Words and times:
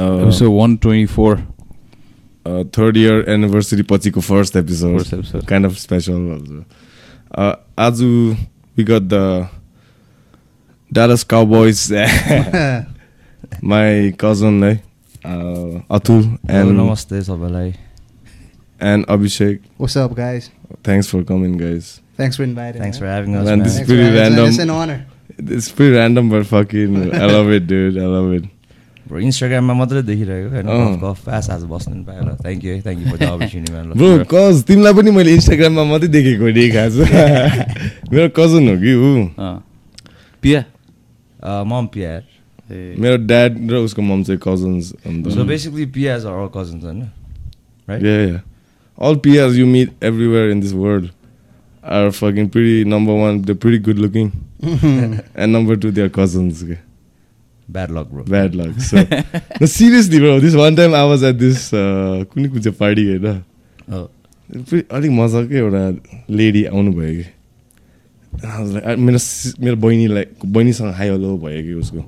Episode 0.00 0.50
one 0.58 0.76
twenty 0.84 1.06
four 1.14 1.36
third 2.76 2.96
year 2.96 3.24
anniversary 3.34 3.82
पछिको 3.92 4.20
first 4.20 4.56
episode 4.56 4.98
First 5.00 5.14
episode. 5.14 5.46
Kind 5.48 5.66
of 5.66 5.76
special 5.78 6.64
आज 7.86 8.02
we 8.78 8.84
got 8.90 9.02
the 9.12 9.48
Dallas 10.90 11.22
Cowboys 11.32 11.88
my 13.64 14.10
cousin 14.20 14.62
है 14.64 14.74
uh, 14.76 15.80
Atul 15.96 16.22
and 16.50 16.70
नमस्ते 16.80 17.22
सबैलाई 17.28 17.72
and 18.80 19.04
Abhishek 19.10 19.60
What's 19.82 19.96
up, 20.04 20.16
guys? 20.18 20.48
Thanks 20.86 21.08
for 21.10 21.22
coming 21.32 21.58
guys 21.60 21.84
Thanks 22.20 22.36
for 22.40 22.44
inviting. 22.48 22.80
Thanks 22.80 22.98
for 22.98 23.06
man. 23.06 23.14
Having 23.14 23.34
Man, 23.46 23.62
this 23.64 23.74
us 23.74 23.80
is 23.82 23.88
pretty 23.88 24.04
for 24.04 24.18
having 24.18 24.32
us. 24.32 24.36
random. 24.36 24.48
It's 24.52 24.62
an 24.64 24.70
honor. 24.74 24.98
It's 25.56 25.70
pretty 25.78 25.94
random 25.96 26.28
but 26.34 26.46
fucking 26.52 26.94
I 27.22 27.26
love 27.32 27.50
it 27.56 27.66
dude 27.72 27.98
I 28.04 28.06
love 28.12 28.28
it 28.36 28.44
इन्स्टाग्राममा 29.19 29.73
मात्रै 29.73 30.01
देखिरहेको 30.01 30.49
होइन? 30.49 30.67
अँ। 30.67 30.95
गफ 30.95 31.03
गफ 31.03 31.25
pass 31.25 31.49
आज 31.49 31.63
बस्नु 31.71 32.03
पायो 32.05 32.21
ल 32.21 32.35
थ्याङ्क 32.41 32.63
यू 32.65 32.71
है 32.73 32.81
thank 32.81 32.99
you 33.01 33.11
for 33.11 33.17
the 33.17 33.23
opportunity 33.23 33.71
bro 33.99 34.25
cause 34.31 34.63
तिमीलाई 34.67 34.93
पनि 34.93 35.11
मैले 35.11 35.33
इन्स्टाग्राममा 35.33 35.83
मात्रै 35.83 36.07
देखेको 36.07 36.45
नि 36.57 36.69
खास। 36.71 36.93
मेरो 38.13 38.29
कजन 38.35 38.69
हो 38.69 38.75
कि 38.83 38.93
ऊ। 38.93 39.25
पिया? 40.41 40.63
मम 41.65 41.87
पियर 41.93 42.23
मेरो 42.71 43.17
ड्याड 43.27 43.71
र 43.71 43.75
उसको 43.87 44.01
मम 44.01 44.23
चाहिँ 44.23 44.39
cousins 44.43 44.93
so 45.33 45.43
basically 45.43 45.85
PRs 45.97 46.25
are 46.25 46.47
cousins 46.55 46.83
होइन? 46.83 47.01
Right 47.89 48.03
yeah. 48.03 48.39
All 48.97 49.15
PRs 49.15 49.55
you 49.57 49.65
meet 49.65 49.89
everywhere 50.07 50.51
in 50.51 50.59
this 50.59 50.73
world 50.73 51.05
are 51.83 52.11
fucking 52.11 52.49
pretty. 52.49 52.83
Number 52.85 53.13
one, 53.15 53.41
they're 53.41 53.55
pretty 53.55 53.79
good 53.79 53.97
looking, 53.97 54.27
and 55.35 55.51
number 55.51 55.75
two, 55.75 55.89
they're 55.89 56.09
cousins. 56.09 56.63
Bad 57.75 57.91
luck 57.97 58.07
bro 58.13 58.23
Bad 58.35 58.55
luck. 58.55 58.79
So, 58.87 59.03
no, 59.61 59.65
seriously, 59.67 60.19
bro. 60.19 60.39
This 60.39 60.55
one 60.55 60.75
time 60.75 60.93
I 60.93 61.03
was 61.11 61.23
at 61.23 61.37
this 61.43 61.67
uh, 61.73 62.23
कुनै 62.33 62.47
कुन 62.55 62.61
चाहिँ 62.67 62.77
party 62.79 63.05
होइन 63.11 63.27
अलिक 64.97 65.11
मजाकै 65.19 65.57
एउटा 65.57 65.83
lady 66.39 66.63
आउनुभयो 66.71 67.11
कि 67.21 67.25
I 68.43 68.61
was 68.61 68.71
like, 68.73 68.85
आ- 68.85 68.95
मेरो 68.95 69.19
मेरो 69.63 69.75
बहिनीलाई 69.85 70.25
बहिनीसँग 70.45 70.93
हाई 70.99 71.09
हेलो 71.09 71.37
भयो 71.37 71.61
कि 71.63 71.73
उसको 71.83 72.01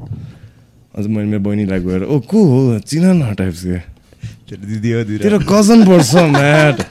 अझ 0.98 1.06
मैले 1.08 1.28
मेरो 1.32 1.40
बहिनीलाई 1.48 1.80
गएर 1.88 2.04
ओ 2.04 2.20
को 2.32 2.44
हो 2.52 2.80
चिन 2.92 3.06
न 3.24 3.34
टाइप्स 3.40 3.64
क्या 3.66 4.58
दिदी 4.66 4.92
हो 4.92 5.04
तेरो 5.24 5.40
कजन 5.52 5.86
पर्छ 5.88 6.16
Matt 6.38 6.86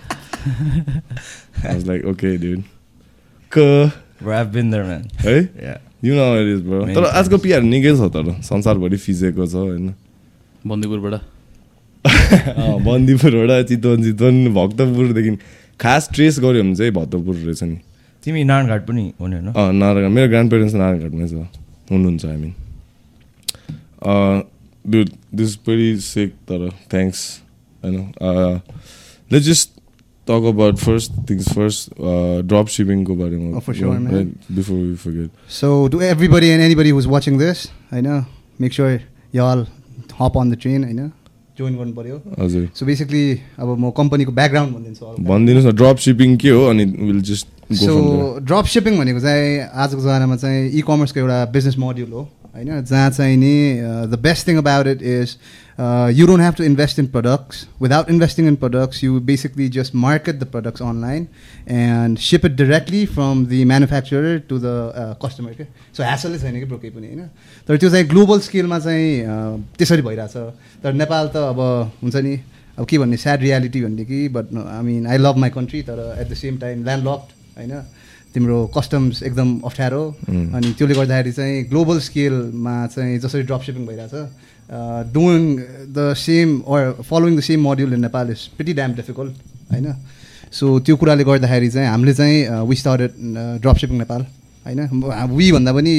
I 1.62 1.74
was 1.74 1.84
like, 1.86 2.04
okay, 2.12 2.36
dude. 2.36 2.64
क 3.52 3.92
Bro, 4.20 4.32
I've 4.38 4.52
been 4.52 4.70
there, 4.70 4.84
man. 4.84 5.04
है 5.24 5.36
Yeah. 5.66 5.78
You 6.02 6.14
know 6.14 6.26
it 6.40 6.48
is 6.56 6.62
bro 6.66 6.84
तर. 6.94 7.04
आजको 7.04 7.38
पिआर 7.38 7.62
निकै 7.62 7.94
छ 7.96 8.10
तर 8.14 8.26
संसारभरि 8.42 8.96
फिजेको 8.96 9.46
छ 9.46 9.54
होइन? 9.54 9.94
बन्दीपुरबाट? 10.66 11.14
बन्दीपुरबाट 12.86 13.66
चितवन 13.68 14.02
चितवन 14.02 14.52
भक्तपुरदेखि। 14.54 15.36
खास 15.80 16.08
ट्रेस 16.14 16.38
गऱ्यो 16.40 16.62
भने 16.62 16.74
चाहिँ 16.74 16.92
भक्तपुर 16.92 17.34
रहेछ 17.36 17.62
नि। 17.62 17.76
तिमी 18.22 18.44
नारायणघाट 18.44 18.86
पनि 18.86 19.12
हुने 19.20 19.36
होइन? 19.36 19.48
अँ 19.48 19.72
नारायण 19.72 20.10
मेरो 20.10 20.28
ग्रान्ड 20.28 20.50
पेरेन्ट्स 20.50 20.74
नारायणघाटमै 20.74 21.28
छ। 21.28 21.46
हुनुहुन्छ 21.90 22.24
I 22.26 22.36
mean 22.36 22.52
this 25.34 25.56
very 25.66 25.96
sec 26.00 26.30
तर 26.50 26.68
थ्याङ्क्स 26.90 27.20
होइन? 27.82 27.98
Let 29.30 29.42
just 29.42 29.70
talk 30.26 30.44
about 30.48 30.76
first 30.78 31.12
things 31.30 31.48
first 31.54 31.90
drop 32.50 32.66
सिपिङको 32.74 33.14
बारेमा 33.16 33.56
Oh, 33.56 33.60
for 33.60 33.74
sure, 33.74 33.98
man. 34.00 34.28
Before 34.50 34.76
we 34.78 34.94
forget 35.06 35.30
So, 35.60 35.72
to 35.88 36.02
everybody 36.10 36.52
and 36.56 36.62
anybody 36.68 36.90
who's 36.90 37.08
watching 37.14 37.38
this, 37.38 37.64
I 37.92 38.00
know, 38.00 38.20
make 38.58 38.72
sure 38.78 38.92
y'all 39.32 39.66
hop 40.20 40.36
on 40.36 40.54
the 40.54 40.60
train, 40.66 40.84
I 40.90 40.92
know. 41.00 41.10
Join 41.58 41.74
गर्नु 41.76 41.92
पऱ्यो 41.94 42.16
हजुर 42.40 42.68
so 42.74 42.86
basically 42.86 43.22
अब 43.60 43.68
म 43.78 43.90
कम्पनीको 43.96 44.32
background 44.32 44.72
भनिदिन्छु। 44.74 45.06
भनिदिनुहोस् 45.30 45.66
न 45.66 45.72
ड्रप 45.80 45.96
सिपिङ 46.04 46.36
के 46.42 46.50
हो 46.50 46.62
अनि 46.66 46.84
will 47.08 47.20
just 47.30 47.46
so 47.80 47.92
drop 48.48 48.66
shipping 48.74 48.96
भनेको 48.98 49.20
चाहिँ 49.20 49.50
आजको 49.84 50.00
जमानामा 50.00 50.36
चाहिँ 50.44 50.62
इ 50.70 50.80
कमर्सको 50.88 51.20
एउटा 51.20 51.38
बिजनेस 51.56 51.76
मोड्युल 51.84 52.10
हो 52.12 52.22
होइन 52.56 52.80
जहाँ 52.88 53.10
चाहिँ 53.18 53.36
नि 53.36 53.52
the 54.12 54.18
best 54.24 54.48
thing 54.48 54.56
about 54.64 54.86
it 54.94 55.02
is 55.02 55.36
you 56.16 56.26
don't 56.26 56.40
have 56.40 56.54
to 56.54 56.64
invest 56.64 56.98
in 56.98 57.06
products 57.14 57.66
without 57.82 58.10
investing 58.10 58.46
in 58.48 58.56
products 58.64 59.02
you 59.04 59.20
basically 59.30 59.68
just 59.76 59.94
market 60.04 60.38
the 60.40 60.44
products 60.52 60.82
online 60.82 61.26
and 61.76 62.18
ship 62.26 62.46
it 62.46 62.52
directly 62.56 63.04
from 63.14 63.44
the 63.46 63.64
manufacturer 63.72 64.38
to 64.48 64.58
the 64.62 65.16
customer 65.24 65.52
के 65.58 65.64
so 65.96 66.02
ह्यासलै 66.02 66.38
छैन 66.38 66.58
कि 66.58 66.64
bro 66.64 66.78
केही 66.78 66.94
पनि 66.94 67.06
होइन 67.06 67.28
तर 67.68 67.76
त्यो 67.76 67.90
चाहिँ 67.90 68.06
ग्लोबल 68.08 68.40
स्केलमा 68.48 68.78
चाहिँ 68.78 69.10
uh, 69.24 69.54
त्यसरी 69.78 70.02
भइरहेछ। 70.02 70.36
तर 70.82 70.92
नेपाल 71.02 71.28
त 71.34 71.36
अब 71.50 71.60
हुन्छ 72.02 72.16
नि 72.16 72.34
अब 72.78 72.86
के 72.88 72.98
भन्ने 72.98 73.16
स्याड 73.16 73.40
रियालिटी 73.40 73.82
भन्ने 73.82 74.04
कि 74.04 74.28
but 74.36 74.54
I 74.56 74.82
mean 74.84 75.06
I 75.06 75.18
love 75.18 75.36
my 75.36 75.50
country 75.56 75.82
तर 75.88 75.98
at 76.20 76.30
the 76.30 76.34
same 76.34 76.56
time 76.58 76.84
landlocked 77.08 77.28
होइन? 77.58 77.74
तिम्रो 78.34 78.58
कस्टम्स 78.76 79.22
एकदम 79.22 79.48
अप्ठ्यारो। 79.64 80.04
अनि 80.28 80.72
त्यसले 80.78 80.94
गर्दाखेरि 80.94 81.32
चाहिँ 81.32 81.64
ग्लोबल 81.68 81.98
स्केलमा 82.06 82.76
चाहिँ 82.94 83.18
जसरी 83.20 83.42
ड्रप 83.50 83.62
सिपिङ 83.62 83.86
भइरहेछ 83.86 84.14
doing 84.70 85.56
the 85.88 86.12
same 86.18 86.58
or 86.68 86.92
following 87.02 87.36
the 87.36 87.40
same 87.42 87.60
module 87.62 87.94
in 87.94 88.00
Nepal 88.00 88.30
is 88.30 88.46
pretty 88.56 88.72
damn 88.74 88.94
difficult 88.94 89.72
होइन 89.72 89.94
सो 90.52 90.78
त्यो 90.80 90.96
कुराले 90.96 91.24
गर्दाखेरि 91.24 91.68
चाहिँ 91.70 91.88
हामीले 91.88 92.14
चाहिँ 92.14 92.64
we 92.68 92.76
started 92.76 93.10
drop 93.62 93.76
shipping 93.76 93.98
Nepal 93.98 94.26
होइन 94.66 95.28
वी 95.32 95.50
भन्दा 95.52 95.72
पनि 95.72 95.94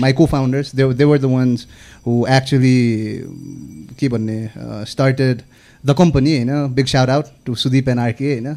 माई 0.00 0.12
को 0.12 0.26
founders 0.26 0.74
they 0.76 0.92
they 0.94 1.04
were 1.04 1.18
the 1.18 1.24
ones 1.32 1.66
who 2.06 2.24
actually 2.30 2.78
के 3.98 4.08
भन्ने 4.08 4.38
स्टार्टेड 4.90 5.42
द 5.84 5.94
कम्पनी 5.98 6.36
होइन 6.36 6.74
big 6.74 6.86
shout 6.86 7.10
out 7.10 7.26
to 7.46 7.54
Sudeep 7.56 7.88
and 7.88 8.00
RK 8.00 8.32
होइन 8.32 8.56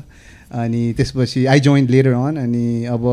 अनि 0.55 0.93
त्यसपछि 0.97 1.45
आई 1.45 1.59
जोइन 1.59 1.87
लेटर 1.89 2.13
अन 2.15 2.37
अनि 2.37 2.85
अब 2.87 3.05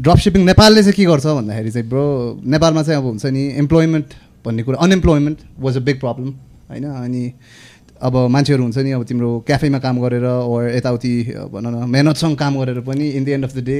ड्रप 0.00 0.18
सिपिङ 0.18 0.44
नेपालले 0.44 0.82
चाहिँ 0.82 0.94
के 0.94 1.04
गर्छ 1.04 1.26
भन्दाखेरि 1.28 1.70
चाहिँ 1.70 1.88
ब्रो 1.88 2.04
नेपालमा 2.46 2.82
चाहिँ 2.82 2.98
अब 2.98 3.06
हुन्छ 3.06 3.26
नि 3.28 3.46
इम्प्लोइमेन्ट 3.56 4.14
भन्ने 4.44 4.62
कुरा। 4.62 4.78
Unemployment 4.80 5.38
was 5.60 5.76
a 5.76 5.80
big 5.80 6.00
problem 6.00 6.30
होइन? 6.70 6.84
अनि 6.84 7.32
अब 8.02 8.16
मान्छेहरू 8.32 8.62
हुन्छ 8.62 8.78
नि 8.78 8.90
अब 8.96 9.02
तिम्रो 9.04 9.30
क्याफेमा 9.46 9.78
काम 9.78 10.00
गरेर 10.00 10.24
ओर 10.24 10.68
यताउति 10.76 11.12
भन 11.52 11.66
न 11.66 11.88
मेहनतसँग 11.90 12.36
काम 12.38 12.58
गरेर 12.60 12.80
पनि 12.82 13.08
in 13.10 13.24
the 13.24 13.28
end 13.28 13.44
of 13.44 13.56
the 13.56 13.64
day 13.64 13.78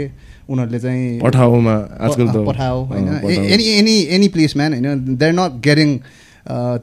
उनीहरूले 0.50 0.81
चाहिँ 0.81 1.21
पठाउमा 1.21 1.76
आजकल 2.00 2.28
त 2.28 2.44
पठाओ 2.48 2.84
होइन। 2.84 3.09
Any 3.25 3.65
any 3.78 3.97
any 4.16 4.28
place 4.28 4.56
man 4.56 4.72
होइन? 4.75 5.16
दे 5.16 5.26
आर 5.26 5.32
नट 5.32 5.53
गेटिङ 5.65 5.98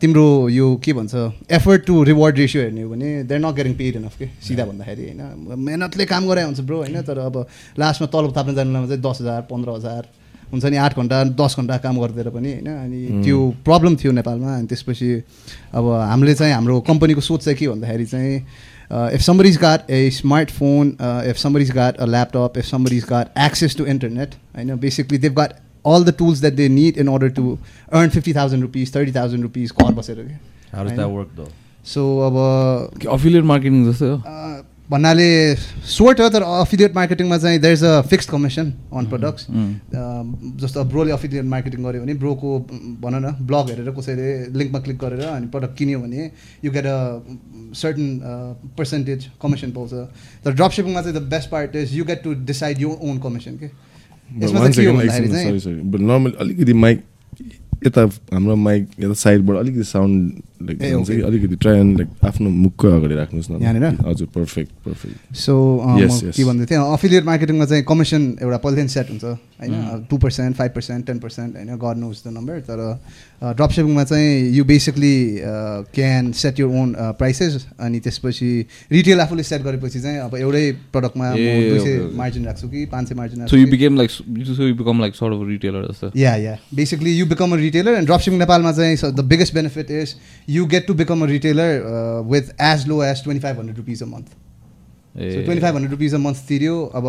तिम्रो 0.02 0.26
यो 0.50 0.66
के 0.84 0.94
भन्छ 0.94 1.14
एफर्ट 1.52 1.86
टु 1.86 2.04
रिवार्ड 2.10 2.38
रेसियो 2.38 2.64
हेर्ने 2.64 2.82
हो 2.82 2.90
भने 2.90 3.24
they 3.24 3.36
are 3.36 3.42
not 3.42 3.56
getting 3.56 3.74
paid 3.78 3.96
enough 3.96 4.18
के? 4.18 4.28
सिधा 4.48 4.66
भन्दाखेरि 4.66 5.04
होइन? 5.04 5.22
मेहनतले 5.60 6.06
काम 6.06 6.28
गरे 6.28 6.42
हुन्छ 6.44 6.60
ब्रो 6.62 6.78
होइन? 6.78 7.02
तर 7.02 7.18
अब 7.20 7.46
लास्टमा 7.80 8.08
तलब 8.10 8.36
थाप्न 8.38 8.56
जानुलाई 8.56 8.88
चाहिँ 8.88 9.02
दस 9.02 9.22
हजार 9.22 9.42
पन्ध्र 9.52 9.70
हजार 9.78 10.02
हुन्छ 10.52 10.66
नि 10.66 10.78
आठ 10.78 10.98
घन्टा 10.98 11.24
दस 11.42 11.56
घन्टा 11.60 11.78
काम 11.78 12.00
गरिदिएर 12.00 12.30
पनि 12.30 12.52
होइन? 12.54 12.68
अनि 12.68 13.24
त्यो 13.24 13.38
प्रब्लम 13.66 13.96
थियो 13.96 14.12
नेपालमा 14.12 14.56
अनि 14.58 14.68
त्यसपछि 14.68 15.12
अब 15.74 15.92
हामीले 16.02 16.34
चाहिँ 16.36 16.54
हाम्रो 16.54 16.80
कम्पनीको 16.88 17.22
सोच 17.22 17.44
चाहिँ 17.44 17.58
के 17.58 17.68
भन्दाखेरि 17.68 18.06
चाहिँ 18.06 18.36
if 19.14 19.22
somebody 19.22 19.50
is 19.50 19.58
got 19.58 19.92
a 19.92 20.10
smart 20.10 20.52
phone 20.52 20.98
if 21.30 21.38
somebody 21.38 21.64
is 21.64 21.72
got 21.72 21.98
a 21.98 22.06
laptop 22.06 22.58
if 22.58 22.66
somebody 22.66 22.98
is 22.98 23.06
got 23.10 23.38
access 23.46 23.76
to 23.78 23.86
internet 23.86 24.36
होइन 24.56 24.76
basically 24.80 25.18
they've 25.18 25.34
got 25.34 25.54
all 25.86 26.04
the 26.04 26.14
tools 26.18 26.40
that 26.42 26.54
they 26.54 26.68
need 26.70 26.98
in 26.98 27.08
order 27.08 27.30
to 27.30 27.58
earn 27.92 28.10
fifty 28.10 28.34
thousand 28.34 28.62
rupees 28.62 28.96
thirty 28.96 29.12
thousand 29.12 29.44
rupees 29.44 29.72
घर 29.84 29.94
बसेर 29.94 30.16
क्या 30.16 31.46
so 31.86 32.04
अब 32.20 32.36
जस्तो 33.92 34.16
भन्नाले 34.90 35.56
sort 35.86 36.20
हो 36.22 36.28
तर 36.30 36.42
affiliate 36.48 36.96
मार्केटिङमा 36.96 37.38
चाहिँ 37.38 37.60
there 37.60 37.74
is 37.74 37.84
a 37.84 38.02
fixed 38.12 38.30
commission 38.32 38.72
on 38.94 39.06
products 39.10 39.48
जस्तो 40.64 40.84
ब्रोले 40.94 41.12
अफिलिएट 41.12 41.46
मार्केटिङ 41.54 41.84
गऱ्यो 41.84 42.02
भने 42.02 42.14
ब्रोको 42.24 42.60
भन 43.04 43.16
न 43.26 43.34
ब्लग 43.48 43.70
हेरेर 43.70 43.92
कसैले 43.98 44.30
लिङ्कमा 44.60 44.80
क्लिक 44.88 44.98
गरेर 44.98 45.26
अनि 45.28 45.48
प्रडक्ट 45.56 45.78
किन्यो 45.78 46.00
भने 46.00 46.30
you 46.64 46.72
get 46.72 46.86
a 46.86 46.98
certain 47.76 48.08
percentage 48.78 49.28
commission 49.42 49.72
पाउँछ. 49.72 49.92
तर 50.46 50.52
ड्रप 50.54 50.72
सिपिङमा 50.72 51.02
चाहिँ 51.02 51.16
the 51.20 51.24
best 51.36 51.50
part 51.50 51.76
is 51.76 51.96
you 51.98 52.06
get 52.06 52.24
to 52.24 52.34
decide 52.46 52.82
you 52.82 52.96
own 53.02 53.20
commission 53.28 53.58
के 53.58 53.66
यसमा 53.66 54.60
चाहिँ 54.60 54.74
के 54.76 54.86
हो 54.86 54.98
भन्दाखेरि 54.98 55.30
चाहिँ 55.30 55.46
सरी 55.46 55.60
सरी 55.60 56.06
नर्मल 56.06 56.32
अलिकति 56.40 56.74
माइक 56.86 57.04
यता 57.86 58.02
हाम्रो 58.34 58.56
माइक 58.56 58.88
यता 59.00 59.14
साइडबाट 59.26 59.58
अलिकति 59.58 59.84
साउन्ड 59.90 60.32
लाइक. 60.62 60.82
अलिकति 61.24 61.56
ट्राई 61.56 61.80
एन्ड 61.80 61.98
लाइक 61.98 62.10
आफ्नो 62.28 62.50
मुखको 62.50 62.88
अगाडि 62.98 63.16
राख्नुहोस् 63.16 63.50
न 63.52 63.62
यहाँनिर? 63.62 63.86
हजुर 64.08 64.28
पर्फेक्ट 64.36 64.72
पर्फेक्ट 64.86 65.36
सो. 65.38 65.56
के 66.38 66.44
भन्दै 66.44 66.66
थिएँ 66.66 66.80
अफिलिएट 66.80 67.26
मार्केटिङमा 67.26 67.66
चाहिँ 67.66 67.84
कमिसन 67.90 68.24
एउटा 68.42 68.58
पहिलेदेखि 68.58 68.94
सेट 68.94 69.10
हुन्छ 69.10 69.24
होइन 69.58 70.06
two 70.10 70.18
percent 70.18 70.56
five 70.56 70.72
percent 70.72 71.06
ten 71.08 71.20
percent 71.20 71.56
होइन 71.56 71.78
गड 71.78 71.98
नोज 71.98 72.22
द 72.26 72.34
नम्बर 72.34 72.60
तर 72.70 72.80
ड्रप 73.54 73.72
सिपिङमा 73.72 74.04
चाहिँ 74.04 74.30
you 74.54 74.64
basically 74.66 75.16
can 75.96 76.32
set 76.38 76.60
your 76.60 76.76
own 76.82 76.94
prices 77.18 77.66
अनि 77.80 78.00
त्यसपछि 78.00 78.50
रिटेल 78.92 79.22
आफूले 79.22 79.44
सेट 79.44 79.62
गरेपछि 79.62 80.02
चाहिँ 80.02 80.20
अब 80.20 80.36
एउटै 80.38 80.72
प्रडक्टमा 80.94 81.32
दुई 81.34 81.80
सय. 81.80 81.98
मार्जिन 82.18 82.46
राख्छु 82.46 82.68
कि 82.70 82.86
पाँच 82.94 83.10
सय 83.10 83.16
मार्जिन 83.16 83.38
सो 83.38 83.42
राख्छु 83.42 83.58
you. 83.58 83.68
Became 83.72 83.98
like 83.98 84.10
so 84.12 84.64
you 84.64 84.76
become 84.76 85.00
like 85.02 85.16
sort 85.16 85.34
of 85.34 85.48
retailer 85.50 85.88
जस्तो 85.92 86.12
yeah 86.18 86.36
yeah 86.36 86.58
basically 86.76 87.18
you 87.18 87.26
become 87.28 87.54
a 87.54 87.60
retailer 87.60 87.98
and 87.98 88.08
drop 88.08 88.20
shipping 88.20 88.40
नेपालमा 88.40 88.72
चाहिँ 88.72 88.96
the 89.14 89.26
biggest 89.34 89.54
benefit 89.56 89.92
is 89.92 90.16
you 90.48 90.66
get 90.66 90.86
to 90.88 90.94
become 90.94 91.24
a 91.24 91.28
retailer 91.28 91.72
uh, 91.84 92.22
with 92.34 92.52
as 92.58 92.88
low 92.88 93.00
as 93.02 93.22
2500 93.22 93.78
rupees 93.78 94.02
a 94.02 94.06
month 94.06 94.36
five 95.18 95.76
hundred 95.76 95.92
rupees 95.92 96.14
a 96.14 96.18
month 96.18 96.46
तिर्यो 96.48 96.74
अब 96.96 97.06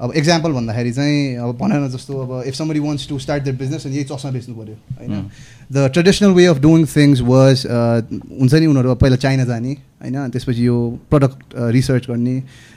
अब 0.00 0.12
example 0.16 0.52
भन्दाखेरि 0.52 0.92
चाहिँ 0.92 1.36
अब 1.36 1.56
भनौँ 1.58 1.80
न 1.84 1.88
जस्तो 1.90 2.12
अब 2.18 2.42
if 2.46 2.54
somebody 2.54 2.80
wants 2.80 3.08
to 3.08 3.18
start 3.18 3.42
their 3.44 3.56
business 3.56 3.86
अनि 3.86 3.96
यही 3.96 4.04
चस्मा 4.04 4.30
बेच्नु 4.30 4.54
पऱ्यो 4.54 4.76
होइन? 4.98 5.30
The 5.72 5.88
traditional 5.94 6.30
way 6.34 6.44
of 6.46 6.58
doing 6.60 6.86
things 6.86 7.20
was 7.22 7.66
हुन्छ 7.66 8.54
नि 8.54 8.66
उनीहरू 8.66 8.90
अब 8.90 8.98
पहिला 8.98 9.16
चाइना 9.16 9.44
जाने 9.44 9.72
होइन? 9.72 10.30
त्यसपछि 10.30 10.66
यो 10.66 10.78
प्रडक्ट 11.10 11.38
रिसर्च 11.78 12.06
गर्ने 12.10 12.36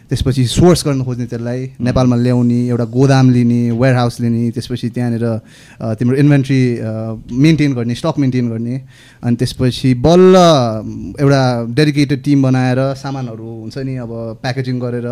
त्यसपछि 0.10 0.46
सोर्स 0.48 0.86
गर्न 0.86 1.04
खोज्ने 1.04 1.26
त्यसलाई 1.28 1.62
नेपालमा 1.84 2.16
ल्याउने 2.16 2.60
एउटा 2.68 2.86
गोदाम 2.96 3.30
लिने 3.30 3.60
वेयर 3.76 3.96
हाउस 3.96 4.20
लिने 4.22 4.52
त्यसपछि 4.56 4.90
त्यहाँनिर 4.96 5.26
तिम्रो 6.00 6.16
इन्भेन्ट्री 6.16 6.62
मेन्टेन 7.36 7.74
गर्ने 7.74 7.96
स्टक 7.96 8.20
मेन्टेन 8.24 8.50
गर्ने 8.50 8.76
अनि 9.24 9.36
त्यसपछि 9.36 9.94
बल्ल 10.08 10.36
एउटा 11.20 11.42
डेडिकेटेड 11.76 12.24
टिम 12.24 12.44
बनाएर 12.44 12.80
सामानहरू 13.04 13.50
हुन्छ 13.62 13.78
नि 13.84 13.96
अब 14.00 14.12
प्याकेजिङ 14.42 14.80
गरेर 14.80 15.08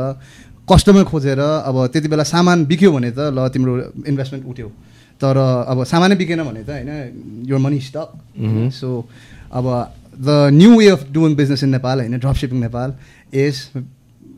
कस्टमर 0.67 1.03
खोजेर 1.06 1.39
अब 1.39 1.75
त्यति 1.94 2.07
बेला 2.07 2.23
सामान 2.25 2.65
बिक्यो 2.65 2.91
भने 2.91 3.12
त 3.12 3.19
ल 3.31 3.47
तिम्रो 3.53 3.73
इन्भेस्टमेन्ट 4.07 4.45
उठ्यो। 4.47 4.69
तर 5.21 5.38
अब 5.71 5.83
सामानै 5.85 6.15
बिकेन 6.15 6.44
भने 6.44 6.63
त 6.63 6.69
होइन 6.69 7.45
यो 7.47 7.57
मनी 7.57 7.79
स्टक 7.81 8.07
सो 8.73 8.88
अब 9.51 9.65
the 10.19 10.29
new 10.53 10.77
way 10.77 10.88
of 10.89 11.06
doing 11.13 11.35
business 11.35 11.63
in 11.63 11.69
Nepal 11.71 12.00
होइन 12.00 12.17
drop 12.19 12.35
shipping 12.35 12.59
Nepal 12.59 12.94
is 13.33 13.56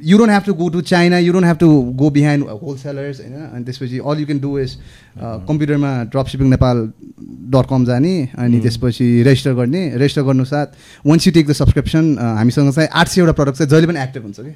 you 0.04 0.18
don't 0.18 0.30
have 0.30 0.44
to 0.46 0.54
go 0.54 0.68
to 0.70 0.82
China 0.90 1.18
you 1.20 1.34
don't 1.34 1.46
have 1.46 1.58
to 1.58 1.70
go 2.02 2.10
behind 2.18 2.46
wholesalers 2.64 3.22
होइन 3.22 3.36
अनि 3.36 3.64
त्यसपछि 3.66 3.98
all 4.00 4.20
you 4.20 4.26
can 4.26 4.40
do 4.40 4.58
is 4.60 4.78
कम्प्युटरमा 5.48 5.92
drop 6.14 6.28
shipping 6.34 6.50
Nepal 6.50 6.78
dot 7.56 7.66
com 7.70 7.86
जाने 7.86 8.14
अनि 8.38 8.60
त्यसपछि 8.60 9.08
register 9.24 9.54
गर्ने। 9.54 9.82
Register 9.98 10.22
गर्नु 10.30 10.46
साथ 10.46 10.68
once 11.08 11.28
you 11.28 11.34
take 11.34 11.48
the 11.48 11.54
subscription 11.62 12.18
हामीसँग 12.20 12.72
चाहिँ 12.74 12.90
आठ 12.94 13.08
सयवटा 13.08 13.34
प्रडक्ट 13.40 13.58
चाहिँ 13.58 13.70
जहिले 13.72 13.88
पनि 13.88 14.00
एक्टिभ 14.04 14.24
हुन्छ 14.24 14.40
कि। 14.40 14.54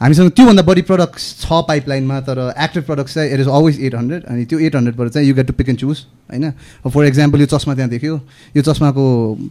हामीसँग 0.00 0.30
त्योभन्दा 0.32 0.62
बढी 0.64 0.82
प्रडक्ट्स 0.88 1.24
छ 1.40 1.52
पाइपलाइनमा 1.68 2.20
तर 2.24 2.38
एक्टिभ 2.56 2.82
प्रडक्ट्स 2.84 3.14
चाहिँ 3.14 3.32
it 3.32 3.40
is 3.40 3.48
always 3.48 3.80
eight 3.84 3.94
hundred 3.94 4.24
अनि 4.24 4.44
त्यो 4.48 4.58
एट 4.58 4.76
हन्ड्रेडबाट 4.76 5.08
चाहिँ 5.08 5.28
you 5.28 5.34
get 5.34 5.46
to 5.46 5.52
pick 5.52 5.68
and 5.68 5.78
choose 5.78 5.98
होइन? 6.32 6.50
फर 6.88 7.04
इक्जाम्पल 7.06 7.40
यो 7.40 7.46
चस्मा 7.46 7.74
त्यहाँ 7.74 7.90
देख्यो। 7.90 8.14
यो 8.56 8.62
चस्माको 8.62 9.04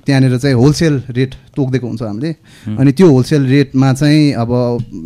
त्यहाँनिर 0.06 0.38
चाहिँ 0.38 0.56
होलसेल 0.56 1.02
रेट 1.10 1.36
तोकिदिएको 1.56 1.88
हुन्छ 1.88 2.02
हामीले। 2.02 2.32
अनि 2.66 2.92
त्यो 2.92 3.10
होलसेल 3.12 3.46
रेटमा 3.46 3.94
चाहिँ 3.94 4.32
अब 4.34 4.50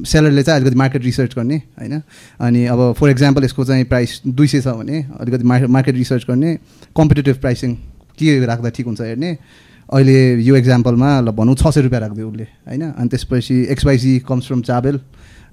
सेलरले 0.07 0.44
चाहिँ 0.44 0.62
अलिकति 0.62 0.78
मार्केट 0.80 1.04
रिसर्च 1.04 1.36
गर्ने 1.36 1.57
होइन? 1.80 2.01
अनि 2.40 2.66
अब 2.66 2.94
फर 3.00 3.10
इक्जाम्पल 3.10 3.44
यसको 3.44 3.66
चाहिँ 3.66 3.84
प्राइस 3.92 4.22
दुई 4.24 4.48
सय 4.48 4.62
छ 4.62 4.68
भने 4.80 5.01
अलिकति 5.19 5.44
मार्केट 5.44 5.69
मार्केट 5.69 5.95
रिसर्च 5.95 6.24
गर्ने 6.30 6.56
कम्पिटेटिभ 6.95 7.36
प्राइसिङ 7.44 7.75
के 8.16 8.45
राख्दा 8.45 8.69
ठिक 8.69 8.86
हुन्छ 8.86 9.01
हेर्ने? 9.01 9.38
अहिले 9.92 10.18
यो 10.40 10.56
एक्जाम्पलमा 10.56 11.19
ल 11.19 11.31
भनौँ 11.36 11.56
छ 11.56 11.68
सय 11.68 11.81
रुपियाँ 11.81 12.01
राखिदियो 12.01 12.30
उसले 12.30 12.48
होइन? 12.68 12.84
अनि 12.95 13.10
त्यसपछि 13.10 13.57
एक्सवाइसी 13.72 14.19
कम्स 14.24 14.48
फ्रम 14.48 14.62
चाबेल 14.62 15.00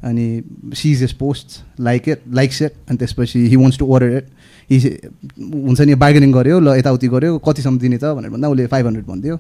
अनि 0.05 0.27
sees 0.75 1.03
is 1.03 1.13
post 1.13 1.81
like 1.81 2.09
it 2.09 2.21
likes 2.35 2.63
it 2.63 2.73
अनि 2.89 2.99
त्यसपछि 2.99 3.47
he 3.49 3.57
wants 3.57 3.79
to 3.79 3.93
order 3.95 4.17
it 4.17 4.27
he 4.71 4.79
हुन्छ 5.41 5.81
नि 5.81 5.95
बार्गेनिङ 5.95 6.33
गऱ्यो 6.33 6.61
ल 6.61 6.77
यताउति 6.79 7.09
गऱ्यो 7.09 7.39
कतिसम्म 7.39 7.79
दिने 7.79 7.99
त 7.99 8.15
भनेर 8.17 8.31
भन्दा 8.31 8.49
उसले 8.49 8.67
फाइभ 8.67 8.87
हन्ड्रेड 8.87 9.07
भनिदियो। 9.07 9.37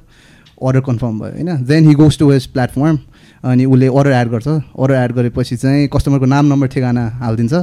अर्डर 0.62 0.80
कन्फर्म 0.80 1.18
भयो 1.20 1.32
होइन? 1.32 1.64
Then 1.64 1.88
he 1.88 1.94
goes 1.94 2.18
to 2.18 2.30
his 2.30 2.46
platform 2.46 2.98
अनि 3.44 3.64
उसले 3.64 3.86
अर्डर 3.88 4.12
एड 4.12 4.28
गर्छ। 4.28 4.48
अर्डर 4.48 4.94
एड 4.94 5.12
गरेपछि 5.12 5.56
चाहिँ 5.56 5.88
कस्टमरको 5.88 6.26
नाम 6.26 6.44
नम्बर 6.46 6.66
ठेगाना 6.68 7.04
हालिदिन्छ। 7.20 7.54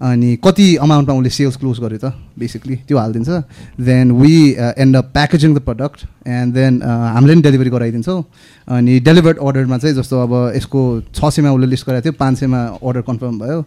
अनि 0.00 0.30
कति 0.44 0.66
अमाउन्टमा 0.80 1.14
उसले 1.18 1.30
सेल्स 1.30 1.56
क्लोज 1.60 1.78
गर्यो 1.80 1.98
त 1.98 2.14
बेसिकली 2.38 2.76
त्यो 2.88 2.96
हालिदिन्छ। 2.98 3.28
Then 3.76 4.12
we 4.14 4.34
end 4.56 4.96
up 4.96 5.06
packaging 5.12 5.54
the 5.54 5.60
product 5.68 5.98
and 6.24 6.54
then 6.54 6.72
हामीले 6.82 7.34
पनि 7.34 7.42
डेलिभरी 7.42 7.70
गराइदिन्छौँ। 7.70 8.20
अनि 8.68 9.00
डेलिभर्ड 9.00 9.38
अर्डरमा 9.38 9.78
चाहिँ 9.78 9.96
जस्तो 9.96 10.16
अब 10.22 10.32
यसको 10.56 10.80
छ 11.12 11.18
सयमा 11.28 11.50
उसले 11.52 11.66
लिस्ट 11.66 11.86
गराएको 11.86 12.04
थियो 12.04 12.16
पाँच 12.16 12.34
सयमा 12.38 12.60
अर्डर 12.80 13.00
कन्फर्म 13.04 13.38
भयो। 13.38 13.58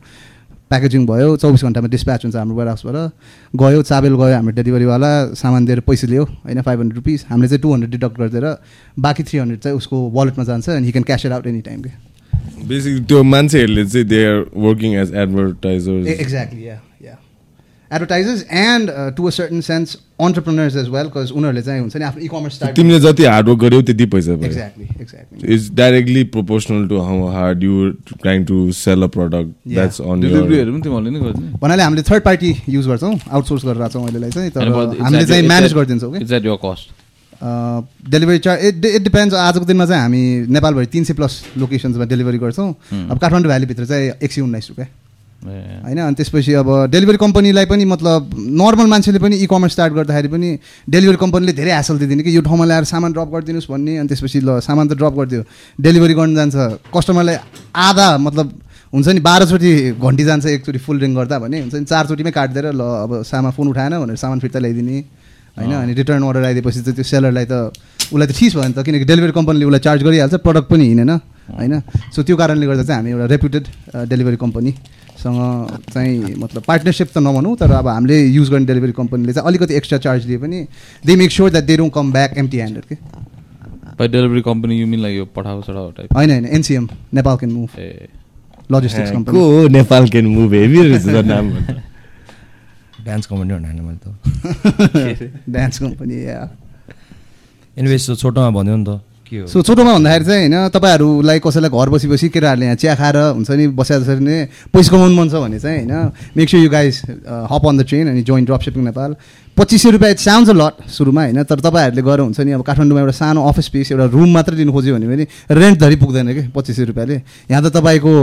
प्याकेजिङ 0.71 1.05
भयो 1.05 1.29
चौबिस 1.37 1.63
घन्टामा 1.65 1.87
डिस्प्याच 1.93 2.25
हुन्छ 2.25 2.35
हाम्रो 2.35 2.55
वेयरहाउसबाट 2.55 2.97
गयो 3.53 3.81
चाबेल 3.89 4.15
गयो 4.21 4.35
हाम्रो 4.35 4.55
डेलिभरीवाला 4.59 5.11
सामान 5.37 5.65
दिएर 5.65 5.79
पैसा 5.87 6.07
लियो 6.07 6.23
होइन 6.23 6.61
फाइभ 6.61 6.79
हन्ड्रेड 6.79 6.97
रुपिस 6.97 7.25
हामीले 7.29 7.49
चाहिँ 7.49 7.61
टू 7.61 7.73
हन्ड्रेड 7.73 7.91
डिडक्ट 7.91 8.19
गरिदिएर 8.19 8.47
बाँकी 8.99 9.23
थ्री 9.23 9.39
हन्ड्रेड 9.39 9.59
चाहिँ 9.61 9.77
उसको 9.77 9.97
वालेटमा 10.11 10.43
जान्छ 10.43 10.69
अनि 10.69 10.85
he 10.85 10.91
can 10.91 11.03
cash 11.09 11.25
it 11.25 11.31
out 11.31 11.47
any 11.47 11.61
time 11.63 11.81
के 11.81 11.91
बेसिकली 12.67 13.03
त्यो 13.05 13.23
मान्छेहरूले 13.25 13.85
चाहिँ 13.87 14.07
they 14.07 14.23
are 14.27 14.45
working 14.61 14.95
as 15.01 15.13
advertisers 15.15 16.07
exactly 16.19 16.67
yeah 16.67 16.79
advertisers 17.93 18.45
and 18.51 18.91
to 19.15 19.25
a 19.25 19.29
certain 19.31 19.61
sense 19.61 19.97
entrepreneurs 20.25 20.75
as 20.75 20.87
well 20.89 21.07
because 21.07 21.31
उनीहरूले 21.31 21.61
चाहिँ 21.61 21.81
हुन्छ 21.81 21.95
नि 21.95 22.03
आफ्नो 22.05 22.23
इ 22.23 22.27
कमर्स 22.31 22.55
स्टार्ट 22.55 22.75
तिमीले 22.75 22.99
जति 22.99 23.25
हार्डवर्क 23.25 23.59
गर्यौ 23.59 23.81
त्यति 23.89 24.05
पैसा 24.13 24.35
पायो 24.35 24.51
exactly 24.51 24.87
exactly 25.01 25.53
it's 25.53 25.69
directly 25.81 26.23
proportional 26.35 26.87
to 26.87 27.01
how 27.09 27.27
hard 27.33 27.63
you 27.63 27.89
trying 28.13 28.45
to 28.45 28.71
sell 28.79 29.03
a 29.03 29.07
product. 29.17 29.49
That's 29.67 30.01
on 30.01 30.21
डेलिभरीहरू 30.21 30.71
पनि 30.71 30.81
तिमीहरूले 30.81 31.11
नै 31.11 31.19
गरिदिने। 31.25 31.51
भन्नाले 31.61 31.83
हामीले 31.83 32.03
थर्ड 32.11 32.23
पार्टी 32.23 32.55
युज 32.69 32.87
गर्छौँ 32.87 33.13
आउटसोर्स 33.31 33.65
गरेर 33.65 33.87
छौँ 33.87 34.03
अहिलेलाई 34.03 34.31
चाहिँ 34.31 34.51
तर 34.51 34.73
हामीले 35.03 35.25
चाहिँ 35.25 35.47
म्यानेज 35.47 35.73
गरिदिन्छौँ 35.73 36.11
कि। 36.13 36.25
Your 36.33 36.57
cost 36.65 36.99
delivery 38.09 38.39
charge 38.39 38.65
it 38.65 38.85
it 38.85 39.01
depends 39.03 39.35
आजको 39.35 39.65
दिनमा 39.65 39.85
चाहिँ 39.85 40.01
हामी 40.01 40.23
नेपालभरि 40.55 40.85
तिन 40.95 41.03
सय 41.03 41.13
प्लस 41.13 41.43
लोकेसन्समा 41.57 42.05
डेलिभरी 42.11 42.37
गर्छौँ। 42.37 42.73
अब 42.91 43.17
काठमाडौँ 43.19 43.47
भ्यालीभित्र 43.47 43.85
चाहिँ 43.85 44.11
एक 44.23 44.31
सय 44.31 44.41
उन्नाइस 44.41 44.69
रुपियाँ 44.69 44.87
होइन 45.41 45.99
अनि 45.99 46.15
त्यसपछि 46.15 46.53
अब 46.53 46.69
डेलिभरी 46.91 47.17
कम्पनीलाई 47.17 47.65
पनि 47.65 47.85
मतलब 47.85 48.29
नर्मल 48.61 48.87
मान्छेले 48.87 49.19
पनि 49.19 49.35
इ 49.35 49.45
कमर्स 49.49 49.71
स्टार्ट 49.73 49.93
गर्दाखेरि 49.93 50.27
पनि 50.27 50.49
डेलिभरी 50.85 51.17
कम्पनीले 51.17 51.53
धेरै 51.57 51.71
हासल 51.71 51.97
दिइदिने 51.97 52.23
कि 52.23 52.35
यो 52.35 52.41
ठाउँमा 52.45 52.65
ल्याएर 52.65 52.83
सामान 52.85 53.11
ड्रप 53.13 53.29
गरिदिनुहोस् 53.33 53.69
भन्ने 53.71 53.97
अनि 53.97 54.07
त्यसपछि 54.09 54.39
ल 54.39 54.59
सामान 54.61 54.85
त 54.87 54.93
ड्रप 55.01 55.13
गरिदियो। 55.17 55.41
डेलिभरी 55.81 56.13
गर्नु 56.13 56.35
जान्छ। 56.35 56.55
कस्टमरलाई 56.93 57.37
आधा 57.73 58.07
मतलब 58.17 58.47
हुन्छ 58.93 59.07
नि 59.07 59.19
बाह्रचोटि 59.19 59.71
घन्टी 59.97 60.23
जान्छ 60.29 60.45
एकचोटि 60.45 60.79
फुल 60.85 60.97
रिङ 60.99 61.15
गर्दा 61.15 61.39
भने 61.41 61.57
हुन्छ 61.65 61.75
नि 61.75 61.85
चारचोटिमै 61.89 62.31
काटिदिएर 62.37 62.67
ल 62.77 62.81
अब 63.05 63.11
सामान 63.25 63.51
फोन 63.57 63.67
उठाएन 63.73 63.97
भनेर 63.97 64.17
सामान 64.21 64.39
फिर्ता 64.45 64.59
ल्याइदिने। 64.59 64.97
होइन 65.57 65.71
अनि 65.73 65.93
रिटर्न 65.93 66.23
अर्डर 66.23 66.43
आइदिएपछि 66.45 66.81
त 66.81 66.89
त्यो 66.95 67.03
सेलरलाई 67.03 67.45
त 67.45 67.53
उसलाई 68.11 68.27
त 68.27 68.31
ठिस 68.39 68.55
भयो 68.55 68.67
नि 68.67 68.73
त 68.73 68.85
किनकि 68.85 69.05
डेलिभरी 69.05 69.31
कम्पनीले 69.39 69.65
उसलाई 69.65 69.83
चार्ज 69.87 70.03
गरिहाल्छ 70.03 70.35
प्रडक्ट 70.47 70.67
पनि 70.71 70.83
हिँडेन 70.87 71.09
होइन। 71.51 71.73
सो 72.15 72.23
त्यो 72.23 72.35
कारणले 72.37 72.65
गर्दा 72.67 72.83
चाहिँ 72.83 72.99
हामी 72.99 73.11
एउटा 73.11 73.25
रेप्युटेड 73.33 73.65
डेलिभरी 74.09 74.37
कम्पनीसँग 74.43 75.39
चाहिँ 75.93 76.35
मतलब 76.39 76.61
पार्टनरसिप 76.67 77.07
त 77.15 77.17
नभनौँ 77.27 77.55
तर 77.59 77.71
अब 77.71 77.87
हामीले 77.87 78.17
युज 78.31 78.49
गर्ने 78.49 78.65
डेलिभरी 78.65 78.91
कम्पनीले 78.99 79.33
चाहिँ 79.33 79.47
अलिकति 79.47 79.73
एक्स्ट्रा 79.75 79.99
चार्ज 80.05 80.25
दिए 80.25 80.37
पनि 80.43 80.65
they 81.03 81.15
make 81.15 81.31
sure 81.31 81.49
that 81.51 81.65
they 81.65 81.77
don't 81.77 81.93
come 81.93 82.11
back 82.11 82.37
empty 82.37 82.57
handed 82.57 82.85
के 82.85 82.95
by 83.99 84.07
delivery 84.07 84.41
company 84.41 84.79
you 84.79 84.87
mean 84.87 84.99
like 85.01 85.17
यो 85.17 85.25
टाइप 85.35 86.07
होइन 86.15 86.31
होइन 86.31 86.45
एनसिएम 86.47 86.87
नेपाल 87.13 87.37
क्यान 87.37 87.51
मुभ 87.51 87.79
ए। 87.79 88.07
लजिस्टिक्स 88.71 89.11
कम्पनी 89.11 89.39
हो 89.39 89.67
नेपाल 89.67 90.09
क्यान 90.09 90.25
मुभ 90.35 90.53
हेभी 90.53 90.81
रहेछ 90.81 91.05
त 91.05 91.25
नाम 91.27 91.45
डान्स 93.05 93.25
कम्पनी 93.27 93.53
भन्नु 93.53 93.81
मैले 93.81 93.99
त। 94.03 94.05
डान्स 95.49 95.75
कम्पनी 95.79 96.15
या 96.25 96.39
एनिवेज 97.77 98.01
छोटोमा 98.21 98.49
भन्यो 98.57 98.75
नि 98.77 98.85
त। 98.85 98.89
सो 99.31 99.61
छोटोमा 99.63 99.93
भन्दाखेरि 99.93 100.25
चाहिँ 100.25 100.47
होइन 100.47 100.69
तपाईँहरूलाई 100.69 101.39
कसैलाई 101.39 101.69
घर 101.71 101.89
बसी 101.89 102.07
बसी 102.07 102.29
केटाहरूले 102.29 102.65
यहाँ 102.65 102.75
चिया 102.75 102.95
खाएर 102.95 103.17
हुन्छ 103.31 103.51
नि 103.51 103.67
बसेर 103.71 103.99
जसरी 104.01 104.23
नै 104.23 104.37
पैसा 104.73 104.91
कमाउनु 104.91 105.15
मन 105.15 105.29
छ 105.29 105.39
भने 105.39 105.59
चाहिँ 105.59 105.87
होइन 105.87 106.11
make 106.37 106.49
sure 106.49 106.63
you 106.63 106.69
guys 106.69 107.01
hop 107.51 107.63
on 107.67 107.77
the 107.77 107.85
train 107.87 108.09
अनि 108.11 108.21
जोइन 108.23 108.45
ड्रप 108.45 108.61
सिपिङ 108.61 108.83
नेपाल 108.83 109.15
पच्चिस 109.57 109.81
सय 109.83 109.91
रुपियाँ 109.91 110.13
साउन्ड 110.15 110.49
लट 110.51 110.87
सुरुमा 110.89 111.23
होइन 111.23 111.43
तर 111.43 111.59
तपाईँहरूले 111.59 112.01
गएर 112.01 112.19
हुन्छ 112.19 112.39
नि 112.39 112.51
अब 112.51 112.61
काठमाडौँमा 112.63 112.99
एउटा 113.01 113.11
सानो 113.13 113.43
अफिस 113.47 113.65
स्पेस 113.65 113.91
एउटा 113.91 114.05
रुम 114.11 114.29
मात्रै 114.33 114.55
लिनु 114.57 114.71
खोज्यो 114.73 114.95
भने 114.95 115.07
पनि 115.07 115.25
रेन्ट 115.51 115.79
धरि 115.79 115.95
पुग्दैन 115.95 116.33
कि? 116.33 116.47
पच्चिस 116.55 116.75
सय 116.75 116.85
रुपियाँले। 116.85 117.15
यहाँ 117.51 117.63
त 117.63 117.73
तपाईँको 117.75 118.13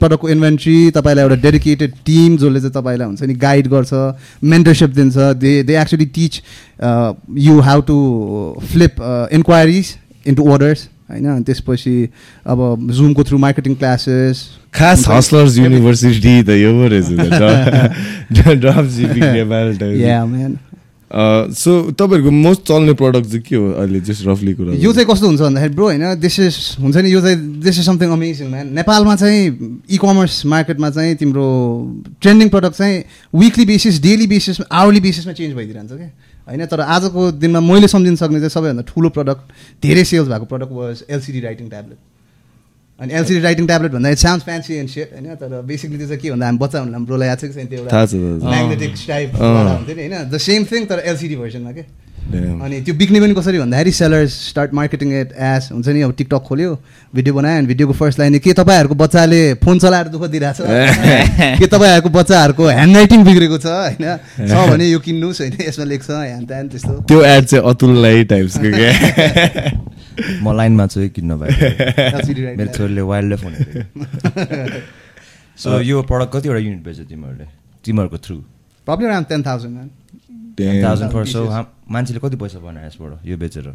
प्रडक्टको 0.00 0.28
इन्भेन्ट्री 0.28 0.76
तपाईँलाई 0.96 1.24
एउटा 1.24 1.36
डेडिकेटेड 1.42 1.92
टिम 2.06 2.36
जसले 2.36 2.60
चाहिँ 2.60 2.72
तपाईँलाई 2.72 3.06
हुन्छ 3.06 3.22
नि 3.22 3.34
गाइड 3.34 3.68
गर्छ 3.68 3.92
मेन्टरसिप 4.44 4.90
दिन्छ। 4.94 5.16
They 5.16 5.62
they 5.62 5.80
actually 5.80 6.06
teach 6.16 6.42
you 7.40 7.60
how 7.60 7.80
to 7.80 7.96
flip 8.72 9.00
inquiries 9.32 9.94
into 10.26 10.44
orders 10.44 10.88
होइन? 11.10 11.26
अनि 11.26 11.44
त्यसपछि 11.44 11.96
अब 12.46 12.90
जुमको 12.90 13.24
थ्रु 13.24 13.38
मार्केटिङ 13.38 13.74
क्लासेस 13.74 14.44
खास 14.74 15.08
हस्लर्स 15.08 15.58
युनिभर्सिटी 15.58 16.42
त 16.42 16.50
यो 16.58 16.72
रहेछ 16.88 17.08
सो 21.54 21.72
तपाईँहरूको 21.98 22.30
मोस्ट 22.30 22.62
चल्ने 22.62 22.92
प्रडक्ट 22.92 23.26
चाहिँ 23.26 23.42
के 23.42 23.56
हो 23.56 23.70
अहिले 23.72 24.00
जस्ट 24.00 24.26
रफली 24.26 24.52
कुरा 24.54 24.72
यो 24.74 24.92
चाहिँ 24.92 25.06
कस्तो 25.10 25.26
हुन्छ 25.26 25.40
भन्दाखेरि 25.40 25.74
ब्रो 25.74 25.84
होइन 25.84 26.14
दिस 26.20 26.38
इज 26.40 26.56
हुन्छ 26.80 26.96
नि 26.96 27.10
यो 27.10 27.20
चाहिँ 27.20 27.36
this 27.62 27.78
is 27.78 27.84
something 27.86 28.10
amazing 28.10 28.50
man 28.50 28.72
नेपालमा 28.74 29.14
चाहिँ 29.16 29.42
इ 29.90 29.96
कमर्स 29.96 30.44
मार्केटमा 30.46 30.90
चाहिँ 30.90 31.14
तिम्रो 31.14 31.46
ट्रेन्डिङ 32.20 32.48
प्रडक्ट 32.48 32.76
चाहिँ 32.76 33.02
weekly 33.34 33.66
basis 33.66 34.02
daily 34.02 34.26
basis 34.26 34.58
hourly 34.72 35.00
बेसिसमा 35.00 35.32
change 35.32 35.54
भइदिइरहन्छ 35.54 35.92
क्या 35.92 36.10
होइन 36.46 36.66
तर 36.66 36.80
आजको 36.80 37.30
दिनमा 37.42 37.60
मैले 37.60 37.88
सम्झिन 37.88 38.16
सक्ने 38.16 38.38
चाहिँ 38.38 38.50
सबैभन्दा 38.50 38.82
ठुलो 38.92 39.08
प्रडक्ट 39.16 39.42
धेरै 39.82 40.04
सेल्स 40.04 40.28
भएको 40.28 40.44
product 40.52 40.72
was 40.72 41.04
LCD 41.10 41.40
writing 41.40 41.68
tablet 41.68 41.98
अनि 43.00 43.14
एलसिडी 43.14 43.40
राइटिङ 43.40 43.66
ट्याब्लेट 43.66 43.92
भन्दा 43.92 44.08
it 44.10 44.18
sound 44.18 44.42
fancy 44.42 44.74
and 44.74 44.90
set 44.90 45.12
होइन 45.12 45.34
तर 45.36 45.60
बेसिकली 45.66 45.98
त्यो 45.98 46.06
चाहिँ 46.06 46.20
के 46.22 46.30
भन्दा 46.30 46.46
हामी 46.46 46.58
बच्चा 46.58 46.78
हुँदा 46.80 46.96
हाम्रो 46.96 47.22
याद 47.24 47.38
छ 47.38 47.44
कि 47.44 47.52
छैन 47.52 47.66
त्यो 47.66 47.78
एउटा 47.78 47.90
म्याग्नेटिक 48.50 48.94
टाइप। 49.06 49.30
हुन्थ्यो 49.36 49.96
नि 49.96 50.02
होइन 50.02 50.30
द 50.30 50.38
सेम 50.48 50.64
थिङ 50.72 50.86
तर 50.86 50.98
एलसिडी 51.04 51.36
भर्सनमा 51.36 51.72
के 51.72 51.82
Damn. 51.82 52.05
अनि 52.26 52.80
त्यो 52.82 52.94
बिक्ने 52.94 53.20
पनि 53.20 53.34
कसरी 53.34 53.58
भन्दाखेरि 53.58 53.90
sellers 53.92 54.32
start 54.48 54.72
marketing 54.74 55.12
at 55.12 55.32
as 55.48 55.68
हुन्छ 55.72 55.88
नि 55.88 56.00
अब 56.02 56.12
टिकटक 56.18 56.42
खोल्यो 56.42 56.70
भिडियो 57.14 57.34
बनायो 57.34 57.58
अनि 57.58 57.66
भिडियोको 57.66 57.92
फर्स्ट 57.92 58.18
लाइन 58.18 58.38
के 58.38 58.52
तपाईँहरूको 58.52 58.94
बच्चाले 58.94 59.54
फोन 59.54 59.78
चलाएर 59.78 60.08
दुःख 60.08 60.22
दिइरहेछ? 60.30 60.56
के 61.60 61.66
तपाईँहरूको 61.66 62.08
बच्चाहरूको 62.08 62.66
ह्यान्ड 62.68 62.96
राइटिङ 62.96 63.24
बिग्रेको 63.24 63.58
छ 63.58 63.66
होइन? 63.66 64.18
छ 64.42 64.66
भने 64.70 64.88
यो 64.90 64.98
किन्नुहोस् 64.98 65.40
होइन? 65.40 65.54
यसमा 65.68 65.84
लेख्छ 65.84 66.10
ह्यान 66.10 66.44
त्यान 66.46 66.68
त्यस्तो। 66.68 66.94
त्यो 67.06 67.22
एड 67.24 67.44
चाहिँ 67.44 67.64
अतुललाई 67.70 68.24
टाइप्सको 68.24 68.68
क्या 68.74 68.90
म 70.42 70.56
लाइनमा 70.56 70.86
छु 70.86 71.00
है 71.00 71.08
किन्न 71.08 71.38
भाइ 71.38 71.50
right 71.50 72.58
मेरो. 72.58 72.72
छोरीले 72.72 73.00
वाइल्ड 73.12 73.28
लाइफ 73.30 73.44
भनेको 73.44 74.80
सो 75.58 75.80
यो 75.80 76.02
प्रडक्ट 76.02 76.36
कतिवटा 76.36 76.58
युनिट 76.58 76.82
बेच्छ 76.84 76.98
तिमीहरूले? 77.00 77.46
तिमीहरूको 77.84 78.18
through 78.18 78.36
problem 78.86 79.24
ten 79.30 79.42
thousand 79.42 79.90
ten 80.58 80.84
thousand 80.84 81.12
per 81.12 81.24
so. 81.26 81.75
मान्छेले 81.90 82.20
कति 82.20 82.36
पैसा 82.36 82.58
बनायो 82.58 82.86
यसबाट 82.86 83.26
यो 83.26 83.36
बेचेर? 83.38 83.66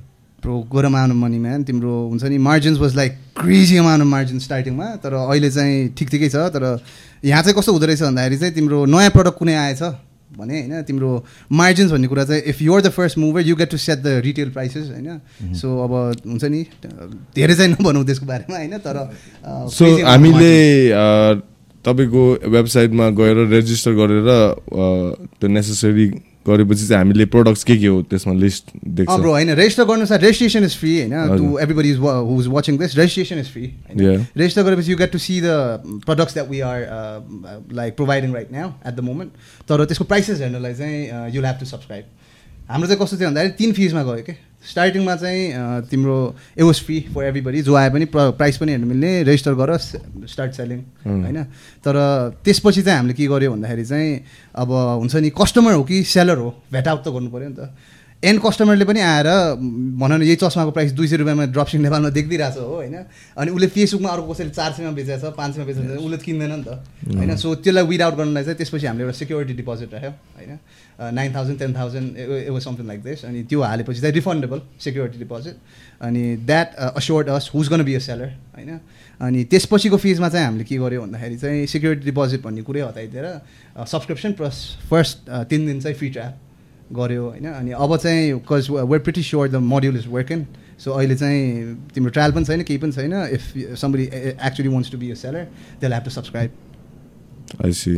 प्रो 0.43 0.53
गोर 0.69 0.85
अमाउन्ट 0.85 1.11
अफ 1.13 1.17
मनी 1.17 1.39
म्यान 1.39 1.63
तिम्रो 1.63 1.93
हुन्छ 2.09 2.23
नि 2.25 2.37
margins 2.41 2.79
was 2.79 2.95
like 2.95 3.11
crazy 3.39 3.77
amount 3.77 4.01
of 4.01 4.09
margin 4.09 4.39
स्टार्टिङमा 4.39 4.85
तर 5.03 5.13
अहिले 5.15 5.49
चाहिँ 5.51 5.87
ठिक 5.97 6.09
ठिकै 6.09 6.29
छ 6.29 6.35
तर 6.55 6.63
यहाँ 7.23 7.41
चाहिँ 7.43 7.55
कस्तो 7.57 7.71
हुँदो 7.71 7.85
रहेछ 7.85 8.01
भन्दाखेरि 8.01 8.37
चाहिँ 8.37 8.53
तिम्रो 8.53 8.85
नयाँ 8.85 9.11
प्रडक्ट 9.11 9.37
कुनै 9.37 9.55
आएछ? 9.55 9.83
भने 10.31 10.59
होइन 10.59 10.81
तिम्रो 10.87 11.11
मार्जिन्स 11.51 11.91
भन्ने 11.91 12.07
कुरा 12.07 12.23
चाहिँ 12.25 12.41
if 12.47 12.61
you're 12.61 12.81
the 12.81 12.89
first 12.89 13.17
mover 13.17 13.41
you 13.47 13.55
get 13.55 13.69
to 13.71 13.77
set 13.77 13.99
the 13.99 14.07
retail 14.25 14.49
prices 14.51 14.89
होइन? 14.89 15.19
सो 15.53 15.67
अब 15.83 15.93
हुन्छ 16.25 16.43
नि 16.45 16.65
धेरै 17.35 17.55
चाहिँ 17.55 17.71
नभनौँ 17.71 18.05
त्यसको 18.05 18.25
बारेमा 18.25 18.57
होइन? 18.57 18.77
तर 18.79 18.95
सो 19.69 19.85
हामीले 20.07 20.55
तपाईँको 21.85 22.23
वेबसाइटमा 22.49 23.09
गएर 23.19 23.37
रेजिस्टर 23.49 23.91
गरेर 23.93 24.29
त्यो 25.37 25.47
नेसेसरी 25.49 26.07
गरेपछि 26.47 26.87
चाहिँ 26.87 26.97
हामीले 26.97 27.25
प्रोडक्ट्स 27.33 27.63
के 27.63 27.77
के 27.77 27.87
हो 27.87 28.01
त्यसमा 28.11 28.33
लिस्ट 28.33 28.71
देख्छ। 28.99 29.11
ब्रो 29.11 29.31
होइन 29.31 29.49
रेजिस्टर 29.55 29.83
गर्नु 29.85 30.05
साथ 30.05 30.19
रेजिस्ट्रेसन 30.19 30.63
इज 30.63 30.75
फ्री 30.77 30.93
होइन? 30.99 31.37
To. 31.37 31.57
Everybody 31.63 31.89
is 31.91 31.97
who 31.97 32.39
is 32.41 32.47
watching 32.55 32.77
this 32.77 32.97
registration 32.97 33.39
is 33.39 33.49
free 33.53 33.65
register 34.37 34.63
गरेपछि 34.63 34.91
you 34.91 34.97
get 34.97 35.11
to 35.11 35.19
see 35.19 35.39
the 35.41 35.49
products 36.05 36.33
that 36.33 36.49
we 36.49 36.59
are 36.69 36.79
like 37.73 37.95
providing 37.95 38.33
right 38.33 38.51
now 38.51 38.69
at 38.87 38.93
the 38.95 38.99
moment 39.09 39.31
तर 39.69 39.85
त्यसको 39.85 40.05
prices 40.13 40.41
हेर्नलाई 40.41 40.73
चाहिँ 40.73 41.35
you'll 41.35 41.45
have 41.45 41.59
to 41.59 41.65
subscribe 41.65 42.05
हाम्रो 42.69 42.87
चाहिँ 42.87 43.03
कस्तो 43.03 43.17
थियो 43.17 43.29
भन्दाखेरि 43.29 43.53
तिन 43.57 43.73
फिजमा 43.73 44.03
गयो 44.03 44.23
कि? 44.29 44.35
स्टार्टिङमा 44.61 45.15
चाहिँ 45.15 45.87
तिम्रो 45.89 46.17
it 46.57 46.63
was 46.63 46.79
free 46.85 46.99
for 47.13 47.23
everybody 47.25 47.61
जो 47.61 47.73
आए 47.75 47.89
पनि 47.89 48.05
प्राइस 48.13 48.57
पनि 48.57 48.71
हेर्नु 48.71 48.87
मिल्ने 48.87 49.11
रेजिस्टर 49.23 49.53
गर 49.57 49.77
स्टार्ट 49.77 50.51
सेलिङ. 50.53 50.79
होइन? 51.05 51.43
तर 51.81 51.95
त्यसपछि 52.45 52.81
चाहिँ 52.81 52.97
हामीले 52.97 53.13
के 53.13 53.25
गर्यो 53.25 53.51
भन्दाखेरि 53.51 53.85
चाहिँ 53.85 54.09
अब 54.55 54.69
हुन्छ 55.01 55.15
नि 55.15 55.29
कस्टमर 55.33 55.73
हो 55.73 55.83
कि 55.83 56.03
सेलर 56.05 56.37
हो 56.37 56.49
भेट 56.73 56.87
आउट 56.87 57.01
त 57.01 57.07
गर्नु 57.09 57.29
पऱ्यो 57.33 57.49
नि 57.49 57.55
त। 57.57 57.73
एन्ड 58.21 58.37
कस्टमरले 58.37 58.85
पनि 58.85 58.99
आएर 59.01 59.27
भनौँ 59.97 60.17
न 60.17 60.21
यही 60.21 60.35
चस्माको 60.37 60.71
प्राइस 60.71 60.91
दुई 60.93 61.07
सय 61.09 61.17
रुपियाँमा 61.25 61.45
ड्रपसिङ 61.57 61.81
नेपालमा 61.81 62.09
देखिदिरहेको 62.13 62.53
छ 62.53 62.61
हो 62.61 62.75
होइन? 62.85 62.95
अनि 63.33 63.49
उसले 63.49 63.67
फेसबुकमा 63.73 64.09
अर्को 64.13 64.33
कसैले 64.33 64.53
चार 64.53 64.71
सयमा 64.77 64.91
बेचेको 64.93 65.25
छ 65.25 65.33
पाँच 65.33 65.49
सयमा 65.57 65.65
बेचेको 65.65 65.89
छ 65.89 66.05
उसले 66.05 66.17
किन्दैन 66.21 66.53
नि 66.53 66.63
त 66.69 66.85
होइन? 67.17 67.33
सो 67.33 67.55
त्यसलाई 67.65 67.85
विड 67.89 68.01
आउट 68.05 68.15
गर्नलाई 68.21 68.43
चाहिँ 68.45 68.57
त्यसपछि 68.61 68.85
हामीले 68.85 69.09
एउटा 69.09 69.17
सेक्युरिटी 69.25 69.53
डिपोजिट 69.57 69.89
राख्यो 69.97 70.11
होइन? 70.37 70.53
Nine 71.01 71.33
thousand 71.35 71.59
ten 71.59 71.73
thousand 71.75 72.17
a 72.17 72.59
something 72.61 72.87
like 72.87 73.03
this 73.03 73.25
अनि 73.25 73.43
त्यो 73.49 73.61
हालेपछि 73.61 74.01
चाहिँ 74.01 74.13
रिफन्डेबल 74.15 74.61
सेक्युरिटी 74.79 75.19
डिपोजिट 75.19 75.55
अनि 76.01 76.23
that 76.45 76.75
assured 76.75 77.29
us 77.29 77.49
who's 77.53 77.69
gonna 77.69 77.83
be 77.83 77.93
a 77.95 77.99
seller 77.99 78.29
होइन? 78.57 78.79
अनि 79.19 79.43
त्यसपछिको 79.51 79.97
फिजमा 79.97 80.29
चाहिँ 80.29 80.45
हामीले 80.45 80.63
के 80.63 80.77
गर्यो 80.77 81.01
भन्दाखेरि 81.01 81.37
चाहिँ 81.37 81.65
सेक्युरिटी 81.73 82.05
डिपोजिट 82.05 82.41
भन्ने 82.43 82.61
कुरै 82.69 82.81
हटाइदिएर 82.81 83.25
सब्सक्रिप्सन 83.87 84.31
प्लस 84.39 84.55
फर्स्ट 84.89 85.29
तिन 85.49 85.65
दिन 85.65 85.81
चाहिँ 85.81 85.97
फ्री 85.97 86.09
ट्रायल 86.09 86.33
गऱ्यो 86.95 87.23
होइन? 87.25 87.45
अनि 87.51 87.71
अब 87.71 87.97
चाहिँ 87.97 88.33
because 88.33 88.69
we're 88.71 88.99
pretty 89.01 89.23
sure 89.23 89.47
the 89.49 89.55
module 89.73 89.97
is 89.97 90.07
working 90.07 90.45
so 90.79 90.91
अहिले 90.91 91.15
चाहिँ 91.15 91.75
तिम्रो 91.95 92.11
ट्रायल 92.11 92.31
पनि 92.31 92.45
छैन 92.45 92.63
केही 92.63 92.79
पनि 92.79 92.91
छैन. 92.91 93.13
If 93.13 93.77
somebody 93.79 94.03
actually 94.49 94.69
wants 94.69 94.91
to 94.91 94.97
be 94.97 95.11
a 95.11 95.15
seller 95.15 95.47
they 95.81 95.87
have 95.87 96.03
to 96.03 96.09
subscribe 96.11 97.63
I 97.65 97.71
see 97.73 97.93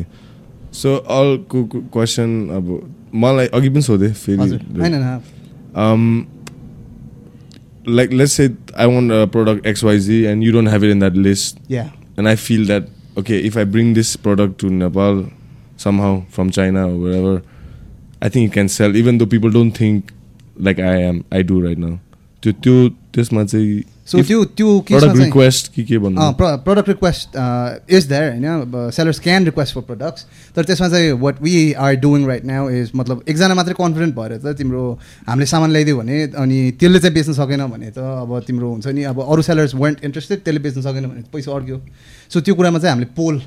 so 0.73 0.95
अर्को 0.97 1.65
क्वेसन 1.75 2.49
अब 2.57 2.73
मलाई 3.15 3.47
अघि 3.59 3.69
पनि 3.69 3.83
सोधेँ 3.83 4.11
हजुर 4.11 4.61
होइन 4.81 4.83
फेरि 4.83 4.97
न 4.97 5.21
um 5.75 6.27
like 7.99 8.13
let's 8.13 8.33
say 8.33 8.51
i 8.77 8.87
want 8.87 9.13
a 9.13 9.27
product 9.27 9.65
xyz 9.65 10.09
and 10.31 10.45
you 10.45 10.53
don't 10.53 10.67
have 10.67 10.83
it 10.83 10.91
in 10.91 10.99
that 10.99 11.15
list 11.27 11.61
yeah 11.71 11.85
and 12.19 12.29
i 12.29 12.35
feel 12.37 12.65
that 12.71 12.89
okay 13.17 13.39
if 13.51 13.57
i 13.57 13.65
bring 13.65 13.95
this 13.99 14.17
product 14.17 14.59
to 14.63 14.71
nepal 14.71 15.25
somehow 15.77 16.11
from 16.37 16.51
china 16.51 16.87
or 16.89 16.97
wherever 17.05 17.43
i 18.21 18.29
think 18.29 18.51
it 18.51 18.55
can 18.55 18.69
sell 18.69 18.97
even 18.97 19.19
though 19.19 19.31
people 19.37 19.51
don't 19.51 19.73
think 19.83 20.13
like 20.69 20.79
i 20.79 20.97
am 21.11 21.25
i 21.31 21.43
do 21.53 21.61
right 21.67 21.79
now 21.79 21.95
त्यो 22.44 22.52
त्यो 22.64 22.76
त्यसमा 23.16 23.44
चाहिँ 23.44 23.82
so 24.08 24.22
त्यो 24.22 24.80
product 24.88 25.18
request 25.18 25.68
के 25.74 25.84
के 25.84 25.98
भन्नु? 25.98 26.32
Product 26.40 26.90
request 26.90 27.38
is 27.96 28.06
there 28.08 28.30
होइन? 28.32 28.90
Sellers 28.96 29.20
can 29.20 29.46
request 29.46 29.76
for 29.76 29.82
products 29.88 30.26
तर 30.56 30.64
त्यसमा 30.66 30.90
चाहिँ 30.90 31.12
what 31.22 31.42
we 31.42 31.54
are 31.80 31.96
doing 32.04 32.26
right 32.28 32.46
now 32.46 32.70
is 32.70 32.92
मतलब 32.96 33.24
एकजना 33.30 33.54
मात्रै 33.54 33.76
कन्फिडेन्ट 33.80 34.16
भएर 34.16 34.38
त 34.38 34.56
तिम्रो 34.60 34.84
हामीले 35.28 35.46
सामान 35.46 35.72
ल्याइदियो 35.72 35.98
भने 35.98 36.22
अनि 36.44 36.60
त्यसले 36.80 37.00
चाहिँ 37.00 37.14
बेच्न 37.16 37.34
सकेन 37.34 37.66
भने 37.72 37.90
त 37.96 37.98
अब 37.98 38.40
तिम्रो 38.48 38.72
हुन्छ 38.72 38.88
नि 38.88 39.04
अब 39.08 39.22
अरू 39.24 39.42
सेलर्स 39.42 39.76
वेन्ट 39.76 40.04
इन्ट्रेस्टेड 40.06 40.44
त्यसले 40.44 40.60
बेच्न 40.68 40.82
सकेन 40.82 41.08
भने 41.08 41.24
पैसा 41.34 41.56
अड्क्यो। 41.56 41.80
सो 42.34 42.42
त्यो 42.42 42.56
कुरामा 42.56 42.80
चाहिँ 42.80 42.94
हामीले 42.94 43.12
पोल 43.16 43.42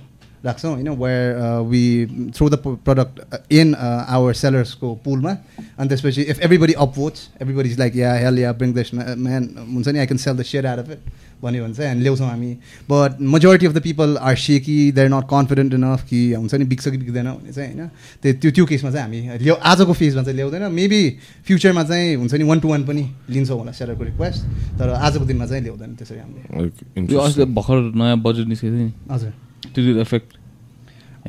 राख्छौँ 0.46 0.72
होइन 0.72 0.88
where 0.96 1.60
we 1.68 1.84
through 2.30 2.48
the 2.50 2.58
product 2.64 3.52
in 3.52 3.74
our 3.74 4.34
सेलर्सको 4.36 4.94
पुलमा 5.04 5.30
अनि 5.78 5.88
त्यसपछि 5.88 6.22
if 6.24 6.40
everybody 6.40 6.72
upvotes 6.78 7.28
everybody 7.42 7.70
is 7.70 7.78
like 7.78 7.96
yeah 7.96 8.14
hell 8.16 8.38
yeah 8.38 8.52
bring 8.54 8.72
this 8.74 8.94
man 8.94 9.48
हुन्छ 9.66 9.88
नि 9.88 9.98
I 9.98 10.06
can 10.06 10.18
sell 10.18 10.36
the 10.36 10.42
share 10.44 10.66
are 10.66 10.78
of 10.78 10.90
it 10.90 11.14
भन्यो 11.42 11.64
भने 11.64 11.74
चाहिँ 11.74 11.90
हामी 11.90 12.02
ल्याउँछौँ 12.02 12.28
हामी 12.28 12.52
but 12.88 13.20
majority 13.28 13.66
of 13.66 13.72
the 13.74 13.80
people 13.82 14.16
are 14.18 14.36
shaky 14.38 14.76
they 14.92 15.00
are 15.00 15.08
not 15.08 15.24
confident 15.30 15.74
enough 15.74 16.04
कि 16.10 16.20
हुन्छ 16.34 16.54
नि 16.54 16.64
बिक्छ 16.66 16.88
कि 16.88 16.96
बिक्दैन 16.96 17.30
भने 17.32 17.52
चाहिँ 17.52 17.74
होइन 17.74 17.88
त्यो 18.22 18.32
त्यो 18.34 18.50
त्यो 18.50 18.66
केसमा 18.66 18.90
चाहिँ 18.90 19.22
हामी 19.22 19.38
ल्याउ 19.38 19.56
आजको 19.64 19.92
फेजमा 19.94 20.22
चाहिँ 20.22 20.36
ल्याउँदैन 20.36 20.72
मेबी 20.72 21.02
फ्युचरमा 21.46 21.84
चाहिँ 21.84 22.14
हुन्छ 22.16 22.34
नि 22.34 22.44
वान 22.44 22.60
टू 22.60 22.68
वान 22.68 22.84
पनि 22.84 23.04
लिन्छौँ 23.30 23.58
होला 23.58 23.72
सेलरको 23.72 24.04
रिक्वेस्ट 24.04 24.44
तर 24.78 24.94
आजको 25.00 25.24
दिनमा 25.24 25.46
चाहिँ 25.46 25.62
ल्याउँदैन 25.62 25.94
त्यसरी 25.94 26.18
हामीले 26.18 27.44
भर्खर 27.52 27.92
नयाँ 27.94 28.18
बजेट 28.22 28.46
निस्केको 28.48 28.74
थियो 28.74 28.86
नि 28.86 28.92
हजुर 29.10 29.32
त्यो 29.74 30.00
effect 30.00 30.36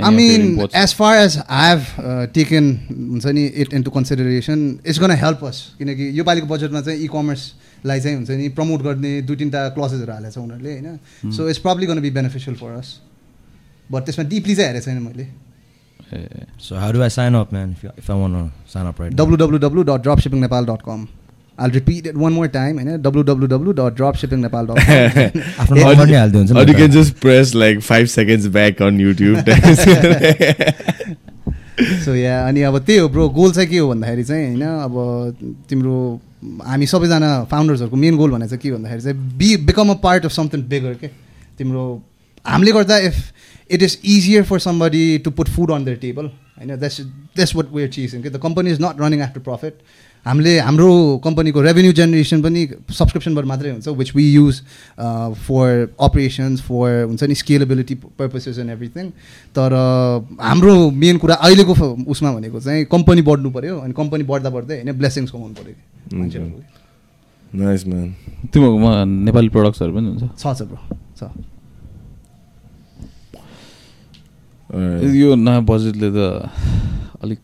I 0.04 0.10
mean, 0.12 0.70
as 0.74 0.94
far 0.94 1.16
as 1.16 1.38
I've 1.50 1.88
uh, 2.00 2.28
taken 2.28 2.64
हुन्छ 2.90 3.26
नि 3.26 3.46
it 3.64 3.74
into 3.74 3.92
consideration 3.92 4.60
it's 4.86 5.00
gonna 5.00 5.12
help 5.24 5.44
us 5.46 5.58
किनकि 5.78 6.20
योपालिको 6.20 6.48
बजेटमा 6.48 6.82
चाहिँ 6.82 7.00
इ 7.00 7.08
कमर्सलाई 7.16 8.00
चाहिँ 8.00 8.16
हुन्छ 8.18 8.30
नि 8.30 8.50
प्रमोट 8.60 8.82
गर्ने 8.82 9.12
दुई 9.22 9.36
तिनवटा 9.36 9.68
क्लसेसहरू 9.80 10.12
हालेको 10.14 10.32
छ 10.32 10.38
उनीहरूले 10.38 10.72
होइन? 10.72 11.32
So 11.32 11.50
it's 11.50 11.60
probably 11.66 11.86
gonna 11.88 12.02
be 12.02 12.12
beneficial 12.20 12.56
for 12.56 12.72
us 12.78 12.90
but 13.92 14.02
त्यसमा 14.06 14.26
डिपली 14.30 14.56
चाहिँ 14.56 14.70
हेरेको 14.70 14.86
छैन 14.86 15.02
मैले। 15.10 15.28
So 16.58 16.76
how 16.78 16.92
do 16.94 17.04
I 17.04 17.10
sign 17.10 17.36
up, 17.36 17.52
man? 17.52 17.74
If, 17.74 17.84
you, 17.84 17.92
if 17.98 18.10
I 18.10 18.14
want 18.14 18.34
to 18.34 18.72
sign 18.74 18.86
up 18.86 18.98
right 18.98 19.12
now. 19.12 19.26
W 19.26 19.84
W 21.60 21.66
W 21.66 21.66
dot 21.66 21.66
drop 21.66 21.66
shipping 21.66 21.66
Nepal 21.66 21.66
dot 21.66 21.66
com 21.66 21.66
I 21.66 21.70
repeat 21.72 22.08
it 22.08 22.16
one 22.16 22.34
more 22.34 22.48
time 22.50 22.80
होइन 22.80 23.02
W 23.02 23.24
W 23.24 23.48
W 23.48 23.72
dot 23.74 23.96
drop 23.96 24.16
shipping 24.16 24.40
Nepal 24.42 24.68
dot 24.68 24.78
com 24.82 25.40
आफ्नो 25.62 25.76
number 25.76 26.06
नै 26.06 26.18
हालिदियो 26.18 26.42
हुन्छ 26.42 26.52
Or 26.52 26.68
you 26.68 26.76
can 26.76 26.92
just 26.92 27.20
press 27.20 27.56
like 27.56 27.82
five 27.84 28.10
seconds 28.10 28.48
back 28.50 28.82
on 28.82 29.00
YouTube. 29.00 29.40
So 31.78 32.16
yeah 32.16 32.48
अनि 32.48 32.62
अब 32.62 32.78
त्यही 32.80 33.00
हो 33.00 33.10
bro 33.10 33.28
goal 33.30 33.52
चाहिँ 33.54 33.70
के 33.70 33.78
हो 33.78 33.88
भन्दाखेरि 33.90 34.24
चाहिँ 34.24 34.46
होइन 34.48 34.62
अब 34.62 34.96
तिम्रो 35.70 35.98
हामी 36.66 36.86
सबैजना 36.86 37.44
फाउन्डर्सहरूको 37.52 37.96
मेन 37.96 38.18
गोल 38.18 38.32
भनेको 38.32 38.50
चाहिँ 38.50 38.62
के 38.62 38.72
भन्दाखेरि 38.72 39.02
चाहिँ 39.02 39.38
be 39.38 39.56
become 39.66 39.90
a 39.90 39.94
part 40.04 40.26
of 40.26 40.32
something 40.32 40.64
bigger 40.70 40.94
के 40.94 41.08
तिम्रो 41.58 41.84
हामीले 42.46 42.72
गर्दा 42.72 42.98
if 42.98 43.16
it 43.70 43.84
is 43.84 43.98
easier 44.06 44.44
for 44.44 44.60
somebody 44.60 45.18
to 45.18 45.32
put 45.32 45.50
food 45.50 45.72
on 45.72 45.86
their 45.86 45.98
table 45.98 46.26
होइन 46.58 46.76
that's 46.76 47.02
that's 47.02 47.56
what 47.56 47.74
we're 47.74 47.90
chasing 47.90 48.22
कि 48.22 48.30
the 48.30 48.42
company 48.44 48.72
is 48.72 48.82
not 48.82 49.02
running 49.02 49.22
after 49.22 49.42
profit 49.50 49.80
हामीले 50.28 50.54
हाम्रो 50.60 50.90
कम्पनीको 51.24 51.62
revenue 51.62 51.92
generation 52.00 52.42
पनि 52.44 52.62
सब्सक्रिप्सनबाट 53.00 53.46
मात्रै 53.52 53.72
हुन्छ 53.72 53.88
which 54.02 54.16
we 54.16 54.26
use 54.32 54.62
for 55.48 55.68
operations 56.08 56.62
for 56.70 57.04
हुन्छ 57.04 57.24
नि 57.24 57.36
स्केलेबिलिटी 57.44 57.96
पर्पसेस 58.20 58.60
एन्ड 58.60 58.72
एभ्रिथिङ 58.72 59.10
तर 59.58 59.70
हाम्रो 60.42 60.76
मेन 61.04 61.18
कुरा 61.26 61.36
अहिलेको 61.36 61.74
उसमा 62.16 62.34
भनेको 62.34 62.60
चाहिँ 62.60 62.86
कम्पनी 62.96 63.22
बढ्नु 63.30 63.50
पऱ्यो 63.60 63.78
अनि 63.80 63.94
कम्पनी 64.02 64.24
बढ्दा 64.34 64.50
बढ्दै 64.58 64.82
होइन 64.82 64.98
ब्लेसिङ्स 64.98 65.32
कमाउनु 65.32 65.56
पऱ्यो 65.62 65.76
man. 67.52 68.16
तिमीहरूकोमा 68.54 68.92
नेपाली 69.28 69.50
प्रडक्ट्सहरू 69.50 69.92
पनि 69.96 70.08
हुन्छ? 70.08 70.24
छ 70.36 70.44
छ 70.58 70.62
ब्रो 70.68 70.80
छ. 71.16 71.22
यो 75.16 75.36
नयाँ 75.36 75.64
बजेटले 75.64 76.10
त 76.12 76.20
अलिक 77.24 77.42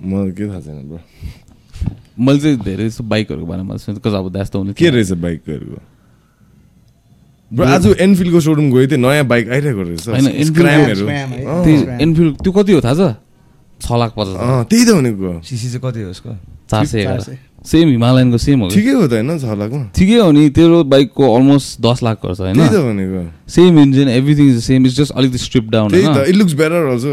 मलाई 0.00 0.30
के 0.32 0.44
थाहा 0.48 0.60
छैन 0.60 0.88
ब्रो 0.88 1.00
मैले 2.18 2.38
चाहिँ 2.40 2.58
धेरै 2.58 2.88
जस्तो 2.88 3.04
बाइकहरूको 3.04 3.46
बारेमा 3.46 3.74
कज 3.74 4.14
अब 4.14 4.26
द्यास 4.32 4.48
त 4.50 4.56
हुने 4.56 4.72
के 4.72 4.90
रहेछ 4.90 5.12
बाइकहरूको? 5.18 5.80
ब्रो 7.50 7.64
आज 7.66 7.86
एनफिल्डको 8.00 8.40
सोरुम 8.40 8.66
गएको 8.72 8.90
थिएँ 8.90 9.00
नयाँ 9.00 9.26
बाइक 9.26 9.48
आइरहेको 9.50 9.82
रहेछ। 9.82 10.08
होइन. 10.08 10.26
एनफिल्ड 12.00 12.32
त्यो 12.42 12.52
कति 12.52 12.72
हो 12.72 12.80
थाहा 12.80 12.94
छ? 12.94 13.14
छ 13.80 13.86
लाख 13.92 14.12
पचास 14.16 14.66
त्यही 14.70 14.84
त 14.84 14.90
भनेको। 14.94 15.42
सिसी 15.44 15.66
चाहिँ 15.68 15.82
कति 15.82 16.00
हो 16.02 16.10
यसको 16.10 16.30
चार 16.70 16.84
सय 16.86 17.00
एघार। 17.00 17.20
सेम 17.64 17.88
हिमालयनको 17.88 18.38
सेम 18.38 18.60
हो 18.60 18.68
ठिकै 18.70 18.92
हो 18.92 19.06
त 19.08 19.12
होइन 19.12 19.38
छ 19.38 19.44
लाखमा। 19.44 19.84
ठिकै 19.96 20.18
हो 20.20 20.30
नि 20.30 20.48
तेरो 20.50 20.84
बाइकको 20.84 21.24
अलमोस्ट 21.36 21.80
दस 21.80 21.98
लाख 22.02 22.16
पर्छ 22.22 22.40
होइन? 22.40 22.54
त्यही 22.54 22.68
त 22.68 22.76
भनेको। 22.80 23.22
Same 23.50 23.78
engine 23.78 24.08
everything 24.08 24.46
is 24.50 24.58
same 24.64 24.86
is 24.86 24.92
just 24.96 25.12
अलिकति 25.12 25.38
strip 25.38 25.66
down 25.70 25.94
it 25.94 26.36
looks 26.36 26.54
better 26.54 26.80
also 26.92 27.08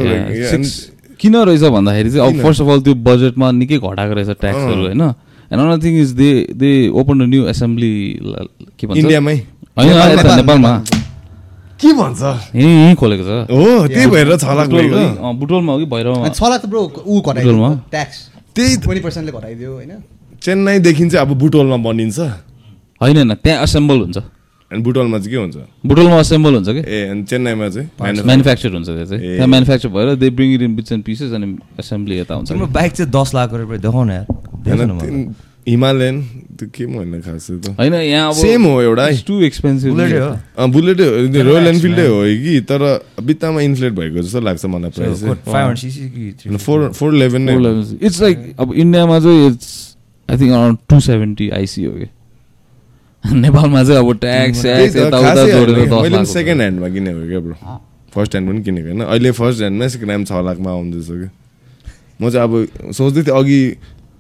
किन 1.22 1.36
रहेछ 1.38 1.64
भन्दाखेरि 1.78 2.10
चाहिँ 2.12 2.34
अब? 2.34 2.42
फर्स्ट 2.44 2.62
अफ 2.62 2.68
अल 2.68 2.82
त्यो 2.82 2.94
बजेटमा 3.08 3.52
निकै 3.52 3.78
घटाएको 3.78 4.14
रहेछ 4.14 4.30
ट्याक्सहरू। 4.42 4.82
होइन? 4.82 5.02
And 5.52 5.60
another 5.62 5.80
thing 5.84 5.94
is 6.02 6.10
they 6.18 6.30
they 6.58 6.72
open 6.90 7.22
a 7.22 7.26
new 7.30 7.42
assembly 7.48 7.94
के 8.80 8.88
भन्छ? 8.88 9.00
इन्डियामै। 9.00 9.36
होइन 9.78 9.94
नेपालमा। 10.42 10.72
के 11.82 11.94
भन्छ? 11.94 12.22
यहीँ 12.56 12.74
यहीँ 12.82 12.96
खोलेको 12.96 13.24
छ। 13.24 13.32
हो 13.52 13.88
त्यही 13.88 14.08
भएर 14.08 14.36
छ 14.38 14.46
लाख 14.58 14.68
बुटोलमा 15.40 15.72
हो 15.74 15.80
कि? 15.80 15.86
भैरवमा? 15.86 16.26
अनि 16.26 16.34
छ 16.34 16.42
लाख 16.42 16.62
त 16.62 16.66
ब्रो 16.66 16.82
ऊ 17.06 17.22
बुटोलमा? 17.22 17.70
घटाइदियो 17.70 17.70
ट्याक्स 17.92 18.18
त्यही 18.56 18.76
ट्वेन्टी 18.82 19.02
पर्सेन्टले 19.06 19.32
घटाइदियो 19.38 19.72
होइन? 19.74 19.92
चेन्नाईदेखि 20.42 21.10
चाहिँ 21.10 21.26
अब 21.26 21.38
बुटोलमा 21.38 21.78
बनिन्छ। 21.86 22.20
होइन 23.02 23.16
होइन 23.18 23.34
त्यहाँ 23.34 23.64
एसेम्बल 23.64 23.98
हुन्छ। 24.02 24.18
अनि 24.72 24.82
बुटोलमा 24.82 25.18
चाहिँ 25.18 25.32
के 25.32 25.38
हुन्छ? 25.38 25.56
बुटोलमा 25.86 26.18
असेम्बल 26.20 26.54
हुन्छ 26.56 26.70
कि? 26.70 26.82
ए 26.88 27.08
अनि 27.12 27.24
चेन्नाईमा 27.28 27.68
चाहिँ 27.70 27.88
म्यानुफ्याक्चर 28.24 28.70
हुन्छ 28.72 28.88
त्यो 28.88 29.06
चाहिँ। 29.06 29.22
त्यहाँ 29.22 29.48
म्यानुफ्याक्चर 29.48 29.90
भएर 29.90 30.16
they 30.16 30.30
bring 30.32 30.50
it 30.56 30.62
in 30.62 30.76
bits 30.76 30.92
and 30.92 31.04
pieces 31.06 31.32
अनि 31.34 31.48
एसेम्ब्ली 31.80 32.20
यता 32.20 32.34
हुन्छ। 32.36 32.52
बाइक 32.52 32.92
चाहिँ 32.92 33.12
दस 33.12 33.32
लाख 33.36 33.50
गरेर 33.52 33.78
देखाउ 33.78 34.04
न 34.04 34.12
यार। 34.12 34.26
हिमालयन 35.68 36.16
त्यो 36.58 36.68
के 36.74 36.86
म 36.90 36.94
होइन 36.96 37.22
खास 37.22 37.48
त? 37.52 37.76
होइन 37.78 37.94
यहाँ 37.94 38.28
अब 38.30 38.36
सेम 38.36 38.64
हो 38.66 38.82
एउटा। 38.82 39.04
टु 39.28 39.42
एक्सपेन्सिभ 39.46 39.94
बुलेटै 39.94 41.06
हो। 41.06 41.44
रोयल 41.46 41.68
एनफिल्डै. 41.68 42.08
हो। 42.08 42.22
कि? 42.42 42.62
तर 42.66 42.82
बित्तामा 43.22 43.62
इन्फ्लेट 43.62 43.94
भएको 43.94 44.22
जस्तो 44.26 44.42
लाग्छ 44.42 44.66
मलाई 44.66 44.90
प्राइस 44.90 45.22
So, 45.22 45.28
what, 45.30 45.40
500 45.46 45.78
cc 45.84 45.98
कि 46.16 46.24
350? 46.42 46.66
Four 46.66 46.90
four 46.98 47.16
eleven. 47.16 47.46
It's 48.02 48.22
like 48.22 48.38
अब 48.60 48.74
इन्डियामा 48.74 49.20
चाहिँ 49.20 49.48
it's 49.52 49.70
I 50.30 50.38
think 50.38 50.52
around 50.52 50.78
two 50.90 51.00
seventy 51.00 51.50
आइसी 51.60 51.84
हो 51.86 51.94
कि? 51.94 52.08
नेपालमा 53.24 53.84
चाहिँ 53.84 54.00
अब 54.00 54.10
ट्याक्स 54.20 54.66
मैले 54.66 56.26
सेकेन्ड 56.26 56.62
ह्यान्डमा 56.62 56.88
किनेको 56.90 57.28
क्या 57.28 57.40
ब्रो 57.40 57.56
फर्स्ट 58.14 58.32
ह्यान्ड 58.36 58.50
पनि 58.50 58.62
किनेको 58.64 58.88
होइन। 58.88 59.02
अहिले 59.02 59.32
फर्स्ट 59.32 59.60
ह्यान्डमा 59.62 59.88
सेकेन्ड 59.88 60.10
ह्यान्ड 60.12 60.28
छ 60.28 60.32
लाखमा 60.48 60.70
आउँदैछ 60.72 61.08
कि 61.08 61.30
म 62.22 62.30
चाहिँ 62.30 62.44
अब 62.44 62.92
सोच्दै 62.92 63.22
थिएँ 63.24 63.38
अघि 63.38 63.62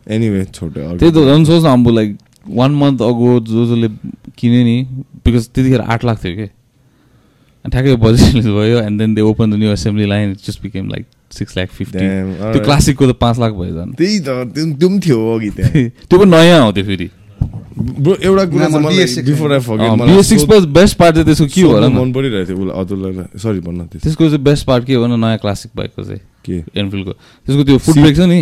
एनिवे 0.09 0.43
छोटो। 0.53 0.97
त्यही 0.97 1.11
त 1.11 1.17
झन् 1.17 1.45
सोच 1.45 1.63
न 1.63 1.67
अब 1.67 1.89
लाइक 1.89 2.17
वान 2.47 2.71
मन्थ 2.81 3.01
अगो 3.01 3.39
जो 3.45 3.65
जसले 3.65 3.87
किने 4.37 4.63
नि 4.63 4.77
बिकज 5.25 5.47
त्यतिखेर 5.53 5.81
आठ 5.81 6.05
लाख 6.05 6.17
थियो 6.23 6.35
कि। 6.35 6.47
ठ्याक्कै 7.65 7.95
बजेट 8.01 8.45
भयो 8.45 8.77
and 8.81 8.97
then 8.99 9.13
they 9.15 9.21
open 9.21 9.51
the 9.51 9.53
new 9.61 9.71
assembly 9.71 10.05
line 10.09 10.33
just 10.45 10.61
became 10.63 10.89
like 10.89 11.05
six 11.31 11.57
lakh 11.57 11.69
fifty 11.69 11.99
त्यो. 11.99 12.63
क्लासिकको 12.63 13.11
त 13.11 13.13
पाँच 13.21 13.39
लाख 13.39 13.51
भयो 13.53 13.73
झन् 13.75 13.93
त्यही 13.97 14.19
त 14.19 14.29
त्यो 14.55 14.87
पनि 14.89 14.99
थियो 15.05 15.19
अघि 15.35 15.49
त्यो 16.09 16.19
पनि 16.19 16.31
नयाँ 16.31 16.71
त्यो 16.73 16.83
फेरि। 16.85 17.09
ब्रो 17.71 18.13
एउटा 18.27 18.43
कुरा 18.51 18.67
म 18.67 18.71
चाहिँ 18.71 18.83
मलाई 18.85 18.97
BS6 18.97 19.23
before 19.25 19.51
I 19.53 19.59
forget 19.67 20.65
best 20.77 20.97
part 20.97 21.13
चाहिँ 21.15 21.25
त्यसको 21.25 21.45
के 21.55 21.61
हो 21.61 21.79
र 21.79 21.87
मन 21.89 22.11
परिरहेको 22.13 22.47
थियो 22.47 22.57
उसलाई 22.59 22.75
अतुललाई 22.81 23.13
सरी 23.39 23.59
भन्न 23.67 23.79
त्यस 23.91 24.01
त्यसको 24.03 24.23
चाहिँ 24.27 24.43
बेस्ट 24.43 24.63
पार्ट 24.67 24.85
के 24.85 24.93
हो 24.93 25.03
भने 25.03 25.17
नयाँ 25.17 25.37
क्लासिक 25.43 25.71
बाइकको 25.75 26.03
चाहिँ। 26.03 26.21
के? 26.45 26.55
एनफिल्डको 26.81 27.11
त्यसको 27.11 27.63
त्यो 27.63 27.77
फुट 27.77 27.95
ब्रेक 27.97 28.15
छ 28.15 28.19
नि। 28.27 28.41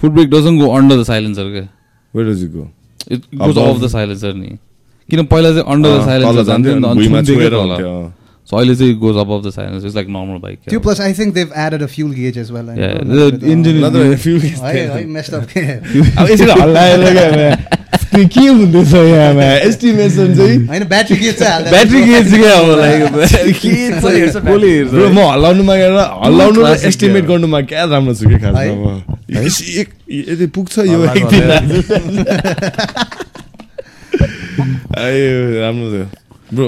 Foot 0.00 0.10
brake 0.10 0.28
doesn't 0.30 0.58
go 0.58 0.66
under 0.74 0.96
the 1.00 1.02
silencer 1.04 1.44
where 2.14 2.24
does 2.30 2.42
it 2.44 2.50
go 2.52 2.64
it 3.12 3.20
goes 3.34 3.56
Above. 3.56 3.76
Of 3.76 3.80
the 3.84 3.86
silencer 3.94 4.34
नि 4.34 4.50
किन 5.08 5.24
पहिला 5.30 5.48
चाहिँ 5.50 5.66
अन्डर 5.72 5.88
द 5.88 6.04
साइलेन्सर 6.04 6.44
जान्थ्यो, 6.44 6.74
नि 6.74 6.80
त, 6.80 6.84
अँ। 7.84 8.12
So 8.48 8.56
अहिले 8.56 8.74
चाहिँ 8.76 8.94
goes 9.00 9.16
above 9.16 9.46
the 9.46 9.50
silencer 9.50 9.86
it's 9.86 9.96
like 9.96 10.08
normal 10.08 10.38
bike 10.40 10.58
त्यो 10.68 10.80
plus 10.80 11.00
I 11.00 11.12
think 11.18 11.34
they've 11.34 11.52
added 11.56 11.82
a 11.82 11.86
fuel 11.92 12.10
gauge 12.12 12.38
as 12.38 12.50
well 12.52 12.66
Yeah, 12.76 12.92
the 13.08 13.48
engine 13.52 13.84
up 13.84 13.94
अब 16.18 16.30
यसरी 16.30 16.50
हल्लाएर 16.60 17.12
क्या 17.12 17.30
म्या। 17.36 17.52
त्यो 18.14 18.24
के 18.34 18.40
हुँदैछ 18.46 18.92
यहाँ 18.94 19.44
एस्टिमेसन 19.68 20.28
चाहिँ 20.38 20.56
ब्याट्री 20.92 21.16
चाहिँ 21.32 21.50
हाल्दा 21.50 21.70
ब्याट्री 21.70 21.98
क्या 22.02 22.60
लाइक 22.78 23.02
हेर्छ 23.64 24.36
कसले 24.36 24.68
हेर्छ? 24.70 24.90
ब्रो 24.94 25.08
म 25.10 25.18
हल्लाउनु 25.30 25.62
मागेर 25.70 25.92
हल्लाउनु 26.24 26.60
र 26.62 26.66
एस्टिमेट 26.90 27.24
क्या। 27.24 27.28
गर्नुमा 27.34 27.60
क्या 27.70 27.84
राम्रो 27.90 28.14
छु 28.14 28.24
कि 28.28 28.38
खासमा 28.44 28.92
एक- 29.80 29.96
यदि 30.30 30.46
पुग्छ 30.54 30.74
यो 30.78 30.98
राम्रो 34.94 35.90
थियो 35.90 36.06
ब्रो 36.54 36.66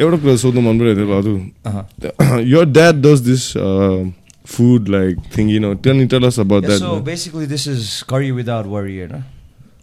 एउटा 0.00 0.16
कुरा 0.22 0.36
सोध्नु 0.42 0.60
मन 0.60 0.78
परिरहेको 0.78 1.04
थियो 1.08 1.16
हजुर 1.18 2.40
your 2.52 2.64
dad 2.66 3.00
does 3.02 3.22
this 3.28 3.44
uh, 3.56 4.04
food 4.44 4.88
like 4.88 5.16
thing, 5.32 5.48
you 5.48 5.60
know. 5.60 5.74
Tell, 5.74 5.98
tell 6.08 6.24
us 6.24 6.38
about 6.38 6.62
Yeah, 6.62 6.70
that. 6.70 6.78
so 6.80 7.00
basically 7.00 7.46
this 7.46 7.66
is 7.66 8.02
curry 8.12 8.30
without 8.32 8.66
worry 8.66 8.96
होइन 9.00 9.24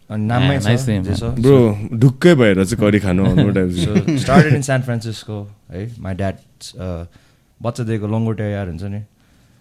Bro, 0.06 1.58
ढुक्कै 1.98 2.34
भएर 2.36 2.64
चाहिँ 2.64 2.78
करी 2.78 3.00
खानु 3.02 3.26
स्टार्टेड 3.26 4.54
इन 4.54 4.62
सान 4.62 4.82
फ्रान्सिस्को 4.82 5.38
है 5.72 5.82
माई 5.98 6.14
ड्याड 6.14 6.36
बच्चादेखिको 7.60 8.08
लङ्गोटे 8.08 8.46
यार 8.52 8.68
हुन्छ 8.70 8.84
नि। 8.86 9.02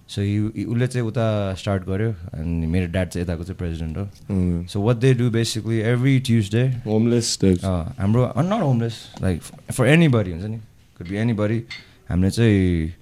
सो 0.05 0.21
उसले 0.21 0.87
चाहिँ 0.87 1.07
उता 1.09 1.55
स्टार्ट 1.57 1.83
गर्यो 1.89 2.11
अनि 2.37 2.67
मेरो 2.69 2.87
ड्याड 2.93 3.09
चाहिँ 3.09 3.25
यताको 3.25 3.45
चाहिँ 3.45 3.59
प्रेसिडेन्ट 3.59 3.97
हो। 3.97 4.05
So 4.69 4.81
what 4.85 4.97
they 5.01 5.15
do 5.17 5.31
basically 5.33 5.79
every 5.81 6.19
Tuesday 6.29 6.65
homeless 6.85 7.39
हाम्रो 7.65 8.23
not 8.37 8.63
homeless 8.63 8.97
like 9.23 9.41
for 9.73 9.87
anybody 10.13 10.31
हुन्छ 10.33 10.45
नि। 10.45 10.59
कुड 10.99 11.09
बी 11.09 11.17
एनी 11.25 11.33
बडी 11.41 11.59
हामीले 12.11 12.31
चाहिँ 12.31 12.93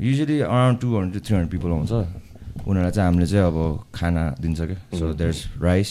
usually 0.00 0.40
around 0.40 0.80
two 0.80 0.96
hundred 0.96 1.22
three 1.24 1.36
hundred 1.36 1.60
people 1.60 1.70
आउँछ 1.76 1.92
उनीहरूलाई 1.92 2.90
चाहिँ 2.90 3.06
हामीले 3.08 3.26
चाहिँ 3.26 3.46
अब 3.46 3.84
खाना 3.94 4.22
दिन्छ 4.40 4.60
क्या। 4.60 4.98
सो 4.98 5.12
देयर 5.12 5.30
इज 5.30 5.44
राइस 5.62 5.90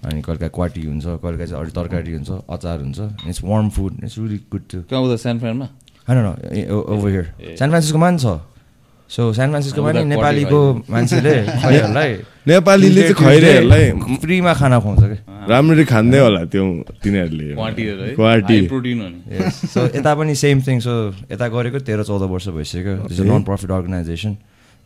अनि 0.00 0.20
कहिले 0.22 0.38
काहीँ 0.40 0.54
क्वाटी 0.54 0.80
हुन्छ 0.86 1.06
कहिले 1.22 1.36
काहीँ 1.38 1.50
चाहिँ 1.50 1.60
अरू 1.62 1.70
तरकारी 1.76 2.12
हुन्छ 2.12 2.30
अचार 2.48 2.78
हुन्छ। 2.80 2.98
It's 3.28 3.40
warm 3.44 3.68
food 3.76 3.92
it's 4.04 4.16
really 4.18 4.38
good 4.52 4.64
to 4.70 4.78
कहाँ 4.90 5.02
उता 5.02 5.16
सान 5.24 5.38
फ्रानमा 5.40 5.66
होइन 6.08 6.18
ओभर 6.70 7.08
हियर 7.10 7.26
सान 7.58 7.68
फ्रान्सिस्कोमा 7.68 8.08
पनि 8.08 8.18
छ? 8.18 8.26
सो 9.10 9.32
सान 9.34 9.48
फ्रान्सिस्कोमा 9.50 9.90
नि 9.92 10.04
नेपालीको 10.14 10.60
मान्छेले 10.90 11.34
नेपालीले 12.48 13.02
चाहिँ 13.02 13.14
खैरेहरूलाई 13.14 14.16
फ्रीमा 14.22 14.52
खाना 14.54 14.78
खुवाउँछ 14.80 15.02
क्या 15.02 15.46
राम्ररी 15.50 15.84
खाँदै 15.84 16.18
होला 16.18 16.42
त्यो 16.52 16.64
तिनीहरूले। 17.02 18.14
क्वाटी 18.14 18.58
सो 19.66 19.80
यता 19.98 20.14
पनि 20.14 20.34
सेम 20.34 20.62
थिङ 20.62 20.78
सो 20.80 20.94
यता 21.32 21.46
गरेको 21.48 21.78
तेह्र 21.82 22.02
चौध 22.06 22.22
वर्ष 22.30 22.48
भइसक्यो। 22.56 22.94
Non 23.26 23.42
profit 23.42 23.70
organisation 23.70 24.32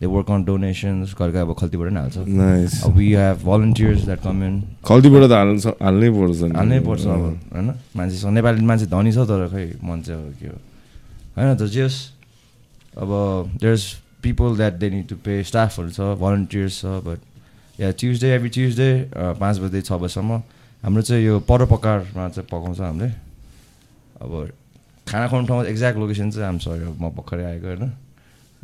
work 0.01 0.29
on 0.31 0.43
donations 0.45 1.13
कहिले 1.15 1.33
काहीँ 1.33 1.45
अब 1.47 1.53
खल्तीबाट 1.59 1.89
नि 1.91 1.99
हाल्छ। 1.99 2.85
We 2.95 3.07
have 3.15 3.37
volunteers 3.45 4.01
that 4.05 4.19
come 4.21 4.43
in 4.43 4.55
खल्तीबाट 4.85 5.23
त 5.23 5.31
हाल्नु 5.31 5.59
छ- 5.59 5.77
हाल्नै 5.81 6.09
पर्छ। 6.11 6.41
हाल्नै 6.55 6.79
पर्छ 6.87 7.05
अब 7.07 7.23
होइन? 7.55 7.67
मान्छेसँग 7.95 8.31
नेपाली 8.35 8.65
मान्छे 8.65 8.85
धनी 8.91 9.11
छ 9.15 9.17
तर 9.29 9.47
खै 9.49 9.65
मन 9.83 10.01
चाहिँ 10.03 10.19
अब 10.19 10.33
के 10.39 10.47
हो? 10.47 10.57
होइन 11.37 11.55
त 11.55 11.63
जस 11.71 11.95
अब 12.97 13.09
there 13.61 13.73
is 13.73 13.85
people 14.23 14.55
that 14.57 14.73
they 14.83 14.89
need 14.89 15.07
to 15.07 15.15
pay 15.25 15.43
स्टाफहरू 15.43 15.89
छ 15.95 15.99
भलन्टियर्स 16.19 16.75
छ 16.81 16.85
but 17.07 17.19
yeah 17.81 17.91
Tuesday 17.91 18.27
every 18.35 18.49
Tuesday 18.49 18.89
पाँच 19.39 19.55
बजे 19.59 19.81
छ 19.81 19.91
बजीसम्म। 19.99 20.41
हाम्रो 20.83 21.01
चाहिँ 21.01 21.23
यो 21.25 21.39
परोपकारमा 21.49 22.29
चाहिँ 22.35 22.47
पकाउँछ 22.51 22.79
हामीले। 22.79 23.09
अब 24.21 24.31
खाना 25.07 25.27
खुवाउने 25.27 25.47
ठाउँमा 25.47 25.63
एक्ज्याक्ट 25.71 25.97
लोकेसन 25.99 26.29
चाहिँ 26.31 26.47
आम 26.47 26.57
सरी 26.59 26.83
म 26.99 27.09
भर्खरै 27.15 27.43
आएको 27.43 27.67
होइन? 27.67 27.83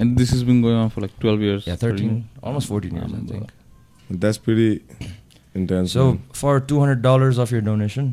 And 0.00 0.16
this 0.18 0.32
is 0.34 0.42
been 0.50 0.60
going 0.62 0.76
on 0.82 0.88
for 0.94 1.02
like 1.02 1.12
twelve 1.20 1.42
years 1.42 1.68
Yeah, 1.68 1.78
13, 1.84 2.16
almost 2.50 2.72
14 2.74 2.98
years, 3.00 3.12
I 3.18 3.22
think. 3.32 3.52
that's 4.24 4.38
pretty 4.46 4.68
intense. 5.60 5.92
So 5.98 6.04
man. 6.08 6.18
for 6.42 6.54
two 6.72 6.80
hundred 6.84 7.02
dollars 7.08 7.38
of 7.44 7.52
your 7.56 7.62
donation, 7.68 8.08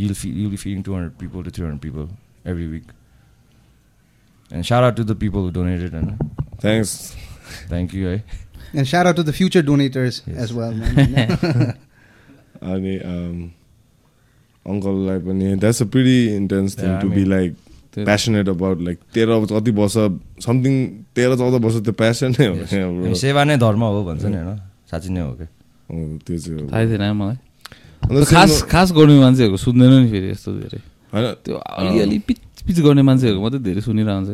you'll 0.00 0.16
feed, 0.22 0.34
you'll 0.40 0.52
be 0.56 0.60
feeding 0.64 0.82
two 0.88 0.94
hundred 0.98 1.14
people 1.22 1.46
to 1.48 1.52
three 1.58 1.66
hundred 1.68 1.82
people 1.86 2.08
every 2.52 2.66
week. 2.74 2.92
And 4.50 4.68
shout 4.70 4.84
out 4.88 4.96
to 5.00 5.04
the 5.12 5.16
people 5.24 5.46
who 5.46 5.52
donated 5.56 5.94
and 6.00 6.20
thanks. 6.66 6.92
thank 7.72 7.96
you. 8.00 8.10
Eh? 8.10 8.20
And 8.74 8.88
shout 8.92 9.10
out 9.10 9.16
to 9.20 9.24
the 9.30 9.34
future 9.40 9.62
donators 9.70 10.20
Yes. 10.26 10.38
as 10.46 10.52
well, 10.60 10.74
man. 10.82 11.74
अनि 12.74 12.94
अङ्कललाई 14.66 15.18
पनि 15.26 15.54
that's 15.64 15.82
a 15.82 15.86
pretty 15.96 16.14
intense 16.36 16.76
thing 16.78 16.84
Yeah, 16.88 16.96
I 16.98 17.02
to 17.02 17.08
be 17.08 17.16
mean- 17.16 17.28
like 17.30 17.56
Passionate 17.93 18.47
about 18.49 18.77
like 18.81 18.97
तेह्र 19.13 19.29
कति 19.51 19.71
वर्ष 19.71 19.95
something 20.45 20.73
तेह्र 21.15 21.31
चौध 21.37 21.53
वर्ष 21.63 21.75
त्यो 21.83 21.93
passion 21.93 22.29
नै 22.39 22.45
हो. 22.47 22.55
सेवा 23.15 23.43
नै 23.43 23.57
धर्म 23.57 23.81
हो 23.83 24.03
भन्छ 24.03 24.23
नि 24.25 24.37
होइन 24.37 24.57
साँच्ची 24.91 25.09
नै 25.09 25.21
हो 25.21 25.31
क्या। 25.33 25.47
त्यो 26.25 26.37
चाहिँ। 26.37 26.67
थाहै 26.71 26.85
थिएन 26.87 27.03
मलाई। 27.13 27.37
अन्त 28.01 28.27
खास 28.29 28.51
खास 28.71 28.87
गर्ने 28.91 29.15
मान्छेहरूको 29.19 29.57
सुन्दैन 29.57 29.91
नि 29.93 30.07
फेरि 30.11 30.27
यस्तो 30.31 30.49
धेरै। 30.59 30.79
होइन। 31.13 31.25
त्यो 31.43 31.55
अलिअलि 31.57 32.17
पिच 32.27 32.39
पिच 32.61 32.77
गर्ने 32.79 33.01
मान्छेहरूको 33.01 33.41
मात्रै 33.43 33.59
धेरै 33.59 33.81
सुनिरहन्छ 33.81 34.27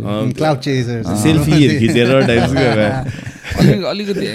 सेल्फीहरू 1.18 1.74
खिचेर 1.82 2.08
अलिक 3.58 3.84
अलिकति 3.90 4.26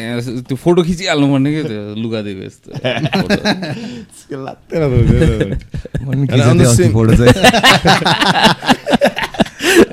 त्यो 0.43 0.57
फोटो 0.57 0.81
खिचिहाल्नु 0.83 1.27
पर्ने 1.33 1.51
क्या 1.53 1.63
त्यो 1.69 1.83
लुगा 2.03 2.21
दिएको 2.27 2.43
यस्तो 2.43 2.69
फोटो। 3.23 3.39
लाग्दैन 4.43 4.83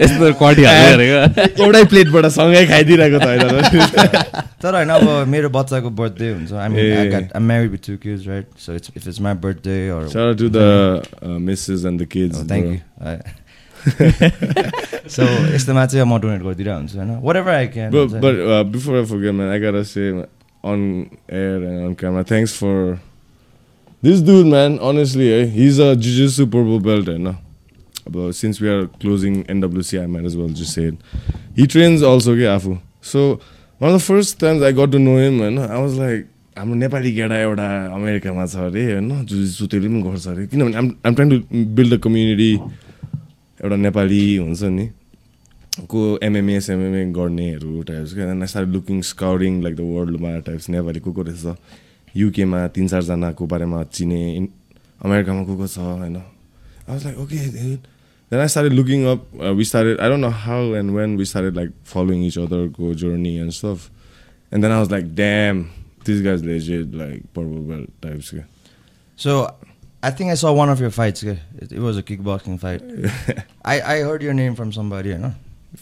यस्तो 0.01 0.33
एउटै 1.63 1.83
प्लेटबाट 1.93 2.25
सँगै 2.37 2.65
खाइदिरहेको 2.65 3.19
त 3.19 3.27
होइन 3.27 3.43
तर 4.61 4.75
होइन 4.75 4.89
अब 4.89 5.27
मेरो 5.27 5.49
बच्चाको 5.49 5.89
बर्थडे 5.89 6.31
हुन्छ 6.31 6.51
I 6.53 6.69
I 6.91 7.09
right 8.27 8.47
so 8.59 8.75
it's 8.75 8.91
if 8.97 9.07
it's 9.07 9.21
my 9.21 9.33
birthday 9.33 9.77
uh. 12.35 12.49
Thank. 12.49 12.67
You 12.67 12.79
so 15.09 15.23
यस्तोमा 15.55 15.85
चाहिँ 15.85 16.05
म 16.05 16.19
डोनेट 16.19 16.41
गरिदिरहेको 16.43 16.79
हुन्छु 16.79 16.97
होइन 16.97 17.19
whatever 17.35 17.51
I 17.51 17.67
can 17.67 17.91
But, 17.91 18.21
but 18.21 18.35
uh, 18.35 18.63
before 18.63 18.99
I 19.01 19.05
forget, 19.05 19.33
man, 19.33 19.49
I 19.49 19.59
gotta 19.59 19.83
say 19.85 20.25
on 20.63 21.09
air 21.29 21.55
and 21.55 21.85
on 21.85 21.95
camera, 21.95 22.23
thanks 22.23 22.53
for 22.53 22.99
this 24.01 24.21
dude, 24.21 24.47
man. 24.47 24.79
Honestly, 24.79 25.31
eh, 25.33 25.45
he's 25.45 25.79
a 25.79 25.95
jiu-jitsu 25.95 26.47
purple 26.47 26.79
since 28.31 28.59
we 28.61 28.69
are 28.69 28.87
closing 28.87 29.43
NWC, 29.45 30.01
I 30.03 30.07
might 30.07 30.25
as 30.25 30.35
well 30.37 30.49
just 30.49 30.73
say 30.73 30.85
it. 30.85 30.95
He 31.55 31.67
trains 31.67 32.01
also, 32.01 32.33
okay, 32.33 32.43
Afu. 32.43 32.79
So 33.01 33.39
one 33.77 33.93
of 33.93 33.99
the 33.99 34.05
first 34.05 34.39
times 34.39 34.61
I 34.61 34.71
got 34.71 34.91
to 34.91 34.99
know 34.99 35.17
him, 35.17 35.39
होइन 35.39 35.59
I 35.69 35.79
was 35.79 35.97
like, 35.97 36.27
हाम्रो 36.57 36.75
नेपाली 36.75 37.11
केटा 37.15 37.35
एउटा 37.39 37.65
अमेरिकामा 37.95 38.45
छ 38.51 38.55
अरे 38.67 38.83
होइन 38.91 39.09
त्यसले 39.31 39.79
पनि 39.79 40.01
गर्छ 40.03 40.27
अरे 40.27 40.45
किनभने 40.51 40.75
um 40.77 40.87
I'm 41.07 41.13
trying 41.15 41.29
to 41.31 41.37
build 41.75 41.93
a 41.93 41.97
community 42.03 42.51
एउटा 43.63 43.75
नेपाली 43.75 44.19
हुन्छ 44.35 44.63
नि 44.75 44.85
को 45.87 46.01
एमएमए 46.23 46.59
सेमएमए 46.67 47.03
गर्नेहरू 47.15 47.81
टाइप्स 47.87 48.13
क्या 48.13 48.27
I 48.31 48.47
start 48.51 48.69
looking 48.75 49.01
scouting 49.11 49.61
like 49.63 49.75
the 49.75 49.87
वर्ल्डमा 49.95 50.31
टाइप्स 50.47 50.69
नेपाली 50.75 50.99
को 50.99 51.11
को 51.11 51.21
रहेछ 51.29 51.55
युकेमा 52.15 52.67
तिन 52.75 52.87
चारजनाको 52.87 53.47
बारेमा 53.53 53.83
चिने 53.95 54.21
अमेरिकामा 55.05 55.43
को 55.43 55.55
को 55.57 55.67
छ 55.67 55.77
होइन 55.77 56.15
I 56.17 56.89
was 56.89 57.05
like 57.05 57.17
okay 57.23 57.39
Then 58.30 58.40
I 58.40 58.48
started 58.48 58.72
looking 58.72 59.04
up 59.12 59.26
we 59.56 59.64
started 59.64 60.00
I 60.00 60.08
don't 60.10 60.24
know 60.24 60.30
how 60.46 60.74
and 60.76 60.90
when 60.96 61.16
we 61.16 61.24
started 61.32 61.56
like 61.56 61.70
following 61.92 62.24
each 62.26 62.38
अदरको 62.38 62.94
journey 63.04 63.36
and 63.40 63.52
stuff 63.60 63.90
and 64.52 64.64
then 64.64 64.70
I 64.72 64.78
was 64.78 64.90
like 64.92 65.14
damn 65.22 65.62
this 66.06 66.22
guys 66.24 66.44
legit 66.44 66.94
like 67.02 67.22
purple 67.36 67.62
belt 67.72 67.90
types 68.06 68.30
क्या 68.30 68.44
So 69.24 69.34
I 70.06 70.08
think 70.16 70.30
I 70.32 70.34
saw 70.38 70.50
one 70.56 70.70
of 70.70 70.80
your 70.82 70.88
fights. 70.94 71.22
yeah. 71.26 71.36
It, 71.64 71.72
it 71.72 71.82
was 71.82 71.98
a 71.98 72.02
kickboxing 72.06 72.56
fight. 72.62 72.82
I, 73.72 73.74
I 73.92 73.94
heard 74.06 74.24
your 74.26 74.32
name 74.38 74.56
from 74.60 74.72
somebody, 74.76 75.10
you 75.12 75.18
know. 75.24 75.30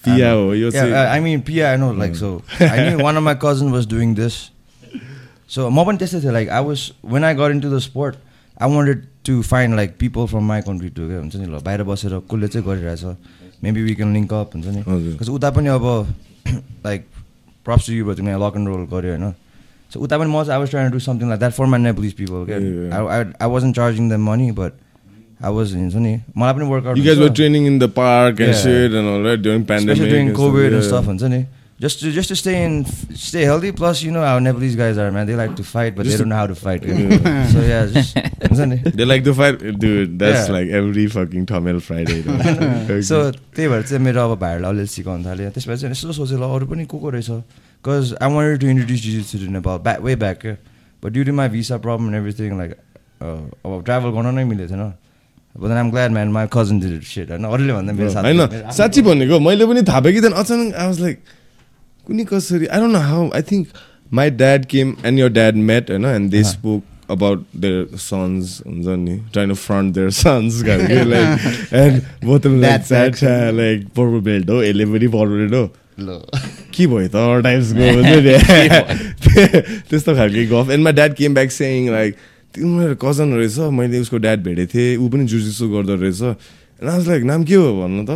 पिया 0.04 0.28
And- 0.32 0.40
हो 0.40 0.54
यो 0.54 0.70
Yeah, 0.74 0.82
I, 0.84 0.90
चाहिँ 0.90 1.08
I 1.14 1.22
mean 1.26 1.42
Pia, 1.48 1.70
I 1.70 1.78
know. 1.84 1.88
Like 2.02 2.14
so, 2.20 2.28
I 2.66 2.76
knew 2.82 2.98
one 3.06 3.20
of 3.20 3.24
my 3.28 3.34
cousins 3.46 3.74
was 3.78 3.88
doing 3.94 4.12
this. 4.20 4.36
So 5.54 5.70
म 5.70 5.84
पनि 5.88 5.98
त्यस्तै 6.02 6.20
थियो 6.26 6.34
like 6.36 6.52
I 6.58 6.60
was 6.68 6.84
when 7.14 7.26
I 7.30 7.32
got 7.40 7.56
into 7.56 7.72
the 7.74 7.80
sport, 7.86 8.20
I 8.66 8.68
wanted 8.74 9.02
to 9.27 9.33
find 9.51 9.75
like 9.79 9.97
people 10.03 10.27
from 10.33 10.47
my 10.51 10.59
country 10.69 10.89
to 10.99 11.07
हुन्छ 11.09 11.35
नि 11.35 11.45
ल 11.45 11.59
बाहिर 11.67 11.83
बसेर 11.91 12.13
कसले 12.31 12.47
चाहिँ 12.53 12.65
गरिरहेछ 12.67 13.03
maybe 13.63 13.81
we 13.89 13.93
can 13.99 14.13
link 14.13 14.33
up 14.39 14.55
हुन्छ 14.55 14.67
नि 14.77 15.29
उता 15.35 15.49
पनि 15.57 15.69
अब 15.75 15.85
लाइक 16.85 17.05
प्रप्स 17.65 17.89
यु 17.89 18.05
भयो 18.05 18.15
तिमीले 18.21 18.39
लक 18.45 18.53
एन्ड 18.57 18.67
रोल 18.73 18.83
गऱ्यो 18.93 19.11
होइन 19.15 19.31
सो 19.93 19.99
उता 20.07 20.17
पनि 20.17 20.29
म 20.31 20.43
चाहिँ 20.43 20.53
I 20.53 20.59
was 20.59 20.69
trying 20.71 20.91
do 20.91 20.99
something 21.07 21.27
like 21.29 21.39
that 21.39 21.53
for 21.59 21.65
my 21.73 21.79
Nepalese 21.81 22.13
people 22.21 22.45
क्या. 22.49 22.57
I 23.43 23.49
wasn't 23.55 23.71
charging 23.79 24.09
the 24.09 24.19
money 24.27 24.51
but 24.61 24.73
I 25.43 25.53
was 25.53 25.73
हुन्छ 25.75 25.95
नि 26.07 26.13
मलाई 26.37 26.53
पनि 26.53 26.65
वर्कआउट 26.71 26.97
You 26.97 27.05
guys 27.07 27.19
were 27.25 27.33
training 27.41 27.65
in 27.71 27.79
the 27.83 27.89
park 27.99 28.39
and 28.47 28.53
Yeah. 28.53 28.61
shit 28.63 28.97
and 29.01 29.11
all 29.13 29.23
that 29.29 29.43
during 29.47 29.65
pandemic. 29.71 29.93
especially 29.95 30.11
during 30.15 30.29
and 30.29 30.37
stuff, 30.37 30.45
COVID 30.47 30.67
and 30.71 30.81
yeah. 30.81 30.89
stuff, 30.89 31.05
हुन्छ 31.13 31.23
नि 31.35 31.41
just 31.79 31.99
to 32.01 32.11
just 32.11 32.29
to 32.29 32.35
stay 32.35 32.53
in 32.65 32.75
stay 33.23 33.43
healthy. 33.43 33.71
Plus, 33.71 34.01
you 34.03 34.11
know 34.11 34.21
how 34.27 34.37
Nepalese 34.39 34.75
guys 34.75 34.97
are, 34.97 35.11
man. 35.11 35.27
They 35.27 35.35
like 35.35 35.55
to 35.57 35.63
fight, 35.63 35.95
but 35.95 36.05
Just 36.05 36.17
they 36.17 36.17
to- 36.17 36.23
don't 36.23 36.29
know 36.29 36.39
how 36.41 36.47
to 36.47 36.55
fight. 36.55 36.83
Yeah. 36.83 37.47
so 37.51 37.61
yeah, 37.61 37.85
just 37.85 38.95
They 39.01 39.05
like 39.05 39.23
to 39.25 39.33
fight, 39.33 39.59
dude. 39.83 40.17
That's 40.23 40.47
Yeah. 40.47 40.55
like 40.55 40.69
every 40.79 41.05
fucking 41.07 41.45
Tamil 41.51 41.79
Friday. 41.89 42.21
though. 42.21 43.01
So 43.09 43.19
त्यही 43.55 43.67
भएर 43.69 43.83
चाहिँ 43.89 44.03
मेरो 44.03 44.23
अब 44.31 44.39
भाइहरूलाई 44.39 44.71
अलिअलि 44.71 44.87
सिकाउनु 44.95 45.23
थालेँ 45.29 45.49
त्यसपछि 45.53 45.81
चाहिँ 45.81 45.91
यस्तो 45.91 46.13
सोचेँ 46.19 46.37
ल 46.41 46.49
अरू 46.57 46.65
पनि 46.73 46.85
को 46.93 46.97
को 46.97 47.09
रहेछ 47.17 47.29
because 47.29 48.13
I 48.21 48.33
wanted 48.33 48.59
to 48.61 48.67
introduce 48.73 49.01
jiu-jitsu 49.07 49.37
to 49.45 49.51
Nepal 49.57 49.77
back 49.85 50.01
way 50.07 50.15
back 50.25 50.37
क्या 50.41 50.53
but 51.03 51.09
due 51.13 51.23
to 51.29 51.33
my 51.39 51.49
visa 51.55 51.77
problem 51.85 52.05
and 52.09 52.17
everything 52.17 52.57
like 52.57 52.71
अब 53.21 53.81
ट्राभल 53.85 54.09
गर्न 54.17 54.33
नै 54.35 54.43
मिलेको 54.53 54.73
थिएन 54.73 54.83
अब 55.55 55.71
आम 55.71 55.89
glad 55.91 56.11
man 56.17 56.29
my 56.37 56.47
cousin 56.53 56.79
did 56.79 57.01
set 57.13 57.29
होइन 57.31 57.43
अरूले 57.53 57.73
भन्दा 57.73 57.93
मेरो 58.01 58.09
साथी 58.17 58.37
होइन 58.37 58.71
साँच्ची 58.81 59.01
भनेको 59.09 59.39
मैले 59.45 59.65
पनि 59.69 59.81
थाहा 59.89 59.99
पाएँ 60.05 60.13
कि 60.15 60.21
त्यहाँदेखि 60.21 60.41
अचानक 60.41 60.73
आई 60.73 60.85
वाज 60.87 60.99
लाइक 61.01 61.17
कुनै 62.07 62.25
कसरी? 62.25 62.67
I 62.67 62.79
don't 62.79 62.93
know 62.93 62.99
how 63.05 63.29
I 63.35 63.41
think 63.51 63.81
my 64.11 64.29
dad 64.41 64.65
came 64.65 64.95
and 65.05 65.19
your 65.19 65.29
dad 65.31 65.55
met 65.71 65.89
होइन 65.91 66.05
and 66.05 66.31
they 66.31 66.43
spoke 66.51 66.83
about 67.09 67.43
their 67.55 67.97
sons 67.97 68.61
हुन्छ 68.67 68.95
नि 68.99 69.17
trying 69.33 69.49
to 69.49 69.55
front 69.55 69.93
their 69.95 70.09
sons 70.19 70.61
like 70.65 71.73
and 71.73 72.01
बोतल 72.25 72.59
लाइक 72.61 73.85
पर्पल 73.89 74.19
बेल्ट 74.21 74.49
हो 74.49 74.61
यसले 74.63 74.85
पनि 74.85 75.07
purple 75.07 75.37
belt 75.37 75.53
हो 75.53 75.65
के 76.73 76.87
भयो 76.87 77.07
त 77.07 77.15
नि 77.45 78.25
त्यस्तो 79.89 80.15
खालको 80.15 80.47
गफ 80.51 80.71
and 80.71 80.83
my 80.83 80.93
dad 80.93 81.13
came 81.15 81.33
back 81.33 81.51
saying 81.51 81.89
like 81.91 82.15
तिम्रो 82.53 82.95
कजन 83.01 83.33
रहेछ 83.33 83.57
मैले 83.73 83.99
उसको 83.99 84.17
ड्याड 84.17 84.43
भेटेको 84.43 84.73
थिएँ 84.73 84.95
ऊ 84.97 85.09
पनि 85.09 85.25
जुजिसु 85.25 85.69
गर्दो 85.69 85.95
रहेछ 85.95 86.21
आई 86.77 87.03
लाइक 87.05 87.23
नाम 87.23 87.43
के 87.43 87.55
हो 87.55 87.69
भन्नु 87.81 88.03
त 88.05 88.09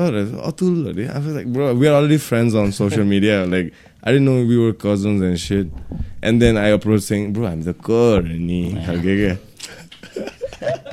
अतुल 0.46 0.94
अरे 0.94 1.06
आफू 1.18 1.34
like 1.34 1.54
bro 1.54 1.74
we 1.74 1.88
are 1.88 1.94
already 1.94 2.18
friends 2.30 2.56
on 2.56 2.72
social 2.78 3.06
media 3.10 3.44
like 3.54 3.72
I 4.08 4.20
know 4.20 4.36
we 4.50 4.56
were 4.56 4.72
cousins 4.86 5.24
and 5.24 5.38
set 5.46 6.24
and 6.26 6.40
then 6.40 6.58
I 6.58 6.72
approach 6.78 7.02
saying 7.04 7.34
bro 7.34 7.46
हामी 7.48 7.64
त 7.64 7.74
कर 7.90 8.30
नि 8.50 8.62
खालके 8.86 9.18
क्या 9.22 9.34
uh. 9.34 10.92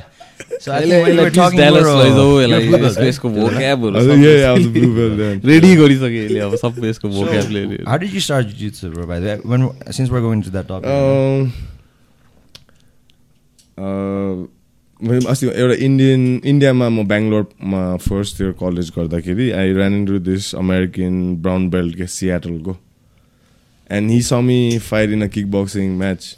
रेडी 5.44 5.74
गरिसक्यो 5.76 6.22
यसले 6.24 6.40
अब 6.40 6.54
सबै 6.64 6.88
यसको 6.88 7.08
vocabulary 7.08 7.78
So, 7.78 7.90
how 7.90 7.98
did 7.98 8.12
you 8.12 8.20
start 8.20 8.46
jiu-jitsu, 8.46 8.90
bro? 8.94 9.06
By 9.06 9.20
the 9.20 9.26
way, 9.26 9.40
when 9.44 9.70
since 9.92 10.10
we're 10.10 10.20
going 10.20 10.42
to 10.42 10.50
that 10.50 10.66
topic. 10.66 10.90
Um, 10.90 11.52
uh, 13.78 14.57
मैले 15.01 15.27
अस्ति 15.29 15.47
एउटा 15.47 15.75
इन्डियन 15.85 16.21
इन्डियामा 16.51 16.89
म 16.89 17.03
बेङ्गलोरमा 17.07 17.81
फर्स्ट 18.07 18.41
इयर 18.41 18.51
कलेज 18.61 18.89
गर्दाखेरि 18.97 19.49
I 19.61 19.73
ran 19.73 19.93
into 20.05 20.19
this 20.31 20.53
American 20.63 21.15
brown 21.47 21.69
belt 21.69 21.95
के 21.97 22.07
सियाटलको 22.17 22.77
and 23.97 24.11
he 24.11 24.21
समी 24.31 24.59
fight 24.89 25.09
in 25.17 25.23
a 25.23 25.27
kickboxing 25.51 25.97
match 25.97 26.35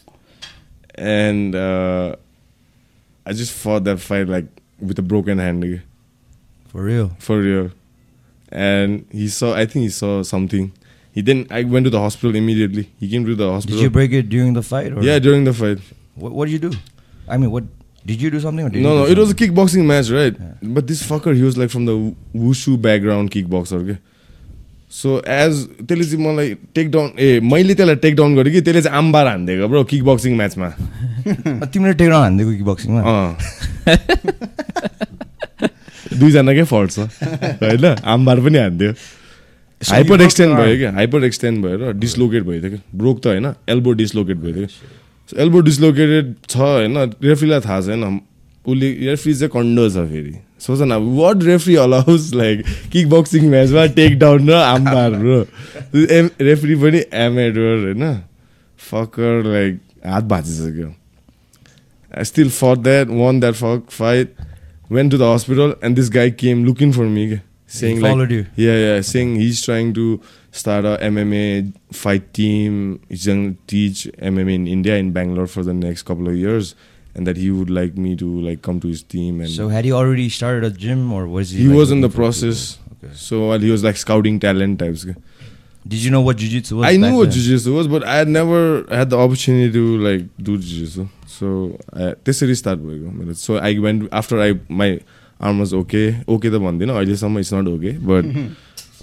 and 1.16 1.56
I 1.56 3.34
just 3.42 3.54
for 3.64 3.80
that 3.90 3.98
fight 4.08 4.30
like 4.30 4.48
with 4.84 5.00
a 5.00 5.04
broken 5.14 5.40
hand 5.40 5.66
के 5.74 5.80
For 6.76 6.82
real. 6.86 7.06
for 7.26 7.36
real. 7.42 7.68
And 8.62 9.04
he 9.18 9.26
saw, 9.36 9.50
I 9.60 9.62
think 9.74 9.84
he 9.84 9.92
saw 9.98 10.10
something. 10.30 10.66
He 11.16 11.22
didn't, 11.28 11.54
I 11.58 11.62
went 11.76 11.88
to 11.88 11.92
the 11.94 12.02
hospital 12.06 12.36
immediately. 12.40 12.84
He 13.04 13.08
came 13.14 13.28
to 13.30 13.36
the 13.42 13.46
Did 13.46 13.54
hospital. 13.54 13.84
you 13.84 13.92
break 13.98 14.16
it 14.20 14.28
during 14.34 14.58
the 14.58 14.64
fight? 14.70 14.90
Or 14.98 15.06
Yeah, 15.10 15.20
during 15.28 15.46
the 15.50 15.54
fight. 15.60 15.86
What, 16.24 16.34
what 16.40 16.50
did 16.50 16.56
you 16.58 16.60
do? 16.66 16.72
I 17.30 17.38
mean, 17.44 17.52
what 17.54 17.70
did 18.07 18.21
you 18.23 18.31
do 18.31 18.41
something? 18.41 18.65
Or 18.67 18.71
did 18.71 18.83
No, 18.83 18.93
you 18.93 19.01
no, 19.01 19.07
it 19.07 19.19
was 19.19 19.31
a 19.31 19.35
kickboxing 19.35 19.85
match, 19.87 20.11
right? 20.11 20.37
Yeah. 20.39 20.55
But 20.63 20.87
this 20.87 21.03
fucker, 21.03 21.35
he 21.35 21.43
was 21.43 21.57
like 21.57 21.71
from 21.71 21.85
the 21.87 21.97
wushu 22.35 22.81
background 22.81 23.31
kickboxer, 23.31 23.83
okay? 23.83 23.99
So 24.91 25.11
as 25.31 25.59
त्यसले 25.89 26.05
चाहिँ 26.05 26.25
मलाई 26.25 26.55
take 26.75 26.91
down 26.91 27.11
ए 27.19 27.41
मैले 27.47 27.75
त्यसलाई 27.75 27.97
take 28.05 28.15
down 28.17 28.35
गरेँ 28.37 28.53
कि 28.53 28.61
त्यसले 28.61 28.81
चाहिँ 28.83 28.99
armbar 28.99 29.27
हानिदिएको 29.27 29.69
ब्रो 29.69 29.83
किक 29.93 30.03
बक्सिङ 30.05 30.33
म्याचमा 30.37 30.69
तिमीले 31.75 31.95
टेक 32.01 32.09
डाउन 32.11 32.23
हानिदिएको 32.23 32.53
कि 32.59 32.65
बक्सिङमा 32.71 33.03
दुईजनाकै 36.19 36.65
फल्ट 36.73 36.91
छ 36.91 36.99
होइन 37.63 37.85
आम्बार 38.15 38.41
पनि 38.47 38.59
हानिदियो 38.59 38.91
हाइपर 39.91 40.23
एक्सटेन्ड 40.23 40.53
भयो. 40.59 40.77
क्या 40.79 40.91
हाइपर 40.99 41.25
एक्सटेन्ड 41.25 41.57
भएर 41.67 41.93
डिसलोकेट 42.07 42.43
भयो 42.51 42.61
थियो 42.61 42.71
क्या 42.71 42.83
ब्रोक 42.99 43.17
त 43.23 43.27
होइन 43.27 43.47
elbow 43.77 43.91
dislocate 44.03 44.39
so 44.43 44.67
elbow 45.39 45.61
dislocated 45.71 46.35
छ 46.49 46.57
होइन 46.57 46.99
रेफ्रीलाई 47.25 47.61
थाहा 47.67 47.81
छैन 47.89 48.05
उसले 48.67 48.93
रेफ्री 49.09 49.35
चाहिँ 49.35 49.51
कन्डो 49.55 49.89
छ 49.91 50.07
फेरि 50.13 50.35
सोच 50.61 50.81
न 50.83 50.97
what 51.19 51.43
referee 51.45 51.75
allows 51.85 52.31
like 52.35 52.65
kick 52.93 53.09
boxing 53.11 53.49
म्याचमा 53.51 53.85
टेक 53.99 54.19
डाउन 54.19 54.49
र 54.51 54.55
आम्बार 54.63 55.11
ब्रो 55.25 55.39
एम 56.19 56.31
रेफ्री 56.49 56.75
पनि 56.85 57.03
एमेडोर 57.27 57.85
होइन 57.85 58.05
फकर 58.81 59.45
लाइक 59.53 59.79
हात 60.07 60.25
भाँचिसक्यो 60.35 60.95
I 62.13 62.25
still 62.29 62.49
fought 62.55 62.81
that, 62.85 63.11
won 63.17 63.37
that 63.43 63.57
fuck 63.59 63.93
fight, 63.97 64.31
went 64.91 65.13
to 65.13 65.19
the 65.19 65.27
hospital, 65.27 65.75
and 65.81 65.99
this 65.99 66.09
guy 66.15 66.25
came 66.31 66.65
looking 66.69 66.93
for 66.97 67.05
me, 67.11 67.27
saying 67.69 67.99
He 67.99 68.03
like, 68.03 68.15
followed 68.15 68.33
you. 68.33 68.47
yeah, 68.57 68.79
yeah, 68.85 69.01
saying 69.11 69.37
he's 69.37 69.61
trying 69.67 69.93
to 69.99 70.07
start 70.53 70.85
a 70.85 70.99
MMA 71.01 71.73
fight 71.93 72.33
team. 72.35 73.01
He's 73.09 73.27
gonna 73.27 73.55
teach 73.67 74.09
MMA 74.19 74.55
in 74.55 74.67
India 74.67 74.97
in 74.97 75.13
Bangalore 75.13 75.47
for 75.47 75.63
the 75.63 75.75
next 75.75 76.03
couple 76.03 76.29
of 76.29 76.37
years, 76.37 76.75
and 77.15 77.27
that 77.27 77.37
he 77.37 77.51
would 77.51 77.71
like 77.71 77.97
me 77.97 78.17
to 78.17 78.29
like 78.41 78.63
come 78.63 78.81
to 78.81 78.89
his 78.89 79.03
team. 79.03 79.41
And 79.41 79.51
So 79.51 79.69
had 79.69 79.85
he 79.85 79.93
already 79.93 80.29
started 80.29 80.65
a 80.65 80.71
gym 80.71 81.13
or 81.13 81.27
was 81.27 81.51
he? 81.51 81.63
he 81.63 81.69
like, 81.69 81.77
was 81.77 81.91
in 81.91 82.01
the 82.01 82.09
process. 82.09 82.79
Okay. 82.97 83.13
So 83.15 83.47
while 83.49 83.59
he 83.59 83.71
was 83.71 83.85
like 83.85 83.97
scouting 83.97 84.41
talent 84.41 84.79
types. 84.79 85.07
Did 85.89 86.03
you 86.05 86.11
know 86.11 86.21
what 86.21 86.37
jiu-jitsu 86.37 86.77
was? 86.77 86.87
I 86.87 86.97
knew 86.99 87.17
what 87.17 87.31
then? 87.31 87.33
jiu-jitsu 87.33 87.75
was, 87.75 87.87
but 87.89 88.05
I 88.05 88.17
had 88.17 88.29
never 88.29 88.85
had 88.91 89.09
the 89.09 89.19
opportunity 89.19 89.73
to 89.73 89.85
like 89.99 90.27
do 90.39 90.59
jiu-jitsu. 90.59 91.07
So 91.27 91.79
I, 91.95 92.13
त्यसरी 92.25 92.55
start 92.55 92.81
भएको 92.81 93.11
मेरो 93.19 93.35
so 93.35 93.57
I 93.59 93.79
went 93.85 94.09
after 94.13 94.39
I 94.39 94.55
my 94.81 94.99
arm 95.41 95.59
was 95.59 95.73
okay 95.75 96.03
okay 96.35 96.51
त 96.51 96.61
भन्दिनँ 96.65 96.97
अहिलेसम्म 96.97 97.39
it's 97.39 97.53
not 97.55 97.69
okay 97.69 97.93
but 98.11 98.25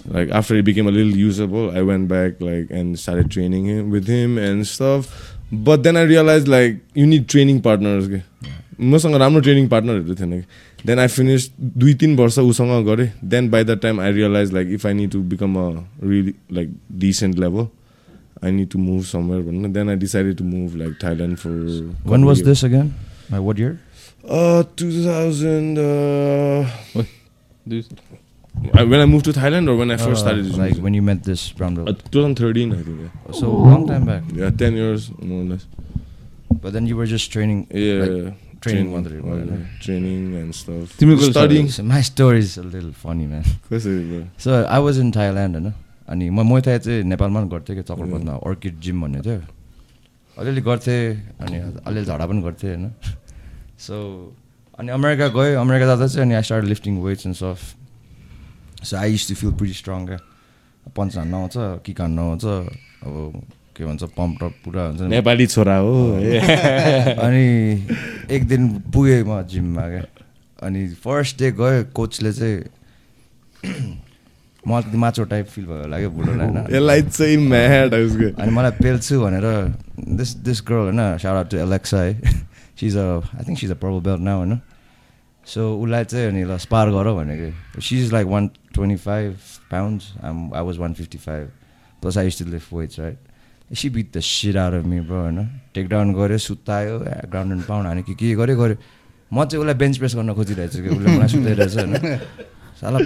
like 0.08 0.30
after 0.30 0.56
it 0.56 0.64
became 0.64 0.86
a 0.86 0.90
little 0.90 1.16
usable, 1.16 1.70
I 1.70 1.82
went 1.82 2.08
back 2.08 2.40
like 2.40 2.70
and 2.70 2.98
started 2.98 3.30
training 3.30 3.66
him 3.66 3.90
with 3.90 4.06
him 4.08 4.38
and 4.38 4.66
stuff. 4.66 5.34
But 5.52 5.82
then 5.82 5.96
I 5.96 6.02
realized 6.02 6.48
like 6.48 6.80
you 6.94 7.06
need 7.06 7.28
training 7.28 7.60
partners. 7.62 8.08
के 8.08 8.20
मसँग 8.90 9.14
राम्रो 9.20 9.40
training 9.40 9.68
पार्टनरहरू 9.68 10.14
थिएन 10.14 10.32
कि 10.40 10.86
then 10.86 10.98
I 10.98 11.08
finish 11.08 11.48
दुई 11.60 11.94
तिन 12.00 12.16
वर्ष 12.16 12.38
उसँग 12.38 12.84
गरेँ 12.86 13.08
then 13.32 13.48
by 13.50 13.64
the 13.64 13.78
time 13.82 14.00
I 14.00 14.12
realize 14.12 14.52
like 14.54 14.68
if 14.72 14.86
I 14.86 14.94
need 14.94 15.10
to 15.10 15.22
become 15.32 15.56
a 15.58 15.68
really 16.04 16.34
like 16.58 16.68
decent 17.04 17.38
level 17.38 17.66
I 18.44 18.50
need 18.52 18.68
to 18.70 18.78
move 18.78 19.02
somewhere 19.10 19.42
भनेर 19.44 19.72
then 19.72 19.88
I 19.90 19.96
decided 20.04 20.36
to 20.38 20.44
move 20.44 20.76
like 20.82 20.94
Thailand 21.04 21.36
for 21.36 21.52
When 22.14 22.28
was 22.30 22.42
this 22.50 22.62
again? 22.70 22.94
By 23.30 23.40
what 23.48 23.64
year? 23.64 23.74
Two 24.78 24.90
thousand 25.06 25.78
when 28.54 29.00
I 29.00 29.06
moved 29.06 29.24
to 29.26 29.32
Thailand 29.32 29.68
or 29.68 29.76
when 29.76 29.90
I 29.90 29.96
first 29.96 30.20
Uh, 30.24 30.24
started 30.26 30.46
like 30.46 30.74
jiu-jitsu? 30.74 30.82
when 30.82 30.94
you 30.94 31.02
met 31.02 31.22
this 31.24 31.52
brown 31.52 31.78
Uh, 31.78 31.84
belt. 31.84 32.02
2013 32.10 32.72
I 32.72 32.82
think 32.82 33.00
yeah. 33.00 33.32
So 33.40 33.50
long 33.52 33.86
time 33.86 34.04
back. 34.04 34.22
yeah 34.34 34.50
10 34.50 34.74
years 34.74 35.10
more 35.22 35.42
or 35.42 35.48
less 35.54 35.66
But 36.62 36.72
then 36.72 36.86
you 36.86 36.96
were 36.96 37.06
just 37.06 37.30
training. 37.32 37.66
yeah 37.70 38.04
Like, 38.04 38.34
training 38.66 38.88
मात्रै 38.92 39.18
भयो, 39.22 39.34
हजुर, 39.34 39.50
होइन? 39.50 39.66
training 39.82 40.22
and 40.40 40.54
stuff 40.60 40.96
Typical 41.02 41.30
studying 41.30 41.68
So 41.76 41.82
my 41.90 42.00
story 42.02 42.40
is 42.46 42.56
a 42.58 42.62
little 42.62 42.92
funny, 43.04 43.26
man. 43.34 43.44
कसरी 43.70 44.00
भयो? 44.08 44.24
So 44.46 44.64
I 44.78 44.80
was 44.88 44.98
in 45.04 45.12
Thailand 45.18 45.54
होइन 45.60 45.72
अनि 46.08 46.28
म 46.30 46.42
मोथाई 46.50 46.78
चाहिँ 46.88 47.04
नेपालमा 47.12 47.40
पनि 47.40 47.48
गर्थेँ 47.54 47.76
कि 47.76 47.82
चक्रपथमा 47.92 48.34
अर्किड 48.50 48.80
जिम 48.84 49.00
भन्ने 49.02 49.20
थियो 49.28 49.40
अलिअलि 50.36 50.60
गर्थेँ 50.68 51.00
अनि 51.46 51.58
अलिअलि 51.86 52.04
झडा 52.10 52.26
पनि 52.26 52.42
गर्थेँ 52.42 52.70
होइन 52.74 52.84
सो 53.86 53.96
अनि 54.78 54.90
अमेरिका 54.98 55.26
गएँ 55.36 55.54
अमेरिका 55.62 55.86
जाँदा 55.90 56.06
चाहिँ 56.06 56.24
अनि 56.26 56.34
I 56.40 56.42
start 56.48 56.64
lifting 56.72 56.94
weights 57.04 57.26
and 57.26 57.36
stuff 57.36 57.74
so 58.82 58.96
I 58.96 59.10
used 59.12 59.28
to 59.28 59.34
feel 59.34 59.52
pretty 59.52 59.74
strong 59.74 60.06
क्या 60.06 60.18
पन्च 60.96 61.16
हान्न 61.16 61.34
आउँछ 61.34 61.54
किक 61.86 62.00
हान्न 62.00 62.18
आउँछ 62.18 62.44
अब 62.44 63.42
के 63.76 63.84
भन्छ 63.84 64.02
पम्प 64.16 64.38
टप 64.42 64.54
पुरा 64.64 64.82
हुन्छ 64.86 65.00
नि 65.00 65.08
नेपाली 65.08 65.46
छोरा 65.46 65.76
हो 65.76 65.94
अनि 67.26 67.44
एक 68.30 68.46
दिन 68.48 68.68
पुगेँ 68.94 69.22
म 69.22 69.42
जिममा 69.50 69.84
क्या 69.88 70.04
अनि 70.58 70.86
फर्स्ट 71.04 71.38
डे 71.38 71.50
गयो 71.52 71.84
कोचले 71.94 72.32
चाहिँ 72.32 72.58
मलाई 74.64 74.82
त्यति 74.82 74.98
माचो 74.98 75.24
टाइप 75.24 75.46
फिल 75.48 75.64
भयो 75.66 75.76
होला 75.78 75.98
क्या 75.98 76.08
होइन? 76.44 76.56
चाहिँ 77.08 77.36
म्याड 77.36 77.94
उसको 77.94 78.26
अनि 78.42 78.50
मलाई 78.52 78.70
पेल्छु 78.82 79.20
भनेर 79.20 79.46
दिस 80.18 80.34
दिस 80.44 80.62
गर्ल 80.68 80.92
होइन 80.92 81.18
साउट 81.18 81.50
टु 81.50 81.56
एलेक्सा 81.56 82.00
है 82.02 82.12
she's 82.80 82.96
a 82.96 83.06
I 83.38 83.44
think 83.48 83.58
she's 83.58 83.70
a 83.70 83.74
purple 83.82 84.00
belt 84.10 84.20
now 84.20 84.36
होइन? 84.38 84.60
सो 85.48 85.60
उसलाई 85.82 86.04
चाहिँ 86.04 86.26
अनि 86.28 86.42
ल 86.44 86.56
स्पार 86.58 86.90
गर 86.90 87.12
भनेको 87.18 87.80
she 87.80 88.02
is 88.04 88.12
like 88.12 88.26
one 88.26 88.50
twenty 88.74 88.96
five 89.04 89.36
pounds 89.70 90.12
um 90.24 90.36
I 90.54 90.62
was 90.64 90.76
one 90.78 90.92
fifty 90.94 91.18
five 91.18 91.48
plus 92.02 92.18
I 92.18 92.30
to 92.38 92.44
lift 92.44 92.72
weights 92.72 93.00
right 93.00 93.18
she 93.76 93.90
beat 93.90 94.16
the 94.16 94.20
shit 94.20 94.56
आएर 94.56 94.74
me 94.84 95.00
bro 95.08 95.20
होइन 95.22 95.48
टेक 95.74 95.88
डाउन 95.88 96.12
गऱ्यो 96.14 96.38
सुतायो 96.38 96.98
ग्राउन्ड 96.98 97.52
एन्ड 97.52 97.64
पाउन्ड 97.64 97.86
हाने 97.86 98.02
कि 98.02 98.14
के 98.14 98.34
गऱ्यो 98.34 98.56
गऱ्यो 98.56 98.76
म 99.32 99.44
चाहिँ 99.44 99.60
उसलाई 99.60 99.74
बेन्च 99.80 99.98
प्रेस 99.98 100.14
गर्न 100.16 100.32
खोजिरहेको 100.34 100.72
छु 100.72 100.82
कि? 100.82 100.88
उसले 100.88 101.08
मलाई 101.16 101.28
सुताइरहेछ 101.28 101.76
होइन? 101.76 101.94
साला 102.80 102.98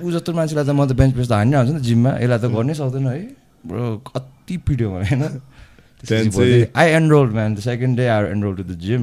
ऊ 0.00 0.10
जस्तो 0.12 0.32
मान्छेलाई 0.32 0.64
त 0.64 0.70
म 0.76 0.84
त 0.84 0.92
बेन्च 0.92 1.12
प्रेस 1.14 1.28
त 1.28 1.32
हान्ने 1.32 1.56
आउँछ 1.56 1.70
नि 1.70 1.78
त 1.80 1.82
जिममा। 1.88 2.10
यसलाई 2.20 2.38
त 2.38 2.46
गर्नै 2.52 2.74
सक्दैन 2.74 3.06
है। 3.08 3.20
ब्रो 3.64 3.84
कति 4.08 4.56
पिट्यो 4.56 4.88
भने 4.92 5.08
होइन? 5.08 6.68
I 6.76 6.88
enrolled 7.00 7.32
man 7.32 7.54
the 7.54 7.58
second 7.60 7.96
day 7.96 8.06
I 8.08 8.24
enroll 8.32 8.56
to 8.56 8.64
the 8.64 8.78
gym 8.80 9.02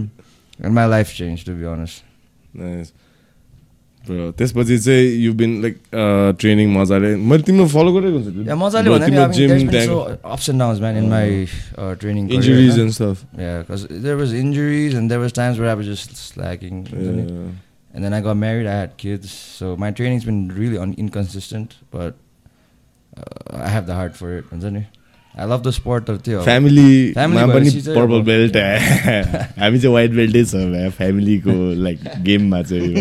and 0.66 0.74
my 0.78 0.90
life 0.90 1.08
change 1.18 1.46
to 1.46 1.54
be 1.58 1.66
honest 1.74 2.07
त्यसपछि 4.38 4.78
चाहिँ 4.78 5.08
युबिन 5.08 5.62
लाइक 5.62 5.76
ट्रेनिङ 6.40 6.68
मजाले। 6.78 7.16
फलो 7.68 7.94
गरेर 7.94 8.14
so 19.60 19.76
my 19.76 19.92
training 19.92 20.20
be 20.20 20.60
really 20.60 20.78
on 20.78 20.96
inconsistent 21.00 21.70
but 21.96 22.14
I 23.54 23.74
have 23.74 23.86
the 23.86 23.90
hard 23.90 24.12
for 24.12 24.38
it 24.38 24.44
हुन्छ 24.54 24.64
नि 24.64 24.84
I 25.38 25.46
love 25.46 25.62
the 25.64 25.72
sport 25.72 26.10
of 26.10 26.18
त्यो 26.26 26.42
फ्यामिलीमा 26.44 27.14
Family 27.18 27.44
पनि 27.54 27.70
purple 27.96 28.22
belt 28.30 28.56
हामी 28.58 29.78
चाहिँ 29.80 29.94
वाइट 29.94 30.12
बेल्टै 30.20 30.44
छ 30.46 30.54
फ्यामिलीको 30.98 31.54
लाइक 31.84 32.00
गेममा 32.26 32.62
चाहिँ. 32.72 32.96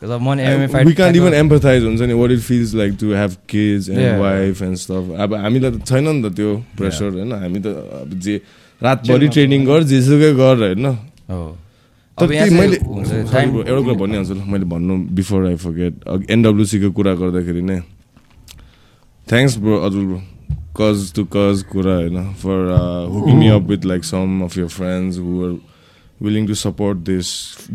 इभन 0.00 1.34
एम्पथाइज 1.34 1.84
हुन्छ 1.84 2.00
नि 2.00 2.14
what 2.16 2.30
it 2.30 2.40
feels 2.40 2.74
like 2.74 2.92
to 3.00 3.06
have 3.14 3.32
kids 3.48 3.88
and 3.88 4.00
Yeah. 4.00 4.20
Wife 4.20 4.62
and 4.62 4.76
stuff 4.84 5.04
अब 5.20 5.34
हामीलाई 5.44 5.70
त 5.70 5.84
छैन 5.84 6.08
नि 6.08 6.22
त 6.24 6.32
त्यो 6.36 6.50
प्रेसर 6.76 7.08
होइन? 7.12 7.32
हामी 7.32 7.60
त 7.60 7.66
अब 8.00 8.10
जे 8.24 8.34
रातभरि 8.80 9.28
ट्रेनिङ 9.36 9.60
गर 9.66 9.82
जेसुकै 9.92 10.32
गर 10.40 10.56
होइन? 10.64 10.86
मैले 12.56 12.76
एउटा 12.76 13.82
कुरा 13.84 13.96
भनिहाल्छु 14.00 14.34
ल 14.34 14.40
मैले 14.48 14.64
भन्नु 14.72 14.94
बिफोर 15.20 15.40
आई 15.46 15.56
फर्गेट 15.68 15.94
एनडब्लुसीको 16.30 16.88
कुरा 16.96 17.12
गर्दाखेरि 17.20 17.62
नै। 17.68 17.78
Thanks 19.28 19.54
bro 19.60 19.76
अजुल 19.86 20.04
bro 20.08 20.20
cause 20.76 21.12
to 21.16 21.24
cause 21.32 21.62
कुरा 21.72 21.94
होइन 21.94 22.22
for 22.42 22.58
hooking 23.14 23.36
me 23.38 23.48
up 23.56 23.62
with 23.70 23.84
like 23.92 24.04
some 24.04 24.40
of 24.44 24.58
your 24.58 24.66
friends 24.78 25.18
who 25.18 25.44
are 25.46 25.58
willing 26.22 26.46
to 26.46 26.54
support 26.62 26.98
this 27.10 27.26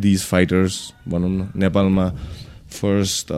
these 0.06 0.24
fighters 0.32 0.80
भनौँ 1.10 1.30
न 1.30 1.50
नेपालमा 1.64 2.10
फर्स्ट 2.80 3.32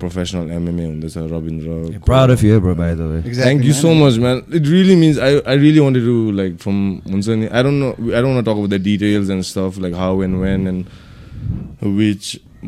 प्रोफेसनल 0.00 0.50
एमएमए 0.50 0.84
हुँदैछ 0.84 1.16
Rabindra 1.32 2.00
Proud 2.06 2.30
of 2.34 2.42
you, 2.42 2.60
bro, 2.60 2.74
by 2.74 2.94
the 3.00 3.06
way. 3.10 3.18
Exactly, 3.18 3.44
Thank 3.44 3.62
you 3.64 3.74
man. 3.74 3.82
so 3.82 3.94
much, 3.94 4.16
man. 4.24 4.42
It 4.60 4.66
really 4.66 4.96
means 4.96 5.18
I, 5.18 5.28
I 5.52 5.54
really 5.54 5.80
wanted 5.80 6.00
to 6.08 6.16
like 6.38 6.58
from 6.64 6.80
Munsani. 7.02 7.50
I 7.52 7.62
don't 7.62 7.78
know. 7.78 7.92
I 8.18 8.20
don't 8.20 8.34
want 8.34 8.44
to 8.44 8.48
talk 8.50 8.58
about 8.58 8.70
the 8.70 8.82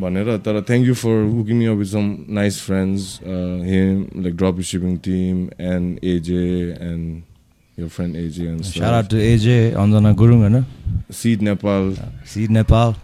and 0.00 0.16
stuff 0.16 0.20
and 0.20 0.24
and. 0.24 0.24
भनेर 0.24 0.37
तर 0.37 0.62
thank 0.62 0.87
you 0.87 0.94
for 0.94 1.35
hooking 1.37 1.56
me 1.56 1.66
up 1.66 1.76
with 1.76 1.87
some 1.87 2.26
nice 2.28 2.62
friends 2.62 3.20
him 3.24 4.22
like 4.22 4.37
drop 4.37 4.61
shipping 4.61 4.96
team 4.96 5.48
and 5.61 5.98
AJ 6.04 6.76
and 6.80 7.22
your 7.78 7.90
friend 7.90 8.16
AJ 8.16 8.48
and 8.48 8.64
Shout 8.64 8.94
out 8.94 9.04
stuff. 9.04 9.09
to 9.09 9.16
AJ, 9.16 9.74
Anjana 9.74 10.14
Gurung, 10.14 10.40
होइन 10.40 10.64
Seed 11.11 11.42
Nepal. 11.42 11.94
Seed 12.24 12.50
Nepal. 12.50 12.94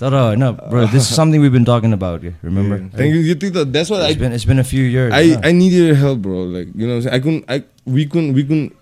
तर 0.00 0.12
होइन 0.12 0.56
bro, 0.70 0.86
this 0.86 1.10
is 1.10 1.14
something 1.14 1.40
we've 1.40 1.52
been 1.52 1.64
talking 1.64 1.92
about, 1.92 2.22
remember? 2.42 2.76
Yeah. 2.76 2.88
Thank 2.88 3.14
you. 3.14 3.20
You 3.20 3.34
think 3.34 3.54
that 3.54 3.72
that's 3.72 3.90
what 3.90 4.02
I 4.02 4.08
It's 4.08 4.18
been, 4.18 4.32
it's 4.32 4.44
been 4.44 4.58
a 4.58 4.64
few 4.64 4.82
years. 4.82 5.12
I, 5.12 5.28
huh? 5.28 5.40
I 5.44 5.52
needed 5.52 5.76
your 5.76 5.94
help, 5.94 6.18
bro. 6.18 6.42
Like 6.42 6.68
you 6.74 6.86
know? 6.86 6.98
I 7.10 7.18
couldn't. 7.18 7.44
I 7.48 7.64
we 7.84 8.06
couldn't. 8.06 8.32
We 8.32 8.44
couldn't. 8.44 8.72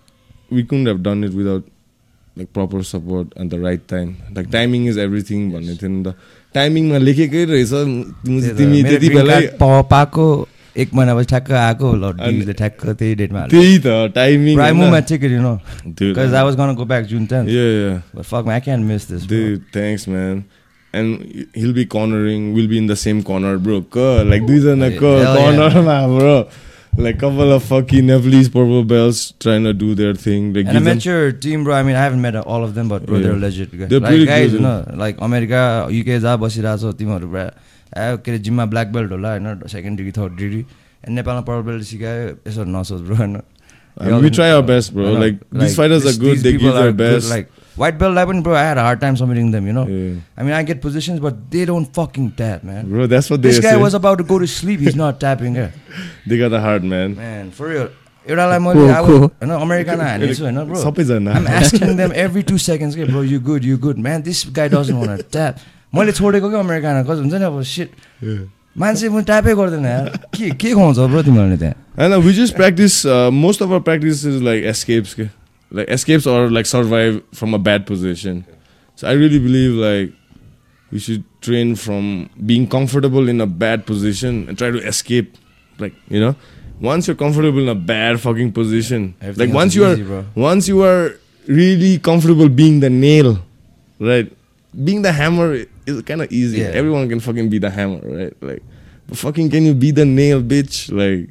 We 0.49 0.63
couldn't 0.63 0.85
have 0.85 1.03
done 1.03 1.23
it 1.23 1.33
without 1.33 1.63
like 2.35 2.53
proper 2.53 2.83
support 2.83 3.33
and 3.35 3.51
the 3.51 3.59
right 3.59 3.87
time. 3.87 4.17
Like 4.33 4.51
timing 4.51 4.85
is 4.85 4.97
everything. 4.97 5.51
भन्ने 5.51 5.75
थियो 5.75 5.89
नि 5.89 6.03
त 6.03 6.15
टाइमिङमा 6.55 6.97
लेखेकै 6.97 7.43
रहेछ 7.45 7.73
तिमी 8.57 8.83
त्यति 8.83 9.09
बेलै 9.15 9.41
पाएको 9.61 10.25
एक 10.81 10.93
महिनापछि 10.93 11.27
ठ्याक्क 11.29 11.51
आएको 11.51 11.87
ठ्याक्क 12.61 12.85
त्यही 12.89 13.15
डेटमा 13.21 13.41
त्यही 13.53 13.77
त 13.85 14.13
timing 14.15 15.01
ticket, 15.09 15.31
you 15.31 15.41
know, 15.41 15.57
because 15.99 16.33
I 16.33 16.43
was 16.43 16.55
gonna 16.55 16.75
go 16.75 16.85
back 16.85 17.07
June 17.07 17.27
10th. 17.27 17.49
yeah 17.49 17.69
yeah 17.81 17.99
But 18.13 18.25
fuck, 18.25 18.45
man, 18.45 18.55
I 18.55 18.59
can't 18.59 18.83
miss 18.83 19.05
this. 19.05 19.25
Bro. 19.25 19.37
dude 19.37 19.63
thanks 19.73 20.07
man 20.07 20.45
and 20.93 21.47
he'll 21.53 21.73
be 21.73 21.85
cornering 21.85 22.53
we'll 22.53 22.67
be 22.67 22.77
in 22.77 22.87
the 22.87 22.95
same 22.95 23.21
corner 23.23 23.57
bro 23.59 23.81
क 23.97 24.25
like 24.31 24.47
दुईजनाको 24.47 25.11
Like 27.03 27.17
couple 27.19 27.51
of 27.55 27.63
fucking 27.63 28.05
Nepalese 28.07 28.49
purple 28.49 28.83
belts 28.83 29.33
trying 29.39 29.63
to 29.63 29.73
do 29.73 29.95
their 29.95 30.13
thing 30.13 30.53
like 30.53 30.67
And 30.67 30.77
I 30.77 30.81
met 30.81 31.05
your 31.05 31.31
team, 31.31 31.63
bro. 31.63 31.73
I 31.75 31.83
mean, 31.83 31.95
I 31.95 32.03
haven't 32.03 32.21
met 32.21 32.35
all 32.35 32.63
of 32.63 32.73
them, 32.75 32.89
but 32.89 33.05
bro, 33.05 33.17
Yeah. 33.17 33.27
they're 33.27 33.37
legit. 33.43 33.71
guys. 33.77 33.89
They're 33.89 33.99
like 33.99 34.09
pretty 34.09 34.25
guys, 34.25 34.51
good, 34.51 34.59
you 34.59 34.65
know, 34.67 34.83
like 35.03 35.17
America 35.27 35.61
UK 35.97 36.19
जहाँ 36.25 36.37
बसिरहेको 36.39 36.91
छ 36.91 36.95
तिमीहरू 36.99 37.29
ए 37.37 38.17
के 38.25 38.31
अरे 38.31 38.39
जिममा 38.47 38.65
black 38.73 38.87
belt 38.97 39.11
होला 39.11 39.29
होइन 39.31 39.67
second 39.75 39.97
degree 39.97 40.11
third 40.17 40.35
degree 40.37 40.59
and 40.59 41.15
नेपालमा 41.15 41.41
purple 41.47 41.63
belt 41.71 41.83
सिकायो 41.93 42.27
यसो 42.47 42.63
नसोच 42.75 43.01
ब्रो 43.07 43.15
होइन 43.15 43.39
we 44.23 44.29
try 44.39 44.51
our 44.57 44.65
best, 44.73 44.93
bro. 44.93 45.05
होइन, 45.07 45.19
Like, 45.23 45.39
these 45.61 45.75
fighters 45.79 46.05
are 46.11 46.17
good. 46.25 46.43
They 46.43 46.53
give 46.57 46.75
their 46.75 46.89
are 46.89 46.91
good, 46.91 46.97
best. 47.05 47.31
Like 47.31 47.49
belt, 47.99 48.17
I 48.17 48.25
पनि 48.25 48.41
bro, 48.43 48.55
I 48.55 48.63
had 48.69 48.77
a 48.77 48.83
hard 48.85 48.99
time 49.01 49.15
submitting 49.21 49.51
them. 49.51 49.67
You 49.67 49.73
know, 49.73 49.85
Yeah. 49.87 50.15
I 50.37 50.43
mean, 50.43 50.53
I 50.53 50.63
get 50.63 50.81
positions, 50.81 51.19
but 51.25 51.37
they 51.51 51.63
don't 51.65 51.93
fucking 51.99 52.31
tap, 52.41 52.63
man. 52.63 52.89
Bro, 52.89 53.07
that's 53.07 53.29
what 53.29 53.41
they 53.41 53.49
This 53.49 53.59
guy 53.65 53.71
say. 53.71 53.81
was 53.83 53.93
about 53.93 54.17
to 54.17 54.25
go 54.33 54.39
to 54.39 54.47
sleep. 54.47 54.79
He's 54.87 54.95
not 54.95 55.19
tapping. 55.19 55.55
Yeah. 55.55 55.71
they 56.27 56.37
got 56.37 56.51
a 56.53 56.59
heart, 56.67 56.83
man. 56.83 57.15
Man, 57.15 57.51
for 57.61 57.69
real. 57.73 57.89
एउटालाई 58.29 58.59
मैले 58.59 58.79
को- 58.79 58.95
अब 58.95 59.05
को? 59.05 59.17
होइन 59.19 59.51
अमेरिकामा 59.55 60.03
हानेको 60.03 60.33
छु 60.37 60.43
होइन 60.43 60.57
ब्रो 60.69 60.81
सबैजना 60.81 61.33
I'm 61.37 61.47
asking 61.59 61.95
them 61.99 62.11
every 62.23 62.43
two 62.49 62.57
seconds 62.65 62.95
के 62.95 63.05
bro 63.05 63.23
you 63.23 63.39
good 63.47 63.65
you 63.65 63.77
good 63.85 63.97
man 64.07 64.21
this 64.27 64.43
guy 64.57 64.69
doesn't 64.69 65.07
want 65.07 65.21
tap 65.31 65.55
मैले 65.95 66.11
छोडेको 66.19 66.49
क्या 66.49 66.59
अमेरिकामा 66.59 67.01
कस्तो 67.09 67.21
हुन्छ 67.21 67.33
नि 67.33 67.45
अब 67.49 67.61
सिट 67.71 67.89
मान्छे 68.77 69.09
म 69.09 69.21
ट्यापै 69.29 69.53
गर्दैन 69.61 69.85
के 70.35 70.49
के 70.61 70.73
खुवाउँछ 70.73 70.97
ब्रो 71.15 71.21
तिमीहरूले 71.25 71.57
त्यहाँ 71.63 72.11
uh, 72.11 72.19
we 72.25 72.31
just 72.33 72.55
practice. 72.55 73.03
Uh, 73.05 73.31
most 73.31 73.61
of 73.61 73.71
our 73.71 73.81
practice 73.81 74.23
is 74.23 74.41
like 74.41 74.63
escapes, 74.63 75.13
ke? 75.15 75.29
like 75.70 75.88
escapes 75.88 76.26
or 76.26 76.50
like 76.50 76.66
survive 76.66 77.22
from 77.32 77.54
a 77.54 77.58
bad 77.58 77.86
position. 77.86 78.44
So 78.96 79.08
I 79.08 79.12
really 79.12 79.38
believe 79.38 79.72
like 79.72 80.12
we 80.90 80.98
should 80.98 81.24
train 81.40 81.74
from 81.74 82.30
being 82.46 82.68
comfortable 82.68 83.28
in 83.28 83.40
a 83.40 83.46
bad 83.46 83.86
position 83.86 84.48
and 84.48 84.56
try 84.58 84.70
to 84.70 84.78
escape. 84.78 85.36
Like 85.78 85.94
you 86.08 86.20
know, 86.20 86.36
once 86.80 87.08
you're 87.08 87.16
comfortable 87.16 87.60
in 87.60 87.68
a 87.68 87.74
bad 87.74 88.20
fucking 88.20 88.52
position, 88.52 89.14
Everything 89.20 89.48
like 89.48 89.54
else 89.54 89.56
once 89.56 89.72
is 89.72 89.76
you 89.76 89.84
are 89.84 89.92
easy, 89.94 90.02
bro. 90.04 90.24
once 90.34 90.68
you 90.68 90.82
are 90.82 91.18
really 91.48 91.98
comfortable 91.98 92.48
being 92.48 92.80
the 92.80 92.90
nail, 92.90 93.38
right? 93.98 94.30
Being 94.84 95.02
the 95.02 95.12
hammer 95.12 95.64
is 95.86 96.02
kind 96.02 96.22
of 96.22 96.30
easy. 96.32 96.58
Yeah. 96.58 96.66
Everyone 96.68 97.08
can 97.08 97.20
fucking 97.20 97.48
be 97.48 97.58
the 97.58 97.70
hammer, 97.70 98.00
right? 98.02 98.32
Like, 98.40 98.62
but 99.08 99.18
fucking 99.18 99.50
can 99.50 99.64
you 99.66 99.74
be 99.74 99.90
the 99.90 100.04
nail, 100.04 100.42
bitch? 100.42 100.90
Like, 100.90 101.30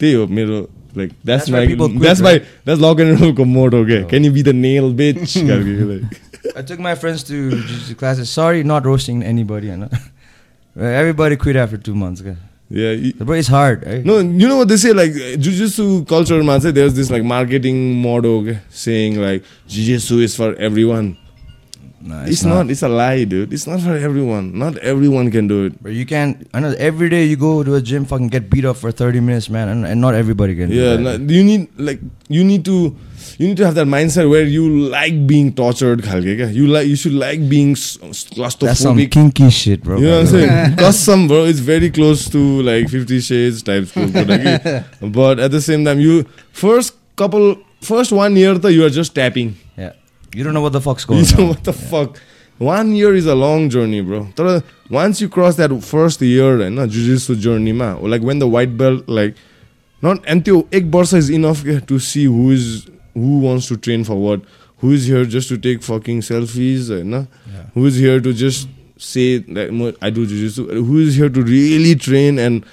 त्यही 0.00 0.12
हो 0.14 0.26
मेरो 0.26 0.68
like 0.95 1.11
that's, 1.23 1.45
That's 1.45 1.49
my 1.49 1.59
why 1.59 1.67
people 1.67 1.89
quit, 1.89 2.01
that's 2.01 2.21
right? 2.21 2.41
my 2.41 2.47
that's 2.65 2.79
lock 2.81 2.99
and 2.99 3.19
roll 3.21 3.33
को 3.33 3.45
motto 3.45 3.81
okay 3.85 4.03
Oh. 4.03 4.07
can 4.07 4.23
you 4.23 4.31
be 4.31 4.41
the 4.41 4.53
nail 4.53 4.91
bitch 4.93 5.35
खालको 5.49 5.87
like 5.93 6.19
I 6.55 6.61
took 6.61 6.79
my 6.79 6.95
friends 6.95 7.23
to 7.23 7.37
jiu-jitsu 7.51 7.95
classes. 7.95 8.29
Sorry, 8.29 8.63
not 8.63 8.85
roasting 8.85 9.23
anybody, 9.23 9.67
you 9.67 9.75
know. 9.77 9.89
Everybody 10.99 11.35
quit 11.35 11.55
after 11.55 11.77
two 11.77 11.93
months. 11.95 12.23
Yeah 12.69 12.95
But 13.19 13.33
it's 13.41 13.47
hard. 13.47 13.83
Eh? 13.83 14.01
no 14.05 14.19
you 14.19 14.47
know 14.47 14.57
what 14.57 14.67
they 14.71 14.77
say 14.77 14.93
like 14.93 15.11
jujitsu 15.45 16.07
culture 16.07 16.41
man 16.49 16.61
say 16.61 16.71
there's 16.71 16.93
this 16.99 17.09
like 17.15 17.23
marketing 17.23 17.79
motto 18.03 18.33
okay, 18.41 18.59
saying 18.69 19.19
like 19.21 19.43
jujitsu 19.67 20.21
is 20.27 20.35
for 20.41 20.49
everyone 20.69 21.17
No, 22.01 22.21
it's, 22.21 22.31
it's 22.31 22.43
not, 22.43 22.63
not. 22.63 22.71
It's 22.71 22.81
a 22.81 22.89
lie, 22.89 23.23
dude. 23.25 23.51
It's 23.53 23.67
not 23.67 23.81
for 23.81 23.95
everyone. 23.95 24.57
Not 24.57 24.77
everyone 24.77 25.31
can 25.31 25.47
do 25.47 25.65
it. 25.65 25.83
But 25.83 25.91
you 25.93 26.05
can. 26.05 26.47
I 26.53 26.59
know. 26.59 26.73
Every 26.77 27.09
day 27.09 27.25
you 27.25 27.35
go 27.35 27.63
to 27.63 27.75
a 27.75 27.81
gym, 27.81 28.05
fucking 28.05 28.29
get 28.29 28.49
beat 28.49 28.65
up 28.65 28.77
for 28.77 28.91
thirty 28.91 29.19
minutes, 29.19 29.49
man, 29.49 29.67
and, 29.67 29.85
and 29.85 29.99
not 29.99 30.13
everybody 30.15 30.55
can. 30.55 30.71
Yeah. 30.71 30.97
Do 30.97 31.03
that. 31.03 31.19
No, 31.19 31.33
you 31.33 31.43
need 31.43 31.67
like 31.77 31.99
you 32.29 32.43
need 32.43 32.63
to 32.65 32.95
you 33.37 33.47
need 33.47 33.57
to 33.57 33.65
have 33.65 33.75
that 33.75 33.87
mindset 33.87 34.29
where 34.29 34.43
you 34.43 34.69
like 34.89 35.27
being 35.27 35.53
tortured. 35.53 36.05
You 36.05 36.67
like 36.67 36.87
you 36.87 36.95
should 36.95 37.13
like 37.13 37.47
being 37.49 37.75
claustrophobic. 37.75 38.59
That's 38.59 38.79
some 38.79 38.97
kinky 38.97 39.49
shit, 39.49 39.83
bro. 39.83 39.97
You 39.97 40.07
know 40.07 40.19
what 40.19 40.21
I'm 40.21 40.27
saying? 40.27 40.75
Custom, 40.77 41.27
bro. 41.27 41.45
It's 41.45 41.59
very 41.59 41.89
close 41.89 42.29
to 42.29 42.61
like 42.61 42.89
Fifty 42.89 43.19
Shades 43.19 43.61
type 43.61 43.85
stuff. 43.85 44.11
but 45.01 45.39
at 45.39 45.51
the 45.51 45.61
same 45.61 45.83
time, 45.83 45.99
you 45.99 46.23
first 46.51 46.95
couple 47.15 47.57
first 47.81 48.11
one 48.11 48.35
year, 48.35 48.55
you 48.69 48.85
are 48.85 48.89
just 48.89 49.15
tapping. 49.15 49.55
Yeah. 49.77 49.93
You 50.33 50.43
don't 50.43 50.53
know 50.53 50.61
what 50.61 50.73
the 50.73 50.81
fuck's 50.81 51.05
You 51.09 51.15
going 51.15 51.25
know 51.37 51.43
on. 51.43 51.49
what 51.49 51.63
the 51.63 51.73
fuck? 51.73 52.17
One 52.59 52.93
year 52.95 53.15
is 53.15 53.25
a 53.25 53.35
long 53.35 53.69
journey, 53.69 54.01
bro. 54.01 54.27
तर 54.37 54.61
once 54.89 55.21
you 55.21 55.29
cross 55.29 55.55
that 55.55 55.71
first 55.83 56.21
year, 56.21 56.57
होइन 56.57 56.75
jujitsu 56.89 57.37
journey 57.39 57.71
मा, 57.73 57.93
like 58.01 58.21
when 58.21 58.39
the 58.39 58.47
white 58.47 58.77
belt, 58.77 59.07
like 59.07 59.35
not 60.01 60.23
and 60.27 60.43
त्यो 60.45 60.67
एक 60.73 60.91
वर्ष 60.91 61.13
is 61.13 61.29
enough 61.29 61.63
के, 61.63 61.79
to 61.87 61.99
see 61.99 62.25
who 62.25 62.51
is 62.51 62.87
who 63.13 63.39
wants 63.39 63.67
to 63.67 63.77
train 63.77 64.03
for 64.03 64.15
what, 64.15 64.41
who 64.79 64.91
is 64.91 65.05
here 65.07 65.23
just 65.25 65.49
to 65.49 65.57
take 65.57 65.81
fucking 65.83 66.19
selfies, 66.21 66.89
होइन 66.89 67.27
is 67.87 67.95
here 67.95 68.19
to 68.19 68.33
just 68.33 68.67
say 68.97 69.37
that 69.37 69.71
"Mo- 69.71 69.93
I 70.01 70.09
do 70.09 70.27
jujitsu, 70.27 70.85
who 70.85 70.99
is 70.99 71.15
here 71.15 71.29
to 71.29 71.41
really 71.41 71.95
train 71.95 72.37
and 72.37 72.65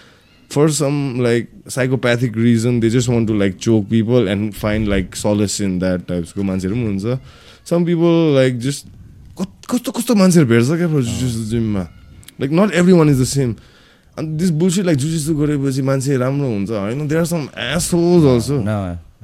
for 0.49 0.69
some 0.69 1.19
like 1.21 1.49
psychopathic 1.69 2.35
reason 2.37 2.81
they 2.81 2.88
just 2.88 3.09
want 3.09 3.27
to 3.29 3.35
like 3.35 3.59
choke 3.59 3.88
people 3.88 4.29
and 4.29 4.55
find 4.55 4.87
like 4.88 5.14
solace 5.16 5.61
in 5.61 5.79
that 5.81 6.07
types 6.09 6.33
को 6.33 6.42
मान्छेहरू 6.42 6.75
पनि 6.75 7.19
people 7.70 8.33
like 8.38 8.59
just 8.59 8.87
कत- 9.38 9.66
कस्तो 9.70 9.92
कस्तो 9.92 10.14
मान्छेहरू 10.14 10.48
भेट्छ 10.48 10.68
क्या 10.68 10.87
जुजिसु 10.88 11.44
जिममा 11.50 11.81
like 12.40 12.50
not 12.52 12.74
everyone 12.92 13.09
is 13.11 13.20
the 13.20 13.24
same 13.24 13.55
अनि 14.18 14.29
दिस 14.38 14.50
बुल्सिट 14.50 14.85
लाइक 14.87 14.98
जुजिसु 14.98 15.35
गरेपछि 15.35 15.83
मान्छे 15.83 16.16
राम्रो 16.16 16.48
हुन्छ 16.48 16.70
होइन 16.70 17.09
there 17.09 17.20
are 17.20 17.26
some 17.26 17.48
assholes 17.72 18.24
also 18.35 18.62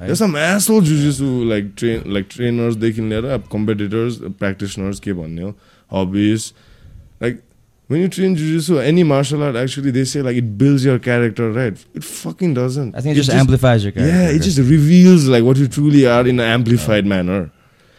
There's 0.02 0.18
some 0.18 0.34
asshole 0.34 0.80
jujitsu 0.80 1.26
like 1.48 1.66
train 1.76 2.00
like 2.14 2.28
trainers 2.28 2.76
लिएर 2.76 3.24
अब 3.24 3.42
competitors 3.48 4.16
practitioners 4.40 5.00
के 5.00 5.12
भन्ने 5.12 5.42
हो 5.42 5.54
hobbies 5.92 6.52
like 7.20 7.36
when 7.90 8.00
you 8.00 8.08
train 8.08 8.34
jujitsu 8.34 8.80
any 8.84 9.04
martial 9.04 9.42
art 9.42 9.54
actually 9.54 9.90
they 9.90 10.04
say 10.04 10.22
like 10.22 10.36
it 10.36 10.58
builds 10.62 10.84
your 10.84 10.98
character 10.98 11.52
right 11.52 11.84
it 11.94 12.02
fucking 12.02 12.54
doesn't 12.54 12.96
I 12.96 13.00
think 13.00 13.16
it 13.16 13.20
just 13.20 13.30
amplifies 13.30 13.84
your 13.84 13.92
character. 13.92 14.16
yeah 14.16 14.36
it 14.36 14.42
just 14.42 14.58
reveals 14.58 15.28
like 15.28 15.44
what 15.44 15.56
you 15.56 15.68
truly 15.68 16.04
are 16.06 16.26
in 16.26 16.40
an 16.40 16.46
amplified 16.46 17.06
manner 17.06 17.50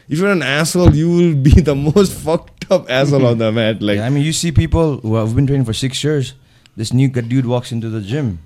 if 0.10 0.20
you're 0.20 0.32
an 0.32 0.42
asshole 0.42 0.96
you 0.96 1.10
will 1.10 1.36
be 1.36 1.62
the 1.62 1.76
most 1.76 2.14
fucked 2.14 2.72
up 2.72 2.90
asshole 2.90 3.26
on 3.26 3.38
the 3.38 3.52
mat 3.52 3.82
like 3.82 3.98
yeah, 3.98 4.06
I 4.06 4.10
mean, 4.10 4.24
you 4.24 4.34
see 4.34 4.52
people 4.52 4.98
who 4.98 5.16
have 5.16 5.36
been 5.36 5.48
training 5.48 5.66
for 5.66 5.74
six 5.74 6.04
years. 6.04 6.34
This 6.76 6.92
new 6.92 7.08
dude 7.08 7.46
walks 7.46 7.72
into 7.72 7.90
the 7.90 8.02
gym. 8.02 8.40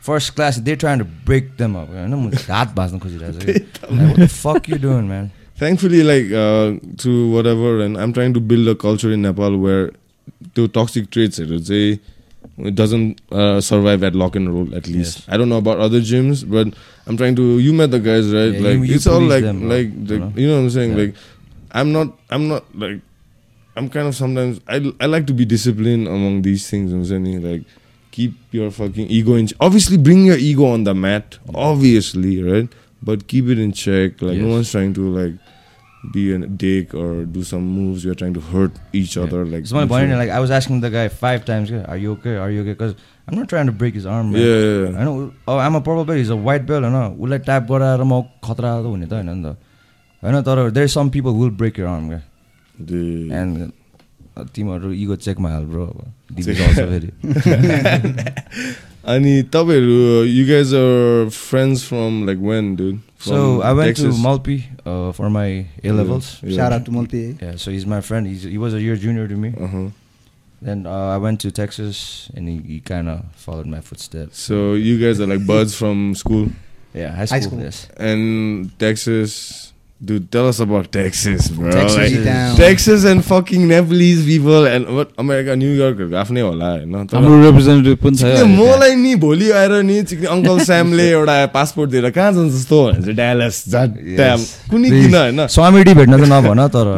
First 0.00 0.34
class, 0.34 0.56
they're 0.56 0.76
trying 0.76 0.98
to 0.98 1.04
break 1.04 1.58
them 1.58 1.76
up. 1.76 1.88
Like, 1.90 2.08
what 2.08 2.32
the 4.16 4.28
fuck 4.28 4.68
you 4.68 4.78
doing, 4.78 5.06
man? 5.08 5.32
thankfully 5.56 6.02
like 6.02 6.30
uh, 6.32 6.74
to 6.98 7.30
whatever 7.30 7.80
and 7.80 7.96
i'm 7.96 8.12
trying 8.12 8.34
to 8.34 8.40
build 8.40 8.66
a 8.68 8.74
culture 8.74 9.12
in 9.12 9.22
nepal 9.22 9.56
where 9.56 9.92
the 10.54 10.66
toxic 10.68 11.10
traits 11.10 11.36
say 11.36 12.00
it 12.58 12.74
doesn't 12.74 13.20
uh, 13.32 13.60
survive 13.60 14.02
at 14.04 14.14
lock 14.14 14.36
and 14.36 14.52
roll 14.52 14.74
at 14.74 14.86
least. 14.86 15.18
Yes. 15.18 15.28
i 15.28 15.36
don't 15.36 15.48
know 15.48 15.58
about 15.58 15.78
other 15.78 16.00
gyms 16.00 16.48
but 16.48 16.68
i'm 17.06 17.16
trying 17.16 17.34
to 17.34 17.58
you 17.58 17.72
met 17.72 17.90
the 17.90 17.98
guys 17.98 18.32
right? 18.32 18.52
Yeah, 18.54 18.60
like 18.68 18.78
you- 18.78 18.84
you 18.84 18.94
it's 18.94 19.06
all 19.08 19.20
like 19.20 19.42
them, 19.42 19.68
like, 19.68 19.86
you 19.92 20.06
like 20.06 20.20
know? 20.20 20.32
you 20.40 20.46
know 20.46 20.54
what 20.56 20.62
i'm 20.62 20.70
saying? 20.70 20.90
Yeah. 20.92 21.04
like 21.04 21.14
i'm 21.72 21.90
not 21.92 22.16
i'm 22.30 22.46
not 22.48 22.62
like 22.78 23.00
i'm 23.76 23.88
kind 23.90 24.06
of 24.06 24.14
sometimes 24.14 24.60
i, 24.68 24.78
I 25.00 25.06
like 25.06 25.26
to 25.26 25.34
be 25.34 25.44
disciplined 25.44 26.06
among 26.06 26.42
these 26.42 26.68
things 26.70 26.92
i'm 26.92 27.04
saying? 27.04 27.42
Like 27.42 27.62
keep 28.12 28.34
your 28.52 28.70
fucking 28.70 29.08
ego 29.08 29.34
in 29.34 29.48
ch- 29.48 29.54
obviously 29.58 29.96
bring 29.98 30.24
your 30.24 30.36
ego 30.38 30.66
on 30.66 30.84
the 30.84 30.94
mat 30.94 31.38
obviously 31.54 32.40
right? 32.42 32.68
But 33.02 33.26
keep 33.26 33.48
it 33.48 33.58
in 33.58 33.72
check. 33.72 34.22
Like 34.22 34.38
no 34.38 34.48
one's 34.48 34.70
trying 34.70 34.94
to 34.94 35.02
like 35.10 35.34
be 36.12 36.22
a 36.34 36.38
dick 36.62 36.94
or 36.94 37.24
do 37.24 37.42
some 37.42 37.64
moves 37.74 38.04
you're 38.04 38.14
trying 38.14 38.34
to 38.34 38.40
hurt 38.40 38.72
each 38.92 39.16
Yeah. 39.16 39.22
other 39.24 39.44
like 39.46 39.66
So 39.66 39.76
my 39.76 39.84
like 40.20 40.30
I 40.30 40.40
was 40.40 40.50
asking 40.50 40.80
the 40.80 40.90
guy 40.90 41.04
five 41.08 41.44
times, 41.44 41.70
"Yeah, 41.70 41.84
"Are 41.88 41.96
you 41.96 42.12
okay? 42.12 42.36
Are 42.36 42.50
you 42.50 42.60
okay?" 42.62 42.74
Because 42.74 42.94
I'm 43.28 43.38
not 43.38 43.48
trying 43.48 43.66
to 43.66 43.72
break 43.72 43.94
his 43.94 44.06
arm, 44.06 44.32
man. 44.32 44.40
yeah, 44.42 44.58
yeah, 44.64 44.90
yeah. 44.90 45.00
I 45.00 45.04
know. 45.04 45.32
Oh, 45.48 45.56
I'm 45.58 45.74
a 45.74 45.80
purple 45.80 46.04
belt. 46.04 46.18
He's 46.18 46.30
a 46.30 46.40
white 46.48 46.66
belt, 46.66 46.84
होइन 46.84 47.16
उसलाई 47.24 47.38
tap 47.48 47.70
गराएर 47.70 48.02
म 48.04 48.20
खतरा 48.44 48.74
त 48.82 48.86
हुने 48.92 49.06
त 49.06 49.12
होइन 49.20 49.30
नि 49.32 49.42
त 49.44 49.56
होइन 50.22 50.42
तर 50.50 50.70
there 50.76 50.88
some 50.96 51.08
people 51.16 51.32
will 51.40 51.50
break 51.62 51.78
your 51.78 51.86
arm 51.94 52.08
क्या 52.12 52.20
एन्ड 53.40 53.56
तिमीहरू 54.54 54.90
इगो 54.92 55.16
चेकमा 55.24 55.48
हाल 55.50 55.64
ब्रो 55.72 55.84
अब 55.86 56.40
चल्छ 56.40 56.78
फेरि 56.92 57.10
अनि 59.05 59.43
तपाईँहरू 59.43 60.23
you 60.27 60.45
guys 60.45 60.73
are 60.73 61.29
friends 61.31 61.83
from 61.83 62.25
like 62.25 62.39
when 62.39 62.75
dude 62.75 62.99
So 63.19 63.59
From 63.59 63.67
I 63.67 63.73
went 63.73 63.87
Texas? 63.97 64.15
to 64.15 64.21
Malpi 64.23 64.63
uh, 64.87 65.11
for 65.11 65.29
my 65.29 65.65
A 65.83 65.91
levels. 65.91 66.39
Yeah. 66.41 66.55
Shout 66.55 66.71
out 66.71 66.85
to 66.87 66.91
Multi. 66.91 67.35
Yeah, 67.41 67.57
so 67.59 67.67
he's 67.69 67.85
my 67.85 67.99
friend. 67.99 68.23
He's, 68.25 68.43
he 68.47 68.57
was 68.57 68.73
a 68.73 68.79
year 68.79 68.95
junior 68.95 69.27
to 69.27 69.35
me. 69.35 69.49
uh-huh. 69.59 69.91
Then 70.61 70.85
uh, 70.87 71.15
I 71.15 71.17
went 71.19 71.41
to 71.43 71.51
Texas, 71.51 72.31
and 72.35 72.47
he, 72.47 72.59
he 72.63 72.79
kind 72.79 73.09
of 73.11 73.25
followed 73.35 73.67
my 73.67 73.81
footsteps. 73.81 74.39
so 74.39 74.73
you 74.79 74.95
guys 75.03 75.19
are 75.19 75.27
like 75.27 75.43
buds 75.45 75.75
from 75.75 76.15
school 76.15 76.47
Yeah, 76.95 77.11
high 77.11 77.25
school. 77.27 77.39
High 77.39 77.47
school. 77.47 77.59
Yes. 77.59 77.87
and 77.99 78.71
Texas 78.79 79.72
Dude 80.00 80.30
tell 80.30 80.46
us 80.48 80.58
about 80.60 80.90
Texas 80.92 81.48
bro. 81.48 81.70
Texas 81.70 82.12
Like. 82.12 82.56
Texas 82.56 83.04
and 83.04 83.24
fucking 83.24 83.66
Nepalese 83.68 84.24
people 84.26 84.66
and 84.66 84.86
what? 84.96 85.12
America 85.18 85.56
New 85.56 85.72
York 85.72 85.98
आफ्नै 86.22 86.40
होला 86.40 86.68
होइन 86.70 86.94
हाम्रो 87.12 87.38
representative 87.42 87.98
पनि 88.04 88.16
छ 88.16 88.42
मलाई 88.50 88.94
नि 88.96 89.14
भोलि 89.24 89.50
आएर 89.60 89.72
नि 89.90 89.98
अङ्कल 90.26 90.58
स्यामले 90.64 91.08
एउटा 91.10 91.36
पासपोर्ट 91.54 91.90
दिएर 91.90 92.10
कहाँ 92.10 92.32
जान्छ 92.32 92.52
जस्तो 92.54 92.82
भने 92.84 93.12
ड्यालस 93.20 93.62
Yes. 94.18 94.46
कुनै. 94.70 94.90
किन 94.90 95.14
होइन 95.14 95.46
स्वामी 95.56 95.84
डी 95.84 95.94
भेट्न 95.94 96.18
त 96.18 96.28
नभन 96.32 96.66
तर 96.76 96.92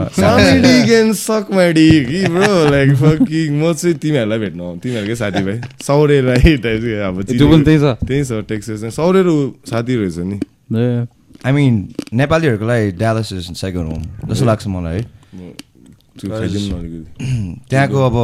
can 0.86 1.14
suck 1.14 1.50
my 1.50 1.72
dick, 1.72 2.06
कि 2.08 2.24
bro. 2.28 2.50
Like 2.70 2.94
fucking 3.02 3.52
म 3.62 3.72
चाहिँ 3.74 3.94
तिमीहरूलाई 4.02 4.38
भेट्न 4.38 4.60
आउँ 4.60 4.78
तिमीहरूकै 4.78 5.16
साथीभाइ 5.22 5.60
सौरेलाई 5.86 6.56
टाइप 6.66 6.88
अब 7.10 7.22
त्यो 7.30 7.50
पनि 7.52 7.62
त्यही 7.64 7.78
छ 7.78 7.94
त्यही 8.08 8.24
छ 8.24 8.46
टेक्सस 8.48 8.96
सौरेहरू 8.96 9.36
साथी 9.70 9.96
रहेछ 9.96 10.18
नि 10.30 10.40
आई 11.46 11.52
मिन 11.52 11.74
नेपालीहरूको 12.18 12.66
लागि 12.66 12.90
ड्यालस 12.98 13.32
इज 13.32 13.50
सेकेन्ड 13.56 13.86
होम 13.92 14.02
जस्तो 14.28 14.44
लाग्छ 14.44 14.66
मलाई 14.66 14.98
है 14.98 15.04
त्यहाँको 17.70 17.98
अब 18.10 18.16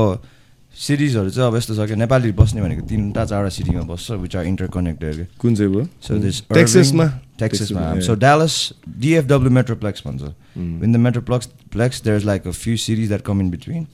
सिटिजहरू 0.75 1.31
चाहिँ 1.31 1.49
अब 1.49 1.57
यस्तो 1.57 1.75
छ 1.77 1.89
कि 1.89 1.97
नेपाली 1.97 2.33
बस्ने 2.33 2.61
भनेको 2.63 2.83
तिनवटा 2.89 3.25
चारवटा 3.25 3.49
सिटीमा 3.57 3.83
बस्छ 3.87 4.11
विच 4.21 4.37
आर 4.37 4.45
इन्टर 4.47 4.67
कनेक्टेड 4.75 5.17
कुन 5.41 5.55
चाहिँ 5.55 5.85
सो 6.03 6.19
दिस 6.19 6.41
टेक्ससमा 6.49 7.07
टेक्ससमा 7.39 7.83
सो 8.07 8.15
ड्यालस 8.25 8.55
डिएफडब्ल्यू 8.99 9.51
मेट्रोप्लेक्स 9.53 10.03
भन्छ. 10.07 10.23
In 10.57 10.93
the 10.93 10.97
metroplex 11.07 11.47
plex 11.73 12.03
there 12.05 12.17
is 12.17 12.25
like 12.27 12.47
a 12.47 12.51
few 12.51 12.77
cities 12.85 13.09
that 13.09 13.23
come 13.27 13.41
in 13.41 13.51
between. 13.51 13.85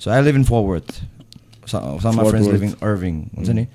So 0.00 0.10
I 0.10 0.22
live 0.22 0.36
in 0.36 0.44
Fort Worth 0.50 0.88
some 1.68 2.22
friends. 2.24 2.48
Living 2.52 2.70
Irving 2.90 3.14
हुन्छ 3.36 3.50
नि 3.50 3.66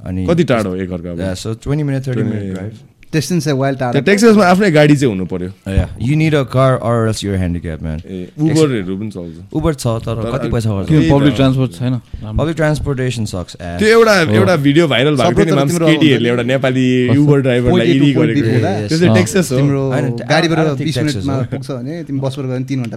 अनि 0.00 0.26
कति 0.26 0.44
टाढो 0.52 0.74
एकअर्का 0.76 1.34
so 1.34 1.54
twenty 1.56 1.84
minute 1.84 2.06
thirty 2.06 2.22
20 2.22 2.30
minute 2.30 2.54
drive 2.54 2.72
distance 3.12 3.44
चाहिँ 3.44 3.58
wild 3.58 3.78
टाढा 3.78 4.00
टेक्सासमा 4.06 4.44
आफ्नै 4.46 4.70
गाडी 4.70 4.96
चाहिँ 4.96 5.14
हुनु 5.14 5.26
पर्यो 5.26 5.50
you 6.08 6.16
need 6.16 6.34
a 6.34 6.42
car 6.52 6.72
or 6.72 7.06
else 7.06 7.24
your 7.24 7.36
handicap 7.36 7.82
man 7.82 7.98
उबरहरू 8.38 8.96
पनि 8.96 9.10
चल्छ। 9.10 9.36
उबर 9.52 9.74
छ 9.74 9.86
तर 10.06 10.14
कति 10.32 10.48
पैसा 10.50 10.70
गर्छ। 10.70 11.10
पब्लिक 11.10 11.34
ट्रान्सपोर्ट 11.36 11.70
छैन। 11.74 11.94
पब्लिक 12.38 12.56
ट्रान्सपोर्टेसन 12.56 13.24
सक्स 13.32 13.56
त्यो 13.60 13.88
एउटा 13.88 14.14
एउटा 14.38 14.56
भिडियो 14.66 14.88
भाइरल 14.94 15.16
भएको 15.16 15.44
थियो 15.44 15.64
नि 15.64 15.72
केटीहरूले 15.80 16.28
एउटा 16.28 16.44
नेपाली 16.54 16.86
उबर 17.18 17.38
ड्राइभरलाई 17.42 17.86
42 17.86 17.96
इडी 17.96 18.12
गरेको 18.12 18.42
त्यो 18.88 18.98
चाहिँ 18.98 19.14
टेक्सास 19.16 19.52
हो। 19.52 19.58
तिम्रो 19.58 19.82
गाडीबाट 20.30 20.66
बिस 20.78 20.98
मिनटमा 20.98 21.34
हो। 21.34 21.44
पुग्छ 21.50 21.70
भने 21.70 22.02
तिमी 22.04 22.20
बसबाट 22.20 22.46
गयो 22.46 22.54
भने 22.54 22.64
तिन 22.70 22.78
घन्टा 22.82 22.96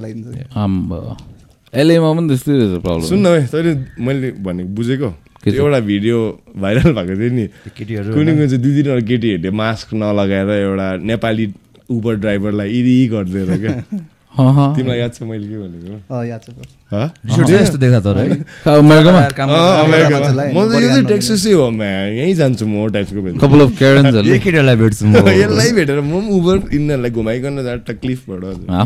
एलएमा 1.73 2.09
पनि 2.13 2.27
त्यस्तै 2.29 2.53
रहेछ 2.53 2.81
प्रब्लम 2.81 3.05
सुन 3.09 3.19
न 3.19 3.29
भाइ 3.33 3.45
तैँले 3.49 3.73
मैले 4.05 4.27
भनेको 4.45 4.69
बुझेको? 4.77 5.09
एउटा 5.51 5.79
भिडियो 5.79 6.17
भाइरल 6.57 6.93
भएको 6.93 7.15
थियो 7.19 7.31
नि। 7.35 7.45
केटीहरू 7.77 8.13
कुनै 8.13 8.31
कुनै 8.33 8.47
चाहिँ 8.47 8.61
दुई 8.63 8.73
तिनवटा 8.83 9.05
केटीहरूले 9.07 9.49
मास्क 9.51 9.93
नलगाएर 9.93 10.49
एउटा 10.49 10.87
नेपाली 11.03 11.45
उबर 11.89 12.15
ड्राइभरलाई 12.15 12.69
इडी 12.79 13.07
गरिदिएर 13.07 13.57
क्या। 13.59 13.99
तिमीलाई 14.33 14.97
याद 14.97 15.13
छ 15.13 15.21
मैले 15.29 15.45
के 15.45 15.57
भनेको? 15.61 15.93
टेक्ससै 21.07 21.51
हो? 21.51 21.69
यहीँ 21.69 22.33
जान्छु 22.33 22.65
म 22.65 22.89
टाइपको 22.89 23.21
भेट्छु 23.21 23.39
यसलाई 25.43 25.71
भेटेर 25.71 25.99
म 26.01 26.11
पनि 26.11 26.29
उबर 26.33 26.57
यिनीहरूलाई 26.73 27.11
घुमाइकन 27.11 27.61
जाँदा 27.63 28.83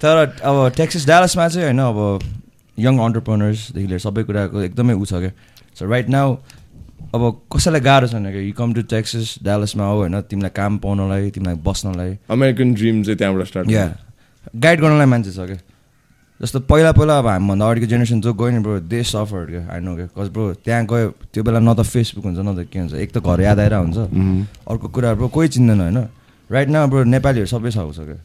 तर 0.00 0.16
अब 0.42 0.72
टेक्सिस 0.76 1.06
डालसमा 1.06 1.48
चाहिँ 1.48 1.66
होइन 1.66 1.78
अब 1.78 2.41
यङ 2.84 2.98
अन्टरप्रोनर्सदेखि 2.98 3.86
लिएर 3.86 4.02
सबै 4.06 4.22
कुराको 4.28 4.60
एकदमै 4.68 4.94
ऊ 4.94 5.04
छ 5.04 5.22
क्या। 5.22 5.32
सो 5.78 5.86
राइट 5.86 6.08
नाउ 6.08 6.36
अब 7.14 7.22
कसैलाई 7.52 7.80
गाह्रो 7.80 8.06
छैन 8.08 8.30
क्या? 8.30 8.40
यु 8.40 8.52
कम 8.52 8.72
टु 8.74 8.82
टेक्सिस 8.88 9.42
डालसमा 9.44 9.84
हो 9.84 9.96
होइन 9.98 10.20
तिमीलाई 10.30 10.52
काम 10.56 10.78
पाउनलाई 10.80 11.30
तिमीलाई 11.30 11.56
बस्नलाई। 11.60 12.10
अमेरिकन 12.30 12.74
ड्रिम 12.74 13.02
चाहिँ 13.02 13.18
त्यहाँबाट 13.18 13.46
स्टार्ट 13.46 13.70
या 13.70 13.84
गाइड 14.56 14.80
गर्नलाई 14.80 15.06
मान्छे 15.06 15.32
छ 15.32 15.44
क्या। 15.50 15.60
जस्तो 16.40 16.60
पहिला 16.66 16.90
पहिला 16.98 17.18
अब 17.18 17.26
हामीभन्दा 17.26 17.64
अगाडिको 17.64 17.86
जेनेरेसन 17.86 18.20
जो 18.20 18.32
गयो 18.34 18.50
नि 18.50 18.60
ब्रो 18.64 18.78
दे 18.90 19.02
सफर 19.04 19.44
क्या 19.46 19.62
आई 19.70 19.80
नो 19.80 19.94
क्या। 19.94 20.06
कज 20.16 20.28
ब्रो 20.34 20.44
त्यहाँ 20.64 20.86
गयो 20.90 21.08
त्यो 21.30 21.42
बेला 21.44 21.60
न 21.60 21.70
त 21.74 21.86
फेसबुक 21.86 22.24
हुन्छ 22.24 22.38
न 22.42 22.50
त 22.56 22.66
के 22.66 22.78
हुन्छ। 22.78 22.94
एक 22.98 23.10
त 23.12 23.22
घर 23.22 23.40
याद 23.46 23.58
आएर 23.60 23.74
हुन्छ 23.78 23.98
अर्को 24.66 24.86
कुरा 24.88 25.14
ब्रो 25.14 25.28
कोही 25.30 25.48
चिन्दैन 25.54 25.80
होइन। 25.80 25.98
राइट 26.50 26.68
न 26.68 26.76
ब्रो 26.90 27.04
नेपालीहरू 27.06 27.46
सबै 27.46 27.70
छ 27.70 27.78
क्या। 27.78 28.18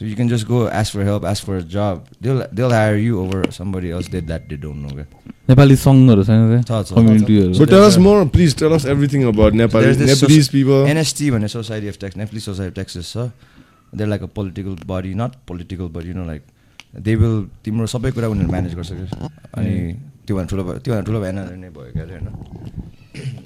So 0.00 0.04
you 0.04 0.14
can 0.16 0.28
just 0.28 0.46
go 0.46 0.58
ask 0.70 0.90
for 0.90 1.02
help 1.04 1.24
ask 1.26 1.40
for 1.44 1.60
job 1.70 2.04
Dil 2.22 2.42
Dil 2.54 2.72
hire 2.72 2.96
you 2.98 3.18
over 3.20 3.50
somebody 3.52 3.88
else 3.90 4.10
they 4.10 4.20
that 4.22 4.48
they 4.48 4.56
don't 4.56 4.82
know 4.82 4.94
क्या 4.94 5.06
नेपाली 5.48 5.76
सङ्गहरू 5.78 6.24
छैन 6.24 6.62
कम्युनिटीहरू 6.68 7.54
So 7.54 7.66
tell 7.66 7.84
us 7.84 7.96
more, 7.98 8.18
please. 8.28 8.54
Tell 8.54 8.74
us 8.74 8.84
everything 8.86 9.24
about 9.26 9.54
Nepal, 9.54 9.86
this 9.88 9.98
Nepalese 10.02 10.44
soci- 10.44 10.52
people. 10.52 10.86
NST 10.88 11.30
भन्ने 11.30 11.48
society 11.48 11.88
of 11.88 11.98
Texas 12.00 12.16
Nepali 12.16 12.40
society 12.42 12.70
of 12.70 12.76
Texas 12.76 13.12
छ 13.12 13.26
there 13.92 14.08
like 14.08 14.22
a 14.22 14.26
political 14.36 14.76
body 14.86 15.14
not 15.16 15.36
political 15.48 15.88
body 15.94 16.14
no 16.14 16.26
like 16.26 16.42
they 17.02 17.14
will 17.16 17.36
तिम्रो 17.64 17.86
सबै 17.88 18.10
कुरा 18.12 18.28
उनीहरू 18.28 18.50
manage 18.50 18.74
गर्छ 18.74 18.92
क्या 18.92 19.30
अनि 19.54 19.74
त्योभन्दा 20.26 20.50
ठुलो 20.50 20.64
भयो 20.64 20.78
त्योभन्दा 20.78 21.06
ठुलो 21.06 21.20
भएन 21.20 21.38
नै 21.60 21.70
भयो 21.70 21.92
क्या 21.92 22.04
अरे 22.04 22.14
होइन 22.14 22.26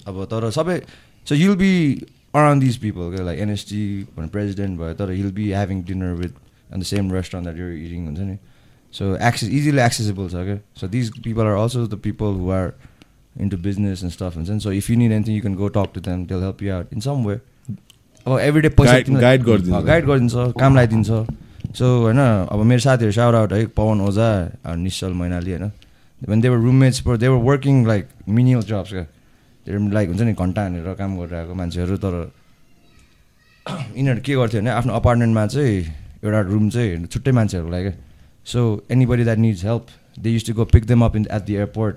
अब 0.07 0.25
तर 0.31 0.51
सबै 0.59 0.79
so 1.27 1.35
you'll 1.37 1.57
be 1.57 1.73
around 2.35 2.63
these 2.63 2.77
people 2.83 3.15
क्या 3.15 3.25
लाइक 3.25 3.41
एनएसटी 3.41 3.83
भन्ने 4.17 4.29
प्रेसिडेन्ट 4.37 4.79
भयो 4.81 4.95
तर 5.01 5.13
you'll 5.15 5.31
be 5.33 5.51
having 5.51 5.83
dinner 5.85 6.15
with 6.23 6.42
on 6.73 6.81
the 6.81 6.85
same 6.91 7.13
restaurant 7.13 7.49
that 7.49 7.59
you're 7.61 7.73
eating 7.87 8.07
हुन्छ 8.07 8.21
नि 8.31 8.37
सो 8.95 9.15
एक्सेस 9.29 9.49
इजिली 9.51 9.83
एक्सेसिबल 9.83 10.29
छ 10.29 10.45
क्या 10.49 10.59
so 10.81 10.89
these 10.89 11.13
people 11.23 11.47
are 11.47 11.57
also 11.63 11.87
the 11.87 12.01
people 12.09 12.41
who 12.41 12.51
are 12.59 12.73
into 13.37 13.57
business 13.69 14.03
and 14.03 14.13
stuff 14.13 14.37
हुन्छ 14.37 14.51
नि 14.51 14.61
so 14.61 14.73
if 14.81 14.91
you 14.91 14.97
need 14.99 15.13
anything 15.13 15.37
you 15.37 15.43
can 15.43 15.55
go 15.63 15.69
talk 15.79 15.95
to 15.95 16.01
them 16.09 16.27
tell 16.33 16.43
help 16.43 16.63
you 16.63 16.73
out 16.75 16.93
in 16.93 17.01
some 17.07 17.25
way 17.29 17.39
अब 18.27 18.39
every 18.41 18.61
day 18.63 18.69
पैसा 18.81 18.99
guide 19.23 19.45
गरिदिन्छ। 19.47 19.85
Guide 19.87 20.05
गरिदिन्छ 20.07 20.35
काम 20.59 20.77
लगाइदिन्छ 20.77 21.09
so 21.79 21.87
होइन 22.03 22.19
अब 22.19 22.61
मेरो 22.71 22.81
साथीहरू 22.81 23.13
साउट 23.13 23.35
आउट 23.35 23.53
है 23.53 23.65
पवन 23.79 24.01
ओझा 24.09 24.29
निश्चल 24.77 25.13
मैनाली 25.23 25.51
होइन 25.53 25.71
भने 26.21 26.41
they were 26.43 26.59
roommates 26.65 27.01
for 27.07 27.17
they were 27.19 27.43
working 27.49 27.87
like 27.87 28.09
minimal 28.29 28.63
jobs 28.69 28.91
क्या 28.93 29.05
त्यो 29.67 29.79
लाइक 29.91 30.09
हुन्छ 30.09 30.23
नि 30.23 30.33
घन्टा 30.35 30.63
हानेर 30.63 30.95
काम 31.01 31.17
गरिरहेको 31.19 31.55
मान्छेहरू 31.55 31.97
तर 32.05 32.15
यिनीहरू 33.97 34.21
के 34.21 34.35
गर्थ्यो 34.35 34.61
भने 34.61 34.71
आफ्नो 34.71 34.93
अपार्टमेन्टमा 34.95 35.47
चाहिँ 35.47 35.81
एउटा 36.23 36.41
रुम 36.49 36.69
चाहिँ 36.71 37.07
छुट्टै 37.07 37.33
मान्छेहरूलाई 37.33 37.83
क्या 37.83 37.93
so 38.47 38.61
anybody 39.07 39.25
that 39.25 39.39
needs 39.39 39.65
help 39.65 39.87
they 40.19 40.31
used 40.31 40.47
to 40.47 40.53
go 40.55 40.65
pick 40.73 40.85
them 40.87 41.05
up 41.05 41.17
in 41.17 41.27
at 41.31 41.43
the 41.43 41.55
airport 41.55 41.97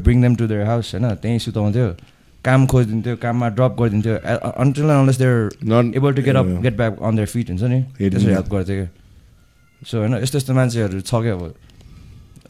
bring 0.00 0.22
them 0.22 0.34
to 0.36 0.46
their 0.46 0.66
house 0.66 0.94
होइन? 0.94 1.14
त्यहीँ 1.16 1.38
सुताउँथ्यो 1.38 1.88
काम 2.44 2.66
खोजिदिन्थ्यो 2.66 3.16
काममा 3.16 3.48
ड्रप 3.56 3.76
गरिदिन्थ्यो 3.80 4.14
until 4.56 4.84
unless 4.90 5.18
their 5.18 5.36
Not- 5.64 5.94
able 5.96 6.12
to 6.14 6.22
get 6.22 6.36
up. 6.36 6.46
Get 6.62 6.76
back 6.76 6.98
on 7.02 7.16
their 7.16 7.28
feet 7.28 7.50
हुन्छ 7.50 7.62
नि? 7.64 7.82
त्यसरी. 7.98 8.32
हेल्प 8.32 8.48
गर्थ्यो 8.54 8.76
क्या 8.76 8.88
सो 9.82 9.98
होइन 9.98 10.14
यस्तो 10.22 10.38
यस्तो 10.38 10.54
मान्छेहरू 10.54 11.00
छ 11.00 11.14
क्या 11.22 11.34
अब? 11.34 11.54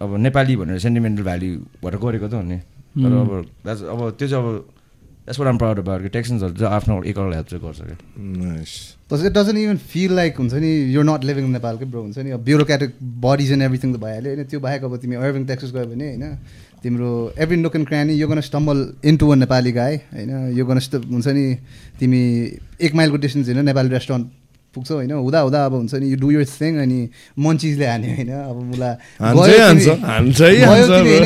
अब 0.01 0.17
नेपाली 0.19 0.57
भनेर 0.57 0.79
सेन्टिमेन्टल 0.79 1.23
भ्याल्यु 1.25 1.53
भएर 1.83 1.97
गरेको 2.05 2.29
त 2.29 2.35
हो 2.35 2.43
नि? 2.43 2.59
तर 2.97 3.13
अब 3.13 3.31
that's- 3.67 3.89
अब 3.93 4.01
त्यो 4.19 4.29
चाहिँ 4.29 4.45
अब 4.45 4.76
that's 5.27 5.41
what 5.41 5.49
I'm 5.49 5.59
proud 5.59 5.79
about 5.79 6.03
कि 6.03 6.09
टेक्सन्सहरू 6.09 6.55
चाहिँ 6.55 6.75
आफ्नो 6.75 7.03
एकअर्कालाई 7.05 7.35
हेल्प 7.35 7.49
चाहिँ 7.49 7.63
गर्छ 7.63 7.81
क्या 7.81 9.31
डजन्ट 9.33 9.59
इभन 9.59 9.77
फिल 9.89 10.13
लाइक 10.13 10.37
हुन्छ 10.37 10.55
नि 10.55 10.71
युर 10.95 11.05
नट 11.05 11.25
लिभिङ 11.25 11.49
नेपालकै 11.51 11.85
ब्रो 11.85 12.03
हुन्छ 12.03 12.19
नि 12.19 12.31
अब 12.31 12.45
ब्युरोक्रेटिक 12.45 12.95
बडिज 13.21 13.53
एन्ड 13.53 13.63
एभ्रिथिङ 13.63 13.95
त 13.95 13.99
भइहाल्यो 13.99 14.35
होइन 14.35 14.45
त्यो 14.45 14.61
बाहेक 14.61 14.85
अब 14.85 14.97
तिमी 14.97 15.17
अर्भिङ 15.17 15.47
टेक्सिस 15.47 15.73
गयो 15.73 15.87
भने 15.87 16.09
होइन 16.09 16.39
तिम्रो 16.83 17.11
एभ्री 17.39 17.57
नुक 17.57 17.77
एन्ड 17.77 17.89
क्रानी 17.89 18.15
यो 18.15 18.29
gonna 18.29 18.41
stumble 18.41 18.87
into 19.05 19.31
a 19.31 19.35
Nepali 19.35 19.73
guy 19.73 19.97
होइन 20.15 20.33
यो 20.59 20.67
गन 20.67 20.79
हुन्छ 20.95 21.27
नि 21.29 21.47
तिमी 22.01 22.23
एक 22.81 22.95
माइलको 22.95 23.17
डिस्टेन्स 23.17 23.49
होइन 23.49 23.65
नेपाली 23.65 23.89
रेस्टुरेन्ट 23.89 24.31
पुग्छौ 24.77 24.95
होइन 24.95 25.13
हुँदा 25.13 25.41
हुँदा 25.41 25.65
अब 25.65 25.75
हुन्छ 25.75 25.95
नि 25.95 26.07
यु 26.11 26.17
डु 26.17 26.31
यर 26.31 26.45
थिङ 26.45 26.79
अनि 26.79 26.99
मन्चिजले 27.39 27.87
हान्यो 27.87 28.15
होइन 28.15 28.33
अब 28.33 28.63
मुला. 28.63 28.91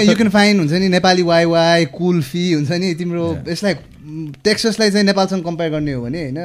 यु 0.02 0.14
क्यान 0.14 0.28
फाइन 0.28 0.58
हुन्छ 0.58 0.72
नि 0.72 0.88
Nepali 0.88 1.22
why 1.22 1.44
why 1.44 1.84
cool 1.94 2.22
fee 2.22 2.52
हुन्छ 2.52 2.70
नि 2.72 2.94
तिम्रो 2.94 3.24
इट्स 3.48 3.64
लाइक 3.64 3.78
टेक्ससलाई 4.44 4.90
चाहिँ 4.90 5.06
नेपालसँग 5.06 5.44
कम्पेयर 5.44 5.70
गर्ने 5.70 5.92
हो 5.92 6.02
भने 6.02 6.20
होइन 6.22 6.40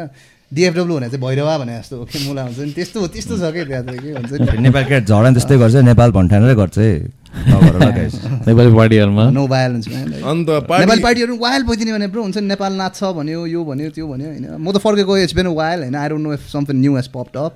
डिएफडब्लु 0.51 0.93
भने 0.95 1.08
चाहिँ 1.10 1.22
भैरवा 1.22 1.58
भने 1.58 1.74
जस्तो 1.80 1.97
हो 1.97 2.06
कि 2.06 2.18
मुला 2.28 2.43
हुन्छ 2.43 2.60
नि 2.60 2.72
त्यस्तो 2.72 3.08
त्यस्तो 3.08 3.36
छ 3.38 3.51
क्या 3.53 3.64
त्यहाँ 3.66 3.84
चाहिँ 3.84 3.99
के 3.99 4.14
भन्छ 4.14 4.32
नि? 4.32 4.62
नेपाल 4.62 4.84
के 4.86 4.99
झडा 5.01 5.30
त्यस्तै 5.32 5.58
गर्छ 5.58 5.76
नेपाल 5.89 6.12
भन्ठानेरै 6.12 6.56
गर्छ 6.56 6.78
है। 6.78 6.91
नेपाली 7.36 8.72
पार्टीहरूमा? 8.76 9.24
नो 9.32 9.43
अन्त 9.45 10.49
नेपाली 10.49 10.88
पार्टी 10.88 11.01
पार्टीहरू 11.03 11.34
वाइल 11.38 11.64
भइदिने 11.66 11.91
भने 11.93 12.08
ब्रो 12.08 12.22
हुन्छ 12.24 12.38
नि 12.38 12.47
नेपाल 12.47 12.74
नाच्छ 12.74 13.03
भन्यो 13.03 13.45
यो 13.45 13.64
भन्यो 13.66 13.89
त्यो 13.97 14.08
भन्यो 14.08 14.28
होइन। 14.30 14.45
म 14.56 14.72
त 14.72 14.78
फर्केको 14.86 15.18
इट्स 15.18 15.36
बेन 15.36 15.47
वाइल 15.51 15.80
होइन। 15.82 15.95
I 15.95 16.08
don't 16.10 16.24
know 16.24 16.34
if 16.34 16.47
something 16.51 16.76
new 16.80 16.95
has 16.95 17.08
popped 17.16 17.36
up 17.38 17.53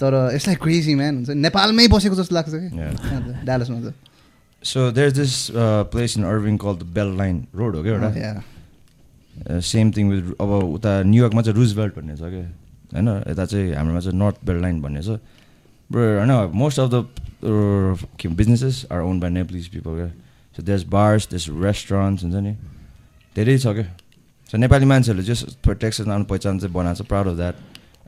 तर 0.00 0.10
इट्स 0.34 0.46
लाइक 0.48 0.58
क्रेजी 0.62 0.94
म्यान 0.94 1.14
हुन्छ 1.16 1.30
नेपालमै 1.46 1.86
बसेको 1.92 2.14
जस्तो 2.16 2.34
लाग्छ 2.34 2.50
कि। 2.54 2.68
डालसमा 3.46 3.78
त। 3.80 3.94
So 4.62 4.90
there 4.92 5.10
this 5.12 5.34
place 5.92 6.16
in 6.18 6.24
Irving 6.24 6.56
call 6.56 6.74
the 6.80 6.88
Bell 6.96 7.16
Line 7.18 7.36
road 7.54 7.76
हो 7.76 7.82
क्या 7.82 7.92
एउटा? 7.92 8.10
Yeah. 8.16 8.40
सेम 9.46 9.90
थिङ 9.96 10.10
विथ 10.10 10.22
अब 10.40 10.50
उता 10.74 11.02
न्युयोर्कमा 11.02 11.42
चाहिँ 11.42 11.56
रुजबेल्ट 11.56 11.94
भन्ने 11.96 12.16
छ 12.16 12.20
क्या 12.20 12.46
होइन? 12.92 13.08
यता 13.30 13.44
चाहिँ 13.44 13.74
हाम्रोमा 13.74 14.00
चाहिँ 14.00 14.18
नर्थ 14.18 14.36
बेल्ट 14.46 14.60
लाइन 14.62 14.80
भन्ने 14.82 15.02
छ। 15.02 15.08
होइन 15.90 16.32
most 16.54 16.80
of 16.80 16.88
the 16.90 16.94
businesses 18.36 18.84
are 18.92 19.00
own 19.00 19.20
by 19.20 19.30
Nepalese 19.30 19.68
people 19.68 19.94
क्या 19.96 20.08
so 20.56 20.62
there's 20.62 20.84
bars 20.92 21.28
there's 21.30 21.48
restaurants 21.64 22.22
हुन्छ 22.24 22.36
नि? 22.36 22.52
धेरै 23.36 23.58
छ 23.58 23.66
क्या 23.78 23.86
सो 24.50 24.56
नेपाली 24.58 24.86
मान्छेहरूले 24.92 25.26
जस्ट 25.26 25.68
टेक्सेस 25.70 26.08
आफ्नो 26.08 26.24
पहिचान 26.30 26.58
चाहिँ 26.58 26.74
बनाएको 26.74 27.02
छ 27.02 27.06
proud 27.08 27.26
of 27.28 27.36
that 27.36 27.54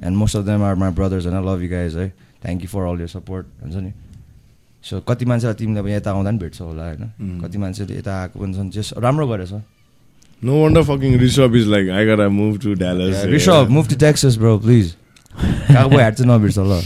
and 0.05 0.17
most 0.17 0.37
of 0.37 0.45
them 0.45 0.63
are 0.63 0.75
my 0.75 0.91
brothers 0.93 1.27
होइन 1.27 1.39
लभ 1.49 1.63
यु 1.63 1.71
गाइज 1.71 1.97
है 1.97 2.09
thank 2.45 2.63
you 2.63 2.69
for 2.69 2.83
all 2.93 3.01
your 3.01 3.09
support 3.09 3.47
हुन्छ 3.63 3.75
नि? 3.75 3.93
सो 4.85 5.01
कति 5.09 5.25
मान्छेलाई 5.25 5.55
तिमीले 5.55 5.81
अब 5.81 5.89
यता 5.89 6.11
आउँदा 6.11 6.31
पनि 6.31 6.39
भेट्छौ 6.39 6.65
होला 6.67 6.85
होइन? 6.87 7.41
कति 7.43 7.59
मान्छेले 7.59 7.99
यता 7.99 8.13
आएको 8.21 8.39
पनि 8.39 8.55
छन् 8.55 8.71
जस 8.75 8.93
राम्रो 8.99 9.27
गरेछ। 9.29 9.53
No 10.45 10.57
wonder 10.57 10.83
fucking 10.83 11.19
Rishabh 11.21 11.55
is 11.57 11.69
like, 11.69 11.89
I 11.89 12.05
gotta 12.05 12.29
move 12.29 12.59
to 12.63 12.75
Dallas. 12.75 13.25
Rishabh 13.31 13.69
move 13.71 13.89
to 13.89 13.97
Texas 13.97 14.37
bro 14.39 14.59
please 14.59 14.87
काको 15.39 15.97
ह्याट 15.97 16.15
चाहिँ 16.15 16.31
नबिर्छ 16.31 16.59
ल 16.59 16.79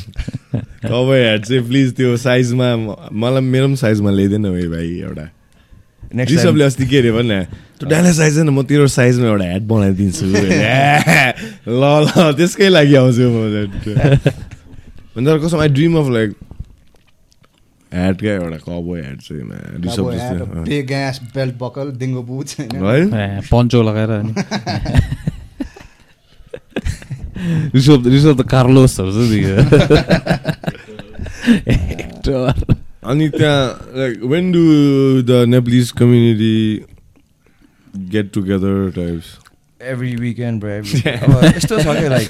तपाईँ 0.85 1.25
हेड 1.25 1.45
चाहिँ 1.45 1.63
प्लिज 1.69 1.95
त्यो 1.97 2.17
साइजमा 2.21 2.69
मलाई 3.17 3.41
मेरो 3.41 3.67
पनि 3.67 3.77
साइजमा 3.77 4.11
ल्याइदिएन 4.11 4.45
है 4.47 4.69
भाइ 4.69 4.89
एउटा। 5.01 5.27
नेक्स्ट 6.15 6.47
अस्ति 6.47 6.87
के 6.87 6.99
अरे 6.99 7.13
भने 7.13 7.41
त्यो 7.81 7.89
डायलस 7.89 8.17
साइज 8.17 8.39
न 8.39 8.49
म 8.53 8.63
तेरो 8.69 8.87
साइजमा 8.93 9.27
एउटा 9.27 9.45
ह्याट 9.45 9.63
बनाइदिन्छु। 9.73 10.25
ल 11.81 11.83
ल 12.05 12.33
त्यसकै 12.37 12.69
लागि 12.69 12.95
आउँछु 12.95 13.25
म 13.25 13.33
अन्त 15.17 15.29
कसम 15.45 15.59
आई 15.65 15.69
ड्रिम 15.73 15.97
अफ 15.97 16.13
लाइक 16.13 16.31
ह्याटकै 17.93 18.29
एउटा 18.29 18.57
कबो 18.57 18.95
ह्याट 18.95 19.19
चाहिँ 19.21 19.45
as 21.09 21.21
belt 21.35 21.55
buckle 21.59 21.91
dingo 21.91 22.23
boots 22.23 22.57
होइन? 22.61 23.41
पन्चो 23.53 23.83
लगाएर 23.83 24.11
अनि। 24.11 24.33
ऋषभ 27.75 28.07
ऋषभ 28.07 28.41
त 28.41 28.47
कार्लोसहरू 28.49 29.13
छ 29.13 29.15
नि 29.31 29.41
अनि 33.07 33.29
त्यहाँ 33.29 33.91
like 33.97 34.23
when 34.25 34.53
do 34.53 34.63
the 35.23 35.45
Nepalese 35.49 35.91
community 35.91 36.85
get 38.11 38.33
together 38.35 38.91
types 38.91 39.27
every 39.83 40.15
weekend 40.17 40.61
bro 40.61 40.71
every 40.71 40.99
यस्तो 40.99 41.79
छ 41.79 41.87
क्या 41.87 42.09
लाइक. 42.09 42.29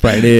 फ्राइडे 0.00 0.32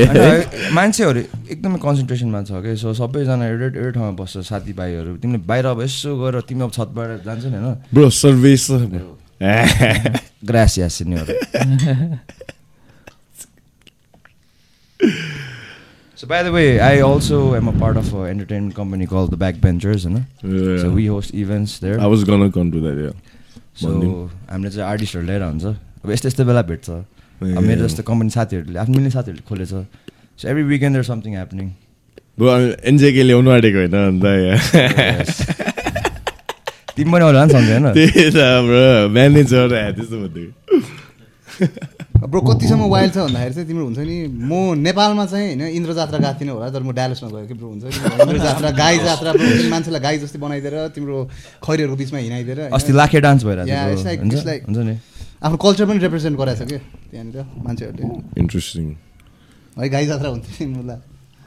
मान्छेहरू 0.74 1.20
एकदमै 1.20 1.78
कन्सन्ट्रेसनमा 1.82 2.42
छ 2.42 2.62
कि 2.64 2.76
सो 2.80 2.94
सबैजना 3.00 3.44
एउटै 3.48 3.66
एउटै 3.78 3.92
ठाउँमा 3.92 4.12
बस्छ 4.22 4.34
साथीभाइहरू 4.48 5.16
तिमीले 5.24 5.40
बाहिर 5.50 5.66
अब 5.66 5.82
यसो 5.82 6.16
गएर 6.22 6.40
तिमी 6.48 6.64
अब 6.64 6.70
छतबाट 6.78 7.24
जान्छ 7.24 7.44
नि 7.44 7.56
होइन 7.56 7.76
bro. 7.92 9.04
Eh. 9.42 10.18
Grass 10.46 10.78
yeah 10.78 10.88
senior 10.88 11.26
So 16.16 16.28
by 16.28 16.42
the 16.42 16.52
way, 16.52 16.80
I 16.80 17.00
also 17.02 17.38
am 17.54 17.68
a 17.68 17.72
part 17.72 17.96
of 17.96 18.12
an 18.14 18.26
entertainment 18.28 18.74
company 18.74 19.06
called 19.06 19.32
the 19.32 19.36
Backbenchers, 19.36 20.04
होइन 20.06 20.20
Yeah. 20.42 20.82
So 20.82 20.90
we 20.90 21.06
host 21.06 21.34
events 21.34 21.72
there. 21.80 21.96
I 22.00 22.06
was 22.06 22.22
gonna 22.24 22.50
come 22.50 22.70
to 22.76 22.80
that, 22.84 23.00
yeah. 23.04 23.16
So। 23.74 23.90
हामीले 24.50 24.70
चाहिँ 24.70 24.88
आर्टिस्टहरू 24.90 25.26
लिएर 25.26 25.42
हुन्छ 25.42 25.74
अब 26.04 26.10
यस्तो 26.12 26.28
यस्तो 26.28 26.44
बेला 26.44 26.62
भेट्छ। 26.68 26.88
मेरो 27.40 27.80
जस्तो 27.88 28.02
कम्पनी 28.08 28.30
साथीहरूले 28.30 28.78
आफ्नो 28.78 28.94
मिल्ने 28.94 29.10
साथीहरूले 29.10 29.44
खोलेछ। 29.48 29.68
So 30.38 30.44
every 30.48 30.62
weekend 30.72 30.92
there 30.96 31.04
something 31.04 31.32
happening 31.34 31.66
bro 32.38 32.48
NJK 32.90 33.22
ल्याउनु 33.22 33.50
आँटेको 33.50 33.78
होइन 33.78 33.94
अन्त 33.94 34.24
तिमी 36.96 37.10
पनि 37.12 37.24
होला 37.24 37.44
नि 37.44 37.52
सम्झे 37.52 37.72
होइन? 37.72 37.86
त्यही 37.94 38.24
त 38.30 38.38
ब्रो 38.66 39.08
म्यानेजर 39.14 39.66
त्यस्तो 39.96 40.16
भनिदिएको 40.22 40.62
ब्रो 42.30 42.40
कतिसम्म 42.40 42.82
वाइल्ड 42.90 43.12
छ 43.14 43.16
भन्दाखेरि 43.26 43.54
चाहिँ 43.54 43.66
तिम्रो 43.68 43.84
हुन्छ 43.84 43.98
नि 43.98 44.16
म 44.50 44.52
नेपालमा 44.82 45.24
चाहिँ 45.32 45.46
होइन 45.54 45.62
इन्द्र 45.78 45.90
जात्रा 45.94 46.18
गएको 46.18 46.38
थिइनँ 46.40 46.52
होला 46.54 46.68
तर 46.74 46.82
म 46.82 46.90
डायलसमा 46.94 47.28
गएको 47.30 47.46
कि 47.48 47.54
ब्रो 47.54 47.68
हुन्छ 47.68 47.82
नि? 47.84 47.90
इन्द्र 48.22 48.38
जात्रा 48.44 48.70
गाई 48.82 48.94
जात्रा 48.98 49.30
मान्छेलाई 49.70 50.00
गाई 50.06 50.16
जस्तै 50.22 50.38
बनाइदिएर 50.38 50.74
तिम्रो 50.94 51.16
खैरीहरूको 51.66 51.96
बिचमा 52.02 52.18
हिँडाइदिएर 52.18 52.60
अस्ति 52.74 52.92
लाखे 52.92 53.18
डान्स 53.26 53.40
भइरहेको 53.44 54.02
like- 54.44 54.64
हुन्छ 54.66 54.78
नि? 54.88 54.94
आफ्नो 55.44 55.56
कल्चर 55.60 55.84
पनि 55.86 55.98
रिप्रेजेन्ट 56.00 56.34
गराएको 56.38 56.64
छ 56.64 56.68
क्या 56.68 56.80
त्यहाँनिर 57.10 57.38
मान्छेहरूले। 57.64 58.04
इन्ट्रेस्टिङ 58.40 58.86
है 59.78 59.88
गाई 59.88 60.06
जात्रा 60.06 60.28
हुन्थ्यो 60.28 60.66
नि 60.66 60.74
मलाई 60.74 60.98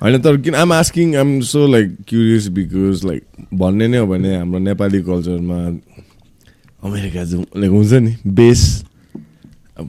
होइन 0.02 0.22
तर 0.22 0.38
किन 0.38 0.56
I'm 0.56 0.72
asking 0.72 1.16
I'm 1.18 1.30
so 1.52 1.66
like 1.68 1.88
curious 2.08 2.48
because 2.58 3.06
like 3.06 3.24
भन्ने 3.54 3.88
नै 3.88 3.98
हो 3.98 4.06
भने 4.08 4.36
हाम्रो 4.36 4.60
नेपाली 4.70 5.02
कल्चरमा 5.02 5.58
अमेरिका 6.84 7.24
जाउँ 7.24 7.46
लाइक 7.58 7.72
हुन्छ 7.72 7.94
नि 8.06 8.14
बेस। 8.38 8.62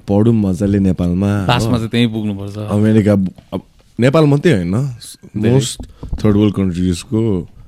पढौँ 0.08 0.32
मजाले 0.34 0.78
नेपालमा। 0.78 1.30
चाहिँ 1.48 1.88
त्यहीँ 1.88 2.08
पुग्नुपर्छ। 2.12 2.56
अमेरिका 2.56 3.12
अब 3.52 3.60
नेपाल 3.98 4.24
मात्रै 4.24 4.52
होइन। 4.52 4.74
मोस्ट 5.44 5.78
थर्ड 6.20 6.36
वर्ल्ड 6.36 6.54
कन्ट्रिजको 6.54 7.20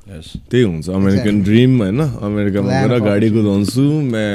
यस 0.09 0.27
त्यही 0.51 0.65
हुन्छ। 0.65 0.89
अमेरिकन 0.89 1.41
ड्रिम 1.43 1.79
होइन। 1.83 2.01
अमेरिकामा 2.01 2.69
गएर 2.81 2.99
गाडी 3.01 3.29
कुदाउँछु 3.31 3.85
म्या 4.09 4.27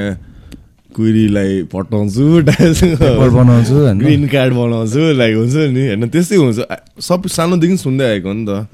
कुइरीलाई 0.95 1.63
पटाउँछु 1.63 2.25
पेपर 2.47 3.29
बनाउँछु 3.29 3.75
ग्रिन 3.99 4.27
कार्ड 4.27 4.53
बनाउँछु 4.53 5.01
लाइक 5.11 5.35
हुन्छ 5.35 5.55
नि 5.75 5.83
होइन 5.87 6.07
त्यस्तै 6.09 6.35
हुन्छ। 6.35 6.59
सब 6.99 7.27
सानोदेखि 7.27 7.77
सुन्दै 7.77 8.05
आएको 8.09 8.27
हो 8.27 8.33
नि 8.33 8.45
त। 8.47 8.67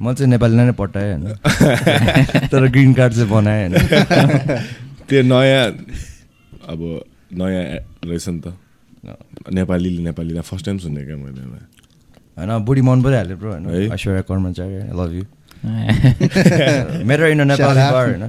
म 0.00 0.12
चाहिँ 0.12 0.30
नेपालीलाई 0.30 0.66
नै 0.66 0.72
पठाएँ 0.72 1.12
होइन। 1.12 1.24
तर 2.52 2.68
ग्रिन 2.68 2.92
कार्ड 2.94 3.12
चाहिँ 3.12 3.30
बनाएँ 3.30 3.68
होइन। 3.68 3.74
त्यो 5.08 5.22
नयाँ 5.22 5.64
अब 6.68 6.80
नयाँ 7.32 7.64
रहेछ 8.04 8.28
नि 8.28 8.40
त। 8.40 8.56
नेपालीले 9.52 10.02
नेपालीलाई 10.02 10.42
फर्स्ट 10.42 10.64
टाइम 10.66 10.78
सुनेको 10.78 11.06
क्या 11.06 11.16
मैले 11.16 11.42
होइन 12.36 12.64
बुढी 12.64 12.80
मन 12.80 13.02
परिहाल्यो 13.02 13.36
ब्रो 13.36 13.50
होइन। 13.50 13.66
है? 13.66 13.88
ऐश्वर्या 13.94 14.22
कर्मचारी 14.22 14.76
लभ 14.92 15.12
यु 15.14 15.24
मेरो 17.06 17.26
इन 17.26 17.40
नेपाली 17.48 17.80
होइन। 17.80 18.22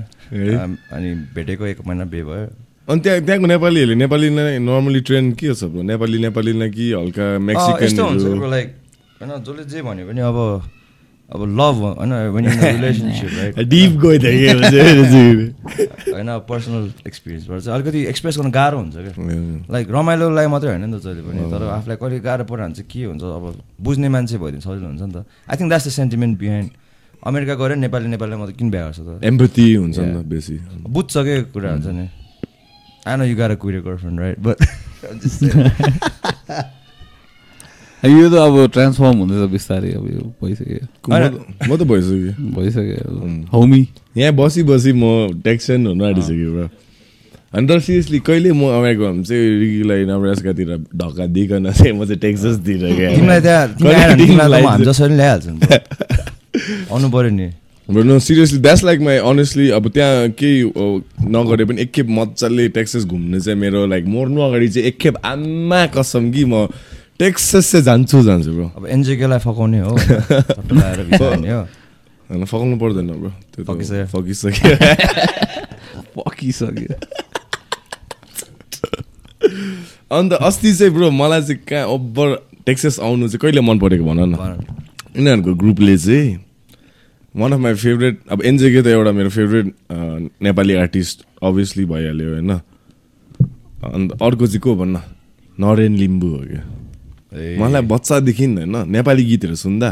अनि 0.92 1.16
भेटेको 1.36 1.66
एक 1.66 1.88
महिना 1.88 2.06
बे 2.06 2.24
भयो। 2.24 2.48
अनि 2.88 3.00
त्यहाँ 3.00 3.20
त्यहाँको 3.26 3.48
नेपालीहरूले 3.48 3.96
नेपालीलाई 3.96 4.58
नर्मली 4.60 5.00
ट्रेन्ड 5.08 5.36
के 5.40 5.54
छ 5.56 5.64
ब्रो 5.72 5.82
नेपाली 5.88 6.18
नेपालीलाई 6.28 6.70
कि 6.70 6.92
हल्का 6.94 7.26
ब्रो 7.40 8.48
लाइक 8.50 8.76
होइन 9.22 9.32
जसले 9.44 9.64
जे 9.72 9.82
भन्यो 9.82 10.08
भने 10.08 10.22
अब 10.22 10.38
अब 11.30 11.42
लभ 11.60 11.76
होइन 11.98 12.44
रिलेसनसिप 12.44 13.60
डिप 13.72 13.92
होइन। 16.14 16.30
पर्सनल 16.50 16.92
एक्सपिरियन्सबाट 17.08 17.60
चाहिँ 17.64 17.76
अलिकति 17.80 18.00
एक्सप्रेस 18.12 18.38
गर्न 18.38 18.52
गाह्रो 18.52 18.78
हुन्छ 18.78 18.96
क्या। 18.96 19.14
लाइक 19.74 19.88
रमाइलोलाई 19.92 20.48
मात्रै 20.54 20.70
होइन 20.70 20.86
नि 20.86 21.00
त 21.00 21.02
जहिले 21.04 21.22
पनि 21.24 21.40
तर 21.52 21.64
आफूलाई 21.78 21.98
कहिले 21.98 22.20
गाह्रो 22.20 22.44
पऱ्यो 22.46 22.64
भने 22.64 22.74
चाहिँ 22.76 22.88
के 22.92 23.04
हुन्छ 23.06 23.24
अब 23.24 23.56
बुझ्ने 23.80 24.10
मान्छे 24.10 24.38
भइदियो 24.38 24.52
भने 24.52 24.62
सजिलो 24.68 24.88
हुन्छ 24.88 25.02
नि 25.02 25.12
त। 25.16 25.26
I 25.50 25.56
think 25.58 25.70
that's 25.72 25.88
the 25.88 25.90
sentiment 26.00 26.40
behind 26.40 26.70
America 27.24 27.54
गएर 27.56 27.76
नेपाली 27.80 28.08
नेपालीलाई 28.14 28.40
मात्रै 28.40 28.56
किन 28.60 28.70
बिहा 28.70 28.84
गर्छ 28.84 29.00
त? 29.00 29.24
एम्पथी 29.24 29.74
हुन्छ 29.74 29.98
नि 30.00 30.14
त 30.14 30.16
बेसी। 30.28 30.56
बुझ्छ 30.92 31.14
के 31.18 31.42
कुरा 31.56 31.72
हुन्छ 31.72 31.88
नि। 31.88 32.08
आई 33.08 33.16
नो 33.18 33.24
यु 33.26 33.36
गाह्रो 33.38 33.56
कुहिरो 33.64 33.82
गर्लफ्रेन्ड 33.88 34.20
राइट 34.20 34.40
बट 34.40 34.58
यो 38.04 38.28
त 38.30 38.34
अब 38.44 38.56
ट्रान्सफर्म 38.76 39.18
हुँदैछ 39.24 39.50
बिस्तारै 39.52 39.92
अब 40.00 40.06
यो 40.12 40.22
भइसक्यो 40.44 40.80
म 41.10 41.12
त- 41.24 41.70
म 41.70 41.72
त 41.78 41.80
भइसक्यो 41.88 42.32
भइसक्यो. 42.56 43.48
होमी 43.54 43.82
यहाँ 44.18 44.34
बसी 44.40 44.64
बसी 44.72 44.92
म 44.94 45.04
टेक्सन 45.44 45.88
हुनु 45.88 46.04
आँटिसक्यो 46.06 46.50
ब्रो 46.54 46.68
अनि 47.54 47.68
तर 47.70 47.80
सिरियसली 47.86 48.20
कहिले 48.28 48.52
म 48.52 48.62
अमेरिका 48.80 49.04
भने 49.12 49.24
चाहिँ 49.24 49.60
रिकीलाई 49.62 50.02
नब्रास्कातिर 50.12 50.70
ढक्का 51.00 51.26
दिइकन 51.36 51.72
चाहिँ 51.72 51.94
म 51.96 51.98
चाहिँ 52.06 52.20
टेक्ससतिर 52.20 52.80
हामी 52.84 54.84
जसरी 54.84 55.10
नै 55.10 55.16
ल्याइहाल्छ। 55.16 55.48
आउनु 56.92 57.08
पऱ्यो 57.16 57.32
नि 57.40 57.48
bro 57.90 58.04
no 58.04 58.20
seriously 58.20 58.60
that's 58.60 58.84
like 58.84 59.00
my 59.00 59.18
honestly 59.18 59.70
अब 59.70 59.90
त्यहाँ 59.90 60.30
केही 60.30 60.64
नगरे 61.28 61.66
पनि 61.66 61.82
एकखेप 61.82 62.08
मजाले 62.10 62.68
टेक्सस 62.70 63.06
घुम्ने 63.06 63.40
चाहिँ 63.40 63.60
मेरो 63.60 63.86
लाइक 63.88 64.06
मर्नु 64.06 64.42
अगाडि 64.42 64.70
चाहिँ 64.70 64.88
एकखेप 64.88 65.18
आमा 65.26 65.86
कसम 65.88 66.32
कि 66.32 66.46
म 66.46 66.68
टेक्सस 67.20 67.72
चाहिँ 67.72 67.84
जान्छु 67.86 68.24
जान्छु 68.24 68.52
ब्रो 68.52 68.72
अब 68.76 68.88
एनजेकेलाई 68.88 69.40
फकाउने 69.40 69.80
हो। 69.80 69.96
होइन 72.30 72.46
फकाउनु 72.46 72.78
पर्दैन 72.78 73.08
ब्रो 73.08 73.30
त्यो 73.30 73.66
फकिसक्यो। 73.66 74.06
फकिसक्यो। 74.08 74.76
पकिसक्यो 76.24 76.96
अन्त 80.12 80.34
अस्ति 80.34 80.74
चाहिँ 80.76 80.94
ब्रो 80.94 81.12
मलाई 81.12 81.42
चाहिँ 81.42 81.58
कहाँ 81.68 81.86
ओभर 81.88 82.36
टेक्सस 82.66 83.00
आउनु 83.00 83.28
चाहिँ 83.28 83.40
कहिले 83.40 83.62
मन 83.62 83.80
परेको 83.80 84.06
भन 84.06 84.20
न। 84.30 84.36
यिनीहरूको 85.18 85.54
ग्रुपले 85.54 85.98
चाहिँ 85.98 86.43
वान 87.36 87.52
अफ 87.52 87.60
माई 87.60 87.74
फेभरेट 87.74 88.20
अब 88.32 88.42
एनजेके 88.46 88.82
त 88.82 88.88
एउटा 88.88 89.12
मेरो 89.12 89.30
फेभरेट 89.30 89.66
नेपाली 90.44 90.74
आर्टिस्ट 90.76 91.26
अभियसली 91.44 91.86
भइहाल्यो 91.86 92.30
होइन। 92.34 92.52
अन्त 93.84 94.12
अर्को 94.22 94.48
चाहिँ 94.48 94.62
को 94.62 94.76
भन्न 94.76 95.02
नरेन 95.58 95.96
लिम्बू 95.98 96.28
हो 96.30 96.42
क्या। 96.46 96.64
मलाई 97.60 97.82
बच्चादेखि 97.90 98.46
होइन 98.46 98.76
नेपाली 98.88 99.24
गीतहरू 99.26 99.56
सुन्दा 99.58 99.90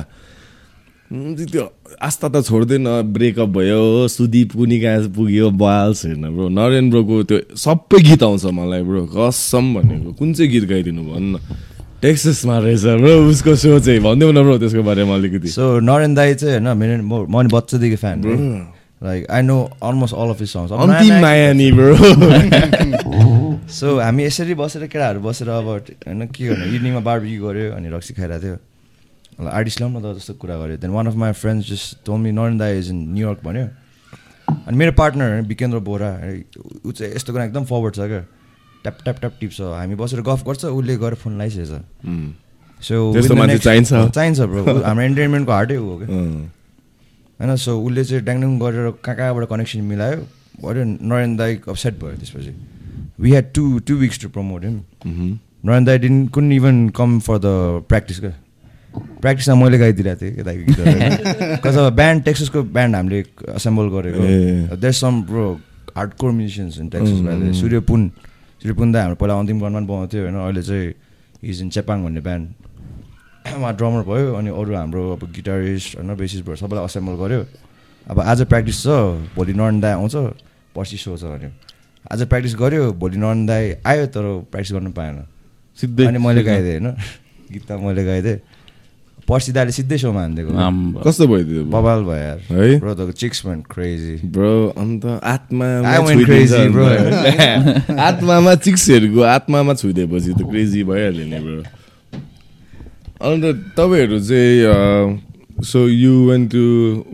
त्यो 1.12 1.64
आस्था 2.02 2.28
त 2.30 2.46
छोड्दैन 2.46 2.88
ब्रेकअप 3.12 3.50
भयो 3.50 4.08
सुदीप 4.08 4.52
कुनी 4.56 4.80
कहाँ 4.80 5.10
पुग्यो 5.12 5.50
बाल्स 5.60 6.06
हेर्न 6.06 6.30
ब्रो। 6.32 6.48
नरेन 6.50 6.90
ब्रोको 6.90 7.24
त्यो 7.28 7.38
सबै 7.58 8.00
गीत 8.06 8.24
आउँछ 8.24 8.46
मलाई 8.54 8.84
ब्रो 8.86 9.02
कसम 9.12 9.66
भनेको। 9.76 10.14
कुन 10.14 10.34
चाहिँ 10.34 10.52
गीत 10.52 10.66
गाइदिनु 10.72 11.04
भन्न? 11.04 11.34
टेक्ससमा 12.02 12.58
रहेछ। 12.58 12.84
ब्रो 13.02 13.14
उसको 13.30 13.56
सो 13.56 13.80
चाहिँ 13.80 14.00
भनिदेऊ 14.02 14.32
न 14.32 14.42
ब्रो 14.44 14.58
त्यसको 14.58 14.84
बारेमा 14.84 15.14
अलिकति। 15.16 15.48
सो 15.48 15.80
नरेन 15.80 16.14
दाई 16.16 16.34
चाहिँ 16.34 16.60
होइन 16.60 16.78
मेरो 16.78 17.02
म 17.06 17.42
नि 17.42 17.50
बच्चादेखि 17.54 17.96
fan 17.96 18.18
like 19.02 19.30
I 19.30 19.42
know 19.42 19.58
almost 19.82 20.14
all 20.14 20.30
of 20.30 20.40
his 20.42 20.50
songs 20.50 20.72
अन्तिम 20.72 21.14
माया 21.22 21.54
नि 21.54 21.72
ब्रो। 21.78 21.94
सो 23.70 23.88
हामी 24.06 24.24
यसरी 24.26 24.54
बसेर 24.54 24.86
केटाहरू 24.88 25.20
बसेर 25.22 25.50
अब 25.50 25.66
होइन 25.66 26.22
के 26.30 26.42
गर्नु? 26.48 26.66
इभिनिङमा 26.70 27.02
बारबी 27.02 27.38
गऱ्यो 27.38 27.72
अनि 27.78 27.88
रक्सी 27.90 28.14
खाइरहेको 28.14 28.42
थियो। 28.46 28.58
आर्टिस्ट 29.42 29.78
ल्याउँ 29.82 29.94
न 29.94 30.02
त 30.02 30.18
जस्तो 30.18 30.34
कुरा 30.42 30.56
गऱ्यो 30.58 30.78
then 30.82 30.92
one 30.94 31.06
of 31.08 31.16
my 31.18 31.32
friends 31.34 31.70
just 31.70 32.06
Tommy 32.06 32.32
Naren 32.32 32.58
दाई 32.58 32.78
इज 32.78 32.90
इन 32.94 32.98
न्युयोर्क 33.14 33.40
भन्यो। 33.46 33.66
अनि 34.68 34.76
मेरो 34.78 34.92
पार्टनर 34.94 35.42
विकेन्द्र 35.50 35.80
बोरा 35.82 36.10
ऊ 36.86 36.92
चाहिँ 36.92 37.14
यस्तो 37.16 37.34
कुरा 37.34 37.46
एकदम 37.46 37.64
फरवर्ड 37.66 37.94
छ 37.96 38.06
क्या। 38.06 38.22
ट्याप 38.84 38.98
ट्याप 39.04 39.18
ट्याप 39.20 39.34
टिप्छ। 39.40 39.62
हामी 39.62 39.96
बसेर 39.96 40.22
गफ 40.30 40.42
गर्छ 40.48 40.66
उसले 40.66 40.98
गएर 40.98 41.14
फोन 41.22 41.34
लगाइसकेछ। 41.38 41.70
सो 42.82 42.96
चाहिन्छ। 43.58 43.90
चाहिन्छ 44.16 44.40
ब्रो 44.42 44.62
हाम्रो 44.88 45.04
इन्टरटेनमेन्टको 45.06 45.52
हार्टै 45.52 45.76
हो 45.76 45.98
क्या 45.98 46.08
होइन 47.40 47.56
सो 47.58 47.72
उसले 47.86 48.04
चाहिँ 48.06 48.24
ड्याङड्याङ 48.26 48.60
गरेर 48.60 48.90
कहाँ 49.06 49.16
कहाँबाट 49.16 49.50
कनेक्सन 49.50 49.82
मिलायो। 49.92 50.18
भयो 50.62 50.84
नरेन 50.84 51.38
दाई 51.38 51.52
अपसेट 51.68 51.94
भयो 52.02 52.16
त्यसपछि। 52.18 52.52
We 53.22 53.30
had 53.32 53.46
to 53.56 53.64
to 53.88 53.94
weeks 54.04 54.20
to 54.22 54.30
promote 54.30 54.64
him 54.66 54.76
मह्म। 55.06 55.38
Naren 55.66 55.84
दाई 55.86 55.98
didn't 56.36 56.52
even 56.54 56.90
come 56.98 57.20
for 57.28 57.38
the 57.38 57.86
practice 57.90 58.20
क्या? 58.20 58.34
प्र्याक्टिसमा 59.22 59.56
मैले 59.56 59.78
गाइदिरहेको 59.78 60.20
थिएँ 60.22 61.58
कज 61.64 61.78
अब 61.82 61.94
ब्यान्ड 61.96 62.24
टेक्ससको 62.24 62.64
ब्यान्ड 62.76 62.96
हामीले 62.96 63.20
एसेम्बल 63.56 63.88
गरेको। 63.94 64.22
There 64.76 64.94
some 64.94 65.22
bro 65.30 65.46
hardcore 66.20 66.32
musicians 66.32 66.80
in 66.80 66.90
Texas 66.90 67.60
Surya 67.62 67.80
Pun 67.90 68.02
Surya 68.62 68.74
Pun 68.78 68.92
दाई 68.94 69.02
हाम्रो 69.02 69.16
पहिला 69.18 69.34
अन्तिम 69.42 69.58
पनि 69.60 69.86
बनाउँथ्यो 69.90 70.22
होइन 70.22 70.36
अहिले 70.38 70.62
चाहिँ 70.62 70.94
इज 71.50 71.62
इन 71.62 71.70
चेपाङ 71.74 72.04
भन्ने 72.06 72.22
ब्यान्ड 72.22 72.46
उहाँ 73.58 73.74
ड्रमर 73.74 74.04
भयो 74.06 74.34
अनि 74.38 74.50
अरू 74.54 74.76
हाम्रो 74.76 75.02
अब 75.18 75.24
गिटारिस्ट 75.34 75.98
होइन 75.98 76.14
बेसिस 76.14 76.42
भयो 76.46 76.56
सबैलाई 76.62 76.86
असेम्बल 76.86 77.16
गऱ्यो 77.18 77.42
अब 78.08 78.20
आज 78.22 78.46
प्र्याक्टिस 78.46 78.78
छ 78.86 78.88
भोलि 79.34 79.54
नरेन 79.58 79.82
दाई 79.82 79.92
आउँछ 79.98 80.16
पर्सि 80.78 80.98
सो 80.98 81.18
छ 81.18 81.24
भन्यो। 81.34 81.50
आज 82.06 82.22
प्र्याक्टिस 82.30 82.56
गऱ्यो 82.62 82.94
भोलि 83.02 83.18
नन 83.18 83.46
दाई 83.50 83.66
आयो 83.82 84.06
तर 84.14 84.26
प्र्याक्टिस 84.54 84.74
गर्नु 84.78 84.92
पाएन। 84.94 85.18
सिधै 85.80 86.06
अनि 86.06 86.20
मैले 86.22 86.44
गाइदिएँ 86.44 86.80
होइन 86.80 86.94
गीत 87.50 87.66
त 87.66 87.82
मैले 87.82 88.06
गाइदिएँ। 88.06 88.38
पर्सि 89.28 89.52
दाले 89.56 89.72
सिधै 89.72 89.98
सोमा 89.98 90.22
हानिदिएको। 90.22 90.52
कस्तो 91.06 91.26
भइदियो 91.28 91.62
बबाल 91.72 92.00
भयो 92.04 92.22
यार 92.22 92.40
है? 92.52 92.80
ब्रो 92.80 92.94
त 92.96 93.12
चिक्स 93.16 93.40
मेन 93.46 93.60
क्रेजी 93.70 94.16
ब्रो 94.28 94.54
अन्त 94.78 95.06
आत्मा 95.24 95.68
crazy, 96.26 96.64
bro. 96.74 96.86
आत्मामा 98.10 98.52
चिक्सहरूको 98.66 99.22
आत्मामा 99.22 99.74
छुइदिएपछि 99.82 100.32
त 100.34 100.42
क्रेजी 100.52 100.82
भइहाल्यो 100.90 101.26
नि 101.32 101.40
ब्रो 101.46 101.62
अन्त 103.22 103.44
तपाईँहरू 103.78 104.18
चाहिँ 104.20 105.31
so 105.68 105.88
you 105.90 106.12
when 106.30 106.48
to 106.48 106.60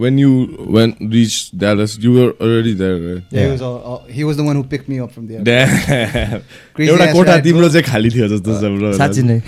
when 0.01 0.19
you 0.19 0.29
when 0.75 0.93
reach 1.13 1.51
Dallas 1.63 1.97
you 2.01 2.11
were 2.13 2.27
already 2.41 2.73
that 2.81 3.33
He 3.33 3.45
was 3.51 3.61
all, 3.61 3.77
all- 3.91 4.05
he 4.17 4.23
was 4.29 4.37
the 4.39 4.45
one 4.47 4.55
who 4.59 4.63
picked 4.73 4.89
me 4.93 4.99
up 5.05 5.11
from 5.11 5.27
there. 5.27 5.41
Crazy 6.75 6.89
एउटा 6.89 7.05
ass 7.05 7.13
कोठा 7.13 7.37
तिम्रो. 7.47 7.69
चाहिँ 7.69 7.83
खाली 7.85 8.09
थियो 8.09 8.27
जस्तो 8.27 8.59
छ 8.61 8.71
ब्रो 8.77 8.93
साँच्ची 8.97 9.23
नै 9.23 9.39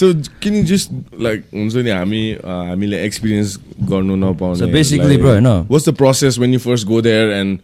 सो 0.00 0.12
किन 0.42 0.64
जस्ट 0.66 0.92
लाइक 1.22 1.44
हुन्छ 1.54 1.76
नि 1.76 1.90
हामी 1.90 2.22
हामीले 2.44 3.02
एक्सपिरियन्स 3.04 3.58
गर्नु 3.90 4.16
नपाउने 4.16 4.58
So 4.60 4.68
basically, 4.76 5.16
bro, 5.16 5.32
होइन? 5.34 5.46
What's 5.70 5.88
the 5.88 5.94
process 6.02 6.38
when 6.38 6.52
you 6.52 6.58
first 6.66 6.86
go 6.86 7.00
there 7.02 7.32
and 7.38 7.58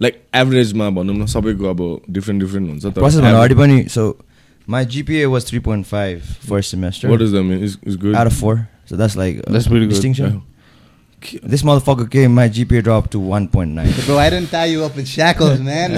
like 0.00 0.20
एभरेजमा 0.36 0.90
भनौँ 0.98 1.14
न 1.16 1.26
सबैको 1.28 1.70
अब 1.70 1.80
डिफ्रेन्ट 2.10 2.42
डिफ्रेन्ट 2.42 2.70
हुन्छ 2.70 2.94
प्रोसेस 2.98 3.20
भन्दा 3.20 3.38
अगाडि 3.38 3.54
पनि 3.54 3.84
so 3.94 4.04
my 4.68 4.84
GPA 4.94 5.24
was 5.34 5.46
three 5.48 5.58
point 5.68 5.86
five 5.86 6.20
first 6.48 6.70
semester 6.70 7.08
what 7.08 7.22
is 7.22 7.32
the 7.34 7.42
mean 7.48 7.64
is 7.64 7.96
good 7.96 8.14
out 8.16 8.30
of 8.32 8.38
four. 8.42 8.54
So 8.90 8.96
that's 8.96 9.16
like 9.16 9.42
That's 9.46 9.68
pretty 9.68 9.86
good. 9.86 9.94
distinction. 9.94 10.42
This 11.44 11.62
motherfucker 11.62 12.10
came, 12.10 12.34
my 12.34 12.48
GPA 12.48 12.82
dropped 12.82 13.10
to 13.12 13.18
1.9. 13.20 14.06
Bro, 14.06 14.18
I 14.18 14.30
didn't 14.30 14.50
tie 14.50 14.64
you 14.66 14.84
up 14.84 14.96
in 14.98 15.04
shackles, 15.04 15.60
man. 15.60 15.90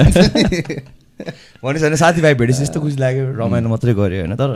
भनेपछि 1.63 1.85
होइन 1.85 1.97
साथीभाइ 1.97 2.35
भेटेपछि 2.35 2.63
यस्तो 2.63 2.81
खुसी 2.83 2.97
लाग्यो 3.01 3.25
रमाइलो 3.39 3.69
मात्रै 3.69 3.93
गऱ्यो 3.95 4.21
होइन 4.23 4.35
तर 4.37 4.51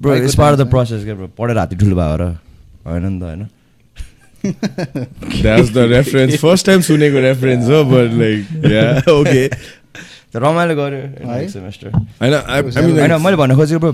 ब्रो 0.00 0.12
भएको 0.12 0.24
it's 0.24 0.34
part 0.36 0.52
of 0.52 0.58
the 0.58 0.62
times, 0.62 0.70
process 0.70 1.04
क्या 1.04 1.14
ब्रो 1.20 1.28
पढेर 1.38 1.58
हात्ती 1.58 1.76
ठुलो 1.82 1.96
भयो 1.96 2.16
र 2.20 2.24
होइन 2.84 3.06
नि 3.12 3.20
त 3.20 3.24
होइन 3.24 3.42
that's 5.42 5.70
the 5.72 5.86
reference 5.94 6.36
first 6.42 6.66
time 6.66 6.80
सुनेको 6.88 7.20
रेफरेन्स 7.26 7.68
हो 7.72 7.78
बट 7.92 8.12
लाइक 8.20 8.40
या 8.74 8.84
ओके 9.14 9.46
त 9.48 10.42
रमाइलो 10.44 10.74
गऱ्यो 10.82 11.00
है? 11.30 11.48
सेमेस्टर 11.54 11.88
होइन 12.20 12.34
आई 12.34 12.62
मिन 12.62 12.98
होइन 13.00 13.16
मैले 13.24 13.36
भन्न 13.40 13.56
खोजेको 13.56 13.80
ब्रो 13.80 13.92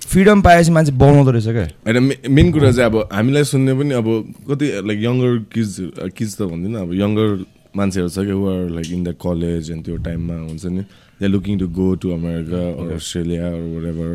फ्रिडम 0.00 0.42
पाएपछि 0.42 0.70
मान्छे 0.70 0.92
बनाउँदो 0.92 1.30
रहेछ 1.30 1.48
क्या। 1.48 1.66
होइन 1.86 2.32
मेन 2.32 2.52
कुरा 2.52 2.70
चाहिँ 2.72 2.90
अब 2.90 3.08
हामीलाई 3.12 3.44
सुन्ने 3.44 3.74
पनि 3.74 3.92
अब 3.94 4.06
कति 4.50 4.66
लाइक 4.86 4.98
यङ्गर 5.02 5.32
किड्स 5.52 5.74
किड्स 6.16 6.34
त 6.38 6.42
भन्दिनँ 6.50 6.80
अब 6.80 6.92
यङ्गर 6.94 7.28
मान्छेहरू 7.76 8.08
छ 8.08 8.18
कि 8.26 8.34
are 8.34 8.70
like 8.76 8.88
in 8.90 9.02
the 9.04 9.14
college 9.22 9.70
and 9.70 9.84
त्यो 9.84 9.96
टाइममा 10.02 10.34
हुन्छ 10.48 10.64
नि। 10.66 10.82
They 11.20 11.26
looking 11.26 11.58
to 11.58 11.68
go 11.68 11.94
to 12.02 12.10
America 12.10 12.94
Australia 12.96 13.48
वरेभर 13.50 14.10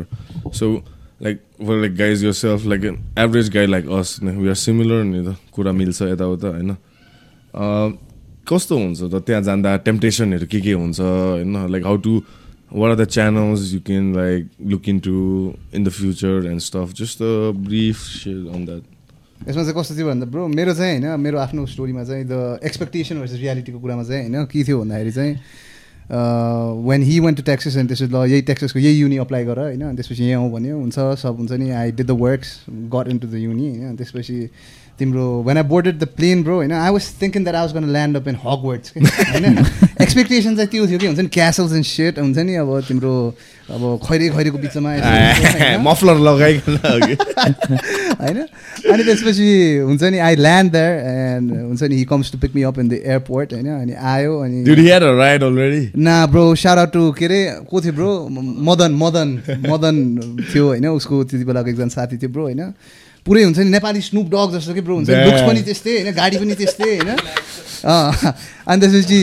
so 0.52 0.66
like 1.22 1.36
were 1.62 1.76
like 1.80 1.94
guys 1.96 2.24
your 2.24 2.32
self 2.36 2.66
like 2.66 2.84
an 2.84 2.96
average 3.18 3.48
गाई 3.54 3.66
like 3.66 3.88
us 3.88 4.18
we 4.22 4.48
are 4.48 4.54
similar 4.60 5.04
नि 5.04 5.24
त 5.24 5.36
कुरा 5.52 5.72
मिल्छ 5.72 6.02
यताउता 6.02 6.48
होइन। 6.48 6.70
अँ, 6.70 7.88
कस्तो 8.48 8.78
हुन्छ 8.78 9.00
त 9.02 9.22
त्यहाँ 9.26 9.42
जाँदा 9.42 9.76
टेम्पटेसनहरू 9.86 10.46
के 10.46 10.60
के 10.60 10.72
हुन्छ 10.72 11.00
होइन? 11.00 11.56
Like 11.72 11.84
how 11.86 11.96
to 12.04 12.12
what 12.70 12.90
are 12.90 12.96
the 12.96 13.08
channels 13.08 13.72
you 13.72 13.80
can 13.80 14.12
like 14.14 14.48
look 14.66 14.88
in 14.88 14.98
to 14.98 15.14
in 15.74 15.84
the 15.84 15.88
future 15.90 16.46
and 16.46 16.60
stuff 16.62 16.92
just 16.96 17.22
a 17.22 17.50
brief 17.62 18.26
on 18.26 18.64
that 18.66 18.82
यसमा 19.48 19.62
चाहिँ 19.62 19.74
कस्तो 19.74 19.96
थियो 19.96 20.06
भन्दा 20.06 20.26
ब्रो 20.26 20.46
मेरो 20.48 20.74
चाहिँ 20.74 20.98
होइन 20.98 21.20
मेरो 21.20 21.38
आफ्नो 21.38 21.66
स्टोरीमा 21.66 22.04
चाहिँ 22.04 22.24
द 22.24 22.58
एक्सपेक्टेसन 22.64 23.20
भर्सेस 23.20 23.40
रियालिटीको 23.40 23.78
कुरामा 23.78 24.02
चाहिँ 24.02 24.28
होइन 24.28 24.44
के 24.46 24.64
थियो 24.64 24.80
भन्दाखेरि 24.80 25.12
चाहिँ 25.12 25.34
when 26.08 27.02
he 27.02 27.18
want 27.20 27.34
to 27.34 27.42
taxes 27.42 27.76
अनि 27.76 27.88
त्यसपछि 27.88 28.12
ल 28.12 28.24
यही 28.26 28.42
ट्याक्सेसको 28.42 28.78
यही 28.78 28.98
युनि 29.00 29.16
अप्लाई 29.18 29.44
गर 29.44 29.58
होइन 29.60 29.94
त्यसपछि 29.96 30.24
यहाँ 30.24 30.42
आउँ 30.42 30.50
भन्यो 30.52 30.78
हुन्छ 30.78 30.98
सब 31.22 31.36
हुन्छ 31.38 31.52
नि 31.52 31.70
I 31.72 31.92
did 31.92 32.06
the 32.06 32.18
works 32.20 32.50
got 32.90 33.08
in 33.08 33.18
to 33.18 33.28
the 33.28 33.34
uni 33.36 33.68
होइन 33.70 33.96
त्यसपछि 33.96 34.38
तिम्रो 34.98 35.24
when 35.46 35.56
I 35.56 35.62
boarded 35.72 35.98
the 35.98 36.04
plane 36.16 36.42
bro 36.42 36.56
होइन 36.56 36.72
I 36.74 36.90
was 36.90 37.10
thinking 37.22 37.44
that 37.44 37.56
I 37.56 37.62
was 37.62 37.72
gonna 37.74 37.90
land 37.92 38.16
up 38.16 38.28
in 38.28 38.36
Hogwarts 38.64 38.92
होइन 38.96 39.58
एक्सपेक्टेसन 40.02 40.56
चाहिँ 40.56 40.68
त्यो 40.70 40.86
थियो 40.86 40.98
कि 40.98 41.06
हुन्छ 41.06 41.20
नि 41.20 41.28
क्यासल्स 41.32 41.72
एन्ड 41.72 41.84
सेट 41.86 42.18
हुन्छ 42.18 42.38
नि 42.38 42.54
अब 42.56 42.80
तिम्रो 42.88 43.12
अब 43.66 43.82
खैरे 44.02 44.28
खैरेको 44.30 44.58
बिचमा? 44.58 44.90
मफलर 45.82 46.18
लगाइकन 46.28 46.76
अघि 46.90 47.14
होइन? 48.20 48.38
अनि 48.92 49.04
त्यसपछि 49.04 49.48
हुन्छ 49.86 50.02
नि 50.04 50.18
आई 50.18 50.36
ल्यान्ड 50.36 50.72
देयर 50.72 50.92
एन्ड 51.06 51.52
हुन्छ 51.52 51.82
नि 51.82 51.96
he 51.96 52.04
comes 52.12 52.32
to 52.32 52.38
pick 52.38 52.54
me 52.54 52.62
up 52.62 52.78
in 52.78 52.88
the 52.88 53.00
airport 53.04 53.52
होइन? 53.52 53.68
अनि 53.68 53.94
आयो 54.12 54.38
अनि 54.40 54.62
Dude, 54.64 54.78
he 54.78 54.86
had 54.88 55.02
a 55.02 55.12
ride 55.14 55.42
already. 55.42 55.82
ना 55.98 56.14
ब्रो 56.26 56.44
सार 56.56 56.84
टु 56.94 57.10
के 57.18 57.24
अरे 57.24 57.40
को 57.70 57.80
थियो 57.80 57.92
ब्रो 57.92 58.12
मदन 58.70 58.94
मदन 59.02 59.34
मदन 59.68 59.96
थियो 60.52 60.66
होइन? 60.66 60.86
उसको 60.94 61.22
त्यति 61.24 61.44
बेलाको 61.44 61.70
एकजना 61.70 61.88
साथी 61.96 62.16
थियो 62.16 62.30
ब्रो 62.30 62.42
होइन? 62.42 62.62
पुरै 63.26 63.42
हुन्छ 63.42 63.58
नि। 63.58 63.70
नेपाली 63.74 64.00
स्नुप 64.00 64.26
डग 64.30 64.48
जस्तो 64.54 64.72
कि 64.74 64.82
ब्रो 64.86 64.94
हुन्छ 64.96 65.10
नि। 65.10 65.24
लुक्स 65.26 65.42
पनि 65.50 65.60
त्यस्तै 65.66 65.92
होइन? 65.98 66.08
गाडी 66.14 66.36
पनि 66.38 66.54
त्यस्तै 66.54 66.86
होइन? 66.86 67.10
अनि 68.66 68.78
त्यसपछि 68.80 69.18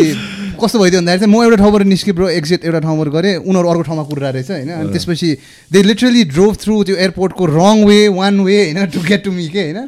कस्तो 0.60 0.78
भइदियो 0.80 0.99
भन्दाखेरि 1.01 1.20
चाहिँ 1.24 1.32
म 1.32 1.36
एउटा 1.43 1.58
ठाउँबाट 1.64 1.84
निस्केँ 1.88 2.14
ब्रो 2.16 2.28
एक्जिट 2.30 2.62
एउटा 2.68 2.80
ठाउँबाट 2.84 3.08
गरेँ। 3.16 3.36
उनीहरू 3.43 3.68
अर्को 3.72 3.84
ठाउँमा 3.88 4.04
कुरेर 4.08 4.34
रहेछ 4.36 4.49
होइन? 4.51 4.70
अनि 4.70 4.89
त्यसपछि 4.93 5.30
दे 5.72 5.80
लिटरली 5.84 6.24
ड्रोभ 6.36 6.54
थ्रु 6.62 6.76
त्यो 6.84 6.95
एयरपोर्टको 6.95 7.43
रङ 7.47 7.76
वे 7.88 7.99
वान 8.20 8.36
वे 8.43 8.58
होइन? 8.64 8.80
टु 8.93 8.99
गेट 9.01 9.24
टु 9.24 9.32
मी 9.32 9.47
के 9.49 9.62
होइन? 9.72 9.80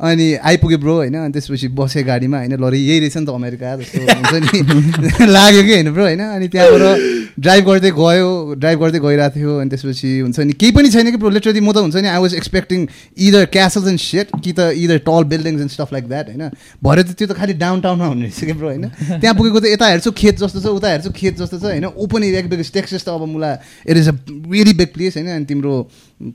अनि 0.00 0.34
आइपुग्यो 0.34 0.78
ब्रो 0.78 0.94
होइन? 0.96 1.14
अनि 1.14 1.32
त्यसपछि 1.32 1.68
बसेँ 1.68 2.04
गाडीमा 2.04 2.38
होइन? 2.38 2.52
लरी 2.60 2.80
यही 2.86 2.98
रहेछ 3.00 3.16
नि 3.16 3.26
त 3.26 3.30
अमेरिका 3.30 3.76
जस्तो 3.76 4.00
हुन्छ 4.00 4.34
नि। 4.44 5.26
लाग्यो 5.36 5.62
कि 5.62 5.72
होइन 5.72 5.92
ब्रो 5.92 6.04
होइन? 6.04 6.20
अनि 6.20 6.48
त्यहाँबाट 6.48 7.14
ड्राइभ 7.40 7.64
गर्दै 7.64 7.90
गयो 7.90 8.54
ड्राइभ 8.54 8.78
गर्दै 8.80 8.98
गइरहेको 8.98 9.34
थियो। 9.36 9.58
अनि 9.58 9.70
त्यसपछि 9.70 10.10
हुन्छ 10.20 10.38
नि 10.40 10.52
केही 10.52 10.72
पनि 10.72 10.90
छैन 10.90 11.10
कि 11.10 11.16
ब्रो। 11.16 11.30
लिटरली 11.30 11.60
म 11.60 11.72
त 11.72 11.76
हुन्छ 11.78 11.96
नि 11.96 12.08
I 12.08 12.20
was 12.20 12.34
expecting 12.34 12.86
either 13.18 13.44
castles 13.46 13.88
and 13.88 14.00
set 14.00 14.28
कि 14.44 14.52
त 14.52 14.72
either 14.76 14.98
tall 14.98 15.24
buildings 15.24 15.60
and 15.60 15.70
stuff 15.70 15.92
like 15.92 16.08
that 16.08 16.26
होइन? 16.28 16.50
भरे 16.82 17.02
त 17.02 17.16
त्यो 17.16 17.28
त 17.28 17.32
खालि 17.32 17.54
डाउन 17.56 17.80
टाउनमा 17.80 18.06
हुने 18.06 18.28
रहेछ 18.28 18.44
कि 18.44 18.52
ब्रो 18.52 18.68
होइन? 18.68 18.88
त्यहाँ 19.20 19.34
पुगेको 19.36 19.60
त 19.60 19.72
यता 19.72 19.86
हेर्छु 19.86 20.12
खेत 20.12 20.40
जस्तो 20.40 20.60
छ 20.60 20.66
उता 20.76 20.88
हेर्छु 20.90 21.10
खेत 21.12 21.36
जस्तो 21.38 21.58
छ 21.58 21.64
होइन? 21.72 21.84
ओपन 21.84 22.24
एरिया 22.24 22.42
बिकज 22.48 22.72
टेक्सस 22.72 23.04
त 23.04 23.08
अब 23.08 23.24
मुला 23.28 23.52
it 23.88 23.96
is 23.96 24.08
a 24.08 24.14
really 24.52 24.72
big 24.76 24.92
place 24.92 25.16
होइन? 25.16 25.28
अनि 25.36 25.44
तिम्रो 25.44 25.74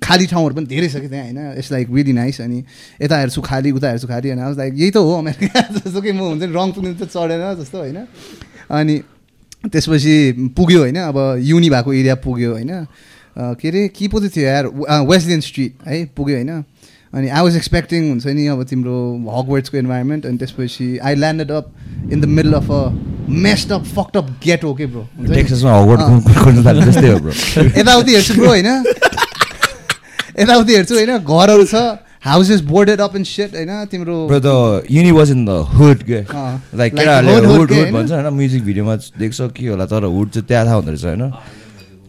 खाली 0.03 0.25
ठाउँहरू 0.25 0.55
पनि 0.55 0.65
धेरै 0.65 0.89
छ 0.89 1.01
कि 1.01 1.09
त्यहाँ 1.09 1.25
होइन? 1.25 1.57
इट्स 1.57 1.71
लाइक 1.71 1.87
रियली 1.89 2.13
नाइस 2.13 2.41
अनि 2.41 2.63
यता 3.01 3.17
हेर्छु 3.19 3.41
खाली 3.51 3.71
उता 3.75 3.89
हेर्छु 3.89 4.07
खाली 4.07 4.29
अनि 4.31 4.55
लाइक 4.57 4.73
यही 4.79 4.91
त 4.91 4.97
हो 4.97 5.17
अमेरिका। 5.19 5.61
जस्तो 5.77 6.01
कि 6.01 6.11
म 6.11 6.19
हुन्छ 6.31 6.43
नि 6.43 6.53
रङ 6.55 6.71
पुग्नु 6.71 6.93
त 6.95 7.11
चढेन 7.11 7.43
जस्तो 7.59 7.77
होइन। 7.77 8.07
अनि 8.71 9.01
त्यसपछि 9.67 10.51
पुग्यो 10.57 10.79
होइन 10.79 10.97
अब 11.05 11.17
युनि 11.43 11.69
भएको 11.69 11.93
एरिया 11.93 12.15
पुग्यो 12.25 12.51
होइन। 12.51 12.87
के 13.37 13.67
अरे 13.67 13.87
के 13.87 14.07
पो 14.07 14.21
थियो 14.21 14.43
यार 14.43 14.65
वेस्टलेन 15.07 15.39
स्ट्रिट 15.41 15.73
है 15.87 16.05
पुग्यो 16.17 16.35
होइन। 16.35 16.63
अनि 17.13 17.27
आई 17.27 17.41
वाज 17.43 17.55
एक्सपेक्टिङ 17.55 18.09
हुन्छ 18.09 18.27
नि 18.27 18.47
अब 18.47 18.63
तिम्रो 18.63 18.95
हकवर्ड्सको 19.37 19.77
इन्भाइरोमेन्ट 19.77 20.25
अनि 20.25 20.37
त्यसपछि 20.37 20.97
I 20.97 21.15
landed 21.15 21.51
up 21.51 21.71
in 22.11 22.21
the 22.21 22.25
middle 22.25 22.53
of 22.53 22.71
a. 22.71 22.89
Messed 23.45 23.71
up 23.71 23.83
fucked 23.95 24.17
up 24.17 24.29
get 24.43 24.63
हो 24.63 24.73
के 24.75 24.85
ब्रो 24.85 25.07
यताउति 27.79 28.15
हेर्छु 28.15 28.33
ब्रो 28.33 28.47
होइन। 28.47 28.65
यताउति 30.39 30.75
हेर्छु 30.75 30.95
होइन। 30.95 31.17
घरहरू 31.17 31.65
छ 31.65 31.75
houses 32.23 32.61
boarded 32.69 32.99
up 33.01 33.15
in 33.15 33.23
set 33.23 33.55
होइन 33.55 33.85
तिम्रो 33.91 34.15
the 34.39 34.83
uni 34.91 35.11
was 35.11 35.31
in 35.31 35.45
the 35.45 35.49
hood 35.73 36.03
के 36.09 36.19
लाइक 36.77 36.93
केटाहरूले 36.95 37.33
हुड 37.47 37.69
के 37.69 37.79
हुड? 37.79 37.91
भन्छ 37.93 38.11
होइन 38.11 38.27
म्युजिक 38.33 38.63
भिडियोमा 38.65 38.95
देख्छ 39.19 39.41
के 39.57 39.67
होला 39.67 39.85
तर 39.85 40.03
हुड 40.05 40.29
चाहिँ 40.29 40.47
त्यहाँ 40.47 40.65
थाहा 40.65 40.75
हुँदो 40.75 40.91
रहेछ 40.91 41.05
होइन 41.05 41.23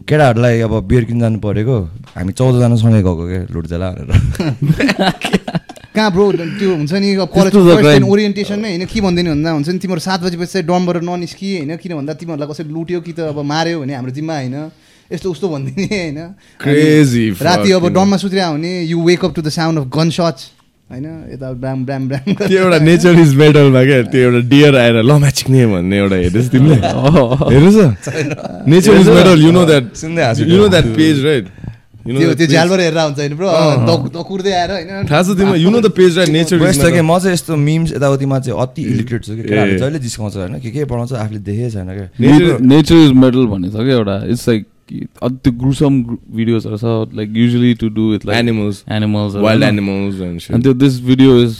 केटाहरूलाई 0.09 0.59
अब 0.61 0.73
बियर 0.87 1.03
किन 1.09 1.19
जानु 1.19 1.39
परेको 1.39 1.77
हामी 2.15 2.31
चौधजनासँगै 2.39 3.01
गएको 3.01 3.23
क्या 3.27 3.41
लुट्जेला 3.53 3.89
भनेर 3.97 4.09
कहाँ 5.95 6.11
ब्रो 6.11 6.31
त्यो 6.59 6.69
हुन्छ 6.75 6.93
नि 6.93 7.09
कलेज 7.33 7.53
crime. 7.53 8.05
ओरिएन्टेसनमै 8.11 8.69
होइन? 8.69 8.85
के 8.85 9.01
भन्दैन 9.01 9.27
भन्दा 9.33 9.49
हुन्छ 9.51 9.69
नि 9.69 9.79
तिम्रो 9.79 9.99
सात 10.01 10.19
बजीपछि 10.25 10.51
चाहिँ 10.53 10.65
डमबाट 10.67 10.97
ननिस्किए 11.09 11.57
होइन? 11.57 11.77
किन 11.77 11.91
भन्दा 11.97 12.13
तिमीहरूलाई 12.21 12.49
कसैले 12.49 12.69
लुट्यो 12.73 12.99
कि 13.01 13.13
त 13.13 13.19
अब 13.33 13.37
माऱ्यो 13.45 13.81
भने 13.81 13.93
हाम्रो 13.93 14.13
जिम्मा 14.13 14.33
होइन? 14.33 14.55
यस्तो 15.13 15.31
उस्तो 15.31 15.47
भनिदिने 15.49 15.87
होइन? 15.93 16.19
Crazy 16.63 17.25
राति 17.43 17.71
अब 17.71 17.87
डममा 17.93 18.17
सुत्रिया 18.17 18.47
हुने 18.47 18.73
you 18.83 18.97
wake 19.03 19.25
up 19.25 19.35
to 19.35 19.41
the 19.41 19.49
sound 19.53 19.79
of 19.79 19.85
gun 19.97 20.09
shots 20.09 20.51
होइन? 20.89 21.05
यता 21.33 21.51
ब्राम 21.63 21.85
ब्राम 21.85 22.07
ब्राम 22.09 22.33
त्यो 22.33 22.59
एउटा 22.59 22.79
नेचर 22.85 23.19
इज 23.19 23.35
मेटलमा 23.35 23.83
क्या 23.83 24.01
त्यो 24.13 24.21
एउटा 24.21 24.41
डियर 24.49 24.75
आएर 24.77 24.95
ल 25.01 25.11
म्याचिक्ने 25.23 25.65
भन्ने 25.73 25.97
एउटा 25.97 26.15
हेर्नुहोस् 26.15 26.51
तिमीले? 26.53 26.77
हेर्नुहोस् 27.53 27.79
nature 28.67 28.93
is 29.01 29.09
metal 29.09 29.37
you 29.43 29.51
know 29.51 29.65
that 29.65 29.85
you 30.47 30.57
know 30.57 30.67
that 30.67 30.85
page 30.97 31.25
right 31.25 31.45
you 32.03 32.19
त्यो। 32.19 32.27
नो 32.27 32.33
त्यो 32.35 32.47
झ्यालबाट 32.47 32.79
हेरेर 32.79 32.99
हुन्छ 32.99 33.19
होइन 33.19 33.35
ब्रो। 33.39 33.47
दकुर्दै 34.11 34.51
आएर 34.51 34.71
होइन? 34.71 35.07
थाहा 35.07 35.21
छ 35.23 35.37
तिमीलाई 35.39 35.61
you 35.63 35.69
know 35.71 35.79
the 35.79 35.89
page 35.95 36.17
right 36.17 36.29
nature 36.29 36.55
is 36.57 36.63
यस्तो 36.63 36.91
कि 36.91 37.01
म 37.01 37.19
चाहिँ 37.19 37.33
यस्तो 37.33 37.55
मिम्स 37.55 37.91
यताउतिमा 37.93 38.39
चाहिँ 38.43 38.59
अति 38.59 38.81
इलिटरेट 38.83 39.23
छु 39.23 39.31
कि 39.35 39.43
केटाहरूले। 39.43 39.79
जहिले 39.79 39.99
जिस्काउँछ 40.03 40.35
होइन? 40.35 40.59
के 40.59 40.69
के 40.69 40.83
पढाउँछ 40.83 41.13
आफूले 41.15 41.39
देखेको 41.47 41.69
छैन 41.71 41.89
क्या। 41.95 42.07
नेचर 42.59 42.95
इज 43.07 43.11
मेटल 43.23 43.45
भन्ने 43.47 43.69
छ 43.71 43.75
क्या 43.87 43.95
एउटा। 43.95 44.15
इट्स 44.35 44.47
लाइक 44.49 44.61
त्यो 44.89 45.51
ग्रुसम 45.59 46.01
भिडियोजहरू 46.35 46.77
छ 46.77 47.15
like 47.17 47.37
usually 47.37 47.73
to 47.81 47.89
do 47.89 48.09
with 48.11 48.25
like 48.25 48.39
animals 48.39 48.83
animals 48.91 49.35
wild 49.45 49.63
animals 49.63 50.21
and 50.21 50.53
अनि 50.53 50.63
त्यो 50.63 50.73
दिस 50.83 50.99
भिडियो 51.05 51.41
इज 51.43 51.57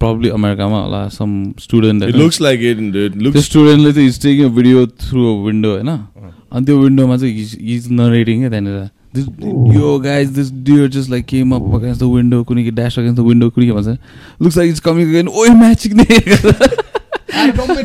प्रब्लली 0.00 0.28
अमेरिकामा 0.30 0.82
होला 0.82 1.06
some 1.14 1.30
student 1.60 2.04
It 2.08 2.16
looks 2.16 2.40
like 2.40 2.60
it. 2.70 2.78
It 2.96 3.18
त्यो. 3.22 3.40
स्टुडेन्टले 3.42 3.92
चाहिँ 3.92 4.08
is 4.08 4.20
taking 4.22 4.48
video 4.54 4.86
through 4.86 5.24
a 5.32 5.44
window 5.46 5.72
होइन 5.72 5.88
अनि 5.88 6.64
त्यो 6.66 6.78
विन्डोमा 6.82 7.16
चाहिँ 7.16 7.48
इज 7.76 7.90
नरेटिङ 7.92 8.38
क्या 8.40 8.50
त्यहाँनिर 8.50 8.86
This, 9.16 9.26
yo 9.74 9.90
guys, 9.98 10.32
this 10.32 10.48
deer 10.64 10.86
just 10.86 11.08
like 11.12 11.26
came 11.26 11.52
up 11.58 11.68
against 11.76 12.00
the 12.00 12.08
window, 12.08 12.40
कुनै 12.44 12.64
कि 12.64 12.72
dash 12.78 12.98
against 13.02 13.16
the 13.16 13.24
window, 13.28 13.48
कुनै 13.50 13.66
के 13.66 13.72
भन्छ 13.72 13.94
looks 14.40 14.58
like 14.60 14.72
it's 14.72 14.82
coming 14.88 15.08
again. 15.08 15.28
ओए 15.28 15.48
म्याचिङ 15.60 15.92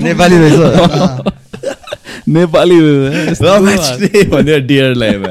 नेपाली 0.03 0.37
रहेछ 0.37 1.33
नेपाली 2.33 2.79
भन्यो 4.25 4.67
डियरलाई 4.67 5.17
मा 5.17 5.27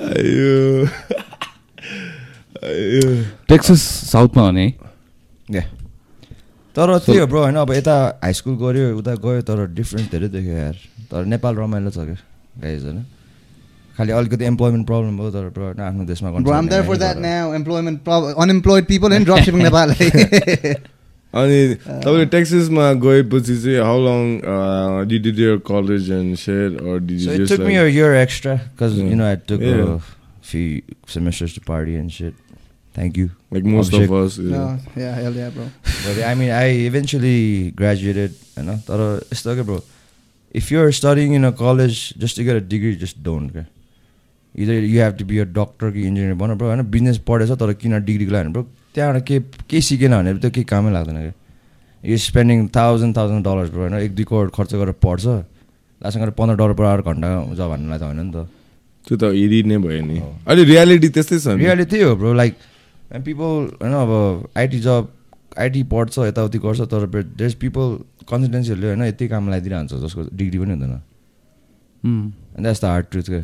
अयो। 0.00 0.86
अयो। 2.62 3.24
टेक्सस 3.48 4.10
साउथमा 4.12 4.50
भने. 4.50 4.74
तर 6.76 6.98
त्यही 6.98 7.18
हो 7.18 7.26
ब्रो 7.26 7.42
होइन 7.42 7.54
अब 7.54 7.72
यता 7.72 8.20
हाई 8.24 8.32
स्कुल 8.32 8.54
गऱ्यो 8.54 8.98
उता 8.98 9.14
गयो 9.14 9.42
तर 9.42 9.66
डिफ्रेन्स 9.66 10.10
धेरै 10.10 10.28
देख्यो 10.28 10.52
यार। 10.52 10.76
तर 11.10 11.24
नेपाल 11.24 11.56
रमाइलो 11.56 11.90
छ 11.90 11.94
क्या 11.94 12.16
गाइज 12.62 12.84
होइन। 12.84 13.04
खालि 13.98 14.12
अलिकति 14.12 14.44
इम्प्लोइमेन्ट 14.44 14.86
प्रब्लम 14.86 15.18
भयो 15.18 15.30
तर 15.30 15.48
ब्रो 15.48 15.64
होइन 15.64 15.80
आफ्नो 15.80 16.04
देशमा 16.04 16.30
Bro, 16.30 16.52
I'm 16.52 16.68
there 16.68 16.84
for 16.84 16.96
that 16.96 17.16
गर्नु 17.16 17.24
now. 21.33 21.43
Employment, 21.43 21.79
prob- 21.79 21.95
unemployed 21.95 22.09
people 22.09 22.17
in 22.17 22.25
dropshipping 22.25 22.25
Nepal. 22.25 22.25
अनि 22.25 22.25
तपाईँले 22.25 22.25
टेक्सिसमा 22.25 22.93
गएपछि 22.93 23.55
चाहिँ 23.61 23.79
how 23.79 23.99
long 24.05 25.07
did 25.07 25.23
did 25.23 25.39
your 25.39 25.57
college 25.57 26.11
and 26.11 26.35
share 26.37 26.77
or 26.81 26.99
did 26.99 27.19
So 27.19 27.29
you 27.29 27.35
it 27.35 27.37
just 27.37 27.55
took 27.55 27.67
me 27.67 27.77
like 27.77 27.87
a 27.87 27.91
year 27.91 28.13
extra 28.15 28.59
because 28.71 28.97
Yeah. 28.97 29.09
you 29.09 29.15
know 29.15 29.31
I 29.31 29.35
took 29.35 29.61
Yeah. 29.61 29.81
a 29.83 29.99
few 30.41 30.81
semesters 31.07 31.53
to 31.53 31.61
party 31.61 31.95
and 31.95 32.11
shit. 32.11 32.33
Thank 32.93 33.17
you. 33.17 33.29
like 33.51 33.65
most 33.65 33.91
Abhishek. 33.91 34.05
of 34.05 34.13
us 34.13 34.37
yeah. 34.37 34.49
no, 34.51 34.79
yeah, 34.95 35.15
hell 35.15 35.33
yeah, 35.33 35.49
bro. 35.49 35.67
But 35.83 36.23
I 36.23 36.33
mean, 36.35 36.49
I 36.51 36.65
eventually 36.87 37.71
graduated. 37.71 38.31
You 38.57 38.63
know, 38.63 38.75
तर 38.89 39.27
यस्तो 39.33 39.55
क्या 39.55 39.65
bro. 39.65 39.83
If 40.53 40.71
you're 40.71 40.91
studying 40.91 41.33
in 41.33 41.43
a 41.43 41.51
college 41.51 42.13
just 42.17 42.35
to 42.37 42.43
get 42.43 42.55
a 42.55 42.61
degree, 42.61 42.95
just 42.95 43.21
don't. 43.23 43.49
क्या 43.51 43.65
Either 44.54 44.80
you 44.80 45.00
have 45.00 45.16
to 45.16 45.24
be 45.24 45.38
a 45.38 45.44
doctor 45.44 45.92
कि 45.92 46.04
engineer 46.06 46.34
भन 46.34 46.56
bro 46.58 46.66
होइन 46.68 46.82
business 46.90 47.18
पढेछ 47.28 47.50
तर 47.58 47.72
किन 47.82 47.98
डिग्रीको 48.04 48.32
लागि 48.32 48.52
bro? 48.52 48.64
त्यहाँबाट 48.94 49.22
के 49.26 49.40
केही 49.70 49.82
सिकेन 49.82 50.12
भने 50.16 50.34
त्यो 50.34 50.50
केही 50.50 50.64
कामै 50.66 50.92
लाग्दैन 50.92 51.16
क्या 51.16 51.34
you 52.02 52.16
spending 52.18 52.68
thousand 52.76 53.16
thousand 53.16 53.44
dollars 53.46 53.70
bro 53.70 53.80
होइन? 53.82 53.94
एक 53.94 54.14
दुई 54.14 54.24
करोड 54.30 54.50
खर्च 54.50 54.74
गरेर 54.74 54.96
पढ्छ। 55.04 55.26
लास्टमा 56.00 56.24
गएर 56.24 56.30
पन्ध्र 56.38 56.56
डलर 56.56 56.72
पर 56.74 56.84
आवर 56.84 57.00
घन्टा 57.06 57.28
हुन्छ 57.46 57.60
भन्नलाई 57.60 57.98
त 57.98 58.02
होइन 58.02 58.20
नि 58.26 58.32
त। 58.34 58.48
त्यो 59.06 59.16
त 59.16 59.22
हेरी 59.38 59.62
नै 59.70 59.78
भयो 59.78 60.02
नि। 60.02 60.18
अहिले 60.18 60.62
रियालिटी 60.72 61.08
त्यस्तै 61.14 61.38
छ 61.38 61.46
रियालिटी 61.62 61.90
त्यही 61.90 62.04
हो 62.04 62.16
ब्रो 62.18 62.32
लाइक 62.34 62.54
पिपल 63.22 63.54
होइन 63.78 63.94
अब 64.02 64.10
आइटी 64.58 64.78
जब 64.80 65.02
आइटी 65.62 65.82
पढ्छ 65.92 66.14
यताउति 66.26 66.58
गर्छ 66.58 66.80
तर 66.90 67.06
देयर्स 67.38 67.54
पिपल 67.62 67.86
कन्सल्टेन्सीहरूले 68.26 68.86
होइन 68.90 69.02
यति 69.04 69.28
काम 69.30 69.48
लगाइदिइरहन्छ 69.48 69.92
जसको 70.02 70.20
डिग्री 70.34 70.58
पनि 70.58 70.72
हुँदैन। 70.74 70.94
द्याट्स 72.62 72.80
द 72.82 72.84
हार्ड 72.84 73.06
ट्रुथ 73.10 73.26
क्या 73.30 73.42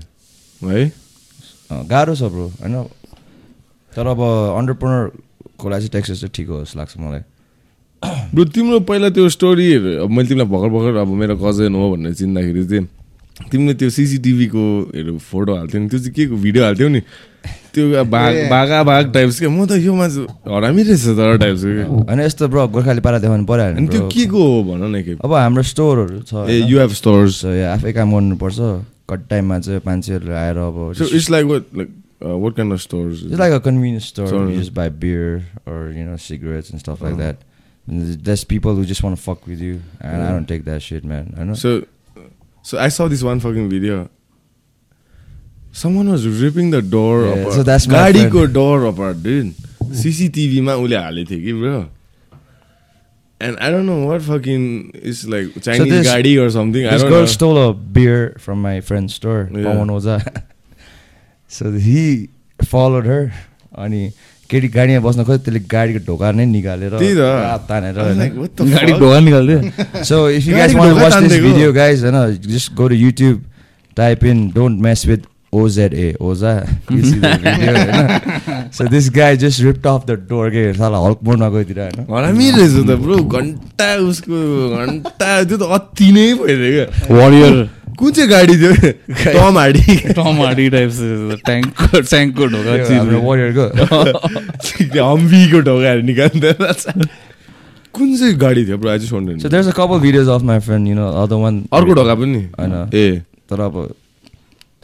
है? 0.63 0.93
गाह्रो 1.71 2.15
छ 2.15 2.23
ब्रो 2.33 2.47
होइन? 2.61 2.75
तर 3.93 4.07
अब 4.07 4.21
अन्टरप्रोनरको 4.21 5.69
लागि 5.69 5.89
चाहिँ 5.89 5.93
टेक्सेस 5.93 6.21
चाहिँ 6.21 6.33
ठिक 6.35 6.49
हो 6.49 6.61
जस्तो 6.65 6.79
लाग्छ 6.79 6.95
मलाई। 6.99 7.23
ब्रो 8.35 8.45
तिम्रो 8.55 8.81
पहिला 8.89 9.09
त्यो 9.11 9.29
स्टोरीहरू 9.29 9.91
अब 10.05 10.11
मैले 10.11 10.29
तिमीलाई 10.29 10.49
भर्खर 10.49 10.69
भर्खर 10.75 10.97
अब 11.01 11.09
मेरो 11.21 11.37
कजन 11.37 11.75
हो 11.75 11.85
भनेर 11.93 12.15
चिन्दाखेरि 12.15 12.65
चाहिँ 12.67 12.87
तिमीले 13.37 13.75
त्यो 13.77 13.91
सिसिटिभीको 13.91 14.65
हरू 14.97 15.19
फोटो 15.21 15.57
हाल्थ्यौ 15.57 15.81
नि 15.81 15.89
त्यो 15.89 15.99
चाहिँ 15.99 16.15
के 16.15 16.27
को 16.27 16.37
भिडियो 16.41 16.65
हाल्थ्यौ 16.65 16.89
नि? 16.89 17.01
त्यो 17.75 18.05
भाग। 18.09 18.35
भागा 18.51 18.83
भाग 18.83 19.13
टाइप्स 19.13 19.39
क्या 19.39 19.51
म 19.51 19.67
त 19.69 19.77
यो 19.77 19.93
मान्छे 19.93 20.25
हरामी 20.49 20.83
रहेछ 20.83 21.05
तर 21.21 21.37
टाइप्सको 21.39 22.09
होइन 22.09 22.21
यस्तो 22.21 22.49
ब्रो 22.49 22.67
गोर्खाली 22.73 23.01
पारा 23.05 23.19
देखाउनु 23.21 23.45
पऱ्यो 23.45 23.75
भने 23.77 23.89
त्यो 23.93 24.09
के 24.09 24.25
को 24.33 24.41
हो 24.41 24.63
भन 24.65 24.83
न 24.89 25.03
के 25.05 25.13
अब 25.21 25.33
हाम्रो 25.33 25.63
स्टोरहरू 25.63 26.21
छ 26.25 26.33
ए 26.33 26.65
होइन? 26.65 26.69
यु 26.69 26.79
हेभ 26.81 26.93
स्टोर्स 26.97 27.45
आफै 27.45 27.93
काम 27.93 28.09
गर्नुपर्छ। 28.13 28.61
कट 29.10 29.28
टाइममा 29.30 29.60
चाहिँ 29.68 29.82
मान्छेहरू 29.86 30.32
आएर 30.43 30.58
अब 30.68 30.82
so 30.97 31.06
it's 31.16 31.30
like 31.30 31.45
what 31.45 31.76
like 31.78 31.89
what 32.24 32.56
kind 32.56 32.74
of 32.74 32.80
stores 32.80 33.24
It's 33.28 33.39
like 33.43 33.56
a 33.58 33.60
convenience 33.70 34.10
store. 34.14 34.28
Store. 34.34 34.43
You 34.49 34.60
just 34.60 34.74
buy 34.82 34.89
beer 35.06 35.32
or 35.72 35.80
you 35.99 36.06
know 36.10 36.18
cigarettes 36.28 36.74
and 36.76 36.84
stuff 36.86 37.02
like 37.08 37.18
that. 37.22 37.47
And 37.88 38.06
th- 38.08 38.18
there's 38.30 38.43
people 38.54 38.76
who 38.80 38.84
just 38.93 39.04
want 39.06 39.18
to 39.18 39.22
fuck 39.28 39.47
with 39.52 39.62
you, 39.68 39.78
and 39.99 40.16
I 40.16 40.26
Yeah. 40.26 40.34
don't 40.34 40.49
take 40.54 40.66
that 40.66 40.84
shit, 40.88 41.08
man. 41.12 41.32
I 41.38 41.47
know. 41.49 41.56
So, 41.62 41.72
so 42.72 42.78
I 42.84 42.89
saw 42.97 43.08
this 43.14 43.24
one 43.30 43.39
fucking 43.45 43.70
video. 43.72 43.95
Someone 45.74 46.12
was 46.14 46.28
ripping 46.43 46.70
the 46.76 46.82
door 46.82 47.26
Yeah, 47.26 47.34
apart. 47.34 47.54
so 47.58 47.64
that's 47.72 47.88
my 47.88 47.95
गाडीको 47.97 48.45
door 48.60 48.86
apart, 48.91 49.24
dude. 49.24 49.54
CCTV 50.04 50.62
मा 50.70 50.76
उसले 50.84 50.95
हालेको 51.06 51.30
थियो 51.32 51.39
कि 51.45 51.54
bro. 51.62 51.76
And 53.39 53.59
I 53.61 53.70
don't 53.70 53.84
know 53.84 54.07
what 54.09 54.22
fucking 54.22 54.93
is 54.95 55.26
like 55.28 55.53
Chinese 55.61 55.91
this- 55.93 56.07
गाडी 56.09 56.37
or 56.41 56.49
something. 56.51 56.87
I 56.87 56.93
this 56.93 57.03
don't 57.03 57.11
girl 57.11 57.20
know. 57.26 57.32
stole 57.32 57.59
a 57.62 57.72
beer 57.74 58.34
from 58.39 58.62
my 58.62 58.80
friend's 58.80 59.14
store, 59.14 59.49
Yeah. 59.53 60.18
So 61.49 61.70
he 61.72 62.28
followed 62.64 63.05
her, 63.07 63.32
अनि 63.76 64.11
केटी 64.51 64.68
गाडीमा 64.74 65.01
बस्न 65.05 65.24
खोज्यो 65.26 65.39
त्यसले 65.45 65.61
गाडीको 65.68 66.01
ढोका 66.07 66.30
नै 66.39 66.45
निकालेर 66.47 66.93
तानेर 67.68 67.99
I 67.99 68.03
होइन 68.03 68.18
गाडी? 68.72 68.93
ढोका 68.99 69.18
निकाल्थ्यो 69.26 70.05
So 70.11 70.26
if 70.26 70.47
you 70.47 70.55
guys 70.55 70.72
गाडीको 70.72 70.78
want 70.80 70.91
to 70.91 70.95
ढोका 70.95 71.03
watch 71.03 71.14
this 71.14 71.32
तानिदिएको? 71.32 71.53
video, 71.53 71.72
guys, 71.72 72.03
you 72.03 72.12
know, 72.16 72.32
just 72.32 72.74
go 72.74 72.89
to 72.89 72.95
YouTube, 72.95 73.43
the 75.53 75.86
video. 75.88 76.12
होइन? 76.88 78.70
so 78.72 78.84
this 78.94 79.09
guy 79.09 79.36
just 79.36 79.62
ripped 79.62 79.86
off 79.86 80.07
the 80.07 80.16
door. 80.16 80.51
के 80.51 80.72
साला 80.74 80.99
हल्क 80.99 81.18
मोडमा 81.24 81.49
गइदिएर 81.49 81.78
होइन 81.80 82.07
हरामी 82.11 82.51
रहेछ 82.51 82.86
त 82.86 82.99
ब्रो 83.03 83.16
घन्टा 83.16 83.88
उसको 84.09 84.36
घन्टा 84.76 85.44
त्यो 85.44 85.57
त 85.57 85.62
अति 85.78 86.12
नै 86.12 86.26
भइदियो 86.34 86.70
क्या। 86.76 87.16
वारियर 87.16 87.68
कुन 87.99 88.12
चाहिँ 88.12 88.30
गाडी 88.30 88.55
थियो? 88.61 88.72
Tom 89.32 89.59
Hardy 89.59 89.97
Tom 90.12 90.42
Hardy 90.44 90.68
type 90.70 90.90
ट्याङ्कको 91.47 92.01
ट्याङ्कको 92.01 92.47
ढोका 92.47 92.74
warrior-को. 93.26 93.66
हम्बीको 95.01 95.61
ढोकाहरू 95.61 96.03
निकाल्दैन 96.11 97.07
कुन 97.97 98.16
चाहिँ 98.16 98.34
गाडी 98.36 98.62
थियो 98.66 98.78
ब्रो? 98.78 98.90
आज 98.90 99.09
सोध्नु 99.09 99.38
So 99.40 99.49
there's 99.49 99.66
a 99.66 99.72
couple 99.72 99.99
videos 100.01 100.28
of 100.28 100.42
my 100.44 100.59
friend, 100.61 100.86
you 100.86 100.94
know, 100.94 101.09
other 101.22 101.38
one. 101.38 101.62
अर्को 101.72 101.92
ढोका 101.94 102.14
पनि? 102.14 102.42
होइन। 102.61 102.90
ए। 102.94 103.22
तर 103.51 103.61
अब 103.61 103.94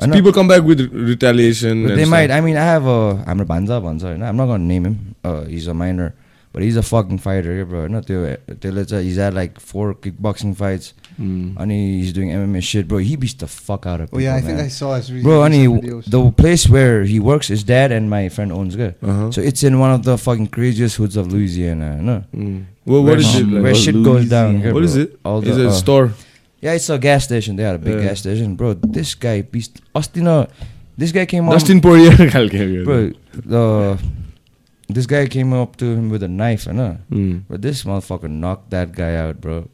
So 0.00 0.10
people 0.10 0.32
come 0.32 0.48
back 0.48 0.62
with 0.62 0.80
retaliation. 0.92 1.86
they 1.86 2.04
might. 2.04 2.30
I 2.30 2.40
mean, 2.40 2.56
I 2.56 2.64
have 2.64 2.86
a. 2.86 3.22
I'm 3.26 3.40
a 3.40 3.44
banza 3.44 3.80
banza. 3.80 4.10
I'm 4.10 4.36
not 4.36 4.46
gonna 4.46 4.64
name 4.64 4.86
him. 4.86 5.14
Uh, 5.22 5.44
he's 5.44 5.66
a 5.66 5.74
minor, 5.74 6.14
but 6.52 6.62
he's 6.62 6.76
a 6.76 6.82
fucking 6.82 7.18
fighter, 7.18 7.64
bro. 7.64 7.86
No, 7.86 8.00
he's 8.00 9.16
had 9.16 9.34
like 9.34 9.60
four 9.60 9.94
kickboxing 9.94 10.56
fights. 10.56 10.94
Mm. 11.20 11.56
And 11.58 11.70
he's 11.70 12.12
doing 12.12 12.30
MMA 12.30 12.62
shit, 12.62 12.88
bro. 12.88 12.98
He 12.98 13.16
beats 13.16 13.34
the 13.34 13.46
fuck 13.46 13.86
out 13.86 14.00
of 14.00 14.08
people. 14.08 14.18
Oh 14.18 14.22
yeah, 14.22 14.34
I 14.34 14.40
man. 14.40 14.56
think 14.56 14.60
I 14.60 14.68
saw 14.68 14.94
his. 14.94 15.10
Bro, 15.10 15.44
and 15.44 15.54
he, 15.54 15.66
the 16.10 16.32
place 16.32 16.68
where 16.68 17.04
he 17.04 17.20
works 17.20 17.50
is 17.50 17.62
dad 17.62 17.92
and 17.92 18.08
my 18.08 18.28
friend 18.28 18.50
owns 18.50 18.76
good. 18.76 18.94
Uh-huh. 19.02 19.30
So 19.30 19.40
it's 19.40 19.62
in 19.62 19.78
one 19.78 19.92
of 19.92 20.04
the 20.04 20.16
fucking 20.18 20.48
craziest 20.48 20.96
hoods 20.96 21.16
of 21.16 21.32
Louisiana. 21.32 22.00
No. 22.00 22.24
Mm. 22.34 22.64
Well, 22.84 23.02
what 23.02 23.10
where 23.10 23.18
is 23.18 23.36
it? 23.36 23.46
Like? 23.46 23.62
Where 23.62 23.74
shit 23.74 23.94
Louisiana. 23.94 24.18
goes 24.18 24.28
down. 24.28 24.56
Here, 24.60 24.74
what 24.74 24.80
bro. 24.80 24.84
is 24.84 24.96
it? 24.96 25.20
All 25.24 25.40
the, 25.40 25.52
it 25.52 25.66
a 25.66 25.68
uh, 25.68 25.72
store? 25.72 26.12
Yeah, 26.62 26.74
it's 26.78 26.88
a 26.90 26.98
gas 26.98 27.24
station. 27.24 27.56
They 27.56 27.64
are 27.64 27.74
a 27.74 27.78
big 27.78 27.94
Yeah. 27.94 28.08
gas 28.08 28.20
station, 28.20 28.54
bro. 28.54 28.74
This 28.74 29.14
guy 29.14 29.44
न 30.16 30.46
this 30.96 31.12
guy 31.12 31.26
came 31.26 31.48
up. 31.48 31.54
Dustin 31.54 31.80
Poirier 31.80 32.30
खालके 32.30 32.84
bro, 32.84 33.12
the 33.54 33.98
this 34.88 35.06
guy 35.06 35.26
came 35.26 35.52
up 35.52 35.76
to 35.76 35.86
him 35.86 36.10
with 36.10 36.22
a 36.22 36.28
knife, 36.28 36.68
I 36.68 36.72
know. 36.72 36.96
Mm. 37.10 37.42
But 37.48 37.62
this 37.62 37.82
motherfucker 37.84 38.30
knocked 38.30 38.70
that 38.70 38.92
guy 38.92 39.14
out, 39.16 39.40
bro. 39.40 39.68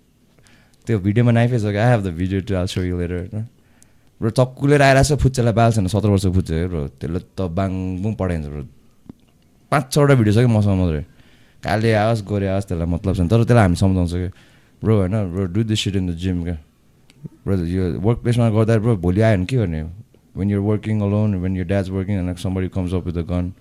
त्यो 0.86 0.98
भिडियोमा 0.98 1.32
knife 1.32 1.52
is 1.52 1.64
like 1.64 1.76
I 1.76 1.88
have 1.90 2.02
the 2.04 2.12
video 2.12 2.40
too, 2.40 2.56
I'll 2.56 2.70
show 2.74 2.80
you 2.80 2.96
later. 2.96 3.18
होइन 3.18 3.46
bro 4.20 4.30
चक्कुलेर 4.30 4.82
आइरहेको 4.82 5.16
छ 5.16 5.18
फुच्चेलाई 5.22 5.52
बाल 5.54 5.72
छैन 5.72 5.86
सत्र 5.94 6.08
वर्षको 6.10 6.32
फुच्चे 6.34 6.54
है 6.54 6.68
ब्रो 6.68 6.80
त्यसले 7.00 7.20
त 7.38 7.40
बाङबुङ 7.58 8.14
पठाइन्छ 8.18 8.46
ब्रो 8.54 8.62
पाँच 9.72 9.84
छवटा 9.94 10.14
भिडियो 10.20 10.34
छ 10.34 10.38
कि 10.46 10.50
मसँग 10.54 10.78
मात्रै 10.80 11.02
काले 11.62 11.92
आओस् 12.02 12.22
गोरे 12.30 12.46
आओस् 12.54 12.66
त्यसलाई 12.66 12.88
मतलब 12.94 13.14
छैन 13.14 13.28
तर 13.28 13.44
त्यसलाई 13.44 13.62
हामी 13.62 13.76
सम्झाउँछ 13.82 14.12
कि 14.22 14.28
ब्रो 14.82 14.94
होइन 14.98 15.14
bro 15.34 15.44
do 15.54 15.62
this 15.70 15.78
shit 15.84 15.96
in 16.00 16.06
the 16.10 16.16
gym 16.24 16.42
क्या 16.48 16.56
यो 17.68 17.84
वर्क 18.00 18.18
प्लेसमा 18.22 18.48
गर्दा 18.50 18.78
ब्रो 18.78 18.96
भोलि 18.98 19.20
आयो 19.20 19.36
भने 19.36 19.46
के 19.46 19.56
गर्ने 19.56 19.82
when 20.36 20.50
you're 20.50 20.60
working 20.62 21.00
alone 21.00 21.34
when 21.36 21.56
you're 21.56 21.66
dad's 21.66 21.90
working 21.90 22.14
and 22.18 22.36
somebody 22.38 22.68
comes 22.74 22.94
up 22.94 23.06
with 23.06 23.14
the 23.14 23.24
gun 23.28 23.52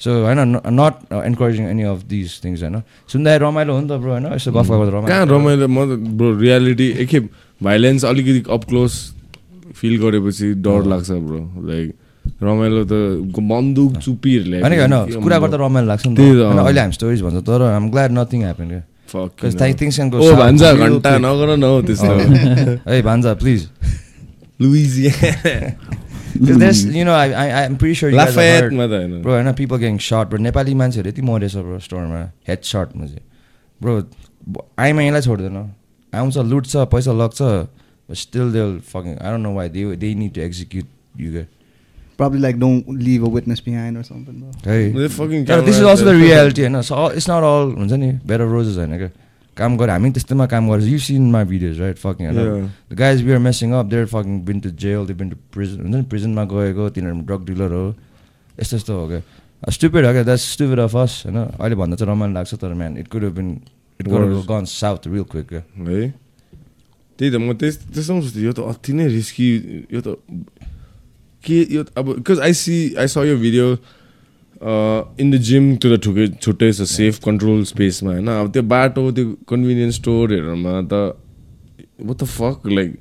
so 0.00 0.10
होइन 0.24 0.38
not 0.74 0.94
encouraging 1.24 1.64
any 1.66 1.82
of 1.90 2.02
this 2.06 2.40
things 2.44 2.62
होइन 2.62 2.80
सुन्दाखेरि 3.08 3.44
रमाइलो 3.44 3.72
हो 3.74 3.80
नि 3.80 3.88
त 3.88 3.92
ब्रो 3.98 4.10
होइन 4.12 4.26
यसो 4.34 4.52
गफ 4.52 4.70
गफ 4.72 5.06
कहाँ 5.08 5.26
रमाइलो 5.26 5.36
रमाइलो 5.36 5.68
म 5.68 5.78
त 5.86 6.16
ब्रो 6.16 6.32
रियालिटी 6.38 6.88
एकखेप 7.02 7.30
भाइलेन्स 7.60 8.04
अलिकति 8.06 8.42
अप 8.50 8.64
क्लोज 8.64 8.92
फिल 9.74 9.94
गरेपछि 9.98 10.52
डर 10.64 10.84
लाग्छ 10.86 11.10
ब्रो 11.22 11.40
लाइक 11.66 11.94
रमाइलो 12.42 12.82
त 12.84 12.94
बन्दुक 13.46 13.96
चुपीहरूले 13.98 14.60
होइन 14.60 14.92
होइन 14.92 15.22
कुरा 15.22 15.38
गर्दा 15.38 15.56
रमाइलो 15.56 15.88
लाग्छ 15.88 16.06
नि 16.06 16.14
त। 16.16 16.20
अहिले 16.58 16.80
हामी 16.80 16.92
स्टोरिज 16.92 17.22
भन्छ 17.22 17.44
तर 17.46 17.62
आम 17.70 17.90
ग्ल्याड 17.90 18.10
नथिङ 18.12 18.40
ह्यापन 18.42 18.68
क्या 18.68 18.82
ओ 20.16 20.34
भान्जा 20.36 20.72
घन्टा. 20.72 21.16
नगर 21.18 21.56
न 21.56 21.62
हौ 21.64 21.82
त्यस्तो 21.82 22.10
Hey, 22.90 23.00
Banza, 23.02 23.34
please. 23.44 23.68
लुइजिया 24.60 25.12
'Cause 26.36 26.58
there's, 26.60 26.80
you 26.94 27.04
know, 27.08 27.14
I, 27.14 27.28
I, 27.42 27.64
I'm 27.64 27.76
pretty 27.80 27.94
sure 27.94 28.10
you 28.10 28.16
guys 28.18 28.34
have 28.34 28.44
heard, 28.44 28.72
लाफायतमा 28.72 28.86
त 28.86 29.26
होइन 29.26 29.52
people 29.60 29.78
getting 29.82 29.98
shot, 30.06 30.28
bro. 30.30 30.38
Nepali 30.46 30.74
मान्छेहरू 30.80 31.08
यति 31.10 31.22
मरेछ 31.22 31.56
ब्रो 31.56 31.78
स्टोरमा 31.86 32.20
हेड 32.48 32.62
सटमा 32.70 33.06
चाहिँ 33.06 33.24
ब्रो 33.80 33.94
आइमा 34.84 35.02
यसलाई 35.02 35.22
छोड्दैन 35.28 35.56
आउँछ 36.12 36.36
लुट्छ 36.52 36.76
पैसा 36.92 37.12
लग्छ 37.22 37.40
still 38.22 38.52
they 38.52 38.62
fucking 38.92 39.16
I 39.16 39.30
don't 39.32 39.42
know 39.46 39.52
why 39.54 39.68
they 39.76 39.84
they 40.02 40.14
need 40.14 40.32
to 40.34 40.40
execute 40.40 40.88
you 41.20 41.32
get 41.32 41.48
Probably 42.18 42.40
like 42.40 42.58
don't 42.58 42.86
leave 43.06 43.22
a 43.22 43.30
witness 43.32 43.60
behind 43.64 43.98
or 44.00 44.04
something. 44.08 44.36
This 44.64 45.12
is 45.12 45.46
camera- 45.48 45.90
also 45.90 46.04
the 46.04 46.14
reality 46.20 46.62
होइन 46.62 46.76
it's 46.76 47.28
not 47.30 47.42
all 47.44 47.72
हुन्छ 47.78 47.92
नि 47.92 48.10
roses 48.44 48.76
होइन 48.76 48.96
क्या 48.98 49.10
काम 49.56 49.76
गरे 49.76 49.92
हामी 49.92 50.10
त्यस्तोमा 50.10 50.46
काम 50.46 50.68
गरेर 50.70 50.88
you 50.88 50.98
seen 50.98 51.30
my 51.30 51.44
videos 51.52 51.80
right 51.80 51.98
fucking 51.98 52.26
होइन 52.26 52.36
Yeah. 52.38 52.70
The 52.92 52.96
guys 52.98 53.22
we 53.24 53.32
are 53.32 53.38
messing 53.48 53.72
up 53.72 53.86
there 53.86 54.06
fucking 54.06 54.40
been 54.44 54.60
to 54.60 54.70
jail 54.84 55.06
they 55.06 55.14
been 55.14 55.30
to 55.30 55.36
prison 55.52 55.80
हुन्छ 55.82 55.94
नि 55.96 56.02
प्रिजनमा 56.10 56.44
गएको 56.52 56.88
तिनीहरू 56.96 57.20
ड्रग 57.28 57.44
डिलर 57.46 57.72
हो। 57.72 57.84
यस्तो 58.60 58.76
यस्तो 58.76 58.92
हो 59.00 59.06
क्या 59.08 59.20
स्टुपिड 59.72 60.04
हो 60.06 60.12
क्या 60.12 60.22
द्याट्स 60.22 60.44
स्टुपिड 60.52 60.78
अफ 60.80 60.96
अस 60.96 61.22
होइन 61.26 61.36
अहिले 61.36 61.74
भन्दा 61.76 61.96
चाहिँ 61.96 62.12
रमाइलो 62.12 62.34
लाग्छ 62.34 62.54
तर 62.60 62.74
man 62.74 62.96
it 62.98 63.08
could 63.08 63.24
been 63.34 63.48
it 64.00 64.06
could. 64.08 64.44
Gone 64.48 64.64
south 64.72 65.06
real 65.06 65.24
quick 65.32 65.46
क्या 65.48 65.62
है? 65.88 66.00
त्यही 67.18 67.30
त 67.30 67.36
म 67.36 67.52
त्यस 67.54 67.74
त्यस्तो 67.92 68.12
पनि 68.12 68.22
सोच्छु 68.22 68.40
यो 68.40 68.52
त 68.52 68.60
अति 68.72 68.92
नै 68.92 69.06
रिस्की 69.08 69.48
यो 69.92 70.00
त 70.00 70.08
के 71.48 71.60
यो 71.74 71.82
त 71.84 71.92
अब 71.98 72.12
बिकज 72.14 72.40
आई 72.48 72.52
सी 72.62 72.76
आई 72.98 73.06
स 73.06 73.24
यो 73.30 73.36
भिडियो 73.44 73.68
इन 75.20 75.30
द 75.30 75.36
जिम 75.46 75.64
त्यो 75.76 75.96
त 75.96 76.00
ठुकै 76.04 76.26
छुट्टै 76.42 76.70
छ 76.72 76.88
सेफ 76.90 77.18
कन्ट्रोल 77.24 77.64
स्पेसमा 77.70 78.10
होइन 78.12 78.28
अब 78.34 78.52
त्यो 78.52 78.62
बाटो 78.74 79.10
त्यो 79.18 79.32
कन्भिनियन्स 79.54 79.94
स्टोरहरूमा 80.02 80.74
त 80.92 81.02
what 82.06 82.18
the 82.22 82.26
fuck? 82.30 82.64
Like 82.76 82.94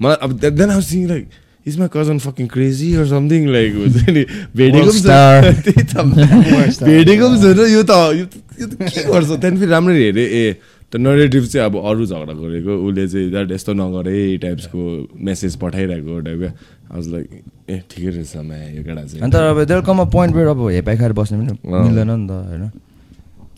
मलाई 0.00 0.16
अब 0.22 0.32
then 0.40 0.70
I 0.70 0.82
sync 0.88 1.06
like 1.08 1.28
is 1.66 1.78
my 1.78 1.88
cousin 1.94 2.18
fucking 2.24 2.46
crazy 2.54 2.88
or 3.02 3.06
something 3.12 3.48
like 3.52 3.74
हुन्छ 3.78 4.08
नि 4.16 4.24
भेटेको 4.56 4.92
त 4.92 6.04
भेटेको 6.82 7.28
पनि 7.28 7.40
छैन 7.42 7.60
यो 7.72 7.82
त 7.82 7.98
यो 8.18 8.26
त- 8.26 8.38
त 8.58 8.90
के 8.94 9.02
गर्छ 9.10 9.26
त्यहाँदेखि 9.26 9.58
फेरि 9.58 9.70
राम्ररी 9.70 10.02
हेरेँ 10.04 10.26
ए 10.26 10.44
त्यो 10.92 10.98
नरेटिभ 11.02 11.44
चाहिँ 11.52 11.64
अब 11.66 11.76
अरू 11.90 12.06
झगडा 12.06 12.32
गरेको 12.42 12.72
उसले 12.88 13.06
चाहिँ 13.08 13.30
द्याट 13.30 13.50
यस्तो 13.52 13.72
नगरे 13.80 14.18
टाइप्सको 14.44 14.80
मेसेज 15.28 15.56
पठाइरहेको 15.62 16.20
टाइपको 16.26 16.96
आज 16.98 17.08
लाइक 17.14 17.28
ए 17.68 17.76
ठिकै 17.90 18.10
रहेछ 18.10 18.36
म्या 18.36 18.58
यो 18.72 18.82
केटा 18.82 19.02
चाहिँ। 19.04 19.22
अन्त 19.22 19.34
अब 19.34 19.62
there 19.64 19.80
come 19.84 19.98
a 20.00 20.04
point 20.08 20.34
where 20.36 20.48
अब 20.48 20.60
हेपाइ 20.68 20.96
खाएर 20.98 21.12
बस्ने 21.12 21.38
पनि। 21.38 21.52
मिल्दैन 21.64 22.10
नि 22.10 22.26
त 22.28 22.30
होइन। 22.30 22.70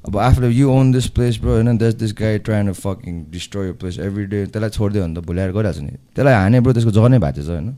अब 0.09 0.17
आफूले 0.17 0.49
you 0.49 0.67
own 0.71 0.93
this 0.93 1.07
place 1.15 1.39
bro 1.41 1.53
होइन 1.61 1.77
this 1.79 1.95
this 1.95 2.13
guy 2.17 2.39
trying 2.41 2.73
fucking 2.73 3.15
destroy 3.31 3.67
यो 3.67 3.75
प्लेस 3.81 3.99
एभ्री 4.01 4.25
डे 4.33 4.39
त्यसलाई 4.49 4.71
छोडिदियो 4.71 5.05
भने 5.05 5.15
त 5.15 5.25
भोलि 5.25 5.41
आएर 5.41 5.53
गइरहेको 5.53 5.79
छ 5.79 5.83
नि। 5.85 5.93
त्यसलाई 6.17 6.35
हाने 6.35 6.61
ब्रो 6.61 6.73
त्यसको 6.73 6.91
जनै 6.91 7.19
भएको 7.21 7.43
छ 7.43 7.49
होइन। 7.55 7.69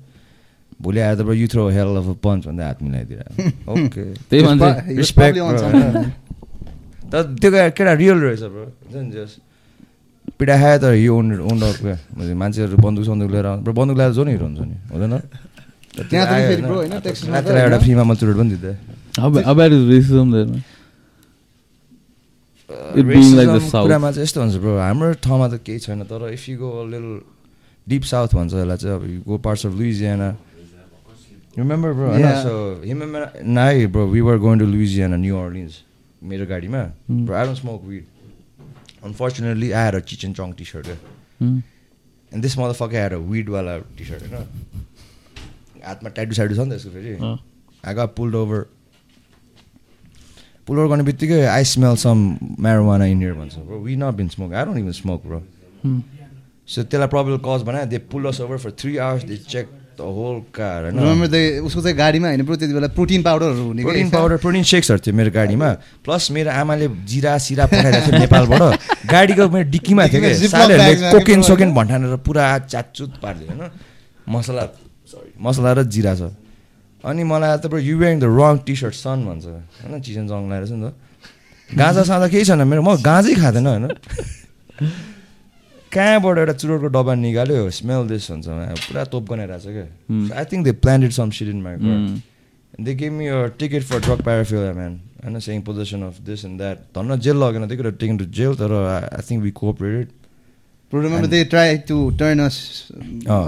भोलि 0.83 1.01
आएर 1.01 1.15
त 1.19 1.21
bro 1.27 1.35
you 1.35 1.47
throw 1.53 1.69
hell 1.69 1.97
of 1.99 2.09
punch 2.23 2.41
भन्दै 2.47 2.65
हात 2.65 2.79
मिलाइदिएर। 2.83 3.29
ओके 3.69 4.05
त्यही 4.31 4.43
bro, 4.43 5.59
something. 5.59 6.11
तर 7.13 7.23
त्यो 7.39 7.51
केटा 7.51 7.69
केटा 7.77 7.93
रियल 8.03 8.19
रहेछ 8.25 8.43
ब्रो 8.55 8.65
हुन्छ 8.65 8.97
नि 8.97 9.11
जस 9.13 9.33
पिटा 10.39 10.55
खायो 10.63 10.79
तर 10.79 10.95
यो 10.95 11.13
ओन 11.13 11.27
ओन 11.43 11.59
मान्छेहरू 12.39 12.77
बन्दुक 12.79 13.05
सन्दुक 13.05 13.31
लिएर 13.31 13.47
आउँछ 13.47 13.61
ब्रो 13.67 13.75
बन्दुक 13.75 13.97
ल्याएर 13.99 14.13
जो 14.17 14.25
नि 14.25 14.31
हिरो 14.33 14.47
हुन्छ 14.47 14.61
नि। 14.63 14.77
हुँदैन? 14.95 15.15
त्यहाँ 15.93 16.27
त 16.27 16.33
फेरि 16.49 16.63
bro, 16.63 16.77
होइन, 16.83 16.95
टेक्सटमा 17.01 17.41
त 17.41 17.45
त्यसलाई 17.45 17.63
एउटा 17.63 17.77
होइन? 17.77 17.85
फ्रीमा 17.85 18.03
पनि 18.11 18.51
दिँदै 18.53 18.75
being 22.97 23.35
like 23.37 23.49
the 23.49 23.61
Racism 23.61 23.71
South. 23.71 23.85
कुरामा 23.87 24.09
चाहिँ 24.13 24.25
यस्तो 24.25 24.41
हुन्छ 24.41 24.57
ब्रो 24.63 24.73
हाम्रो 24.79 25.09
ठाउँमा 25.25 25.47
त 25.53 25.55
केही 25.67 25.79
छैन 25.85 26.01
तर 26.09 26.23
if 26.33 26.49
you 26.49 26.57
go 26.59 26.69
lil 26.93 27.07
deep 27.87 28.03
south 28.09 28.31
भन्छ 28.33 28.53
यसलाई 28.55 28.77
चाहिँ 28.81 28.97
अब 28.97 29.03
you 29.13 29.21
go 29.29 29.37
parts 29.45 29.67
of 29.67 29.73
Louisiana 29.81 30.29
remember 31.59 31.91
bro 31.93 32.07
होइन 32.09 32.25
Yeah. 32.25 32.43
So 32.43 32.53
remember 32.85 33.45
nah 33.45 33.87
bro 33.93 34.07
we 34.09 34.21
were 34.25 34.37
going 34.45 34.57
to 34.59 34.67
Louisiana 34.73 35.17
New 35.21 35.37
Orleans 35.37 35.75
मेरो 36.23 36.45
गाडीमा. 36.49 36.83
Bro 37.11 37.35
I 37.37 37.45
don't 37.47 37.59
smoke 37.61 37.81
weed 37.85 38.05
unfortunately 39.05 39.69
आएर 39.77 40.01
Cheech and 40.09 40.33
Chong 40.33 40.49
T 40.57 40.65
shirt. 40.65 40.89
And 42.33 42.41
this 42.43 42.55
mother 42.59 42.73
fuck 42.81 42.95
आएर 42.95 43.13
विडवाला 43.21 43.75
T 43.99 44.05
short 44.09 44.23
होइन 44.33 44.45
हातमा 45.85 46.09
tattoo 46.11 46.35
स्याटु 46.35 46.55
छ 46.55 46.59
नि 46.61 46.71
त 46.71 46.73
यसको 46.79 46.91
फेरि। 46.91 47.11
आगा 47.85 48.05
पुल्ड 48.17 48.35
ओभर 48.37 48.61
पुल 50.67 50.79
ओभर 50.79 50.89
गर्ने 50.89 51.05
बित्तिकै 51.05 51.41
I 51.51 51.65
smell 51.67 51.97
some 51.99 52.19
marijuana 52.61 53.05
in here 53.13 53.35
भन्छ 53.35 53.55
bro 53.69 53.79
we 53.83 53.97
not 53.99 54.15
been 54.17 54.29
smoke 54.31 54.51
I 54.55 54.65
don't 54.65 54.79
even 54.79 54.93
smoke 55.03 55.21
bro 55.27 55.39
so 56.73 56.83
त्यसलाई 56.83 57.09
प्रब्लम 57.15 57.39
कज 57.47 57.63
भने 57.69 57.87
they 57.93 57.99
pull 58.11 58.27
us 58.31 58.41
over 58.41 58.59
for 58.65 58.71
three 58.81 58.97
hours 58.97 59.25
they 59.25 59.37
check 59.53 59.67
the 59.93 60.01
whole 60.17 60.37
car 60.57 60.85
होइन 60.89 61.65
उसको 61.67 61.81
चाहिँ 61.83 61.97
गाडीमा 61.97 62.29
होइन 62.29 62.43
bro 62.47 62.57
त्यति 62.57 62.75
बेला 62.75 62.89
प्रोटिन 62.97 63.23
पाउडरहरू 63.23 63.65
हुने 63.65 63.83
प्रोटिन 63.83 64.11
पाउडर 64.11 64.37
प्रोटिन 64.45 64.63
सेक्सहरू 64.71 65.01
थियो 65.07 65.15
मेरो 65.15 65.31
गाडीमा। 65.31 65.69
प्लस 66.07 66.31
मेरो 66.33 66.51
आमाले 66.51 66.89
जिरा 67.11 67.37
सिरा 67.47 67.67
पठाइरहेको 67.67 68.07
थियो 68.07 68.19
नेपालबाट। 68.19 68.63
गाडीको 69.11 69.49
मेरो 69.51 69.71
डिक्कीमा 69.71 70.07
थियो 70.09 70.21
कि 70.23 70.49
कोकेन 71.13 71.43
सोकेन 71.43 71.75
भन्ठानेर 71.75 72.17
पुरा 72.25 72.45
चाचुत 72.73 73.21
पारिदियो 73.23 73.51
होइन। 73.51 73.71
मसला 74.33 74.65
मसला 75.43 75.71
र 75.77 75.83
जिरा 75.91 76.15
छ। 76.15 76.23
अनि 77.05 77.23
मलाई 77.27 77.59
त 77.59 77.67
you 77.83 77.99
वेङ 77.99 78.15
the 78.23 78.25
wrong 78.31 78.55
T 78.63 78.75
shirt 78.79 78.95
son 78.95 79.19
भन्छ। 79.27 79.45
होइन 79.83 80.01
चिसन 80.07 80.25
जङ 80.31 80.41
लगाएर 80.47 80.65
छ 80.71 80.73
नि 80.79 80.87
त। 80.87 80.95
गाँजा 81.71 82.03
साँझा 82.07 82.29
केही 82.31 82.45
छैन 82.47 82.63
मेरो 82.63 82.83
म 82.83 82.95
गाँजै 83.03 83.35
खाँदैन 83.43 83.67
होइन। 83.67 83.87
कहाँबाट 85.93 86.37
एउटा 86.39 86.55
चुरोटको 86.57 86.89
डब्बा 86.89 87.13
निकाल्यो 87.21 87.69
स्मेल 87.69 88.03
दिस 88.09 88.25
भन्छ 88.31 88.47
पुरा 88.87 89.03
तोप 89.13 89.25
गनाइरहेको 89.29 89.61
छ. 89.61 89.77
क्या 89.77 89.87
I 90.39 90.45
think 90.49 90.63
they 90.65 90.73
planted 90.79 91.13
some 91.13 91.29
shit 91.37 91.49
in 91.53 91.61
my. 91.61 91.77
They 92.81 92.93
gave 92.97 93.13
me 93.19 93.27
a 93.29 93.53
ticket 93.61 93.83
for 93.85 93.99
drug 94.01 94.21
paraphernalia 94.25 94.73
man 94.79 94.93
होइन 95.21 95.39
saying 95.45 95.61
possession 95.69 96.03
of 96.09 96.21
this 96.25 96.45
and 96.45 96.57
that 96.59 96.79
धन्न 96.97 97.19
जेल 97.21 97.37
लगेन 97.37 97.63
त्यही 97.69 97.77
कुरा 97.77 97.93
टेकन 98.01 98.17
टु 98.19 98.25
जेल 98.33 98.55
तर 98.57 98.73
I 98.73 99.23
think 99.29 99.43
we 99.43 99.51
cooperated 99.61 100.09
Remember 100.93 101.27
they 101.27 101.45
tried 101.45 101.87
to 101.89 102.13
turn 102.21 102.39
us 102.41 102.93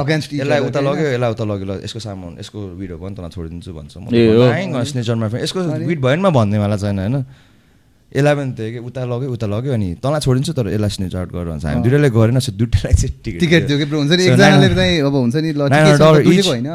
against 0.02 0.32
each 0.32 0.40
यसलाई 0.40 0.60
other. 0.64 0.68
उता? 0.68 0.80
लग्यो 0.80 1.08
यसलाई 1.12 1.30
उता 1.36 1.44
लग्यो 1.44 1.66
ल 1.68 1.72
यसको 1.84 2.00
सामान 2.00 2.40
यसको 2.40 2.58
विडो 2.80 2.96
पनि 2.96 3.14
तँलाई 3.20 3.30
छोडिदिन्छु 3.36 3.70
भन्छ 3.76 3.92
हो। 3.96 4.00
म 4.00 4.80
स्नेचरमा 4.80 5.26
यसको। 5.44 5.60
विड 5.84 6.00
भएन 6.00 6.24
भन्नेवाला 6.24 6.76
छैन 6.80 6.98
होइन 7.04 7.16
यसलाई 8.16 8.34
पनि 8.40 8.50
थियो 8.56 8.70
कि 8.72 8.80
उता 8.88 9.04
लग्यो 9.04 9.28
उता 9.36 9.46
लग्यो 9.52 9.72
अनि 9.76 9.88
तँलाई 10.00 10.20
छोडिदिन्छु 10.24 10.52
तर 10.56 10.72
यसलाई 10.72 10.90
स्नेच 10.96 11.14
आउट 11.20 11.30
गर 11.36 11.44
भन्छ 11.52 11.64
हामी। 11.68 11.84
दुइटाले 11.84 12.08
गरेन 12.16 12.38
सो 12.40 12.52
दुइटालाई 12.56 12.94
चाहिँ 12.96 13.12
टिकट 13.20 13.40
टिकट 13.44 13.62
दियो 13.68 13.76
कि 13.76 13.86
हुन्छ 13.92 14.12
नि 14.16 14.22
एकजनाले 14.24 14.68
चाहिँ 14.72 15.04
अब 15.04 15.14
हुन्छ 15.20 15.36
नि. 15.36 15.52
होइन 16.48 16.68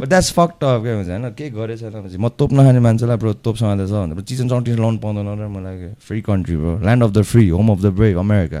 बट 0.00 0.08
द्याट्स 0.08 0.32
फक 0.36 0.50
टप 0.60 0.80
क्या 0.84 0.92
हुन्छ 1.00 1.08
होइन 1.08 1.24
केही 1.32 1.50
गरेछ 1.56 1.80
भनेपछि 1.88 2.16
म 2.20 2.28
तोप 2.36 2.50
नखाने 2.56 2.80
मान्छेलाई 2.80 3.16
ब्रो 3.20 3.32
तोप 3.40 3.56
समाल्दैछ 3.56 3.88
भनेर 3.88 4.20
चिचन 4.28 4.48
चौटी 4.52 4.76
लाउनु 4.76 4.98
पाउँदैन 5.00 5.28
र 5.28 5.48
मलाई 5.48 5.96
free 5.96 6.20
country 6.28 6.56
bro 6.60 6.72
land 6.84 7.02
of 7.04 7.10
the 7.16 7.18
free 7.24 7.48
home 7.56 7.68
of 7.72 7.80
the 7.80 7.86
brave 7.96 8.16
America 8.20 8.60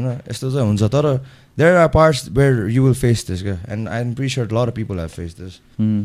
Know. 0.00 0.16
यस्तो 0.30 0.50
चाहिँ 0.50 0.66
हुन्छ 0.66 0.82
तर 0.94 1.88
parts 1.92 2.28
where 2.30 2.68
you 2.68 2.82
will 2.82 2.94
face 2.94 3.22
this, 3.24 3.42
guy. 3.42 3.58
and 3.68 3.88
I'm 3.88 4.14
pretty 4.14 4.28
sure 4.28 4.44
a 4.44 4.54
lot 4.54 4.68
of 4.68 4.74
people 4.74 4.96
have 4.98 5.12
faced 5.12 5.38
this. 5.38 5.60
Hmm. 5.76 6.04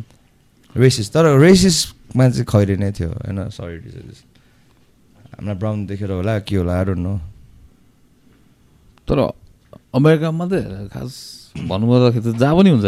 Racist. 0.75 1.13
तर 1.13 1.25
racist 1.39 1.93
मान्छे 2.15 2.43
खैरे 2.49 2.75
नै 2.81 2.91
थियो 2.97 3.09
होइन 3.09 3.49
sorry 3.53 3.77
to 3.85 3.89
say 3.93 4.01
this 4.01 4.19
हामीलाई 5.37 5.55
ब्राउन 5.61 5.85
देखेर 5.85 6.11
होला 6.11 6.39
के 6.41 6.55
होला 6.57 6.73
आई 6.77 6.85
डोन्ट 6.85 6.99
नो 7.05 7.13
तर 9.09 9.17
अमेरिकामा 9.93 10.45
त 10.49 10.89
खास 10.93 11.13
भन्नुपर्दाखेरि 11.69 12.33
त 12.33 12.37
जहाँ 12.41 12.55
पनि 12.57 12.69
हुन्छ। 12.69 12.85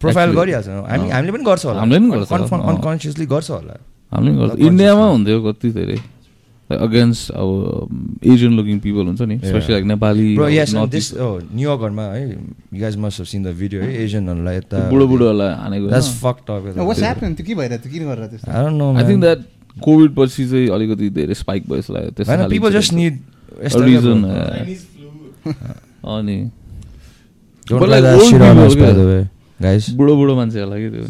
प्रोफाइल 0.00 0.30
गरिहाल्छ 0.40 0.68
हामी। 0.68 1.08
हामीले 1.12 1.32
पनि 1.36 1.44
गर्छ 1.44 1.64
होला 1.68 1.80
हामीले 1.80 1.98
पनि 2.00 2.10
गर्छ। 2.16 2.32
अनकन्सियसली 2.32 3.26
गर्छ 3.28 3.48
होला 3.50 3.76
हामीले 4.12 4.32
गर्छ 4.40 4.52
इन्डियामा। 4.56 5.06
हुन्थ्यो 5.12 5.38
कति 5.44 5.68
धेरै 5.76 5.98
अगेन्स्ट 6.70 7.30
अब 7.30 8.20
एजियन 8.24 8.52
लुकिङ 8.56 8.78
पिपल 8.80 9.06
हुन्छ 9.06 9.22
नि 9.22 9.38
स्पेसली 9.38 9.72
लाइक 9.72 9.84
नेपाली 9.84 10.36
oh, 10.36 11.40
न्युयोर्कहरूमा 11.54 12.02
है 12.02 12.28
you 12.72 12.80
guys 12.82 12.96
must 12.96 13.18
have 13.18 13.28
seen 13.30 13.42
the 13.42 13.52
video 13.62 13.82
है 13.82 14.04
एजियनहरूलाई 14.04 14.56
यता 14.56 14.88
बुढो 14.90 15.06
बुढोहरूलाई 15.12 15.54
हानेको 15.62 15.88
त्यो 17.36 17.46
के 17.46 17.54
भइरहेको 17.54 17.90
किन 17.90 18.06
गरेर 18.06 18.26
त्यस्तो 18.26 18.50
आई 18.50 19.04
थिङ्क. 19.08 19.20
द्याट 19.20 19.38
कोभिड 19.82 20.14
पछि 20.18 20.48
चाहिँ 20.50 20.68
अलिकति 20.76 21.10
धेरै 21.18 21.34
स्पाइक 21.42 21.68
भयो 21.68 21.82
bro. 21.82 22.08
uh, 24.24 24.64
अनि. 26.14 26.38
बुढो 29.96 30.16
बुढो 30.16 30.34
मान्छेहरूलाई 30.36 30.80
के 30.82 30.90
त्यो 30.90 31.04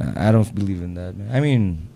I 0.00 0.32
don't 0.32 0.54
believe 0.54 0.82
in 0.82 0.94
that, 0.94 1.16
man. 1.16 1.28
I 1.30 1.40
mean, 1.40 1.82
uh, 1.82 1.91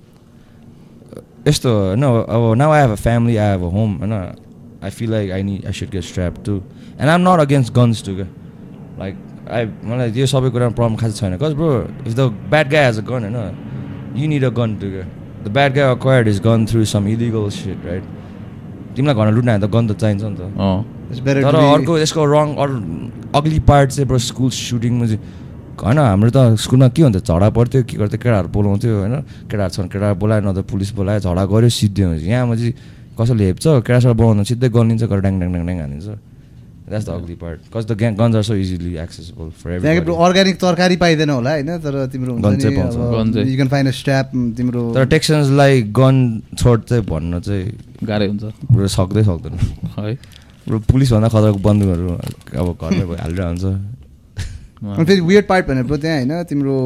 यस्तो 1.47 1.97
no. 1.99 2.11
अब 2.29 2.57
now 2.57 2.71
I 2.71 2.81
have 2.81 2.91
a 2.91 2.97
family, 2.97 3.39
I 3.39 3.45
have 3.45 3.63
a 3.63 3.71
home, 3.71 3.99
होइन 4.01 4.35
I 4.83 4.91
feel 4.91 5.11
like 5.11 5.31
I 5.31 5.43
need, 5.43 5.67
I 5.67 5.71
should 5.71 5.91
get 5.91 6.05
strapped 6.05 6.45
too. 6.45 6.63
And 6.99 7.11
I'm 7.11 7.23
not 7.23 7.41
against 7.41 7.73
guns 7.73 8.03
too, 8.03 8.17
क्या. 8.17 8.27
Like 8.99 9.17
I 9.49 9.65
मलाई 9.67 10.13
यो 10.17 10.27
सबै 10.27 10.51
कुरामा 10.51 10.75
problem 10.75 10.97
खास 10.97 11.21
छैन 11.21 11.39
cause 11.39 11.55
bro, 11.55 11.89
if 12.05 12.15
the 12.15 12.31
bad 12.51 12.71
guy 12.71 12.83
has 12.89 12.99
a 12.99 13.03
gun, 13.03 13.23
होइन 13.23 13.57
you 14.15 14.29
need 14.29 14.45
a 14.45 14.51
gun 14.51 14.79
too, 14.79 14.91
क्या. 14.91 15.07
The 15.45 15.51
bad 15.51 15.75
guy 15.75 15.91
acquired 15.93 16.27
his 16.27 16.41
gun 16.41 16.67
through 16.67 16.85
some 16.85 17.07
illegal 17.07 17.51
shit, 17.51 17.79
right? 17.85 18.03
तिमीलाई 18.97 19.15
घरमा 19.15 19.31
लुट्न 19.37 19.49
आयो 19.53 19.61
त 19.61 19.69
गन 19.71 19.85
त 19.87 19.93
चाहिन्छ 20.01 20.23
नि 20.25 20.37
त 20.37 20.43
अँ 20.57 20.81
तर 21.45 21.55
अर्को 21.55 21.99
यसको 21.99 22.25
रङ 22.25 22.49
अरू 22.65 22.75
अग्ली 23.39 23.59
पार्ट 23.71 23.91
चाहिँ 23.93 24.09
ब्रो 24.09 24.19
स्कुल 24.27 24.51
सुटिङमा 24.57 25.07
चाहिँ 25.07 25.21
होइन 25.77 25.99
हाम्रो 25.99 26.31
त 26.31 26.57
स्कुलमा 26.57 26.89
के 26.97 27.03
हुन्छ 27.03 27.19
झगडा 27.21 27.49
पर्थ्यो 27.53 27.83
के 27.85 27.95
गर्थ्यो 28.01 28.19
केटाहरू 28.25 28.49
बोलाउँथ्यो 28.49 28.93
होइन 28.97 29.15
केटाहरू 29.51 29.73
छन् 29.77 29.89
केटाहरू 29.93 30.17
बोलायो 30.23 30.41
न 30.45 30.51
त 30.57 30.65
पुलिस 30.65 30.91
बोलायो 30.97 31.21
झगडा 31.21 31.43
गऱ्यो 31.53 31.69
सिद्धि 31.69 32.03
हुन्छ 32.03 32.23
यहाँमा 32.25 32.55
चाहिँ 32.57 32.73
कसैले 33.19 33.45
हेप्छ 33.51 33.67
केटासँग 33.85 34.17
बोलाउँदा 34.17 34.43
सिधै 34.51 34.69
गनिन्छ 34.73 35.03
गरेर 35.11 35.23
ड्याङ 35.25 35.35
ड्याङ 35.41 35.53
ड्याङ 35.53 35.65
ड्याङ 35.67 35.79
हानिन्छ। 35.81 36.09
That's 36.87 37.07
the 37.07 37.11
ugly 37.11 37.35
part 37.43 37.61
cause 37.75 37.85
the 37.87 37.93
gang 37.99 38.13
guns 38.15 38.35
are 38.37 38.45
so 38.47 38.55
easily 38.55 38.93
accessible 39.03 39.49
for 39.59 39.71
organic 40.07 40.57
तरकारी 40.61 40.97
पाइँदैन 41.03 41.31
होला 41.31 41.51
होइन? 41.51 41.71
तर 41.83 41.95
तिम्रो। 42.13 42.33
यु 42.37 43.57
क्यान 43.57 43.69
फाइन 43.69 43.91
स्ट्याप 43.91 44.27
तिम्रो 44.57 44.83
तर 44.95 45.05
टेक्सन्सलाई 45.13 45.83
गन 45.91 46.17
छोड 46.57 46.79
चाहिँ 46.87 47.05
भन्न 47.05 47.41
चाहिँ 47.41 47.65
गाह्रै 48.07 48.27
हुन्छ। 48.31 48.45
ब्रो 48.71 48.87
सक्दै 48.87 49.23
सक्दैन। 49.27 49.55
है। 49.99 50.15
ब्रो 50.69 50.79
पुलिसभन्दा 50.87 51.29
खतराको 51.29 51.59
बन्दुकहरू 51.59 52.07
अब 52.55 52.69
घरमै 52.79 53.05
भयो 53.07 53.19
हालिरहेको 53.19 53.51
हुन्छ 53.51 54.06
अनि 54.83 55.05
फेरि 55.05 55.21
वियर्ड 55.23 55.47
पार्ट 55.47 55.67
ब्रो 55.67 55.97
त्यहाँ 55.97 56.19
होइन 56.19 56.43
तिम्रो 56.45 56.79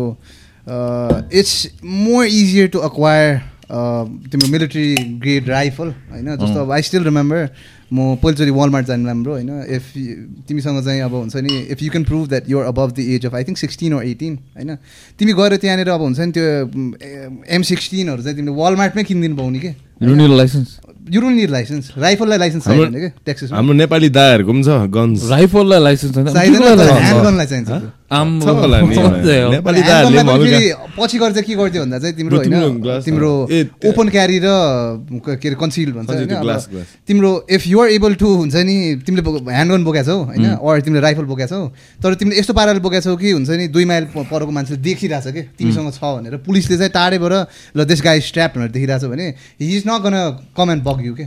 it's 1.32 1.54
more 1.84 2.26
easier 2.26 2.68
to 2.68 2.78
acquire 2.84 3.40
तिम्रो 3.70 4.48
मिलिट्री 4.48 4.94
ग्रेड 5.18 5.48
राइफल 5.48 5.88
होइन 6.10 6.36
जस्तो 6.36 6.60
अब 6.60 6.72
आई 6.72 6.82
स्टिल 6.82 7.04
रिमेम्बर 7.04 7.48
म 7.92 8.14
पहिलोचोटि 8.16 8.50
वालमार्ट 8.50 8.86
जानु 8.86 9.06
राम्रो 9.06 9.32
होइन 9.32 9.50
इफ 9.68 9.92
तिमीसँग 10.48 10.82
चाहिँ 10.84 11.00
अब 11.00 11.14
हुन्छ 11.14 11.36
नि 11.38 11.58
if 11.70 11.82
you 11.82 11.90
can 11.90 12.04
prove 12.04 12.28
that 12.28 12.50
you're 12.50 12.66
above 12.66 12.92
the 12.92 13.06
age 13.14 13.26
of 13.26 13.34
I 13.34 13.44
think 13.44 13.58
sixteen 13.58 13.94
or 13.94 14.02
eighteen 14.04 14.38
होइन 14.54 14.76
तिमी 15.18 15.32
गएर 15.32 15.56
त्यहाँनिर 15.56 15.88
अब 15.88 16.00
हुन्छ 16.00 16.20
नि 16.20 16.32
त्यो 16.32 16.46
एम 17.50 17.62
सिक्सटिनहरू 17.64 18.22
चाहिँ 18.22 18.36
तिमीले 18.36 18.56
वालमार्टमै 18.56 19.04
किनिदिनु 19.04 19.36
पाउने 19.36 19.58
कि 19.58 19.74
license 20.34 20.78
you 21.14 21.20
don't 21.20 21.36
need 21.36 21.50
license 21.50 21.84
राइफललाई 21.98 22.38
licence 22.38 22.64
चाहिँदैन 22.64 23.00
कि? 23.00 23.08
टेक्सिसमा 23.26 23.56
हाम्रो 23.56 23.74
नेपाली 23.82 24.08
दाहरूको 24.18 24.52
पनि 24.52 24.62
छ 24.64 24.68
गन्स 24.96 25.30
राइफललाई 25.30 25.80
लाइसेन्स 25.88 26.14
छैन। 26.14 26.26
चाहिँदैन 26.32 26.62
लागि? 26.78 26.92
ह्यान्डगनलाई 27.06 27.46
चाहिन्छ 27.46 27.70
पछि 30.98 31.18
गएर 31.18 31.30
चाहिँ 31.30 31.46
के 31.46 31.54
गर्थ्यो 31.54 31.82
भन्दा 31.82 31.98
चाहिँ 31.98 32.14
तिम्रो 32.16 32.36
होइन 32.38 33.02
तिम्रो 33.06 33.32
ओपन 33.86 34.08
क्यारी 34.10 34.38
र 34.42 34.46
के 35.22 35.46
अरे 35.48 35.54
कन्सिल्ड 35.54 35.94
भन्छ 35.94 36.10
होइन। 36.10 36.82
तिम्रो 37.06 37.30
इफ 37.50 37.62
युआर 37.66 37.88
एबल 37.90 38.14
टु 38.18 38.26
हुन्छ 38.26 38.56
नि 38.66 38.76
तिमीले 39.06 39.22
ह्यान्डगन 39.46 39.84
बोकेको 39.84 40.04
छौ 40.10 40.18
होइन 40.26 40.46
अर 40.58 40.80
तिमीले 40.82 41.00
राइफल 41.00 41.24
बोकेको 41.30 41.46
छौ 41.46 41.70
तर 42.02 42.14
तिमीले 42.18 42.38
यस्तो 42.40 42.52
पाराले 42.52 42.80
बोकेको 42.82 43.02
छौ 43.06 43.14
कि 43.14 43.30
हुन्छ 43.30 43.50
नि 43.50 43.68
दुई 43.70 43.84
माइल 43.86 44.04
परको 44.10 44.50
मान्छेले 44.50 44.82
देखिरहेछ 44.82 45.26
कि 45.30 45.42
तिमीसँग 45.54 45.94
छ 45.94 46.02
भनेर। 46.02 46.42
पुलिसले 46.42 46.76
चाहिँ 46.82 46.90
टाढेबाट 46.90 47.34
ल 47.76 47.78
देश 47.86 48.02
गाई 48.02 48.18
स्ट्याप 48.26 48.50
भनेर 48.58 48.70
देखिरहेछ 48.74 49.04
भने 49.06 49.26
he 49.62 49.70
is 49.76 49.86
not 49.86 50.02
gonna 50.02 50.14
come 50.58 50.70
and 50.70 50.82
bug 50.82 50.98
you 51.06 51.14
के। 51.14 51.26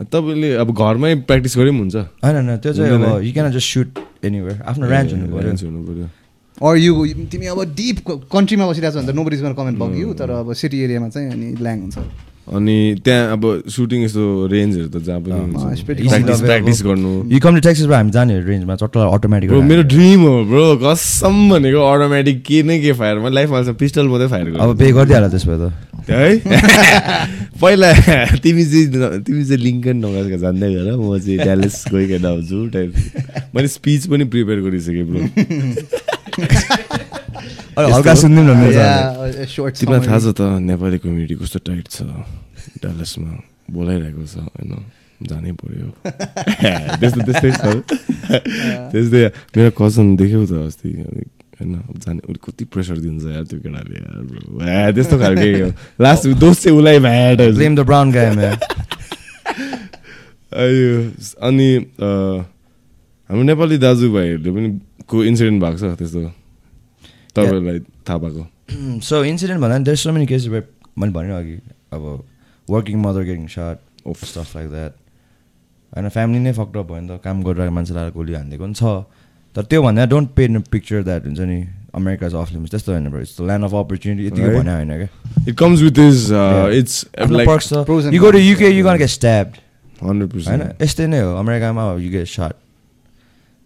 तपाईँले 0.00 0.48
अब 0.62 0.68
घरमै 0.72 1.14
प्र्याक्टिस 1.28 1.56
गरे 1.58 1.70
पनि 1.70 1.78
हुन्छ। 1.80 1.96
होइन 2.24 2.34
होइन 2.36 2.56
त्यो 2.56 2.72
चाहिँ। 2.72 2.92
अब 2.92 3.22
you 3.24 3.32
can 3.32 3.52
just 3.52 3.68
shoot 3.74 3.88
anywhere 4.24 4.56
आफ्नो 4.64 4.84
रेन्ज 4.88 5.12
हुनु 5.12 5.26
पऱ्यो। 5.36 5.52
हुनु 5.68 5.82
पऱ्यो। 5.88 6.06
Or 6.60 6.76
you 6.76 6.92
तिमी 7.32 7.46
अब 7.46 7.60
डिप 7.72 7.96
कन्ट्रीमा 8.32 8.64
बसिरहेको 8.68 8.92
छ 8.92 8.96
भने 9.00 9.12
त 9.12 9.16
no 9.16 9.24
bodies 9.24 9.40
come and 9.40 9.78
bug 9.80 9.92
you 9.96 10.12
तर 10.12 10.30
अब 10.30 10.52
सिटी 10.52 10.78
एरियामा 10.84 11.08
चाहिँ 11.08 11.30
अनि 11.32 11.48
ल्याङ 11.56 11.78
हुन्छ। 11.80 11.96
अनि 12.50 12.76
त्यहाँ 13.04 13.32
अब 13.32 13.42
सुटिङ 13.70 14.04
यस्तो 14.04 14.22
रेन्जहरू 14.52 14.88
त 14.90 15.02
जहाँ 15.06 15.20
पनि 15.22 15.82
प्र्याक्टिस 15.86 16.82
गर्नु। 16.82 17.10
यु 17.30 17.38
कम 17.40 17.54
टु 17.54 17.60
टेक्सिसबाट 17.66 17.96
हामी 17.96 18.10
जाने 18.10 18.38
रेन्जमा 18.48 18.74
चट्ट 18.82 18.96
अटोमेटिक 18.96 19.50
ब्रो 19.50 19.60
मेरो 19.70 19.82
ड्रिम 19.92 20.20
हो 20.26 20.34
ब्रो 20.50 20.64
कसम 20.82 21.36
भनेको 21.50 21.80
अटोमेटिक 21.92 22.42
के 22.42 22.62
नै 22.66 22.78
के 22.82 22.92
फायर 22.98 23.18
मैले 23.22 23.34
लाइफमा 23.34 23.62
चाहिँ 23.62 23.76
पिस्टल 23.78 24.08
मात्रै 24.10 24.28
फायर 24.34 24.46
अब 24.48 24.54
गर्छु 24.56 24.74
पे 24.82 24.90
गरिदिइहाल 24.98 25.30
त्यसो 25.30 25.50
भए 25.50 25.58
त। 25.62 25.72
है? 26.10 26.28
पहिला 27.60 27.88
तिमी 28.42 28.64
चाहिँ 28.64 29.22
तिमी 29.22 29.44
चाहिँ 29.44 29.60
लिङ्कन 29.62 29.96
नगरेको 30.04 30.38
जान्दै 30.42 30.70
गर 30.74 30.88
म 30.96 31.18
चाहिँ 31.18 31.38
ड्यालेस 31.38 31.76
गइकन 31.94 32.24
आउँछु 32.26 32.58
टाइप 32.74 32.90
मैले 33.54 33.68
स्पिच 33.78 34.06
पनि 34.10 34.24
प्रिपेयर 34.34 34.58
गरिसकेँ 34.66 35.04
ब्रो 35.06 35.20
हल्का 37.78 38.14
सुनिदिउँ 38.14 38.46
न 38.46 39.46
short 39.46 39.74
तिमीलाई 39.80 40.00
थाहा. 40.06 40.18
छ 40.18 40.26
त 40.34 40.40
नेपाली 40.70 40.98
कम्युनिटी 41.04 41.34
कस्तो 41.40 41.58
टाइट 41.66 41.86
छ 41.90 42.02
ड्यालसमा 42.82 43.32
बोलाइरहेको 43.70 44.22
छ 44.26 44.36
होइन 44.50 44.72
जानै 45.20 45.52
पर्यो। 45.60 45.88
त्यस्तो 47.00 47.20
त्यस्तै 47.28 47.50
छ। 47.60 47.64
त्यस्तै 48.90 49.22
मेरो 49.54 49.70
कजन 49.76 50.06
देख्यौ 50.16 50.42
त 50.48 50.52
अस्ति 50.66 50.90
होइन 51.60 51.72
अब 51.76 51.96
जाने 52.00 52.20
उसले 52.24 52.40
कति 52.40 52.64
प्रेसर 52.72 52.96
दिन्छ 53.04 53.24
यार 53.36 53.44
त्यो 53.44 53.58
केटाले 53.60 53.96
यार 54.00 54.90
त्यस्तो 54.96 55.16
खालको 55.20 55.70
लास्ट 56.00 56.22
दोष 56.40 56.56
चाहिँ 56.64 56.76
उसलाई 56.78 56.98
भ्याट 57.04 57.38
ब्लेम 57.54 57.72
द 57.76 57.80
ब्राउन 57.84 58.08
अयो 60.50 60.88
अनि 61.46 61.68
हाम्रो 63.30 63.42
नेपाली 63.46 63.76
दाजुभाइहरूले 63.78 64.50
पनि 64.50 64.68
को 65.06 65.16
इन्सिडेन्ट 65.24 65.58
भएको 65.62 65.78
छ 65.78 65.94
त्यस्तो? 66.00 66.39
तपाईँहरूलाई 67.36 67.78
थाहा 68.08 68.18
भएको 68.18 68.46
सो 69.08 69.24
इन्सिडेन्ट 69.24 69.60
भन्दा 69.60 69.78
there 69.84 69.96
so 69.96 70.12
many 70.12 70.26
cases 70.26 70.48
where 70.48 70.64
मैले 70.98 71.12
भने 71.12 71.34
अघि 71.34 71.56
अब 71.92 72.02
working 72.68 72.98
mother 73.00 73.22
getting 73.24 73.46
shot. 73.48 73.78
Stuff 74.24 74.56
like 74.56 74.68
that 74.70 74.92
होइन 75.92 76.08
फ्यामिली 76.08 76.38
नै 76.40 76.52
फक्ट 76.52 76.72
भयो 76.72 76.84
भने 76.84 77.08
त 77.08 77.20
काम 77.24 77.42
गरिरहेको 77.42 77.74
मान्छेलाई 77.74 78.10
गोली 78.10 78.34
हानिदिएको 78.34 78.64
पनि 78.64 78.74
छ 78.74 78.84
तर 79.56 79.62
त्यो 79.64 79.82
भन्दा 79.82 80.04
डोन्ट 80.06 80.28
पे 80.36 80.48
न 80.48 80.60
पिक्चर 80.70 81.02
द्याट 81.02 81.26
हुन्छ 81.26 81.40
नि 81.42 81.58
अमेरिका 81.94 82.26
अफ 82.38 82.52
लिमिट्स 82.52 82.70
त्यस्तो 82.70 82.92
होइन 82.92 83.06
it's 83.20 83.36
the 83.40 83.44
land 83.44 83.64
of 83.64 83.74
opportunity 83.74 84.26
यतिकै 84.26 84.46
Right. 84.46 84.58
भने 84.58 84.72
होइन 84.72 84.90
क्या 84.96 85.44
it 85.48 85.56
comes 85.58 85.82
with 85.82 85.98
is. 85.98 86.18
It's 86.78 87.04
you 88.14 88.20
go 88.20 88.30
to 88.30 88.38
UK 88.38 88.64
yeah. 88.64 88.76
You 88.78 88.84
gonna 88.84 88.96
get 88.98 89.08
stabbed 89.10 89.56
hundred 90.02 90.48
होइन 90.48 90.62
यस्तै 90.82 91.06
नै 91.06 91.20
हो 91.20 91.34
अमेरिकामा 91.36 91.92
यु 91.98 92.10
गेट 92.10 92.26
सर्ट 92.28 92.56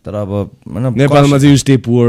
तर 0.04 0.14
अब 0.14 0.28
होइन 0.28 0.84
नेपालमा 0.96 1.36
चाहिँ 1.38 1.50
यु 1.50 1.58
स्टे 1.58 1.76
पुवर 1.84 2.08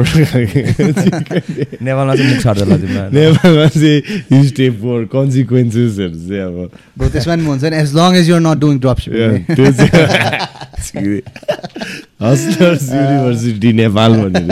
नेपालमा 1.81 2.15
चाहिँ 2.15 2.29
मुख 2.31 2.41
छाड्दैन 2.43 2.71
तिमीलाई 2.81 3.09
नेपालमा 3.15 3.67
चाहिँ 3.67 3.99
यु 4.31 4.43
स्टे 4.47 4.65
पुवर 4.81 5.05
कन्सिक्वेन्सेसहरू 5.13 6.17
चाहिँ 6.27 6.41
अब। 6.43 6.55
त्यसमा 7.07 7.35
पनि 7.35 7.45
हुन्छ 7.45 7.63
नि 7.63 7.77
as 7.77 7.89
long 7.95 8.11
as 8.19 8.29
you're 8.29 8.41
not 8.41 8.57
doing 8.65 8.75
drop 8.83 8.99
hustlers 12.25 12.83
university 12.91 13.73
Nepal 13.79 14.11
भनेर 14.21 14.51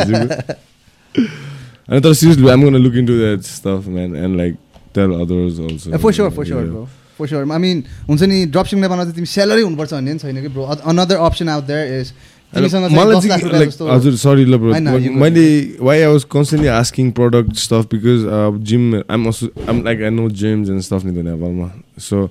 अनि 1.84 2.00
तर 2.02 2.14
seriously 2.14 2.50
I'm 2.50 2.62
gonna 2.64 2.78
look 2.80 2.96
into 3.04 3.14
that 3.20 3.42
stuff 3.52 3.82
man 3.90 4.16
and 4.16 4.34
like 4.38 4.54
tell 4.96 5.12
others 5.22 5.60
also 5.60 5.98
for 5.98 6.12
sure 6.14 6.30
for 6.32 6.46
sure 6.46 6.64
bro 6.66 6.88
for 7.18 7.28
sure 7.28 7.52
I 7.52 7.60
mean 7.60 7.84
हुन्छ 8.08 8.22
नि 8.24 8.46
drop 8.54 8.66
सिङ 8.66 8.80
नेपालमा 8.82 9.04
चाहिँ 9.04 9.16
तिमी 9.16 9.30
salary 9.36 9.62
हुनुपर्छ 9.62 9.94
भन्ने 9.94 10.12
पनि 10.12 10.20
छैन 10.20 10.42
कि 10.42 10.50
bro 10.56 10.64
another 10.64 11.18
option 11.28 11.50
out 11.50 11.64
there 11.66 12.00
is 12.00 12.14
मलाई 12.96 13.16
10 13.16 13.26
लाख 13.28 13.40
चाहिँ 13.40 13.44
रुपियाँ 13.44 13.60
लाइक 13.60 13.70
जस्तो- 13.70 13.90
हजुर 13.92 14.16
सरी 14.24 14.46
ल 14.46 14.58
मैले 15.20 15.46
why 15.82 16.02
I 16.02 16.12
was 16.14 16.24
constantly 16.32 16.70
asking 16.70 17.12
product 17.20 17.56
stuff 17.58 17.88
because 17.92 18.26
gym 18.70 18.84
I'm 18.96 19.26
also 19.26 19.48
I'm 19.68 19.84
like 19.86 20.02
I 20.02 20.10
know 20.10 20.30
gyms 20.42 20.70
and 20.70 20.82
stuff 20.82 21.06
नि 21.06 21.12
नेपालमा 21.22 21.72
so 22.00 22.26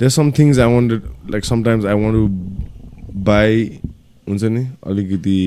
there 0.00 0.10
some 0.10 0.30
things 0.38 0.58
I 0.58 0.74
wanted 0.74 1.02
like 1.30 1.44
sometimes 1.44 1.84
I 1.86 1.94
want 1.94 2.14
to 2.16 3.20
buy 3.30 3.64
हुन्छ 4.28 4.42
नि 4.44 4.66
अलिकति 4.86 5.38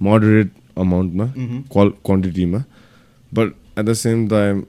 moderate 0.00 0.50
अमाउन्टमा. 0.78 1.24
क्वाल 1.72 1.88
क्वान्टिटीमा 2.04 2.58
but 3.32 3.52
at 3.78 3.84
the 3.84 3.92
same 3.92 4.26
time 4.28 4.62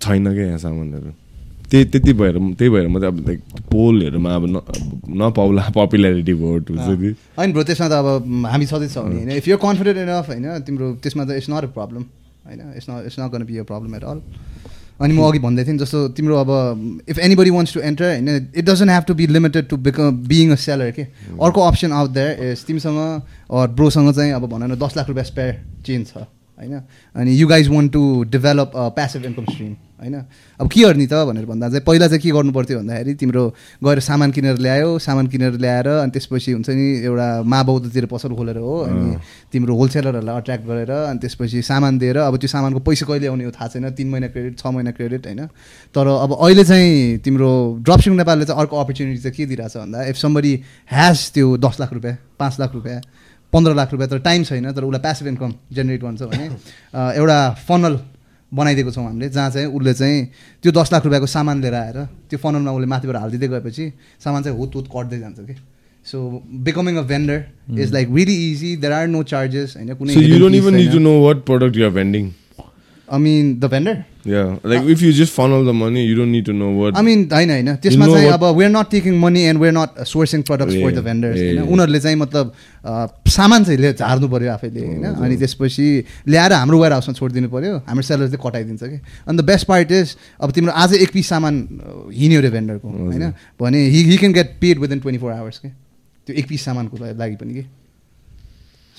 छैन 0.00 0.32
क्या 0.34 0.44
यहाँ 0.46 0.58
सामानहरू। 0.58 1.12
त्यही 1.70 1.84
त्यति 1.86 2.12
भएर 2.12 2.34
त्यही 2.54 2.70
भएर 2.70 2.86
म 2.88 3.00
चाहिँ 3.00 3.12
अब 3.12 3.26
लाइक 3.26 3.40
पोलहरूमा 3.70 4.30
अब 4.34 4.44
न- 4.46 4.66
नपाउला 5.20 5.62
पपुल्यारिटी 5.74 6.34
भोट 6.34 6.70
हुन्छ 6.70 6.88
नि। 7.00 7.10
होइन 7.38 7.52
ब्रो 7.52 7.62
त्यसमा 7.62 7.88
त 7.88 7.92
अब 7.94 8.06
हामी 8.46 8.66
छँदैछ 8.66 8.96
भने 8.98 9.16
होइन? 9.16 9.30
इफ 9.32 9.48
युर 9.48 9.58
कन्फिडेन्ट 9.58 9.98
इनफ 10.00 10.26
होइन 10.28 10.46
तिम्रो 10.66 10.86
त्यसमा 11.02 11.24
त 11.24 11.30
इट्स 11.38 11.50
नट 11.50 11.64
अ 11.64 11.70
प्रब्लम 11.72 12.02
होइन? 12.44 12.60
It's 12.76 12.86
not 12.90 13.06
it's 13.06 13.18
not 13.20 13.30
gonna 13.32 13.42
be 13.44 13.56
a 13.56 13.62
problem 13.64 13.94
at 13.96 14.04
all 14.04 14.20
अनि 15.00 15.14
म 15.14 15.22
अघि 15.24 15.38
भन्दै 15.38 15.64
थिएँ 15.64 15.76
जस्तो 15.78 15.98
तिम्रो 16.12 16.36
अब 16.36 16.50
if 17.08 17.18
anybody 17.34 17.50
wants 17.50 17.74
to 17.74 17.80
enter 17.82 18.04
होइन 18.06 18.28
it 18.52 18.64
doesn't 18.64 18.90
have 18.90 19.04
to 19.04 19.14
be 19.14 19.26
limited 19.28 19.68
to 19.68 19.76
become 19.86 20.10
being 20.28 20.50
a 20.52 20.56
seller 20.60 20.90
के 20.90 21.02
अर्को 21.40 21.60
अप्सन 21.62 21.92
आउट 21.92 22.10
देयर 22.10 22.50
इज 22.50 22.64
तिमीसँग 22.66 22.98
अर 22.98 23.68
ब्रोसँग 23.72 24.12
चाहिँ 24.14 24.32
अब 24.32 24.44
भन 24.50 24.70
न 24.72 24.76
दस 24.78 24.96
लाख 24.96 25.08
रुपियाँ 25.08 25.24
स्पेयर 25.24 25.54
चेन्ज 25.86 26.06
छ 26.08 26.16
होइन? 26.16 26.80
अनि 27.14 27.30
you 27.32 27.46
guys 27.48 27.68
want 27.68 27.92
to 27.92 28.02
develop 28.28 28.72
passive 28.96 29.24
income 29.24 29.44
stream 29.46 29.72
होइन? 30.00 30.16
अब 30.60 30.66
के 30.72 30.80
गर्ने 30.82 31.06
त 31.06 31.14
भनेर 31.28 31.44
भन्दा 31.46 31.68
चाहिँ 31.68 31.84
पहिला 31.86 32.06
चाहिँ 32.08 32.20
के 32.22 32.30
गर्नु 32.30 32.52
पर्थ्यो 32.52 32.78
भन्दाखेरि 32.78 33.14
तिम्रो 33.20 33.42
गएर 33.84 34.00
सामान 34.00 34.30
किनेर 34.32 34.56
ल्यायो 34.58 34.98
सामान 34.98 35.26
किनेर 35.28 35.52
ल्याएर 35.60 35.88
अनि 35.88 36.10
त्यसपछि 36.10 36.52
हुन्छ 36.52 36.68
नि 36.70 36.86
एउटा 37.04 37.28
मा 37.44 37.62
बौद्धतिर 37.62 38.06
पसल 38.12 38.34
खोलेर 38.36 38.58
हो 38.58 38.74
अनि 38.88 39.16
तिम्रो 39.52 39.74
होलसेलरहरूलाई 39.76 40.36
अट्र्याक्ट 40.36 40.64
गरेर 40.66 40.90
अनि 40.90 41.18
त्यसपछि 41.20 41.62
सामान 41.62 41.98
दिएर 41.98 42.16
अब 42.24 42.36
त्यो 42.40 42.48
सामानको 42.48 42.80
पैसा 42.88 43.06
कहिले 43.06 43.26
आउने 43.28 43.44
हो 43.44 43.50
थाहा 43.52 43.68
छैन 43.68 43.90
तिन 43.92 44.08
महिना 44.10 44.28
क्रेडिट 44.34 44.58
छ 44.58 44.66
महिना 44.66 44.90
क्रेडिट 44.98 45.26
होइन? 45.26 45.46
तर 45.94 46.06
अब 46.06 46.30
अहिले 46.40 46.64
चाहिँ 46.64 47.18
तिम्रो 47.24 47.50
ड्रपसिङ 47.84 48.14
नेपालले 48.16 48.44
चाहिँ 48.44 48.60
अर्को 48.60 48.76
अपर्च्युनिटी 48.80 49.20
चाहिँ 49.22 49.34
के 49.36 49.46
दिइरहेछ 49.46 49.76
भन्दा 49.76 50.04
इफ 50.10 50.16
समबडी 50.16 50.52
ह्याज 50.90 51.30
त्यो 51.34 51.56
दस 51.60 51.80
लाख 51.80 51.92
रुपियाँ 51.92 52.16
पाँच 52.38 52.60
लाख 52.60 52.74
रुपियाँ 52.74 53.00
पन्ध्र 53.52 53.74
लाख 53.74 53.92
रुपियाँ 53.92 54.08
तर 54.10 54.18
टाइम 54.22 54.44
छैन 54.44 54.70
तर 54.72 54.84
उसलाई 54.84 55.00
प्यासिभ 55.02 55.26
इन्कम 55.28 55.52
जेनेरेट 55.74 56.02
गर्छ 56.02 56.22
भने 56.22 56.46
एउटा 57.20 57.38
फनल 57.68 57.94
बनाइदिएको 58.52 58.90
छौँ 58.90 59.04
हामीले 59.04 59.28
जहाँ 59.28 59.50
चाहिँ 59.50 59.66
उसले 59.66 59.94
चाहिँ 59.94 60.24
त्यो 60.62 60.72
दस 60.72 60.92
लाख 60.92 61.04
रुपियाँको 61.04 61.26
सामान 61.26 61.60
लिएर 61.62 61.74
आएर 61.74 61.98
त्यो 62.30 62.38
फनलमा 62.38 62.72
उसले 62.72 62.86
माथिबाट 62.86 63.16
हालिदिँदै 63.16 63.48
गएपछि 63.48 63.92
सामान 64.24 64.42
चाहिँ 64.42 64.58
हुत 64.58 64.74
हुत 64.74 64.88
कट्दै 64.96 65.18
जान्छ 65.18 65.38
कि। 65.40 65.54
So 66.06 66.42
becoming 66.66 66.96
a 66.96 67.02
vendor 67.02 67.44
is 67.78 67.92
like 67.92 68.08
really 68.14 68.34
easy 68.52 68.76
there 68.76 68.92
are 68.92 69.06
no 69.06 69.22
charges 69.22 69.76
होइन 69.76 69.94
कुनै 69.94 70.14
I 73.10 73.18
mean 73.20 73.58
the 73.60 73.70
vendor 73.70 74.02
Yeah, 74.22 74.58
like 74.62 74.84
if 74.84 75.00
you 75.00 75.12
just 75.12 75.32
funnel 75.32 75.64
the 75.64 75.72
money, 75.72 76.04
you 76.04 76.14
don't 76.14 76.30
need 76.30 76.44
to 76.44 76.52
know 76.52 76.70
what. 76.70 76.94
होइन 76.94 77.50
होइन 77.50 77.74
त्यसमा 77.76 78.06
चाहिँ 78.06 78.28
अब 78.30 78.44
we're 78.56 78.70
not 78.70 78.90
taking 78.90 79.14
money 79.18 79.42
and 79.42 79.60
we're 79.60 79.72
not 79.72 80.02
sourcing 80.06 80.42
products 80.42 80.74
for 80.74 80.92
the 80.92 81.04
yeah, 81.04 81.24
होइन. 81.36 81.62
उनीहरूले 81.62 82.00
चाहिँ 82.00 82.16
मतलब 82.16 82.52
सामान 83.28 83.64
चाहिँ 83.64 83.92
झार्नु 83.92 84.28
पऱ्यो 84.28 84.52
आफैले 84.52 84.86
होइन 84.86 85.04
अनि 85.06 85.36
त्यसपछि 85.36 85.88
ल्याएर 86.28 86.52
हाम्रो 86.52 86.80
वेयर 86.80 86.92
हाउसमा 86.92 87.14
छोडिदिनु 87.14 87.48
पऱ्यो 87.48 87.76
हाम्रो 87.88 88.02
सेलर 88.02 88.28
चाहिँ 88.28 88.42
कटाइदिन्छ 88.44 88.82
कि 88.82 89.00
अनि 89.26 89.38
द 89.38 89.46
बेस्ट 89.46 89.66
पार्ट 89.66 89.92
इज 89.92 90.16
अब 90.40 90.52
तिम्रो 90.52 90.72
आज 90.84 90.94
एक 91.00 91.12
पिस 91.12 91.28
सामान 91.28 91.54
हिँड्यो 92.14 92.40
अरे 92.40 92.50
भेन्डरको 92.50 92.88
होइन 92.88 93.32
भने 93.60 93.84
he 93.88 94.04
he 94.10 94.16
can 94.16 94.32
get 94.32 94.56
paid 94.60 94.78
within 94.78 95.00
twenty 95.00 95.20
four 95.20 95.32
hours 95.32 95.58
के 95.58 95.68
त्यो 95.68 96.36
एक 96.36 96.48
पिस 96.48 96.64
सामानको 96.64 97.04
लागि 97.04 97.36
पनि 97.36 97.54
कि 97.54 97.64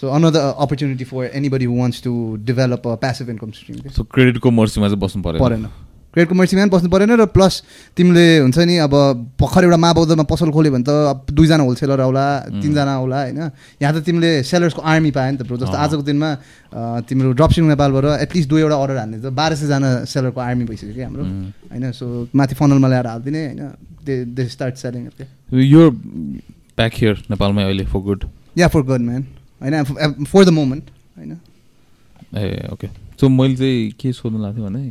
so 0.02 0.10
another 0.10 0.40
opportunity 0.58 1.06
for 1.06 1.30
anybody 1.54 1.66
who 1.70 1.78
wants 1.78 2.02
to 2.04 2.12
develop 2.50 2.88
a 2.88 2.96
passive 3.06 3.30
income 3.30 3.52
stream 3.54 3.90
so 3.94 4.04
क्रेडिटको 4.10 4.50
मर्सीमा 4.50 4.88
चाहिँ 4.88 5.00
बस्नु 5.00 5.22
पऱ्यो 5.24 5.40
परेन। 5.46 5.66
क्रेडिटको 6.14 6.36
मर्सीमा 6.36 6.62
पनि 6.62 6.72
बस्नु 6.72 6.90
परेन 6.90 7.12
र 7.16 7.26
प्लस 7.32 7.54
तिमीले 7.98 8.26
हुन्छ 8.44 8.58
नि 8.68 8.76
अब 8.84 8.94
भर्खर 9.40 9.64
एउटा 9.64 9.78
मा 9.78 9.92
बौद्धमा 9.94 10.24
पसल 10.28 10.50
खोल्यो 10.52 10.72
भने 10.74 10.84
त 10.84 10.90
अब 10.90 11.20
दुईजना 11.32 11.64
होलसेलर 11.64 12.02
आउला 12.02 12.26
तिनजना 12.50 12.94
आउला 12.98 13.20
होइन? 13.22 13.40
यहाँ 13.80 13.94
त 13.96 14.04
तिमीले 14.04 14.32
सेलर्सको 14.44 14.82
आर्मी 14.82 15.12
पायो 15.16 15.32
नि 15.32 15.38
त 15.38 15.48
ब्रो 15.48 15.58
जस्तो। 15.62 15.78
आजको 15.78 16.04
दिनमा 16.10 16.30
तिम्रो 17.08 17.32
ड्रपसिङ 17.38 17.64
नेपालबाट 17.72 18.06
एटलिस्ट 18.26 18.50
दुईवटा 18.50 18.76
अर्डर 18.76 18.98
हान्ने 18.98 19.18
त 19.22 19.32
बाह्र 19.32 19.56
सयजना 19.56 19.90
सेलरको 20.04 20.40
आर्मी 20.42 20.66
भइसक्यो 20.66 20.94
कि 20.98 21.02
हाम्रो. 21.06 21.24
होइन? 21.72 21.92
सो 21.94 22.06
माथि 22.36 22.56
फनलमा 22.60 22.88
ल्याएर 22.92 23.08
हालिदिने 23.08 23.42
होइन? 23.48 23.62
दे 24.02 24.14
दे 24.36 24.44
स्टार्ट 24.50 24.76
सेलिङ 24.84 25.04
यो 25.54 25.90
ब्याक 26.76 26.94
हियर 26.98 27.16
नेपालमै 27.32 27.64
अहिले 27.64 27.86
for 27.86 28.02
good 28.10 28.26
yeah 28.58 28.68
for 28.68 28.82
good 28.90 29.02
man 29.08 29.24
होइन 29.62 29.84
फर 30.26 30.46
द 30.46 30.50
मोमेन्ट 30.52 30.86
होइन। 31.18 31.32
ए 32.34 32.68
ओके 32.74 32.88
सो 33.20 33.30
मैले 33.30 33.56
चाहिँ 33.56 33.92
के 34.00 34.14
सोध्नु 34.14 34.40
लाग्थ्यो 34.44 34.66
भने 34.66 34.84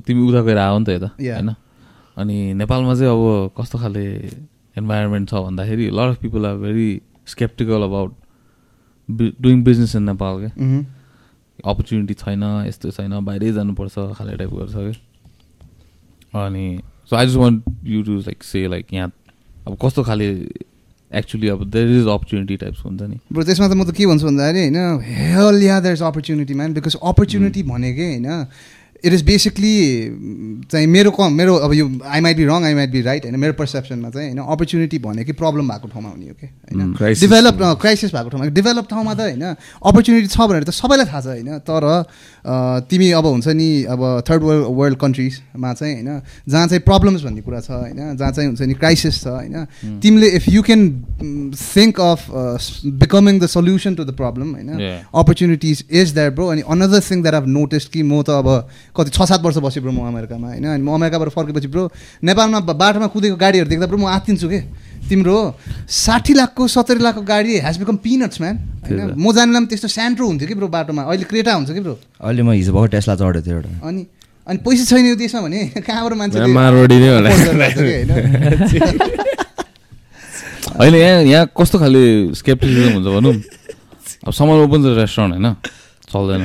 तिमी 0.00 0.28
उता 0.28 0.40
गएर 0.42 0.58
आयो 0.58 0.78
नि 0.78 0.84
त 0.84 0.88
यता. 0.90 1.10
होइन। 1.18 1.54
अनि 2.16 2.36
नेपालमा 2.54 2.94
चाहिँ 2.94 3.12
अब 3.12 3.50
कस्तो 3.58 3.78
खाले 3.78 4.04
इन्भाइरोमेन्ट 4.76 5.28
छ 5.30 5.34
भन्दाखेरि 5.44 5.86
lot 5.90 6.08
of 6.08 6.18
people 6.22 6.46
are 6.46 6.56
very 6.56 6.90
skeptical 7.26 7.82
about 7.82 8.10
doing 9.08 9.62
business 9.64 9.96
in 9.96 10.02
Nepal 10.02 10.34
क्या। 10.40 10.52
अपर्च्युनिटी 11.64 12.14
छैन 12.14 12.42
यस्तो 12.66 12.90
छैन 12.90 13.12
बाहिरै 13.24 13.52
जानुपर्छ 13.52 13.94
खाले 14.18 14.36
टाइप 14.36 14.52
गर्छ 14.54 14.74
कि 14.74 14.94
अनि 16.34 16.66
so 17.10 17.16
I 17.16 17.26
just 17.26 17.36
want 17.38 17.64
you 17.84 18.02
to 18.02 18.12
like 18.18 18.42
say 18.42 18.66
like 18.68 18.92
यहाँ 18.94 19.12
अब 19.66 19.76
कस्तो 19.82 20.02
खाले 20.02 20.28
एक्चुली 21.14 21.48
अब 21.48 21.64
देयर 21.70 21.88
इज 22.00 22.06
अपर्च्युनिटी 22.08 22.56
टाइप्स 22.56 22.80
हुन्छ 22.84 23.02
नि। 23.02 23.16
ब्रो 23.32 23.44
त्यसमा 23.44 23.68
त 23.68 23.72
म 23.72 23.84
त 23.84 23.90
के 23.96 24.06
भन्छु 24.06 24.26
भन्दाखेरि 24.26 24.60
होइन 24.60 24.78
hell 25.02 25.62
yeah 25.62 25.80
there 25.80 25.94
is 25.94 26.02
opportunity 26.02 26.54
man 26.54 26.72
because 26.74 26.96
opportunity 27.02 27.62
भनेकै 27.62 28.08
होइन 28.12 28.28
इट 29.04 29.12
इज 29.12 29.22
बेसिकली 29.24 29.74
चाहिँ 30.70 30.86
मेरो 30.86 31.10
क 31.10 31.28
मेरो 31.32 31.54
अब 31.58 31.72
यो 31.74 31.86
I 32.06 32.20
might 32.20 32.36
be 32.36 32.44
wrong 32.44 32.64
I 32.64 32.74
might 32.74 32.90
be 32.90 33.00
right 33.02 33.24
होइन 33.24 33.36
मेरो 33.36 33.52
पर्सेप्सनमा 33.52 34.10
चाहिँ 34.10 34.28
होइन 34.28 34.38
अपर्च्युनिटी 34.46 34.98
भनेकै 35.00 35.32
प्रब्लम 35.34 35.68
भएको 35.68 35.88
ठाउँमा 35.88 36.08
हुने 36.10 36.26
हो 36.26 36.34
कि 36.34 36.46
होइन. 36.46 36.92
डेभलप 37.20 37.58
क्राइसिस 37.80 38.12
भएको 38.12 38.28
ठाउँमा 38.30 38.46
डेभलप 38.52 38.86
ठाउँमा 38.90 39.14
त 39.14 39.20
होइन 39.22 39.42
अपर्च्युनिटी 39.82 40.26
छ 40.28 40.38
भनेर 40.42 40.64
त 40.64 40.70
सबैलाई 40.72 41.06
थाहा 41.06 41.20
छ 41.20 41.26
होइन 41.28 41.58
तर 41.62 41.82
तिमी 42.88 43.10
अब 43.12 43.26
हुन्छ 43.26 43.48
नि 43.52 43.68
अब 43.88 44.00
थर्ड 44.22 44.42
वर्ल्ड 44.42 44.66
वर्ल्ड 44.72 44.96
कन्ट्रिजमा 44.98 45.72
चाहिँ 45.74 45.94
होइन 45.94 46.20
जहाँ 46.48 46.66
चाहिँ 46.68 46.82
प्रब्लम्स 46.82 47.22
भन्ने 47.22 47.40
कुरा 47.42 47.60
छ 47.60 47.70
होइन 47.72 48.16
जहाँ 48.16 48.30
चाहिँ 48.32 48.48
हुन्छ 48.48 48.62
नि 48.62 48.74
क्राइसिस 48.76 49.20
छ 49.20 49.26
होइन 49.28 49.66
तिमीले 50.00 50.28
if 50.36 50.48
you 50.48 50.62
can 50.62 50.80
think 51.74 52.00
of 52.02 52.20
becoming 53.02 53.38
the 53.40 53.46
solution 53.48 53.94
to 53.94 54.04
the 54.04 54.14
problem 54.14 54.54
होइन. 54.54 54.70
अपर्च्युनिटिज 55.14 55.84
इज 55.92 56.14
द्याट 56.14 56.32
ब्रो 56.34 56.46
अनि 56.48 56.62
another 56.68 57.00
thing 57.02 57.22
that 57.22 57.34
I've 57.34 57.46
notice 57.50 57.86
कि 57.88 58.02
म 58.04 58.22
त 58.22 58.30
अब 58.32 58.48
कति 58.92 59.10
छ 59.10 59.22
सात 59.24 59.40
वर्ष 59.40 59.56
बसेँ 59.64 59.82
ब्रो 59.82 59.92
म 59.92 60.06
अमेरिकामा 60.08 60.48
होइन? 60.48 60.66
अनि 60.66 60.82
म 60.82 60.90
अमेरिकाबाट 60.94 61.28
फर्केपछि 61.32 61.68
ब्रो 61.68 61.90
नेपालमा 62.22 62.60
बाटोमा 62.60 63.06
कुदेको 63.08 63.36
गाडीहरू 63.36 63.68
देख्दा 63.68 63.86
ब्रो 63.86 63.98
म 63.98 64.06
आत्तिन्छु 64.12 64.48
के? 64.48 64.60
तिम्रो 65.08 65.36
साठी 65.88 66.32
लाखको 66.34 66.68
सत्तरी 66.68 67.00
लाखको 67.02 67.22
गाडी 67.22 67.58
हेज 67.60 67.78
बिकम 67.78 67.96
पिनट्स 68.04 68.40
म्यान 68.40 68.56
होइन। 68.84 69.16
म 69.16 69.32
जान्दामा 69.32 69.66
त्यस्तो 69.72 69.88
स्यान्ट्रो 69.88 70.26
हुन्थ्यो 70.26 70.48
कि 70.48 70.54
ब्रो 70.54 70.68
बाटोमा? 70.68 71.02
अहिले 71.08 71.24
क्रेटा 71.24 71.52
हुन्छ 71.52 71.70
कि 71.72 71.80
ब्रो? 71.80 71.98
अहिले 72.20 72.42
म 72.42 72.50
हिजो 72.52 72.72
भर्खर 72.72 72.90
टेस्ला 73.00 73.14
चढेको 73.16 73.40
थिएँ 73.46 73.56
एउटा। 73.56 73.70
अनि 73.88 74.06
अनि 74.46 74.58
पैसा 74.60 74.84
छैन 74.84 75.06
यो 75.06 75.14
देशमा 75.16 75.40
भने 75.40 75.60
कहाँबाट 75.86 76.12
मान्छे 76.18 76.46
मारवाडी 76.52 76.96
नै 77.00 77.08
होला। 77.16 77.28
होइन? 80.80 80.94
यहाँ 80.96 81.22
यहाँ 81.22 81.46
कस्तो 81.56 81.78
खाले 81.78 82.34
स्केप्टिसिजम 82.34 82.92
हुन्छ 82.96 83.08
भनौँ। 83.08 83.34
अब 84.26 84.32
समर 84.32 84.56
ओपन 84.66 84.78
छ 84.82 84.86
रेस्टुरेन्ट 84.98 85.32
होइन? 85.34 85.46
चल्दैन। 86.08 86.42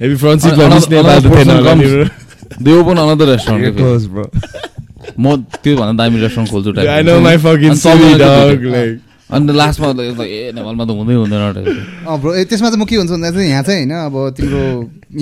Maybe 0.00 0.16
front 0.18 0.42
seat 0.42 0.52
Another- 0.52 0.66
another 0.66 1.20
त 1.20 1.22
थिएन 1.22 1.34
person 1.34 1.54
होला 1.54 1.74
नि, 1.74 1.82
comes. 1.82 1.94
bro. 1.94 2.62
They 2.62 2.72
open 2.80 2.96
another 2.98 3.26
restaurant 3.26 3.76
Close, 3.78 4.06
bro. 4.06 4.26
म 5.18 5.36
त्योभन्दा 5.62 5.92
दामी 6.02 6.20
रेस्टुरेन्ट 6.20 6.50
खोल्छु 6.50 6.70
know 6.72 6.84
हुन्छ 6.84 7.08
नि। 7.08 7.24
my 7.24 7.36
fucking 7.44 7.70
अनि 7.70 7.78
silly 7.78 8.00
चल्दैन 8.02 8.18
त्यो 8.18 8.28
dog, 8.28 8.58
दुइटा। 8.60 8.74
like. 8.74 9.00
अनि 9.30 9.52
लास्टमा 9.56 9.88
ए 10.24 10.52
नेपालमा 10.54 10.84
त 10.84 10.90
हुँदै 10.90 11.14
हुँदैन। 11.14 11.42
अँ 12.06 12.18
ब्रो 12.20 12.30
त्यसमा 12.44 12.68
चाहिँ 12.70 12.82
म 12.82 12.84
के 12.84 12.96
हुन्छ 12.96 13.10
भन्दा 13.10 13.30
चाहिँ 13.30 13.48
यहाँ 13.48 13.62
चाहिँ 13.62 13.86
होइन 13.86 13.92
अब 14.06 14.14
तिम्रो 14.36 14.62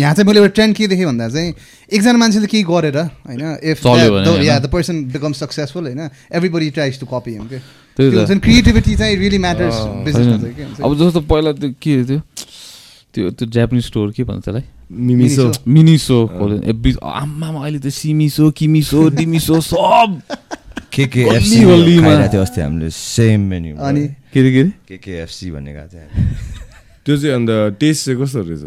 यहाँ 0.01 0.15
चाहिँ 0.15 0.27
मैले 0.27 0.41
एउटा 0.41 0.53
ट्रेन्ड 0.55 0.77
के 0.77 0.87
देखेँ 0.87 1.07
भन्दा 1.07 1.29
चाहिँ 1.29 1.49
एकजना 1.93 2.19
मान्छेले 2.19 2.47
केही 2.47 2.65
गरेर 2.67 2.99
होइन 2.99 3.43
if? 3.63 3.87
Yeah 4.43 4.59
the 4.59 4.67
person 4.73 4.95
become 5.13 5.33
successful 5.33 5.85
होइन 5.87 6.01
everybody 6.35 6.71
tries 6.71 7.01
to 7.01 7.07
copy 7.07 7.33
him 7.33 7.47
के 7.47 7.59
क्रिएटिभिटी 8.39 8.95
चाहिँ 8.97 9.17
रियली 9.17 9.39
म्याटर्स 9.39 9.77
के 9.79 10.63
हुन्छ 10.63 10.81
अब 10.83 10.91
जस्तो 10.99 11.21
पहिला 11.21 11.53
त्यो 11.53 11.71
के 11.71 12.05
थियो 12.05 12.21
त्यो 13.15 13.31
त्यो 13.31 13.47
जापानिज 13.49 13.85
स्टोर 13.87 14.11
के 14.17 14.25
भन्छ 14.25 14.45
त्यसलाई? 14.45 14.65
मिमिसो 14.93 15.45
मिनिसो 15.69 16.17
खोल्यो 16.29 16.57
ए 16.65 16.73
बिच 16.73 16.97
आमामा 17.01 17.61
अहिले 17.65 17.79
त 17.79 17.89
सिमिसो 17.93 18.51
किमिसो 18.57 19.09
डिमिसो 19.17 19.61
सब। 19.61 20.21
गल्ली 20.93 21.61
गल्लीमा। 21.65 22.09
खाइरहेको 22.09 22.33
थियो 22.33 22.43
अस्ति 22.43 22.61
हामीले 22.61 22.91
सेम 22.91 23.41
मेन्यु 23.49 23.77
अनि? 23.77 24.05
के 24.33 24.41
अरे 24.41 24.51
के 24.53 24.61
अरे 24.61 24.73
केकेएफसी 24.89 25.51
भन्ने 25.51 25.73
गएको 25.73 25.89
थियो। 25.89 26.05
त्यो 27.05 27.17
चाहिँ 27.17 27.35
अन्त 27.37 27.51
टेस्ट 27.81 28.05
चाहिँ 28.05 28.21
कस्तो 28.21 28.41
रहेछ? 28.45 28.65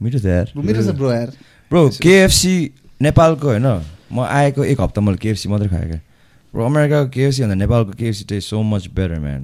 मिठो 0.00 0.18
थियो 0.18 0.32
यार। 0.32 0.48
मेरो 0.56 0.82
छ 0.82 0.88
ब्रो 0.96 1.12
यार। 1.12 1.30
ब्रो 1.70 1.88
केएफसी 2.00 2.54
नेपालको 3.02 3.46
होइन? 3.48 3.68
म 4.12 4.20
आएको 4.20 4.64
एक 4.64 4.80
हप्ता 4.80 5.00
मैले 5.00 5.18
केएफसी 5.20 5.48
मात्रै 5.48 5.68
खाएँ 5.68 5.88
क्या। 5.88 6.00
ब्रो 6.52 6.64
अमेरिकाको 6.64 7.08
केएफसी 7.12 7.42
भन्दा 7.42 7.54
नेपालको 7.60 7.92
KFC 8.00 8.24
taste 8.24 8.48
so 8.48 8.62
much 8.62 8.86
better 8.96 9.18
man 9.20 9.42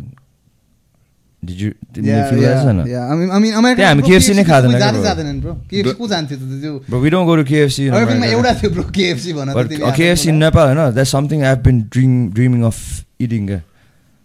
did 1.43 1.61
you 1.61 1.71
Yeah, 2.05 2.29
feel 2.31 2.39
yeah, 2.43 2.63
छैन 2.65 2.79
yeah. 2.89 3.07
I 3.13 3.15
mean- 3.19 3.31
I 3.37 3.39
mean, 3.43 3.55
America- 3.61 3.77
त्यहाँ 3.77 3.93
हामी 3.93 4.03
bro, 4.03 4.11
KFC 4.11 4.29
नै 4.35 4.43
KFC 4.43 4.49
खाँदैन. 4.49 4.79
जाँदैनन्. 4.79 5.41
KFC 5.73 5.95
को 5.99 6.09
जान्थ्यो 6.09 6.37
त 6.39 6.45
त्यो 6.63 6.73
But 6.89 7.01
we 7.03 7.11
don't 7.11 7.27
go 7.27 7.35
to 7.37 7.45
KFC 7.45 7.87
in 7.89 7.95
Irvingमा 7.95 8.27
America. 8.27 8.37
एउटा 8.37 8.53
थियो 8.61 8.71
ब्रो 8.71 8.85
केएफसी 8.95 9.33
भन 9.33 9.47
त 9.51 9.57
But 9.57 9.69
तिमी 9.69 9.91
KFC 9.99 10.29
in 10.31 10.39
Nepal 10.39 10.67
that 10.95 11.07
something 11.15 11.43
I 11.43 11.55
been 11.67 11.81
dream 11.93 12.13
dreaming 12.33 12.63
of 12.71 12.79
eating 13.21 13.47
क्या 13.47 13.61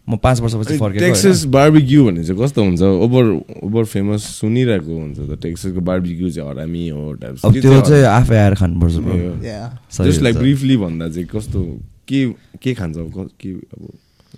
म 0.07 0.15
पाँच 0.23 0.39
वर्षपछि 0.39 0.77
फर्केको 0.79 1.03
टेक्सस। 1.05 1.43
बार्बिक्यू 1.51 2.03
भन्ने 2.05 2.23
चाहिँ 2.23 2.37
कस्तो 2.41 2.63
हुन्छ 2.63 2.81
ओभर 3.05 3.25
ओभर 3.67 3.83
फेमस 3.91 4.21
सुनिरहेको 4.39 4.93
हुन्छ 5.01 5.17
त 5.19 5.39
टेक्ससको 5.43 5.81
बार्बिक्यू 5.89 6.29
चाहिँ 6.31 6.47
हरामी 6.49 6.87
हो 6.95 7.01
टाइप्स 7.19 7.43
अब 7.45 7.51
त्यो 7.59 7.81
चाहिँ 7.81 8.03
आफै 8.13 8.37
आएर 8.37 8.53
खानुपर्छ 8.55 8.95
Yeah. 9.43 9.65
Just 10.05 10.21
like. 10.21 10.35
ब्रिफली 10.37 10.77
भन्दा 10.77 11.07
चाहिँ 11.11 11.27
कस्तो 11.27 11.59
के 12.07 12.19
के 12.63 12.73
खान्छ 12.77 12.97
अब 12.97 13.09
क- 13.35 13.59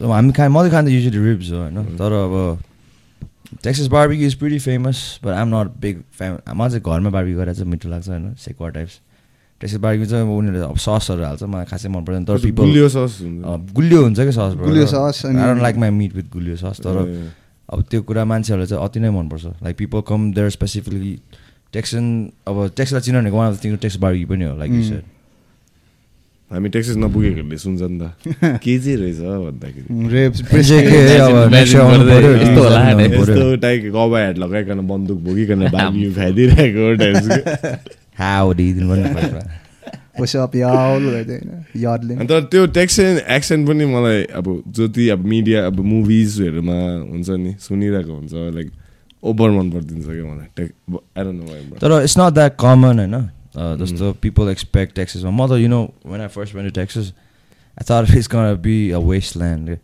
अब 0.01 0.09
हामी 0.11 0.31
खाने 0.33 0.49
म 0.49 0.57
त 0.65 0.71
खान्छ 0.71 0.89
युजली 0.89 1.19
रिब्स 1.27 1.51
हो 1.51 1.57
होइन 1.69 1.77
तर 2.01 2.11
अब 2.25 2.33
Texas 3.63 3.87
barbecue 3.87 4.27
is 4.27 4.33
pretty 4.35 4.59
famous 4.59 5.19
but 5.23 5.33
um 5.33 5.55
not 5.55 5.71
big 5.81 6.01
fan 6.17 6.37
मलाई 6.55 6.69
चाहिँ 6.69 6.83
घरमा 6.95 7.09
बार्बी 7.09 7.33
गरेर 7.33 7.53
चाहिँ 7.53 7.69
मिठो 7.71 7.89
लाग्छ 7.89 8.07
होइन? 8.09 8.33
सेक्वा 8.39 8.69
टाइप्स 8.69 8.99
टेक्सस 9.61 9.77
बार्बिक्यू 9.77 10.09
चाहिँ 10.09 10.37
उनीहरूले 10.37 10.65
अब 10.65 10.77
ससहरू 10.77 11.23
हाल्छ 11.23 11.43
मलाई 11.43 11.65
खासै 11.65 11.89
मन 11.89 12.03
पर्दैन 12.05 12.25
तर 12.25 12.37
पिपल 12.39 12.63
गुलियो 12.63 12.89
सस 12.89 13.17
हुन्छ। 13.21 13.73
गुलियो 13.73 14.01
हुन्छ 14.03 14.19
कि 14.19 14.31
सस 14.31 14.53
गुलियो 14.63 14.85
sauce 14.85 15.25
अनि- 15.25 15.41
I 15.43 15.59
like 15.61 15.75
my 15.75 15.89
meat 15.89 16.15
with 16.15 16.31
गुलियो 16.33 16.55
सस 16.55 16.79
तर 16.79 16.97
अब 17.69 17.83
त्यो 17.91 18.01
कुरा 18.01 18.25
मान्छेहरूलाई 18.25 18.67
चाहिँ 18.67 18.83
अति 18.85 18.99
नै 18.99 19.09
मनपर्छ। 19.09 19.45
Like 19.45 19.77
people 19.77 20.01
come 20.07 20.31
there 20.33 20.49
specifically 20.49 21.19
Texan 21.73 22.05
अब 22.47 22.69
टेक्सलाई 22.77 23.01
चिन 23.01 23.15
भनेको 23.21 23.37
one 23.37 23.51
of 23.53 23.61
the 23.65 23.77
Tex 23.81 23.95
barbie 23.97 24.25
पनि 24.25 24.45
हो 24.45 24.55
लाइक 24.57 24.71
यु 24.71 24.83
सेड 24.83 25.03
हामी 26.51 26.69
टेक्सस 26.69 26.97
नपुगेकोहरूले 26.97 27.57
सुन्छ 27.57 27.81
नि 27.81 27.99
त 27.99 28.01
के 28.65 28.79
चाहिँ 28.79 28.97
रहेछ 28.97 29.19
भन्दाखेरि 29.45 30.09
Ribs, 30.13 30.41
के 30.41 31.17
अब 31.17 31.29
Imagine 31.29 31.51
next 31.53 31.73
year 31.73 31.83
आउनु 31.83 31.97
गर्दै 31.99 32.15
पर्यो, 32.15 32.31
यस्तो 32.41 32.63
होला 32.63 32.79
आउनु 32.79 32.97
नि। 32.97 33.03
पर्यो। 33.09 33.21
यस्तो 33.21 33.55
टाइप 33.55 33.83
कबा 33.95 34.17
हेड 34.25 34.37
लगाइकन 34.37 34.79
बन्दुक 34.87 35.19
बोकिकन 35.19 35.59
बार्बिक्यू 35.69 36.13
खाइदिइरहेको. 36.19 36.89
अन्त 42.19 42.31
त्यो 42.51 42.65
टेक्सन 42.67 43.19
एक्सेन्ट 43.29 43.67
पनि 43.67 43.85
मलाई 43.85 44.23
अब 44.23 44.63
जति 44.67 45.09
अब 45.09 45.25
मिडिया 45.25 45.65
अब 45.65 45.79
मुभिजहरूमा 45.79 47.07
हुन्छ 47.11 47.29
नि 47.29 47.55
सुनिरहेको 47.59 48.13
हुन्छ 48.13 48.33
लाइक 48.55 48.71
ओभर 49.23 49.49
मन 49.49 49.71
परिदिन्छ 49.71 50.05
क्या 50.05 50.33
मलाई। 50.33 50.45
Take 50.57 50.71
I 51.17 51.23
don't 51.23 51.43
know 51.43 51.51
why 51.51 51.61
तर 51.81 52.01
इट्स 52.03 52.17
नट 52.19 52.33
द्याट 52.33 52.55
कमन 52.59 52.99
होइन? 52.99 53.29
जस्तो 53.55 54.11
पिपल 54.21 54.49
एक्सपेक्ट 54.49 54.95
टेक्ससमा 54.95 55.31
म 55.31 55.47
त 55.47 55.59
you 55.59 55.67
know 55.67 55.81
when 56.05 56.21
I 56.21 56.27
first 56.27 56.55
went 56.55 56.73
Texas 56.75 57.13
I 57.77 57.83
thought 57.89 58.15
it's 58.17 58.27
gonna 58.27 58.55
be 58.61 58.77
a 58.91 58.99
wasteland 59.37 59.77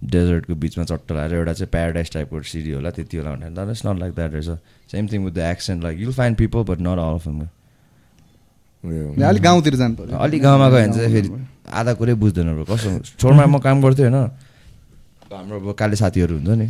डेजर्टको 0.00 0.54
बिचमा 0.54 0.84
चट्ट 0.84 1.12
लगाएर 1.12 1.34
एउटा 1.34 1.52
चाहिँ 1.52 1.70
प्याराडाइज 1.70 2.12
टाइपको 2.12 2.42
सिटी 2.42 2.70
होला 2.70 2.90
त्यति 2.90 3.16
होला 3.16 3.30
भनेर 3.34 3.50
तर 3.56 3.70
इट्स 3.70 3.86
नट 3.86 3.98
लाइक 4.00 4.14
द्याट 4.14 4.32
रहेछ 4.32 4.90
same 4.90 5.08
thing 5.12 5.24
with 5.24 5.32
the 5.32 5.38
accent 5.50 5.82
like 5.84 6.00
you'll 6.00 6.12
find 6.14 6.36
people 6.38 6.62
but 6.70 6.80
not 6.80 6.98
all 6.98 7.14
of 7.14 7.28
अलिक 9.28 9.42
गाउँतिर 9.42 9.74
जानु 9.74 9.94
पर्यो 9.96 10.16
अलिक 10.16 10.42
गाउँमा 10.42 10.68
गयो 10.70 10.86
भने 10.86 10.92
चाहिँ 10.94 11.12
फेरि 11.12 11.28
आधा 11.68 11.92
कुरै 11.94 12.14
बुझ्दैन 12.14 12.54
ब्रो 12.54 12.64
कस्तो 12.64 12.90
छोरमा 13.18 13.46
म 13.46 13.58
काम 13.58 13.82
गर्थेँ 13.82 14.06
होइन? 14.08 14.30
हाम्रो 15.32 15.56
अब 15.60 15.74
काले 15.74 15.96
साथीहरू 15.96 16.34
हुन्छ 16.34 16.48
नि। 16.48 16.68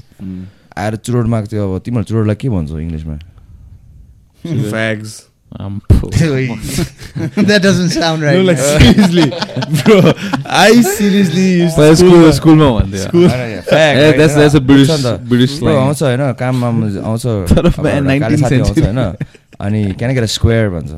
आएर 0.78 0.96
चुरोट 0.96 1.26
माग्थ्यो 1.26 1.60
अब। 1.68 1.82
तिमीहरू 1.84 2.04
चुरोटलाई 2.04 2.36
के 2.36 2.48
भन्छौ 2.48 2.78
इङ्ग्लिसमा? 2.78 3.16
Fags 4.70 5.12
Um, 5.56 5.80
that 7.48 7.60
doesn't 7.62 7.88
sound 7.90 8.22
right. 8.22 8.36
No, 8.36 8.42
like 8.42 8.58
seriously, 8.58 9.30
bro. 9.78 10.12
I 10.46 10.80
seriously 10.82 11.44
used 11.62 11.76
to 11.76 11.86
school 12.00 12.30
स्कुलमा 12.38 12.68
भन्थ्यो 12.78 13.22
ए, 13.22 14.12
that's- 14.18 14.36
that's 14.36 14.54
a 14.54 14.60
British- 14.60 15.06
British 15.30 15.54
slang. 15.58 15.76
आउँछ 15.84 16.02
होइन 16.02 16.32
काममा 16.42 16.68
आउँछ 16.68 17.24
तर 17.52 17.66
अब 17.66 17.80
man, 17.80 18.10
एउटा 18.10 18.18
काले 18.18 18.36
19th 18.36 18.42
साथी 18.42 18.58
आउँछ 18.58 18.68
century. 18.68 18.84
होइन 18.86 19.00
अनि 19.60 19.82
क्यान 19.98 20.14
गेट 20.14 20.24
स्क्वायर 20.36 20.68
भन्छ 20.70 20.90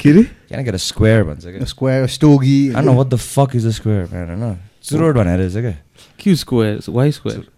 के 0.00 0.10
अरे 0.10 0.22
क्यान 0.48 0.64
गेट 0.64 0.76
स्क्वायर 0.88 1.22
भन्छ 1.24 1.44
क्या 1.46 1.64
square 1.72 2.06
stogie 2.18 2.58
I 2.76 2.84
know 2.84 2.92
what 3.00 3.08
the 3.14 3.16
fuck 3.16 3.56
is 3.56 3.66
the 3.66 3.70
square 3.80 4.04
man 4.12 4.28
होइन 4.42 4.56
चुरोट 4.90 5.14
भनेर 5.16 5.38
रहेछ 5.38 5.56
क्या 5.56 5.74
के 6.20 6.36
स्क्वायर 6.36 6.78
वाइ 6.88 7.12
स्क्वायर 7.12 7.38
खै, 7.40 7.48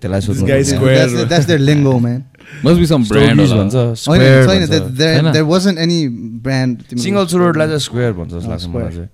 त्यसलाई 0.00 0.20
सोध्नु 0.20 1.26
that's 1.32 1.46
their 1.46 1.58
lingo 1.58 1.98
man. 2.06 2.22
Must 2.64 2.78
be 2.78 2.86
some 2.86 3.04
brand 3.08 3.40
भन्छ 3.40 3.74
स्क्वायर 4.04 4.46
छैन 4.46 5.32
there 5.32 5.46
wasn't 5.48 5.78
any 5.84 6.00
brand 6.46 6.82
तिम्रो- 6.88 7.02
सिङ्गल 7.04 7.26
चुरोटलाई 7.32 7.66
चाहिँ 7.68 7.80
स्क्वायर 7.88 8.12
भन्छ 8.18 8.32
जस्तो 8.34 8.50
लाग्छ 8.50 8.62
square. 8.64 8.84
मलाई 8.84 8.92
चाहिँ। 8.96 9.10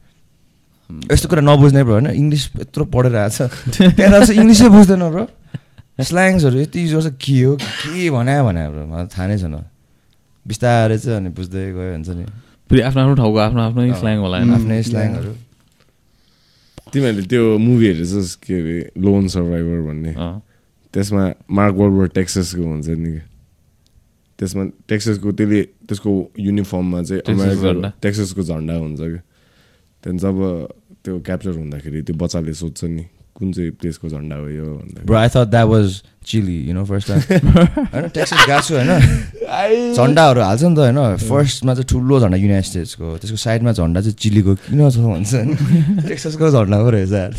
यस्तो 1.13 1.27
कुरा 1.29 1.43
नबुझ्ने 1.47 1.83
ब्रो 1.85 1.95
होइन? 1.95 2.07
इङ्ग्लिस 2.11 2.45
यत्रो 2.61 2.85
पढेर 2.95 3.15
आएको 3.17 3.47
छ। 3.47 3.95
त्यहाँ 3.97 4.21
चाहिँ 4.27 4.41
इङ्ग्लिसै 4.41 4.69
बुझ्दैन 4.75 5.03
ब्रो 5.11 5.25
स्ल्याङ्सहरू 6.11 6.57
यति 6.61 6.79
युज 6.83 6.93
गर्छ 6.95 7.09
के 7.23 7.37
हो 7.45 7.53
के 7.61 8.11
भने 8.11 8.35
भने 8.43 8.63
ब्रो 8.75 8.83
मलाई 8.91 9.07
थाहा 9.15 9.27
नै 9.31 9.37
छैन। 9.39 9.55
बिस्तारै 10.47 10.99
चाहिँ 10.99 11.17
अनि 11.21 11.31
बुझ्दै 11.37 11.65
गयो 11.77 11.93
हुन्छ 11.95 12.09
नि। 12.19 12.25
फेरि 12.71 12.81
आफ्नो 12.89 13.01
आफ्नो 13.03 13.15
ठाउँको 13.21 13.39
आफ्नो 13.47 13.61
आफ्नो 13.63 13.81
स्ल्याङ 14.01 14.19
होला 14.25 14.37
होइन? 14.41 14.51
आफ्नै 14.59 14.83
स्ल्याङहरू 14.91 15.33
तिमीहरूले 16.93 17.27
त्यो 17.31 17.43
मुभी 17.63 17.87
हेरेछस् 17.87 18.35
के 18.43 18.55
अरे 18.61 18.77
लोन 18.99 19.29
सर्भाइभर 19.31 19.79
भन्ने। 19.87 20.13
त्यसमा 20.95 21.25
मार्क 21.59 21.75
वर्बर 21.81 22.07
टेक्ससको 22.19 22.63
हुन्छ 22.63 22.89
नि 22.89 23.11
क्या 23.11 23.25
त्यसमा 24.39 24.63
टेक्ससको 24.89 25.33
त्यसले 25.39 25.63
त्यसको 25.89 26.11
युनिफर्ममा 26.39 27.03
चाहिँ 27.03 27.23
अमेरिका 27.29 27.73
झन्डा। 27.73 27.89
टेक्ससको 28.03 28.43
झन्डा 28.43 28.75
हुन्छ 28.75 29.01
क्या 29.01 29.23
त्यहाँदेखि 30.03 30.19
जब 30.19 30.37
त्यो 31.05 31.19
क्याप्चर 31.27 31.53
हुँदाखेरि 31.57 32.03
त्यो 32.03 32.15
बच्चाले 32.17 32.53
सोध्छ 32.55 32.85
नि 32.85 33.05
कुन 33.37 33.53
चाहिँ 33.53 33.71
प्लेसको 33.81 34.09
झन्डा 34.09 34.37
हो 34.37 34.49
यो 34.49 34.65
भन्दाखेरि। 34.65 35.07
Bro 35.07 35.17
I 35.17 35.29
thought 35.29 35.49
that 35.51 35.67
was 35.69 35.87
chilly 36.29 36.59
you 36.69 36.75
know 36.75 36.85
first 36.85 37.09
time 37.09 37.49
होइन 37.93 38.09
टेक्सस 38.17 38.45
गएको 38.49 38.61
छु 38.61 38.75
होइन। 38.75 39.93
झन्डाहरू 39.97 40.41
हाल्छ 40.41 40.63
नि 40.65 40.75
त 40.77 40.79
होइन। 40.79 41.17
फर्स्टमा 41.29 41.75
चाहिँ 41.75 41.89
ठुलो 41.93 42.21
झन्डा 42.21 42.37
युनाइटेड 42.37 42.69
स्टेट्सको 42.71 43.17
त्यसको 43.17 43.37
साइडमा 43.45 43.73
झन्डा 43.73 44.01
चाहिँ 44.01 44.17
चिलीको 44.25 44.55
किन 44.67 44.91
छ 44.91 44.97
भन्छ 44.99 45.33
टेक्ससको 46.09 46.51
झन्डा 46.57 46.77
पो 46.83 46.91
रहेछ 46.91 47.13
यार। 47.13 47.33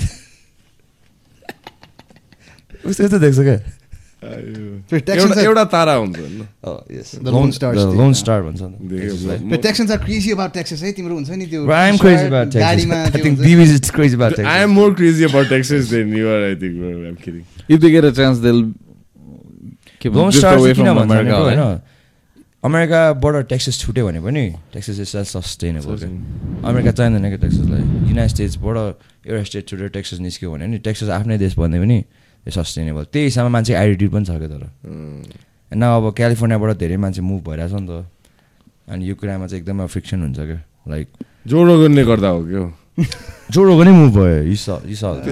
होइन 21.41 21.80
अमेरिकाबाट 22.64 23.48
ट्याक्सेस 23.48 23.80
छुट्यो 23.80 24.06
भने 24.06 24.20
पनि 24.22 24.44
ट्याक्सेसन 24.74 25.02
अमेरिका 26.62 26.91
चाहिँदैन 26.91 27.26
क्या 27.26 27.38
ट्याक्सेसलाई 27.38 27.84
युनाइटेट्सबाट 28.10 28.78
एउटा 29.28 29.44
स्टेट 29.44 29.68
छुटेर 29.68 29.88
ट्याक्सेस 29.88 30.20
निस्क्यो 30.20 30.52
भने 30.52 30.68
नि 30.68 30.78
ट्याक्सेस 30.78 31.10
आफ्नै 31.10 31.38
देश 31.38 31.58
भन्दै 31.58 31.80
पनि 31.80 31.98
यो 32.45 32.51
सस्टेनेबल 32.51 33.03
त्यही 33.13 33.26
हिसाबमा 33.26 33.51
मान्छे 33.55 33.73
एडिट्युड 33.76 34.11
पनि 34.11 34.26
छ 34.26 34.31
क्या 34.41 34.49
तर। 34.49 34.63
न 35.72 35.81
अब 35.81 36.05
क्यालिफोर्नियाबाट 36.18 36.77
धेरै 36.77 36.97
मान्छे 36.97 37.22
मुभ 37.22 37.41
भइरहेछ 37.47 37.73
नि 37.73 37.88
त। 37.88 37.91
अनि 38.91 39.01
यो 39.09 39.15
कुरामा 39.15 39.45
चाहिँ 39.47 39.61
एकदमै 39.61 39.85
फ्रिक्सन 39.88 40.19
हुन्छ 40.22 40.39
क्या। 40.39 40.59
लाइक 40.89 41.07
जो 41.47 41.57
रोगनले 41.63 42.03
गर्दा 42.05 42.30
हो 42.30 42.41
क्या 42.45 42.63
जोडो 43.55 43.73
पनि 43.80 43.91
मुभ 43.91 44.11
भयो। 44.15 44.51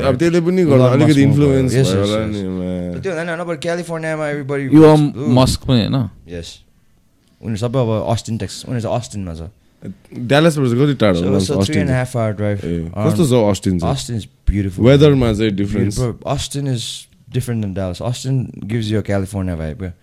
अब 0.07 0.15
त्यसले 0.19 0.39
पनि 0.41 0.61
गर्दा 0.65 0.85
अलिकति 0.95 1.21
इन्फ्लुएन्स 1.21 1.73
त्यो 3.03 3.11
होइन 3.13 3.29
नभए 3.41 3.55
क्यालिफोर्नियामा 3.65 4.25
एभ्रिबडी 4.29 4.65
मस्क 5.37 5.59
पनि 5.67 5.81
होइन? 5.81 5.97
यस 6.29 6.49
उनीहरू 7.41 7.59
सबै 7.59 7.79
अब 7.79 7.89
अस्टिन 8.13 8.35
टेक्स 8.37 8.55
उनीहरू 8.65 8.81
चाहिँ 8.83 8.95
अस्टिनमा 8.99 9.33
छ। 9.39 9.41
ड्यालसबाट 10.29 10.65
चाहिँ 10.67 10.79
कति 10.79 10.95
टाढो 10.99 11.19
अस्टिन 11.59 11.87
कस्तो 12.95 13.23
छ 13.27 13.33
अस्टिन 13.51 13.75
चाहिँ? 13.79 14.19
Beautiful. 14.51 14.85
वेदरमा 14.85 15.33
चाहिँ 15.33 15.51
difference 15.55 15.99
Bro, 15.99 16.11
Austin 16.25 16.67
is 16.67 17.07
different 17.29 17.61
than 17.61 17.73
Dallas. 17.73 18.01
Austin 18.01 18.37
gives 18.67 18.89
you 18.91 18.99
a 18.99 19.03
California 19.03 19.55
vibe. 19.55 19.77
क्या 19.79 19.93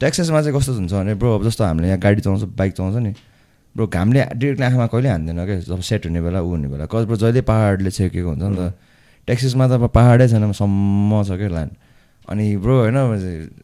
टेक्सासमा 0.00 0.40
चाहिँ 0.42 0.58
कस्तो 0.58 0.72
हुन्छ 0.74 0.92
भने 0.92 1.14
ब्रो 1.14 1.34
अब 1.34 1.44
जस्तो 1.44 1.64
हामीले 1.64 1.88
यहाँ 1.88 2.00
गाडी 2.00 2.20
चलाउँछ 2.20 2.42
बाइक 2.58 2.72
चलाउँछ 2.74 2.96
नि 3.02 3.12
ब्रो 3.76 3.86
घामले 3.86 4.24
डिरेक्टली 4.34 4.64
आँखामा 4.66 4.86
कहिले 4.92 5.08
हान्दैन 5.08 5.44
क्या? 5.46 5.58
जब 5.70 5.80
सेट 5.80 6.06
हुने 6.06 6.20
बेला 6.22 6.40
ऊ 6.42 6.48
हुने 6.50 6.68
बेला। 6.68 6.86
कस 6.90 7.04
ब्रो 7.08 7.16
जहिले 7.16 7.42
पाहाडले 7.46 7.90
छेकेको 7.90 8.28
हुन्छ 8.28 8.42
नि 8.42 8.56
त 8.58 8.74
टेक्सासमा 9.28 9.64
त 9.68 9.72
अब 9.78 9.86
पाहाडै 9.94 10.26
छैन 10.28 10.52
सम्म 10.52 11.22
छ 11.24 11.30
क्या 11.38 11.48
ल्यान्ड 11.54 11.72
अनि 12.28 12.44
ब्रो 12.56 12.74
होइन 12.80 12.98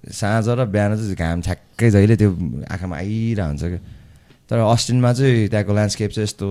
साँझ 0.06 0.48
र 0.48 0.64
बिहान 0.70 0.96
चाहिँ 0.96 1.14
घाम 1.14 1.40
ठ्याक्कै 1.46 1.90
जहिले 1.90 2.16
त्यो 2.16 2.30
आँखामा 2.70 2.96
आइरहेको 2.96 3.48
हुन्छ 3.50 3.62
क्या। 3.62 3.80
तर 4.48 4.58
अस्टिनमा 4.70 5.10
चाहिँ 5.18 5.48
त्यहाँको 5.50 5.72
ल्यान्डस्केप 5.74 6.10
चाहिँ 6.10 6.24
यस्तो 6.24 6.46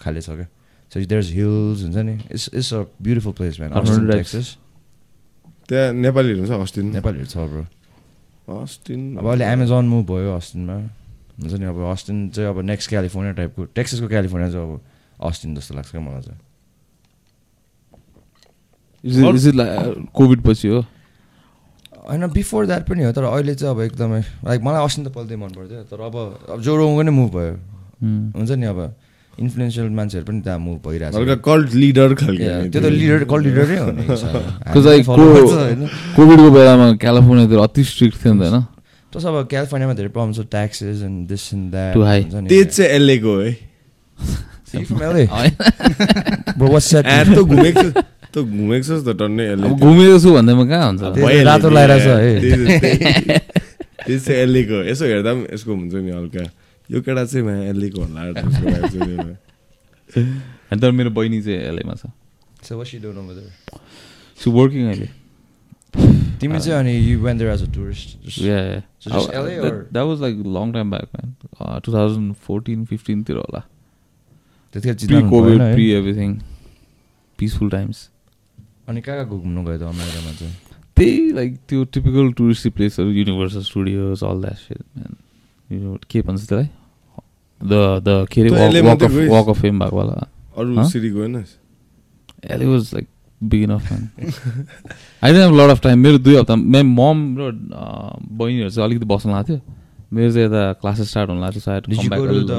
खाले 0.00 0.20
छ 0.20 0.28
क्या। 0.38 0.48
देयर्स 0.94 1.28
हिल्स 1.32 1.82
हुन्छ 1.82 1.96
नि 1.96 2.14
it's 2.30 2.46
it's 2.54 2.70
a 2.74 2.80
beautiful 3.02 3.32
place 3.32 3.60
man 3.60 3.72
Austin. 3.72 4.10
Texas 4.10 4.46
त्यहाँ 5.68 5.92
नेपालीहरू 5.92 6.46
छ 6.46 6.50
अस्टिन 6.62 6.84
नेपालीहरू 6.94 7.26
छ 7.26 7.36
ब्रो 7.50 7.64
अस्टिन 8.62 9.00
अब 9.18 9.26
अहिले 9.26 9.44
एमाजोन 9.52 9.84
मुभ 9.88 10.04
भयो 10.06 10.30
अस्टिनमा 10.36 10.76
हुन्छ 11.42 11.52
नि 11.54 11.66
अब 11.66 11.78
अस्टिन 11.92 12.16
चाहिँ 12.30 12.48
अब 12.50 12.58
नेक्स्ट 12.70 12.88
क्यालिफोर्निया 12.90 13.32
टाइपको 13.34 13.64
टेक्ससको 13.74 14.08
क्यालिफोर्निया 14.08 14.50
चाहिँ 14.52 14.64
अब 14.64 14.80
अस्टिन 15.28 15.54
जस्तो 15.54 15.74
लाग्छ 15.74 15.90
क्या 15.90 16.00
मलाई 16.00 16.22
चाहिँ। 16.22 16.40
कोभिड 20.14 20.40
पछि 20.42 20.68
हो? 20.68 20.80
होइन 22.08 22.26
बिफोर 22.32 22.66
द्याट 22.66 22.82
पनि 22.88 23.04
हो 23.04 23.12
तर 23.12 23.24
अहिले 23.24 23.54
चाहिँ 23.54 23.74
अब 23.74 23.80
एकदमै 23.82 24.20
लाइक 24.20 24.60
मलाई 24.62 24.84
अस्ति 24.84 25.02
त 25.02 25.08
पल्दै 25.12 25.36
मन 25.36 25.50
पर्थ्यो 25.56 25.82
तर 25.88 26.00
अब 26.00 26.16
अब 26.52 26.60
जोरोङको 26.60 27.02
नै 27.02 27.12
मुभ 27.12 27.30
भयो. 27.32 27.54
हुन्छ 28.36 28.50
नि 28.50 28.66
अब 28.66 28.80
इन्फ्लुएन्सियल 29.38 29.88
मान्छेहरू 29.98 30.26
पनि 30.26 30.40
त्यहाँ 30.40 30.58
मुभ 30.58 30.78
भइरहेको 30.86 31.36
कल्ट 31.48 31.68
लिडर 31.74 32.14
खालको 32.14 32.70
त्यो 32.70 32.80
त 32.80 32.86
लिडर 32.94 33.20
हो 33.78 33.86
कोभिडको 36.16 36.48
बेलामा 36.54 36.86
क्यालिफोर्नियातिर 37.02 37.58
अति 37.58 37.82
स्ट्रिक्ट 37.84 38.14
थियो 38.24 38.32
नि 38.34 38.40
त 38.40 38.42
होइन? 38.46 38.62
प्लस 39.12 39.24
अब 39.26 39.36
क्यालिफोर्नियामा 39.50 39.94
धेरै 39.94 40.10
प्रब्लम 40.14 40.32
छ 40.34 40.40
taxes 40.54 41.02
and 41.02 41.18
this 41.28 41.44
and 41.54 41.66
that. 41.74 41.94
त्यही 42.48 42.64
चाहिँ 42.64 42.90
एलएको 42.90 43.32
है 43.40 43.50
तँ 47.34 47.42
घुमेको 47.44 47.82
छ 47.82 48.02
तँ 48.34 48.42
घुमेको 48.42 48.84
छस् 48.86 49.04
त 49.06 49.08
टन्नै 49.18 49.44
एलए 49.54 49.66
अब 49.70 49.72
घुमेको 49.78 50.16
छु 50.18 50.30
भन्दैमा 50.34 50.64
कहाँ 50.66 50.86
हुन्छ? 50.90 51.02
रातो 51.46 51.68
छ 51.70 52.06
है। 52.22 52.32
त्यो 54.06 54.18
चाहिँ 54.18 54.38
एलएको 54.42 54.78
यसो 54.90 55.04
हेर्दा 55.06 55.30
पनि 55.34 55.46
यसको 55.54 55.70
हुन्छ 55.74 55.94
नि 55.94 56.10
हल्का। 56.10 56.42
यो 56.90 57.00
केटा 57.02 57.24
चाहिँ 57.24 57.44
मा 57.46 57.52
एलएको 57.72 58.00
होला। 58.04 58.22
अनि 60.72 60.80
तर 60.80 60.90
मेरो 60.92 61.10
बहिनी 61.10 61.42
चाहिँ 61.42 61.58
एलएमा 61.72 61.94
छ 61.94 62.10
So 62.64 62.76
what's 62.78 62.90
she 62.90 62.98
doing 63.00 63.18
over 63.18 63.34
there? 63.34 63.52
So 64.44 64.50
working 64.52 64.86
अहिले 64.92 65.08
तिमी 66.40 66.58
चाहिँ 66.60 66.78
अनि 66.78 66.92
you 67.08 67.20
went 67.24 67.38
there 67.42 67.50
as 67.54 67.62
a 67.62 67.66
tourist. 67.76 68.16
Just- 68.24 68.38
Yeah, 68.46 68.80
So 69.00 69.10
just 69.10 69.30
yeah. 69.30 69.40
LA 69.40 69.56
that, 69.62 69.72
or- 69.72 69.86
that 69.96 70.06
was 70.10 70.20
like 70.20 70.40
long 70.56 70.72
time 70.76 70.90
back, 70.90 71.06
man. 71.16 71.34
Uh, 71.60 71.78
2014, 71.80 72.86
15 72.92 73.24
तिर 73.26 73.36
होला. 73.36 73.62
त्यतिखेर 74.74 75.60
है? 75.62 75.74
pre 75.74 75.86
everything. 75.98 76.32
Peaceful 77.38 77.70
times. 77.76 78.08
अनि 78.88 79.00
कहाँ 79.00 79.24
कहाँ 79.24 79.38
घुम्नु 79.40 79.62
गयो 79.64 79.78
त 79.78 79.82
अमेरिकामा 79.82 80.32
चाहिँ 80.38 80.54
त्यही 80.96 81.30
लाइक 81.34 81.56
त्यो 81.68 81.84
टिपिकल 81.94 82.32
टुरिस्टी 82.38 82.70
प्लेसहरू 82.78 83.10
Universal 83.10 83.62
Studios 83.68 84.22
all 84.24 84.40
that 84.40 84.56
shit 84.64 84.82
man 84.96 85.14
यो 85.70 85.98
के 86.10 86.22
भन्छ 86.22 86.40
त्यसलाई 86.48 86.68
द 87.60 87.72
द 88.06 88.26
के 88.32 88.40
अरे 88.48 88.82
मा 88.82 88.92
walk 88.92 89.02
of? 89.02 89.12
Walk 89.12 89.48
of 89.48 89.60
fame 89.60 89.78
भएको 89.80 89.96
होला 90.00 90.26
अरू? 90.58 90.88
City 90.88 91.10
गएनस् 91.10 91.52
LA 92.50 92.66
was 92.66 92.90
like 92.94 93.06
big 93.40 93.62
enough 93.62 93.92
man 93.92 94.02
I 95.22 95.32
don't 95.32 95.44
have 95.44 95.54
lot 95.60 95.70
of 95.70 95.80
time 95.82 95.98
मेरो 95.98 96.18
दुई 96.18 96.36
हप्ता 96.36 96.56
मेरो 96.56 96.84
मम 96.84 97.18
र 97.38 97.52
बहिनीहरू 98.42 98.70
चाहिँ 98.70 98.88
अलिकति 98.88 99.06
बस्नु 99.14 99.32
लाग्थ्यो 99.32 99.56
थियो 99.56 99.82
मेरो 100.14 100.30
चाहिँ 100.32 100.46
यता 100.46 100.62
क्लासेस 100.80 101.08
स्टार्ट 101.10 101.30
हुनु 101.30 101.40
लाग्थ्यो 101.40 101.60
सायद 101.60 101.82
Did 101.90 102.02
you 102.02 102.10
go 102.10 102.26
to 102.26 102.42
the 102.46 102.58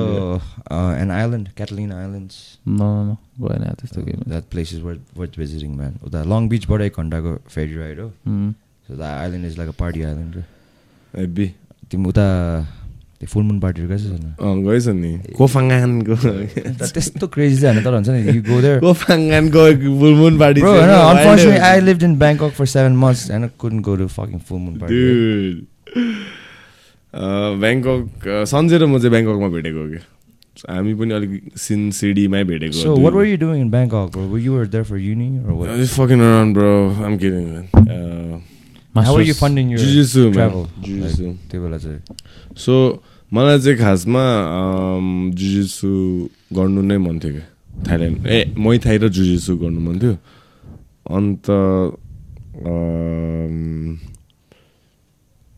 an 1.02 1.12
island, 1.12 1.52
Catalina 1.56 1.96
Islands? 2.06 2.36
न 2.68 3.16
गएन 3.40 3.64
त्यस्तो 3.80 4.02
पनि। 4.02 4.30
That 4.32 4.50
place 4.50 4.72
is 4.78 4.82
worth 4.84 5.04
worth 5.20 5.36
visiting, 5.42 5.78
man. 5.78 5.94
उता 6.04 6.24
लङ 6.32 6.48
बिचबाट 6.50 6.82
एक 6.82 7.00
घन्टाको 7.00 7.36
फेरी 7.54 7.76
राइड 7.76 8.00
हो. 8.00 8.10
So 8.88 8.98
that 9.02 9.14
island 9.26 9.46
is 9.46 9.58
like 9.58 9.70
a 9.74 9.78
party 9.84 10.04
island. 10.06 10.36
हेब्बी 11.14 11.48
तिमी 11.92 12.10
उता 12.10 12.28
त्यो 13.26 13.34
फुल 13.34 13.44
मुन 13.44 13.60
पार्टीहरू 13.60 13.90
गएछ 13.90 14.04
छैन 14.06 14.64
गएछ 14.66 14.88
नि 15.02 15.12
कोफाङ्गानको 15.38 16.16
त्यस्तो 16.94 17.28
क्रेजी 17.34 17.58
चाहिँ 17.62 17.74
होइन 17.76 17.84
तर 17.86 17.94
हुन्छ 17.98 18.10
नि 18.10 18.22
यु 18.38 18.42
गो 18.46 18.62
देयर 18.62 18.80
कोफाङ्गानको 18.86 19.66
फुलमुन 19.82 20.38
पार्टी 20.40 20.62
Bro, 20.62 20.74
होइन 20.78 20.90
unfortunately, 21.18 21.60
I 21.60 21.80
lived 21.80 22.04
in 22.04 22.18
Bangkok 22.18 22.54
for 22.54 22.66
seven 22.66 22.96
months 22.96 23.30
and 23.30 23.46
I 23.46 23.50
couldn't 23.58 23.82
go 23.82 23.96
to 23.98 24.08
fucking 24.08 24.40
full 24.40 24.60
moon 24.60 24.80
party. 24.80 24.94
Dude. 24.94 25.66
अँ, 27.14 27.60
ब्याङ्कक 27.60 28.28
अँ, 28.28 28.44
सञ्जय 28.52 28.78
र 28.78 28.86
म 28.86 29.00
चाहिँ 29.00 29.12
ब्याङ्ककमा 29.12 29.48
भेटेको 29.56 29.80
हो 29.80 29.88
कि 29.90 30.00
हामी 30.70 30.94
पनि 31.00 31.14
अलिक 31.14 31.58
सिन 31.58 31.90
सिडीमै 31.92 32.44
भेटेको 32.52 32.82
So, 32.82 32.96
what 32.96 33.14
were 33.14 33.26
you 33.26 33.38
doing 33.38 33.62
in 33.62 33.70
Bangkok, 33.70 34.12
bro? 34.12 34.28
Were 34.28 34.40
you 34.40 34.54
were 34.54 34.68
there 34.68 34.84
for 34.84 34.98
uni 34.98 35.40
or 35.48 35.56
what? 35.56 35.72
Just 35.80 35.96
fucking 35.96 36.20
around, 36.20 36.54
bro. 36.54 36.92
I'm 37.04 37.18
kidding, 37.18 37.48
man. 37.54 37.66
Uh, 37.96 39.02
How 39.02 39.14
were 39.14 39.22
you 39.28 39.34
funding 39.34 39.70
your 39.70 39.80
Jiu-jitsu, 39.80 40.32
travel? 40.34 40.70
Jiu-jitsu. 40.82 41.36
Like, 41.52 42.00
so 42.56 43.04
मलाई 43.34 43.60
चाहिँ 43.60 43.78
खासमा 43.80 44.24
जुजिसु 45.34 45.90
गर्नु 46.54 46.82
नै 46.86 46.98
मन 46.98 47.16
थियो 47.20 47.34
क्या। 47.34 47.48
Thailand. 47.88 48.18
ए 48.28 48.54
मै 48.54 48.78
Thai 48.86 48.98
र 49.02 49.10
जुजिसु 49.10 49.52
गर्नु 49.58 49.80
मन 49.82 49.96
थियो। 50.02 50.16
अन्त 51.10 51.46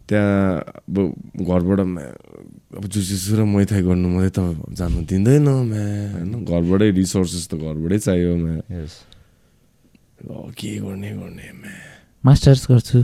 त्यहाँ 0.08 0.64
अब 0.88 0.96
घरबाट 1.44 1.80
अब 2.78 2.84
जुजिसु 2.88 3.36
र 3.36 3.44
मै 3.44 3.66
थाई 3.68 3.82
गर्नु 3.84 4.08
मलाई 4.16 4.32
त 4.32 4.40
जानु 4.72 5.04
दिँदैन 5.04 5.48
म्या। 5.68 5.84
होइन 6.16 6.34
घरबाटै 6.48 6.90
रिसोर्सेस 6.96 7.52
त 7.52 7.60
घरबाटै 7.60 8.00
चाहियो 8.00 8.36
म्या। 8.40 8.64
के 10.56 10.72
गर्ने 10.80 11.10
गर्ने 11.20 11.48
म्या। 11.62 11.97
मास्टर्स 12.26 12.66
गर्छु। 12.70 12.98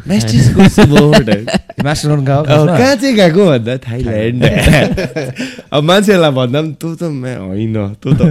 मास्टर 1.84 2.16
गएको 2.18 2.34
अब 2.34 2.46
खासमा? 2.48 2.78
कहाँ 2.78 2.96
चाहिँ 2.96 3.16
गएको 3.16 3.46
भन्दा? 3.46 3.78
थाइल्यान्ड 3.88 4.44
अब 5.74 5.84
मान्छेहरूलाई 5.84 6.32
भन्दा 6.32 6.60
पनि 6.62 6.74
तँ 6.82 6.96
त 6.96 7.04
होइन 7.04 7.76
तँ 8.04 8.14
त 8.14 8.22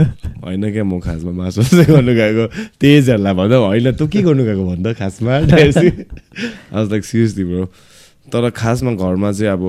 होइन 0.45 0.65
क्या 0.73 0.85
म 0.85 0.99
खासमा 1.01 1.33
मासु 1.33 1.63
चाहिँ 1.63 1.87
गर्नु 1.87 2.13
गएको। 2.13 2.45
तेजहरूलाई 2.81 3.35
भन्दा 3.35 3.57
होइन 3.57 3.93
तँ 3.97 4.07
के 4.09 4.21
गर्नु 4.23 4.45
गएको 4.45 4.65
भन्दा 4.69 4.93
खासमा? 5.01 5.33
आज 5.33 6.85
लाइक 6.93 7.05
सिरियसली 7.05 7.45
ब्रो 7.45 7.65
तर 8.33 8.51
खासमा 8.51 8.91
घरमा 8.93 9.33
चाहिँ 9.33 9.53
अब 9.53 9.65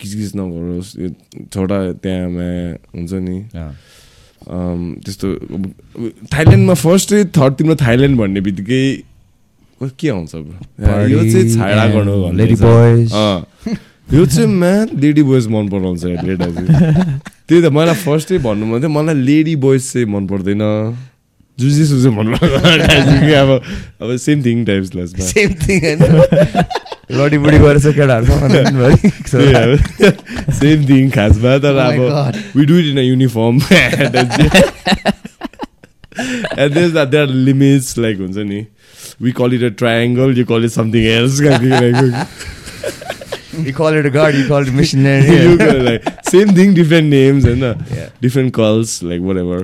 किचकिच 0.00 0.32
नगरोस् 0.36 0.90
यो 0.98 1.08
छोटा 1.52 1.78
त्यहाँ 2.02 2.28
म्या 2.30 2.50
हुन्छ 2.94 3.12
नि। 3.26 3.38
त्यस्तो 5.04 5.26
थाइल्यान्डमा 6.34 6.74
फर्स्टै 6.74 7.24
थर्ड 7.36 7.52
तिम्रो 7.58 7.76
थाइल्यान्ड 7.76 8.18
भन्ने 8.18 8.40
बित्तिकै 8.40 8.82
क- 9.82 10.08
आउँछ 10.08 10.34
यो 10.34 11.22
चाहिँ 11.32 11.54
छाडा 11.56 11.86
गर्नु 11.86 12.12
भन्ने। 12.22 12.46
यो 14.14 14.26
चाहिँ 14.26 14.48
म्यान 14.48 14.88
लेडी 15.00 15.22
बोइज 15.22 15.46
मन 15.48 15.68
पराउँछ 15.68 16.04
त्यही 17.48 17.62
त 17.62 17.64
मलाई 17.72 17.94
फर्स्टै 17.94 18.38
भन्नु 18.38 18.66
मन 18.66 18.78
थियो 18.80 18.88
मलाई 18.88 19.14
लेडी 19.14 19.56
बोइज 19.56 19.92
चाहिँ 19.92 20.06
मन 20.06 20.26
पर्दैन 20.26 20.62
चाहिँ 22.02 22.16
मन 22.16 22.34
कि 23.26 23.32
अब 23.32 23.50
अब 24.02 24.16
सेम 24.16 24.44
थिङ 24.44 24.64
टाइप्स 24.64 24.94
लास्टमा 24.94 25.24
Same 25.26 25.54
thing, 25.64 25.80
होइन? 25.84 25.98
लडी 27.12 27.38
बुडी 27.38 27.58
गरेर 27.58 27.78
चाहिँ। 27.78 27.96
So, 29.28 29.38
सेम 30.52 30.86
थिङ 30.88 31.10
खासमा 31.10 31.58
तर 31.58 31.76
अब. 31.76 32.34
We 32.56 32.64
do 32.66 32.78
it 32.78 32.84
in 32.84 32.98
a 32.98 33.00
uniform 33.00 33.60
and 36.58 36.74
there 36.74 37.26
are 37.26 37.34
limits 37.48 37.88
like 37.98 38.18
हुन्छ 38.20 38.36
नि 38.36 38.66
we 39.26 39.32
call 39.32 39.52
it 39.52 39.62
a 39.62 39.70
triangle 39.82 40.36
you 40.40 40.44
call 40.52 40.64
it 40.64 40.72
something 40.72 41.06
else 41.14 41.40
You 43.66 43.72
call 43.72 43.92
it 43.98 44.06
a 44.06 44.10
guard, 44.10 44.34
you 44.36 44.46
call 44.46 44.62
it 44.62 44.68
a 44.68 44.72
missionary. 44.72 45.26
you 45.44 45.56
call 45.58 45.76
it 45.76 45.82
like 45.82 46.04
same 46.30 46.50
thing 46.58 46.74
different 46.74 47.08
names 47.14 47.44
होइन 47.44 47.62
Yeah. 47.96 48.08
different 48.26 48.52
calls 48.60 49.02
like 49.12 49.22
whatever 49.30 49.60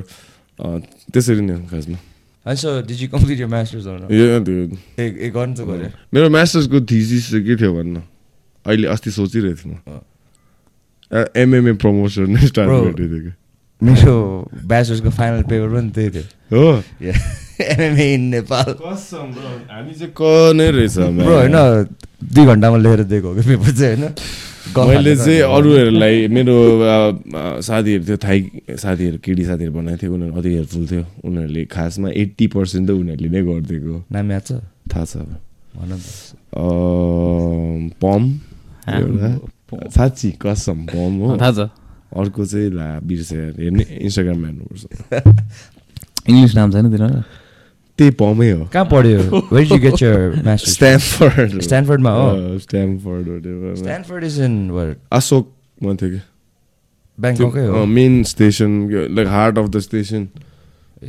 Uh, 0.65 0.79
त्यसरी 1.15 1.41
नै 1.47 1.55
हो 1.55 1.67
खासमा 1.71 1.99
And 2.47 2.59
so, 2.61 2.73
did 2.89 3.01
you 3.03 3.09
complete 3.13 3.39
your 3.43 3.49
masters 3.53 3.87
or 3.91 3.95
not? 3.99 4.11
Yeah, 4.11 4.39
dude. 4.49 4.75
ए 4.99 5.31
गर्नु 5.37 5.55
त 5.61 5.67
गऱ्यो 5.71 5.89
मेरो 6.15 6.29
मास्टर्सको 6.35 6.81
thesis 6.91 7.31
चाहिँ 7.31 7.45
के 7.47 7.57
थियो 7.63 7.73
भन्न 7.79 8.03
अहिले 8.67 8.87
अस्ति 8.95 9.11
सोचिरहेको 9.19 9.63
थिएँ 9.63 9.79
म 9.79 11.25
एमएमए 11.45 11.73
प्रमोसन 11.85 12.31
नै 12.37 12.47
स्टार्ट 12.53 12.69
Bro. 12.71 12.81
गरिदिएको 12.85 13.33
मेरो 13.85 14.15
ब्याचलर्सको 14.71 15.11
फाइनल 15.19 15.43
पेपर 15.51 15.69
पनि 15.75 15.91
त्यही 15.97 16.11
थियो 16.11 16.25
हो 16.55 16.65
एमएमए 17.65 18.07
इन 18.15 18.23
नेपाल 18.35 18.69
हामी 18.81 19.93
चाहिँ 19.95 20.13
क 20.17 20.23
नै 20.57 20.71
रहेछ 20.71 20.97
होइन 20.99 21.57
दुई 22.35 22.45
घन्टामा 22.47 22.77
लेखेर 22.85 23.03
दिएको 23.13 23.29
हो 23.29 23.35
कि 23.35 23.43
पेपर 23.49 23.73
चाहिँ 23.79 23.97
होइन 23.97 24.89
मैले 24.89 25.15
चाहिँ। 25.17 25.41
अरूहरूलाई 25.55 26.15
मेरो 26.35 26.57
साथीहरू 27.63 28.05
थियो 28.05 28.17
थाइ 28.25 28.39
साथीहरू 28.85 29.19
केटी 29.25 29.45
साथीहरू 29.45 29.73
बनाएको 29.73 29.99
थियो 30.03 30.15
उनीहरू 30.15 30.41
अति 30.41 30.51
हेल्पफुल 30.55 30.87
थियो 30.91 31.05
उनीहरूले 31.25 31.65
खासमा 31.75 32.09
एट्टी 32.23 32.47
पर्सेन्ट 32.57 32.85
त 32.89 32.91
उनीहरूले 32.93 33.29
नै 33.29 33.43
गरिदिएको 33.45 33.95
नाम 34.13 34.33
याद 34.33 34.43
छ 34.49 34.53
थाहा 34.91 35.05
छ 35.05 35.15
पम 38.03 38.23
साँच्ची 39.91 40.31
कसम 40.43 40.79
पम 40.93 41.13
हो 41.23 41.37
थाहा 41.37 41.53
छ 41.53 41.69
अर्को 42.15 42.47
चाहिँ 42.47 42.71
ला 42.73 42.89
बिर्से 43.05 43.37
हेर्ने 43.37 43.85
इन्स्टाग्राममा 44.01 44.49
हेर्नुपर्छ 44.49 44.83
इङ्ग्लिस 46.29 46.55
नाम 46.57 46.71
छैन 46.73 46.91
तिनीहरू 46.91 47.23
त्यही 47.99 48.11
पमै 48.21 48.51
हो 48.51 48.65
कहाँ 48.73 48.85
पढ्यो 48.91 49.19
where 49.53 49.73
you 49.73 49.79
get 49.81 50.03
your 50.03 50.43
masters 50.45 50.73
Stamford 50.75 51.61
स्ट्यानफोर्डमा 51.63 52.11
हो 52.13 52.25
whatever. 52.29 53.77
Stanford 53.77 54.25
is 54.25 54.41
in 54.43 54.55
where 54.71 54.95
अशोकमा 55.13 55.95
थियो 55.95 56.11
कि 56.11 56.21
ब्याङ्ककै 57.19 57.67
हो 57.67 57.85
main 57.93 58.23
station 58.31 58.71
like 59.17 59.29
heart 59.29 59.59
of 59.59 59.69
the 59.69 59.81
station 59.81 60.29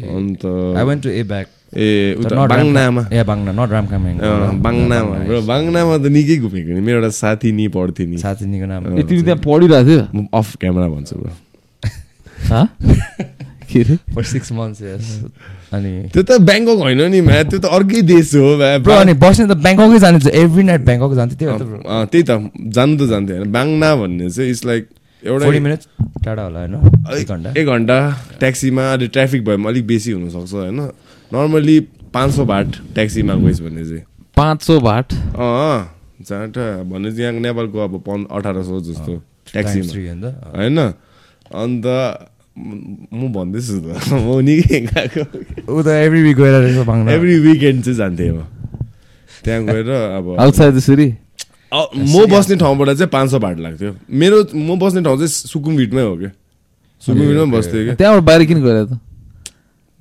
अन्त 0.10 0.46
I 0.46 0.84
went 0.86 1.04
to 1.04 1.10
a 1.10 1.24
back 1.26 1.48
a 1.74 2.16
उता 2.20 2.46
बाङनामा। 2.48 3.02
ए 3.12 3.24
बाङ्ना 3.24 3.52
नट 3.52 3.70
रामकामेङ 3.72 4.14
अँ, 4.20 4.62
बाङनामा। 4.62 5.16
ब्रो 5.26 5.42
बाङनामा 5.42 5.94
त 5.98 6.06
निकै 6.14 6.38
घुमेको 6.40 6.72
नि। 6.72 6.82
मेरो 6.82 6.98
एउटा 7.02 7.10
साथी 7.10 7.52
नि 7.52 7.68
पढ्थ्यो 7.68 8.06
नि। 8.08 8.18
साथीनीको 8.18 8.66
नाम 8.66 8.82
ए 9.00 9.04
तिमी 9.04 9.22
त्यहाँ 9.24 9.40
पढिरहेको 9.42 9.88
थियो? 9.90 10.02
म 10.14 10.28
अफ 10.34 10.56
क्यामेरा 10.56 10.88
भन्छु 10.88 11.16
ब्रो। 11.20 11.34
हँ? 12.50 12.66
के 13.70 13.80
अरे 13.82 13.96
फर 14.14 14.24
सिक्स 14.24 14.52
मन्थ्स 14.52 14.82
यस 14.82 15.08
अनि 15.74 15.92
त्यो 16.14 16.22
त 16.24 16.32
ब्याङ्कक 16.40 16.78
होइन 16.80 17.02
नि 17.12 17.22
म्या। 17.22 17.44
त्यो 17.44 17.60
त 17.60 17.66
अर्कै 17.66 18.02
देश 18.02 18.36
हो 18.36 18.56
ब्रो 18.80 18.94
अनि 18.94 19.14
बस्ने 19.20 19.46
त 19.50 19.58
ब्याङ्ककै 19.60 20.00
जाने 20.00 20.18
एभ्री 20.32 20.64
नाइट 20.64 20.82
ब्याङ्कक 20.86 21.12
जान्थ्यो 21.16 21.38
त्यही 21.40 21.52
हो 21.52 21.58
त 21.60 21.64
ब्रो। 21.64 21.80
अँ, 21.84 22.06
त्यही 22.06 22.24
त। 22.24 22.32
जानु 22.72 22.94
त 22.96 23.10
जान्थ्यो। 23.10 23.36
होइन 23.36 23.52
बाङ्ना 23.52 23.90
भन्ने 23.96 24.30
चाहिँ 24.30 24.50
इट्स 24.50 24.64
लाइक 24.66 24.84
एउटा 25.24 25.76
टाढा 26.26 26.44
होला 26.44 26.60
होइन? 26.60 26.76
एक 27.18 27.28
घन्टा। 27.28 27.50
एक 27.58 27.66
घन्टा 27.68 27.98
ट्याक्सीमा 28.40 28.84
अहिले 28.92 29.08
ट्राफिक 29.08 29.42
भएमा 29.46 29.70
अलिक 29.70 29.86
बेसी 29.88 30.12
हुनसक्छ 30.12 30.54
होइन? 30.54 30.80
नर्मली 31.34 31.80
पाँच 32.14 32.32
सौ 32.36 32.46
भाट 32.46 32.68
ट्याक्सीमा 32.96 33.34
गइस् 33.36 33.62
भने 33.62 33.86
चाहिँ 33.86 34.04
पाँच 34.38 34.62
सौ 34.64 34.80
भाट 34.80 35.14
अँ 35.14 35.92
जाँटा 36.30 36.66
भने 36.84 37.12
चाहिँ 37.12 37.24
यहाँ 37.24 37.40
नेपालको 37.42 37.80
अब 37.80 38.00
पन् 38.08 38.26
अठार 38.32 38.62
सौ 38.64 38.80
जस्तो 38.82 39.22
ट्याक्सीमा 39.52 40.30
होइन? 40.56 40.78
अन्त 41.56 41.86
म 42.58 43.28
भन्दैछु 43.34 43.80
त। 43.84 44.14
म 44.16 44.40
निकै 44.40 44.80
गएको? 44.88 45.24
ऊ 45.68 45.82
त 45.84 45.88
एभ्री 45.88 46.22
विक 46.24 46.38
गएर 46.38 46.54
एभ्री 47.12 47.40
विकेन्ड 47.40 47.84
चाहिँ 47.84 47.98
जान्थेँ 47.98 48.32
म। 48.32 48.44
त्यहाँ 49.44 49.62
गएर 49.66 49.90
अब 49.92 50.36
आउटसाइड 50.40 50.76
अ, 51.74 51.80
म 51.94 52.26
बस्ने 52.32 52.56
ठाउँबाट 52.56 52.90
चाहिँ 52.96 53.10
पाँच 53.12 53.30
सौ 53.32 53.40
भाट 53.40 53.60
लाग्थ्यो। 53.60 53.92
मेरो 54.10 54.38
म 54.56 54.80
बस्ने 54.80 55.02
ठाउँ 55.04 55.18
चाहिँ 55.18 55.28
सुकुमभिटमै 55.28 56.02
हो 56.02 56.16
क्या 56.18 56.32
सुकुमभिटमै 57.02 57.46
बस्थ्यो 57.58 57.84
क्या 57.86 57.96
त्यहाँबाट 57.96 58.24
बाहिर 58.24 58.46
किन 58.48 58.64
गएर 58.64 58.84
त? 58.86 59.00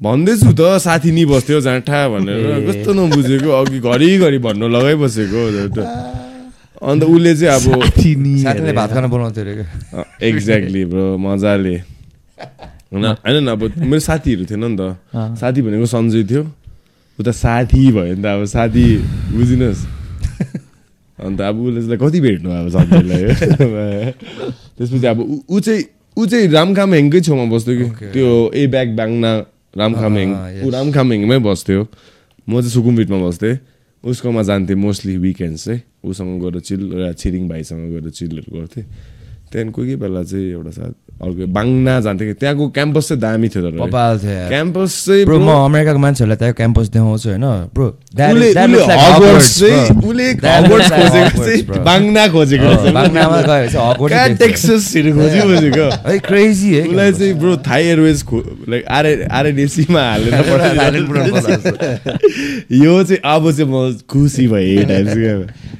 भन्दैछु 0.04 0.52
त 0.52 0.62
साथी 0.84 1.10
नि 1.16 1.24
बस्थ्यो 1.32 1.60
जाँठा 1.66 1.98
भनेर। 2.12 2.40
कस्तो 2.68 2.90
नबुझेको 2.92 3.50
अघि 3.60 3.78
घरिघरि 3.80 4.38
भन्नु 4.46 4.66
लगाइबसेको। 4.68 5.40
अन्त 6.84 7.02
उसले 7.04 7.32
चाहिँ 7.40 7.52
अब 7.56 7.64
साथीले 8.44 8.72
भात 8.76 8.90
खान 8.92 9.04
बोलाउँथ्यो 9.08 9.42
अरे 9.44 10.28
एक्ज्याक्टली 10.28 10.84
ब्रो 10.92 11.06
मजाले। 11.16 11.76
होइन 12.92 13.04
होइन 13.06 13.36
नि 13.44 13.50
अब 13.50 13.60
मेरो 13.80 14.00
साथीहरू 14.00 14.44
थिएन 14.50 14.64
नि 14.64 14.76
त। 14.76 14.82
साथी 15.40 15.60
भनेको 15.62 15.86
सन्जय 15.86 16.22
थियो। 16.30 16.42
उता 17.18 17.32
साथी 17.32 17.82
भयो 17.92 18.14
नि 18.14 18.22
त 18.22 18.26
अब 18.26 18.44
साथी 18.44 18.84
बुझिनुहोस्। 19.32 19.82
अन्त 21.18 21.40
अब 21.40 21.56
उसले 21.64 21.80
चाहिँ 21.86 21.98
कति 22.02 22.20
भेट्नु 22.20 22.48
अब 22.50 22.66
सन्जयलाई 22.74 23.22
त्यसपछि 24.76 25.06
अब 25.06 25.18
ऊ- 25.20 25.42
ऊ 25.48 25.60
चाहिँ 25.60 25.82
ऊ 26.16 26.26
चाहिँ 26.26 26.46
रामखामहेङकै 26.50 27.20
छेउमा 27.20 27.44
बस्थ्यो 27.54 27.74
कि. 27.78 28.06
त्यो 28.12 28.28
ए 28.54 28.66
ब्याग 28.66 28.88
बाङ्ना 28.98 29.30
रामखामहेङ 29.76 30.28
अँ, 30.34 30.52
yes. 30.54 30.64
ऊ 30.64 30.70
रामखामहेङमै 30.70 31.38
बस्थ्यो। 31.38 31.80
म 32.48 32.52
चाहिँ 32.60 32.70
सुकुमबिटमा 32.70 33.18
बस्थेँ। 33.18 33.54
उसकोमा 34.04 34.42
जान्थेँ 34.42 34.76
मोस्टली 34.76 35.16
विकेन्ड्स 35.16 35.64
चाहिँ। 35.64 35.80
उसँग 36.04 36.40
गएर 36.42 36.60
चिल 36.60 36.80
र 36.92 37.12
छिरिङ 37.12 37.48
भाइसँग 37.48 37.84
गएर 37.92 38.10
चिलहरू 38.10 38.50
गर्थेँ। 38.60 38.84
त्यहाँदेखि 39.50 39.72
कोही 39.72 39.86
कोही 39.86 39.96
बेला 39.96 40.22
चाहिँ 40.22 40.46
एउटा 40.50 40.70
साथ 40.70 40.94
अर्को 41.14 41.46
बाङ्ना 41.46 41.94
जान्थेँ 42.04 42.26
कि 42.26 42.34
त्यहाँको 42.42 42.64
क्याम्पस 42.74 43.08
चाहिँ 43.08 43.20
दामी 43.22 43.48
थियो 43.48 43.62
तर। 43.62 43.78
पपाल 43.78 44.18
थियो। 44.18 44.48
क्याम्पस 44.50 44.90
चाहिँ 45.06 45.24
ब्रो 45.24 45.38
म 45.38 45.48
अमेरिकाको 45.70 45.98
मान्छेहरूलाई 46.04 46.38
त्यहाँ 46.42 46.54
क्याम्पस 46.58 46.86
देखाउँछु 46.90 47.28
होइन। 47.30 47.70
ब्रो 47.70 47.86
बाङ्ना 51.86 52.22
खोजेको 52.34 52.66
बाङ्नामा 52.92 53.38
टेक्ससहरू 54.42 55.10
खोजी 55.14 55.38
है 55.38 56.18
क्रेजी 56.18 56.70
है। 56.74 56.82
उसलाई 56.88 57.12
चाहिँ 57.14 57.34
bro 57.38 57.52
Thai 57.62 57.82
Airways 57.94 58.18
like 58.68 58.82
RA 58.84 59.12
आरएनएसीमा 59.30 60.02
हालेर 60.02 60.32
पठाइदिनु। 60.50 61.14
यो 62.84 62.92
चाहिँ 63.04 63.20
अब 63.22 63.44
चाहिँ 63.54 63.70
म 63.70 64.02
खुसी 64.10 64.44
भएँ 64.50 64.82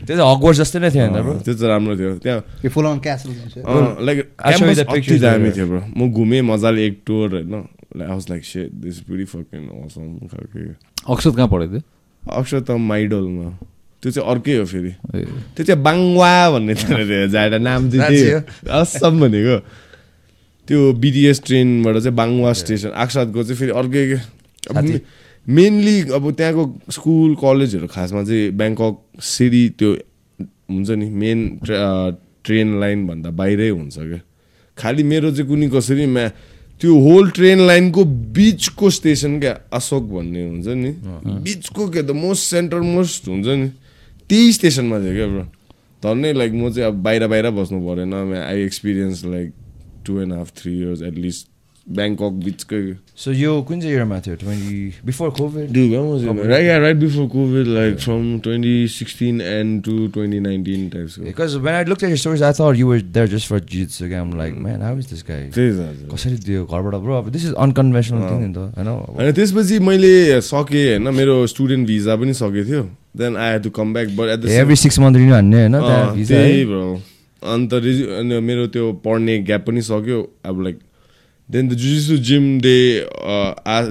त्यो 0.05 0.15
चाहिँ 0.17 0.31
हगवर्ड 0.31 0.57
जस्तै 0.57 0.79
नै 0.79 0.91
थियो 0.95 1.03
होइन 1.05 1.23
ब्रो 1.23 1.35
त्यो 1.45 1.55
चाहिँ 1.55 1.71
राम्रो 1.75 1.95
थियो। 1.99 2.11
त्यहाँ 2.23 2.41
लाइक 4.05 4.19
दामी. 5.25 5.51
थियो 5.57 5.67
ब्रो 5.67 5.81
म 5.97 6.13
घुमेँ 6.13 6.43
मजाले 6.53 6.87
एक 6.87 6.95
टुर 7.07 7.29
होइन। 7.35 7.55
Like 7.97 8.09
house 8.11 8.25
like 8.31 8.45
set 8.45 8.71
this 8.85 8.97
pretty 9.09 9.25
fucking 9.33 9.63
awesome 9.85 10.27
खालको। 10.31 10.59
अक्षत 11.15 11.33
कहाँ 11.37 11.49
पढेको 11.49 11.73
थियो? 11.73 11.83
अक्षर 12.23 12.61
त 12.61 12.71
माइडलमा। 12.71 13.49
त्यो 14.03 14.11
चाहिँ 14.13 14.29
अर्कै 14.31 14.55
हो 14.59 14.65
फेरि। 14.69 14.93
त्यो 15.55 15.63
चाहिँ 15.65 15.81
बाङ्वा 15.83 16.33
भन्ने 16.53 16.75
थियो 16.75 17.59
नाम 17.59 17.91
चाहिँ 17.91 18.09
त्यही 18.09 18.31
हो। 18.31 18.41
असम 18.81 19.21
भनेको। 19.21 19.57
त्यो 20.69 20.81
बिटिएस 20.97 21.39
ट्रेनबाट 21.45 21.97
चाहिँ 22.03 22.17
बाङ्वा 22.17 22.53
स्टेसन 22.61 22.91
आक्सादको 22.97 23.43
चाहिँ 23.45 23.59
फेरि 23.59 23.73
अर्कै 23.81 24.05
के। 24.11 24.19
मेनली 25.47 25.97
अब 26.17 26.25
त्यहाँको 26.41 26.65
स्कुल 26.91 27.35
कलेजहरू 27.37 27.87
खासमा 27.93 28.23
चाहिँ 28.25 28.51
ब्याङ्कक 28.57 28.95
सिटी 29.21 29.63
त्यो 29.79 29.91
हुन्छ 30.41 30.91
नि 30.91 31.07
मेन 31.13 31.39
ट्रेन 32.45 32.69
लाइन 32.81 33.07
भन्दा 33.07 33.31
बाहिरै 33.31 33.69
हुन्छ 33.69 33.97
क्या 33.99 34.21
खालि 34.79 35.03
मेरो 35.03 35.31
चाहिँ 35.31 35.49
कुनै 35.49 35.69
कसरी 35.71 36.07
म्या 36.07 36.29
त्यो 36.81 36.91
होल 37.01 37.31
ट्रेन 37.31 37.61
लाइनको 37.67 38.05
बिचको 38.35 38.91
स्टेसन 38.91 39.39
क्या 39.41 39.55
अशोक 39.73 40.05
भन्ने 40.11 40.43
हुन्छ 40.49 40.67
नि। 40.67 40.91
बिचको 41.47 41.89
क्या 41.91 42.03
त 42.03 42.11
मोस्ट 42.11 42.43
सेन्टर 42.51 42.81
मोस्ट 42.81 43.29
हुन्छ 43.29 43.47
नि। 43.47 43.69
त्यही 44.31 44.53
स्टेसनमा 44.53 44.99
थियो 45.01 45.15
क्या 45.15 45.27
ब्रो 45.27 45.45
धन्नै 46.03 46.33
लाइक 46.33 46.53
म 46.53 46.71
चाहिँ 46.73 46.89
अब 46.89 47.03
बाहिर 47.03 47.27
बाहिर 47.29 47.51
बस्नु 47.51 47.79
परेन 47.87 48.15
I 48.15 48.63
experience 48.65 49.25
like 49.25 49.53
two 50.07 50.21
and 50.21 50.33
half 50.33 50.51
three 50.59 50.73
years 50.79 51.03
at least 51.03 51.49
Bangkok 51.87 52.33
बिचकै 52.45 52.79
so 53.17 53.33
यो 53.33 53.51
कुन 53.69 53.81
चाहिँ 53.81 53.95
इयरमा 53.95 54.19
थियो 54.21 54.35
twenty 54.37 54.77
before 55.05 55.31
covid 55.39 55.73
Dude, 55.73 55.91
when 55.93 56.07
was 56.11 56.23
it? 56.23 56.33
man? 56.33 56.49
Right, 56.49 56.65
yeah, 56.65 56.79
right 56.79 56.99
before 56.99 57.27
COVID, 57.29 57.69
like 57.69 57.99
from 58.01 58.23
2016 58.41 59.41
and 59.43 59.83
to 59.85 59.97
2019 60.09 60.87
types. 60.91 61.17
of- 61.19 61.25
Because 61.25 61.57
when 61.59 61.75
I 61.75 61.83
looked 61.83 62.03
at 62.03 62.09
your 62.09 62.17
stories, 62.17 62.43
I 62.43 62.53
thought 62.53 62.81
you 62.81 62.87
were 62.87 63.01
there 63.19 63.27
just 63.27 63.47
for 63.47 63.61
jiu-jitsu. 63.61 64.09
I'm 64.15 64.33
like, 64.33 64.57
man, 64.59 64.81
how 64.81 64.95
is 64.97 65.11
this 65.13 65.23
guy? 65.23 65.41
त्यही 65.57 65.71
त 65.77 65.81
हजुर। 65.81 66.09
कसरी 66.15 66.37
दियो 66.47 66.65
घरबाट 66.65 66.95
bro 67.05 67.19
अब 67.19 67.29
this 67.37 67.45
is 67.45 67.53
अनकन्भेसनल 67.67 68.23
thing 68.31 68.41
नि 68.47 68.53
त 68.55 68.65
होइन 68.79 68.89
होइन 68.89 69.33
त्यसपछि 69.41 69.79
मैले 69.91 70.15
सकेँ 70.49 70.87
होइन 70.89 71.15
मेरो 71.21 71.37
स्टुडेन्ट 71.55 71.87
भिजा 71.89 72.17
पनि 72.25 72.35
सकेको 72.41 72.65
थियो 72.71 72.83
then 73.23 73.37
I 73.37 73.53
had 73.53 73.63
to 73.63 73.71
come 73.81 73.93
back 73.95 74.09
but 74.17 74.33
at 74.35 74.41
the 74.41 74.57
every 74.65 74.77
six 74.85 74.99
month 75.05 75.17
renew 75.23 75.35
हान्ने 75.35 75.61
होइन 75.61 75.79
त्यहाँ 75.79 76.15
visa 76.17 76.29
त्यही? 76.33 76.65
ब्रो 76.73 76.89
अन्त 77.55 77.75
रिजु 77.87 78.41
मेरो 78.51 78.67
त्यो 78.75 78.93
पढ्ने 79.05 79.39
ग्याप 79.53 79.67
पनि 79.69 79.83
सक्यो 79.93 80.19
अब 80.49 80.63
like 80.65 80.79
then 81.49 81.69
the 81.69 81.73
जुजिसु 81.73 82.17
gym 82.31 82.61
they 82.61 82.79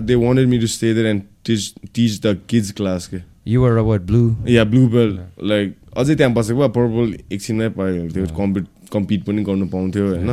they 0.07 0.15
wanted 0.15 0.47
me 0.47 0.59
to 0.59 0.67
stay 0.67 0.93
there 0.93 1.05
and 1.05 1.21
teach 1.45 1.73
teach 1.95 2.19
the 2.25 2.37
kids 2.49 2.71
class 2.71 3.07
के 3.07 3.19
You 3.51 3.61
were 3.61 3.77
a 3.77 3.81
what 3.83 4.03
blue? 4.09 4.27
Yeah 4.49 4.63
blue 4.63 4.87
belt 4.87 5.43
like 5.43 5.75
अझै 5.97 6.15
त्यहाँ 6.15 6.33
बसेको 6.33 6.59
भए 6.59 6.67
पर्पल 6.77 7.13
एकछिनमै 7.35 7.67
पायो। 7.69 8.07
थियो 8.15 8.25
कम्पिट 8.37 8.65
कम्पिट 8.93 9.23
पनि 9.23 9.43
गर्नु 9.43 9.65
पाउँथ्यो 9.67 10.07
होइन? 10.07 10.29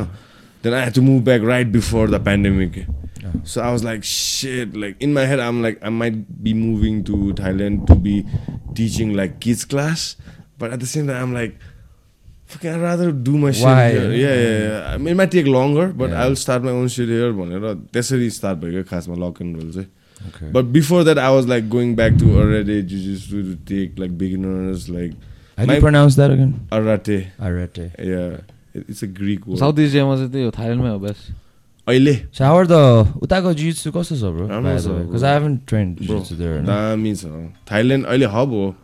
Then 0.64 0.74
I 0.74 0.90
to 0.90 1.02
move 1.02 1.24
back 1.24 1.42
right 1.44 1.66
before 1.72 2.10
the 2.10 2.20
pandemic 2.24 2.78
so 3.46 3.60
I 3.60 3.70
was 3.70 3.84
like 3.84 4.04
set 4.04 4.76
like 4.76 5.02
in 5.02 5.12
my 5.12 5.26
head 5.26 5.40
um 5.40 5.62
like 5.62 5.80
I 5.84 5.90
might 5.90 6.24
be 6.42 6.52
moving 6.54 7.02
to 7.02 7.32
Thailand 7.40 7.86
to 7.88 7.94
be 8.06 8.22
teaching 8.76 9.14
like 9.16 9.38
kids 9.42 9.64
class 9.74 10.16
but 10.62 10.72
at 10.72 10.78
the 10.80 10.84
same 10.84 11.06
time 11.08 11.22
um 11.22 11.34
like 11.34 11.50
Fucking, 11.50 11.69
I'd 12.64 12.80
rather 12.80 13.10
do 13.12 13.38
my 13.38 13.50
shit 13.52 13.68
here. 13.92 14.12
Yeah, 14.12 14.34
yeah, 14.34 14.58
yeah. 14.64 14.94
I 14.94 14.98
mean, 14.98 15.08
it 15.12 15.16
might 15.22 15.30
take 15.30 15.46
longer, 15.46 15.88
but 16.02 16.10
Yeah. 16.10 16.22
I'll 16.24 16.36
start 16.36 16.62
my 16.68 16.70
own 16.82 16.88
shit 16.96 17.08
here 17.08 17.32
भनेर 17.40 17.66
त्यसरी 17.96 18.30
start 18.38 18.58
भयो 18.64 18.82
खासमा 18.90 19.16
lock 19.26 19.42
and 19.42 19.56
roll 19.62 19.72
चाहिँ 19.72 19.88
Okay. 20.28 20.48
But 20.54 20.66
before 20.72 20.98
that, 21.08 21.18
I 21.18 21.28
was 21.34 21.46
like 21.50 21.68
going 21.74 21.92
back 21.98 22.16
to 22.22 22.26
Arate 22.40 22.72
Jiu-Jitsu 22.88 23.38
to 23.44 23.54
take 23.68 23.98
like 24.02 24.16
beginners, 24.22 24.82
like 24.96 25.12
How 25.58 25.64
do 25.64 25.68
my- 25.70 25.76
you 25.78 25.84
pronounce 25.84 26.16
that 26.20 26.30
again? 26.34 26.50
Arate. 26.78 27.16
Arete. 27.50 27.80
Yeah, 28.08 28.34
it- 28.80 28.90
it's 28.94 29.02
a 29.06 29.08
Greek 29.20 29.46
word. 29.46 29.58
South 29.62 29.78
एसियामा 29.86 30.16
चाहिँ 30.16 30.30
त्यही 30.34 30.44
हो 30.44 30.50
थाइल्यान्डमै 30.58 30.90
हो 30.90 30.98
best 31.06 31.32
अहिले 31.88 32.14
So 32.38 32.44
how 32.48 32.52
are 32.58 32.66
the 32.74 32.82
उताको 33.28 33.54
jiu-jitsu 33.62 33.92
कस्तो 33.96 34.16
छ 34.20 34.34
bro? 34.36 34.46
राम्रो 34.52 34.76
छ, 34.78 34.86
bro. 34.92 34.98
Because 35.06 35.24
I 35.30 35.32
haven't 35.38 35.64
trained 35.72 35.96
Bro, 36.02 36.06
jiu-jitsu 36.18 36.38
there. 36.42 36.52
होइन? 36.58 36.66
दामी 36.66 37.14
छ 37.22 37.32
थाइल्यान्ड 37.72 38.06
अहिले 38.06 38.26
हब 38.36 38.52
हो 38.60 38.74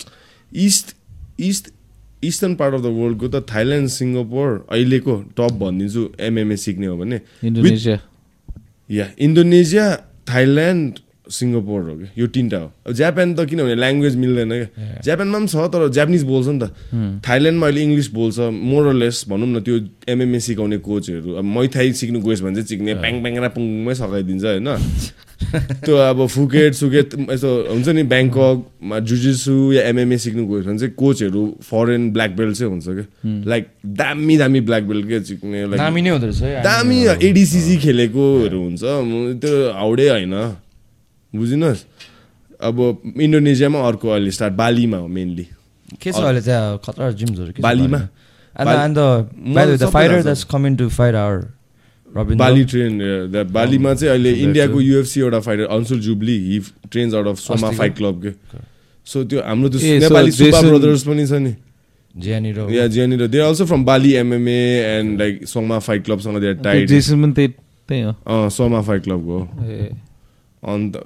east 0.68 0.94
east 1.52 1.70
eastern 2.24 2.54
part 2.54 2.74
of 2.74 2.80
the 2.80 2.86
वर्ल्डको 2.86 3.28
त 3.28 3.46
थाइल्यान्ड 3.54 3.88
सिङ्गापुर 3.88 4.66
अहिलेको 4.72 5.16
टप 5.36 5.52
भनिदिन्छु 5.60 6.02
एमएमए 6.20 6.56
सिक्ने 6.56 6.86
हो 6.86 6.96
भने। 6.96 7.20
इन्डोनेसिया। 7.44 8.00
या 8.90 9.06
इन्डोनेसिया 9.18 9.96
थाइल्यान्ड 10.28 10.98
सिङ्गापुर 11.30 11.80
हो 11.90 11.94
कि 11.96 12.06
यो 12.20 12.26
तिनवटा 12.26 12.58
हो। 12.58 12.68
अब 12.86 12.92
जापान 12.92 13.34
त 13.34 13.44
किनभने 13.50 13.74
ल्याङ्ग्वेज 13.74 14.16
मिल्दैन 14.16 14.50
क्या। 14.50 15.00
जापानमा 15.04 15.38
पनि 15.38 15.48
छ 15.48 15.56
तर 15.72 15.88
जापानिज 15.90 16.22
बोल्छ 16.22 16.48
नि 16.48 16.58
त। 16.60 16.64
थाइल्यान्डमा 17.26 17.66
अहिले 17.66 17.82
इङ्ग्लिस 17.82 18.08
बोल्छ 18.14 18.38
मोरलेस 18.52 19.24
भनौँ 19.28 19.48
न 19.48 19.60
त्यो 19.66 19.76
एमएमए 20.08 20.38
सिकाउने 20.46 20.78
कोचहरू। 20.78 21.30
अब 21.38 21.44
मैथाई 21.44 21.92
सिक्नु 21.92 22.18
गएस् 22.22 22.42
भने 22.42 22.54
चाहिँ 22.56 22.68
सिक्ने 22.68 22.94
प्याङ 23.02 23.14
प्याङ 23.22 23.34
पुङमै 23.56 23.94
सघाइदिन्छ 23.94 24.44
होइन। 24.44 24.68
त्यो 25.84 25.96
अब 25.96 26.26
फुकेट 26.26 26.74
सुकेट 26.74 27.08
यस्तो 27.30 27.50
हुन्छ 27.68 27.88
नि 27.88 28.02
ब्याङ्ककमा 28.08 28.98
जुजिसु 29.04 29.54
या 29.72 29.82
एमएमए 29.92 30.16
सिक्नु 30.18 30.42
गएछ 30.48 30.64
भने 30.66 30.78
चाहिँ 30.78 30.94
कोचहरू 30.96 31.42
फरेन 31.62 32.10
ब्ल्याक 32.12 32.30
बेल्ट 32.36 32.56
चाहिँ 32.56 32.70
हुन्छ 32.72 32.86
क्या। 32.88 33.06
लाइक 33.50 33.64
दामी 33.84 34.36
दामी 34.36 34.60
ब्ल्याक 34.60 34.82
बेल्ट 34.88 35.06
के 35.08 35.20
सिक्ने 35.24 35.64
लाइक 35.76 36.62
दामी 36.64 36.98
एडिसिसी 37.28 37.76
खेलेकोहरू 37.84 38.60
हुन्छ। 38.62 38.82
त्यो 39.42 39.72
हाउडे 39.76 40.08
होइन। 40.08 40.34
बुझिनुहोस्। 41.32 41.82
अब 42.60 42.76
इन्डोनेसियामा 43.20 43.78
अर्को 43.88 44.08
अहिले 44.08 44.30
स्टार्ट 44.30 44.54
बालीमा 44.54 44.96
हो 44.96 45.08
मेनली 45.08 45.46
के 46.02 46.12
छ 46.12 46.14
अहिले 46.16 46.40
त्यहाँ 46.40 46.78
खतरा 46.84 47.10
जिम्सहरू 47.20 47.62
बालीमा? 47.62 48.00
Fight 50.96 51.14
our 51.14 51.38
Robin 52.16 52.38
Bali 52.38 52.64
train 52.64 52.92
बालीमा 53.52 53.92
चाहिँ 53.94 54.10
अहिले 54.12 54.32
इन्डियाको. 54.32 54.80
युएफसी 54.80 55.20
एउटा 55.20 55.40
fighter 55.40 55.64
Anshul 55.76 56.00
Jubli 56.00 56.36
he 56.46 56.58
trains 56.92 57.14
out 57.14 57.26
of 57.26 57.38
सोमा? 57.38 57.70
फाइट 57.76 57.96
क्लब 57.96 58.22
के 58.24 58.30
सो 59.06 59.24
त्यो 59.24 59.40
हाम्रो 59.44 59.68
त्यो 59.68 59.80
नेपाली 60.00 60.30
Jason- 60.32 60.68
ब्रदर्स 60.68 61.02
पनि 61.04 61.26
छ 61.26 61.32
नि। 61.44 61.54
ज्यानिर 62.14 62.58
या 62.72 62.86
जहाँनिर 62.86 63.26
they 63.28 63.38
also 63.44 63.64
from 63.66 63.84
Bali 63.84 64.12
MMA 64.16 64.60
and 64.96 65.18
like 65.20 65.46
सोमा 65.46 65.78
फाइट 65.84 66.04
क्लबसँग 66.04 66.40
दे 66.40 66.54
टाइड 66.64 66.88
जेसन 66.88 67.22
पनि 67.22 67.32
त्यही 67.32 67.48
त्यही 67.88 68.02
हो 68.02 68.48
सोमा 68.50 68.80
फाइट 68.82 69.02
क्लबको 69.04 69.38
हो 69.38 69.46
अन्त 70.66 70.96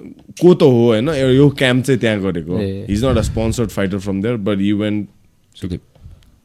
को 0.41 0.53
त 0.53 0.61
हो 0.63 0.85
होइन 0.87 1.09
यो- 1.09 1.33
यो 1.35 1.49
क्याम्प 1.61 1.83
चाहिँ 1.85 1.99
त्यहाँ 2.01 2.19
गरेको 2.21 2.59
ए। 2.59 2.85
He's 2.89 3.03
not 3.05 3.17
a 3.17 3.21
sponsored 3.29 3.69
fighter 3.69 3.99
from 4.05 4.21
there 4.21 4.37
but 4.49 4.61
you 4.61 4.77
went 4.77 5.07
Sudeep 5.61 5.81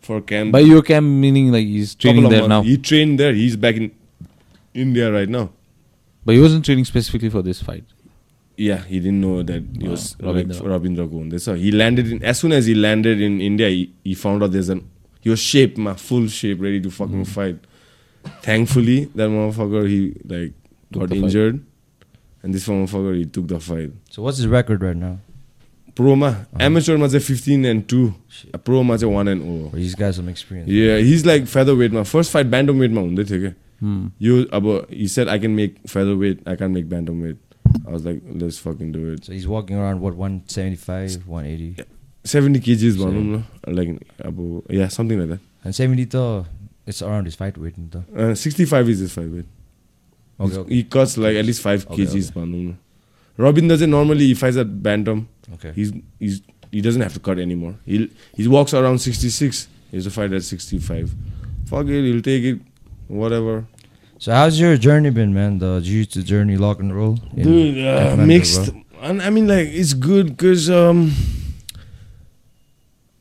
for 0.09 0.21
camp 0.29 0.53
By 0.57 0.63
your 0.69 0.83
camp, 0.93 1.13
meaning 1.27 1.51
like 1.57 1.69
he's 1.75 1.95
training 2.05 2.29
there 2.33 2.49
now. 2.55 2.63
He 2.71 2.77
trained 2.91 3.23
there. 3.23 3.35
He's 3.43 3.57
back 3.67 3.79
in 3.83 3.91
India 4.87 5.11
right 5.19 5.31
now. 5.37 5.45
But 6.27 6.35
he 6.37 6.43
wasn't 6.43 6.65
training 6.69 6.87
specifically 6.91 7.31
for 7.37 7.43
this 7.49 7.63
fight. 7.71 7.85
Yeah, 8.59 8.85
he 8.91 8.99
didn't 9.07 9.21
know 9.25 9.43
that 9.49 9.65
he 9.81 9.87
Oh, 9.89 9.91
was 9.95 10.05
like 10.21 10.37
Rabindra. 10.37 10.69
Rabindra 10.75 11.07
Gonde. 11.15 11.41
So 11.47 11.55
he 11.65 11.73
landed 11.73 12.13
in 12.17 12.23
as 12.33 12.39
soon 12.45 12.53
as 12.59 12.69
he 12.73 12.75
landed 12.75 13.21
in 13.21 13.41
India, 13.49 13.69
he, 13.69 13.83
he 14.05 14.15
found 14.15 14.43
out 14.47 14.53
there's 14.53 14.71
an 14.77 14.83
he 15.27 15.31
was 15.31 15.41
shaped, 15.41 15.77
ma, 15.79 15.95
full 15.95 16.29
shape, 16.29 16.63
ready 16.69 16.81
to 16.81 16.91
fucking 16.91 17.25
Mm. 17.25 17.29
fight. 17.29 17.57
Thankfully, 18.43 18.97
that 22.55 22.63
motherfucker 22.63 23.15
he 23.15 23.25
like 23.25 23.33
Took 23.33 23.47
got 23.47 23.49
the 23.49 23.61
fight. 23.61 23.79
injured, 23.79 23.91
and 23.91 23.91
this 23.91 23.91
motherfucker 23.91 23.91
he 23.91 23.91
took 23.91 23.91
the 23.91 23.91
fight. 23.91 23.93
So 24.11 24.23
what's 24.23 24.39
his 24.39 24.47
record 24.47 24.83
right 24.83 24.97
now? 24.97 25.19
प्रोमा 25.97 26.29
Uh-huh. 26.29 26.63
एमेचरमा 26.63 27.09
चाहिँ 27.09 27.25
fifteen 27.25 27.65
and 27.67 27.85
two 27.89 28.15
प्रोमा 28.65 28.97
चाहिँ 28.97 29.15
one 29.15 29.29
and 29.29 29.43
O 29.43 29.71
Or 29.73 29.79
he's 29.79 29.95
got 29.95 30.15
some 30.15 30.29
experience. 30.29 30.71
Yeah, 30.71 30.99
he's 30.99 31.25
like 31.27 31.45
featherweightमा 31.47 32.03
first 32.03 32.33
fight 32.33 32.47
bantam 32.47 32.81
वेटमा 32.81 33.01
हुँदै 33.01 33.25
थियो 33.25 33.41
क्या 33.41 33.55
Hmm. 33.83 34.11
यो 34.23 34.45
अब 34.55 34.87
he 34.91 35.07
said 35.07 35.29
I 35.29 35.39
can 35.39 35.55
make 35.57 35.75
featherweight, 35.87 36.39
I 36.47 36.57
can 36.57 36.73
make 36.73 36.89
bantamweight. 36.89 37.37
I 37.87 37.91
was 37.91 38.05
like, 38.07 38.23
let's 38.43 38.59
fucking 38.59 38.93
do 38.93 39.13
it. 39.13 39.25
So 39.25 39.33
he's 39.33 39.47
walking 39.47 39.77
around 39.77 40.01
what 40.01 40.15
175, 40.17 41.27
180, 41.27 41.85
70 42.25 42.61
kgs 42.61 42.97
भनौँ 42.97 43.23
न 43.25 43.43
like 43.69 43.91
अब 44.31 44.63
yeah 44.71 44.89
something 44.89 45.19
like 45.21 45.29
that. 45.29 45.41
and 45.65 45.75
70 45.75 46.05
though 46.05 46.47
it's 46.87 47.03
around 47.03 47.25
his 47.27 47.35
fight 47.35 47.59
weight. 47.59 47.75
Though. 47.91 48.05
Uh, 48.17 48.35
65 48.35 48.89
is 48.89 49.01
his 49.01 49.13
fight 49.13 49.29
weight. 49.31 49.47
Okay, 50.39 50.57
okay. 50.57 50.75
He 50.75 50.85
cuts 50.85 51.17
like 51.17 51.37
at 51.37 51.45
least 51.45 51.63
five 51.63 51.87
okay, 51.91 52.05
kgs, 52.05 52.37
okay. 52.37 52.77
Robin 53.37 53.69
doesn't 53.69 53.91
normally. 53.91 54.27
He 54.27 54.35
fights 54.35 54.57
at 54.57 54.83
bantam. 54.83 55.29
Okay. 55.55 55.73
He's 55.75 55.93
he's 56.19 56.43
he 56.71 56.81
doesn't 56.81 57.01
have 57.01 57.15
to 57.15 57.21
cut 57.21 57.39
anymore. 57.39 57.77
He 57.85 58.11
he 58.35 58.49
walks 58.49 58.75
around 58.75 58.99
66. 58.99 59.69
He's 59.91 60.07
a 60.07 60.11
fight 60.11 60.33
at 60.33 60.43
65. 60.43 61.15
Fuck 61.67 61.87
it, 61.87 62.05
he'll 62.05 62.23
take 62.23 62.45
it, 62.45 62.61
whatever. 63.09 63.67
So 64.19 64.33
how's 64.33 64.59
your 64.59 64.77
journey 64.77 65.11
been, 65.11 65.35
man? 65.35 65.59
The 65.59 65.81
jiu-jitsu 65.81 66.23
journey, 66.23 66.57
lock 66.57 66.81
and 66.81 66.95
roll. 66.95 67.17
Dude, 67.35 67.87
uh, 67.87 68.17
mixed. 68.17 68.71
And 69.01 69.21
I 69.21 69.31
mean, 69.31 69.47
like 69.47 69.69
it's 69.69 69.93
good 69.93 70.37
because 70.37 70.71
um, 70.71 71.13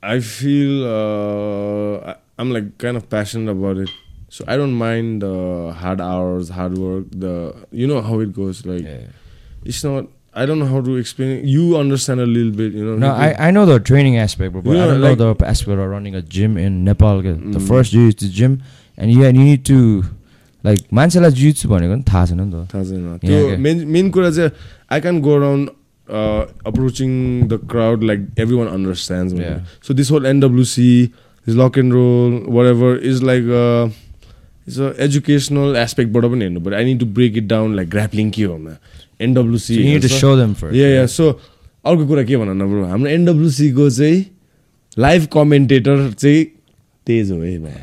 I 0.01 0.19
feel 0.19 0.85
uh, 0.85 2.11
I, 2.11 2.15
I'm 2.37 2.51
like 2.51 2.77
kind 2.77 2.97
of 2.97 3.09
passionate 3.09 3.51
about 3.51 3.77
it. 3.77 3.89
So 4.35 4.45
I 4.53 4.57
don't 4.61 4.73
mind 4.81 5.21
the 5.25 5.33
hard 5.81 6.01
hours, 6.05 6.49
hard 6.57 6.77
work. 6.85 7.03
The 7.25 7.35
you 7.81 7.87
know 7.93 8.01
how 8.09 8.19
it 8.25 8.35
goes. 8.37 8.65
Like 8.71 8.83
Yeah. 8.89 9.05
it's 9.73 9.81
not. 9.87 10.11
I 10.41 10.45
don't 10.47 10.59
know 10.61 10.67
how 10.71 10.79
to 10.85 10.95
explain. 11.01 11.29
it. 11.33 11.45
You 11.49 11.65
understand 11.81 12.23
a 12.23 12.25
little 12.29 12.51
bit, 12.55 12.73
you 12.79 12.85
know. 12.85 12.95
No, 13.03 13.11
I, 13.25 13.27
I 13.47 13.51
know 13.57 13.61
the 13.69 13.77
training 13.89 14.17
aspect, 14.23 14.53
but 14.55 14.65
Yeah, 14.65 14.83
I 14.83 14.87
don't 14.89 15.03
like- 15.03 15.21
know 15.21 15.33
the 15.35 15.47
aspect 15.51 15.79
of 15.83 15.89
running 15.91 16.17
a 16.21 16.23
gym 16.37 16.57
in 16.63 16.83
Nepal. 16.89 17.21
The 17.27 17.35
Mm. 17.35 17.61
first 17.69 17.93
jiu-jitsu 17.93 18.29
gym, 18.39 18.57
and 18.97 19.13
yeah, 19.19 19.29
you 19.37 19.45
need 19.51 19.63
to 19.71 19.79
like 20.63 20.83
मान्छेलाई 20.99 21.31
jiu-jitsu 21.39 21.67
भनेको 21.71 21.95
नि 21.95 22.03
थाहा 22.11 22.25
छैन 22.25 22.41
नि 22.41 22.51
त 22.51 22.67
थाहा 22.73 22.83
छैन 22.91 23.17
त्यो. 23.23 23.57
मेन 23.65 23.87
मेन 23.95 24.09
कुरा 24.17 24.31
चाहिँ 24.37 24.51
I 24.91 25.01
can 25.01 25.21
go 25.27 25.35
around 25.35 25.69
approaching 26.73 27.11
the 27.47 27.59
crowd 27.71 28.03
like 28.03 28.27
every 28.39 28.55
one 28.57 28.67
understand. 28.67 29.31
So 29.87 29.93
this 29.93 30.11
whole 30.11 30.25
NWC 30.25 30.89
this 31.47 31.55
lock 31.55 31.77
and 31.77 31.93
roll 31.93 32.41
whatever 32.75 32.99
is 33.11 33.23
like 33.23 33.43
it's 34.67 34.79
a 34.79 34.93
educational 35.03 35.75
एस्पेक्टबाट 35.77 36.23
पनि 36.31 36.41
हेर्नु 36.45 36.59
पऱ्यो. 36.59 36.77
I 36.77 36.85
need 36.85 36.99
to 36.99 37.05
break 37.17 37.37
it 37.37 37.47
down 37.47 37.75
like 37.75 37.89
grappling 37.89 38.29
के 38.31 38.43
हो 38.43 38.57
NWC. 39.21 39.73
या 40.79 41.05
so. 41.07 41.31
अर्को 41.85 42.07
कुरा 42.07 42.23
के 42.23 42.37
भन 42.37 42.49
न 42.57 42.65
ब्रो 42.69 42.83
हाम्रो 42.85 43.09
एनडब्लुसीको 43.11 43.89
चाहिँ 43.89 44.25
लाइभ 44.97 45.25
कमेन्टेटर 45.33 46.11
चाहिँ 46.13 46.43
तेज 47.07 47.31
हो 47.31 47.37
है 47.39 47.57
भाइ। 47.63 47.79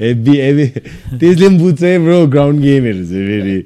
हेभी 0.00 0.36
हेभी 0.38 0.66
तेजले 1.20 1.48
पनि 1.48 1.58
बुझ्छ 1.58 1.82
है 1.82 1.98
ब्रो 2.04 2.26
ग्राउन्ड 2.26 2.60
गेमहरू 2.62 3.04
चाहिँ 3.06 3.26
फेरि। 3.26 3.58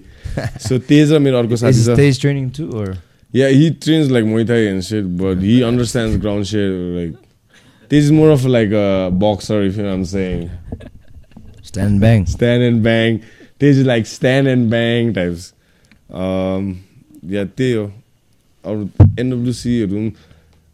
सो 0.68 0.78
तेज 0.88 1.12
र 1.12 1.18
मेरो 1.18 1.38
अर्को 1.38 1.54
Is 1.54 1.62
साथी 1.86 2.12
छ 2.12 2.26
too, 2.56 2.68
or? 2.72 2.90
Yeah 3.34 3.46
he 3.46 3.70
trains 3.82 4.10
like 4.10 4.24
Muay Thai 4.24 4.62
and 4.66 4.82
set 4.82 5.04
but 5.18 5.42
he 5.42 5.60
understands 5.62 6.16
ground 6.20 6.46
share 6.46 6.70
like 6.96 7.12
Tej 7.90 8.04
is 8.04 8.10
more 8.12 8.30
of 8.30 8.46
like 8.46 8.72
a 8.72 9.08
boxer 9.22 9.64
if 9.66 9.78
um 9.92 10.02
saying 10.12 10.48
Stand 11.70 11.86
and 11.86 12.00
bang. 12.00 12.26
Stand 12.26 12.62
and 12.64 12.82
bang. 12.82 13.22
This 13.60 13.76
is 13.76 13.86
like 13.86 14.04
stand 14.04 14.48
and 14.48 14.68
bang 14.68 15.14
types. 15.14 15.54
Um, 16.10 16.82
yeah, 17.22 17.44
Theo, 17.44 17.92
or 18.64 18.90
NWC 19.14 19.88
room. 19.88 20.16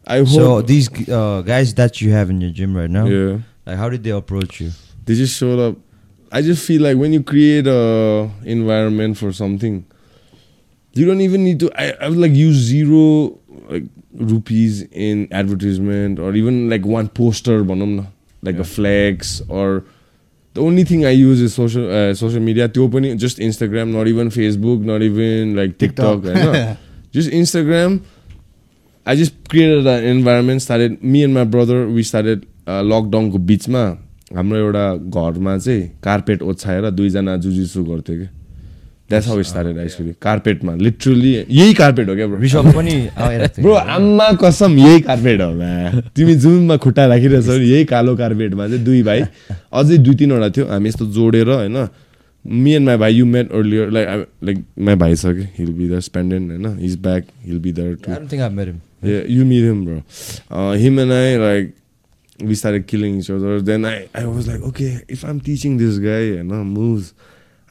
I 0.07 0.17
hope. 0.19 0.27
So 0.29 0.61
these 0.63 0.89
uh, 1.07 1.43
guys 1.45 1.75
that 1.75 2.01
you 2.01 2.09
have 2.13 2.31
in 2.31 2.41
your 2.41 2.49
gym 2.49 2.75
right 2.75 2.89
now. 2.89 3.05
Yeah. 3.05 3.37
Like, 3.67 3.77
how 3.77 3.89
did 3.89 4.03
they 4.03 4.09
approach 4.09 4.59
you? 4.59 4.71
They 5.05 5.13
just 5.13 5.37
showed 5.37 5.59
up. 5.59 5.77
I 6.31 6.41
just 6.41 6.65
feel 6.65 6.81
like 6.81 6.97
when 6.97 7.13
you 7.13 7.21
create 7.21 7.67
a 7.67 8.27
environment 8.43 9.19
for 9.19 9.31
something, 9.31 9.85
you 10.93 11.05
don't 11.05 11.21
even 11.21 11.43
need 11.43 11.59
to. 11.59 11.71
I, 11.79 11.93
I 12.03 12.09
would 12.09 12.17
like 12.17 12.31
use 12.31 12.55
zero 12.55 13.37
like 13.69 13.83
rupees 14.13 14.81
in 14.81 15.27
advertisement 15.31 16.17
or 16.17 16.33
even 16.33 16.71
like 16.71 16.87
one 16.87 17.07
poster, 17.07 17.63
like 17.63 18.55
yeah. 18.55 18.61
a 18.61 18.63
flex 18.63 19.43
or 19.47 19.83
only 20.57 20.83
thing 20.83 21.05
I 21.05 21.11
use 21.11 21.41
is 21.41 21.53
social 21.53 21.85
uh, 21.89 22.13
social 22.13 22.39
media. 22.39 22.67
त्यो 22.67 22.87
पनि 22.87 23.17
just 23.17 23.39
Instagram, 23.39 23.91
not 23.91 24.07
even 24.07 24.29
Facebook, 24.29 24.81
not 24.81 25.01
even 25.01 25.55
like 25.55 25.77
TikTok. 25.77 26.23
TikTok. 26.23 26.55
होइन? 26.55 26.77
just 27.13 27.29
Instagram. 27.29 27.99
I 29.05 29.15
just 29.15 29.33
created 29.49 29.87
an 29.87 30.03
environment. 30.03 30.61
Started 30.61 31.03
me 31.03 31.23
and 31.23 31.33
my 31.33 31.43
brother. 31.43 31.87
We 31.87 32.03
started 32.03 32.45
uh, 32.67 32.83
लकडाउनको 32.83 33.37
बिचमा 33.37 33.83
हाम्रो 34.35 34.57
एउटा 34.57 34.95
घरमा 34.95 35.57
चाहिँ 35.57 35.83
carpet 36.03 36.41
ओछ्याएर 36.41 36.89
दुईजना 36.89 37.35
जुजिसु 37.37 37.83
गर्थ्यो 37.83 38.15
कि 38.17 38.27
द्याट्स 39.09 39.27
हाउ 39.27 39.43
स्टार्टेड 39.49 39.77
एक्चुली 39.77 40.11
कार्पेटमा 40.21 40.75
लिटरली 40.75 41.33
यही 41.33 41.73
कार्पेट 41.73 42.09
हो 42.09 42.15
क्या 42.15 42.27
ब्रो 42.27 42.39
Bishop 42.43 42.73
पनि। 42.75 42.95
ब्रो 43.63 43.73
आम्मा 43.73 44.31
कसम 44.41 44.77
यही 44.79 44.99
कार्पेट 45.01 45.41
हो 45.41 45.51
म्या 45.51 46.01
तिमी 46.15 46.35
जुनमा 46.35 46.77
खुट्टा 46.83 47.05
राखिरहेछौ 47.13 47.53
यही 47.53 47.85
कालो 47.93 48.15
कार्पेटमा 48.17 48.67
चाहिँ 48.67 48.83
दुई 48.83 49.03
भाइ। 49.03 49.21
अझै 49.73 49.97
दुई 49.97 50.15
तिनवटा 50.15 50.49
थियो। 50.57 50.65
हामी 50.71 50.89
यस्तो 50.89 51.05
जोडेर 51.19 51.49
होइन 51.49 51.87
मी 52.45 52.73
एन्ड 52.73 52.85
माई 52.85 52.97
भाइ 52.97 53.13
you 53.13 53.25
met 53.25 53.51
earlier 53.51 53.89
like 53.91 54.27
like 54.43 54.63
my 54.89 54.95
भाइ 55.05 55.15
छ 55.15 55.33
कि 55.39 55.47
हिल 55.59 55.71
बी 55.79 55.89
द 55.89 55.99
स्पेन्डेन्ट 56.09 56.51
होइन 56.51 56.77
his 56.79 56.99
back 57.07 57.25
he'll 57.45 57.59
be 57.59 57.71
there 57.79 57.95
to 58.03 58.11
I 58.11 58.19
don't 58.19 58.29
think 58.35 58.45
I've 58.49 58.59
met 58.59 58.67
him. 58.73 58.83
Yeah, 59.07 59.25
you 59.37 59.43
meet 59.45 59.65
him, 59.69 59.81
bro. 59.85 59.97
Uh, 60.49 60.71
him 60.83 60.97
and 61.01 61.13
I, 61.13 61.25
like, 61.41 61.67
we 62.39 62.55
started 62.55 62.87
killing 62.87 63.19
each 63.19 63.29
other. 63.29 63.51
Then 63.61 63.85
I, 63.85 64.07
I 64.21 64.23
was 64.25 64.47
like, 64.51 64.63
okay, 64.69 64.87
if 65.07 65.23
I'm 65.23 65.39
teaching 65.39 65.75
this 65.81 65.99
guy, 66.05 66.21
you 66.29 66.43
know, 66.43 66.63
moves, 66.63 67.13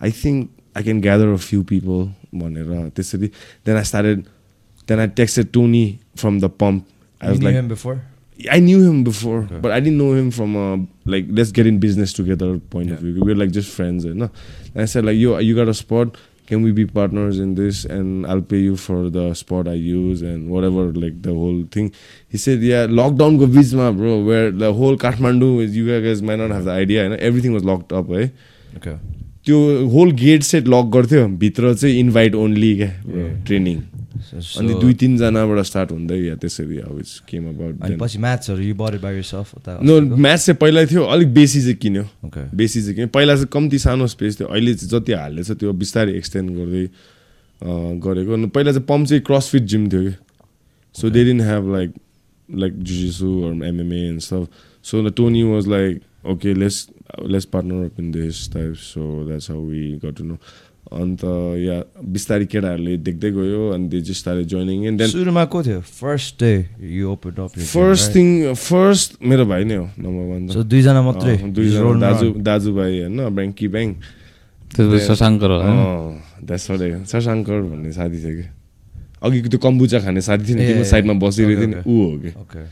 I 0.01 0.11
think 0.11 0.53
I 0.76 0.82
can 0.84 1.02
gather 1.02 1.32
a 1.34 1.38
few 1.38 1.64
people. 1.64 2.10
भनेर 2.34 2.92
त्यसरी 2.96 3.32
Then 3.66 3.78
I 3.78 3.84
started, 3.84 4.26
then 4.88 5.00
I 5.00 5.08
texted 5.08 5.52
Tony 5.52 6.00
from 6.16 6.40
the 6.40 6.50
pump. 6.50 6.88
I 7.22 7.26
you 7.26 7.32
was 7.32 7.40
knew 7.40 7.46
like, 7.48 7.56
him 7.56 7.68
before? 7.68 8.02
I 8.50 8.60
knew 8.60 8.78
him 8.84 9.04
before, 9.04 9.40
Okay. 9.44 9.60
but 9.64 9.72
I 9.72 9.80
didn't 9.80 9.98
know 10.02 10.14
him 10.14 10.32
from 10.32 10.56
a 10.56 10.68
like 11.14 11.26
let's 11.40 11.52
get 11.58 11.68
in 11.72 11.78
business 11.80 12.14
together 12.20 12.58
point 12.76 12.90
of 12.90 12.98
Yeah. 13.04 13.12
view. 13.12 13.24
We 13.26 13.34
were 13.34 13.40
like 13.42 13.52
just 13.58 13.70
friends, 13.80 14.06
you 14.06 14.14
know. 14.22 14.30
And 14.74 14.82
I 14.84 14.86
said 14.86 15.06
like, 15.10 15.18
yo, 15.24 15.38
you 15.50 15.56
got 15.60 15.68
a 15.74 15.76
spot? 15.82 16.18
Can 16.48 16.64
we 16.68 16.72
be 16.78 16.86
partners 16.96 17.38
in 17.44 17.52
this? 17.60 17.84
And 17.98 18.26
I'll 18.32 18.42
pay 18.54 18.58
you 18.70 18.76
for 18.86 18.98
the 19.18 19.26
spot 19.42 19.68
I 19.74 19.76
use 19.90 20.24
and 20.32 20.50
whatever, 20.56 20.86
like 21.04 21.22
the 21.28 21.36
whole 21.42 21.62
thing. 21.76 21.92
He 22.30 22.38
said, 22.46 22.66
yeah, 22.72 22.88
lockdown 23.02 23.38
go 23.44 23.48
bizma, 23.60 23.92
bro, 24.00 24.16
where 24.32 24.50
the 24.64 24.74
whole 24.80 24.98
Kathmandu 24.98 25.52
is. 25.66 25.78
You 25.78 26.02
guys 26.08 26.22
might 26.32 26.42
not 26.46 26.50
have 26.58 26.66
the 26.66 26.72
idea, 26.72 27.04
you 27.04 27.10
know, 27.10 27.22
everything 27.30 27.54
was 27.60 27.64
locked 27.64 27.94
up, 28.02 28.10
eh? 28.24 28.28
Okay. 28.78 28.98
त्यो 29.47 29.59
whole 29.89 30.11
get 30.21 30.43
set 30.43 30.69
lock 30.69 30.87
गर्थ्यो। 30.95 31.27
भित्र 31.39 31.75
चाहिँ 31.75 31.99
invite 31.99 32.35
only 32.35 32.77
क्या 32.77 32.91
training 33.47 33.81
अनि 34.59 34.75
दुई 34.81 34.95
तिनजनाबाट 35.01 35.65
start 35.65 35.91
हुँदै 35.93 36.19
या 36.19 36.35
त्यसरी 36.43 36.79
अब 36.79 37.01
केम 37.29 37.49
अबाउट 37.49 37.99
पछि 38.01 38.19
म्याचहरू 38.19 38.63
यु 38.63 38.75
बाई 38.75 39.21
नो 39.83 40.01
म्याच 40.17 40.41
चाहिँ 40.41 40.57
पहिला 40.61 40.85
थियो 40.91 41.03
अलिक 41.05 41.29
बेसी 41.35 41.61
चाहिँ 41.63 41.77
किन्यो. 41.77 42.05
बेसी 42.35 42.83
चाहिँ 42.83 42.95
किन्यो। 42.95 43.09
पहिला 43.15 43.35
चाहिँ 43.35 43.49
कम्ती 43.53 43.79
सानो 43.79 44.07
स्पेस 44.07 44.41
थियो 44.41 44.49
अहिले 44.49 44.75
चाहिँ 44.75 44.91
जति 44.91 45.13
हालेछ 45.13 45.51
त्यो 45.53 45.73
बिस्तारै 45.73 46.13
एक्सटेन्ड 46.17 46.51
गर्दै 46.59 46.85
गरेको। 48.03 48.33
अनि 48.35 48.47
पहिला 48.51 48.73
चाहिँ 48.73 48.87
पम्प 48.89 49.07
चाहिँ 49.09 49.23
क्रसफिट 49.27 49.63
जिम 49.63 49.89
थियो 49.93 50.03
कि। 50.03 50.15
So 50.97 51.11
they 51.11 51.25
didn't 51.25 51.41
have 51.41 51.73
like 51.73 51.91
like 52.49 52.73
जुजिसु 52.83 53.29
MMA 53.65 54.01
and 54.09 54.21
sub 54.21 54.47
so 54.85 55.09
Tony 55.09 55.43
was 55.43 55.69
like 55.69 56.01
okay, 56.35 56.55
let's 56.55 56.79
let's 57.35 57.47
partner 57.47 57.85
up 57.87 57.99
in 57.99 58.13
this 58.13 58.47
type. 58.49 58.77
So 58.77 59.25
that's 59.29 59.47
how 59.49 59.61
we 59.61 59.99
got 60.07 60.17
to 60.17 60.25
know. 60.25 60.39
अन्त 60.87 61.23
या 61.59 61.77
बिस्तारै 62.15 62.47
केटाहरूले 62.47 62.97
देख्दै 63.03 63.31
गयो 63.35 63.63
अनि 63.75 63.89
they 63.91 64.01
just 64.07 64.21
started 64.23 64.47
joining 64.47 64.85
in 64.87 64.97
then 64.97 65.09
सुरुमा 65.11 65.45
को 65.51 65.63
थियो? 65.67 65.81
First 65.83 66.35
day 66.43 66.53
you 66.79 67.11
open 67.11 67.43
up 67.43 67.59
first 67.59 68.15
thing 68.15 68.55
first 68.55 69.19
मेरो 69.19 69.45
भाइ 69.51 69.65
नै 69.67 69.77
हो 69.83 69.87
नम्बर 69.99 70.25
वान 70.31 70.47
सो 70.55 70.63
दुईजना 70.63 71.03
मात्रै? 71.03 71.37
दुईजना 71.59 71.91
दाजु 72.07 72.29
दाजुभाइ 72.39 72.93
होइन 73.03 73.19
ब्याङ्की 73.35 73.67
ब्याङ्क 73.75 73.95
त्यसपछि 74.77 75.05
शशाङ्कर 75.11 75.51
होला 75.51 75.75
द्याट्स 76.47 76.67
शशाङ्कर 77.11 77.59
भन्ने 77.67 77.93
साथी 77.99 78.19
थियो 78.23 78.35
कि। 78.39 78.47
अघिको 79.27 79.49
त्यो 79.51 79.61
कम्बुचा 79.67 79.99
खाने 80.07 80.21
साथी 80.23 80.45
थियो 80.47 80.57
नि 80.59 80.65
त्यो 80.71 80.85
साइडमा 80.87 81.15
बसिरहेको 81.19 81.67
थियो 81.67 81.71
नि 81.75 81.79
ऊ 81.83 81.97
हो 81.99 82.15
कि। 82.23 82.31
Okay 82.47 82.63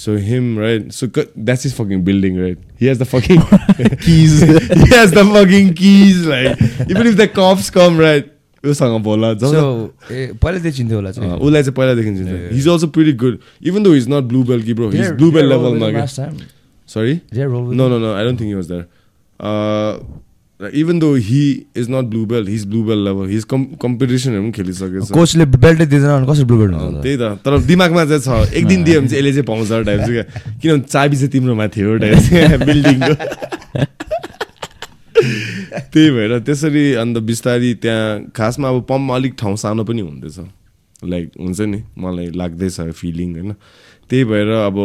So 0.00 0.12
him, 0.26 0.44
right? 0.58 0.84
So 0.96 1.06
c- 1.16 1.24
that's 1.48 1.64
his 1.66 1.72
fucking 1.78 2.02
building, 2.04 2.36
right? 2.42 2.58
He 2.82 2.86
has 2.90 2.98
the 3.00 3.06
fucking 3.08 3.40
Keys. 4.04 4.36
he 4.42 4.86
has 4.92 5.10
the 5.16 5.24
fucking 5.32 5.72
keys, 5.80 6.20
like 6.26 6.62
even 6.94 7.06
if 7.10 7.16
the 7.22 7.26
cops 7.40 7.70
come, 7.78 7.98
right? 8.04 8.30
उसँग 8.64 9.02
बोला 9.02 9.32
सो 9.40 9.50
जब 9.52 10.12
ए 10.12 10.26
पहिल्यैदेखि 10.42 10.76
चिन्थ्यो 10.76 10.96
होला 10.96 11.10
चाहिँ 11.18 11.30
उसलाई 11.32 11.62
चाहिँ 11.62 11.74
पहिलादेखि 11.76 12.10
चिन्छ 12.16 12.28
Yeah. 12.30 12.52
He's 12.54 12.68
also 12.68 12.86
pretty 12.96 13.12
good 13.22 13.38
even 13.70 13.82
though 13.82 13.94
is 13.96 14.08
not 14.08 14.24
blue 14.32 14.42
belt 14.50 14.62
कि 14.62 14.74
ब्रो 14.80 14.88
हिज 14.90 15.10
ब्लू 15.20 15.30
बेल 15.32 15.48
लेभलमा 15.48 15.90
क्या 15.90 16.00
last 16.00 16.16
time 16.16 16.36
sorry 16.94 17.14
No, 17.80 17.88
no, 17.92 17.98
no. 18.04 18.10
I 18.20 18.24
don't 18.26 18.36
think 18.42 18.52
he 18.52 18.58
was 18.60 18.68
there. 18.72 18.86
Like, 20.59 20.73
even 20.73 20.99
though 20.99 21.15
he 21.15 21.67
is 21.75 21.89
not 21.89 22.09
blue 22.09 22.25
belt, 22.25 22.47
he's 22.47 22.63
blue 22.63 22.85
belt 22.87 22.99
level. 22.99 23.25
He's 23.25 23.43
com- 23.43 23.75
competition 23.75 24.33
पनि 24.33 24.51
खेलिसकेछ 24.55 25.11
कोचले 25.11 25.45
बेल्टै 25.51 25.85
दिँदैन 25.85 26.11
भने 26.15 26.27
कसरी 26.31 26.45
blue 26.47 26.57
belt 26.57 26.73
हुन्छ 26.73 27.01
त्यही 27.03 27.17
त 27.17 27.43
तर 27.43 27.59
दिमागमा 27.67 28.05
चाहिँ 28.05 28.21
छ 28.23 28.55
एक 28.55 28.65
दिन 28.67 28.83
दियो 28.83 29.01
भने 29.01 29.09
चाहिँ 29.09 29.19
यसले 29.19 29.31
चाहिँ 29.35 29.47
पाउँछ 29.51 29.69
टाइप 29.85 29.99
चाहिँ 29.99 30.13
क्या 30.15 30.23
किनभने 30.61 30.87
चाबी 30.87 31.15
चाहिँ 31.17 31.31
तिम्रोमा 31.31 31.67
थियो 31.75 31.97
टाइप 31.97 32.63
बिल्डिङको 32.69 33.13
त्यही 35.91 36.09
भएर 36.11 36.39
त्यसरी 36.47 36.83
अन्त 37.03 37.17
बिस्तारी 37.29 37.73
त्यहाँ 37.83 38.31
खासमा 38.35 38.69
अब 38.69 38.85
पम्पमा 38.89 39.15
अलिक 39.15 39.33
ठाउँ 39.39 39.55
सानो 39.59 39.83
पनि 39.83 40.01
हुँदैछ 40.01 40.39
लाइक 41.03 41.31
हुन्छ 41.39 41.59
नि 41.67 41.79
मलाई 41.99 42.27
लाग्दैछ 42.31 42.79
फिलिङ 42.95 43.33
होइन 43.33 43.51
त्यही 44.09 44.23
भएर 44.31 44.49
अब 44.61 44.79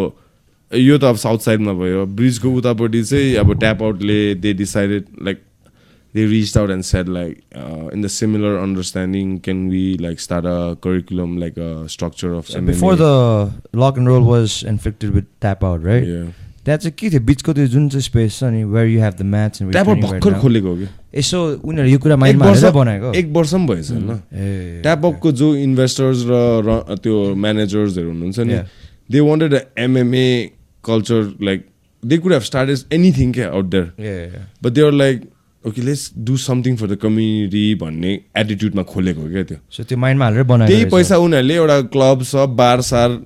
यो 0.73 0.99
त 0.99 1.05
अब 1.05 1.17
साउथ 1.17 1.47
साइडमा 1.47 1.73
भयो 1.79 2.07
ब्रिजको 2.19 2.51
उतापट्टि 2.59 3.03
चाहिँ 3.05 3.35
अब 3.43 3.55
tap 3.61 3.83
outlay 3.83 4.19
they 4.43 4.53
decided 4.63 5.07
like 5.23 5.39
they 6.15 6.27
reached 6.27 6.57
out 6.57 6.71
and 6.71 6.85
said 6.85 7.09
like 7.09 7.41
uh, 7.55 7.89
in 7.89 8.01
the 8.01 8.09
similar 8.09 8.59
understanding 8.59 9.39
can 9.41 9.69
we 9.69 9.97
like 9.99 10.21
start 10.21 10.45
a 10.45 10.77
curriculum 10.83 11.39
like 11.39 11.57
a 11.57 11.89
structure 11.89 12.35
of 12.35 12.47
MMA? 12.47 12.67
Before 12.67 12.95
the 12.97 13.81
lock 13.83 13.99
and 13.99 14.09
roll 14.09 14.23
was 14.23 14.63
infected 14.69 15.11
with 15.15 15.23
tap 15.41 15.65
out 15.65 15.85
right 15.85 16.07
yeah. 16.09 16.31
त्यहाँ 16.65 16.79
चाहिँ 16.79 16.93
के 16.99 17.11
थियो 17.11 17.21
बिचको 17.25 17.53
त्यो 17.55 17.67
जुन 17.67 17.89
चाहिँ 17.89 18.03
space 18.03 18.39
छ 18.39 18.45
नि 18.55 18.63
where 18.73 18.87
you 18.89 19.01
have 19.01 19.15
the 19.19 19.23
match 19.35 19.63
tap 19.63 19.89
out 19.89 20.01
भर्खर 20.01 20.35
खोलेको 20.41 20.75
कि 20.77 20.89
यसो 21.19 21.39
उनीहरू 21.65 21.89
यो 21.89 21.99
कुरा 21.99 22.17
माइन्डमा 22.17 22.47
हालेर 22.47 22.71
बनाएको 22.71 23.13
एक 23.21 23.33
वर्ष 23.37 23.55
पनि 23.55 23.67
भएछ 23.67 23.91
होइन 23.91 24.11
ए 24.11 24.81
ट्याप 24.83 25.07
अपको 25.07 25.33
जो 25.41 25.55
इन्भेस्टर्स 25.57 26.25
र 26.29 26.99
त्यो 27.03 27.35
म्यानेजर्सहरू 27.47 28.09
हुनुहुन्छ 28.11 28.39
नि. 28.39 28.59
They 29.11 29.21
wanted 29.31 29.55
MMA 29.79 30.29
culture 30.85 31.35
like 31.43 31.67
they 32.03 32.19
could 32.19 32.33
have 32.33 32.43
started 32.53 32.95
anything 32.95 33.33
क्या 33.33 33.51
out 33.51 33.71
there 33.75 34.47
but 34.63 34.73
they 34.73 34.83
are 34.83 34.93
like 34.93 35.25
okay 35.65 35.83
let's 35.83 36.11
do 36.17 36.37
something 36.41 36.77
for 36.77 36.87
the 36.89 36.97
community 36.97 37.65
भन्ने 37.81 38.13
एटिट्युडमा 38.37 38.83
खोलेको 38.83 39.29
क्या 39.31 39.43
त्यो। 39.45 39.59
सो 39.71 39.85
त्यो 39.85 39.99
माइन्डमा 39.99 40.25
हालेर 40.25 40.43
बनाएको 40.49 40.73
त्यही। 40.73 40.85
पैसा 40.91 41.17
उनीहरूले 41.21 41.55
एउटा 41.55 41.81
क्लब 41.95 42.23
सब 42.25 42.57
बार 42.57 42.81
सार 42.81 43.19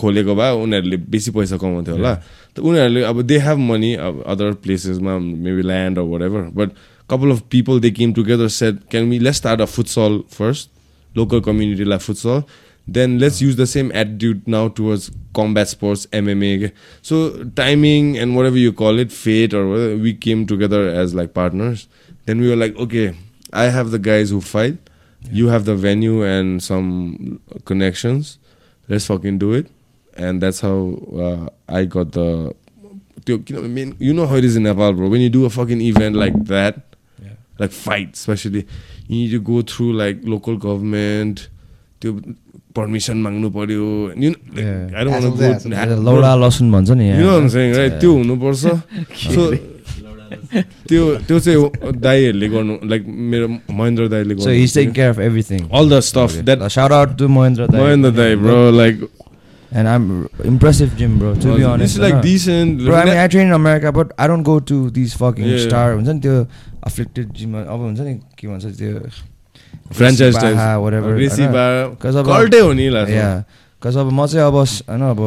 खोलेको 0.00 0.34
भए 0.34 0.50
उनीहरूले 0.62 0.96
बेसी 1.12 1.30
पैसा 1.30 1.56
कमाउँथ्यो 1.60 1.94
होला। 1.94 2.14
त 2.56 2.60
उनीहरूले 2.64 3.02
अब 3.04 3.22
दे 3.28 3.38
हेभ 3.44 3.58
मनी 3.68 3.92
अब 4.08 4.24
other 4.24 4.52
प्लेसेसमा 4.64 5.18
maybe 5.18 5.62
land 5.68 5.98
or 5.98 6.04
whatever 6.22 6.42
but 6.56 6.70
couple 7.10 7.30
of 7.30 7.40
people 7.52 7.80
they 7.80 7.90
came 7.92 8.12
together 8.16 8.48
set 8.48 8.74
can 8.90 9.10
we 9.10 9.18
let's 9.18 9.38
start 9.38 9.60
a 9.60 9.68
futsal 9.76 10.20
first 10.32 10.70
local 11.12 11.40
कम्युनिटीलाई 11.44 11.98
futsal 12.08 12.42
then 12.86 13.18
let's 13.18 13.40
use 13.40 13.56
the 13.56 13.66
same 13.66 13.92
attitude 13.92 14.46
now 14.46 14.68
towards 14.68 15.10
combat 15.34 15.68
sports 15.68 16.06
mma 16.06 16.72
so 17.00 17.44
timing 17.56 18.18
and 18.18 18.34
whatever 18.36 18.58
you 18.58 18.72
call 18.72 18.98
it 18.98 19.12
fate 19.12 19.54
or 19.54 19.68
whatever, 19.68 19.96
we 19.96 20.12
came 20.14 20.46
together 20.46 20.88
as 20.88 21.14
like 21.14 21.32
partners. 21.34 21.88
Then 22.26 22.40
we 22.40 22.48
were 22.48 22.56
like 22.56 22.76
okay 22.76 23.16
i 23.52 23.64
have 23.64 23.90
the 23.90 23.98
guys 23.98 24.30
who 24.30 24.40
fight. 24.40 24.78
Yeah. 25.22 25.30
you 25.32 25.48
have 25.48 25.64
the 25.66 25.76
venue 25.76 26.24
and 26.24 26.60
some 26.62 27.40
connections. 27.64 28.38
Let's 28.88 29.06
fucking 29.06 29.38
do 29.38 29.52
it. 29.52 29.68
And 30.16 30.42
that's 30.42 30.60
how 30.60 30.98
uh, 31.16 31.48
i 31.68 31.84
got 31.84 32.12
the 32.12 32.54
you 33.26 33.44
know, 33.50 33.58
I 33.62 33.68
mean, 33.68 33.94
you 34.00 34.12
know 34.12 34.26
how 34.26 34.34
it 34.34 34.44
is 34.44 34.56
in 34.56 34.64
nepal 34.64 34.92
bro. 34.92 35.08
When 35.08 35.20
you 35.20 35.30
do 35.30 35.44
a 35.44 35.50
fucking 35.50 35.80
event 35.80 36.16
like 36.16 36.34
that 36.46 36.96
yeah. 37.22 37.34
like 37.58 37.70
fight 37.70 38.14
especially 38.14 38.66
you 39.06 39.16
need 39.16 39.30
to 39.30 39.40
go 39.40 39.62
through 39.62 39.92
like 39.94 40.18
local 40.24 40.56
government. 40.56 41.48
त्यो 42.02 42.12
permission 42.76 43.16
माग्नु 43.26 43.50
पर्यो 43.58 43.86
you 44.22 44.30
know, 44.30 44.40
like, 44.54 44.64
Yeah. 44.64 45.00
I 45.00 45.04
don't 45.04 45.12
want 45.12 45.24
to 45.24 45.44
Hassle, 45.44 45.70
go 45.70 45.76
hassle. 45.76 46.02
लौडा 46.08 46.34
लसुन 46.46 46.72
भन्छ 46.72 46.90
नि 46.90 47.08
you 47.10 47.16
know 47.20 47.32
what 47.34 47.42
I'm 47.42 47.50
saying 47.56 47.74
right 47.80 48.00
त्यो 48.00 48.12
हुनुपर्छ 48.22 48.62
so 49.26 49.52
त्यो 50.88 51.02
त्यो 51.28 51.38
चाहिँ 51.40 51.92
दाईहरूले 52.02 52.48
गर्नु 52.48 52.74
लाइक 52.90 53.02
मेरो 53.32 53.48
महेन्द्र 53.80 54.06
दाईले 54.14 54.34
so 54.42 54.50
his 54.50 54.74
taking 54.74 54.92
care 54.98 55.10
of 55.10 55.18
everything 55.28 55.68
all 55.80 55.88
the 55.90 55.98
stuff 56.08 56.36
that 56.48 56.68
shout 56.76 56.92
out 56.98 57.16
to 57.20 57.28
Mohendra 57.36 57.66
Dai. 57.72 57.80
Mahendra 57.82 58.10
Dai 58.20 58.36
bro 58.46 58.70
like 58.78 59.08
And 59.80 59.88
I'm 59.90 60.06
impressive 60.48 60.90
gym, 60.96 61.12
bro. 61.20 61.28
To 61.42 61.52
be 61.58 61.62
honest, 61.68 61.98
लाइक 62.00 62.14
होइन? 62.14 62.22
Decent 62.24 62.80
Bro, 62.86 62.96
I 62.96 63.04
mean, 63.08 63.18
I 63.20 63.26
train 63.34 63.46
in 63.50 63.54
America, 63.58 63.92
but 63.98 64.10
I 64.24 64.26
don't 64.32 64.44
go 64.48 64.56
to 64.70 64.80
these 64.98 65.14
fucking 65.20 65.46
Yeah. 65.50 65.62
star. 65.66 65.84
हुन्छ 65.94 66.08
नि 66.08 66.20
त्यो 66.26 66.34
afflicted 66.90 67.30
gym 67.38 67.54
अब 67.62 67.80
हुन्छ 67.84 68.00
नि 68.00 68.12
के 68.40 68.48
भन्छ 68.48 68.64
त्यो 68.80 68.98
फ्रेन्चाइज 69.92 70.34
Cause 73.82 73.96
अब 73.96 74.10
म 74.12 74.26
चाहिँ 74.26 74.46
अब 74.46 74.54
होइन 74.54 75.02
अब 75.02 75.20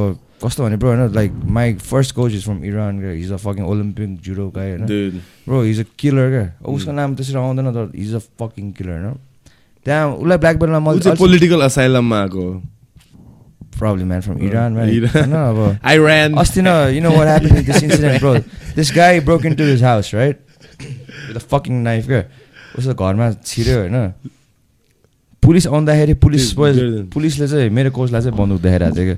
कस्तो 0.43 0.63
भने 0.63 0.77
ब्रो 0.77 0.89
होइन 0.89 1.13
like 1.15 1.31
my 1.55 1.73
first 1.83 2.15
coach 2.15 2.31
is 2.33 2.43
from 2.43 2.63
Iran 2.65 3.03
his 3.05 3.31
a 3.31 3.35
fucking 3.35 3.65
Olympic 3.65 4.09
judo 4.25 4.47
guy 4.55 4.69
होइन. 4.71 5.21
ब्रो 5.47 5.61
हिज 5.61 5.79
अ 5.79 5.83
किलर 5.99 6.29
क्या 6.29 6.45
उसको 6.73 6.91
नाम 6.91 7.15
त्यसरी 7.15 7.35
आउँदैन 7.35 7.71
तर 7.73 7.91
हिज 7.95 8.13
अ 8.15 8.19
फकिङ 8.39 8.71
किलर 8.71 8.91
होइन 8.91 9.15
त्यहाँ 9.85 10.07
उसलाई 10.13 10.37
ब्ल्याक 10.37 10.55
बेल्टमा 10.59 10.79
मैले 10.79 11.15
पोलिटिकल 11.15 11.61
असाइलममा 11.61 12.21
आएको 12.21 12.45
problem 13.79 14.07
man 14.07 14.21
from 14.21 14.37
Iran 14.47 14.71
Iran. 14.89 15.11
होइन 15.11 15.33
अब 15.33 15.79
आई 15.83 15.97
ऱ्यान 15.99 16.33
अस्ति 16.39 16.61
न 16.61 16.67
you 16.95 17.01
know 17.03 17.11
what 17.17 17.27
happen 17.27 17.63
this 17.65 17.83
incident 17.83 18.19
bro 18.19 18.33
this 18.75 18.91
guy 18.95 19.19
broke 19.27 19.45
into 19.55 19.63
this 19.65 19.83
house 19.83 20.13
right 20.15 20.39
with 20.81 21.39
fucking 21.51 21.83
knife 21.83 22.07
क्या 22.07 22.23
उसको 22.77 22.93
घरमा 22.93 23.25
छिर्यो 23.45 23.77
होइन। 23.79 23.97
पुलिस 25.43 25.67
आउँदाखेरि 25.67 26.13
पुलिस. 26.17 26.53
पुलिसले 27.13 27.47
चाहिँ 27.47 27.69
मेरो 27.69 27.89
कोचलाई 27.91 28.21
चाहिँ 28.21 28.37
बन्दुक 28.37 28.61
देखाइरहेको 28.61 28.95
थियो 28.95 29.05
क्या। 29.05 29.17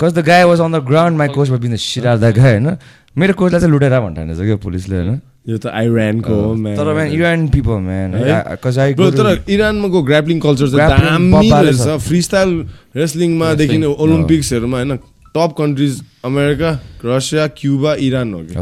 Cause 0.00 0.10
the 0.14 0.18
guy 0.26 0.42
was 0.44 0.60
on 0.60 0.72
the 0.72 0.76
ground 0.86 1.14
my 1.18 1.28
coach 1.34 1.48
been 1.58 1.76
सिरार 1.76 2.18
the 2.18 2.34
guy 2.34 2.50
होइन। 2.58 2.76
मेरो 3.18 3.32
कोचलाई 3.34 3.60
चाहिँ 3.60 3.72
लुटेर 3.72 4.00
भन्ठानेछ 4.00 4.38
क्या 4.38 4.56
पुलिसले 4.62 4.96
होइन। 4.96 5.20
यो 5.44 5.58
त 5.58 5.66
आइरानको 5.68 6.34
हो. 6.34 6.54
तर 6.56 6.88
man 6.94 7.08
Iran 7.12 7.48
people 7.52 7.78
man? 7.84 8.10
Cause 8.64 8.78
I 8.78 8.94
तर 8.94 9.44
इरानको 9.44 10.02
ग्राप्लिङ 10.02 10.38
कल्चर 10.40 10.66
चाहिँ 10.72 10.88
दामी 11.04 11.50
रहेछ। 11.50 12.00
फ्री 12.00 12.22
स्टाइल 12.22 12.50
रेस्लिङमादेखि 12.96 13.76
Wrestling, 13.76 14.00
ओलम्पिक्सहरूमा 14.00 14.76
होइन। 14.76 14.96
Top 15.36 15.54
countries 15.58 15.94
America 16.24 16.70
Russia 17.04 17.46
Cuba 17.58 17.94
Iran 18.00 18.34
हो 18.34 18.40
कि 18.40 18.54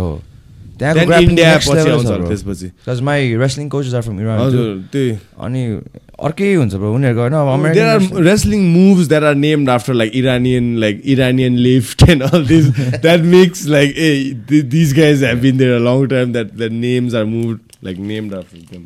अनि 5.39 5.81
अर्कै 6.23 6.55
हुन्छ 6.55 6.75
ब्रो 6.75 6.95
उनीहरूको 6.95 7.21
होइन 7.41 7.73
there 7.73 7.87
are 7.87 7.99
wrestling- 7.99 8.25
wrestling 8.25 8.63
moves 8.73 9.09
that 9.09 9.23
are 9.23 9.35
named 9.35 9.71
after 9.71 9.95
like 9.95 10.13
Iranian 10.15 10.77
like 10.79 11.03
Iranian 11.05 11.57
lift 11.57 12.09
and 12.09 12.23
all 12.23 12.47
this 12.47 12.67
that 13.01 13.21
makes 13.21 13.67
like 13.67 13.99
a 13.99 14.33
these 14.63 14.97
guys 14.97 15.25
have 15.25 15.39
been 15.39 15.57
there 15.57 15.75
a 15.75 15.79
long 15.79 16.07
time 16.07 16.33
that 16.33 16.55
that 16.55 16.73
names 16.73 17.15
are 17.15 17.25
move 17.25 17.59
like 17.85 17.99
named 17.99 18.35
after 18.35 18.59
them 18.59 18.85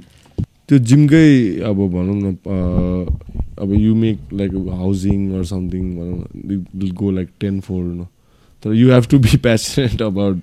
त्यो 0.69 0.79
जिमकै 0.79 1.61
अब 1.61 1.77
भनौँ 1.77 2.17
न 2.23 2.37
अब 3.59 3.73
you 3.73 3.95
make 3.95 4.19
like 4.33 4.53
housing 4.53 5.33
or 5.33 5.45
something 5.45 5.95
भनौँ 5.97 6.29
न 6.47 6.91
go 6.95 7.11
like 7.11 7.29
ten 7.41 7.63
न 7.71 8.07
तर 8.63 8.75
you 8.75 8.93
have 8.93 9.07
to 9.11 9.19
be 9.19 9.37
passionate 9.37 10.03
about 10.03 10.41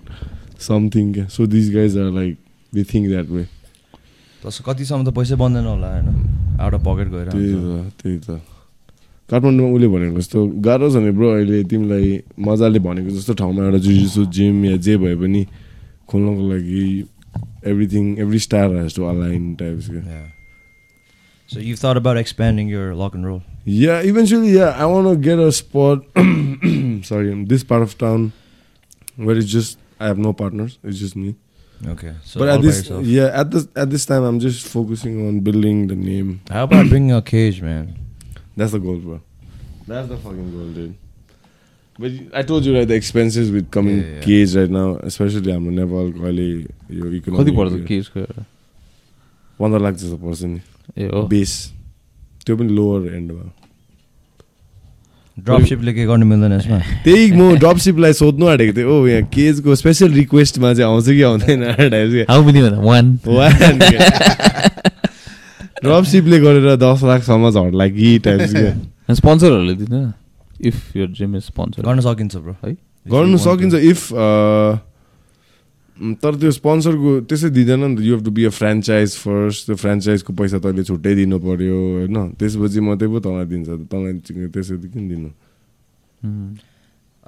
something 0.68 1.14
क्या 1.14 1.26
so 1.36 1.46
these 1.56 1.74
guys 1.76 1.98
are 1.98 2.12
like 2.20 2.38
they 2.74 2.84
think 2.94 3.08
that 3.10 3.30
way 3.36 3.46
तस 4.46 4.62
कतिसम्म 4.66 5.04
त 5.04 5.16
पैसै 5.20 5.36
बन्दैन 5.44 5.66
होला 5.66 5.90
होइन 5.94 6.08
आउट 6.60 6.74
अफ 6.74 6.82
पकेट 6.88 7.08
गएर 7.14 7.28
त्यही। 7.32 7.54
त 7.54 8.02
त्यही 8.02 8.18
त 8.28 8.42
काठमाडौँमा 9.30 9.76
उसले 9.76 9.88
भनेको 9.88 10.20
जस्तो 10.20 10.40
गाह्रो 10.68 10.90
छ 10.94 11.02
नि 11.04 11.12
ब्रो 11.18 11.30
अहिले 11.36 11.64
तिमीलाई 11.72 12.10
मजाले 12.48 12.80
भनेको 12.88 13.10
जस्तो 13.18 13.34
ठाउँमा 13.42 13.66
एउटा 13.66 13.80
जुजिसु 13.88 14.26
जिम 14.38 14.66
या 14.66 14.76
जे 14.88 14.98
भए 15.04 15.16
पनि 15.24 15.42
खोल्नको 16.12 16.44
लागि 16.52 16.84
everything 17.72 18.06
every 18.24 18.40
star 18.46 18.76
has 18.76 18.96
to 18.96 19.04
align 19.12 19.54
types. 19.62 19.90
So 21.50 21.60
you've 21.60 21.80
thought 21.80 21.98
about 21.98 22.18
expanding 22.20 22.68
your 22.68 22.86
lock 23.00 23.16
and 23.16 23.26
roll? 23.30 23.42
Yeah, 23.66 24.06
eventually, 24.12 24.54
yeah, 24.54 24.78
I 24.84 24.86
want 24.92 25.08
to 25.08 25.16
get 25.26 25.40
a 25.40 25.52
spot. 25.52 26.06
sorry, 27.10 27.32
in 27.32 27.42
this 27.52 27.66
part 27.72 27.84
of 27.88 27.92
town 27.98 28.24
where 29.18 29.38
it's 29.42 29.52
just 29.52 29.83
I 30.03 30.07
have 30.07 30.19
no 30.19 30.33
partners. 30.33 30.79
It's 30.83 30.99
just 30.99 31.17
me. 31.17 31.35
Okay. 31.87 32.15
So 32.25 32.41
but 32.41 32.49
all 32.49 32.55
at 32.55 32.61
by 32.61 32.67
this, 32.67 32.79
yourself. 32.79 33.07
yeah, 33.07 33.41
at 33.41 33.51
this 33.51 33.69
at 33.77 33.91
this 33.91 34.05
time, 34.07 34.25
I'm 34.25 34.39
just 34.41 34.67
focusing 34.67 35.27
on 35.27 35.41
building 35.41 35.87
the 35.89 35.97
name. 35.97 36.41
How 36.51 36.65
about 36.65 36.89
bringing 36.89 37.13
a 37.13 37.23
cage, 37.23 37.63
man? 37.63 37.97
That's 38.57 38.73
the 38.73 38.81
goal, 38.81 38.97
bro. 38.99 39.21
That's 39.87 40.09
the 40.09 40.17
fucking 40.17 40.51
goal, 40.55 40.73
dude. 40.79 40.95
But 41.99 42.13
I 42.33 42.43
told 42.43 42.65
you 42.65 42.75
right, 42.77 42.87
the 42.87 42.95
expenses 42.95 43.51
with 43.51 43.71
coming 43.71 43.99
Yeah, 43.99 44.15
yeah. 44.15 44.21
cage 44.23 44.57
right 44.57 44.71
now, 44.71 44.89
especially 45.03 45.53
हाम्रो 45.53 45.71
नेपालको 45.79 46.23
अहिले 46.27 46.49
यो 46.95 47.05
कति 47.11 47.21
पर्छ 47.31 47.49
economy 47.49 47.85
केजको 47.87 48.21
एउटा 48.21 48.45
पन्ध्र 49.61 49.81
लाख 49.83 49.95
जस्तो 50.03 50.17
पर्छ 50.23 50.43
नि 50.43 50.61
ए 50.99 51.09
हो 51.15 51.23
बेस 51.33 51.55
त्यो 52.47 52.57
पनि 52.57 52.73
लोवर 52.79 53.15
एन्डमा 53.15 53.45
ड्रपसिपले 55.38 55.94
के 55.94 56.06
गर्नु 56.06 56.26
मिल्दैन 56.26 56.54
यसमा। 56.54 56.80
त्यही 57.04 57.32
म 57.34 57.58
ड्रपसिपलाई 57.58 58.14
सोध्नु 58.14 58.46
आँटेको 58.48 58.74
थिएँ। 58.78 58.86
ओ 58.86 59.08
यहाँ 59.08 59.24
केजको 59.34 59.76
स्पेसल 59.76 60.12
रिक्वेस्टमा 60.14 60.74
चाहिँ 60.74 60.90
आउँछ 60.92 61.06
कि 61.10 61.22
आउँदैन? 61.22 61.64
टाइप 61.90 62.30
हाउ 62.30 62.44
मेनी 62.44 62.62
भन्दा 62.62 62.80
वान 62.80 63.18
ड्रपसिपले 65.84 66.40
गरेर 66.40 66.76
दस 66.80 67.04
लाखसम्म 67.04 67.50
झर्ला 67.52 67.88
कि 67.92 68.20
टाइप्स 68.24 68.54
स्पोन्सरहरूले 69.18 69.74
दिँदैन 69.76 70.14
इफ 70.64 70.96
यो 70.96 71.08
जिम 71.18 71.36
इज 71.36 71.44
स्पोन्सर 71.44 71.82
गर्न 71.84 72.00
सकिन्छ 72.00 72.36
ब्रो 72.36 72.56
है? 72.64 72.74
गर्नु 73.06 73.38
सकिन्छ। 73.38 73.74
इफ 73.74 74.00
तर 76.04 76.36
त्यो 76.36 76.52
स्पोन्सरको 76.52 77.12
त्यसै 77.32 77.50
दिँदैन 77.56 77.80
नि 77.84 77.96
त. 77.96 78.00
You 78.04 78.12
have 78.16 78.24
to 78.26 78.32
be 78.36 78.44
a 78.46 78.54
franchise 78.54 79.10
first 79.24 79.60
त्यो 79.66 79.76
फ्रेन्चाइजको 79.80 80.32
पैसा 80.36 80.58
तैँले 80.60 80.84
छुट्टै 80.84 81.14
दिनु 81.16 81.38
पऱ्यो 81.40 81.78
होइन? 82.04 82.18
त्यसपछि 82.36 82.80
मात्रै 82.84 83.08
पो 83.08 83.20
तँलाई 83.24 83.46
दिन्छ 83.48 83.70
तँलाई 83.88 84.14
त्यसै 84.52 84.76
किन 84.92 85.04
दिनु। 85.10 85.30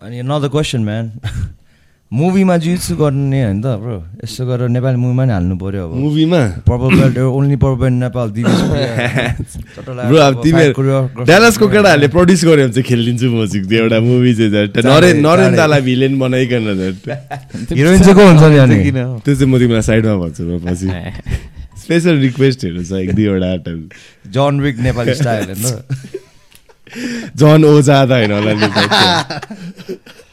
अनि 0.03 0.17
नदर 0.27 0.49
क्वेसन 0.51 0.81
म्यान 0.83 1.05
मुभीमा 2.11 2.55
जित्सु 2.57 2.95
गर्ने 2.95 3.43
होइन 3.43 3.61
त 3.61 3.65
ब्रो 3.81 3.97
यसो 4.23 4.45
गरेर 4.45 4.69
नेपाली 4.69 4.97
मुभीमा 4.97 5.25
नि 5.25 5.33
हाल्नु 5.33 5.55
पऱ्यो 5.57 5.83
अब 5.83 5.93
मुभीमा 5.97 6.41
purple 6.69 6.91
belt 7.01 7.17
only 7.17 7.55
purple 7.57 7.79
belt 7.81 7.97
Nepal 7.97 8.29
bro 10.05 10.17
अब 10.17 10.33
तिमीहरू 10.43 11.25
डालासको 11.25 11.65
केटाहरूले 11.67 12.07
प्रड्युस 12.07 12.45
गर्यो 12.45 12.65
भने 12.65 12.73
चाहिँ 12.73 12.85
खेलिदिन्छु 12.85 13.25
म 13.25 13.45
चाहिँ 13.49 13.65
त्यो 13.67 13.79
एउटा 13.79 13.99
मुभी 13.99 14.31
चाहिँ 14.35 14.51
झट्ट 14.53 14.77
नरे 14.85 15.13
नरेन 15.19 15.55
दालाई 15.55 15.81
भिलेन 15.81 16.19
बनाइकन 16.19 16.63
हिरोइन 17.73 17.99
चाहिँ 17.99 18.15
को 18.15 18.21
हुन्छ 18.21 18.43
नि 18.43 18.57
अनि। 18.57 18.77
त्यो 18.91 19.35
चाहिँ 19.35 19.49
म 19.49 19.57
तिमीलाई 19.59 19.81
साइडमा 19.81 20.15
भन्छु 20.15 20.43
म 20.45 20.61
पछि। 20.61 20.87
स्पेसल 21.81 22.15
रिक्वेस्टहरू 22.21 22.83
छ 22.83 22.91
एक 23.01 23.15
दुईवटा 23.15 23.73
जन 24.29 24.59
विक 24.61 24.77
नेपाली 24.79 25.15
स्टाइल 25.21 25.43
होइन? 25.51 25.65
जन 27.35 27.65
ओजा 27.65 27.97
त 28.05 28.11
होइन 28.11 28.31
होला। 28.31 28.53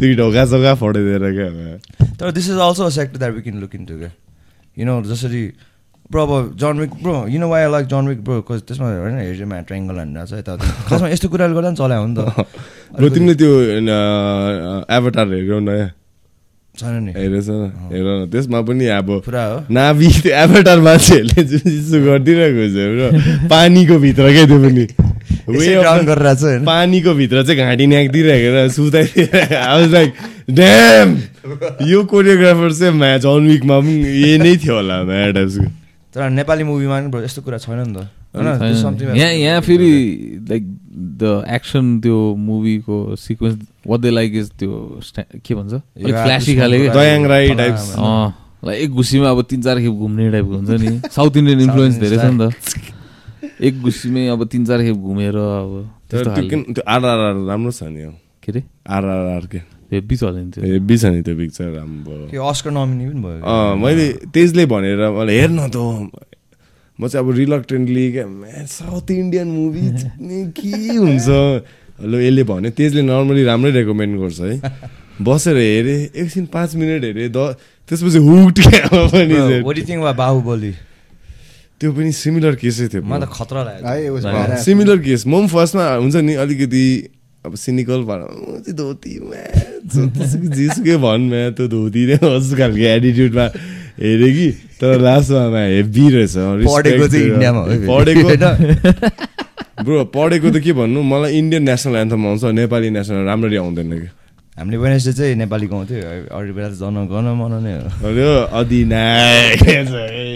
दुई 0.00 0.14
ढोका 0.16 0.44
सोका 0.52 0.74
फोडिदिएर 0.82 1.24
क्या 1.38 1.48
तर 2.20 2.30
this 2.36 2.46
is 2.50 2.56
also 2.68 2.84
a 2.84 2.88
sector 2.98 3.18
that 3.18 3.32
we 3.34 3.42
can 3.42 3.60
look 3.60 3.74
into 3.86 3.98
क्या 3.98 4.10
यु 4.76 4.86
नो 4.86 5.02
जसरी 5.10 5.42
ब्रो 6.10 6.22
अब 6.26 6.56
John 6.58 6.78
Wick 6.80 6.92
bro 7.02 7.14
you 7.30 7.38
know 7.40 7.48
why 7.48 7.70
like 7.70 7.86
John 7.86 8.08
Wick 8.08 8.20
bro 8.24 8.40
cause 8.50 8.60
त्यसमा 8.68 8.86
होइन 8.90 9.18
हेर्जेमा 9.18 9.60
ट्राइङ्गल 9.68 9.96
हानेर 9.98 10.26
छ 10.26 10.32
यता 10.42 10.56
खासमा 10.88 11.08
यस्तो 11.08 11.28
कुराले 11.30 11.54
गर्दा 11.54 11.70
पनि 11.70 11.76
चलायो 11.78 12.06
नि 12.06 12.14
त। 12.18 12.20
ब्रो 12.98 13.08
तिमीले 13.14 13.34
त्यो 13.38 13.50
एभटार 14.96 15.26
हेऱ्यौ 15.34 15.58
नयाँ 15.70 15.88
छैन 16.74 16.94
नि। 17.04 17.12
हेरेछ 17.14 17.48
हेर 17.94 18.06
न। 18.06 18.26
त्यसमा 18.32 18.60
पनि 18.66 18.86
अब 18.98 19.08
पुरा 19.22 19.44
हो। 19.44 19.58
नाभि 19.70 20.08
त्यो 20.22 20.34
एभटार 20.34 20.78
मान्छेहरूले 20.88 21.42
जुन 21.46 21.64
जिसु 21.70 21.96
गरिदिरहेको 22.02 22.64
छ 22.74 22.76
ब्रो 22.90 23.06
पानीको 23.54 23.98
भित्र 24.02 24.32
क्या 24.34 24.44
त्यो 24.50 24.58
पनि। 24.66 24.86
गरेर 25.52 26.34
चाहिँ 26.34 26.54
होइन 26.54 26.64
पानीको 26.64 27.14
भित्र 27.14 27.42
चाहिँ 27.46 27.58
घाँटी 27.60 27.86
न्याक्दिरहेको 27.86 28.48
र 28.54 28.68
सुताइदिएर 28.76 29.88
लाइक 29.90 30.10
ड्याम 30.50 31.08
यो 31.88 32.04
कोरियोग्राफर 32.12 32.72
चाहिँ 32.78 32.94
म्या 32.94 33.18
जन 33.18 33.48
विकमा 33.48 33.76
पनि 33.80 33.94
यही 34.22 34.38
नै 34.38 34.56
थियो 34.56 34.74
होला 34.74 35.02
म्या 35.04 35.30
टाइप्सको 35.32 35.68
तर 36.14 36.30
नेपाली 36.30 36.64
मुभीमा 36.66 37.00
नि 37.00 37.08
ब्रो 37.10 37.22
यस्तो 37.22 37.42
कुरा 37.42 37.58
छैन 37.58 37.86
नि 37.86 37.94
त। 37.94 38.08
यहाँ 38.34 39.30
यहाँ 39.30 39.60
फेरि 39.62 39.90
लाइक 40.50 40.64
द 41.18 41.22
एक्सन 41.54 42.00
त्यो 42.02 42.18
मुभीको 42.34 42.96
sequence 43.16 43.56
what 43.86 44.00
they 44.00 44.10
like 44.10 44.34
is 44.34 44.50
त्यो 44.58 45.00
के 45.46 45.54
भन्छ? 45.54 45.74
फ्ल्यासी 46.02 46.56
खाले 46.58 46.78
दयाङ 46.90 47.26
राई। 47.26 47.48
अँ 47.50 48.26
लाइक 48.64 48.78
एक 48.82 48.90
गुसीमा 48.90 49.30
अब 49.30 49.42
तिन 49.50 49.62
चार 49.62 49.78
खेप 49.80 49.92
घुम्ने 49.92 50.30
टाइपको 50.30 50.54
हुन्छ 50.56 50.70
नि। 50.82 51.00
साउथ 51.10 51.36
इन्डियन 51.36 51.60
इन्फ्लुएन्स 51.60 51.96
धेरै 52.02 52.16
छ 52.18 52.24
नि 52.26 52.38
त। 52.38 52.50
एक 53.60 53.80
गुसीमै 53.82 54.26
अब 54.32 54.44
तिन 54.48 54.64
चार 54.64 54.80
खेप 54.82 54.96
घुमेर 54.96 55.36
अब 55.36 55.72
त्यो 56.10 56.82
आरआरआर 56.88 57.36
राम्रो 57.48 57.70
छ 57.70 57.82
नि 57.92 58.08
के 58.40 58.50
अरे 58.52 58.62
आरआरआर 58.88 59.44
के? 59.52 59.60
हेब्बी 59.92 60.16
चल्यो 60.16 60.40
नि 60.40 60.50
त्यो। 60.54 60.64
हेब्बी 60.64 60.96
छ 60.96 61.04
नि 61.12 61.20
त्यो 61.22 61.34
पिक्चर 61.36 61.68
राम्रो। 61.76 62.32
त्यो 62.32 62.40
अस्कर 62.40 62.70
नमिनी 62.72 63.04
पनि 63.10 63.20
भयो। 63.20 63.44
अँ 63.44 63.76
मैले 63.76 64.06
तेजले 64.32 64.64
भनेर 64.64 65.00
मलाई 65.12 65.36
हेर्न 65.36 65.60
त 65.68 65.76
म 65.76 67.08
चाहिँ 67.08 67.20
अब 67.20 67.28
रिलक्टेन्टली 67.36 68.04
साउथ 68.64 69.10
इन्डियन 69.10 69.48
मुभी 69.52 69.84
के 70.56 70.72
हुन्छ? 70.96 71.28
ल 72.00 72.12
यसले 72.16 72.42
भन्यो 72.48 72.70
तेजले 72.72 73.02
नर्मली 73.04 73.42
राम्रै 73.44 73.70
रेकमेन्ड 73.76 74.14
गर्छ 74.20 74.40
है। 74.40 74.56
बसेर 75.20 75.56
हेरेँ 75.56 76.00
एकछिन 76.16 76.44
पाँच 76.48 76.70
मिनट 76.80 77.04
हेरेँ 77.04 77.28
द 77.28 77.60
त्यसपछि 77.88 78.20
हुट 78.24 78.56
क्या 78.72 80.12
बाहुबली 80.16 80.72
त्यो 81.80 81.88
पनि 81.96 82.12
सिमिलर 82.12 82.54
केसै 82.60 82.86
थियो 82.92 83.02
मलाई 83.02 83.24
त 83.24 83.32
खतरा 83.32 83.60
लाग्यो. 83.64 84.12
सिमिलर 84.64 84.98
केस 85.00 85.22
म 85.26 85.32
पनि 85.32 85.48
फर्स्टमा 85.48 85.84
हुन्छ 86.04 86.16
नि 86.28 86.34
अलिकति 86.44 86.84
अब 87.44 87.52
सिनिकल 87.56 88.00
भएर 88.04 88.20
"म 88.20 88.60
चाहिँ 88.60 88.76
धोती 88.76 89.12
जेसुकै 90.60 90.96
भन् 91.00 91.24
म्या 91.32 91.50
त्यो 91.56 91.66
धोती 91.72 92.00
नै 92.06 92.16
होस् 92.20 92.52
खालको 92.52 92.84
एटिट्युडमा 93.00 93.46
हेरेँ 93.96 94.32
कि। 94.36 94.48
तर 94.80 95.00
लास्टमा 95.00 95.60
हेभी 95.72 96.04
रहेछ। 96.14 96.36
पढेको? 97.88 98.28
ब्रो 99.84 100.04
पढेको 100.12 100.48
त 100.52 100.56
के 100.60 100.72
भन्नु? 100.76 101.00
मलाई 101.00 101.32
इन्डियन 101.40 101.62
नेसनल 101.64 101.96
एन्थम 102.04 102.20
आउँछ 102.28 102.44
नेपाली 102.60 102.88
नेसनल 102.92 103.24
राम्ररी 103.24 103.56
आउँदैन 103.56 103.92
कि। 104.04 104.08
हामीले 104.60 104.76
वेनेसडे 104.76 105.12
चाहिँ 105.16 105.34
नेपाली 105.40 105.66
गाउँथ्यो 105.72 106.28
अरू 106.36 106.52
बेला 106.52 106.68
चाहिँ 106.76 106.92
जन 106.92 107.08
गन 107.08 107.26
मन 107.40 107.52
नै 107.64 107.72
हो। 107.80 107.88
अरे 108.04 108.28
अधिनायक। 108.60 109.60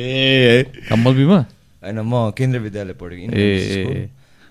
कम्बलबीमा 0.89 1.39
होइन 1.85 1.99
म 2.01 2.31
केन्द्रीय 2.39 2.63
विद्यालय 2.67 2.95
पढेको 3.01 3.33
ए। 3.33 4.09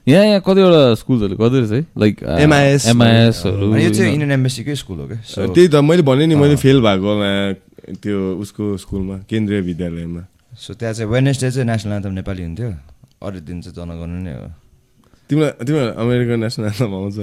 यहाँ 0.08 0.26
यहाँ 0.26 0.42
कतिवटा 0.46 0.82
स्कुलहरू 1.00 1.36
गर्दो 1.40 1.58
रहेछ 1.60 1.72
है 1.72 1.82
लाइक 1.96 2.16
MIS 2.52 2.84
एमआइएसहरू 2.92 3.66
यो 3.76 3.90
चाहिँ 3.90 4.12
इन्डियन 4.14 4.32
एम्बेसीकै 4.38 4.76
स्कुल 4.76 4.98
हो 5.00 5.06
क्या 5.08 5.48
त्यही 5.48 5.68
त 5.68 5.76
मैले 5.80 6.04
भने 6.04 6.26
नि 6.28 6.36
मैले 6.36 6.56
फेल 6.60 6.82
भएको 6.84 7.12
त्यो 8.04 8.18
उसको 8.44 8.64
स्कुलमा 8.84 9.18
केन्द्रीय 9.32 9.62
विद्यालयमा 9.70 10.22
सो 10.60 10.74
त्यहाँ 10.76 10.94
चाहिँ 10.94 11.10
वेनेसडे 11.12 11.52
चाहिँ 11.52 11.68
नेसनल 11.68 11.94
एन्थम 11.94 12.14
नेपाली 12.20 12.44
हुन्थ्यो 12.44 12.70
अरू 13.24 13.40
दिन 13.48 13.58
चाहिँ 13.64 13.76
जनगण 13.80 14.12
नै 14.28 14.34
हो 14.36 14.48
तिमीलाई 15.30 15.52
तिमीलाई 15.66 15.92
अमेरिकन 16.04 16.40
नेसनल 16.44 16.66
एन्थम 16.68 16.92
आउँछ 17.00 17.18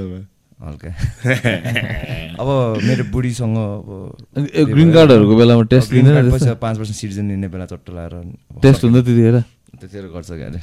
हल्का। 0.60 0.88
अब 2.40 2.48
मेरो 2.84 3.04
बुढीसँग 3.12 3.56
अब 3.56 4.68
ग्रिन 4.70 4.92
कार्डहरूको 4.92 5.36
बेलामा 5.36 5.62
टेस्ट 5.72 5.92
लिँदैन 5.92 6.30
पाँच 6.30 6.76
पर्सेन्ट 6.78 6.96
सिटिजन 6.96 7.28
लिने 7.28 7.48
बेला 7.48 7.66
चट्ट 7.66 7.90
लगाएर 7.90 8.14
टेस्ट 8.62 8.84
हुन्छ 8.84 8.96
त्यतिखेर? 8.96 9.36
त्यतिखेर 9.80 10.04
गर्छ 10.14 10.30
क्या 10.30 10.46
अरे। 10.46 10.60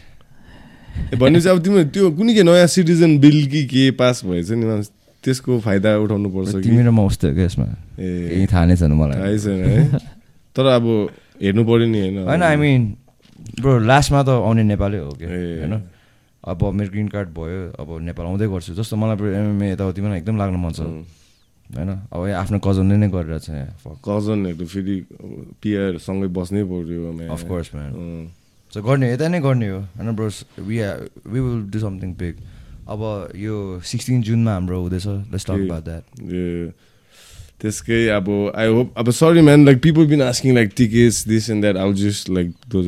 ए, 1.14 1.16
भनेपछि 1.18 1.50
अब 1.50 1.58
तिम्रो 1.64 1.84
त्यो 1.94 2.12
कुनै 2.14 2.34
के 2.34 2.44
नयाँ 2.44 2.68
सिटिजन 2.68 3.18
बिल 3.20 3.38
कि 3.50 3.66
के 3.66 3.92
पास 3.98 4.22
भएछ 4.26 4.50
नि 4.52 4.66
त्यसको 5.24 5.60
फाइदा 5.66 5.98
उठाउनु 5.98 6.30
पर्छ 6.30 6.56
कि? 6.56 6.62
तिमी 6.62 6.82
र 6.86 6.90
म 6.94 7.10
उस्तै 7.10 7.34
क्या 7.34 7.46
यसमा। 7.46 7.66
ए। 8.00 8.46
थाहा 8.46 8.66
नै 8.66 8.76
छैन 8.78 8.94
मलाई। 8.94 9.18
थाहै 9.18 9.38
छैन 9.38 9.60
है। 9.66 9.82
तर 10.56 10.66
अब 10.78 10.86
हेर्नु 11.42 11.62
पर्यो 11.66 11.88
नि 11.90 12.00
होइन? 12.00 12.18
होइन 12.30 12.42
आई 12.44 12.56
मिन 12.56 12.82
ब्रो 13.62 13.80
लास्टमा 13.82 14.22
त 14.24 14.30
आउने 14.30 14.64
नेपालै 14.64 14.98
हो 14.98 15.10
क्या। 15.18 15.30
होइन? 15.30 15.74
अब 16.48 16.64
मेरो 16.80 16.90
ग्रिन 16.92 17.08
कार्ड 17.12 17.30
भयो 17.36 17.60
अब 17.76 17.90
नेपाल 18.08 18.26
आउँदै 18.26 18.48
गर्छु। 18.48 18.74
जस्तो 18.80 18.96
मलाई 18.96 19.16
एमएमए 19.36 19.68
यताउतिमा 19.72 20.16
एकदम 20.16 20.36
लाग्न 20.38 20.56
मन 20.64 20.72
छ। 20.72 20.80
होइन? 20.80 21.90
अब 22.08 22.22
आफ्नो 22.42 22.58
कजनले 22.64 22.96
नै 23.04 23.08
गरिरहेको 23.12 23.44
छ 23.44 23.50
यहाँ। 23.52 24.00
कजनहरू 24.08 24.66
फेरि 24.66 24.96
पिआरसँगै 25.60 26.28
बस्नै 26.32 26.64
पर्यो 26.64 27.12
म्या। 27.12 27.28
अफकोर्स 27.36 27.68
म्यान 27.76 27.92
अँ। 27.92 28.32
सो 28.72 28.80
गर्ने 28.80 29.12
यता 29.12 29.28
नै 29.28 29.40
गर्ने 29.44 29.68
हो। 29.70 29.80
होइन 30.00 30.16
bro 30.16 30.30
we 30.64 30.78
we 31.28 31.40
will 31.40 31.62
do 31.68 31.80
something 31.80 32.10
big 32.16 32.36
अब 32.88 33.02
यो 33.36 33.84
सिक्सटिन 33.84 34.22
जुनमा 34.24 34.52
हाम्रो 34.54 34.78
हुँदैछ। 34.88 35.08
त्यसकै 37.58 38.02
अब 38.14 38.28
आई 38.56 38.68
होप 38.70 38.88
अब 38.98 39.10
sorry 39.12 39.42
man 39.42 39.66
like 39.66 39.78
people 39.82 40.06
been 40.08 40.22
asking 40.22 40.56
like 40.56 40.72
tickets 40.78 41.28
this 41.28 41.50
and 41.50 41.62
that 41.64 41.78
आउ 41.84 41.94
just 42.00 42.30
like 42.30 42.48
those 42.72 42.88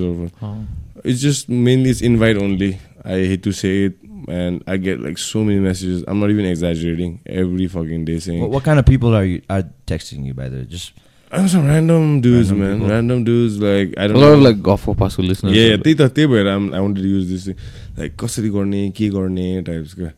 it's 0.99 1.21
just 1.23 1.47
mainly 1.49 1.91
it's 1.91 2.01
invite 2.01 2.37
only. 2.37 2.71
I 3.04 3.16
hate 3.30 3.42
to 3.46 3.52
say 3.52 3.72
it, 3.86 3.96
and 4.40 4.62
I 4.66 4.76
get 4.84 5.00
like 5.06 5.18
so 5.18 5.44
many 5.48 5.58
messages. 5.64 6.04
I'm 6.08 6.20
not 6.24 6.30
even 6.34 6.46
exaggerating. 6.50 7.16
Every 7.42 7.66
fucking 7.68 8.04
day 8.10 8.18
saying, 8.26 8.40
What, 8.44 8.50
what 8.58 8.64
kind 8.68 8.78
of 8.84 8.86
people 8.92 9.14
are 9.18 9.24
you 9.30 9.40
are 9.56 9.64
texting 9.92 10.24
you 10.30 10.34
by 10.34 10.48
the 10.48 10.60
way? 10.62 10.68
Just 10.76 10.92
I'm 11.32 11.48
some 11.48 11.66
random 11.66 12.20
dudes, 12.20 12.50
Random 12.52 12.60
man. 12.66 12.78
people. 12.78 12.90
Random 12.94 13.24
dudes, 13.28 13.58
like 13.66 13.94
I 13.98 14.04
A 14.04 14.08
don't 14.08 14.20
lot 14.22 14.30
know. 14.30 14.38
of 14.38 14.42
like 14.46 14.62
गफ 14.68 14.88
पासको 15.00 15.22
listeners 15.22 15.54
yeah, 15.56 15.68
yeah, 15.72 15.82
त्यही 15.84 15.94
त 16.00 16.08
त्यही 16.18 16.26
भएर 16.34 16.46
I'm- 16.54 16.70
I 16.74 16.80
wanted 16.86 17.02
to 17.06 17.10
use 17.14 17.26
this 17.32 17.44
thing. 17.48 17.56
like 17.98 18.16
कसरी 18.24 18.50
गर्ने 18.56 18.82
के 19.00 19.08
गर्ने 19.18 19.48
टाइप्सको 19.68 20.10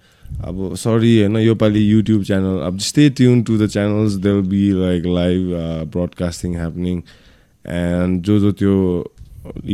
अब 0.51 0.75
सरी 0.85 1.13
होइन 1.21 1.37
योपालि 1.37 1.83
युट्युब 1.93 2.23
च्यानल 2.31 2.61
अब 2.67 2.79
stay 2.91 3.09
tune 3.19 3.43
to 3.49 3.57
the 3.59 3.67
channels 3.75 4.13
they 4.23 4.31
will 4.33 4.49
be 4.55 4.63
like 4.81 5.07
live 5.19 5.51
broadcasting 5.97 6.55
happening 6.57 7.03
and 7.83 8.23
जो 8.27 8.39
जो 8.41 8.53
त्यो 8.63 8.75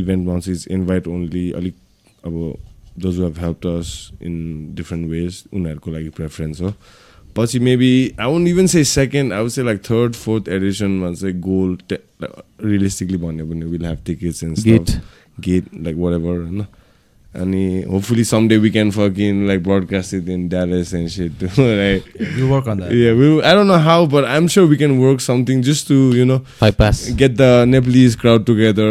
इभेन्टमा 0.00 0.32
आउँछ 0.32 0.48
इज 0.48 0.66
इन्भाइट 0.78 1.06
ओन्ली 1.08 1.50
अलिक 1.60 1.74
अब 2.26 2.34
those 2.99 3.19
have 3.19 3.39
help 3.39 3.67
us 3.67 3.89
in 4.21 4.37
different 4.75 5.09
ways 5.11 5.43
उनीहरूको 5.53 5.91
लागि 5.91 6.09
प्रेफरेन्स 6.17 6.61
हो 6.61 6.73
पछि 7.37 7.59
maybe 7.59 7.91
I 8.19 8.31
won't 8.33 8.47
even 8.47 8.67
say 8.67 8.83
second 8.91 9.33
I 9.33 9.41
would 9.41 9.51
say 9.51 9.63
like 9.63 9.81
third 9.89 10.13
fourth 10.15 10.47
एडिसनमा 10.57 11.11
चाहिँ 11.13 11.39
गोल 11.41 11.77
रियलिस्टिकली 12.21 13.17
भन्यो 13.17 13.45
भने 13.45 13.65
will 13.65 13.85
have 13.85 13.99
tickets 14.05 14.43
and 14.43 14.57
Gate. 14.67 14.91
Gate 15.37 15.65
like 15.83 15.95
whatever 16.13 16.39
होइन 16.41 16.65
अनि 17.41 17.63
hopefully 17.89 18.23
some 18.23 18.47
day 18.47 18.57
we 18.57 18.69
can 18.75 18.91
fuck 18.91 19.19
in 19.27 19.45
like 19.47 19.63
broadcast 19.63 20.13
it 20.13 20.29
in 20.35 20.47
Dallas 20.49 20.93
and 20.93 21.09
sit 21.15 21.43
like 21.59 22.03
You 22.39 22.47
work 22.51 22.67
on 22.73 22.81
that. 22.83 22.91
Yeah, 22.99 23.13
we, 23.19 23.27
I 23.49 23.53
don't 23.57 23.69
know 23.71 23.79
how, 23.87 23.97
but 24.15 24.25
I'm 24.35 24.47
sure 24.55 24.65
we 24.73 24.77
can 24.83 24.97
work 25.03 25.21
something 25.27 25.61
just 25.69 25.87
to, 25.91 25.99
you 26.19 26.25
know, 26.31 26.39
five 26.59 26.73
pass 26.81 27.05
get 27.23 27.37
the 27.43 27.51
Nepalese 27.75 28.17
crowd 28.23 28.45
together. 28.51 28.89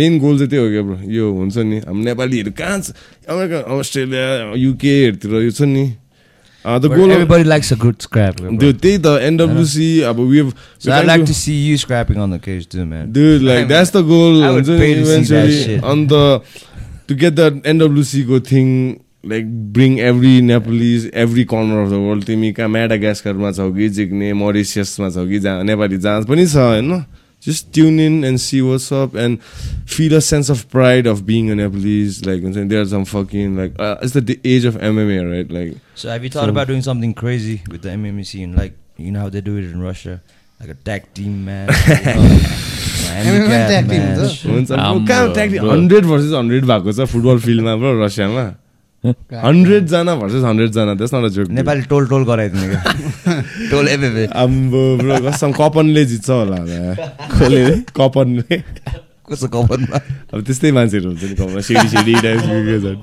Main 0.00 0.18
goal 0.20 0.38
चाहिँ 0.38 0.50
त्यही 0.50 0.62
हो 0.64 0.70
क्या 0.70 0.82
bro 0.82 1.10
यो 1.14 1.30
हुन्छ 1.32 1.56
नि 1.58 1.76
हाम्रो 1.86 2.04
नेपालीहरू 2.04 2.50
कहाँ 2.58 2.80
छ 2.80 2.92
अमेरिका 3.30 3.58
अस्ट्रेलिया 3.78 4.52
युकेहरूतिर 4.64 5.40
यो 5.42 5.50
छ 5.50 5.62
नि 5.76 5.86
the 6.64 6.82
But 6.82 6.96
goal 6.98 7.10
everybody 7.16 7.44
likes 7.50 7.68
a 7.74 7.76
good 7.82 8.00
scrap. 8.06 8.40
bro. 8.40 8.56
त्यो 8.60 8.72
त्यही 8.84 8.98
त 9.04 9.18
एनडब्लुसी 9.26 9.90
अब 10.12 10.20
we 10.30 10.40
So 10.78 10.92
I'd 10.92 11.06
like 11.10 11.26
to 11.26 11.34
see 11.40 11.54
you 11.66 11.76
scrapping 11.82 12.18
on 12.24 12.32
the 12.36 12.38
cage 12.46 12.66
too, 12.72 12.86
man. 12.94 13.12
Dude, 13.18 13.42
like 13.48 13.68
that's 13.74 13.92
the 13.98 14.02
goal. 14.08 14.42
I 14.42 14.50
would 14.56 14.66
हुन्छ 14.66 14.80
pay 14.80 14.94
नि 14.94 15.04
to 15.04 15.20
see 15.20 15.34
that 15.34 15.52
shit. 15.58 15.84
on 15.92 16.06
the 16.14 16.24
to 17.08 17.14
get 17.14 17.36
the 17.36 17.50
NWC 17.52 18.26
go 18.26 18.38
thing, 18.40 19.02
like 19.22 19.46
bring 19.72 20.00
every 20.00 20.40
Nepalese, 20.40 21.08
every 21.12 21.44
corner 21.44 21.80
of 21.82 21.90
the 21.90 22.00
world. 22.00 22.24
तिमी 22.26 22.52
कहाँ 22.52 22.68
म्याडागास्करमा 22.68 23.52
छौ 23.58 23.70
कि 23.74 23.88
जिग्ने 23.98 24.32
मरिसियसमा 24.42 25.10
छौ 25.14 25.26
कि 25.28 25.38
जहाँ 25.46 25.64
नेपाली 25.64 25.98
जहाँ 25.98 26.22
पनि 26.30 26.46
छ 26.46 26.56
होइन 26.56 27.04
just 27.46 27.72
tune 27.72 28.00
in 28.00 28.24
and 28.24 28.40
see 28.40 28.60
what's 28.62 28.90
up 28.90 29.14
and 29.14 29.40
feel 29.94 30.14
a 30.14 30.20
sense 30.20 30.48
of 30.48 30.62
pride 30.68 31.06
of 31.06 31.24
being 31.26 31.50
a 31.50 31.54
Nepalese. 31.54 32.24
Like, 32.26 32.42
I'm 32.42 32.52
saying 32.54 32.68
there's 32.68 32.90
some 32.90 33.04
fucking 33.04 33.56
like 33.56 33.78
uh, 33.78 33.98
it's 34.02 34.14
the 34.14 34.20
d- 34.22 34.40
age 34.44 34.64
of 34.64 34.74
MMA, 34.76 35.18
right? 35.30 35.50
Like, 35.58 35.76
So 35.94 36.08
have 36.08 36.24
you 36.24 36.30
thought 36.30 36.44
So- 36.46 36.50
about 36.50 36.66
doing 36.66 36.82
something 36.82 37.14
crazy 37.14 37.62
with 37.70 37.82
the 37.82 37.90
MMA 37.90 38.26
scene? 38.26 38.56
Like, 38.56 38.74
you 38.96 39.12
know 39.12 39.20
how 39.20 39.28
they 39.28 39.42
do 39.42 39.56
it 39.58 39.64
in 39.64 39.80
Russia? 39.80 40.22
Like 40.58 40.70
a 40.70 40.74
tag 40.74 41.04
हुन्छ? 44.46 44.70
कहाँ. 45.08 45.72
Hundred 45.72 46.04
versus 46.06 46.32
hundred 46.34 46.64
भएको 46.70 46.92
छ 46.92 47.08
football 47.12 47.38
फिल्डमा 47.46 47.74
bro 47.82 47.92
रसियामा 48.04 48.44
हन्ड्रेडजना 49.04 50.14
versus 50.22 50.42
हन्ड्रेडजना 50.44 50.94
त्यस 51.00 51.10
न 51.14 51.28
joke 51.36 51.48
Nepali 51.58 51.82
टोल 51.90 52.06
टोल 52.10 52.24
गराइदिने 52.26 52.68
क्या? 52.68 52.82
टोल 53.70 53.88
एबेबे 53.88 54.24
आम्बो 54.42 54.82
bro 55.02 55.16
कसम 55.28 55.52
कपनले 55.60 56.04
जित्छ 56.12 56.28
होला 56.30 56.56
कसले 57.30 57.62
कपनले। 57.96 58.58
कस्तो 59.26 59.48
कपनमा 59.54 59.98
अब 60.34 60.38
त्यस्तै 60.46 60.70
मान्छेहरू 60.76 61.06
हुन्छ 61.10 61.22
नि 61.30 61.34
कपन 61.40 61.60
सिडी 61.68 61.88
सिडी 61.94 62.14
टाइप 62.24 62.38
झन् 62.46 62.98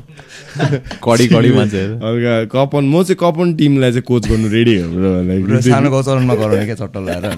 कडी 1.03 1.25
कडी 1.33 1.49
मान्छेहरू 1.57 1.93
हल्का 2.03 2.33
कपन 2.53 2.83
म 2.93 2.95
चाहिँ 3.03 3.17
कपन 3.23 3.47
टिमलाई 3.59 3.91
चाहिँ 3.91 4.05
कोच 4.09 4.23
गर्नु 4.31 4.47
रेडी 4.53 4.75
हो 4.79 4.87
ब्रो 4.93 5.09
ब्रो 5.47 5.57
सानो 5.61 5.79
लाइक 5.81 5.93
गौचरणमा 5.95 6.33
गराउने 6.41 6.65
क्या 6.65 6.77
चट्ट 6.81 6.95
लगाएर। 7.07 7.35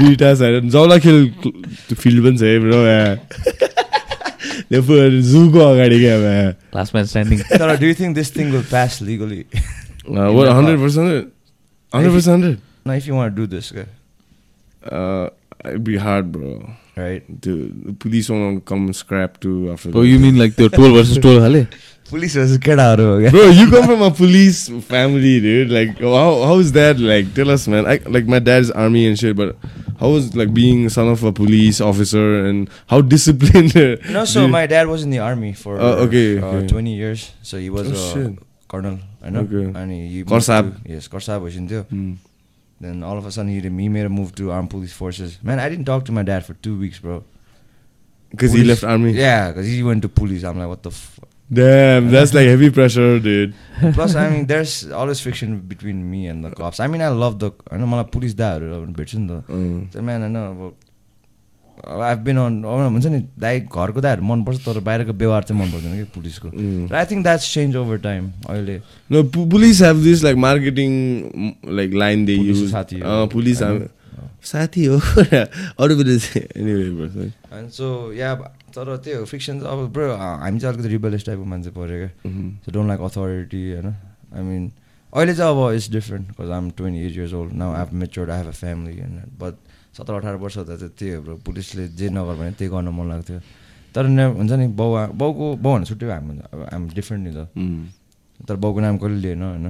दुइटा 0.00 0.28
छ 0.34 0.42
जौला 0.74 0.96
खेल 1.06 1.18
फिल्ड 1.94 2.18
पनि 2.24 2.36
छ 2.38 2.42
है 2.42 2.58
ब्रो 2.66 2.78
जूको 5.30 5.60
अगाडि 5.70 5.98
क्या 6.04 6.14
अब 6.16 6.26
लास्ट 6.76 6.90
म्याच 6.94 7.06
स्ट्यान्डिङ 7.08 7.38
तर 7.56 7.68
do 7.80 7.86
you 7.86 7.94
think 8.00 8.12
this 8.16 8.28
thing 8.36 8.46
will 8.52 8.66
pass 8.70 8.92
legally 9.08 9.40
hundred 10.10 10.78
percent 10.84 11.10
hundred 11.92 12.12
percent 12.12 12.34
hundred 12.34 12.56
न 12.86 12.88
if 12.96 13.04
you 13.08 13.14
want 13.16 13.32
do 13.36 13.46
this 13.56 13.66
क्या 13.72 13.88
Uh, 14.82 15.26
it'd 15.64 15.84
right? 16.96 17.22
The 17.42 17.94
police 17.98 18.28
won't 18.28 18.64
come 18.64 18.92
scrap 18.92 19.40
too 19.40 19.72
after. 19.72 19.90
Oh, 19.94 20.02
you 20.02 20.18
mean 20.18 20.38
like 20.38 20.56
the 20.56 20.68
toll 20.68 20.92
versus 20.98 21.18
toll, 21.18 21.40
hale? 21.40 21.66
Police 22.08 22.34
versus 22.34 22.58
kada 22.58 22.96
Bro, 22.96 23.48
you 23.50 23.70
come 23.70 23.86
from 23.86 24.02
a 24.02 24.10
police 24.10 24.68
family, 24.84 25.40
dude. 25.40 25.70
Like, 25.70 25.98
how 25.98 26.42
how 26.44 26.58
is 26.58 26.72
that? 26.72 26.98
Like, 26.98 27.32
tell 27.34 27.50
us, 27.50 27.66
man. 27.66 27.86
I, 27.86 28.00
like, 28.04 28.26
my 28.26 28.38
dad's 28.38 28.70
army 28.70 29.06
and 29.06 29.18
shit, 29.18 29.34
but 29.36 29.56
how 29.98 30.10
was 30.10 30.36
like 30.36 30.52
being 30.52 30.88
son 30.88 31.08
of 31.08 31.22
a 31.24 31.32
police 31.32 31.80
officer 31.80 32.44
and 32.44 32.68
how 32.88 33.00
disciplined? 33.14 33.74
no, 34.10 34.24
so 34.28 34.48
my 34.48 34.66
dad 34.66 34.88
was 34.88 35.02
in 35.02 35.10
the 35.10 35.20
army 35.20 35.54
for 35.54 35.80
uh, 35.80 36.04
okay, 36.04 36.38
uh, 36.38 36.46
okay, 36.46 36.66
twenty 36.66 36.94
years. 36.94 37.32
So 37.42 37.56
he 37.56 37.70
was 37.70 37.88
oh, 37.88 37.94
a 37.94 38.12
shit. 38.12 38.38
colonel, 38.68 38.98
I 39.22 39.30
know. 39.30 39.46
Okay. 39.48 39.72
And 39.78 39.90
he, 39.90 40.08
he 40.08 40.24
yes, 40.26 41.08
colonel. 41.08 41.40
was 41.40 41.56
in 41.56 41.66
there. 41.66 41.84
Mm. 41.84 42.18
Then 42.81 43.03
all 43.03 43.17
of 43.17 43.25
a 43.25 43.31
sudden 43.31 43.49
he, 43.51 43.59
he 43.59 43.89
made 43.89 44.05
a 44.05 44.09
move 44.09 44.35
to 44.35 44.51
armed 44.51 44.69
police 44.69 44.93
forces. 44.93 45.39
Man, 45.43 45.59
I 45.59 45.67
didn't 45.69 45.85
talk 45.85 46.05
to 46.05 46.11
my 46.11 46.23
dad 46.23 46.45
for 46.45 46.53
two 46.55 46.77
weeks, 46.77 46.99
bro. 46.99 47.23
Because 48.29 48.51
he 48.51 48.59
Police- 48.59 48.67
left 48.69 48.83
army. 48.83 49.11
Yeah, 49.13 49.47
because 49.51 49.67
he 49.67 49.81
went 49.83 50.01
to 50.03 50.09
police. 50.09 50.43
I'm 50.43 50.59
like, 50.59 50.67
what 50.67 50.83
the 50.83 50.89
f 50.89 51.19
Damn, 51.51 52.11
that's 52.11 52.33
like 52.33 52.45
heavy 52.45 52.69
pressure, 52.69 53.19
dude. 53.19 53.53
Plus, 53.93 54.15
I 54.15 54.29
mean, 54.29 54.47
there's 54.47 54.91
always 54.91 55.21
friction 55.21 55.59
between 55.61 56.01
me 56.11 56.27
and 56.27 56.43
the 56.43 56.51
cops. 56.51 56.81
I 56.81 56.87
mean, 56.87 57.01
I 57.01 57.07
love 57.07 57.39
the. 57.39 57.51
I 57.71 57.77
know 57.77 57.87
मलाई 57.87 58.11
police 58.15 58.35
दाहरू 58.35 58.81
भेट्छु 58.99 59.17
नि 59.19 59.27
त 59.29 59.43
Mm. 59.47 59.77
त्यो 59.93 60.01
man 60.09 60.21
होइन 60.27 60.35
अब 60.35 60.73
I 62.02 62.14
been 62.24 62.36
on 62.38 62.62
हुन्छ 62.64 63.06
नि 63.06 63.20
दाइ 63.38 63.60
घरको 63.60 64.00
दाइहरू 64.00 64.22
मनपर्छ 64.24 64.58
तर 64.66 64.80
बाहिरको 64.90 65.12
व्यवहार 65.12 65.42
चाहिँ 65.42 65.60
मन 65.62 65.72
पर्दैन 65.72 65.96
कि 65.96 66.10
पुलिसको। 66.16 66.48
Mm. 66.48 66.92
I 66.92 67.04
think 67.10 67.22
that's 67.22 67.52
change 67.54 67.76
over 67.76 67.98
time 68.04 68.30
अहिले। 68.50 68.80
No, 69.10 69.22
p- 69.24 69.48
police 69.54 69.80
have 69.86 70.04
this 70.04 70.22
like 70.26 70.38
marketing 70.44 70.94
mm, 71.32 71.52
like 71.80 71.92
line 72.04 72.24
they 72.28 72.38
Police 72.38 72.62
use. 72.62 72.70
साथी 72.72 73.00
have 73.00 73.90
साथी 74.44 74.84
हो 74.84 74.96
अरू 74.98 75.96
बेला 75.96 76.16
चाहिँ 76.18 77.68
सो 77.70 78.12
या 78.12 78.34
तर 78.74 78.96
त्यही 78.96 79.18
हो 79.18 79.24
फ्रिक्सन 79.24 79.60
अब 79.72 79.78
ब्रो 79.94 80.14
हामी 80.14 80.58
चाहिँ 80.58 80.74
अलिकति 80.74 80.88
रिबलिस 80.92 81.26
टाइपको 81.26 81.44
मान्छे 81.44 81.70
पऱ्यो 81.70 81.98
क्या. 81.98 82.10
सो 82.64 82.72
डोन्ट 82.72 82.88
लाइक 82.88 83.00
अथोरिटी 83.00 83.62
होइन? 83.72 83.86
आई 83.86 84.42
मिन 84.42 84.70
अहिले 85.14 85.34
चाहिँ 85.34 85.50
अब 85.52 85.74
it's 85.74 85.90
different 85.92 86.28
because 86.28 86.50
um 86.50 86.70
twenty 86.76 87.00
eight 87.06 87.16
years 87.16 87.34
old 87.34 87.52
now 87.62 87.74
I 87.74 87.84
matured 88.02 88.30
I 88.30 88.38
have 88.38 88.48
a 88.48 88.56
family 88.60 88.98
होइन 88.98 89.14
बट 89.40 89.54
सत्र 89.96 90.12
अठार 90.18 90.36
वर्ष 90.42 90.56
हुँदा 90.58 90.74
चाहिँ 90.76 90.92
त्यही 90.98 91.12
हो 91.14 91.20
ब्रो 91.22 91.34
पुलिसले 91.44 91.84
जे 91.98 92.06
नगर 92.16 92.34
भने 92.40 92.52
त्यही 92.56 92.70
गर्न 92.72 92.88
मन 92.96 93.06
लाग्थ्यो। 93.12 93.40
तर 93.92 94.04
हुन्छ 94.08 94.52
नि 94.56 94.66
बाउ 94.72 94.90
बाउको 95.20 95.46
बाउ 95.60 95.72
भने 95.76 95.84
छुट्टै 95.84 96.08
हामी 96.08 96.32
अब 96.48 96.60
आम 96.72 96.82
डिफ्रेन्ट 96.96 97.22
नि 97.28 97.32
त. 97.36 97.40
तर 98.48 98.56
बाउको 98.56 98.78
नाम 98.80 98.96
कहिले 98.96 99.20
लिएन 99.20 99.42
होइन। 99.42 99.68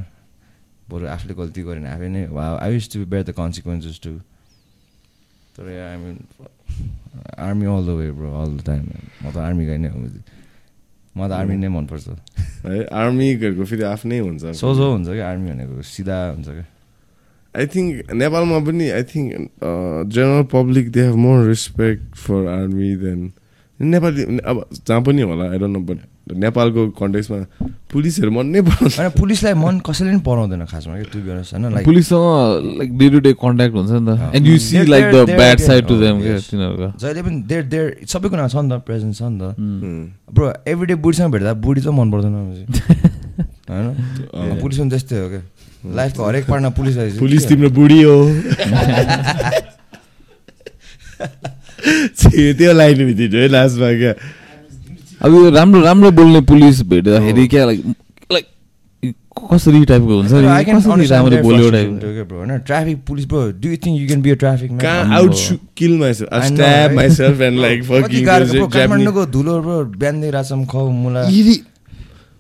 बरु 0.90 1.04
आफूले 1.10 1.34
गल्ती 1.34 1.60
गरेन। 1.66 1.86
आफै 1.90 2.08
नै 2.14 2.22
I 2.30 2.70
wish 2.74 2.86
to 2.92 2.96
bear 3.02 3.24
the 3.26 3.30
consequences 3.34 3.96
to 4.04 4.12
तर 5.58 5.64
I 5.68 5.96
mean 5.98 6.16
army 7.42 7.66
all 7.66 7.82
the 7.86 7.90
way 7.98 8.06
bro 8.14 8.28
all 8.30 8.50
the 8.56 8.60
time 8.62 8.82
म 9.22 9.24
त 9.34 9.36
आर्मी 9.42 9.64
गाई 9.66 9.78
नै 9.82 9.88
हो 9.90 9.98
म 9.98 11.20
त 11.28 11.32
आर्मी 11.34 11.56
नै 11.58 11.68
मनपर्छ। 11.68 12.06
है 12.62 12.78
आर्मीहरूको 12.88 13.64
फेरि 13.68 13.84
आफ्नै 13.90 14.18
हुन्छ। 14.22 14.54
सोझो 14.54 14.86
हुन्छ 14.94 15.08
क्या 15.12 15.26
आर्मी 15.28 15.48
भनेको। 15.50 15.82
सिधा 15.82 16.18
हुन्छ 16.38 16.48
क्या। 16.48 16.66
आई 17.54 17.66
थिङ्क 17.68 18.12
नेपालमा 18.14 18.58
पनि 18.66 18.88
I 18.92 19.02
think 19.04 19.30
general 20.08 20.42
public 20.50 20.90
they 20.90 21.00
have 21.02 21.16
more 21.18 21.44
respect 21.46 22.16
for 22.18 22.46
army 22.50 22.94
than 22.98 23.20
Nepali 23.80 24.22
अब 24.44 24.64
जहाँ 24.80 25.00
पनि 25.02 25.22
होला 25.24 25.44
आई 25.50 25.58
डोन्ट 25.58 25.72
नो 25.72 25.80
बट 25.84 25.98
नेपालको 26.38 26.82
कन्टेक्समा 26.94 27.36
पुलिसहरू 27.92 28.30
मन 28.30 28.46
नै 28.48 28.60
पराउँछ 28.62 28.98
होइन 28.98 29.10
पुलिसलाई 29.12 29.54
मन 29.56 29.78
कसैले 29.84 30.10
पनि 30.10 30.20
पढाउँदैन 30.22 30.64
खासमा 30.66 30.96
टु 31.12 31.18
बियर्स 31.20 31.52
होइन 31.52 31.64
like 31.72 31.84
पुलिससँग 31.84 32.78
like 32.78 32.90
day 32.98 33.08
to 33.10 33.20
day 33.20 33.32
contact 33.36 33.74
हुन्छ 33.74 33.90
नि 33.92 34.00
त 34.08 34.30
and 34.32 34.46
you 34.46 34.58
see 34.60 34.76
They're- 34.76 34.88
like 34.88 35.04
the 35.04 35.14
they're- 35.14 35.36
bad 35.36 35.58
side 35.60 35.86
to 35.86 35.94
them. 36.00 36.20
तिनीहरूको 36.22 36.88
जहिले 36.98 37.22
पनि 37.22 37.42
देयर 37.44 37.62
देयर 37.66 37.86
सबैको 38.08 38.36
नाम 38.36 38.48
छ 38.48 38.56
नि 38.56 38.70
त 38.70 38.80
प्रेजेन्ट 38.86 39.14
छ 39.14 39.22
नि 39.24 39.38
त. 39.40 39.44
ब्रो 40.32 40.52
एभ्री 40.66 40.86
डे 40.86 40.94
बुढीसँग 41.02 41.32
भेट्दा 41.32 41.52
बुढी 41.60 41.80
चाहिँ 41.80 41.98
मन 41.98 42.10
पर्दैन 42.10 42.34
होइन 43.68 44.60
पुलिस 44.60 44.78
पनि 44.78 44.90
त्यस्तै 44.90 45.18
हो 45.18 45.28
क्या 45.28 45.42
लाइफको 45.84 46.24
हरेक 46.26 46.44
पार्टमा 46.46 46.68
पुलिस 46.78 46.98
आएपछि 46.98 47.18
पुलिस 47.18 47.48
तिम्रो 47.48 47.70
बुढी 47.78 48.02
हो 48.02 48.16
त्यो 52.22 52.72
लाइन 52.72 52.98
भित्र 53.06 53.38
है 53.38 53.48
लास्टमा 53.48 53.90
क्या? 53.98 54.12
अब 55.22 55.34
यो 55.34 55.50
राम्रो 55.50 55.80
राम्रो 55.82 56.10
बोल्ने 56.18 56.40
पुलिस 56.50 56.82
भेट्दाखेरि 56.92 57.46
क्या 57.48 57.64
लाइक 57.66 57.80
लाइक 58.32 58.46
कसरी 59.52 59.84
टाइपको 59.84 60.16
हुन्छ 60.16 60.32
नि? 60.32 60.46
I 60.46 60.64
can 60.64 60.78
कसरी 60.78 60.92
understand 60.92 61.12
राम्रो 61.12 61.30
their 61.30 61.42
बोल्यो 61.42 61.68
frustration 61.68 61.72
टाइप 61.72 62.02
too, 62.02 62.12
क्या, 62.14 62.24
bro. 62.28 62.36
होइन 62.38 62.58
traffic 62.66 62.98
police 63.06 63.26
bro 63.26 63.42
do 63.62 63.68
you 63.68 63.76
think 63.86 64.00
you 64.00 64.06
can 64.06 64.22
be 64.22 64.30
a 64.30 64.34
traffic 64.44 64.70
कहाँ 64.80 65.02
out 65.18 65.34
kill 65.76 65.98
myself 65.98 66.32
I 66.32 66.34
know, 66.38 66.46
stab? 66.52 66.92
Myself 66.96 67.40
and 67.40 67.60
like 67.60 67.84
fucking. 67.84 68.24
काठमाडौँको 68.26 69.26
धुलो 69.36 69.60
ब्रो 69.62 69.84
बिहान 69.98 70.24
राछम 70.30 70.64
खाउ 70.72 70.90
मुला 71.02 71.22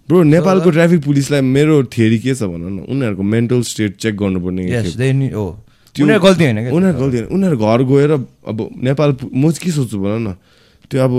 ब्रो 0.08 0.22
नेपालको 0.24 0.70
ट्राफिक 0.70 1.00
पुलिसलाई 1.04 1.40
मेरो 1.40 1.82
थ्योरी 1.88 2.18
के 2.18 2.34
छ 2.34 2.42
भन 2.44 2.60
न? 2.60 2.78
उनीहरूको 2.84 3.22
मेन्टल 3.24 3.60
स्टेट 3.62 3.96
चेक 3.98 4.14
गर्नुपर्ने 4.16 4.62
यस 4.68 4.94
दे 4.96 5.12
नि 5.12 5.28
हो 5.30 5.44
त्यो- 5.96 6.04
उनीहरू 6.04 6.22
गल्ती 6.22 6.44
होइन 6.44 6.58
उनीहरू 6.70 6.98
गल्ती 6.98 7.16
होइन। 7.18 7.28
उनीहरू 7.30 7.56
घर 7.58 7.80
गएर 7.84 8.10
अब 8.48 8.58
नेपाल 8.82 9.10
म 9.32 9.50
चाहिँ 9.50 9.62
के 9.62 9.70
सोच्छु 9.70 9.98
भन 9.98 10.12
न? 10.20 10.34
त्यो 10.90 10.98
अब 11.00 11.12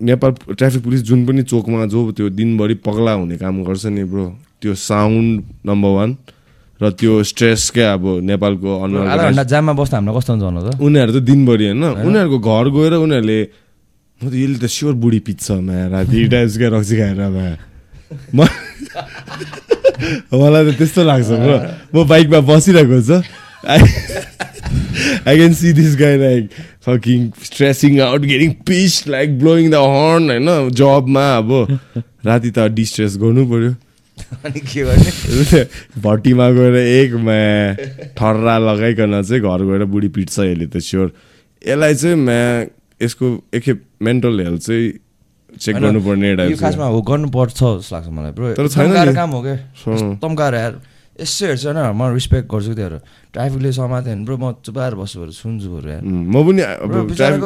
नेपाल 0.00 0.30
ट्राफिक 0.50 0.82
पुलिस 0.82 1.00
जुन 1.02 1.26
पनि 1.26 1.42
चोकमा 1.44 1.86
जो 1.86 2.00
त्यो 2.12 2.28
दिनभरि 2.32 2.74
पगला 2.80 3.12
हुने 3.12 3.36
काम 3.36 3.62
गर्छ 3.64 3.86
नि 3.92 4.04
ब्रो 4.06 4.24
त्यो 4.62 4.74
साउन्ड 4.74 5.42
नम्बर 5.66 5.90
वान 5.90 6.10
र 6.80 6.90
त्यो 6.92 7.22
स्ट्रेस 7.22 7.70
क्या 7.70 7.92
अब 7.92 8.04
नेपालको 8.24 8.70
जाममा 9.44 9.72
बस्दा 9.76 9.96
हामीलाई 9.96 10.16
कस्तो 10.16 10.32
हुन्छ 10.32 10.80
उनीहरू 10.80 11.12
त 11.12 11.18
दिनभरि 11.22 11.64
होइन। 11.68 11.84
उनीहरूको 12.00 12.38
घर 12.40 12.66
गएर 12.72 12.92
उनीहरूले 12.98 13.40
म 14.20 14.24
त 14.24 14.34
यसले 14.34 14.58
त 14.58 14.66
स्योर 14.66 14.94
बुढी 14.96 15.18
पिच्छ 15.20 15.44
मा 15.60 15.76
राति 15.92 16.18
टाइम्स 16.28 16.54
क्या 16.56 16.68
रक्सी 16.70 16.94
खाएर 16.96 17.20
मा 17.28 17.44
म 18.34 18.46
मलाई 20.32 20.62
त 20.66 20.78
त्यस्तो 20.78 21.02
लाग्छ 21.04 21.30
ब्रो। 21.30 21.56
म 21.94 21.96
बाइकमा 22.08 22.40
बसिरहेको 22.48 22.98
छ 23.02 23.10
I 23.70 25.36
can 25.36 25.52
see 25.54 25.72
this 25.72 25.96
guy 26.00 26.16
like 26.18 26.42
fucking 26.86 27.20
stressing 27.44 28.00
out 28.00 28.22
getting 28.30 28.50
piss 28.66 28.94
like 29.08 29.38
blowing 29.38 29.70
the 29.70 29.74
horn 29.74 30.30
होइन 30.30 30.70
जबमा 30.74 31.26
अब। 31.36 31.50
राति 32.26 32.50
त 32.50 32.58
डिस्ट्रेस 32.74 33.16
गर्नु 33.20 33.44
पऱ्यो 33.50 33.72
अनि 34.44 34.60
के 34.60 34.82
गर्ने? 34.84 35.64
भट्टीमा 36.02 36.46
गएर 36.50 36.76
एकमा 36.76 37.38
ठर्रा 38.18 38.56
लगाइकन 38.58 39.22
चाहिँ 39.22 39.42
घर 39.42 39.64
गएर 39.70 39.84
बुढी 39.92 40.08
पिट्छ 40.16 40.38
यसले 40.38 40.66
त 40.66 40.78
स्योर 40.78 41.12
यसलाई 41.62 41.94
चाहिँ 41.94 42.16
म्या 42.16 42.44
यसको 43.00 43.26
एकखेप 43.54 43.78
मेन्टल 44.02 44.40
हेल्थ 44.40 44.60
चाहिँ 44.66 44.88
चेक 45.58 45.74
गर्नुपर्ने 45.76 46.54
खासमा 46.56 46.86
हो 46.86 46.98
गर्नुपर्छ 47.02 47.58
जस्तो 47.58 47.94
लाग्छ 47.96 48.08
मलाई 48.08 48.32
ब्रो 48.36 48.54
तर 48.54 48.68
छैन। 48.68 49.14
काम 49.14 49.30
हो 49.30 49.40
क्या। 49.42 49.56
छ। 49.74 49.82
तम 50.22 50.32
गाह्रो 50.38 50.58
यार। 50.58 50.74
यसो 51.20 51.46
हेर्छु 51.46 51.68
होइन 51.68 51.92
म 51.92 52.02
रिस्पेक्ट 52.16 52.46
गर्छु 52.48 52.72
त्योहरू 52.74 52.98
ट्राफिकले 53.34 53.70
समात्यो 53.76 54.12
भने 54.14 54.24
ब्रो 54.24 54.36
म 54.40 54.44
चुपाएर 54.64 54.94
बस्छु 54.96 55.16
बरु 55.20 55.32
सुन्छु 55.36 55.68
बरु 55.68 55.88
यार। 55.90 56.02
म 56.04 56.32
पनि 56.32 56.62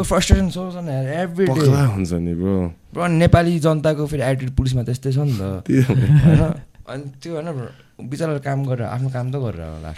फ्रस्ट्रेसन 0.05 0.49
सोच 0.55 0.77
न 0.79 0.89
यार 0.95 1.07
एभ्री 1.27 1.47
हुन्छ 1.51 2.13
नि 2.23 2.35
ब्रो 2.39 2.55
ब्रो 2.95 3.07
नेपाली 3.19 3.59
जनताको 3.67 4.07
फेरि 4.07 4.23
एटिट्युड 4.23 4.53
पुलिसमा 4.55 4.83
त्यस्तै 4.87 5.11
छ 5.11 5.19
नि 5.27 5.35
त। 5.35 5.43
होइन? 6.27 6.43
अनि 6.87 7.05
त्यो 7.19 7.33
होइन 7.35 7.51
ब्रो 7.51 7.69
बिचरा 8.07 8.39
काम 8.47 8.59
गरेर 8.71 8.87
आफ्नो 8.87 9.09
काम 9.11 9.27
त 9.33 9.37
गरेर 9.43 9.63
होला। 9.67 9.91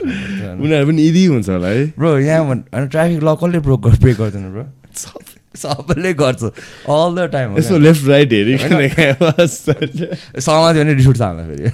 उनीहरू 0.56 0.86
पनि 0.88 1.02
इदी 1.02 1.24
हुन्छ 1.36 1.48
होला 1.48 1.68
है। 1.68 1.84
ब्रो 2.00 2.10
यहाँ 2.18 2.44
होइन 2.48 2.88
ट्राफिक 2.88 3.20
ल 3.20 3.28
कसले 3.36 3.58
ब्रोक 3.60 3.84
ब्रेक 4.00 4.16
गर्दैन 4.16 4.46
ब्रो 4.56 4.64
सबैले 5.56 6.12
गर्छ। 6.14 6.42
अल 6.42 7.10
द 7.16 7.28
टाइम 7.32 7.56
यसो 7.58 7.78
लेफ्ट 7.78 8.08
राइट 8.08 8.32
हेरिकन 8.32 9.46
समात्यो 9.46 10.82
भने 10.84 10.94
रिस 10.94 11.06
उठ्छ 11.06 11.20
हामीलाई 11.20 11.46
फेरि। 11.56 11.70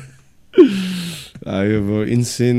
यो 1.73 1.79
अब 1.83 2.09
इन्सेन 2.09 2.57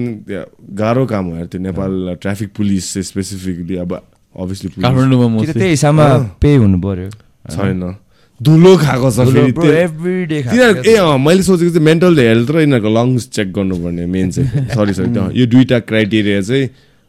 गाह्रो 0.80 1.06
काम 1.08 1.26
हो 1.26 1.36
यार 1.36 1.46
त्यो 1.52 1.62
नेपाल 1.62 2.16
ट्राफिक 2.22 2.50
पुलिस 2.58 2.94
स्पेसिफिकली 3.10 3.76
अब 3.84 3.92
अभियसली 3.96 4.70
काठमाडौँमा 4.82 5.44
त्यही 5.54 5.70
हिसाबमा। 5.70 6.08
पे 6.42 6.56
हुनु 6.56 6.78
पर्यो? 6.82 7.10
छैन। 7.54 7.96
धुलो 8.42 8.76
खाएको 8.78 9.10
छ 9.12 9.20
फेरि 9.30 9.52
त्यो- 9.52 9.74
एभ्री 9.74 10.26
डे 10.26 10.42
तिनीहरू 10.44 10.84
ए 10.84 10.96
अँ 11.00 11.18
मैले 11.26 11.44
सोचेको 11.48 11.72
चाहिँ 11.72 11.86
मेन्टल 11.86 12.20
हेल्थ 12.20 12.50
र 12.52 12.60
यिनीहरूको 12.60 12.90
लङ्स 12.98 13.28
चेक 13.30 13.54
गर्नुपर्ने 13.54 14.06
मेन 14.06 14.32
चाहिँ। 14.32 14.68
सरी 14.76 14.94
सरी 14.94 15.40
यो 15.40 15.46
दुइटा 15.48 15.80
क्राइटेरिया 15.88 16.42
चाहिँ 16.42 16.66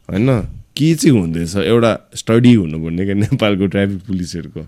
होइन? 0.09 0.29
के 0.77 0.95
चाहिँ 0.95 1.19
हुँदैछ? 1.19 1.57
एउटा 1.57 1.99
स्टडी 2.15 2.55
हुनुपर्ने 2.55 3.05
क्या 3.05 3.15
नेपालको 3.15 3.67
ट्राफिक 3.75 3.99
पुलिसहरूको। 4.07 4.61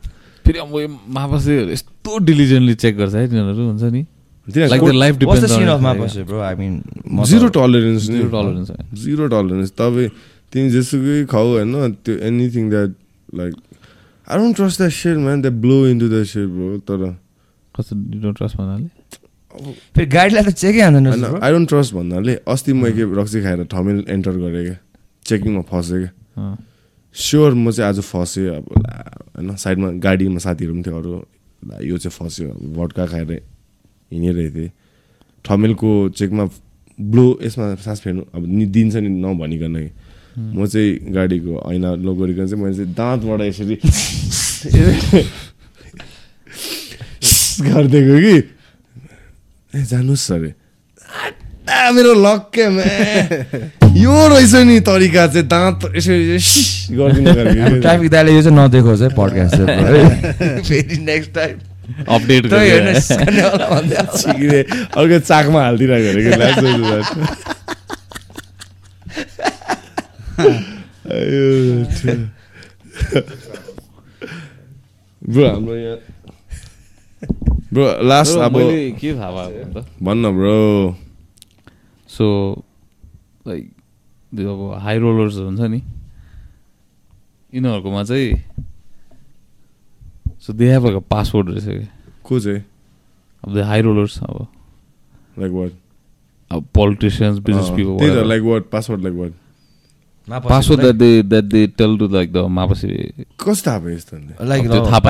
फेरि 0.47 0.59
अब 0.59 0.79
यो 0.79 0.89
मापासे 0.89 1.73
यस्तो 1.73 2.19
डिलिजेन्टली 2.25 2.75
चेक 2.75 2.97
गर्छ 2.97 3.15
है 3.15 3.29
तिनीहरू 3.29 3.67
हुन्छ 3.67 3.83
नि? 3.93 4.07
Zero 4.47 4.67
tolerance. 7.51 8.07
जिरो 8.95 9.27
टलरेन्स 9.27 9.71
तपाईँ 9.75 10.09
तिमी 10.53 10.71
जेसुकै 10.71 11.25
खाऊ 11.27 11.47
होइन 11.59 11.93
त्यो 12.07 12.15
anything 12.31 12.71
that 12.71 12.91
like 13.35 13.55
I 14.31 14.39
don't 14.39 14.57
trust 14.57 14.79
that 14.79 14.93
share 14.93 15.17
man 15.19 15.41
that 15.43 15.55
blow 15.67 15.87
into 15.87 16.09
that 16.09 16.27
share 16.27 16.47
bro 16.47 16.79
तर 16.87 17.19
कस्तो 17.75 17.97
डोन्ट 18.23 18.37
ट्रस्ट 18.39 18.57
भन्नाले? 18.57 18.87
फेरि 19.97 20.07
गाडीलाई 20.07 20.43
त 20.45 20.49
चेकै 20.55 20.81
bro. 20.87 21.43
आई 21.43 21.53
डोन्ट 21.53 21.69
ट्रस्ट 21.69 21.95
भन्नाले 21.95 22.35
अस्ति 22.47 22.73
म 22.73 22.91
के 22.95 23.03
रक्सी 23.19 23.41
खाएर 23.43 23.65
ठमेल 23.67 24.05
एन्टर 24.09 24.33
गरेँ 24.39 24.65
क्या। 24.65 24.77
चेकिङमा 25.29 25.63
फसेँ 25.71 26.01
क्या। 26.03 26.11
स्योर 27.15 27.55
म 27.55 27.71
चाहिँ 27.71 27.89
आज 27.89 27.99
फसेँ 28.01 28.49
अब 28.57 28.65
होइन 29.37 29.57
साइडमा 29.57 29.89
गाडीमा 30.05 30.39
साथीहरू 30.39 30.73
पनि 30.75 30.83
थियो 30.87 30.97
अरू। 31.01 31.13
यो 31.83 31.97
चाहिँ 31.99 32.17
फस्यो 32.19 32.49
भड्का 32.77 33.07
खाएर 33.07 33.33
हिँडिरहेको 34.13 34.57
थिएँ। 34.57 34.71
ठमेलको 35.45 35.91
चेकमा 36.19 36.45
ब्लो 36.99 37.27
यसमा 37.43 37.75
सास 37.85 38.01
फेर्नु 38.01 38.23
अब 38.35 38.43
नि 38.47 38.67
दिन्छ 38.75 38.97
नि 38.97 39.09
नभनिकन 39.25 39.75
कि। 39.77 39.91
म 40.37 40.67
चाहिँ 40.67 40.91
गाडीको 41.17 41.53
ऐना 41.73 41.95
लो 41.97 42.15
गरिकन 42.15 42.47
चाहिँ 42.47 42.63
मैले 42.63 42.77
चाहिँ 42.77 42.95
दाँतबाट 42.95 43.41
यसरी 43.49 43.77
गरिदिएको 47.67 48.17
कि? 48.21 48.37
ए 49.73 49.75
जानुहोस् 49.91 50.33
अरे 50.33 50.51
मेरो 51.97 52.13
लक्के 52.15 52.65
यो 53.97 54.13
रहेछ 54.29 54.55
नि 54.69 54.81
तरिका 54.81 55.27
चाहिँ 55.27 55.47
दाँत 55.49 55.93
यसरी 55.97 56.39
गरिदिनु 56.97 57.81
ट्राफिक 57.83 58.11
दाइले 58.11 58.33
यो 58.33 58.43
चाहिँ 58.43 58.59
नदेखोस् 58.59 59.03
है 59.03 59.09
पडकास्ट। 59.17 59.57
फेरि 60.69 60.97
नेक्स्ट 61.05 61.31
टाइम 61.35 61.59
अपडेट 62.09 62.47
अर्को 64.97 65.19
चाकमा 65.19 65.63
हालिदिरहेको। 65.63 66.11
ब्रो 75.27 75.47
हाम्रो 75.49 75.77
यहाँ 75.77 75.99
ब्रो 77.73 77.85
लास्ट 78.03 78.39
अब 78.39 78.55
के 79.01 79.13
थाहा 79.15 79.31
भयो 79.31 79.85
भन्न 80.03 80.31
ब्रो। 80.37 80.97
सो 82.09 82.27
लाइक 83.49 83.71
अब 84.45 84.79
हाई 84.83 84.99
रोलर्स 84.99 85.35
हुन्छ 85.37 85.61
नि 85.61 85.83
यिनीहरूकोमा 87.55 88.03
चाहिँ 88.05 88.43
so 90.41 90.53
they 90.53 90.71
have 90.73 90.87
like 90.87 91.03
password 91.11 91.51
रहेछ 91.51 91.65
कि? 91.65 91.89
को 92.25 92.41
चाहिँ? 92.41 92.63
अब 93.45 93.55
द 93.55 93.63
हाई 93.63 93.81
रोलर्स 93.83 94.19
अब। 94.23 94.47
लाइक 95.39 95.53
वाट 95.53 95.71
अब 96.51 96.65
politicians 96.75 97.39
business 97.39 97.69
people 97.77 98.29
like 98.29 98.43
what 98.43 98.65
password 98.73 99.03
like 99.03 99.15
what 99.15 99.33
password 100.43 100.81
that 100.81 100.95
they 100.95 101.23
that 101.23 101.45
they 101.45 101.67
tell 101.67 101.99
to 101.99 102.09
like 102.09 102.33
the 102.33 102.37
मापसी 102.37 102.89
कस्तो 103.41 103.71
थाहा 103.71 103.79
भयो 103.79 103.97
यस्तो 103.97 104.17
the 104.17 104.91
थाहा 104.91 105.01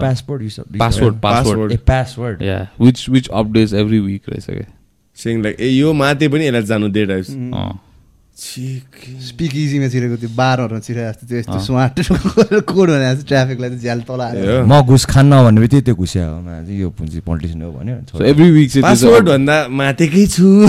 said- 0.00 0.70
you 0.70 0.78
पासवर्ड 0.78 1.20
पासवर्ड 1.20 1.72
ए 1.72 1.76
password. 1.90 2.42
Yeah 2.42 2.68
which 2.80 3.08
which 3.08 3.28
updates 3.28 3.74
every 3.74 3.98
week 4.00 4.22
रहेछ 4.28 4.46
क्या 4.46 4.72
saying 5.18 5.42
like 5.42 5.60
a 5.60 5.68
यो 5.68 5.92
माते 5.92 6.28
पनि 6.28 6.46
यसलाई 6.46 6.62
जानु 6.62 6.88
दे 6.88 7.06
टाइप्स 7.06 7.30
स्पिक 8.36 9.52
इजीमा 9.56 9.88
छिरेको 9.88 10.16
त्यो 10.20 10.28
बारहरूमा 10.36 10.80
छिरे 10.84 11.00
जस्तो 11.08 11.24
त्यो 11.28 11.36
यस्तो। 11.38 11.58
स्मार्ट 11.66 11.96
कोड 12.68 12.88
भने 12.90 13.04
जस्तो 13.16 13.24
ट्राफिकलाई 13.32 13.68
चाहिँ 13.70 13.80
झ्याल 13.80 14.00
तल 14.08 14.20
म 14.68 14.72
घुस 14.84 15.04
खान्न 15.08 15.32
भन्ने 15.44 15.60
बित्तिकै 15.60 15.84
त्यो 15.88 15.96
घुस्या 15.96 16.24
हो 16.28 16.38
यो 16.68 16.88
पुन्जी 17.00 17.20
पोलिटिसियन 17.24 17.62
हो 17.62 17.70
भन्यो 17.80 17.96
सो 18.12 18.24
एभ्री 18.24 18.50
विक 18.50 18.68
चाहिँ 18.70 18.84
पासवर्ड 18.84 19.24
भन्दा 19.28 19.56
मातेकै 19.72 20.26
छु। 20.36 20.68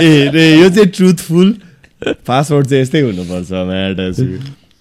ए 0.00 0.32
रे 0.34 0.44
यो 0.60 0.68
चाहिँ 0.72 0.90
ट्रुथफुल 0.96 1.48
पासवर्ड 2.26 2.64
चाहिँ 2.66 2.82
यस्तै 2.82 3.00
हुनुपर्छ 3.00 3.50
Matt 3.68 3.98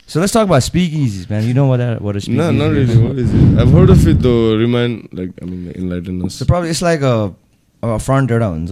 So 0.07 0.21
let's 0.21 0.31
talk 0.31 0.45
about 0.47 0.63
speakeasies, 0.63 1.29
man. 1.29 1.43
You 1.43 1.53
know 1.53 1.65
what 1.67 1.81
a, 1.81 1.97
what 1.99 2.15
a 2.15 2.21
speakeasy 2.21 2.39
No, 2.39 2.51
not 2.51 2.71
really. 2.71 2.95
What 2.97 3.17
is 3.17 3.33
it? 3.33 3.59
I've 3.59 3.73
heard 3.77 3.89
of 3.89 4.07
it 4.07 4.21
though. 4.21 4.55
Remind, 4.55 5.09
like, 5.11 5.33
I 5.41 5.45
mean, 5.45 5.65
enlighten 5.75 6.21
us. 6.23 6.35
So 6.35 6.45
probably 6.45 6.69
it's 6.69 6.81
like 6.81 7.01
a 7.01 7.31
अब 7.83 7.97
front 7.99 8.31
एउटा 8.31 8.45
हुन्छ 8.45 8.71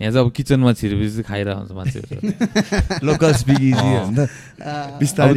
यहाँ 0.00 0.12
चाहिँ 0.12 0.24
अब 0.24 0.32
किचनमा 0.32 0.72
छिरेपछि 0.80 1.10
चाहिँ 1.10 1.28
खाइरहेको 1.28 1.60
हुन्छ 1.60 1.72
मान्छेहरू 1.76 2.08
अँ। 3.76 3.84
होइन। 3.84 4.16
अब 4.16 4.96
बिस्तारै 5.00 5.32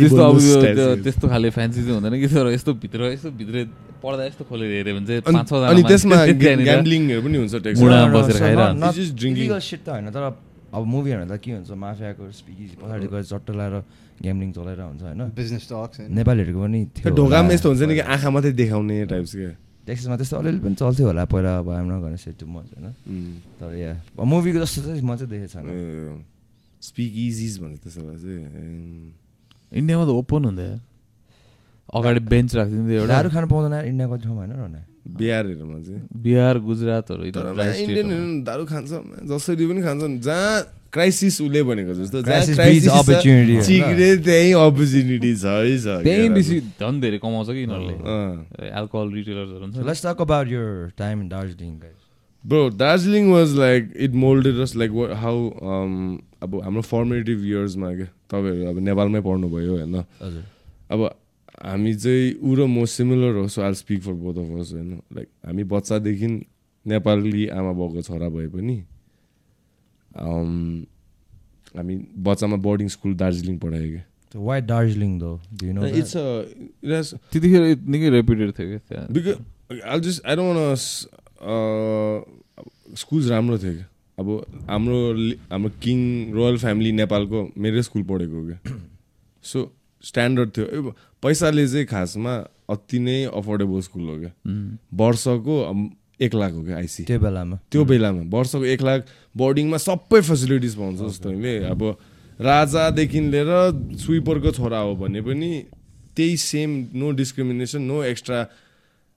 त्यस्तो 1.03 1.25
अब 1.27 1.31
खाले 1.31 1.49
फ्यान्सी 1.51 1.79
चाहिँ 1.83 1.95
हुँदैन 1.99 2.15
कि 2.23 2.27
तर 2.31 2.47
यस्तो 2.55 2.71
भित्र 2.79 3.01
यस्तो 3.11 3.29
भित्र 3.35 3.55
पर्दा 4.03 4.23
यस्तो 4.23 4.43
खोलेर 4.47 4.71
हेऱ्यो 4.71 4.93
भने 4.95 5.05
चाहिँ 5.07 5.21
पाँच 5.27 5.47
छजना 5.51 5.67
अनि 5.67 5.83
त्यसमा 5.83 6.15
पनि 7.23 7.37
हुन्छ 7.43 7.53
बसेर 7.59 8.37
खाइरहन्छ। 8.39 8.83
त 9.83 9.87
होइन 9.91 10.07
तर 10.15 10.23
अब 10.73 10.83
मुभी 10.89 11.09
हेर्दा 11.11 11.35
के 11.37 11.51
हुन्छ 11.53 11.69
माफियाको 11.69 12.23
स्पिकी 12.33 12.65
पछाडि 12.81 13.07
गएर 13.11 13.23
चट्ट 13.29 13.47
लगाएर 13.51 13.75
ग्याम्लिङ 14.23 14.49
चलाएर 14.57 14.79
हुन्छ 14.81 15.01
होइन। 15.03 15.21
बिजनेस 15.37 15.63
टक्स 15.69 15.97
नेपालीहरूको 16.09 16.59
पनि 16.63 16.79
त्यो 16.97 17.11
ढोकामा 17.13 17.51
यस्तो 17.53 17.67
हुन्छ 17.69 17.81
नि 17.83 17.93
कि 17.93 18.03
आँखा 18.15 18.29
मात्रै 18.33 18.51
देखाउने 18.57 18.95
टाइप्स 19.11 19.33
क्या 19.35 19.51
टेक्समा 19.87 20.15
त्यस्तो 20.17 20.37
अलिअलि 20.37 20.59
पनि 20.63 20.75
चल्थ्यो 20.75 21.05
होला 21.07 21.23
पहिला 21.27 21.51
अब 21.59 21.69
हाम्रो 21.69 21.99
गर्ने 22.01 22.17
सेट 22.17 22.35
टु 22.39 22.45
मच 22.47 22.67
होइन. 22.73 22.87
तर 23.59 23.71
या 23.75 23.91
मुभीको 24.23 24.59
जस्तो 24.63 24.81
चाहिँ 24.83 25.01
म 25.03 25.15
चाहिँ 25.15 25.29
देखेको 25.29 25.51
छैन 25.53 25.67
स्पिक 26.81 27.11
इजिज 27.15 27.53
भन्छ 27.61 27.77
त्यसो 27.83 28.01
भए 28.01 28.17
चाहिँ. 28.23 28.43
इन्डियामा 29.79 30.03
त 30.05 30.09
ओपन 30.09 30.45
हुँदै 30.45 30.67
अगाडि 31.89 32.19
बेन्च 32.33 32.49
राखिदिन्थ्यो 32.55 32.95
एउटा। 32.99 33.13
दारू 33.13 33.29
खानु 33.33 33.47
पाउँदैन 33.51 33.73
यार 33.73 33.85
इन्डियाको 33.91 34.15
ठाउँमा 34.23 34.41
होइन 34.43 34.53
रहने। 34.55 34.81
बिहारहरूमा 35.03 35.77
चाहिँ। 35.83 36.01
बिहार 36.23 36.55
गुजरातहरू। 36.63 37.21
इन्डियनहरू 37.27 38.25
दारू 38.47 38.63
खान्छ 38.71 38.91
जसरी 39.29 39.65
पनि 39.67 39.81
खान्छन् 39.83 40.13
जहाँ 40.23 40.53
क्राइसिस 40.93 41.35
उसले 41.41 41.61
भनेको 41.65 41.93
जस्तो 41.99 42.17
त्यहीँ 42.23 42.87
अपर्च्युनिटी 42.87 43.55
छ 45.35 45.45
है 45.45 45.75
छ 45.81 45.87
त्यही। 46.05 46.29
बेसी 46.37 46.55
झन् 46.79 47.01
धेरै 47.01 47.17
कमाउँछ 47.19 47.49
कि 47.49 47.61
यिनीहरूले। 47.65 47.95
एल्कोहल 48.79 49.07
रिटेलर्सहरू 49.13 49.63
हुन्छ। 49.65 49.75
Let's 49.89 50.01
talk 50.05 50.21
about 50.21 50.47
your 50.53 50.93
time 50.97 51.15
in 51.21 51.27
Darjeeling 51.29 53.25
was 53.31 53.55
like 53.55 53.85
it 53.95 54.13
molded 54.13 54.59
us 54.59 54.75
like 54.75 54.91
what 54.91 55.11
how 55.15 55.35
um 55.63 56.21
अब 56.43 56.49
हाम्रो 56.63 56.81
फर्मेटिभ 56.83 57.37
इयर्समा 57.45 57.89
क्या 57.95 58.07
तपाईँहरू 58.31 58.69
अब 58.69 58.77
नेपालमै 58.83 59.21
पढ्नुभयो 59.27 59.71
होइन? 59.75 59.95
हजुर। 60.21 60.43
अब 60.91 60.99
हामी 61.63 61.93
चाहिँ 61.95 62.33
ऊ 62.41 62.55
र 62.55 62.65
म 62.67 62.85
सिमिलर 62.87 63.35
हो 63.35 63.47
so 63.47 63.61
I'll 63.61 63.73
speak 63.73 64.01
for 64.03 64.13
both 64.21 64.37
of 64.37 64.59
us 64.59 64.71
होइन 64.73 64.91
लाइक 65.15 65.27
हामी 65.45 65.63
बच्चादेखि 65.69 66.27
नेपाली 66.85 67.47
आमा 67.49 67.71
बाउको 67.73 68.01
छोरा 68.03 68.29
भए 68.29 68.47
पनि 68.49 68.77
um, 70.11 70.85
हामी 71.75 71.95
बच्चामा 72.21 72.57
बोर्डिङ 72.61 72.87
स्कुल 72.89 73.13
दार्जिलिङ 73.15 73.57
पढायो 73.59 73.89
क्या 73.89 74.03
So 74.31 74.39
why 74.41 74.61
Darjeeling 74.61 75.19
though? 75.19 75.39
Do 75.53 75.67
you 75.67 75.73
know? 75.73 75.81
that? 75.83 75.95
It's 75.95 77.13
त्यतिखेर 77.31 77.63
निकै 77.85 78.09
रेपुटेड 78.09 78.51
थियो 78.51 78.67
क्या 78.69 78.79
त्यहाँ 78.81 79.07
because 79.13 79.81
I 79.83 79.99
just 80.01 80.25
I 80.25 80.35
don't 80.35 80.59
schools 82.97 83.27
राम्रो 83.29 83.57
थियो 83.57 83.73
क्या 83.73 83.87
अब 84.17 84.27
हाम्रो 84.69 84.97
हाम्रो 85.51 85.71
किङ 85.83 85.99
रोयल 86.33 86.57
फ्यामिली 86.57 86.91
नेपालको 86.93 87.37
मेरै 87.57 87.81
स्कुल 87.83 88.03
पढेको 88.09 88.41
क्या 88.47 88.57
सो 89.45 89.59
स्ट्यान्डर्ड 90.03 90.49
थियो 90.57 90.95
पैसाले 91.23 91.67
चाहिँ 91.67 91.85
खासमा 91.87 92.33
अति 92.69 92.99
नै 92.99 93.23
अफोर्डेबल 93.31 93.81
स्कुल 93.81 94.07
हो 94.09 94.15
क्या. 94.19 94.31
वर्षको 94.93 95.55
एक 96.21 96.33
लाख 96.35 96.51
हो 96.53 96.63
क्या 96.63 96.77
आइसी 96.77 97.03
त्यो 97.03 97.19
बेलामा। 97.19 97.57
त्यो 97.71 97.83
बेलामा 97.85 98.21
वर्षको 98.29 98.65
एक 98.65 98.81
लाख 98.81 98.99
बोर्डिङमा 99.35 99.77
सबै 99.77 100.21
फेसिलिटिज 100.21 100.75
पाउँछ 100.75 100.99
जस्तो 100.99 101.29
अहिले। 101.29 101.53
अब 101.71 101.81
राजादेखि 102.39 103.19
लिएर 103.31 103.51
स्विपरको 104.03 104.51
छोरा 104.51 104.79
हो 104.79 104.95
भने 104.95 105.21
पनि 105.21 105.51
त्यही 106.15 106.37
same 106.37 106.69
no 106.93 107.11
discrimination 107.17 107.81
no 107.81 108.03
extra 108.03 108.39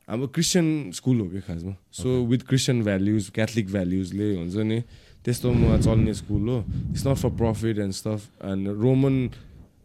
अब 0.09 0.27
क्रिस्चियन 0.35 0.67
स्कुल 0.95 1.21
हो 1.21 1.27
क्या 1.29 1.41
खासमा। 1.47 1.75
So 1.93 2.09
with 2.27 2.43
Christian 2.49 2.83
values 2.83 3.31
Catholic 3.35 3.67
भ्याल्युजले 3.71 4.35
हुन्छ 4.35 4.57
नि 4.71 4.81
त्यस्तोमा 5.25 5.77
चल्ने 5.83 6.15
स्कुल 6.15 6.49
हो। 6.49 6.59
It's 6.91 7.07
not 7.07 7.17
for 7.17 7.31
profit 7.37 7.79
and 7.79 7.93
stuff 7.93 8.45
and 8.45 8.69
Roman 8.83 9.17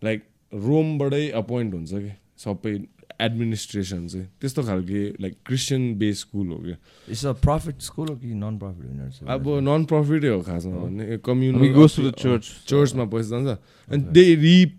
like 0.03 0.23
रोमबाटै 0.53 1.29
appoint 1.41 1.73
हुन्छ 1.73 1.91
कि? 1.93 2.11
सबै 2.37 2.73
एडमिनिस्ट्रेसन 3.21 4.07
चाहिँ। 4.07 4.27
त्यस्तो 4.41 4.61
खालके 4.63 5.01
लाइक 5.21 5.33
क्रिस्चियन 5.45 5.83
बेस 5.97 6.19
स्कुल 6.19 6.47
हो 6.47 6.57
क्या 6.57 6.77
इट्स 7.09 7.25
अ 7.25 7.33
प्रफिट 7.45 7.81
स्कुल 7.81 8.07
हो 8.07 8.15
कि 8.17 8.33
नन 8.33 8.57
प्रफिट 8.57 9.29
अब 9.29 9.47
नन 9.67 9.85
प्रफिटै 9.85 10.27
हो 10.27 10.41
खासमा 10.41 10.77
भने 10.83 11.17
the 12.01 12.11
church. 12.17 12.47
चर्चमा 12.67 13.05
पैसा 13.05 13.29
जान्छ। 13.29 13.59
अनि 13.91 14.03
त्यही 14.13 14.35
रिप 14.35 14.71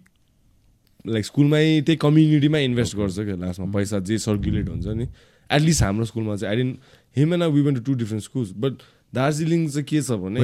लाइक 1.06 1.24
स्कुलमै 1.24 1.82
त्यही 1.86 1.96
कम्युनिटीमा 2.02 2.58
इन्भेस्ट 2.58 2.96
गर्छ 2.96 3.18
क्या 3.18 3.36
लास्टमा 3.36 3.70
पैसा 3.72 3.98
जे 4.10 4.18
सर्कुलेट 4.18 4.68
हुन्छ 4.68 4.86
नि। 4.86 5.06
एटलिस्ट 5.50 5.82
हाम्रो 5.82 6.04
स्कुलमा 6.10 6.36
चाहिँ 6.36 6.50
I 6.50 6.62
and 6.62 6.78
him 7.16 7.34
and 7.34 7.44
we 7.54 7.60
went 7.62 7.78
to 7.78 7.84
two 7.84 7.98
different 7.98 8.22
schools 8.24 8.52
but 8.58 8.72
Darjeeling 9.14 9.68
चाहिँ 9.68 9.84
के 9.86 10.02
छ 10.02 10.10
भने? 10.18 10.40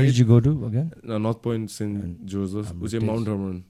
नर्थ 1.19 1.39
पोइन्ट 1.43 1.71
सेन्ट 1.71 2.27
जोर्जस 2.31 2.73
ऊ 2.75 2.87
चाहिँ 2.87 3.07
माउन्ट 3.07 3.29
हर्मन. 3.29 3.63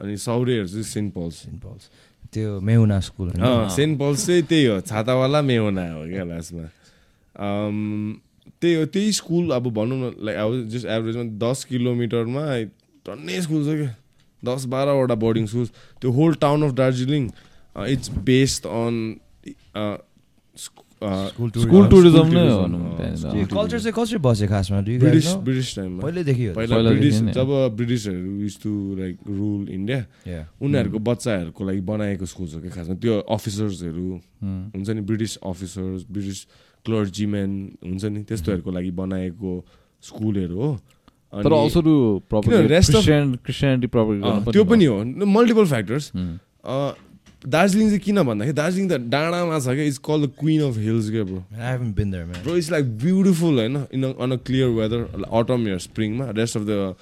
अनि 0.00 0.16
सौरेहरू 0.16 0.66
चाहिँ 0.68 0.82
सेन्ट 0.84 1.14
पल्स 1.14 1.34
St. 1.42 1.58
Paul's. 1.62 1.88
त्यो 2.32 2.60
मेहुना 2.60 2.98
स्कुल 3.00 3.30
सेन्ट 3.74 3.98
पल्स 3.98 4.26
चाहिँ 4.26 4.42
त्यही 4.42 4.64
हो 4.66 4.80
छातावाला 4.80 5.40
मेहुना 5.42 5.84
हो 5.92 6.02
क्या 6.08 6.24
लास्टमा 6.24 6.64
त्यही 8.60 8.74
हो 8.74 8.84
त्यही 8.86 9.12
स्कुल 9.12 9.50
अब 9.52 9.68
भनौँ 9.74 9.98
न 9.98 10.12
लाइक 10.26 10.36
अब 10.38 10.68
जस्ट 10.72 10.86
एभरेजमा 10.86 11.24
दस 11.44 11.64
किलोमिटरमा 11.70 12.42
टन्नै 13.06 13.40
स्कुल 13.42 13.62
छ 13.64 13.76
क्या 13.78 13.94
दस 14.42 14.64
बाह्रवटा 14.74 15.14
बोर्डिङ 15.24 15.46
स्कुल 15.46 15.66
त्यो 16.02 16.10
whole 16.18 16.34
town 16.44 16.62
of 16.68 16.72
Darjeeling 16.82 17.30
it's 17.76 18.10
based 18.28 18.66
on 18.74 18.94
school 20.96 21.86
tourism 21.88 22.26
नै 22.32 23.44
कल्चर 23.52 23.78
चाहिँ 23.78 23.92
कसरी 23.92 24.18
बस्यो 24.18 24.46
खासमा? 24.48 24.80
ब्रिटिस? 24.80 25.28
ब्रिटिस 25.44 25.68
टाइममा 25.76 26.00
पहिल्यैदेखि 26.02 26.44
हो 26.46 26.52
पहिला 26.56 26.74
पहिलादेखि 26.76 27.00
ब्रिटिस। 27.00 27.36
जब 27.36 27.48
ब्रिटिसहरू 27.76 28.30
use 28.40 28.56
to 28.62 28.72
like 28.96 29.16
rule 29.28 29.62
India. 29.68 30.00
उनीहरूको 30.56 30.98
बच्चाहरूको 30.98 31.62
लागि 31.68 31.80
बनाएको 31.84 32.24
स्कुल 32.26 32.48
हो 32.48 32.60
क्या 32.60 32.72
खासमा। 32.72 32.94
त्यो 32.96 33.14
अफिसर्सहरू 33.28 34.08
उम्. 34.42 34.72
हुन्छ 34.72 34.88
नि 34.88 35.00
ब्रिटिस 35.04 35.36
अफिसर्स 35.44 36.00
ब्रिटिस 36.10 36.38
क्लर्जीम्यान 36.84 37.50
हुन्छ 37.84 38.04
नि 38.04 38.20
त्यस्तोहरूको 38.24 38.70
लागि 38.72 38.90
बनाएको 38.96 39.50
स्कुलहरू 40.02 40.56
हो। 40.56 40.70
तर 41.36 41.52
त्यो 44.52 44.64
पनि 44.64 44.84
हो। 44.84 44.96
Multiple 45.04 45.64
factors. 45.66 46.04
दार्जिलिङ 47.42 47.88
चाहिँ 47.88 48.00
किन 48.00 48.22
भन्दाखेरि 48.22 48.56
दार्जिलिङ 48.56 48.88
त 48.88 48.98
डाँडामा 49.08 49.58
छ 49.58 49.68
क्या 49.70 49.84
it's 49.84 49.98
call 50.02 50.22
the 50.22 50.30
queen 50.38 50.62
of 50.62 50.76
hills 50.78 51.10
क्या 51.10 51.24
bro. 51.24 51.40
Bro 52.42 52.56
it's 52.56 52.70
like 52.70 52.84
beautiful 52.98 53.58
होइन 53.58 53.76
in 53.92 54.04
on 54.04 54.30
a 54.32 54.36
clear 54.42 54.68
weather 54.76 55.24
autumn 55.32 55.68
year 55.68 55.78
स्प्रिङमा 55.80 56.30
rest 56.32 56.56
of 56.56 56.62
the 56.62 56.94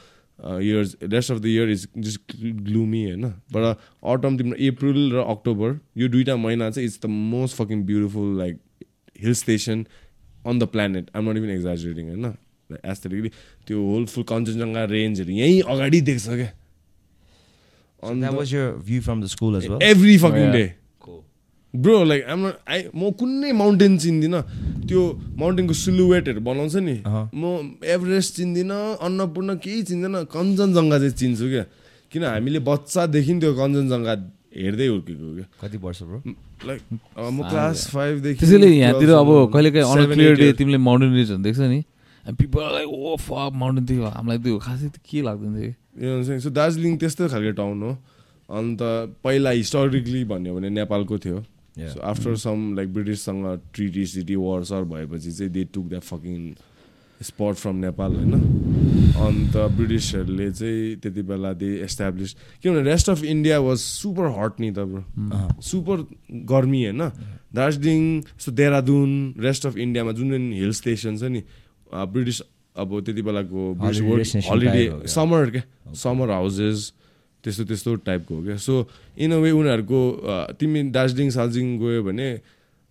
years 0.63 0.97
rest 1.05 1.33
of 1.33 1.39
the 1.39 1.47
year 1.47 1.71
is 1.71 1.87
just 1.99 2.37
gloomy 2.63 3.05
होइन 3.05 3.29
तर 3.55 3.75
अटम 4.07 4.37
तिम्रो 4.39 4.57
अप्रिल 4.69 5.13
र 5.13 5.25
October 5.29 5.79
यो 5.97 6.09
दुइटा 6.09 6.37
महिना 6.39 6.71
चाहिँ 6.71 6.89
it's 6.89 7.01
the 7.01 7.11
most 7.31 7.57
fucking 7.57 7.85
beautiful 7.85 8.37
like 8.39 8.59
hill 9.21 9.35
station 9.35 9.85
on 10.47 10.59
the 10.59 10.65
planet 10.69 11.11
I'm 11.17 11.31
not 11.31 11.37
even 11.37 11.51
exaggerating 11.51 12.09
होइन 12.09 12.35
aesthetically 12.85 13.29
त्यो 13.67 13.83
होल 13.85 14.05
फुल 14.07 14.25
कञ्चनजङ्घा 14.25 14.85
रेन्जहरू 14.91 15.33
यहीँ 15.35 15.61
अगाडि 15.69 16.01
देख्छ 16.11 16.27
क्या 16.27 16.51
So 18.05 18.15
that 18.21 18.35
was 18.35 18.53
your 18.53 18.71
view 18.89 19.01
from 19.01 19.21
the 19.21 19.29
school 19.29 19.57
as 19.57 19.69
well? 19.69 19.81
Every 19.83 20.17
fucking 20.25 20.45
yeah. 20.45 20.53
Day 20.53 20.65
bro 21.75 21.95
like 22.05 22.23
um 22.31 22.43
I 22.71 22.81
म 22.95 23.11
कुनै 23.19 23.51
mountain 23.53 23.97
चिन्दिनँ। 23.99 24.41
त्यो 24.87 25.01
माउन्टेनको 25.39 25.75
सिलुवेटहरू 25.75 26.41
बनाउँछ 26.47 26.75
नि। 26.87 26.97
म 27.35 27.75
एभरेस्ट 27.83 28.31
चिन्दिनँ 28.37 29.03
अन्नपूर्ण 29.03 29.51
केही 29.59 29.83
चिन्दिनँ 29.91 30.21
कञ्चनजङ्घा 30.31 30.99
चाहिँ 30.99 31.15
चिन्छु 31.19 31.47
क्या। 31.51 31.65
किन 32.15 32.23
हामीले 32.31 32.61
बच्चादेखि 32.71 33.33
त्यो 33.43 33.53
कञ्चनजङ्घा 33.59 34.15
हेर्दै 34.55 34.87
हुर्केको 34.87 35.27
क्या। 35.35 35.47
कति 35.63 35.77
वर्ष 35.83 36.03
ब्रो? 36.07 36.19
लाइक 36.63 36.81
म 37.19 37.43
क्लास 37.51 37.91
फाइभदेखि 37.91 38.39
त्यसैले 38.39 38.69
यहाँतिर 38.71 39.11
अब 39.11 39.31
कहिलेकाहीँ. 39.51 40.53
तिमीले 40.55 40.79
माउन्टेन 40.79 41.11
रिजन 41.11 41.43
देख्छ 41.43 41.59
नि। 41.59 41.81
People 42.39 42.63
like 42.71 42.89
oh 42.89 43.17
fuck 43.19 43.51
mountain 43.51 43.85
थियो। 43.91 44.03
हामीलाई 44.15 44.39
त्यो 44.47 44.59
खासै 44.63 44.89
के 44.95 45.19
लाग्दैन 45.27 45.53
थियो? 45.59 45.73
सो 45.97 46.51
दार्जिलिङ 46.51 46.97
त्यस्तै 46.99 47.29
खालको 47.29 47.53
टाउन 47.57 47.83
हो। 47.83 47.93
अन्त 48.51 48.81
पहिला 49.25 49.51
हिस्टोरिकली 49.51 50.25
भन्यो 50.31 50.55
भने 50.55 50.69
नेपालको 50.71 51.19
थियो. 51.19 51.39
सो 51.75 52.01
आफ्टर 52.03 52.37
सम 52.37 52.75
लाइक 52.77 52.93
ब्रिटिससँग 52.95 53.45
ट्रिटी 53.75 54.05
सिटी 54.07 54.37
वार 54.37 54.65
सर 54.65 54.83
भएपछि 54.85 55.31
चाहिँ 55.33 55.53
they 55.53 55.65
took 55.75 55.87
that 55.89 56.03
fucking 56.03 56.41
spot 57.21 57.55
from 57.55 57.77
Nepal 57.77 58.11
होइन? 58.15 58.35
अन्त 59.15 59.57
ब्रिटिसहरूले 59.77 60.51
चाहिँ 60.53 60.97
त्यति 61.03 61.23
बेला 61.23 61.53
दे 61.55 61.71
एस्टाब्लिस 61.85 62.35
किनभने 62.63 62.83
rest 62.91 63.11
of 63.11 63.23
India 63.25 63.59
was 63.61 63.79
super 63.79 64.27
hot 64.39 64.61
नि 64.61 64.71
त 64.71 64.79
ब्रो। 64.91 65.03
सुपर 65.63 65.97
गर्मी 66.51 66.85
होइन? 66.85 67.03
Darjeeling 67.55 68.03
so 68.39 68.53
Dehradun 68.53 69.13
rest 69.39 69.67
of 69.67 69.77
इन्डियामा 69.77 70.13
जुन 70.13 70.31
जुन 70.31 70.53
हिल 70.53 70.73
स्टेसन 70.75 71.17
छ 71.17 71.23
नि 71.31 71.43
ब्रिटिस 71.95 72.41
अब 72.77 73.01
त्यति 73.07 73.23
बेलाको 73.23 73.61
हलिडे 74.51 74.85
क्या? 74.87 75.07
समर 75.15 75.51
क्या 75.51 75.93
समर 76.03 76.31
हाउसेस 76.31 76.93
त्यस्तो 77.45 77.65
त्यस्तो 77.65 77.95
टाइपको 78.09 78.35
हो 78.35 78.43
क्या? 78.43 78.57
सो 78.57 78.89
इन 79.19 79.33
अ 79.33 79.39
वे 79.39 79.51
उनीहरूको 79.51 80.01
तिमी 80.61 80.83
दार्जिलिङ 80.91 81.31
सालजिङ 81.31 81.79
गयो 81.79 82.03
भने 82.03 82.29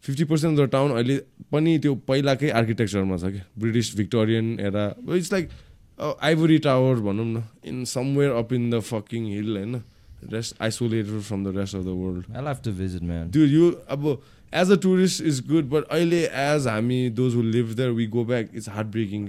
fifty 0.03 0.23
percent 0.31 0.59
of 0.59 0.65
the 0.65 0.69
town 0.71 0.91
अहिले 0.91 1.17
पनि 1.51 1.77
त्यो 1.83 1.95
पहिलाकै 2.07 2.49
आर्किटेक्चरमा 2.59 3.17
छ 3.17 3.31
क्या? 3.33 3.45
British 3.59 3.95
Victorian 3.97 4.59
era 4.59 4.85
it's 5.15 5.31
like 5.33 5.49
ivory 5.99 6.57
tower 6.67 6.95
भनौँ 7.07 7.25
न 7.25 7.43
in 7.65 7.83
somewhere 7.91 8.31
up 8.43 8.53
in 8.53 8.69
the 8.69 8.79
fucking 8.91 9.25
hill 9.33 9.57
होइन? 9.57 9.81
Rest 10.31 10.61
isolated 10.61 11.19
from 11.21 11.43
the 11.43 11.57
rest 11.57 11.75
of 11.75 11.83
the 11.83 11.95
world 12.01 12.35
I'll 12.35 12.49
have 12.49 12.61
to 12.67 12.71
visit, 12.71 13.03
man. 13.03 13.31
Dude, 13.31 13.51
you 13.55 13.71
अब 13.95 14.05
as 14.53 14.71
a 14.71 14.75
tourist 14.83 15.21
is 15.31 15.39
good 15.47 15.69
but 15.69 15.83
अहिले 15.91 16.21
as 16.43 16.67
हामी 16.67 17.09
those 17.19 17.35
who 17.35 17.41
live 17.41 17.73
there 17.77 17.89
we 17.99 18.05
go 18.15 18.23
back 18.25 18.49
it's 18.55 18.69
heart 18.69 18.87
breaking 18.95 19.25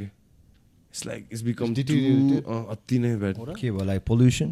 It's 0.95 1.43
deteriorated. 1.43 2.45
अति 2.47 2.99
नै 2.99 3.15
bad 3.17 3.37
के 3.59 3.71
भयो 3.71 3.85
like 3.85 4.03
pollution 4.07 4.51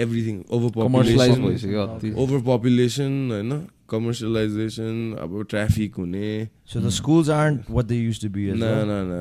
everything 0.00 0.42
over 0.50 0.70
population 0.76 1.42
भइसक्यो 1.42 1.84
over 2.22 2.40
population 2.48 3.12
होइन 3.32 3.52
commercialisation 3.90 4.96
अब 5.20 5.42
ट्राफिक 5.50 5.94
हुने 5.98 6.28
so 6.72 6.80
the 6.80 6.88
schools 6.96 7.30
are 7.36 7.70
what 7.70 7.84
they 7.84 7.96
use 7.96 8.20
to 8.22 8.28
be 8.30 8.50
न 8.50 8.72
न 8.90 8.98
न 9.10 9.20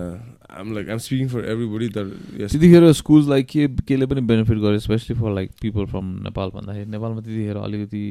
आम 0.59 0.73
like 0.75 0.89
um 0.89 0.97
speaking 1.05 1.27
for 1.29 1.45
everybody 1.51 1.89
तर 1.97 2.09
त्यतिखेर 2.37 2.91
स्कुल्सलाई 2.99 3.43
के 3.53 3.67
केले 3.87 4.05
पनि 4.05 4.21
बेनिफिट 4.31 4.57
गर्यो 4.65 4.79
specially 4.87 5.15
for 5.19 5.33
like 5.35 5.51
people 5.61 5.85
from 5.93 6.11
Nepal 6.27 6.49
भन्दाखेरि 6.55 6.89
नेपालमा 6.91 7.21
त्यतिखेर 7.21 7.57
अलिकति 7.63 8.03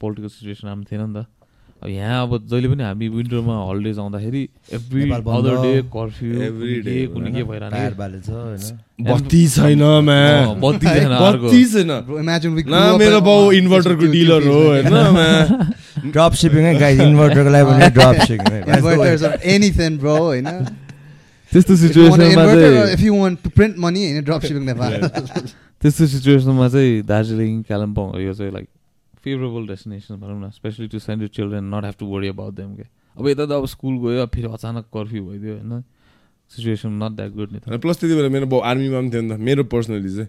पोलिटिकल 0.00 0.28
सिचुएसन 0.36 0.68
राम्रो 0.68 0.90
थिएन 0.92 1.02
नि 1.08 1.22
त 1.22 1.26
अब 1.86 1.92
यहाँ 1.92 2.22
अब 2.26 2.32
जहिले 2.50 2.68
पनि 2.68 2.82
हामी 2.82 3.06
विन्टरमा 3.14 3.56
हलिडेज 3.70 3.98
आउँदाखेरि 4.02 4.42
every 4.74 5.02
Nepal. 5.06 5.34
Other 5.38 5.54
day 5.62 5.72
curfew 5.94 6.30
के 6.34 7.06
कुनै 7.14 7.30
के 7.30 7.42
होइन। 7.46 7.62
बत्ती 9.06 9.42
छैन 9.54 9.82
बत्ती 10.66 10.86
छैन 10.86 11.14
बत्ती 11.22 11.62
छैन 11.72 11.90
मेरो 12.98 13.20
बाउ 13.28 13.50
इन्भर्टरको 13.62 14.06
डिलर 14.12 14.42
हो 14.46 14.58
होइन 14.66 16.10
ड्रप 16.10 16.32
सिपिङ 16.42 16.62
है 16.66 16.74
गाइस 16.80 17.00
इन्भर्टरको 17.06 17.50
लागि 17.54 17.64
भने 17.70 17.86
drop 17.98 18.16
shipping 18.26 19.98
bro. 20.00 20.34
You 20.34 20.42
know? 20.42 20.66
त्यस्तो 21.52 21.76
सिचुएसनमा 21.76 22.44
चाहिँ 22.44 22.92
if 22.94 23.00
you 23.00 23.14
want 23.14 23.42
to 23.44 23.50
print 23.50 23.76
money, 23.78 24.08
in 24.10 24.24
drop 24.24 24.42
shipping 24.42 24.64
Nepal. 24.66 24.92
त्यस्तो 25.82 26.06
सिचुएसनमा 26.06 26.68
चाहिँ 26.68 27.02
दार्जिलिङ 27.06 27.62
कालिम्पोङ 27.70 28.06
यो 28.20 28.34
चाहिँ 28.34 28.52
लाइक 28.52 28.68
फेभरेबल 29.26 29.66
डेस्टिनेसन 29.66 30.16
भनौँ 30.22 30.38
न 30.46 30.50
specially 30.54 30.86
to 30.94 30.98
send 31.02 31.22
you 31.22 31.28
children 31.40 31.74
not 31.74 31.84
have 31.84 31.94
to 32.00 32.06
worry 32.14 32.28
about 32.36 32.54
them 32.62 32.74
के 32.78 32.86
अब 33.16 33.28
यता 33.28 33.46
त 33.46 33.52
अब 33.58 33.66
स्कुल 33.74 33.94
गयो 34.06 34.22
अब 34.22 34.30
फेरि 34.34 34.48
अचानक 34.54 34.84
कर्फ्यू 34.96 35.24
भइदियो 35.28 35.54
होइन 35.58 35.82
सिचुएसन 36.50 36.92
नट 37.02 37.12
द्याट 37.18 37.30
गुड 37.36 37.52
नि 37.52 37.78
प्लस 37.84 37.98
त्यति 38.00 38.14
बेला 38.14 38.28
मेरो 38.38 38.46
बाउ 38.54 38.60
आर्मीमा 38.70 38.98
पनि 39.00 39.10
थियो 39.10 39.22
नि 39.22 39.34
त 39.34 39.38
मेरो 39.50 39.64
पर्सनली 39.74 40.10
चाहिँ 40.14 40.28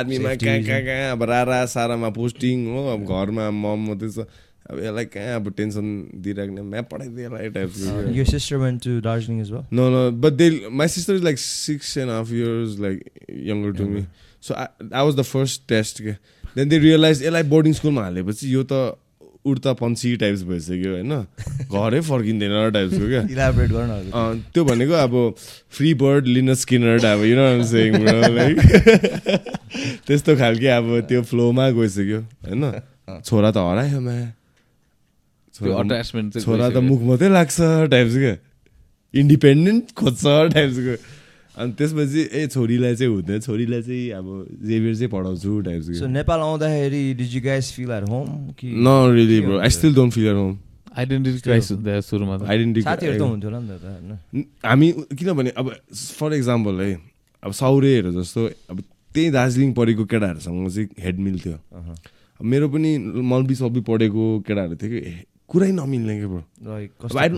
आर्मीमा 0.00 0.34
कहाँ. 0.42 0.58
कहाँ 0.66 0.82
कहाँ 0.88 1.10
अब 1.12 1.22
रारा 1.30 1.64
सारामा 1.74 2.10
पोस्टिङ 2.18 2.66
हो 2.74 2.84
अब 2.92 3.02
घरमा 3.16 3.50
मम 3.62 3.88
मात्रै 3.88 4.10
छ 4.14 4.26
अब 4.70 4.78
यसलाई 4.82 5.04
कहाँ 5.16 5.34
अब 5.40 5.50
टेन्सन 5.58 5.86
दिइराख्ने 6.22 6.62
म्या 6.70 6.82
पठाइदिए 6.92 7.24
यसलाई 7.26 7.50
टाइपको 7.56 8.14
यो 8.18 8.24
sister 8.30 8.56
went 8.62 8.82
to 8.84 9.00
Darjeeling 9.08 9.40
is 9.40 9.50
well 9.52 9.64
No, 9.80 9.88
no, 9.96 10.04
but 10.24 10.38
they. 10.38 10.48
My 10.82 10.86
sister 10.94 11.18
is 11.18 11.26
like 11.26 11.38
six 11.42 11.92
and 12.04 12.10
a 12.14 12.20
half 12.20 12.30
years 12.38 12.78
like 12.86 13.02
younger 13.50 13.72
to 13.80 13.86
me. 13.92 14.06
So 14.48 14.54
I, 14.62 14.66
I 14.92 15.02
was 15.02 15.16
the 15.18 15.26
Then 16.56 16.68
they 16.68 16.78
realized 16.82 17.20
यसलाई 17.22 17.44
boarding 17.52 17.72
स्कुलमा 17.78 18.02
हालेपछि 18.02 18.54
यो 18.54 18.62
त 18.64 18.96
उड्ता 19.46 19.72
पन्छी 19.78 20.10
types 20.20 20.42
भइसक्यो 20.42 20.92
होइन? 20.92 21.12
घरै 21.70 22.00
फर्किँदैन 22.06 22.54
टाइप्सको 22.76 23.06
क्या? 23.08 23.22
Elaborate 23.30 23.70
गर्न 23.70 24.40
त्यो 24.54 24.64
भनेको 24.64 24.94
अब 25.02 25.12
फ्री 25.76 25.90
बर्ड 26.02 26.26
लिन 26.26 26.54
स्किनर 26.62 27.04
अब 27.06 27.20
यु 27.24 27.36
नो 27.36 27.44
लाइक 28.34 28.56
त्यस्तो 30.06 30.36
खालके 30.36 30.68
अब 30.78 30.88
त्यो 31.08 31.22
फ्लोमा 31.30 31.68
गइसक्यो 31.78 32.20
होइन? 32.48 32.64
छोरा 33.22 33.50
त 33.50 33.56
हरायो 33.68 34.00
मा 34.00 34.16
त्यो 35.54 35.72
अट्याचमेन्ट 35.84 36.32
चाहिँ 36.32 36.44
छोरा 36.46 36.66
त। 36.70 36.82
मुख 36.88 37.00
मात्रै 37.12 37.28
लाग्छ 37.36 37.56
टाइप्स 37.94 38.14
क्या 38.24 38.34
इन्डिपेन्डेन्ट 39.14 39.84
खोज्छ 39.94 40.24
टाइप्सको 40.56 40.94
अनि 41.56 41.72
त्यसपछि 41.72 42.22
ए 42.32 42.46
छोरीलाई 42.52 42.94
चाहिँ 42.96 43.12
हुँदैन। 43.12 43.40
छोरीलाई 43.40 43.82
चाहिँ 43.82 44.10
अब 44.12 44.26
जेभियर 44.68 44.94
चाहिँ 44.96 45.10
पढाउँछु 45.10 45.42
सो 45.42 45.60
टाइप्सको 45.68 46.06
नेपाल 46.12 46.40
आउँदाखेरि 46.40 47.02
did 47.18 47.30
you 47.34 47.40
guys 47.42 47.72
feel 47.72 47.90
at 47.96 48.08
home 48.08 48.26
कि 48.58 48.72
न 48.76 48.88
really 49.14 49.40
bro 49.46 49.58
I 49.58 49.70
still 49.76 49.94
don't 49.94 50.12
feel 50.14 50.26
at 50.26 50.36
home 50.36 50.58
identity 50.96 51.40
crisis 51.46 51.76
हुन्छ 51.76 52.04
सुरुमा 52.04 52.34
आइडेन्टिटी 52.48 52.84
साथीहरू 52.84 53.18
त 53.18 53.22
हुन्थ्यो 53.22 53.50
होला 53.50 53.60
नि 53.60 53.68
त 53.68 53.84
होइन? 53.84 54.44
हामी 54.64 54.88
किनभने 55.16 55.50
अब 55.56 55.66
फर 56.18 56.34
इक्जाम्पल 56.34 56.80
है 56.80 56.92
अब 57.42 57.52
साउरेहरू 57.52 58.12
जस्तो 58.20 58.46
अब 58.70 58.82
त्यही 59.14 59.30
दार्जिलिङ 59.30 59.72
पढेको 59.72 60.04
केटाहरूसँग 60.12 60.68
चाहिँ 60.68 60.88
हेड 61.04 61.18
मिल्थ्यो 61.26 61.56
मेरो 62.40 62.68
पनि 62.68 62.90
मल्बी 63.32 63.54
सल्बी 63.60 63.80
पढेको 63.88 64.24
केटाहरू 64.46 64.76
थियो 64.76 64.90
कि 64.92 65.00
कुरै 65.52 65.70
नमिल्ने 65.72 66.14
क्या 66.18 66.28
ब्रो 66.28 66.42
लाइक 66.68 66.90
अब 67.00 67.34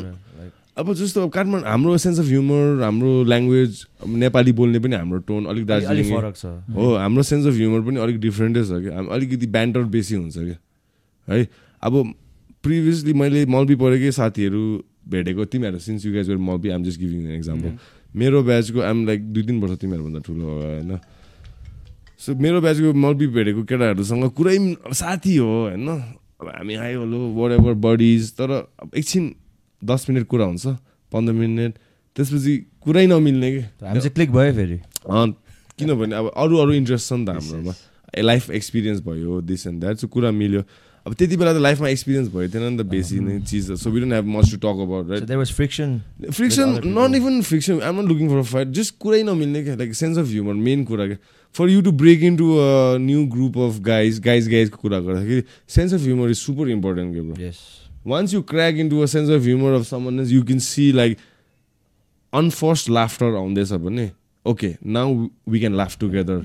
अब 0.79 0.93
जस्तो 0.95 1.23
अब 1.23 1.31
काठमाडौँ 1.35 1.67
हाम्रो 1.69 1.97
सेन्स 1.99 2.19
अफ 2.21 2.27
ह्युमर 2.27 2.83
हाम्रो 2.83 3.11
ल्याङ्ग्वेज 3.25 3.71
नेपाली 4.07 4.53
बोल्ने 4.53 4.79
पनि 4.79 4.95
हाम्रो 4.97 5.19
टोन 5.27 5.47
अलिक 5.51 5.67
दार्जिलिङ। 5.67 6.15
फरक 6.15 6.37
छ। 6.37 6.47
हो 6.71 6.95
हाम्रो 6.95 7.23
सेन्स 7.23 7.47
अफ 7.47 7.55
ह्युमर 7.55 7.81
पनि 7.87 7.99
अलिक 8.01 8.19
डिफ्रेन्टै 8.21 8.63
छ 8.63 8.79
क्या। 8.87 9.03
अलिकति 9.15 9.47
ब्यान्टर 9.47 9.83
बेसी 9.91 10.15
हुन्छ 10.15 10.39
क्या। 10.39 10.59
है 11.29 11.49
अब 11.83 11.95
प्रिभियसली 12.63 13.13
मैले 13.13 13.45
मल्बी 13.47 13.75
पढेकै 13.75 14.11
साथीहरू 14.13 14.63
भेटेको 15.09 15.45
तिमीहरू 15.51 15.79
सिन्स 15.83 16.07
यु 16.07 16.13
गाइज 16.15 16.31
मल्बी 16.31 16.69
um 16.71 16.83
just 16.85 17.01
giving 17.01 17.27
an 17.27 17.35
example 17.35 17.71
मेरो 18.15 18.43
ब्याचको 18.43 18.81
आम 18.81 19.07
लाइक 19.07 19.21
दुई 19.33 19.43
तिन 19.43 19.61
वर्ष 19.61 19.79
तिमीहरूभन्दा 19.83 20.21
ठुलो 20.27 20.45
हो 20.47 20.63
होइन? 20.63 20.99
सो 22.19 22.35
मेरो 22.35 22.61
ब्याचको 22.61 22.93
मल्बी 22.95 23.27
भेटेको 23.35 23.63
केटाहरूसँग 23.67 24.31
कुरै 24.31 24.57
साथी 24.95 25.37
हो 25.37 25.51
होइन? 25.67 25.89
अब 26.39 26.47
हामी 26.55 26.75
आयो 26.87 26.99
होलो 27.01 27.19
वाट 27.35 27.53
एभर 27.59 27.75
बडिज 27.83 28.33
तर 28.39 28.51
अब 28.79 28.91
एकछिन 28.95 29.25
दस 29.83 30.07
मिनट 30.09 30.27
कुरा 30.27 30.45
हुन्छ 30.45 30.67
पन्ध्र 31.13 31.33
मिनट 31.35 31.75
त्यसपछि 32.17 32.57
कुरै 32.83 33.07
नमिल्ने 33.07 33.51
कि? 33.53 33.63
हामी 33.85 34.01
चाहिँ 34.01 34.15
क्लिक 34.15 34.31
भयो 34.33 34.53
फेरि। 34.55 34.81
किनभने 35.79 36.15
अब 36.17 36.33
अरू 36.37 36.57
अरू 36.59 36.73
इन्ट्रेस्ट 36.73 37.09
छ 37.09 37.13
नि 37.13 37.25
त 37.25 37.39
हाम्रोमा। 37.39 37.75
लाइफ 38.15 38.51
एक्सपिरियन्स 38.51 39.01
भयो 39.07 39.41
दिस 39.41 39.67
एन्ड 39.67 39.81
द्याट 39.81 39.97
सो 39.97 40.07
कुरा 40.09 40.31
मिल्यो। 40.35 40.63
अब 41.07 41.15
त्यति 41.15 41.37
बेला 41.37 41.53
त 41.55 41.57
लाइफमा 41.63 41.89
एक्सपिरियन्स 41.89 42.29
भयो 42.29 42.49
थिएन 42.49 42.63
नि 42.73 42.79
त 42.79 42.87
बेसी 42.91 43.19
नै 43.21 43.39
चिज 43.41 43.71
so 43.81 43.91
we 43.91 44.01
don't 44.01 44.15
have 44.15 44.27
much 44.29 44.51
to 44.51 44.57
talk 44.59 44.81
about 44.85 45.11
right 45.11 45.31
was 45.31 45.53
friction 45.57 46.01
friction 46.33 46.69
not 46.85 47.15
even 47.17 47.41
friction 47.49 47.81
um 47.81 48.01
not 48.01 48.09
looking 48.09 48.29
for 48.29 48.43
fight 48.53 48.69
just 48.79 48.95
कुरै 49.01 49.23
नमिल्ने 49.23 49.63
क्या 49.65 49.75
like 49.77 49.95
sense 49.95 50.19
of 50.19 50.27
humour 50.29 50.55
main 50.69 50.85
कुरा 50.85 51.07
क्या 51.07 51.19
for 51.55 51.71
you 51.71 51.81
to 51.83 51.93
break 52.03 52.23
in 52.23 52.37
to 52.37 52.53
a 52.57 52.99
new 53.01 53.25
group 53.35 53.59
of 53.69 53.79
guys 53.87 54.21
guys 54.27 54.49
गाइजको 54.51 54.77
कुरा 54.83 55.01
गर्दाखेरि 55.01 55.43
sense 55.77 55.95
of 55.95 56.01
humour 56.03 56.31
is 56.31 56.37
super 56.39 56.71
important 56.71 57.15
के 57.15 57.21
bro 57.21 57.53
once 58.13 58.37
you 58.37 58.43
crack 58.53 58.85
into 58.85 59.03
a 59.07 59.09
sense 59.15 59.35
of 59.37 59.51
humor 59.51 59.73
of 59.81 59.87
someone 59.89 60.23
else, 60.23 60.31
you 60.37 60.45
can 60.53 60.61
see 60.69 60.93
like 61.01 61.19
unforced 62.33 62.89
laughter 62.99 63.31
on 63.43 63.59
this 63.59 63.73
भने 63.85 64.07
okay 64.47 64.71
now 64.97 65.07
we 65.53 65.61
can 65.63 65.75
laugh 65.79 65.95
together. 66.03 66.37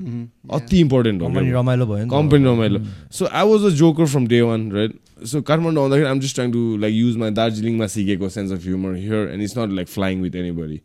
अति 0.52 0.80
important 0.80 1.22
हो 1.22 1.28
company 1.28 1.52
रमाइलो 1.52 1.86
भयो। 1.86 2.08
Company 2.10 2.44
रमाइलो 2.44 2.80
so 3.18 3.26
I 3.26 3.48
was 3.50 3.62
a 3.66 3.76
joker 3.82 4.06
from 4.06 4.26
day 4.28 4.42
one 4.42 4.72
right 4.72 4.96
so 5.32 5.42
Kathmandu 5.50 5.84
आउँदाखेरि 5.84 6.10
आम 6.10 6.20
just 6.20 6.36
trying 6.36 6.52
to 6.52 6.62
like 6.84 6.94
use 6.96 7.16
my 7.18 7.32
दार्जिलिङमा 7.40 7.88
सिकेको 7.96 8.30
sense 8.36 8.52
of 8.52 8.66
humour 8.66 8.96
here 8.96 9.30
and 9.34 9.44
it's 9.44 9.58
not 9.58 9.70
like 9.80 9.88
flying 9.96 10.22
with 10.22 10.36
anybody 10.60 10.80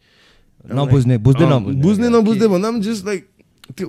नबुझ्ने 0.80 1.18
बुझ्दै 1.26 1.46
नबुझ्ने 1.54 1.82
बुझ्ने 1.82 2.08
नबुझ्दै 2.18 2.48
भन्दा 2.54 2.70
पनि 2.70 2.80
जस्ट 2.90 3.06
लाइक 3.06 3.26
त्यो 3.76 3.88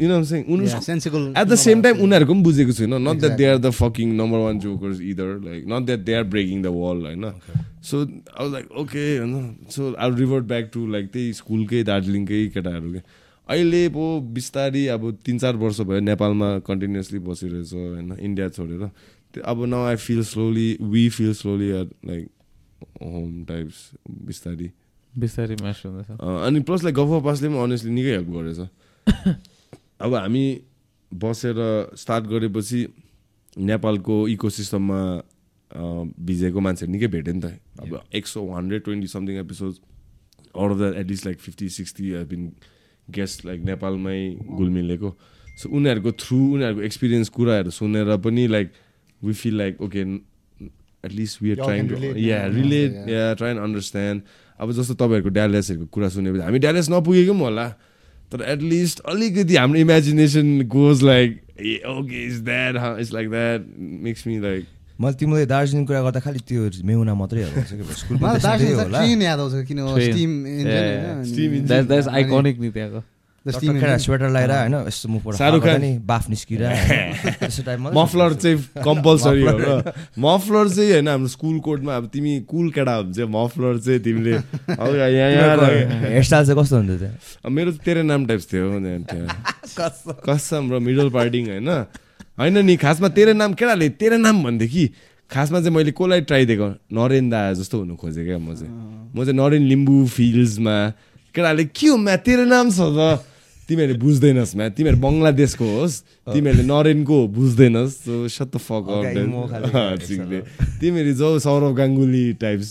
यु 0.00 0.08
नो 0.08 0.22
सेङ 0.24 0.44
उनीहरू. 0.44 1.20
एट 1.40 1.46
द 1.46 1.54
सेम 1.56 1.82
टाइम 1.82 2.00
उनीहरूको 2.06 2.32
पनि 2.32 2.42
बुझेको 2.42 2.72
छैन 2.78 2.94
not 3.02 3.20
that 3.20 3.36
they. 3.38 3.44
Are 3.46 3.58
the 3.58 3.70
fucking 3.80 4.14
number 4.16 4.38
one 4.38 4.58
jokers 4.60 5.00
either 5.12 5.30
like 5.44 5.66
not 5.68 5.86
that 5.86 6.00
they 6.08 6.14
are 6.14 6.24
breaking 6.34 6.62
the 6.62 6.72
wall 6.76 6.98
होइन 7.06 7.24
सो 7.90 8.02
आई 8.02 8.50
लाइक 8.52 8.72
ओके 8.82 9.04
होइन 9.18 9.34
so 9.70 9.94
I 9.94 10.10
revert 10.16 10.44
back 10.52 10.70
to 10.74 10.86
like 10.92 11.10
त्यही 11.12 11.32
स्कुलकै 11.40 11.82
दार्जिलिङकै 11.90 12.46
केटाहरू 12.54 12.92
के 12.92 13.02
अहिले 13.48 13.88
पो 13.96 14.04
बिस्तारी 14.36 14.86
अब 14.92 15.10
तिन 15.26 15.38
चार 15.38 15.56
वर्ष 15.56 15.80
भयो 15.88 16.00
नेपालमा 16.04 16.48
कन्टिन्युसली 16.66 17.18
बसिरहेछ 17.26 17.72
होइन 17.74 18.16
इन्डिया 18.20 18.48
छोडेर 18.56 18.88
त्यो 19.34 19.42
अब 19.52 19.64
न 19.64 19.74
I 19.90 19.96
feel 20.04 20.22
slowly 20.30 20.68
we 20.94 21.08
feel 21.16 21.32
slowly 21.40 21.70
are 21.78 21.86
like 22.06 22.28
home 23.02 23.44
types 23.48 23.78
बिस्तारी 24.26 24.70
बिस्तारै 25.12 25.56
अनि 25.56 26.60
प्लस 26.60 26.84
लाइक 26.84 26.96
गफ 26.96 27.22
पासले 27.24 27.48
पनि 27.48 27.62
अनेस्टली 27.64 27.92
निकै 27.92 28.10
हेल्प 28.10 28.30
गरेछ 28.38 28.58
अब 30.00 30.14
हामी 30.14 30.44
बसेर 31.12 31.56
स्टार्ट 31.96 32.24
गरेपछि 32.26 32.86
नेपालको 33.56 34.16
इको 34.28 34.50
सिस्टममा 34.50 35.00
भिजेको 36.26 36.60
मान्छेहरू 36.60 36.92
निकै 36.92 37.06
भेट्यो 37.14 37.34
नि 37.34 37.40
त। 37.40 37.58
अब 37.80 38.02
एक 38.14 38.26
सौ 38.26 38.44
hundred 38.52 38.82
twenty 38.84 39.06
something 39.08 39.36
episode 39.40 39.74
out 40.56 40.70
of 40.70 40.78
that 40.78 40.94
at least 40.96 41.26
like 41.26 41.38
fifty 41.40 41.68
sixty 41.68 42.12
been 42.28 42.52
guest 43.08 43.44
like 43.46 43.64
नेपालमै 43.64 44.18
घुलमिलेको 44.56 45.10
सो 45.58 45.68
उनीहरूको 45.76 46.12
थ्रु 46.22 46.38
उनीहरूको 46.54 46.82
एक्सपिरियन्स 46.82 47.28
कुराहरू 47.36 47.70
सुनेर 47.70 48.16
पनि 48.24 48.46
like 48.46 48.72
we 49.22 49.32
feel 49.32 49.58
like 49.58 49.80
okay 49.82 50.00
at least 50.00 51.42
we 51.42 51.50
are 51.50 51.56
trying 51.56 51.84
yeah. 52.18 52.46
Relate. 52.46 52.92
या 53.08 53.34
ट्राई 53.34 53.50
एन्ड 53.50 53.60
अन्डरस्ट्यान्ड 53.60 54.22
अब 54.60 54.72
जस्तो 54.72 54.94
तपाईँहरूको 54.94 55.30
ड्यालेसहरूको 55.30 55.86
कुरा 55.94 56.08
सुनेपछि 56.08 56.42
हामी 56.42 56.58
ड्यालेस 56.58 56.90
नपुगेको 56.90 57.32
पनि 57.32 57.42
होला। 57.42 57.66
तर 58.32 58.42
एटलिस्ट 58.52 59.00
अलिकति 59.10 59.56
हाम्रो 59.56 59.78
imagination 59.80 60.46
goes 60.68 61.02
like 61.02 61.40
okay 61.88 62.24
is 62.26 62.40
that 62.44 63.00
it's 63.00 63.12
like 63.12 63.30
that 63.30 63.66
makes 64.06 64.26
me 64.26 64.38
like 64.40 64.64
मैले 65.00 65.16
तिमीले 65.20 65.46
दार्जिलिङ 65.46 65.84
कुरा 65.86 66.02
गर्दा 66.02 66.20
खालि 66.20 66.38
त्यो 66.48 66.70
मेहुना 66.84 67.14
मात्रै 67.14 67.44
ट्रेन 68.14 69.22
याद 69.22 69.40
आउँछ 69.40 69.66
किन 69.68 69.78
आइकोनिक 72.08 72.60
नि? 72.60 72.70
त्यहाँको 72.70 73.02
स्वेटर 73.46 74.28
लगाएर 74.28 74.50
होइन 74.50 74.74
यस्तो 74.88 75.08
मुखबाट 75.08 75.34
बाफ 76.06 76.24
त्यस्तो 76.30 77.62
टाइपमा 77.62 77.90
मफलर 77.90 78.34
चाहिँ 78.34 78.58
कम्पलसरी 78.84 79.42
हो 79.42 79.56
र 79.58 79.92
मफलर 80.18 80.68
चाहिँ 80.68 80.90
होइन 80.92 81.08
हाम्रो 81.08 81.28
स्कुल 81.28 81.58
कोडमा 81.60 81.96
अब 81.96 82.06
तिमी 82.12 82.40
कुल 82.50 82.70
केटा 82.70 82.94
हो 82.94 83.02
भने 83.02 83.14
चाहिँ 83.14 83.30
मफलर 83.30 83.78
चाहिँ 83.78 84.00
तिमीले 84.00 84.32
यहाँ 84.70 85.30
यहाँ। 85.30 85.56
हेयरस्टाइल 86.10 86.44
चाहिँ 86.46 86.62
कस्तो 86.62 86.76
हुन्थ्यो 86.76 86.98
त्यहाँ 86.98 87.50
मेरो 87.50 87.72
तेरो 87.84 88.02
नाम 88.02 88.26
टाइप्स 88.26 88.46
थियो 88.52 88.64
कसम 90.28 90.72
र 90.72 90.78
मिडल 90.78 91.10
पार्टिङ 91.10 91.46
होइन। 91.50 91.68
होइन 92.38 92.58
नि 92.66 92.76
खासमा 92.76 93.08
तेरो 93.08 93.32
नाम 93.32 93.54
केटाले 93.54 93.88
तेरो 94.00 94.16
नाम 94.16 94.42
भन्थ्यो 94.44 94.68
कि 94.68 94.84
खासमा 95.30 95.60
चाहिँ 95.60 95.74
मैले 95.76 95.90
कसलाई 95.90 96.20
ट्राई 96.20 96.46
दिएको 96.46 96.68
नरेन 96.92 97.30
दा 97.30 97.40
जस्तो 97.52 97.78
हुनु 97.78 97.94
खोजेँ 97.96 98.24
क्या 98.24 98.38
म 98.38 98.54
चाहिँ। 98.54 98.70
म 99.14 99.24
चाहिँ 99.24 99.36
नरेन 99.36 99.62
लिम्बू 99.62 100.06
फिल्ड्समा 100.06 100.76
केटाले 101.34 101.64
के 101.64 101.86
हो 101.88 101.96
म्या? 101.96 102.16
तेरो 102.16 102.44
नाम 102.44 102.70
छ 102.70 102.80
त। 102.80 103.35
तिमीहरूले 103.68 103.98
बुझ्दैनस् 103.98 104.52
म्या। 104.56 104.68
तिमीहरू 104.78 104.98
बङ्गलादेशको 105.02 105.66
होस् 105.76 105.94
तिमीहरूले 106.34 106.66
नरेनको 106.70 107.18
बुझ्दैनस् 107.36 107.92
सो 108.06 108.14
सत 108.30 108.54
फक 108.62 108.84
चिक्ले 110.06 110.38
तिमीहरू 110.80 111.12
जाउ 111.20 111.32
सौरभ 111.46 111.72
गाङ्गुली 111.76 112.24
टाइप्स 112.42 112.68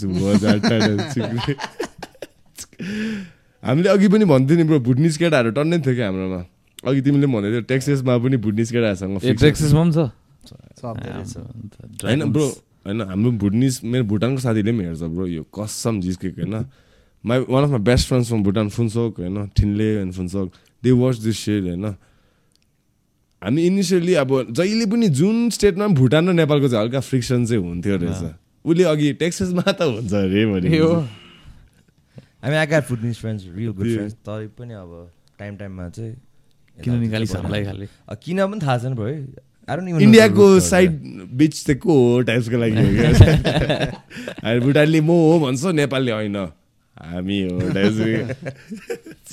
हामीले 3.63 3.89
अघि 3.89 4.07
पनि 4.13 4.26
भन्थ्यो 4.30 4.55
नि 4.57 4.63
ब्रो 4.69 4.80
भुटनिस 4.88 5.15
केटाहरू 5.17 5.49
टन्नै 5.57 5.77
थियो 5.81 5.95
क्या 5.95 6.05
हाम्रोमा। 6.05 6.41
अघि 6.85 7.01
तिमीले 7.01 7.27
भन्दै 7.34 7.49
थियो 7.51 7.63
टेक्सेसमा 7.72 8.13
पनि 8.23 8.38
भुटनिस 8.45 8.69
केटाहरूसँग। 8.72 9.41
टेक्सिसमा 9.41 9.81
पनि 9.81 9.91
छ? 9.91 9.99
होइन 12.05 12.22
ब्रो 12.30 12.45
होइन 12.85 13.01
हाम्रो 13.01 13.31
भुटनिस 13.41 13.73
मेरो 13.84 14.03
भुटानको 14.05 14.39
साथीले 14.45 14.72
पनि 14.72 14.84
हेर्छ 14.85 15.03
ब्रो 15.09 15.26
यो 15.27 15.43
कसम 15.49 15.93
जिस्केको 16.05 16.41
होइन। 16.45 16.55
My 17.23 17.38
one 17.49 17.63
of 17.63 17.69
my 17.73 17.81
best 17.89 18.03
friends 18.07 18.27
from 18.30 18.41
Bhutan 18.45 18.67
Phuntsok 18.69 19.11
होइन 19.19 19.38
Thinley 19.57 19.89
and 20.01 20.13
Phuntsok 20.13 20.47
they 20.86 20.91
watch 21.02 21.16
this 21.26 21.38
said 21.45 21.64
होइन 21.66 21.86
हामी 23.41 23.62
इनिसियली 23.66 24.14
अब 24.22 24.32
जहिले 24.52 24.86
पनि 24.91 25.07
जुन 25.20 25.49
स्टेटमा 25.49 25.86
पनि 25.88 25.95
भुटान 25.95 26.30
र 26.30 26.34
नेपालको 26.34 26.68
चाहिँ 26.70 26.84
हल्का 26.86 26.99
फ्रिक्सन 26.99 27.45
चाहिँ 27.45 27.62
हुन्थ्यो 27.64 27.95
रहेछ। 27.98 28.22
उसले 28.66 28.84
अघि 28.84 29.14
टेक्सेसमा 29.22 29.72
त 29.72 29.82
हुन्छ 29.82 30.14
अरे 30.14 30.45
भने। 30.45 30.70
हामी 32.44 32.56
I 32.56 32.82
food 32.82 33.02
friends 33.14 33.44
real 33.56 33.72
good. 33.72 33.86
Friends 33.86 34.14
तर 34.30 34.48
पनि 34.60 34.74
अब 34.74 35.12
टाइम 35.40 35.57
टाइममा 35.57 35.90
चाहिँ 35.90 36.14
किन 36.84 36.94
निकालिस 36.99 37.36
हामीलाई 37.36 37.64
खालि? 37.66 37.88
अब 38.10 38.18
किन 38.24 38.38
पनि 38.45 38.60
थाहा 38.66 38.78
छैन 38.78 38.95
भयो 38.95 39.18
I 39.68 39.76
don't 39.76 39.82
even 39.82 39.94
know 39.94 40.02
इन्डियाको 40.02 40.60
साइड 40.60 40.91
बिच 41.34 41.53
चाहिँ 41.66 41.80
को 41.80 41.94
हो 41.94 42.22
टाइप्सको 42.22 42.57
लागि 42.57 42.76
भुटानले 44.66 44.99
म 45.02 45.07
हो 45.07 45.40
भन्छ 45.40 45.66
नेपालले 45.66 46.12
होइन। 46.12 46.38
हामी 46.98 47.41
हो 47.44 47.56
टाइप्स 47.74 47.98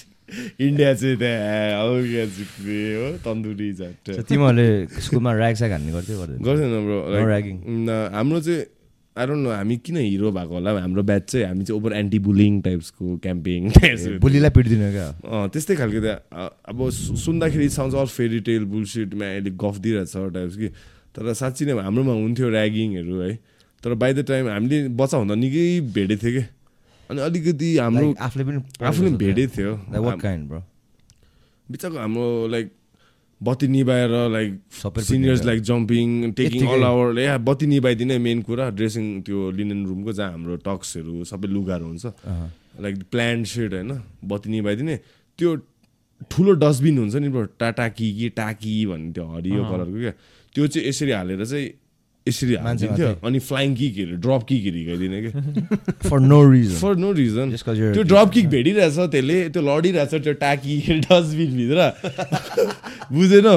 इन्डिया 0.61 0.95
चाहिँ 0.95 1.17
त्यहाँ 1.17 2.03
क्या 2.03 2.25
चिप्ले 2.37 2.81
हो 2.97 3.07
तन्दुरी. 3.25 3.73
झट्ट। 3.73 4.07
तिमीहरूले 4.29 4.87
स्कुलमा 5.01 5.31
ऱ्याग 5.33 5.55
स्याग 5.55 5.73
हान्ने 5.73 5.93
गर्थ्यो 5.93 6.17
गर्दैन। 6.21 6.39
ब्रो. 6.87 6.99
हाम्रो 8.17 8.41
चाहिँ 8.41 8.65
डोन्ट 9.13 9.45
नो 9.45 9.51
हामी 9.53 9.77
किन 9.85 9.97
हिरो 9.97 10.31
भएको 10.33 10.55
होला? 10.55 10.71
हाम्रो 10.81 11.03
ब्याच 11.05 11.25
चाहिँ 11.29 11.47
हामी 11.47 11.65
चाहिँ 11.65 11.77
ओभर 11.77 11.93
एन्टी 11.93 12.19
बुलिङ 12.25 12.61
टाइप्सको 12.65 13.17
क्याम्पिङ 13.21 13.61
बुलीलाई 14.25 14.51
पिट्दिनँ 14.57 14.91
क्या? 14.93 15.09
त्यस्तै 15.53 15.75
खालको 15.77 16.01
त्यहाँ 16.01 16.49
अब 16.65 16.79
सुन्दाखेरि 17.21 17.69
साउन्ड 17.69 17.95
अल 17.95 18.09
फेरी 18.09 18.41
टेल 18.49 18.65
बुलसिटमा 18.73 19.27
अहिले 19.27 19.51
गफ 19.53 19.77
दिइरहेछ 19.85 20.13
टाइप्स 20.17 20.57
कि। 20.57 20.69
तर 21.13 21.33
साँच्ची 21.37 21.65
नै 21.69 21.73
हाम्रोमा 21.77 22.13
हुन्थ्यो 22.13 22.49
ऱ्यागिङहरू 22.49 23.17
है। 23.21 23.33
तर 23.85 23.95
बाई 24.01 24.13
द 24.17 24.25
टाइम 24.25 24.49
हामीले 24.49 24.89
बच्चा 24.97 25.17
हुँदा 25.19 25.35
निकै 25.37 25.93
भेटेको 25.93 26.21
थियो 26.25 26.33
कि। 26.33 26.45
अनि 27.13 27.21
अलिकति 27.21 27.69
हाम्रो 27.77 28.07
आफूले 28.17 28.45
पनि 28.45 28.59
आफूले 28.81 29.09
पनि 29.09 29.17
भेटेको 29.21 29.53
थियो। 29.57 29.73
बिचको 31.69 31.97
हाम्रो 31.99 32.27
लाइक 32.49 32.67
बत्ती 33.41 33.67
निभाएर 33.69 34.13
like 34.33 34.51
seniors 35.03 35.45
like 35.45 35.61
jumping 35.69 36.33
taking. 36.33 36.67
All 36.67 36.85
hour 36.85 37.19
yeah 37.21 37.37
बत्ती 37.43 37.67
निभाइदिने 37.67 38.19
मेन 38.19 38.43
कुरा 38.49 38.69
ड्रेसिङ 38.79 39.05
त्यो 39.27 39.51
लिनन 39.51 39.81
रुमको 39.87 40.13
जहाँ 40.13 40.31
हाम्रो 40.33 40.57
टक्सहरू 40.63 41.25
सबै 41.27 41.49
लुगाहरू 41.51 41.87
हुन्छ। 41.87 42.07
लाइक 42.81 42.95
प्लान्ट 43.11 43.47
सेड 43.47 43.75
होइन? 43.75 43.91
बत्ती 44.25 44.49
निभाइदिने। 44.51 44.97
त्यो 45.39 45.51
ठुलो 46.31 46.53
डस्टबिन 46.55 46.99
हुन्छ 46.99 47.15
नि 47.19 47.29
टाटाकी 47.59 48.09
कि 48.19 48.29
टाकी 48.39 48.75
भन्ने 48.87 49.13
त्यो 49.13 49.25
हरियो 49.27 49.63
कलरको 49.71 49.99
क्या। 50.01 50.13
त्यो 50.55 50.67
चाहिँ 50.67 50.89
यसरी 50.89 51.11
हालेर 51.11 51.45
चाहिँ 51.45 51.69
यसरी 52.27 52.55
हालिदिन्थ्यो। 52.55 53.09
अनि 53.27 53.39
फ्लाइङ 53.49 53.75
किकहरू 53.75 54.15
ड्रप 54.25 54.43
किकहरू 54.49 54.79
हिर्काइदिने 54.79 55.19
क्या 55.23 55.33
for 56.07 56.19
no 56.23 56.39
reason 56.53 56.79
for 56.79 56.95
no 57.03 57.11
reason 57.19 57.47
त्यो 57.57 58.03
ड्रप 58.13 58.29
किक 58.35 58.47
भेटिरहेछ 58.55 58.99
त्यसले 59.11 59.39
त्यो 59.51 59.63
लडिरहेछ 59.63 60.15
त्यो 60.23 60.33
टाकी 60.39 60.75
डस्टबिनभित्र 61.03 61.81
बुझेन? 63.15 63.49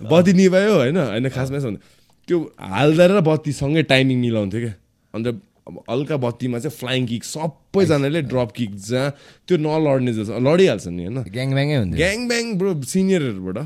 बत्ती 0.00 0.32
निभायो 0.32 0.72
होइन? 0.80 0.96
होइन 0.96 1.28
खासमा 1.28 1.58
भन्दा। 1.60 1.80
त्यो 2.28 2.36
हाल्दा 2.56 3.04
र 3.06 3.20
बत्तीसँगै 3.20 3.82
टाइमिङ 3.92 4.16
मिलाउँथ्यो 4.20 4.60
क्या 4.64 4.74
अन्त 5.14 5.26
अब 5.68 5.74
हल्का 5.90 6.16
बत्तीमा 6.24 6.58
चाहिँ 6.58 6.76
फ्लाइङ 6.80 7.06
किक 7.06 7.24
सबैजनाले 7.24 8.20
ड्रप 8.32 8.50
किक 8.56 8.70
जहाँ 8.80 9.12
त्यो 9.44 9.56
नलड्ने 9.60 10.12
जस्तो 10.16 10.40
लडिहाल्छ 10.40 10.86
नि 10.88 11.04
होइन? 11.04 11.18
ग्याङ 11.36 11.48
ब्याङै 11.52 11.76
हुन्थ्यो। 11.76 11.98
ग्याङ 12.00 12.18
ब्याङ 12.28 12.44
ब्रो 12.58 12.70
सिनियरहरूबाट 12.80 13.58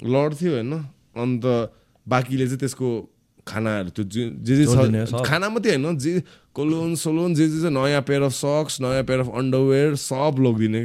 लड्थ्यो 0.00 0.50
होइन? 0.56 0.72
अन्त 1.22 1.44
बाँकीले 2.06 2.46
चाहिँ 2.46 2.58
त्यसको 2.58 2.88
खानाहरू 3.46 3.90
त्यो 3.90 4.04
जे 4.04 4.22
जे 4.46 4.56
जे 4.56 4.64
छ। 5.06 5.22
खाना 5.26 5.48
मात्रै 5.48 5.74
होइन 5.74 5.98
जे 5.98 6.22
कोलोन 6.54 6.94
सोलोन 6.94 7.34
जे 7.34 7.48
जे 7.48 7.58
छ 7.62 7.72
नयाँ 7.74 8.02
पेयर 8.08 8.22
अफ 8.22 8.32
सक्स 8.32 8.80
नयाँ 8.80 9.02
पेयर 9.08 9.20
अफ 9.20 9.28
अन्डरवेयर 9.40 9.94
सब 9.98 10.34
लगिदिने। 10.46 10.82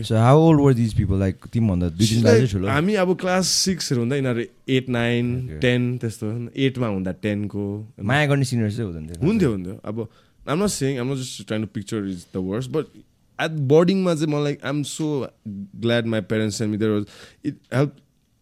हामी 2.68 2.94
अब 3.04 3.10
क्लास 3.22 3.48
सिक्सहरू 3.48 4.00
हुँदा 4.02 4.16
यिनीहरू 4.16 4.44
एट 4.78 4.90
नाइन 4.90 5.26
टेन 5.62 5.98
त्यस्तो। 6.02 6.26
एटमा 6.68 6.88
हुँदा 6.88 7.12
टेनको 7.22 7.66
माया 8.02 8.26
गर्ने 8.26 8.46
सिनियर 8.46 8.72
चाहिँ 8.72 8.88
हुँदैन 8.90 9.06
हुन्थ्यो 9.28 9.50
हुन्थ्यो। 9.52 9.76
अब 9.86 10.08
आम 10.50 10.64
not 10.64 10.70
saying 10.72 11.00
um 11.00 11.12
not 11.12 11.18
just 11.18 11.48
trying 11.48 11.62
to 11.64 11.70
picture 11.76 12.08
is 12.10 12.26
the 12.34 12.36
worse 12.50 12.68
but 12.74 12.86
at 13.40 13.52
बोर्डिङमा 13.70 14.14
चाहिँ 14.16 14.34
मलाई 14.34 14.58
I'm 14.64 14.84
so 14.90 15.06
glad 15.48 16.06
my 16.14 16.22
parents 16.34 16.62
and 16.62 16.72
me 16.72 16.78
there 16.78 16.92
was 16.92 17.06
it 17.46 17.56
help 17.74 17.96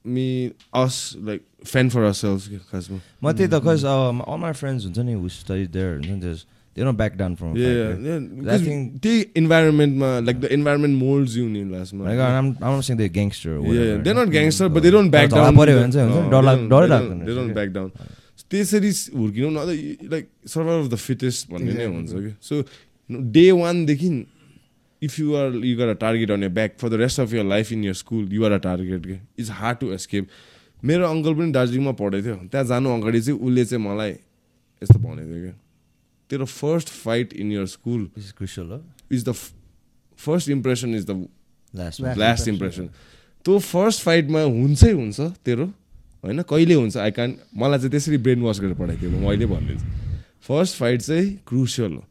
me 0.06 0.28
us 0.82 0.96
like 1.26 1.42
fend 1.66 1.90
for 1.90 2.02
or 2.04 2.14
खासमा 2.72 2.98
म 3.24 3.32
त्यही 3.32 3.50
त 3.50 3.62
खस 3.66 3.86
अल 3.86 4.38
माई 4.40 4.54
फ्रेन्ड्स 4.54 4.86
हुन्छ 4.86 5.00
नि 5.00 5.14
हु 5.14 5.30
study 5.30 5.66
there 5.78 5.94
हुन्छ 5.96 6.10
नि 6.10 6.20
त्यस 6.22 6.46
they 6.76 6.84
not 6.84 6.96
back 6.98 7.14
down 7.18 7.36
from 7.36 7.54
त्यही 7.56 9.20
इन्भाइरोमेन्टमा 9.42 10.10
like 10.26 10.40
the 10.42 10.46
environment 10.58 10.98
moulds 11.00 11.38
you 11.38 11.48
नि 11.50 11.64
लास्टमा 11.72 12.10
Like, 12.10 12.20
I'm, 12.20 12.48
I'm 12.62 12.76
not 12.76 12.86
saying 12.86 13.00
they're 13.00 13.16
gangster. 13.18 13.58
Or 13.58 13.62
Yeah, 13.62 13.70
whatever, 13.70 14.04
they're 14.04 14.20
not 14.20 14.28
होइन? 14.28 14.36
gangster, 14.38 14.70
but 14.70 14.84
they 14.84 14.92
don't 14.92 15.12
back 15.16 15.30
धरा 15.30 15.46
down. 15.46 15.58
पऱ्यो 15.58 15.78
भने 15.80 15.92
चाहिँ 15.92 16.12
हुन्छ 16.12 16.26
नि, 16.26 16.30
डर 16.32 16.68
डरै 16.74 16.88
लाग्दैन 16.94 17.22
रहेछ 17.30 17.56
back 17.60 17.74
down. 17.78 17.90
त्यसरी 18.52 18.92
हुर्किनु 19.18 19.50
न 19.50 19.58
like 20.12 20.28
survive 20.54 20.84
of 20.86 20.92
the 20.92 20.96
fittest 21.04 21.52
भन्ने 21.52 21.74
नै 21.74 21.86
हुन्छ 21.86 22.12
कि 22.26 22.32
सो 22.48 22.64
डे 23.38 23.46
वानदेखि 23.52 24.10
if 25.02 25.20
you 25.20 25.36
are 25.36 25.56
you 25.66 25.78
got 25.78 25.88
a 25.88 25.94
target 26.02 26.32
on 26.32 26.44
your 26.44 26.50
back 26.58 26.78
for 26.82 26.90
the 26.90 26.94
rest 27.02 27.20
of 27.20 27.34
your 27.34 27.46
life 27.46 27.72
in 27.72 27.84
your 27.84 27.94
school 27.94 28.34
you 28.34 28.46
are 28.46 28.52
a 28.52 28.58
target 28.66 29.06
के 29.06 29.18
it's 29.40 29.52
hard 29.62 29.78
to 29.78 29.92
escape 29.94 30.28
मेरो 30.84 31.08
uncle 31.08 31.34
पनि 31.36 31.52
दार्जिलिङमा 31.52 31.92
पढेको 32.00 32.26
थियो। 32.26 32.36
त्यहाँ 32.52 32.66
जानु 32.66 32.90
अगाडि 32.94 33.22
चाहिँ 33.22 33.40
उसले 33.40 33.66
चाहिँ 33.66 33.84
मलाई 33.86 34.12
यस्तो 34.12 35.00
भनेको 35.00 35.30
थियो 35.30 35.42
क्या 35.44 35.56
तेरो 36.30 36.46
first 36.46 36.90
fight 36.90 37.34
in 37.34 37.52
your 37.52 37.66
school 37.68 38.02
हो? 38.02 38.82
Is 39.12 39.24
the 39.30 39.32
first 40.20 40.50
impression 40.50 40.96
is 40.96 41.06
the. 41.06 41.28
Last 41.74 42.48
impression 42.48 42.90
त्यो 43.46 43.58
फर्स्ट 43.60 44.02
फाइटमा 44.04 44.42
हुन्छै 44.42 44.92
हुन्छ 44.92 45.22
तेरो 45.46 45.66
होइन? 46.24 46.42
कहिले 46.42 46.74
हुन्छ? 46.74 46.98
आई 46.98 47.12
कान 47.12 47.36
मलाई 47.56 47.80
चाहिँ 47.80 47.92
त्यसरी 47.92 48.18
ब्रेन 48.18 48.42
वास 48.42 48.60
गरेर 48.60 48.74
पठाइदियो 48.76 49.10
म 49.12 49.26
अहिले 49.30 49.46
भनिदिन्छु 49.46 49.86
फर्स्ट 50.48 50.76
फाइट 50.78 51.02
चाहिँ 51.02 51.28
क्रुसियल 51.48 51.92
हो। 51.94 52.04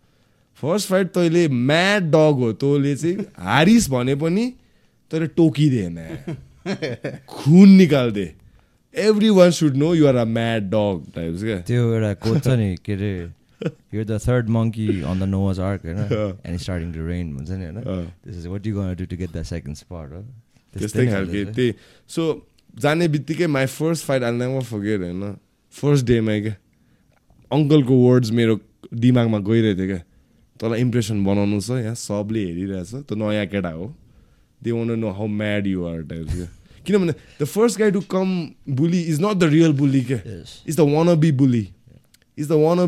फर्स्ट 0.65 0.89
फाइट 0.89 1.13
तैँले 1.15 1.47
म्याड 1.49 2.11
डग 2.11 2.43
हो 2.45 2.53
तँले 2.65 2.97
चाहिँ 2.97 3.27
हारिस 3.39 3.91
भने 3.91 4.15
पनि 4.25 4.53
तैँले 5.11 5.27
टोकिदे 5.37 5.89
म्या 5.89 7.17
खुन 7.29 7.69
निकाल्दे। 7.69 8.33
Every 8.95 9.29
one 9.39 9.51
should 9.51 9.77
know 9.77 9.95
you're 9.95 10.17
a 10.17 10.25
mad 10.25 10.69
dog 10.75 11.07
types 11.15 11.43
क्या 11.43 11.59
त्यो 11.71 11.93
एउटा 11.95 12.13
कोच 12.27 12.45
छ 12.45 12.59
नि 12.61 12.77
के 12.85 12.93
अरे 12.93 13.15
you're 13.93 14.05
the 14.05 14.19
third 14.19 14.49
monkey 14.49 15.03
on 15.11 15.21
the 15.23 15.27
Noah's 15.27 15.59
Ark 15.59 15.85
होइन? 15.85 15.99
It's 16.55 16.63
starting 16.63 16.91
to 16.95 17.05
rain 17.11 17.29
भन्छ 17.37 17.51
नि 17.51 17.65
होइन? 17.65 18.09
This 18.27 18.37
is 18.37 18.49
what 18.49 18.67
you 18.67 18.75
gonna 18.79 18.95
do 18.95 19.07
to 19.13 19.17
get 19.17 19.33
that 19.37 19.47
second 19.47 19.79
spot 19.83 20.09
हो 20.13 20.23
त्यस्तै 20.75 21.07
खालके 21.07 21.45
त्यही। 21.45 21.75
सो 22.09 22.27
जाने 22.79 23.09
बित्तिकै 23.09 23.47
my 23.47 23.67
first 23.67 24.05
fight 24.05 24.23
I'll 24.23 24.35
never 24.35 24.63
forget 24.63 25.01
होइन? 25.01 25.37
फर्स्ट 25.73 26.07
डेमा 26.07 26.39
क्या 26.41 26.57
अङ्कलको 27.51 27.95
वर्ड्स 28.09 28.31
मेरो 28.41 28.59
दिमागमा 28.95 29.39
गइरहेको 29.39 29.79
थियो 29.79 29.89
क्या 29.95 30.03
तँलाई 30.61 30.81
इम्प्रेसन 30.81 31.25
बनाउनु 31.25 31.61
छ 31.61 31.71
यहाँ 31.71 31.95
सबले 31.95 32.45
हेरिरहेछ। 32.45 32.95
त्यो 33.09 33.17
नयाँ 33.17 33.47
केटा 33.47 33.69
हो। 33.69 33.95
They 34.65 34.71
won't 34.71 34.99
know 34.99 35.11
how 35.11 35.27
mad 35.27 35.67
you're 35.67 36.03
types 36.03 36.35
क्या 36.35 36.49
किनभने 36.87 37.13
the 37.41 37.45
first 37.45 37.79
guy 37.79 37.91
to 37.91 38.01
come 38.01 38.29
bully 38.71 39.01
is 39.01 39.21
not 39.23 39.37
the 39.37 39.45
real 39.53 39.73
bully 39.73 40.01
के 40.11 40.19
is 40.69 40.77
the 40.77 40.81
wannabe 41.19 41.33
bully 41.33 41.69
is 42.39 42.49
the 42.49 42.53
wanna 42.53 42.83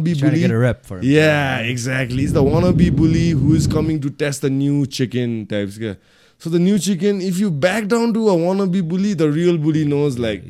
yeah 1.05 1.60
exactly 1.60 2.24
is 2.24 2.32
the 2.32 2.36
wannabe 2.36 2.90
bully 2.90 3.30
who 3.30 3.55
is 3.56 3.66
coming 3.72 4.02
to 4.02 4.09
test 4.09 4.47
the 4.47 4.48
new 4.52 4.84
chicken 4.86 5.44
types 5.51 5.78
वानुली 5.78 5.94
so 6.43 6.51
the 6.51 6.60
new 6.60 6.78
chicken 6.78 7.20
if 7.22 7.38
you 7.38 7.51
back 7.51 7.84
down 7.84 8.12
to 8.12 8.26
a 8.26 8.64
B 8.66 8.82
bully 8.82 9.14
the 9.14 9.22
real 9.22 9.59
bully 9.59 9.84
knows 9.84 10.18
like 10.18 10.43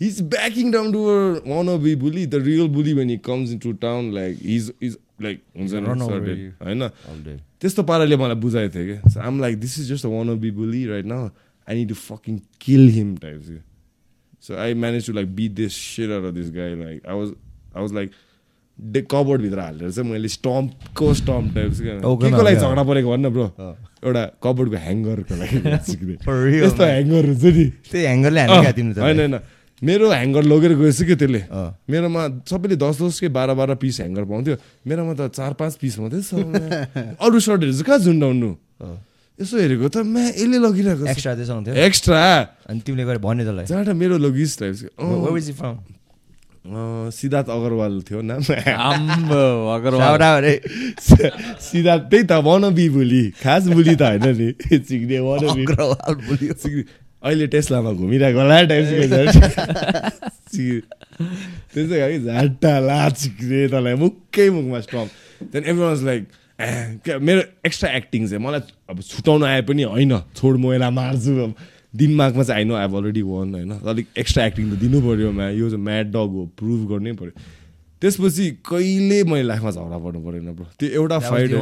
he's 0.00 0.20
backing 0.36 0.70
down 0.70 0.92
to 0.92 1.00
a 1.10 1.40
wannabe 1.52 1.92
bully. 1.98 2.24
The 2.26 2.40
real 2.40 2.68
bully 2.68 2.94
when 2.94 3.08
he 3.08 3.18
comes 3.18 3.52
into 3.52 3.74
town, 3.84 4.12
like 4.12 4.36
he's 4.52 4.70
he's 4.80 4.96
like 5.20 5.40
हुन्छ 5.56 5.72
नि. 5.72 6.52
होइन. 6.62 6.90
त्यस्तो 7.60 7.82
पाराले 7.82 8.16
मलाई 8.16 8.38
बुझाएको 8.38 8.70
थियो 8.74 8.84
कि 8.86 9.10
so 9.10 9.20
um 9.26 9.40
like 9.40 9.56
this 9.60 9.78
is 9.78 9.88
just 9.92 10.06
a 10.06 10.08
wannabe 10.40 10.50
bully 10.58 10.84
right 10.86 11.06
now 11.12 11.28
I 11.68 11.74
need 11.76 11.88
to 11.88 11.94
fucking 11.94 12.38
kill 12.62 12.88
him 12.96 13.16
types 13.24 13.48
के 13.48 13.60
so 14.46 14.56
I 14.62 14.74
manage 14.84 15.06
to 15.06 15.12
like 15.12 15.34
be 15.36 15.48
this 15.58 15.72
scare 15.76 16.10
or 16.10 16.30
this 16.32 16.50
guy 16.56 16.74
like 16.84 17.06
I 17.06 17.14
was 17.18 17.28
I 17.28 17.80
was 17.82 17.92
like 17.94 18.10
day 18.78 19.00
कबोर्डभित्र 19.10 19.58
हालेर 19.58 19.90
चाहिँ 19.90 20.10
मैले 20.10 20.28
स्टम्पको 20.38 21.12
stump 21.20 21.54
types 21.54 21.80
के 21.80 21.98
okay 22.06 22.30
को 22.30 22.42
लागि 22.42 22.56
झगडा 22.56 22.82
परेको 22.90 23.10
भन्न 23.10 23.28
ब्रो। 23.34 23.46
एउटा 24.06 24.24
कबोर्डको 24.44 24.76
ह्याङ्गरको 24.86 25.34
लागि 25.42 25.56
यस्तो. 26.62 26.82
ह्याङ्गर 26.84 27.24
हुन्छ 27.26 27.44
नि 27.44 27.64
त्यही 27.90 28.04
ह्याङ्गरले 28.06 28.46
क्या 28.46 28.72
होइन 29.02 29.18
होइन 29.18 29.34
मेरो 29.82 30.10
ह्याङ्गर 30.10 30.42
लगेर 30.42 30.72
गएछ 30.74 31.02
कि 31.02 31.14
त्यसले। 31.16 31.42
मेरोमा 31.90 32.22
सबैले 32.50 32.76
दस 32.76 32.98
दस 33.02 33.20
के 33.20 33.28
बाह्र 33.30 33.54
बाह्र 33.54 33.74
पिस 33.78 34.00
ह्याङ्गर 34.00 34.24
पाउँथ्यो। 34.26 34.56
मेरोमा 34.86 35.14
त 35.14 35.30
चार 35.30 35.52
पाँच 35.54 35.74
पिस 35.78 35.98
मात्रै 35.98 36.22
छ। 36.22 36.34
अरू 37.24 37.38
सर्टहरू 37.38 37.72
चाहिँ 37.72 37.86
कहाँ 37.86 37.98
झुन्डाउनु। 37.98 38.50
यसो 39.38 39.54
हेरेको 39.54 39.88
त 39.88 39.96
म्या 40.02 40.34
यसले 40.34 40.58
लगिरहेको। 40.58 41.04
एक्स्ट्रा 41.14 41.78
एक्स्ट्रा 41.86 42.18
अनि 42.66 42.80
तिमीले 42.82 43.04
गएर 43.06 43.18
भन्यो 43.22 43.44
तँलाई। 43.46 43.66
जहाँ 43.70 43.94
मेरो 43.94 44.18
लगिस 44.18 44.58
from? 45.54 45.78
सिद्धार्थ 46.68 47.48
अगरवाल 47.48 48.02
थियो 48.02 48.20
नाम। 48.20 48.42
अगरवाल? 49.78 50.44
सिद्धार्थ 51.64 52.02
त्यही 52.10 52.24
त 52.28 52.32
वन 52.44 52.74
बी 52.74 52.88
बुली। 52.90 53.24
खास 53.40 53.72
बुली 53.72 53.94
त 53.96 54.02
होइन 54.02 54.26
नि। 54.36 54.52
चिक्ने 54.78 55.18
वन 55.18 55.40
बी 55.54 55.64
अग्रवाल। 55.64 56.14
चिक्ने 56.36 56.82
अहिले 57.22 57.46
टेस्लामा 57.46 57.92
घुमिरहेको 57.92 58.38
होला 58.38 58.62
टाइप्सको 58.62 59.04
त्यस्तो 60.48 61.94
खालको 62.00 62.18
झाट्टा 62.24 62.72
ला 62.80 63.08
चिक्ने 63.10 63.68
तँलाई 63.68 63.94
मुक्कै 63.94 64.48
मुखमा 64.50 64.80
stop 64.80 65.08
then 65.52 65.62
every 65.64 65.84
was 65.84 66.04
like 66.04 66.22
मेरो 67.22 67.42
एक्स्ट्रा 67.66 67.90
एक्टिङ 67.96 68.28
चाहिँ 68.28 68.44
मलाई 68.44 68.60
अब 68.90 69.00
छुटाउन 69.02 69.44
आए 69.44 69.62
पनि 69.62 69.82
होइन। 69.82 70.12
छोड 70.36 70.56
म 70.58 70.72
यसलाई 70.72 70.90
मार्छु 70.90 71.32
अब। 71.42 71.54
दिमागमा 71.96 72.42
चाहिँ 72.42 72.60
आइन 72.60 72.72
आई 72.72 72.86
अलरेडी 72.88 73.22
वान 73.22 73.54
होइन। 73.54 73.72
अलिक 73.82 74.06
एक्स्ट्रा 74.18 74.46
एक्टिङ 74.46 74.64
त 74.70 74.78
दिनु 74.78 74.98
पऱ्यो 75.00 75.30
म्या 75.32 75.48
यो 75.50 75.70
चाहिँ 75.70 75.84
म्याड 75.84 76.06
डग 76.10 76.30
हो 76.38 76.46
प्रुभ 76.58 76.80
गर्नै 76.90 77.12
पऱ्यो 77.12 77.34
त्यसपछि 78.02 78.50
कहिले 78.64 79.22
मैले 79.24 79.42
लाइफमा 79.42 79.70
झगडा 79.70 79.98
पर्नु 79.98 80.20
परेन 80.24 80.52
ब्रो 80.54 80.66
त्यो 80.78 80.88
एउटा 80.90 81.18
फाइट 81.18 81.50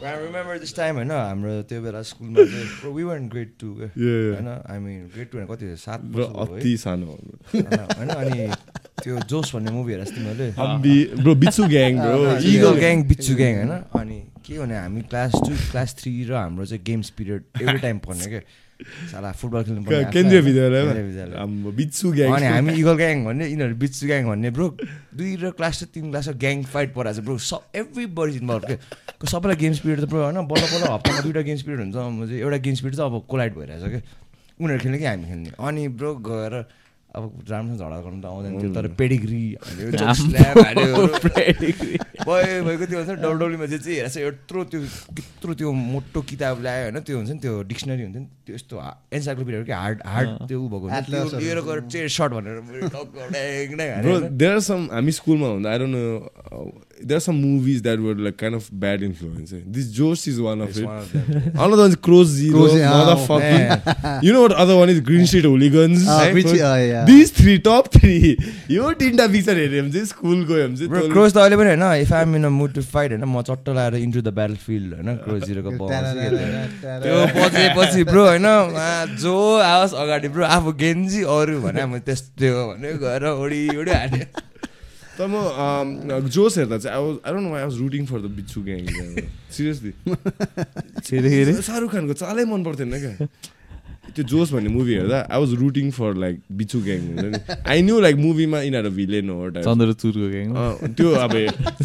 remember 0.00 0.54
this 0.58 0.72
time 0.72 0.94
होइन 0.94 1.10
हाम्रो 1.10 1.62
त्यो 1.62 1.80
बेला 1.82 2.02
स्कुलमा 2.02 2.44
चाहिँ 2.44 3.28
ग्रेड 3.28 3.50
टू. 3.60 3.68
होइन 3.72 4.48
आई 4.48 4.78
मिन 4.78 5.06
ग्रेड 5.14 5.28
टू 5.30 5.46
कति 5.46 5.76
सात? 5.76 6.00
अति 6.36 6.76
सानो 6.76 7.06
होइन 7.54 8.08
अनि 8.08 8.48
त्यो 9.02 9.18
जोस 9.28 9.54
भन्ने 9.54 9.70
मुभी 9.70 9.92
हेरेको 9.92 10.14
तिमीहरूले 10.14 10.48
अम्बी 10.58 10.96
ब्रो 11.16 11.34
बिचु 11.34 11.62
ग्याङ 11.66 11.92
ब्रो 11.98 12.18
इगल 12.48 12.74
ग्याङ 12.78 13.02
बिच्चु 13.02 13.32
ग्याङ 13.34 13.54
होइन 13.56 13.72
अनि 14.00 14.18
के 14.46 14.58
भने 14.58 14.76
हामी 14.78 15.00
क्लास 15.02 15.32
टू 15.32 15.52
क्लास 15.70 15.96
थ्री 15.98 16.12
र 16.24 16.34
हाम्रो 16.34 16.64
चाहिँ 16.66 16.82
गेम्स 16.84 17.10
पिरियड 17.10 17.42
एभ्री 17.62 17.78
टाइम 17.78 17.98
पढ्ने 17.98 18.26
क्या 18.26 18.40
साला 19.10 19.30
फुटबल 19.32 19.62
खेल्नु 19.62 19.82
पर्ने। 19.84 20.10
केन्द्रीय 20.14 20.40
विद्यालयमा? 20.40 20.92
विद्यालय। 20.92 21.36
ग्याङ। 22.16 22.30
अनि 22.32 22.46
हामी 22.46 22.72
इगल 22.80 22.94
ग्याङ 22.96 23.16
भन्ने 23.24 23.44
यिनीहरू 23.50 23.74
बिच्चु 23.76 24.06
ग्याङ 24.06 24.22
भन्ने 24.30 24.50
ब्रो। 24.50 24.66
दुई 25.14 25.30
र 25.36 25.50
क्लास 25.54 25.82
र 25.82 25.86
तिन 25.94 26.10
क्लास 26.10 26.28
ग्याङ 26.40 26.56
फाइट 26.72 26.90
परेको 26.94 27.14
छ 27.16 27.20
ब्रो। 27.24 27.36
सब 27.38 27.60
एभ्री 27.74 28.06
बडी 28.10 28.32
इन्भल्भ 28.40 28.64
के 29.20 29.26
सबैलाई 29.26 29.56
गेम्स 29.56 29.78
पिरियड 29.84 30.00
त 30.00 30.06
ब्रो 30.08 30.20
होइन? 30.24 30.38
बल्ल 30.48 30.64
बल्ल 30.72 30.84
हप्तामा 30.90 31.20
दुइटा 31.20 31.42
गेम्स 31.44 31.62
पिरियड 31.62 31.80
हुन्छ। 31.92 32.32
एउटा 32.32 32.58
गेम्स 32.64 32.80
पिरियड 32.80 32.96
चाहिँ 32.96 33.10
अब 33.10 33.16
कोलाइट 33.28 33.52
भइरहेछ 33.58 33.84
क्या 33.84 34.02
उनीहरू 34.60 34.80
खेल्ने 34.80 34.98
कि 34.98 35.06
हामी 35.06 35.24
खेल्ने? 35.28 35.50
अनि 35.56 35.82
ब्रो 35.96 36.10
गएर 36.24 36.54
अब 37.10 37.22
राम्रोसँग 37.50 37.78
झगडा 37.78 38.00
गर्नु 38.00 38.20
त 38.22 38.24
आउँदैन 38.24 38.60
थियो 38.60 38.74
तर 38.74 38.86
पेडिग्री 38.94 39.56
भयो 42.20 42.62
भएको 42.64 42.86
त्यो 42.86 42.98
हुन्छ 42.98 43.10
डौडौलीमा 43.22 43.66
चाहिँ 43.66 43.82
चाहिँ 43.82 44.08
चाहिँ 44.08 44.26
यत्रो 44.26 44.64
त्यो 44.64 44.80
यत्रो 44.80 45.54
त्यो 45.54 45.72
मोटो 45.72 46.20
किताब 46.22 46.60
ल्यायो 46.62 46.82
होइन 46.84 47.00
त्यो 47.00 47.16
हुन्छ 47.16 47.30
नि 47.30 47.38
त्यो 47.38 47.62
डिक्सनरी 47.62 48.02
हुन्छ 48.02 48.16
नि 48.16 48.26
त्यो 48.46 48.54
यस्तो 48.54 48.74
एन्साइक्लोपिडियाहरू 49.12 49.66
कि 49.66 49.72
हार्ड 49.72 49.98
हार्ड 50.06 50.28
त्यो 50.46 50.58
ऊ 50.60 50.68
भएको 50.68 50.86
गएर 50.86 51.80
चाहिँ 51.90 52.08
सर्ट 52.08 52.32
भनेर 52.32 52.56
हामी 54.92 55.12
स्कुलमा 55.12 55.46
हुँदा 55.46 55.68
I 55.70 55.78
know 57.00 57.06
there 57.06 57.14
are 57.14 57.20
some 57.20 57.34
movies 57.36 57.82
that 57.82 57.98
were 57.98 58.16
like 58.24 58.36
kind 58.36 58.56
of 58.56 58.68
bad 58.80 59.02
influence 59.02 59.52
this 59.76 59.86
Josh 59.96 60.26
is 60.28 60.38
one 60.40 60.60
of 60.60 60.68
It's 60.70 60.78
it 60.78 60.86
one 60.86 60.98
of 60.98 61.12
them. 61.12 61.46
Another 61.60 61.82
one's 61.82 61.96
Crows 62.08 62.28
Zero, 62.30 62.56
Crows 62.56 62.72
Zero, 62.72 62.90
motherfucking. 62.92 64.22
You 64.26 64.32
know 64.34 64.42
what 64.42 64.52
other 64.64 64.76
one 64.76 64.90
is? 64.90 65.00
Green 65.00 65.26
Street 65.26 65.44
Hooligans. 65.44 66.06
Uh, 66.06 66.16
right? 66.16 66.34
which- 66.34 66.46
uh, 66.46 66.72
yeah. 66.82 67.04
These 67.04 67.30
three, 67.32 67.58
top 67.60 67.88
three. 67.92 68.36
यो 68.70 68.92
तिनवटा 69.00 69.26
picture 69.32 69.56
हेऱ्यो 69.56 69.82
भने 69.82 69.92
चाहिँ 69.92 70.06
school 70.06 70.44
गयो 70.50 70.66
भने 70.66 70.76
चाहिँ 70.76 70.90
Bro, 70.90 71.00
तँले- 71.00 71.12
crows 71.12 71.32
त 71.32 71.36
अहिले 71.36 71.56
पनि 71.56 71.68
होइन 71.70 72.02
if 72.02 72.12
I'm 72.12 72.36
in 72.36 72.44
a 72.44 72.48
mood 72.58 72.72
to 72.74 72.82
fight 72.92 73.10
होइन 73.12 73.24
म 73.24 73.42
चट्ट 73.50 73.68
लाएर 73.78 73.94
इन्टु 74.02 74.20
द 74.22 74.34
ब्याटल 74.38 74.54
फिल्ड 74.66 74.94
होइन 74.94 75.16
क्रोज 75.24 75.44
जिरोको 75.46 75.70
त्यो 76.90 77.68
पछि 77.76 78.04
ब्रो 78.04 78.24
होइन 78.26 78.46
आ, 78.46 79.04
जो 79.22 79.34
आओस् 79.62 79.94
अगाडि 80.04 80.28
ब्रो 80.36 80.44
आफू 80.58 80.72
गेन्जी 80.84 81.22
अरू 81.38 81.60
भने 81.62 81.86
म 81.86 81.98
त्यस्तो 82.06 82.52
हो 82.54 82.66
भने 82.72 82.92
गएर 83.02 83.26
ओडी 83.32 83.62
ओडी 83.78 83.90
हाल्यो 83.90 84.26
तर 85.20 85.26
म 85.28 85.36
um, 85.36 86.28
जोस 86.32 86.56
हेर्दा 86.58 86.76
चाहिँ 86.78 86.96
I 86.96 87.02
was 87.04 87.16
I 87.26 87.32
don't 87.32 87.46
know 87.46 87.54
I 87.54 87.62
was 87.62 87.78
rooting 87.78 88.04
for 88.06 88.20
the 88.20 88.30
Bichhoo 88.36 88.60
gang 88.64 88.82
seriously 89.52 89.92
Shahrukh 91.62 91.90
खानको 91.92 92.14
चालै 92.20 92.44
मन 92.52 92.64
पर्थेन 92.64 92.94
क्या? 93.00 93.28
त्यो 94.16 94.24
जोस 94.24 94.52
भन्ने 94.52 94.70
मुभी 94.74 94.94
हेर्दा 94.94 95.18
I 95.30 95.40
was 95.40 95.52
rooting 95.60 95.90
for 95.98 96.14
like 96.22 96.40
Bichhoo 96.60 96.80
gang 96.86 97.00
हुन्छ 97.08 97.26
नि 97.34 97.58
आई 97.66 97.82
न्यू 97.82 98.00
लाइक 98.00 98.16
मुभीमा 98.16 98.60
यिनीहरू 98.62 98.90
भिलेन 98.96 99.28
हो. 99.30 99.50
चन्द्रचुरको 99.58 100.30
ग्याङ 100.30 100.48
त्यो 100.96 101.10
अब 101.26 101.36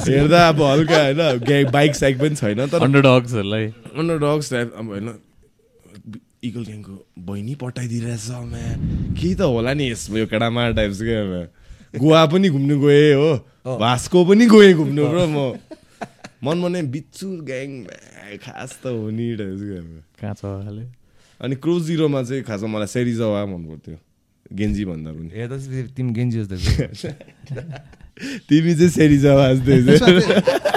हेर्दा 0.07 0.47
अब 0.47 0.61
हल्का 0.63 1.01
होइन 1.03 1.43
ग्याङ 1.43 1.71
बाइक 1.71 1.95
साइक 1.95 2.19
पनि 2.23 2.35
छैन 2.35 2.65
तर 2.67 2.87
अन्डर 2.87 3.01
डग्सहरूलाई 3.09 3.67
अन्डर 3.95 4.17
डग्स 4.25 4.49
टाइप 4.53 4.73
अब 4.77 4.95
होइन 4.95 5.13
इगल 6.43 6.63
ग्याङको 6.63 6.95
बहिनी 7.27 7.55
पठाइदिइरहेछ 7.61 8.29
म्या 8.47 8.73
केही 9.19 9.35
त 9.35 9.51
होला 9.51 9.73
नि 9.75 9.91
यसमा 9.91 10.19
यो 10.19 10.25
केटामा 10.33 10.69
टाइप्स 10.81 11.01
क्या 11.01 11.21
गोवा 11.99 12.26
पनि 12.31 12.47
घुम्नु 12.49 12.76
गएँ 12.80 13.13
हो। 13.15 13.31
भास्को 13.80 14.26
पनि 14.26 14.45
गएँ 14.45 14.73
घुम्नु 14.73 15.01
ब्रो 15.07 15.26
म। 15.27 15.57
मनमा 16.43 16.67
नै 16.67 16.81
बिच्चु 16.93 17.27
ग्याङ 17.47 17.69
खास 18.43 18.72
त 18.84 18.85
हो 18.91 19.09
नि। 19.09 19.26
कहाँ 20.22 20.35
छ 20.35 20.43
अनि 21.41 21.55
क्रोज 21.59 21.81
जिरोमा 21.85 22.22
चाहिँ 22.23 22.43
खासमा 22.43 22.69
मलाई 22.69 22.88
सेरिजवा 22.88 23.45
मन 23.45 23.63
पर्थ्यो 23.67 23.97
गेन्जी 24.53 24.84
भन्दा 24.85 25.11
पनि। 25.11 25.30
तिमी 25.95 26.11
गेन्जी 26.13 26.38
जस्तो 26.45 26.55
तिमी 28.47 28.72
चाहिँ 28.76 28.89
सेरिजवा 28.95 29.43
जस्तै 29.53 29.76
चाहिँ। 29.99 30.31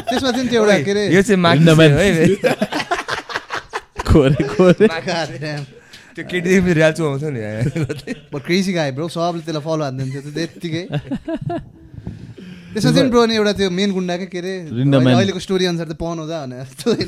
त्यसमा 0.09 0.31
चाहिँ 0.31 0.49
त्यो 0.49 0.59
एउटा 0.59 0.77
के 0.82 0.90
अरे 0.90 1.03
यो 1.15 1.23
चाहिँ 1.23 1.39
माग्नु 1.39 1.73
है 4.09 5.78
त्यो 6.19 6.27
केटीदेखि 6.27 6.61
पनि 6.61 6.73
रियाल्चु 6.74 7.03
आउँछ 7.07 7.24
नि 7.31 7.40
crazy 8.47 8.73
guy, 8.74 8.90
bro. 8.90 9.07
सबले 9.07 9.43
त्यसलाई 9.47 9.62
फलो 9.62 9.85
हान्दिन्थ्यो 9.85 10.20
त्यो 10.20 10.32
त्यत्तिकै। 10.35 10.82
त्यसमा 12.74 12.90
चाहिँ 12.93 13.11
ब्रो 13.11 13.27
नि 13.27 13.35
एउटा 13.35 13.53
त्यो 13.53 13.70
मेन 13.70 13.90
गुन्डा 13.93 14.16
के 14.16 14.39
अरे 14.39 14.53
अहिलेको 14.99 15.39
स्टोरी 15.39 15.65
अनुसार 15.66 15.86
त 15.89 15.95
पाउनु 15.95 16.27
जस्तो 16.27 16.90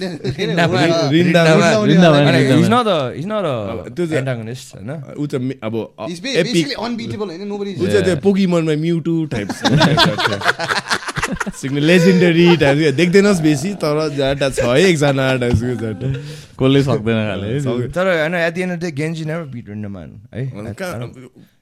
होइन 7.27 8.21
पोकिमनमा 8.23 8.75
म्युटु 8.81 9.15
टाइप्स 9.25 9.63
सिग्ने 11.61 11.81
लेजेन्डरी 11.81 12.47
टाइप 12.57 12.95
देख्दैनस् 12.97 13.41
बेसी 13.43 13.75
तर 13.83 13.97
जाटा 14.17 14.49
छ 14.51 14.61
है 14.61 14.81
एकजना 14.91 15.25
टाइप्सको 15.43 15.75
जाटा 15.83 16.09
कसले 16.61 16.83
सक्दैन 16.83 17.19
खाले। 17.29 17.89
तर 17.97 18.07
होइन 18.11 18.35
एट 18.35 18.55
दि 18.55 18.61
एन्ड 18.63 18.81
द 18.81 18.93
गेन्जी 18.95 19.25
नेभर 19.25 19.45
बिट 19.55 19.69
रिन्डमान 19.69 20.09
है? 20.35 20.43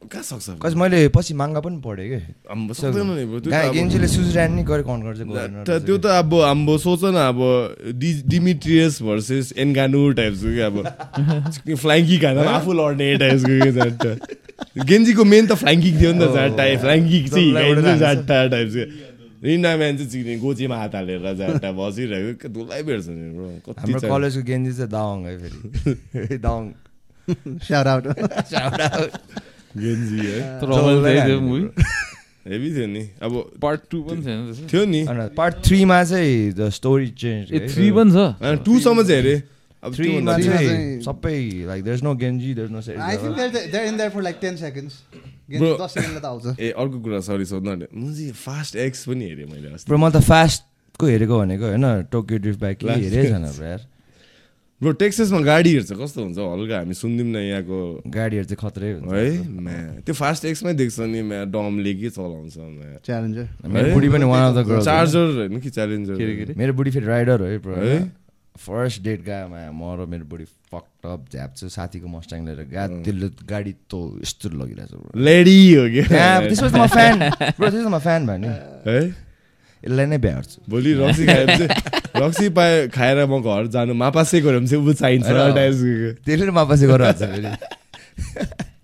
कहाँ 0.09 0.23
सक्छ 0.23 0.57
कस 0.63 0.75
मैले 0.81 0.99
पछि 1.15 1.35
माङ्गा 1.35 1.61
पनि 1.61 1.79
पढेँ 1.85 2.09
कि। 2.09 2.19
आम्बो 2.51 2.75
सक्दैन। 2.75 3.07
नि 3.13 3.25
bro, 3.29 3.41
त्यो 3.43 3.51
त 3.51 3.53
गाई 3.53 3.67
अब- 3.69 3.75
गेन्जीले 3.75 4.09
सुजरान 4.09 4.53
नि 4.55 4.63
गरे 4.65 4.83
कन्ट 4.89 5.03
गर्छ 5.05 5.21
त- 5.69 5.85
त्यो 5.87 5.97
त 5.99 6.07
अब 6.19 6.35
हाम्रो 6.43 6.77
सोच 6.79 7.01
न 7.05 7.17
अब 7.29 7.39
डि 8.01 8.11
डिमिट्रियस 8.27 9.03
भर्सेस 9.03 9.53
एन्गानु 9.59 10.01
टाइप्सको 10.19 10.49
कि 10.55 10.63
अब 10.69 10.77
फ्ल्याङ्की 11.77 12.19
खाँदा 12.19 12.41
पनि 12.43 12.53
आफू 12.57 12.73
लड्ने 12.73 13.09
टाइप्सको 13.19 13.55
कि 13.63 13.71
जाटा 13.79 14.11
गेन्जीको 14.89 15.25
मेन 15.25 15.47
त 15.47 15.53
फ्ल्याङ्किङ 15.61 15.93
थियो 16.01 16.13
नि 16.13 16.25
त 16.25 16.33
जाटा 16.39 16.65
फ्ल्याङ्किङ 16.83 17.29
चाहिँ 17.29 17.99
जाटा 17.99 18.39
टाइप्सको 18.49 18.85
रिन्डा 19.45 19.77
म्यान 19.77 19.97
चाहिँ 19.97 20.11
चिक्ने 20.11 20.37
गोचीमा 20.39 20.77
हात 20.77 20.95
हालेर 20.95 21.35
जाटा 21.39 21.71
बसिरहेको 21.79 22.49
धुलाई 22.49 22.83
भेट्छ 22.83 23.07
नि 23.09 23.31
ब्रो 23.37 23.49
कति 23.69 23.93
कलेजको 24.09 24.43
गेन्जी 24.51 24.73
चाहिँ 24.73 24.91
दावाङ 24.91 25.19
है 25.27 25.39
फेरि 25.39 26.39
दावाङ 26.39 26.73
Shout 27.61 27.87
out. 27.87 28.07
Shout 28.51 28.81
out. 28.81 29.13
गेन्जी 29.77 30.19
है 30.27 30.39
हेभी 32.49 32.69
थियो 32.75 32.87
नि 32.87 33.01
अब 33.23 33.33
पार्ट 33.63 33.81
टू 33.91 34.03
पनि 34.03 34.23
छैन 34.25 34.69
थियो 34.71 34.85
नि 34.87 35.05
पार्ट 35.37 35.55
थ्रीमा 35.67 36.03
चाहिँ 36.05 36.53
द 36.57 36.69
स्टोरी 36.73 37.09
चेन्ज 37.23 37.53
ए 37.53 37.69
थ्री 37.69 37.91
पनि 37.93 38.11
छ 38.13 38.65
टूसम्म 38.65 39.03
चाहिँ 39.03 39.23
हेरेँ 39.23 39.43
अब 39.83 39.95
थ्रीमा 39.95 40.39
चाहिँ 40.39 41.01
सबै 41.05 41.37
like 41.67 41.85
there 41.85 41.97
is 41.97 42.03
no 42.05 42.15
गेन्जी 42.23 42.55
there 42.55 42.69
no 42.69 42.79
I 42.79 43.17
there 43.17 43.85
in 43.85 43.97
there 43.97 44.11
for 44.11 44.23
like 44.23 44.37
ten 44.41 44.57
seconds 44.57 44.95
ए 45.49 46.71
अर्को 46.83 46.99
कुरा 47.01 47.21
सरी 47.25 47.45
सोध्न 47.45 47.69
आँटे। 47.69 47.87
म 47.95 48.13
चाहिँ 48.13 48.33
फास्ट 48.33 48.77
एक्स 48.77 49.05
पनि 49.09 49.25
हेरेँ 49.25 49.47
मैले 49.49 49.69
अस्ति। 49.75 49.89
ब्रो 49.89 49.99
म 49.99 50.11
त 50.11 50.21
फास्टको 50.21 51.07
हेरेको 51.07 51.39
भनेको 51.39 51.65
होइन? 51.73 51.87
टोकियो 52.13 52.39
ड्रिफ्ट 52.39 52.61
बाइक 52.61 52.77
छैन 52.85 53.45
ब्रो 53.57 53.67
यार? 53.67 53.83
ब्रो 54.81 54.93
टेक्ससमा 54.93 55.41
गाडी 55.43 55.71
हेर्छ 55.75 55.93
कस्तो 55.99 56.19
हुन्छ? 56.23 56.39
हल्का 56.39 56.77
हामी 56.79 56.95
सुन्दिउँ 56.95 57.29
न 57.33 57.37
यहाँको। 57.49 57.79
गाडीहरू 58.15 58.47
चाहिँ 58.47 58.61
खत्रै 58.63 58.93
हुन्छ। 58.93 59.11
है 59.11 59.49
म्या 59.49 60.07
त्यो 60.07 60.15
फास्ट 60.15 60.45
एक्समै 60.45 60.75
देख्छ 60.79 61.01
नि 61.01 61.23
म्या 61.23 61.45
डमले 61.51 61.95
के 61.99 62.11
चलाउँछ 62.15 62.57
म्या 62.59 62.99
च्यालेन्जर 63.03 63.47
मेरो 63.67 63.89
बुढी 63.95 64.09
पनि 64.15 64.25
वान 64.29 64.43
अफ 64.53 64.55
द 64.55 64.81
चार्जर 64.85 65.27
होइन 65.49 65.59
कि 65.61 65.71
च्यालेन्जर? 65.71 66.55
मेरो 66.55 66.73
बुढी 66.79 66.91
फेरि 66.95 67.07
राइडर 67.07 67.41
हो 67.41 67.47
है 67.47 67.59
ब्रो 67.59 67.75
है? 67.75 67.99
फर्स्ट 68.59 69.03
डेट 69.03 69.21
गयो 69.25 69.47
मा 69.49 69.89
र 69.95 70.07
मेरो 70.11 70.25
बुढी 70.31 70.45
फक्टअप 70.73 71.21
झ्याप्छु 71.33 71.69
साथीको 71.69 72.09
मस्ट्याङ 72.09 72.41
लिएर 72.47 72.63
गएको 72.75 73.03
त्यसले 73.05 73.29
गाडी 73.47 73.73
त 73.91 73.93
यस्तो 74.23 74.47
लगिरहेछ 74.61 74.93
ब्रो। 74.93 75.11
लेडी 75.15 75.59
हो 75.75 75.85
कि 75.95 76.03
त्यसपछि 76.11 76.77
म 76.79 76.87
फ्यान 76.87 77.17
त्यसपछि 77.31 77.89
म 77.89 77.99
फ्यान 77.99 78.21
भयो 78.27 78.39
नि 78.39 78.49
है? 78.89 79.01
यसलाई 79.83 80.07
नै 80.07 80.19
भ्याउँछु 80.19 80.57
भोलि 80.71 80.91
रक्सी 81.01 81.25
खायो 81.27 81.47
भने 81.47 81.57
चाहिँ 81.59 82.23
रक्सी 82.23 82.47
पाए 82.59 82.73
खाएर 82.95 83.19
म 83.27 83.41
घर 83.43 83.67
जानु 83.75 83.95
मापासै 83.95 84.41
गऱ्यो 84.43 84.59
भने 84.59 84.69
चाहिँ 84.69 84.83
ऊ 84.83 84.93
चाहिन्छ 84.93 85.29
त्यसले 86.27 86.51
मापासी 86.51 86.85
गरिहाल्छ 86.87 87.23
फेरि। 87.23 87.51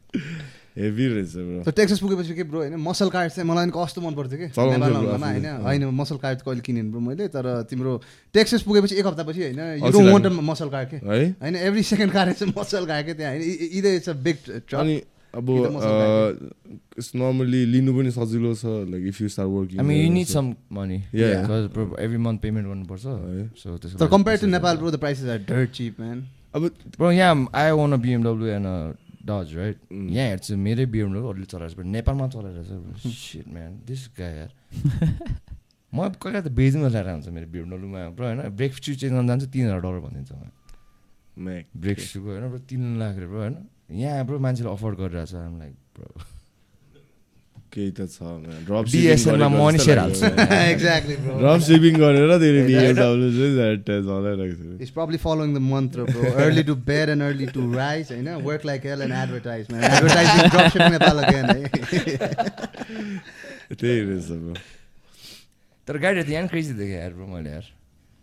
हेभी 0.77 1.07
रहेछ 1.07 1.35
ब्रो 1.37 1.71
टेक्सस 1.71 1.99
पुगेपछि 2.01 2.35
के 2.35 2.43
ब्रो 2.51 2.59
होइन? 2.61 2.75
मसल 2.83 3.09
कार्ड 3.15 3.33
चाहिँ 3.33 3.49
मलाई 3.49 3.65
पनि 3.65 3.73
कस्तो 3.75 4.01
मन 4.03 4.15
पर्थ्यो 4.15 4.39
कि 4.39 4.47
होइन। 4.59 5.47
होइन 5.63 5.85
मसल 5.95 6.17
कार्ड 6.19 6.39
कहिले 6.43 6.61
किनेँ 6.67 6.85
ब्रो 6.91 7.01
मैले 7.01 7.29
तर 7.31 7.47
तिम्रो 7.71 7.93
टेक्सस 8.35 8.63
पुगेपछि 8.67 8.95
एक 8.99 9.07
हप्तापछि 9.07 9.41
होइन? 9.43 9.61
You 9.87 10.11
want. 10.11 10.27
मसल 10.51 10.69
कार्ड 10.75 10.89
के? 10.91 10.97
है? 10.97 11.31
होइन 11.43 11.57
एभ्री 11.57 11.83
सेकेन्ड 11.95 12.13
कार 12.13 12.33
चाहिँ 12.33 12.53
मसल 12.59 12.87
कार्ड 12.87 13.07
के 13.07 13.15
त्यहाँ 13.15 13.33
होइन? 13.33 13.43
Either 13.79 13.95
it's 13.95 14.09
a 14.09 14.13
big 14.27 14.37
truck 14.47 14.81
अनि 14.81 14.97
अब 15.35 15.47
नर्मली 17.15 17.65
लिनु 17.67 17.93
पनि 17.95 18.11
सजिलो 18.19 18.55
छ 18.55 18.65
like 18.91 19.07
if 19.09 19.21
you 19.21 19.29
start 19.29 19.47
working 19.47 19.79
need 20.15 20.29
some 20.29 20.51
money. 20.71 20.99
Yeah. 21.13 21.43
Because 21.43 21.67
bro, 21.71 21.85
every 21.99 22.21
month 22.27 22.43
payment 22.43 22.67
गर्नुपर्छ। 22.67 23.05
है। 23.07 23.47
So 23.63 23.79
त्यसको 23.79 24.07
compare 24.09 24.39
to 24.39 24.47
Nepal 24.47 24.77
bro 24.83 24.91
the 24.91 24.99
prices 25.07 25.29
are 25.31 25.39
dirt 25.49 25.67
cheap 25.75 26.01
man 26.01 26.19
अब 26.55 26.71
Bro, 26.99 27.11
यहाँ 27.11 27.49
I 27.55 27.71
own 27.71 27.93
a 27.93 27.99
BMW 27.99 28.55
and 28.57 28.67
right? 29.27 29.79
Mm. 29.91 30.09
यहाँ 30.11 30.29
हेर्छु 30.29 30.57
मेरै 30.59 30.87
BMW 30.87 31.25
अरूले 31.25 31.47
चलाएको 31.47 31.75
छ 31.75 31.87
नेपालमा 31.89 32.27
चलाइरहेछ 32.29 33.07
सिट 33.07 33.47
म्यान 33.49 33.73
दिस 33.87 34.03
गाय 34.19 34.33
यार 34.37 34.51
म 35.93 35.99
कहिले 36.15 36.41
त 36.43 36.49
बेच्नु 36.51 36.89
ल्याएर 36.89 37.09
हुन्छ 37.09 37.29
मेरो 37.31 37.47
बिएमडब्लुमा 37.49 38.01
ब्रो 38.13 38.25
होइन 38.27 38.41
ब्रेक 38.53 38.73
सु 38.75 38.95
चेन्ज 38.95 39.13
गर्न 39.15 39.27
जान्छु 39.29 39.47
तिन 39.49 39.65
हजार 39.65 39.81
डलर 39.81 40.01
भनिदिन्छ 40.03 40.33
मलाई 41.37 41.63
ब्रेक 41.77 41.99
सुको 42.03 42.29
होइन 42.29 42.49
ब्रो 42.49 42.61
तिन 42.67 42.83
लाख 42.99 43.15
रे 43.17 43.27
ब्रो 43.27 43.41
होइन 43.41 43.57
यहाँ 43.95 44.25
ब्रो 44.27 44.39
मान्छेले 44.39 44.71
अफोर्ड 44.71 44.95
गरिरहेछ 44.99 45.33
लाइक 45.33 45.75
ब्रो 45.95 46.34
केही 47.75 47.91
त 47.99 48.01
छ 48.15 48.19
डिएसएलमा 48.95 49.49
म 49.51 49.61
नि 49.75 49.79
सेयर 49.85 49.99
हाल्छु। 49.99 50.25
एक्ज्याक्टली 50.25 51.15
ड्रप 51.43 51.61
सिपिङ 51.69 51.95
गरेर 52.03 52.33
तिमीले 52.43 52.63
डिएसडब्ल्यु 52.71 53.29
चाहिँ 53.35 53.53
जेट 53.59 53.89
जलाइ 54.09 54.35
राख्छ 54.41 54.61
it's 54.85 54.93
probably 54.97 55.19
following 55.27 55.51
the 55.55 55.59
mantra 55.73 55.99
bro 56.11 56.23
early 56.45 56.63
to 56.71 56.75
bed 56.89 57.07
and 57.17 57.23
early 57.29 57.47
to 57.57 57.63
rise 57.75 58.07
हैन 58.13 58.29
work 58.49 58.63
like 58.71 58.81
hell 58.87 59.01
and 59.07 59.15
advertisement 59.23 59.83
advertising 59.91 60.39
drop 60.55 60.67
shipping 60.75 60.91
Nepal 60.97 61.17
again 61.25 61.47
त्यही 63.79 64.01
रहेछ 64.01 64.29
ब्रो 64.45 64.55
तर 65.89 65.95
गाइड 66.05 66.31
यार 66.31 66.47
क्रेजी 66.53 66.73
देखेँ 66.75 66.99
यार 66.99 67.13
ब्रो 67.15 67.27
मैले 67.35 67.51
यार। 67.51 67.67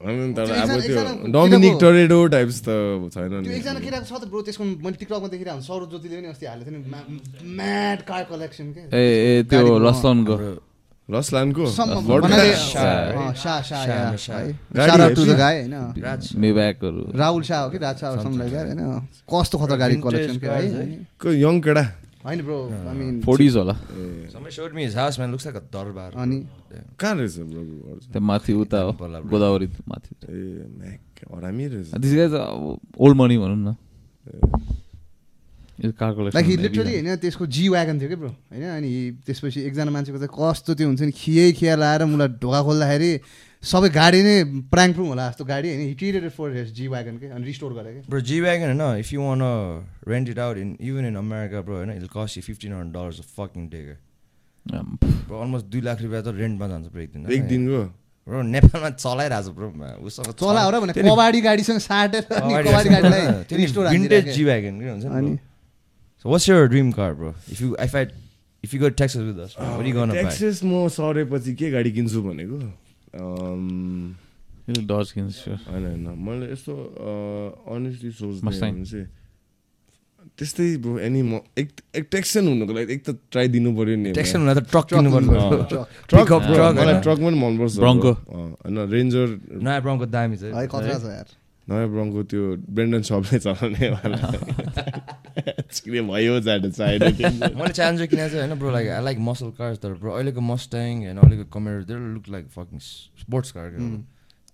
डोमिनिक 0.01 1.73
टोरेडो 1.81 2.19
टाइप्स 2.33 2.57
त 2.65 2.69
छैन 3.13 3.33
नि 3.41 3.47
एकजना 3.55 3.79
केटाको 3.85 4.05
छ 4.09 4.13
त 4.17 4.23
ब्रो 4.31 4.41
त्यसको 4.47 4.63
मैले 4.65 4.97
टिकटकमा 5.01 5.27
देखिरहेको 5.33 5.61
सौरभ 5.61 5.87
ज्योतिले 5.89 6.15
पनि 6.17 6.27
अस्ति 6.33 6.45
हालेको 6.45 6.69
थियो 6.71 6.81
नि। 6.81 6.85
म्याड 7.57 7.99
कार 8.09 8.23
कलेक्सन 8.31 8.67
के? 8.73 8.81
ए 8.89 9.03
ए 9.29 9.43
त्यो 9.45 9.61
अँ, 15.71 15.93
राज 16.01 16.23
मेब्याकहरू 16.37 17.01
राहुल 17.21 17.43
शाह 17.43 17.59
हो 17.61 17.69
कि? 17.69 17.77
राज 17.77 17.95
शाह 17.99 18.09
लाइक 18.41 18.53
होइन। 18.53 18.81
कस्तो 19.33 19.55
खतरा 19.57 19.75
गाडी 19.81 19.95
कलेक्सन 20.07 20.37
के 20.39 20.47
है? 20.47 20.85
यङ 21.41 21.55
केटा 21.61 21.83
होइन 22.25 22.39
ब्रो 22.45 22.57
आई 22.89 22.95
मिन 22.97 23.21
फोर्टिज 23.25 23.55
होला। 23.57 23.75
Somebody 24.33 24.53
showed 24.55 24.73
me 24.73 24.81
his 24.85 24.95
house, 24.95 25.15
man. 25.19 25.31
Looks 25.31 25.45
like 25.45 25.57
a 25.59 25.63
दरबार. 25.75 26.11
अनि? 26.15 26.39
कहाँ 26.99 27.15
रहेछ 27.15 27.37
ब्रो? 27.51 27.61
त्यहाँ 28.11 28.25
माथि 28.27 28.53
उता 28.53 28.79
हो। 28.81 28.91
गोदावरी 29.31 29.67
माथि 29.87 30.11
ए 30.23 30.65
म्याक 30.79 30.99
हरामी 31.33 31.65
रहेछ 31.67 31.87
दिस 31.99 32.13
गाइज 32.15 32.33
ओल्ड 32.97 33.15
मनी 33.17 33.37
भनौँ 33.37 33.57
न 33.57 33.75
यो 35.81 35.91
कार 35.97 36.13
लाइक 36.37 36.47
लिटरली 36.61 36.93
होइन 36.93 37.15
त्यसको 37.25 37.45
जी 37.49 37.67
वागन 37.73 37.95
थियो 37.99 38.09
कि 38.09 38.17
ब्रो 38.21 38.29
होइन 38.29 38.63
अनि 38.69 38.89
त्यसपछि 39.25 39.59
एकजना 39.65 39.91
मान्छेको 39.91 40.17
चाहिँ 40.21 40.29
कस्तो 40.29 40.73
त्यो 40.77 40.87
हुन्छ 40.87 41.01
नि 41.01 41.13
खिए 41.21 41.51
खिया 41.57 41.75
लाएर 41.75 42.05
मलाई 42.05 42.37
ढोका 42.37 42.59
खोल्दाखेरि 42.69 43.11
सबै 43.63 43.89
गाडी 43.93 44.19
नै 44.25 44.35
प्राङ 44.69 44.93
प्रुङ 44.93 45.07
होला 45.13 45.25
जस्तो 45.29 45.45
गाडी 45.45 45.67
होइन 45.69 45.81
हिटिरेड 45.87 46.29
फर 46.37 46.53
हेस 46.53 46.69
जी 46.77 46.85
वागन 46.93 47.17
के 47.17 47.33
अनि 47.33 47.45
रिस्टोर 47.45 47.73
गरे 47.73 47.93
कि 47.93 48.01
Bro, 48.09 48.21
G-Wagon, 48.21 48.77
no, 48.77 48.93
if 48.93 49.11
you 49.13 49.21
want 49.21 49.41
to 49.41 49.83
rent 50.05 50.29
it 50.29 50.37
out, 50.37 50.57
in 50.57 50.77
even 50.79 51.05
in 51.05 51.15
America, 51.15 51.61
bro, 51.61 51.83
no, 51.85 51.93
it'll 51.93 52.09
cost 52.09 52.37
you 52.37 52.43
$1,500 52.43 53.19
a 53.19 53.23
fucking 53.23 53.67
day. 53.69 53.83
Bro, 53.85 53.95
almost 54.69 55.65
2 55.71 55.81
lakh 55.81 56.01
रुपियाँ 56.01 56.23
त 56.23 56.27
रेन्टमा 56.37 56.67
जान्छ 56.67 56.87
ब्रो 56.93 57.01
एक 57.01 57.11
दिन 57.13 57.31
एक 57.31 57.43
दिनको? 57.49 57.81
ब्रो 58.27 58.41
नेपालमा 58.41 58.89
चलाइरहेको 59.01 59.49
छ 59.49 59.55
ब्रो 59.57 59.67
उसँग 60.05 60.37
र 60.69 60.79
भने 60.79 60.93
कबाडी 60.93 61.39
गाडीसँग 61.41 61.79
साटेर 61.81 62.23
कबाडी 62.29 62.89
गाडीलाई 62.89 63.21
के 64.61 64.89
हुन्छ 64.89 65.05
नि? 65.05 65.33
ट्याक्सेस 70.21 70.61
म 70.63 70.87
सरेपछि 70.93 71.51
के 71.57 71.71
गाडी 71.71 71.91
किन्छु 71.97 72.21
भनेको? 72.21 72.57
अम, 73.17 74.13
डज 74.69 75.07
किन्छु। 75.17 75.49
होइन 75.65 75.85
होइन। 75.89 76.05
मैले 76.21 76.45
यस्तो 76.53 76.73
अनेस्टली 77.65 78.11
सोच्दै 78.13 78.53
चाहिँ 78.85 79.07
त्यस्तै 80.37 80.67
ब्रो 80.83 80.93
एनी 81.05 81.21
म 81.21 81.39
एक 81.57 81.69
एक 81.95 82.05
टेक्सन 82.11 82.43
हुनुको 82.47 82.73
लागि 82.73 82.93
एक 82.93 83.01
त 83.05 83.09
ट्राई 83.31 83.47
दिनु 83.55 83.69
पऱ्यो 83.77 83.95
नि 84.03 84.09
Texan 84.17 84.39
हुँदा 84.41 84.53
त 84.57 84.61
ट्रक 84.71 84.85
किन्नु 84.89 85.09
पर्छ। 85.11 85.73
ट्रक 86.09 86.29
मलाई 86.31 86.73
होइन? 86.77 87.01
ट्रक 87.05 87.17
पनि 87.21 87.37
मनपर्छ. 87.43 87.73
अँ, 87.77 88.49
होइन 88.63 88.77
रेन्जर 88.95 89.27
नयाँ 89.61 89.81
ब्राउनको 89.85 90.05
दामी 90.15 90.35
छ। 90.41 90.43
नयाँ 91.67 91.87
ब्रङको 91.93 92.19
त्यो 92.31 92.43
ब्रेन्डन 92.73 93.01
सपले 93.05 93.37
चलाउने 93.45 93.87
भयो 96.09 96.35
जानु 96.41 96.69
चाहिएन 96.73 97.55
मैले 97.55 97.73
च्यालेन्जर 97.77 98.05
किनेको 98.11 98.29
चाहिँ 98.33 98.41
होइन 98.41 98.53
bro 98.59 98.69
like 98.71 98.87
I 98.97 99.01
like 99.03 99.17
muscle 99.29 99.49
cars 99.59 99.77
तर 99.83 99.93
ब्रो 100.01 100.11
अहिलेको 100.17 100.41
मस्ट्याङ 100.41 101.05
होइन 101.05 101.17
अहिलेको 101.21 101.45
Camaro 101.53 101.75
they're 101.85 101.99
look 102.17 102.25
like 102.33 102.45
fucking 102.55 102.79
sports 103.23 103.51
car 103.55 103.67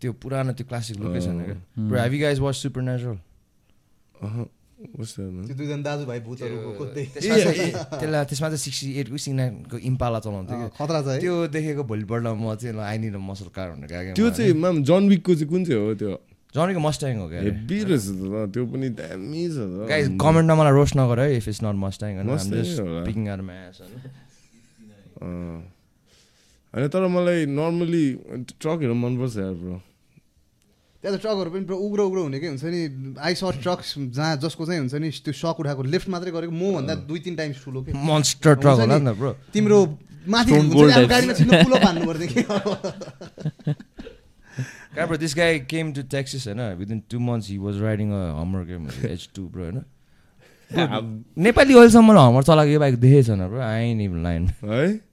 त्यो 0.01 0.11
पुरानो 0.21 0.51
त्यो 0.53 0.65
क्लासिक 0.67 0.95
लुकै 0.99 1.21
छैन 1.25 1.37
क्या। 1.47 1.55
Bro 1.87 1.97
have 2.01 2.13
you 2.13 2.19
guys 2.21 2.39
watch 2.45 2.55
Supernatural 2.91 3.17
दाजुभाइ 4.77 6.19
त्यसलाई 7.17 8.25
त्यसमा 8.29 8.47
चाहिँ 8.47 8.61
सिक्सटी 8.61 8.89
एटको 9.01 9.17
सिङ्नाको 9.17 9.77
इम्पाला 9.89 10.19
चलाउँथ्यो 10.21 10.69
खतरा 10.77 10.99
छ 11.01 11.17
त्यो 11.17 11.33
देखेको 11.49 11.83
भोलिपल्ट 11.91 12.23
म 12.37 12.55
चाहिँ 12.61 12.77
आइनिड 12.77 13.15
मसल 13.17 13.47
कार 13.57 13.67
भनेर 13.73 13.89
गएको 13.89 14.15
त्यो 14.15 14.27
चाहिँ 14.37 14.53
माम 14.53 14.75
जन 14.85 15.03
विकको 15.09 15.31
चाहिँ 15.33 15.49
कुन 15.49 15.61
चाहिँ 15.65 15.81
हो 15.81 15.93
त्यो 15.97 16.13
जनीको 16.55 16.79
मस्ट्याङ 16.79 17.17
हो 17.17 17.27
क्या 17.29 17.41
हेभी 17.41 17.77
रहेछ 17.89 18.05
त 18.05 18.53
त्यो 18.53 18.63
पनि 18.69 18.87
दामी 19.01 19.43
छ 19.49 19.57
कमेन्टमा 20.21 20.53
मलाई 20.61 20.73
रोस्ट 20.77 20.93
नगर 20.97 21.17
है 21.19 21.27
इफ 21.37 21.45
इट्स 21.47 21.61
नट 21.65 21.75
मस्ट्याङ 21.81 22.11
होइन। 22.21 22.29
Picking 23.09 23.23
are 23.33 23.41
mass. 23.49 23.77
होइन 26.73 26.87
तर 26.93 27.03
मलाई 27.17 27.39
नर्मली 27.49 28.05
ट्रकहरू 28.61 28.93
मनपर्छ 28.93 29.35
यार 29.37 29.53
ब्रो 29.57 29.75
त्यहाँ 31.01 31.17
त 31.17 31.21
ट्रकहरू 31.21 31.49
पनि 31.51 31.65
पुरा 31.65 31.77
उग्रो 31.77 32.03
उग्रो 32.07 32.21
हुने 32.23 32.39
के 32.39 32.47
हुन्छ 32.47 32.63
नि 32.63 33.15
आई 33.21 33.33
स 33.35 33.43
ट्रक्स 33.61 33.93
जहाँ 34.17 34.37
जसको 34.43 34.65
चाहिँ 34.65 34.79
हुन्छ 34.81 34.93
नि 34.97 35.09
त्यो 35.25 35.33
सक 35.33 35.59
उठाएको 35.59 35.83
लिफ्ट 35.93 36.09
मात्रै 36.09 36.31
गरेको 36.31 36.53
मभन्दा 36.53 36.93
दुई 37.07 37.19
तिन 37.25 37.35
टाइम्स 37.35 37.63
ठुलो 37.63 37.81
के? 37.83 37.93
मन्स्टर 37.93 38.55
ट्रक 38.65 38.79
होला 38.81 38.97
नि। 38.97 39.03
नि 39.05 39.11
त 39.11 39.17
ब्रो 39.17 39.31
तिम्रो 39.53 39.79
माथि 40.27 40.51
नि. 40.51 41.05
गाडीमा 41.07 41.63
पुलो 41.63 41.77
पार्नु 41.85 42.01
पर्ने 42.07 42.27
कि? 42.27 42.41
Guy, 44.97 45.05
bro, 45.05 45.17
this 45.17 45.35
guy 45.35 45.59
came 45.59 45.93
to 45.93 46.01
Texas, 46.01 46.47
and 46.47 46.59
uh, 46.59 46.73
within 46.75 47.03
two 47.07 47.19
months 47.19 47.47
he 47.47 47.59
was 47.59 47.77
riding 47.77 48.11
a 48.11 48.33
Hummer 48.33 48.65
game, 48.65 48.87
H2, 48.89 49.51
bro, 49.51 49.63
होइन? 49.63 49.83
नेपाली 51.37 51.73
अहिलेसम्म 51.73 52.17
हमर 52.17 52.43
चलाएको 52.43 52.71
यो 52.71 52.79
बाइक 52.79 52.95
देखेको 52.99 53.23
छैन 53.27 53.47
ब्रो 53.47 53.61
आई 53.61 53.91
इभन 54.05 54.23
लाइन 54.23 54.47
है? 54.63 55.06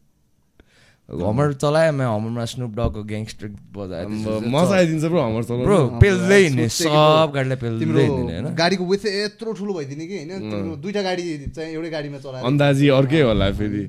हमर 1.08 1.52
चलायो 1.60 1.92
म 1.92 2.00
हमरमा 2.00 2.44
स्नुप 2.48 2.70
डगको 2.76 3.00
ग्याङ्स्टर 3.04 3.48
बजायो 3.76 4.08
मजा 4.48 4.74
आइदिन्छ 4.76 5.04
ब्रो 5.04 5.20
हाम्रो 5.20 5.42
चलाउनु 5.44 5.64
ब्रो 5.64 5.78
पेल्दै 6.00 6.38
हिँड्ने 6.44 6.68
सब. 6.68 7.28
गाडीलाई 7.34 7.58
पेल्दै 7.60 7.84
हिँड्ने 7.84 8.32
होइन 8.34 8.54
गाडीको 8.56 8.84
विथ 8.92 9.04
यत्रो 9.06 9.52
ठुलो 9.52 9.72
भइदिने 9.78 10.04
कि 10.08 10.16
होइन 10.16 10.32
तिम्रो 10.50 10.76
दुइटा 10.80 11.02
गाडी 11.04 11.22
चाहिँ 11.52 11.70
एउटै 11.76 11.90
गाडीमा 11.96 12.18
चलाएर 12.24 12.44
अन्दाजी 12.48 12.88
अर्कै 12.98 13.20
होला 13.20 13.50
फेरि 13.60 13.82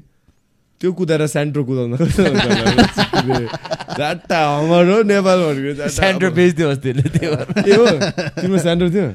त्यो 0.82 0.92
कुदाएर 0.92 1.22
सेन्ट्रो 1.28 1.64
कुदाउन 1.66 1.92
जाट्टा 3.96 4.40
हमर 4.60 4.84
हो 4.92 4.98
नेपाल 5.08 5.40
भनेको 5.48 5.88
सेन्टर 5.88 6.30
त्यसले 6.36 7.08
त्यो। 7.16 7.32
हो? 7.32 7.88
तिम्रो 8.42 8.60
सेन्ट्रो 8.60 8.90
थियो? 8.92 9.08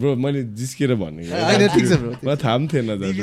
ब्रो 0.00 0.14
मैले 0.16 0.42
जिस्केर 0.56 0.94
भनेको 0.96 2.36
थाहा 2.36 2.56
पनि 2.56 2.66
थिएन 2.72 2.88
गाडी। 2.88 3.20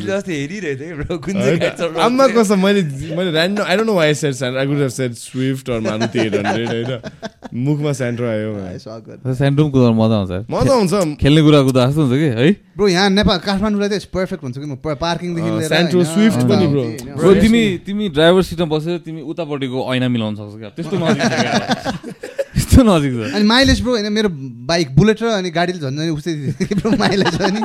आम्मा 2.06 2.26
कसम 2.38 2.60
मैले 2.66 2.82
मैले 3.18 3.30
random 3.34 3.64
I 3.66 3.76
don't 3.78 3.90
know 3.90 3.94
why 3.96 4.14
said 4.14 4.34
centre 4.38 4.58
I 4.60 4.66
could 4.68 4.78
have 4.86 4.94
said 5.00 5.12
Swift 5.26 5.70
or 5.70 5.80
Maruti 5.90 6.20
eight 6.26 6.34
hundred 6.36 6.70
होइन? 6.70 6.92
मुखमा 7.66 7.92
सेन्ट्रो 8.02 8.26
आयो. 8.30 8.52
सेन्ट्रुम 9.42 9.68
कुदाउनु 9.72 9.96
मजा 10.04 10.16
आउँछ। 10.22 10.32
मजा 10.54 10.74
आउँछ। 10.74 11.18
खेल्ने 11.22 11.42
कुरा 11.42 11.62
कुदा 11.66 11.82
जस्तो 11.90 12.02
हुन्छ 12.06 12.14
कि 12.14 12.30
है? 12.38 12.52
ब्रो 12.78 12.88
यहाँ 12.88 13.10
नेपाल 13.10 13.38
काठमाडौँलाई 13.48 13.90
चाहिँ 13.90 14.10
पर्फेक्ट 14.14 14.44
हुन्छ 14.44 14.58
कि 14.58 14.66
म 14.66 14.76
पार्किङदेखि 14.86 15.50
होइन, 15.50 15.88
Swift 16.14 16.42
पनि 16.50 16.68
ब्रो। 16.68 16.86
तिमी 17.56 17.78
तिमी 17.88 18.06
ड्राइभर 18.12 18.42
सिटमा 18.44 18.68
बसेर 18.76 18.98
तिमी 19.08 19.22
उतापट्टिको 19.32 19.78
ऐना 19.96 20.08
मिलाउन 20.12 20.36
सक्छौ 20.36 20.58
क्या? 20.60 20.70
त्यस्तो 20.76 20.96
नजिक। 21.00 21.24
त्यस्तो 22.52 22.80
नजिक 22.84 23.12
छ। 23.16 23.34
अनि 23.36 23.46
माइलेज 23.48 23.82
ब्रो 23.82 23.92
होइन 23.96 24.12
मेरो 24.14 24.30
बाइक 24.68 24.88
बुलेट 24.96 25.24
र 25.24 25.26
अनि 25.40 25.50
गाडीले 25.56 25.80
झन् 25.80 25.96
झन् 25.96 26.12
उस्तै 26.20 26.34
ब्रो 26.76 26.90
माइलेज 27.00 27.34
हो 27.42 27.48
नि। 27.56 27.62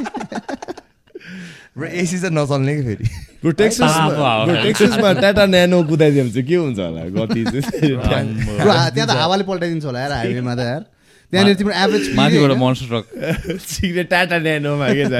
Bro, 1.70 1.86
एसी 1.86 2.18
चाहिँ 2.18 2.34
नचल्ने 2.34 2.74
कि 2.76 2.82
फेरि? 2.82 3.04
Bro 3.42 3.50
bro. 3.50 4.54
टेक्ससमा 4.62 5.10
टाटा 5.22 5.44
न्यानो 5.46 5.78
कुदाइदियो 5.86 6.22
भने 6.24 6.32
चाहिँ 6.34 6.46
के 6.48 6.56
हुन्छ 6.56 6.78
होला? 6.78 7.02
गति 7.14 7.40
चाहिँ। 7.46 7.94
त्यहाँ 8.94 9.06
त 9.06 9.10
हावाले 9.10 9.44
पल्टाइदिन्छ 9.46 9.84
होला 9.84 9.98
यार 10.00 10.12
हाइवेमा 10.12 10.54
त 10.54 10.60
यार। 10.66 10.82
त्यहाँनिर 11.32 11.54
तिम्रो 11.62 11.74
एभरेज 11.74 12.04
माथिबाट 12.18 12.52
मोन्स्टर 12.58 12.86
ट्रक 12.90 13.06
सिक्ने 13.62 14.02
टाटा 14.10 14.36
न्यानोमा 14.38 14.88
के 14.98 15.04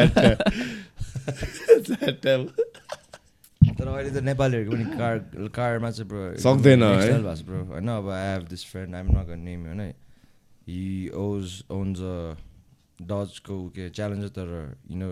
जाट्टा 1.87 2.33
तर 3.61 3.89
अहिले 3.89 4.11
त 4.11 4.23
नेपालीहरूको 4.24 4.73
पनि 4.73 4.85
कार 4.97 5.16
कारमा 5.53 5.91
चाहिँ 5.91 6.09
ब्रो 6.09 6.23
सक्दैन, 6.41 6.82
है? 6.82 7.23
भएको 7.23 7.45
ब्रो 7.47 7.59
होइन 7.73 7.89
अब 7.89 8.09
I 8.09 8.27
have 8.32 8.43
this 8.49 8.65
friend 8.73 8.95
I'm 8.95 9.07
not 9.16 9.27
gonna 9.28 9.41
name 9.49 9.61
होइन? 9.66 9.81
हि 10.69 11.11
ओज 11.16 11.47
ओन्स 11.70 12.01
डजको 13.11 13.57
के 13.77 13.89
च्यालेन्जर 13.91 14.28
तर 14.39 14.49
you 14.91 14.97
know 14.97 15.11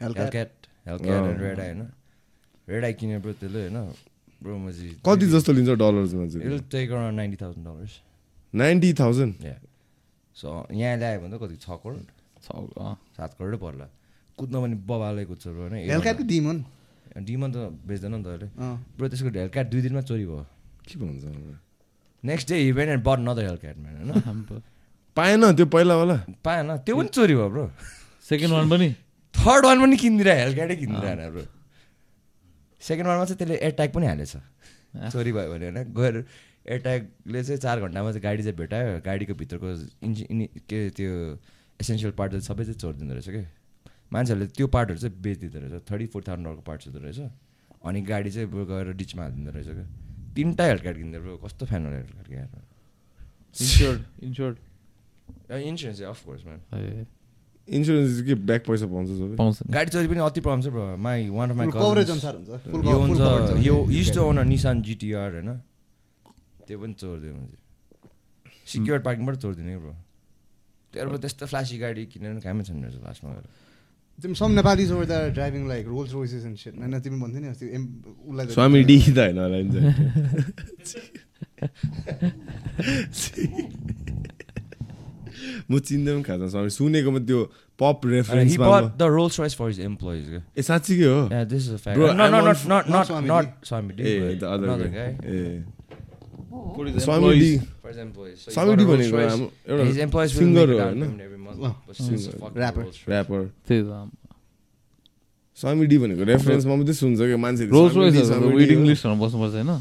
Hellcat 0.00 0.50
Hellcat 0.86 1.40
red 1.40 1.60
eye 1.60 1.68
होइन? 1.68 1.82
रेड 2.68 2.84
आई 2.84 2.92
किने 3.00 3.18
ब्रो 3.18 3.32
त्यसले 3.32 3.60
होइन? 3.68 3.78
ब्रो 4.42 4.56
म 4.58 4.72
चाहिँ 4.72 4.94
कति 5.06 5.26
जस्तो 5.32 5.52
लिन्छ 5.52 5.70
डलर्समा 5.84 6.26
चाहिँ? 6.32 6.58
Take 6.72 6.90
around 6.90 7.16
ninety 7.16 7.36
thousand 7.42 7.66
dollars 7.66 8.00
ninety 8.54 8.92
thousand? 9.00 9.34
या 9.44 9.56
सो 10.36 10.48
यहाँ 10.72 10.96
ल्यायो 10.96 11.20
भने 11.20 11.36
त 11.36 11.40
कति? 11.42 11.56
छ 11.60 11.68
करोड? 11.82 12.04
छ 12.44 12.46
सात 13.16 13.30
करोडै 13.38 13.58
पर्ला। 13.60 13.86
कुद्न 14.38 14.54
पनि 14.62 14.76
बबालै 14.88 15.24
कुद्छ 15.24 15.44
ब्रो 15.48 15.68
होइन? 15.68 15.74
हेलक्याटको 15.90 16.24
डिमन 17.16 17.52
त 17.52 17.56
बेच्दैन 17.86 18.14
नि 18.14 18.22
त 18.24 18.26
अहिले। 18.26 18.48
ब्रो 18.98 19.08
त्यसको 19.08 19.28
हेलक्याट 19.28 19.66
दुई 19.70 19.80
दिनमा 19.80 20.00
चोरी 20.00 20.26
भयो। 20.26 20.46
के 20.88 20.98
भन्छ 20.98 21.24
next 22.24 22.48
day 22.48 22.56
event 22.68 22.90
and 22.90 23.02
but 23.04 23.18
another 23.18 23.44
Hellcat 23.44 23.76
man 23.78 24.10
होइन? 24.10 24.62
पाएन 25.16 25.52
त्यो 25.54 25.66
पहिलावाला? 25.66 26.16
पाएन। 26.44 26.76
त्यो 26.82 26.96
पनि 26.96 27.08
चोरी 27.08 27.34
भयो 27.34 27.48
ब्रो। 27.50 27.70
सेकेन्ड 28.28 28.52
वान 28.54 28.70
पनि? 28.70 28.88
थर्ड 29.34 29.64
वान 29.66 29.80
पनि 29.80 29.96
किनिदिरहेको 29.96 30.42
हेलक्याटै 30.42 30.76
किनिदिरहेन 30.76 31.30
ब्रो। 31.30 31.44
सेकेन्ड 32.80 33.08
वानमा 33.08 33.24
चाहिँ 33.24 33.38
त्यसले 33.38 33.56
एयरट्याग 33.56 33.90
पनि 33.92 34.06
हालेछ। 34.06 34.36
चोरी 35.12 35.32
भयो 35.32 35.50
भने 35.52 35.64
होइन? 35.70 35.92
गएर 35.94 36.16
एयरट्यागले 36.66 37.44
चाहिँ 37.44 37.60
चार 37.60 37.80
घन्टामा 37.80 38.10
चाहिँ 38.10 38.22
गाडी 38.22 38.42
चाहिँ 38.42 38.56
भेटायो। 38.56 39.00
गाडीको 39.06 39.34
भित्रको 39.34 39.68
इन्जिन 40.02 40.46
के 40.68 40.78
त्यो 40.90 41.10
एसेन्सियल 41.80 42.12
पार्ट 42.18 42.30
चाहिँ 42.32 42.42
सबै 42.42 42.64
चाहिँ 42.64 42.78
चोरिदिँदो 42.78 43.14
रहेछ 43.14 43.28
कि? 43.28 43.42
मान्छेहरूले 44.14 44.46
त्यो 44.54 44.66
पार्टहरू 44.70 44.98
चाहिँ 45.02 45.14
बेचिदिँदो 45.26 45.58
रहेछ 45.58 45.82
थर्टी 45.90 46.06
फोर 46.14 46.22
थाउजन्ड 46.22 46.46
डलरको 46.46 46.62
पार्ट्स 46.70 46.86
हुँदो 46.86 47.00
रहेछ। 47.02 47.20
अनि 47.82 48.00
गाडी 48.10 48.30
चाहिँ 48.30 48.48
गएर 48.48 48.92
डिचमा 48.94 49.22
हालिदिँदो 49.22 49.50
रहेछ 49.50 49.68
क्या। 49.74 49.86
तिनवटा 50.34 50.64
हेलक्याट 50.64 50.96
किन्दो 50.96 51.18
ब्रो 51.20 51.36
कस्तो 51.44 51.62
फ्यान 51.66 51.82
होला 51.84 51.96
हेलक्याट 51.96 52.28
क्या 52.28 52.46
इन्स्योर्ड 53.54 54.00
इन्स्योर्ड। 54.22 54.56
इन्सुरेन्स 55.50 55.98
चाहिँ 55.98 56.10
अफकोर्स 56.10 56.42
म्यान 56.46 56.60
इन्सुरेन्स 57.68 58.22
के 58.26 58.34
ब्याक 58.44 58.62
पैसा 58.66 58.86
पाउँछ 58.86 59.08
पाउँछ। 59.40 59.56
गाडी 59.72 59.90
चोरी 59.90 60.08
पनि 60.08 60.20
अति 60.20 60.40
प्रब्लम 60.44 60.60
छ 60.62 60.68
bro. 60.74 60.96
My 61.00 61.28
one 61.32 61.50
of 61.50 61.56
my 61.56 61.66
coverage 61.72 62.10
अनुसार 62.10 62.34
हुन्छ 62.36 62.50
यो 62.86 62.96
हुन्छ। 62.98 63.20
यो 63.66 63.76
इस्ट 64.00 64.16
ओन 64.20 64.38
निसान 64.48 64.82
जिटिआर 64.84 65.30
होइन? 65.32 65.50
त्यो 66.66 66.76
पनि 66.78 66.94
चोरिदियो 66.94 67.32
मान्छे 67.34 67.56
सिक्योर 68.68 68.98
पार्किङबाट 69.06 69.36
चोरिदिने 69.36 69.76
ब्रो। 69.80 69.94
त्यहाँबाट 70.92 71.20
त्यस्तो 71.20 71.46
फ्लासी 71.46 71.76
गाडी 71.78 72.02
किनेर 72.12 72.40
कामै 72.44 72.62
छैन 72.64 72.84
रहेछ 72.84 73.00
लास्टमा। 73.00 73.30
गएर 73.32 73.46
some 74.22 74.50
Nepalese 74.50 74.92
over 74.92 75.04
the 75.04 75.34
driving 75.34 75.62
like 75.68 75.86
Rolls 75.86 76.12
Royces 76.12 76.44
and 76.44 76.56
shit 76.58 76.74
होइन 76.78 77.00
तिमी 77.00 77.18
भन्थ्यौ 77.20 77.40
नि 77.40 77.48
अस्ति 77.48 77.66
एम 77.74 77.82
उसलाई 78.28 78.46
स्वामी 78.54 78.80
डी 78.84 78.98
त 79.00 79.18
होइन 79.18 79.38
होला 79.38 79.58
नि 79.62 79.68
म 85.70 85.78
चिन्दै 85.78 86.12
पनि 86.12 86.22
खाँदा 86.22 86.46
स्वामी। 86.48 86.70
सुनेको 86.70 87.10
म 87.10 87.18
त्यो 87.26 87.40
pop 87.80 88.00
he 88.04 88.10
रेफरेन्समा 88.10 88.66
but 88.70 88.84
the 88.98 89.02
Rolls 89.02 89.34
Royce 89.40 89.54
for 89.56 89.66
his 89.68 89.80
employees 89.80 90.22
क्या 90.28 90.42
ए 90.58 90.62
साँच्ची 90.62 90.94
के 90.98 91.04
हो? 91.04 91.20
Yeah, 91.32 91.44
this 91.44 91.62
is 91.66 91.72
a 91.74 91.78
fact. 91.78 91.96
Bro, 91.98 92.12
no, 92.12 92.24
no, 92.30 92.38
I'm 92.38 92.46
not, 92.68 92.88
not, 92.88 93.10
not. 93.30 93.44
Ah 94.00 94.38
the 94.40 94.44
other 94.44 94.66
another 94.68 94.90
guy. 94.96 95.10
Ah. 95.24 95.64
Swami 97.04 97.30
D 97.38 97.52
For 97.82 97.92
Swami 98.54 98.74
D 98.76 98.84
भनेको. 98.84 99.16
हाम्रो 99.28 99.48
एउटा 99.66 100.84
हो 100.84 101.33
rapper 101.54 103.40
त्यही 103.68 103.82
त 103.82 103.90
स्वामी 105.58 105.86
डी 105.86 105.96
भनेको 106.02 106.22
रेफरेन्समा 106.30 106.74
मात्रै 106.76 106.94
सुन्छ 107.00 107.18
क्या 107.30 107.38
मान्छे 107.38 107.64
लिस्टहरूमा 107.70 109.20
बस्नुपर्छ 109.24 109.54
होइन 109.54 109.72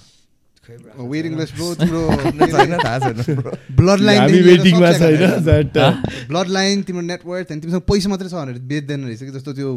खै 0.63 0.75
bro. 0.79 0.91
वेटिङ 1.11 1.31
लिस्ट 1.39 1.53
ब्रो 1.59 1.67
तिम्रो 1.75 2.01
छैन 2.53 2.73
थाहा 2.79 2.97
छैन 3.03 3.17
bro. 3.35 3.51
ब्लड 3.79 3.99
लाइन 4.07 4.19
हामी 4.21 4.39
वेटिङमा 4.47 4.89
छैन 4.99 5.43
जाट्टा 5.43 5.85
ब्लड 6.29 6.47
लाइन 6.55 6.75
तिम्रो 6.87 7.03
नेटवर्क 7.03 7.51
अनि 7.51 7.59
तिमीसँग 7.61 7.83
पैसा 7.89 8.07
मात्रै 8.13 8.29
छ 8.29 8.33
भनेर 8.39 8.57
बेच्दैन 8.71 8.99
रहेछ 9.03 9.21
कि 9.27 9.31
जस्तो 9.35 9.51
त्यो 9.59 9.69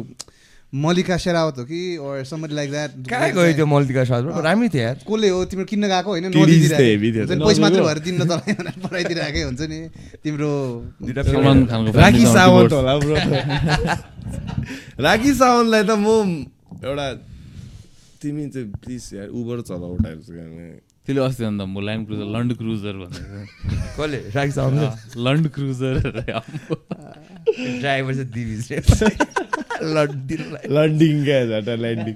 मलिका 0.75 1.17
शेरावत 1.17 1.57
हो 1.57 1.63
कि? 1.63 1.97
Or 1.97 2.23
somebody 2.27 2.53
like 2.53 2.71
that. 2.71 2.91
कहाँ 3.09 3.31
गयो 3.31 3.53
त्यो 3.55 3.65
मल्टिका 3.65 4.03
स्वाद 4.03 4.23
bro? 4.23 4.41
राम्रै 4.43 4.67
थियो 4.69 4.83
यार। 4.83 4.97
कसले 5.07 5.29
हो? 5.29 5.45
तिम्रो 5.47 5.65
किन्न 5.65 5.87
गएको 5.87 6.09
होइन? 6.11 6.27
पैसा 6.35 7.61
मात्रै 7.61 7.81
भएर 7.87 7.99
दिन्न 8.03 8.21
तलाई 8.27 8.53
पठाइदिइरहेकै 8.83 9.41
हुन्छ 9.47 9.61
नि। 9.63 9.79
तिम्रो 10.23 10.51
राखी 12.03 12.25
सावन्त। 12.35 12.73
होला 12.73 12.93
ब्रो 12.99 13.15
राखी 15.07 15.31
सावन्तलाई 15.39 15.83
त 15.87 15.91
म 15.95 16.45
एउटा 16.83 17.07
तिमी 18.21 18.43
चाहिँ 18.51 18.67
प्लिज 18.83 19.03
यार 19.13 19.27
उबर 19.31 19.57
चलाऊ 19.71 19.95
टाइप 20.03 20.19
त्यसले 21.07 21.23
अस्ति 21.23 21.43
अन्त 21.47 21.61
म 21.71 21.79
ल्यान्ड 21.87 22.03
क्रुजर 22.07 22.27
लन्ड 22.35 22.51
क्रुजर 22.59 22.95
कसले? 23.95 24.19
राखी 24.35 24.51
साउन्ड 24.51 24.79
लन्ड 25.23 25.45
क्रुजर 25.55 25.95
ड्राइभर 27.79 28.13
चाहिँ 28.13 28.31
दिविज 28.35 28.67
लन्डिङ 30.67 31.15
क्या 31.23 31.39
झट्टा 31.47 31.75
ल्यान्डिङ 31.79 32.15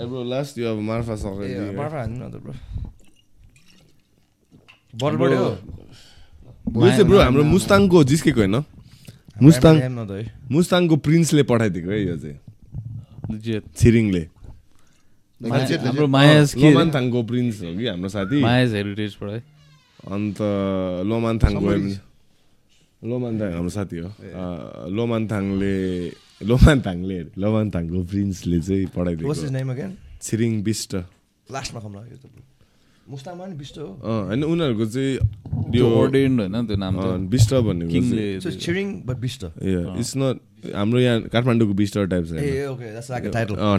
ब्रो 0.00 0.20
लास्ट 0.28 0.58
यो 0.58 0.66
अब 0.72 0.78
मार्फा 0.90 1.14
सक्यो 1.16 1.72
बर्फ 1.80 1.94
हान्नु 1.94 2.16
न 2.20 2.28
त 2.28 2.36
ब्रो। 2.44 2.52
बल 5.00 5.14
बढ्यो 5.16 5.40
यो 5.40 6.88
चाहिँ 6.90 7.04
ब्रो 7.08 7.18
हाम्रो 7.20 7.42
मुस्ताङको 7.48 7.98
जिस्केको 8.12 8.40
होइन? 8.40 8.56
मुस्ताङ 9.40 9.74
मुस्ताङको 10.52 10.96
प्रिन्सले 11.00 11.42
पठाइदिएको 11.48 11.90
है 11.90 11.98
यो 12.04 12.16
चाहिँ. 12.20 12.38
छिरिङले। 13.80 14.22
हाम्रो 15.40 16.06
मायाज 16.06 16.48
के? 16.54 16.60
लोमान्थाङको 16.60 17.20
प्रिन्स 17.24 17.56
हो 17.64 17.72
कि 17.72 17.86
हाम्रो 17.88 18.08
साथी? 18.12 18.38
मायाज 18.44 18.70
हेरिटेजबाट 18.74 19.30
है। 19.30 19.40
अन्त 20.12 20.38
लोमान्थाङको 21.08 21.70
लोमान्थाङ 23.02 23.48
हाम्रो 23.56 23.72
साथी 23.72 23.96
हो। 24.04 24.08
लोमान्थाङले 24.92 25.74
लोमान्थाङले 26.44 27.18
लोमान्थाङको 27.40 27.98
प्रिन्सले 28.10 28.58
चाहिँ 28.60 28.86
पढाइदिएको? 28.92 29.32
छिरिङ 30.20 30.52
बिस्ट 30.62 30.92
लास्टमा 31.48 31.80
मुस्ताङमा 33.10 33.46
नि 33.46 33.56
हो 33.78 33.86
होइन 34.02 34.44
उनीहरूको 34.44 34.86
चाहिँ 34.86 35.18
त्यो 35.72 35.86
होइन 36.40 36.66
त्यो 36.66 36.76
नाम 36.76 36.94
बिस्ट 39.22 39.44
इट्स 39.44 40.12
नट 40.16 40.36
हाम्रो 40.74 41.00
यहाँ 41.00 41.20
काठमाडौँको 41.28 41.74
बिस्टर 41.74 42.06
टाइप 42.06 42.24
छ 42.26 42.32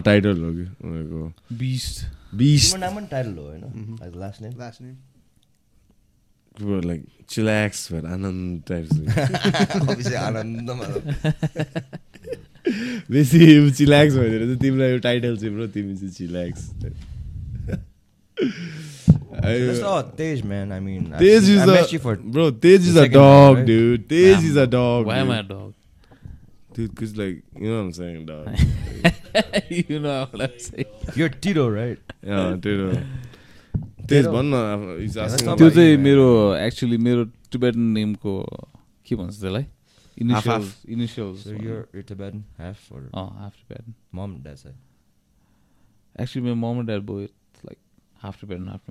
टाइटल 0.04 0.42
हो 0.42 0.52
कि 0.52 0.66
उनीहरूको 0.84 1.56
बिस्ट 1.56 2.04
बिस्ट 2.34 2.66
तिम्रो 2.66 2.80
नाम 2.80 2.94
पनि 2.96 3.06
टाइटल 3.06 3.32
हो 3.32 3.44
होइन 3.44 3.96
like 4.00 4.16
last 4.16 4.42
name 4.42 4.52
last 4.58 4.82
name 4.82 4.96
like 6.84 7.04
chillax 7.28 7.92
भएर 7.92 8.06
आनन्द 8.06 8.62
टाइप 8.68 8.84
आनन्दमा 10.16 10.86
बेसी 13.10 13.70
चिल्याक्स 13.72 14.14
भइदिएर 14.14 14.42
चाहिँ 14.42 14.58
तिम्रो 14.58 14.84
यो 14.84 14.98
टाइटल 14.98 15.36
चाहिँ 15.36 15.54
ब्रो 15.54 15.66
तिमी 15.66 15.94
चाहिँ 15.96 16.12
chillax 16.12 16.70
That's 19.31 19.81
all 19.81 20.03
Tej, 20.03 20.41
man. 20.43 20.71
I 20.71 20.79
mean, 20.79 21.13
I've 21.13 21.19
Tej 21.19 21.39
seen- 21.41 21.55
is 21.57 21.61
I 21.61 21.65
met 21.73 21.91
you 21.93 21.99
a 21.99 22.01
for 22.01 22.15
bro. 22.15 22.49
Tej 22.51 22.73
is 22.75 22.93
the 22.93 22.99
a 23.01 23.03
second 23.03 23.13
time, 23.13 23.21
dog, 23.21 23.57
right? 23.57 23.65
dude. 23.65 24.09
Tej 24.09 24.33
is 24.51 24.55
a 24.55 24.67
dog. 24.67 25.05
Why 25.05 25.17
am 25.19 25.31
I 25.31 25.41
dude. 25.41 25.45
a 25.45 25.53
dog? 25.53 25.73
Dude, 26.73 26.95
cause 26.95 27.15
like 27.17 27.43
you 27.55 27.69
know 27.69 27.77
what 27.77 27.85
I'm 27.85 27.93
saying, 27.93 28.25
dog. 28.25 28.49
you 29.69 29.99
know 29.99 30.27
what 30.31 30.41
I'm 30.49 30.59
saying. 30.59 30.85
You're 31.15 31.29
Tito, 31.29 31.69
right? 31.69 31.99
अँ, 32.23 32.59
त्यो 32.61 32.91
त्यस 34.09 34.25
भन्न 34.33 34.53
अब 34.73 34.83
he's 34.99 35.17
asking 35.17 35.47
How 35.47 35.55
त्यो 35.55 35.67
about 35.67 35.75
चाहिँ 35.75 35.91
you, 35.91 35.97
man? 35.97 36.03
मेरो 36.05 36.27
actually 36.65 36.97
मेरो 37.07 37.23
Tibetan 37.51 37.79
नेमको 37.97 38.33
के 39.07 39.15
भन्छ 39.15 39.39
त्यसलाई 39.39 39.63
half. 39.63 40.21
Initials 40.21 40.75
initials 40.89 41.43
So 41.43 41.51
you're, 41.65 41.83
you're 41.93 42.03
Tibetan, 42.11 42.43
half 42.57 42.79
or 42.91 43.01
half 43.15 43.53
Tibetan 43.53 43.93
mom, 44.13 44.37
dad 44.45 44.57
side? 44.59 44.77
Actually 46.21 46.43
मेरो 46.45 46.55
मम 46.55 46.85
dad 46.85 47.01
both 47.05 47.21
like 47.21 47.31
Half 48.22 48.40
Tibetan 48.40 48.68
half 48.68 48.82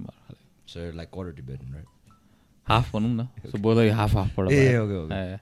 So 0.71 0.79
you're 0.79 0.95
like 0.97 1.11
quarter 1.11 1.33
Tibetan, 1.37 1.69
right? 1.75 1.87
हाफ 2.67 2.91
भनौँ 2.93 3.09
न 3.15 3.27
so 3.51 3.57
both 3.61 3.75
like 3.75 3.91
half 3.93 4.13
हाफबाट 4.15 4.51
ah 4.51 4.77
okay 4.77 4.97
okay 4.97 5.37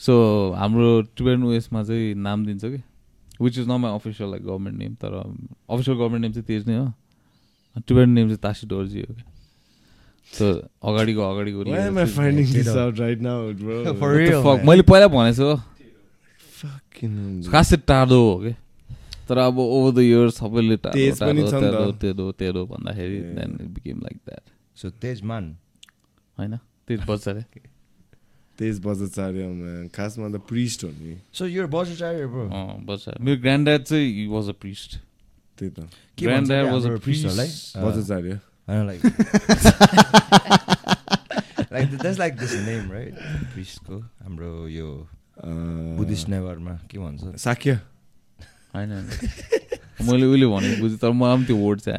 so 0.00 0.14
हाम्रो 0.58 1.02
Tibetan 1.16 1.42
उयसमा 1.42 1.82
चाहिँ 1.84 2.14
नाम 2.14 2.44
दिन्छ 2.46 2.64
कि? 2.64 2.80
Which 3.42 3.58
is 3.58 3.68
not 3.68 3.78
my 3.80 3.92
official 3.94 4.30
like 4.30 4.42
government 4.44 4.76
name 4.78 4.94
तर 5.02 5.12
अफिसियल 5.14 5.96
गभर्मेन्ट 5.96 6.22
नेम 6.22 6.32
चाहिँ 6.32 6.46
तेज 6.46 6.68
नै 6.68 6.76
हो। 6.76 6.86
टिबेटन 7.88 8.10
नेम 8.10 8.26
चाहिँ 8.28 8.40
तासी 8.42 8.66
डोर्जी 8.66 9.00
हो 9.00 9.14
कि? 9.14 9.22
सो 10.32 10.44
अगाडिको 10.88 11.22
अगाडिको. 11.30 11.58
मैले 14.70 14.82
पहिला 14.82 15.08
भनेको 15.08 15.56
छु। 17.42 17.50
खास 17.50 17.74
टाढो 17.88 18.20
हो 18.30 18.36
कि? 18.44 18.52
तर 19.28 19.38
अब 19.38 19.58
ओभर 19.58 19.96
द 19.96 19.98
इयर्स 19.98 20.34
सबैले 20.38 20.76
तेज। 20.76 21.22
तेरो 21.22 21.92
तेरो 21.92 22.32
तेरो 22.32 22.66
भन्दाखेरि 22.66 23.18
became 23.66 23.98
like 24.00 24.16
that 24.16 24.44
So 24.76 24.90
Tejman. 25.04 25.44
होइन? 26.38 26.52
अरे। 27.28 27.44
तेज 28.58 28.80
बजाचार्य 28.86 29.46
man. 29.46 29.88
खासमा 29.96 30.28
त 30.28 30.40
प्रिस्ट 30.48 30.84
हो 30.84 30.88
नि। 30.90 31.16
So 31.32 31.44
you're 31.44 31.68
Bajracharya, 31.68 32.26
bro. 32.28 32.44
अँ, 32.52 32.84
बज्छ। 32.86 33.08
मेरो 33.20 33.40
ग्रान्ड 33.40 33.64
ड्याड 33.68 33.82
चाहिँ 33.82 34.12
हि 34.14 34.26
वाज 34.26 34.48
अ 34.48 34.52
प्रिस्ट 34.52 34.98
त्यही 35.58 35.70
त। 35.70 35.88
was 36.22 36.50
a 36.50 36.54
हाम्रो 36.54 36.98
priestहरूलाई? 36.98 37.48
priest. 37.48 37.76
Uh, 37.76 37.82
Bajracharya 37.88 38.40
like 38.68 39.02
there's 42.02 42.18
like 42.18 42.36
this 42.38 42.54
name 42.66 42.90
right? 42.90 43.14
Priestको 43.54 43.98
हाम्रो 44.22 44.68
यो 44.68 45.08
अँ, 45.44 45.96
बुद्धिस्ट 45.96 46.28
नेभरमा 46.28 46.74
के 46.90 46.98
भन्छ? 46.98 47.36
साक्य। 47.40 47.80
होइन। 48.76 48.92
मैले 50.08 50.26
उहिले 50.26 50.46
भनेको 50.46 50.80
बुझेँ 50.82 50.98
तर 51.02 51.10
मलाई 51.10 51.36
पनि 51.36 51.44
त्यो 51.46 51.56
वर्ड 51.56 51.80
चाहिँ 51.80 51.98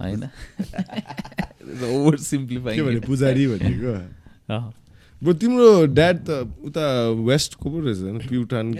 होइन? 0.00 0.22
ओभर 1.94 2.16
के 2.16 2.22
सिम्प्लिफाइङ 2.22 2.84
भने 2.86 3.00
पुजारी 3.06 3.46
भनेको? 3.46 3.92
ब्रो 5.22 5.32
तिम्रो 5.42 5.68
ड्याड 5.98 6.16
त 6.28 6.30
उता 6.64 6.84
वेस्टको 7.26 7.70
पो 7.70 7.80
रहेछ 7.80 7.98
होइन? 8.06 8.18
Pyuthan 8.28 8.72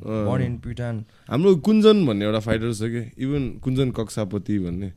Uh. 0.00 0.24
born 0.28 0.42
in 0.46 0.54
Bhutan. 0.66 1.02
हाम्रो 1.30 1.54
कुञ्जन 1.66 2.06
भन्ने 2.06 2.24
एउटा 2.24 2.40
फाइटर 2.46 2.72
छ 2.72 2.82
कि? 2.94 3.02
इभन 3.24 3.48
कुञ्जन 3.64 3.90
कक्सापति 3.90 4.58
भन्ने। 4.58 4.92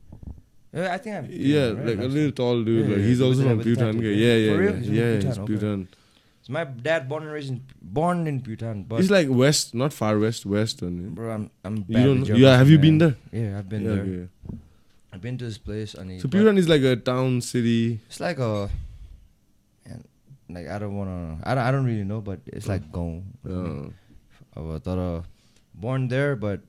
I 0.74 0.98
think 0.98 1.16
I'm. 1.16 1.26
Yeah, 1.30 1.66
right, 1.70 1.86
like 1.86 1.98
a 1.98 2.08
little 2.14 2.32
tall 2.32 2.62
dude. 2.64 2.86
Yeah, 2.86 2.94
like 2.94 2.98
yeah, 3.02 3.06
he's 3.06 3.20
also 3.20 3.42
from 3.42 3.58
Bhutan. 3.58 4.02
Yeah, 4.02 4.10
yeah. 4.10 4.34
yeah, 4.34 4.52
For 4.52 4.58
real? 4.60 4.72
yeah. 4.72 5.14
He's 5.16 5.36
Yeah, 5.38 5.44
Bhutan. 5.44 5.88
So 6.42 6.52
my 6.52 6.64
dad 6.64 7.08
born 7.08 7.22
and 7.22 7.32
raised 7.32 7.50
in 7.50 7.60
born 7.80 8.26
in 8.26 8.40
Bhutan, 8.40 8.82
but 8.84 9.00
He's 9.00 9.10
like 9.10 9.28
west, 9.30 9.74
not 9.74 9.92
far 9.94 10.18
west, 10.18 10.44
west. 10.44 10.82
only. 10.82 11.08
bro, 11.08 11.30
I'm 11.34 11.50
I'm 11.64 11.76
You 11.76 11.84
bad 11.94 12.04
don't 12.04 12.26
yeah, 12.26 12.56
have 12.58 12.68
you 12.68 12.76
geography, 12.76 12.82
been 12.82 12.98
there? 12.98 13.16
Yeah, 13.32 13.58
I've 13.58 13.68
been 13.68 13.84
Yeah, 13.84 13.94
there. 13.94 14.02
okay. 14.02 14.28
I've 15.12 15.22
been 15.22 15.38
to 15.38 15.44
this 15.44 15.58
place, 15.58 15.94
and 15.94 16.20
So 16.20 16.28
Bhutan 16.28 16.58
is 16.58 16.68
like 16.68 16.82
a 16.82 16.96
town, 16.96 17.40
city. 17.40 18.00
it's 18.08 18.20
like 18.20 18.38
a, 18.38 18.68
like 20.50 20.68
I 20.68 20.78
don't 20.78 20.96
wanna, 20.96 21.38
I 21.44 21.54
don't, 21.54 21.64
I 21.64 21.70
don't 21.70 21.84
really 21.86 22.04
know, 22.04 22.20
but 22.20 22.40
it's 22.46 22.68
like 22.68 22.90
gone. 22.92 23.22
Uh, 23.48 23.90
Uh, 24.56 24.78
तर 24.86 25.24
born 25.74 26.06
there, 26.08 26.36
but 26.36 26.60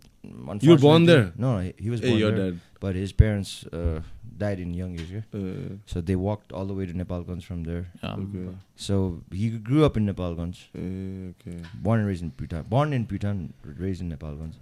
you 0.62 0.72
were 0.72 0.78
born 0.78 1.06
there. 1.06 1.32
No, 1.38 1.60
he, 1.60 1.74
he 1.78 1.90
was 1.90 2.02
born 2.02 2.14
hey, 2.14 2.20
your 2.20 2.32
there. 2.32 2.52
Dad. 2.52 2.60
But 2.80 2.96
his 2.96 3.12
parents 3.12 3.66
uh, 3.68 4.02
died 4.38 4.60
in 4.60 4.74
young 4.74 5.00
age. 5.00 5.12
Yeah? 5.12 5.22
Uh, 5.34 5.78
so 5.86 6.02
they 6.02 6.16
walked 6.16 6.52
all 6.52 6.66
the 6.66 6.74
way 6.74 6.86
to 6.86 6.94
Nepalgunj 6.94 7.44
from 7.44 7.64
there. 7.64 7.88
Um, 8.04 8.32
okay. 8.34 8.58
So 8.76 9.22
he 9.32 9.50
grew 9.50 9.86
up 9.86 9.98
in 9.98 10.06
Nepalgunj. 10.06 10.56
Uh, 10.76 10.80
eh, 10.80 11.34
okay. 11.34 11.68
Born 11.76 12.00
and 12.00 12.08
raised 12.08 12.24
in 12.24 12.30
Bhutan. 12.30 12.64
Born 12.64 12.94
in 12.94 13.06
Bhutan, 13.06 13.54
raised 13.64 14.02
in 14.02 14.12
Nepalgunj. 14.12 14.54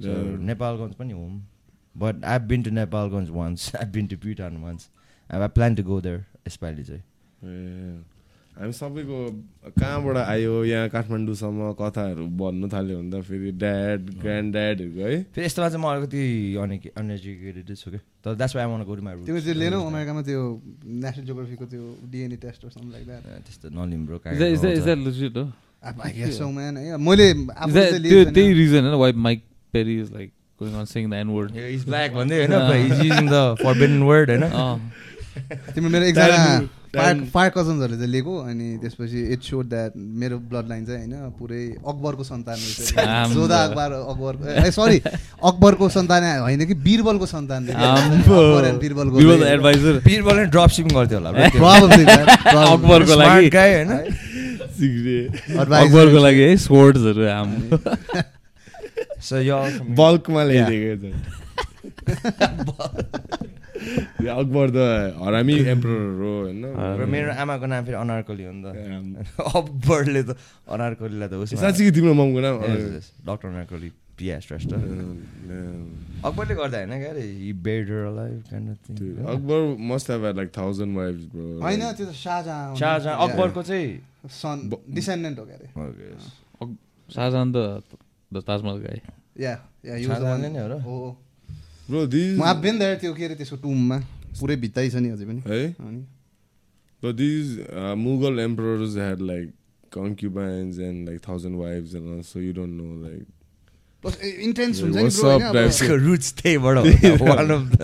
So 0.00 0.08
yeah. 0.08 0.54
Nepalganj 0.54 0.96
pani 0.96 1.12
home. 1.12 1.46
But 1.94 2.24
I've 2.24 2.48
been 2.48 2.62
to 2.64 2.70
Nepalgunj 2.70 3.30
once. 3.44 3.74
I've 3.74 3.92
been 3.92 4.08
to 4.08 4.16
Bhutan 4.16 4.62
once. 4.62 4.88
I, 5.30 5.42
I 5.42 5.48
plan 5.48 5.76
to 5.76 5.82
go 5.82 6.00
there. 6.00 6.26
Especially. 6.44 7.02
Yeah. 7.42 8.02
हामी 8.52 8.72
सबैको 8.76 9.18
कहाँबाट 9.80 10.16
आयो 10.28 10.54
यहाँ 10.64 10.88
काठमाडौँसम्म 10.94 11.72
कथाहरू 11.80 12.24
भन्नु 12.36 12.66
थाल्यो 12.68 12.96
भने 13.00 13.10
त 13.10 13.24
फेरि 13.24 13.50
ड्याड 13.62 14.00
ग्रान्ड 14.22 14.52
ड्याडहरूको 14.52 15.02
है। 15.08 15.16
फेरि 15.34 15.46
यस्तोमा 15.46 15.68
चाहिँ 15.72 15.82
म 15.82 15.88
अलिकति 15.88 16.20
अनएजुकेटेड 17.00 17.68
छु 17.80 17.88
क्या। 17.90 18.00
तर 18.24 18.34
that's 18.36 18.54
why 18.56 18.66
want 18.68 18.82
go 18.84 18.94
to 18.94 19.02
my 19.02 19.14
त्यो 19.24 19.40
चाहिँ 19.40 19.56
लिनु 19.56 19.78
अमेरिकामा 19.88 20.22
त्यो 20.28 20.40
नेसनल 20.84 21.24
जियोग्राफीको 21.24 21.64
त्यो 21.72 21.82
डिएनए 22.12 22.36
टेस्ट 22.44 22.60
लाइक 22.66 23.04
द्याट 23.06 23.22
त्यस्तो 23.46 23.66
नलिम 23.72 24.02
bro 24.06 24.18
Is 24.22 24.38
that, 24.38 24.50
is 24.52 24.60
that, 24.60 24.72
is 24.78 24.84
that 24.84 24.98
legit 24.98 25.36
हो 25.36 25.44
I 25.82 26.10
guess 26.12 26.36
so, 26.38 26.46
man. 26.52 26.76
है 26.76 26.96
मैले 27.08 27.26
त्यही। 28.36 28.52
रिजन 28.60 28.84
होइन 28.84 28.94
why 29.00 29.12
Mike 29.26 29.42
Perry 29.72 29.98
is 30.00 30.12
like 30.12 30.30
going 30.60 30.74
on 30.80 30.84
saying 30.92 31.10
the 31.10 31.14
N 31.14 31.28
word 31.38 31.56
is 31.56 31.84
black 31.86 32.12
भन्दै 32.20 32.44
होइन 32.44 32.52
is 32.84 33.00
using 33.00 33.26
the 33.28 33.40
forbidden 33.64 34.02
word 34.10 34.30
होइन? 34.30 34.44
तिम्रो 35.74 35.90
मेरो 35.90 36.04
एकजना 36.04 36.68
फायर 36.92 37.20
फायर 37.34 37.50
कजन्सहरूले 37.56 37.96
चाहिँ 37.96 38.10
लिएको 38.12 38.32
अनि 38.44 38.66
त्यसपछि 38.80 39.20
इट 39.32 39.40
सोड 39.42 39.64
द्याट 39.68 39.92
मेरो 40.22 40.36
ब्लड 40.50 40.66
लाइन 40.68 40.82
चाहिँ 40.86 40.98
होइन 41.08 41.30
पुरै 41.38 41.62
अकबरको 41.88 42.24
सन्तान 42.24 42.56
रहेछ। 42.56 43.32
जोधा 43.32 43.58
अकबर 43.64 43.92
अकबर 44.12 44.32
सरी 44.70 44.98
अकबरको 45.50 45.88
सन्तान 45.88 46.22
होइन 46.40 46.60
कि 46.66 46.74
बिरबलको 46.86 47.26
सन्तान 47.26 47.60
बिरबलको 47.66 49.16
बिरबल 49.16 49.42
एडभाइजर 49.48 49.94
बिरबलले 50.04 50.44
ड्रप 50.52 50.70
सिपिङ 50.76 50.92
गर्थ्यो 50.98 51.18
होला. 51.18 51.30
अकबरको 52.76 53.14
लागि। 53.22 53.48
होइन. 53.56 53.90
अकबरको 55.80 56.18
लागि 56.26 56.42
है 56.42 56.56
स्पोर्ट्सहरू 56.66 57.22
हाम्रो 57.28 57.76
बल्कमा 59.96 60.40
ल्याइदिएको 60.44 61.08
अकबर 64.22 64.66
त 64.70 64.78
हरामी 65.22 65.54
एम्प्रोर 65.74 66.00
हो 66.22 66.32
होइन? 66.42 66.62
Bro, 66.98 67.06
मेरो 67.14 67.32
आमाको 67.42 67.66
नाम 67.66 67.82
फेरि 67.84 67.96
अनारकली 67.96 68.44
हो 68.44 68.52
नि। 68.54 68.62
त। 68.62 68.66
अकबरले 69.40 70.22
त 70.22 70.30
अनारकलीलाई 70.68 71.28
त 71.28 71.34
उसमा 71.42 71.60
साँच्ची 71.60 71.90
तिम्रो 71.90 72.14
ममको 72.14 72.40
नाम? 72.40 72.56
Doctor 73.26 73.48
Anarkali 73.48 73.90
PS 74.18 74.42
trust 74.48 74.68
Dude, 74.68 74.84
अकबरले 76.22 76.54
गर्दा 76.54 76.78
होइन 76.78 76.94
क्या 77.02 77.10
अरे? 77.10 77.22
He 77.42 77.52
better 77.52 78.00
Akbar 79.34 79.60
must 79.90 80.10
have 80.10 80.24
thousand 80.54 80.90
wives 80.98 81.24
bro 81.32 81.46
होइन 81.66 81.82
त्यो 81.98 82.06
त 82.06 82.12
शाहजहाँ 82.12 82.60
हो 82.66 82.72
नि। 82.72 82.78
शाहजहाँ. 82.78 83.14
अकबरको 83.26 83.62
चाहिँ। 83.62 83.88
सन 84.30 84.70
डिसेन्डेन्ट 84.90 85.38
हो 85.38 85.44
क्या 85.44 85.56
अरे। 85.56 85.68
Okay. 85.82 86.12
शाहजहान 87.08 87.48
त 87.52 87.56
ताजमहल 88.46 88.78
गाई। 88.86 89.00
या 89.42 89.54
या 89.84 90.78
हो। 90.86 91.16
म 91.92 92.52
बिन 92.62 92.78
देयर 92.78 92.96
त्यो 93.04 93.14
के 93.14 93.24
अरे 93.24 93.34
त्यसको 93.40 93.56
टुममा 93.62 93.98
पुरै 94.40 94.56
भित्तै 94.64 94.88
छ 94.90 95.02
नि 95.04 95.10
अझै 95.16 95.26
पनि 95.30 95.42
है 95.46 95.62
but 97.02 97.16
these 97.16 97.58
uh, 97.58 97.94
Mughal 98.02 98.38
emperors 98.40 98.94
had 98.94 99.20
like 99.20 99.48
concubines 99.90 100.78
and 100.78 101.08
like 101.08 101.20
thousand 101.20 101.56
wives 101.58 101.94
and 101.94 102.08
all 102.14 102.22
so 102.22 102.38
you 102.38 102.52
don't 102.58 102.76
know 102.80 102.92
like 103.06 103.26
plus 104.04 104.24
intense 104.24 104.82
हुन्छ 104.82 104.96
नि 104.96 105.10
ब्रो 105.10 105.96
रुच 105.96 106.34
त्यहीबाट 106.42 106.76
one 107.22 107.50
of 107.50 107.76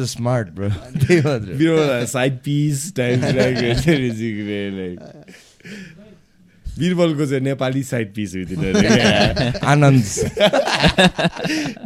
the 0.00 0.04
smart 0.04 0.48
side 2.06 2.38
piece 2.38 2.96
time 2.96 3.20
बिरबलको 6.78 7.26
चाहिँ 7.26 7.42
नेपाली 7.44 7.82
साइड 7.82 8.14
पिस 8.14 8.34
हुँदैन। 8.34 9.60
आनन्द। 9.64 10.04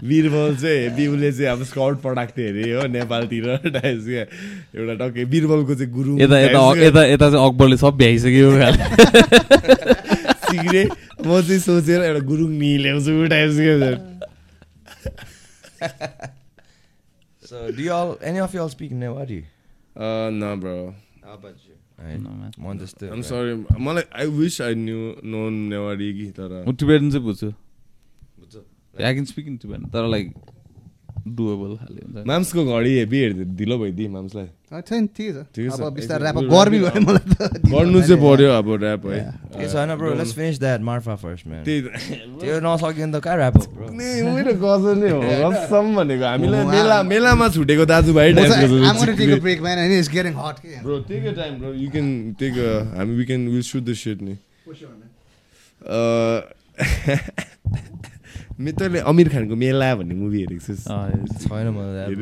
बिरबल 0.04 0.56
चाहिँ 0.56 0.90
बिउले 0.96 1.32
चाहिँ 1.32 1.50
अब 1.52 1.64
scout 1.64 2.02
पठाएको 2.02 2.32
थियो 2.38 2.48
अरे 2.48 2.72
हो 2.72 2.86
नेपालतिर। 2.92 3.44
एउटा 4.74 4.94
टक्कै 5.00 5.24
बिरबलको 5.24 5.74
चाहिँ 5.74 5.92
गुरुङ 5.92 6.20
यता 6.22 6.38
यता। 6.40 6.58
यता 6.84 7.02
यता 7.04 7.30
चाहिँ 7.30 7.44
अकबरले 7.48 7.76
सब 7.76 7.94
भ्याइसक्यो। 7.96 8.50
सिग्रे 10.44 10.82
म 11.24 11.40
चाहिँ 11.40 11.58
सोचेर 11.58 12.00
एउटा 12.02 12.22
गुरुङ 12.26 12.50
नि 12.58 12.70
ल्याउँछु 12.78 13.12
टाइप्स 13.28 13.56
क्या 13.58 13.76
So 17.44 17.56
do 17.70 17.82
y'all 17.82 18.18
any 18.22 18.40
of 18.40 18.54
y'all 18.54 18.68
speak 18.68 18.92
म 21.98 22.78
जस्तै. 22.78 23.06
मलाई 23.78 24.04
I 24.20 24.26
I 24.60 24.74
knew 24.74 25.00
known 25.24 25.52
Newari 25.70 26.08
कि 26.18 26.26
तर 26.38 26.50
म 26.66 26.74
टिबेटन 26.74 27.10
चाहिँ 27.10 27.24
बुझ्छु 27.24 27.48
I 28.94 29.12
can 29.14 29.24
speak 29.24 29.46
in 29.46 29.56
Tibetan 29.62 29.84
तर 29.94 30.06
लाइक 30.06 30.26
डुएबल 31.24 31.72
खाले 31.80 32.00
हुन्छ। 32.04 32.26
माम्सको 32.28 32.60
घडी 32.68 32.92
हेभी 32.98 33.18
हेर्दै 33.24 33.44
ढिलो 33.56 33.76
भइदिए 33.80 34.08
माम्सलाई। 34.12 34.48
अँ, 34.74 34.80
छैन 34.84 35.02
ठिकै 35.16 35.32
ठिकै 35.56 35.68
छ। 35.70 35.76
छ। 35.76 35.80
अब 35.80 35.92
बिस्तारै 35.96 36.28
एकदम 36.28 36.44
ऱ्याप 36.44 36.52
गर्मी 36.52 36.78
भयो 36.84 37.00
मलाई 37.00 37.24
त। 37.32 37.64
गर्नु 37.64 37.98
चाहिँ 38.04 38.20
पर्यो 38.28 38.50
अब 38.60 38.68
ऱ्याप 38.84 39.02
है। 39.08 39.20
के 39.56 39.64
छ 39.64 39.74
होइन 39.74 39.90
bro 39.96 40.08
let's 40.20 40.32
finish 40.34 40.56
that 40.60 40.80
Marpha 40.84 41.14
first 41.24 41.46
man 41.48 41.62
त्यही 41.64 41.80
त्यो 42.44 42.54
नसकियो 42.60 43.06
भने 43.06 43.12
त 43.12 43.24
कहाँ 43.24 43.36
ऱ्याप 43.40 43.56
ब्रो 43.72 43.86
मेरो 43.96 44.52
गजल 44.60 44.96
नै 45.00 45.08
हो। 45.16 45.20
कसम 45.54 45.84
भनेको। 45.96 46.24
हामीलाई 46.24 46.64
मेला 46.74 46.96
wow. 47.00 47.08
मेलामा 47.08 47.46
छुटेको 47.56 47.84
दाजुभाइ 47.88 48.28
take 49.14 49.30
a 49.30 49.40
break, 49.40 49.60
man, 49.62 49.78
and 49.78 49.92
it's 49.92 50.08
getting 50.08 50.34
hot. 50.34 50.60
के? 50.60 50.76
मित्रले 58.54 58.98
अमिर 59.02 59.28
खानको 59.28 59.54
मेला 59.56 59.94
भन्ने 59.96 60.14
मुभी 60.14 60.38
हेरेको 60.40 60.62
छु। 60.62 60.74
छैन 61.42 61.66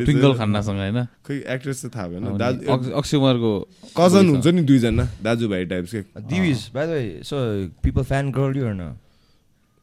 ट्विङ्कल। 0.04 0.32
खन्नासँग 0.32 0.78
होइन? 0.78 0.98
खोइ 1.26 1.38
एक्ट्रेस 1.44 1.84
त 1.84 1.90
थाहा 1.92 2.06
भएन। 2.08 2.24
दाजु 2.38 2.72
अक्ष- 2.72 2.92
अक्षय 2.92 3.16
कुमारको 3.18 3.52
कजन 3.96 4.24
हुन्छ 4.30 4.46
नि 4.46 4.62
दुईजना 4.64 5.04
दाजुभाइ 5.22 5.64
टाइप्स 5.68 5.90
के? 5.92 6.00
Divij 6.24 6.60
by 6.74 6.86
the 6.86 6.90
way 6.90 7.20
so 7.24 7.36
people 7.84 8.02
fan 8.02 8.30
girl 8.32 8.56
you 8.56 8.64
न 8.72 8.96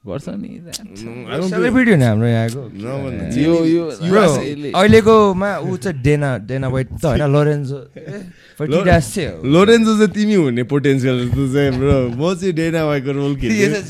गर्छ 0.03 0.29
नि 0.31 0.47
I 0.47 1.37
don't 1.37 1.49
सेलिब्रिटी 1.51 1.91
हो 1.91 1.97
नि 1.97 2.05
हाम्रो 2.05 2.27
यहाँको 2.27 2.61
नभन्नु। 2.71 3.23
यो 3.35 3.53
यो 3.67 3.83
Bro, 3.99 4.23
अहिले- 4.39 4.73
अहिलेकोमा 4.73 5.49
ऊ 5.59 5.75
चाहिँ 5.77 6.01
डेना 6.01 6.29
डेना 6.47 6.67
वाइट 6.67 6.87
त 6.97 7.05
होइन 7.05 7.27
लोरेन्जो। 7.29 7.77
चाहिँ 8.59 9.27
हो। 9.27 9.43
लोरेन्जो 9.43 9.91
चाहिँ 9.97 10.11
तिमी 10.15 10.33
हुने 10.33 10.63
पोटेन्सियल 10.63 11.15
जस्तो 11.27 11.43
चाहिँ 11.53 11.71
ब्रो 11.77 11.97
म 12.15 12.33
चाहिँ 12.35 12.53
डेना 12.55 12.81
वाइको 12.85 13.11
रोल 13.11 13.35
खेल्छु 13.43 13.81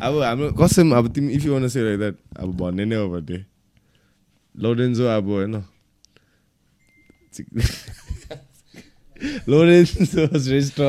अब 0.02 0.12
हाम्रो 0.22 0.46
कसम 0.58 0.86
अब 0.98 1.04
तिमी 1.14 1.28
if 1.32 1.42
you 1.46 1.52
want 1.52 1.68
say 1.68 1.80
like 1.82 1.98
that 1.98 2.16
अब 2.40 2.48
भन्ने 2.58 2.84
नै 2.84 2.96
हो 2.96 3.08
भने। 3.08 3.38
लोरेन्जो 4.54 5.04
अब 5.06 5.26
होइन। 5.28 5.54
लोरेन्जो 9.48 10.26
प्लस 10.26 10.50
यस्तो 10.50 10.82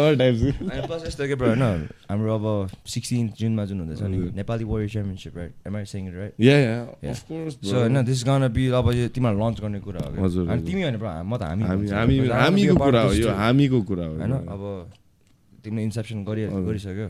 के 1.28 1.36
होइन 1.38 1.64
हाम्रो 2.10 2.32
अब 2.34 2.46
सिक्सटिन 2.90 3.30
जुनमा 3.38 3.64
जुन 3.70 3.80
हुँदैछ 3.80 4.02
नि 4.02 4.18
Nepali 4.34 4.64
warrior 4.66 4.90
championship 4.90 5.38
right 5.38 5.54
am I 5.68 5.86
saying 5.86 6.04
right 6.10 6.34
so 7.62 7.76
होइन 7.78 8.04
दिस 8.06 8.24
गाना 8.26 8.48
बी 8.50 8.68
अब 8.74 8.88
यो 8.94 9.08
तिमीहरू 9.14 9.38
लन्च 9.38 9.58
गर्ने 9.62 9.80
कुरा 9.86 10.02
हो। 10.02 10.12
हजुर। 10.26 10.44
तिमी 10.66 10.82
होइन 10.82 10.98
म 10.98 11.38
त 11.38 11.40
हामी 11.46 11.64
हामीको 12.34 12.76
कुरा 12.82 13.02
हो 13.02 13.14
यो. 13.14 13.30
हामीको 13.30 13.82
कुरा 13.86 14.06
हो 14.06 14.14
होइन 14.18 14.34
अब 14.34 14.64
तिमीले 15.64 15.84
इन्सेप्सन 15.90 16.24
गरि 16.30 16.42
गरिसक्यो 16.70 17.10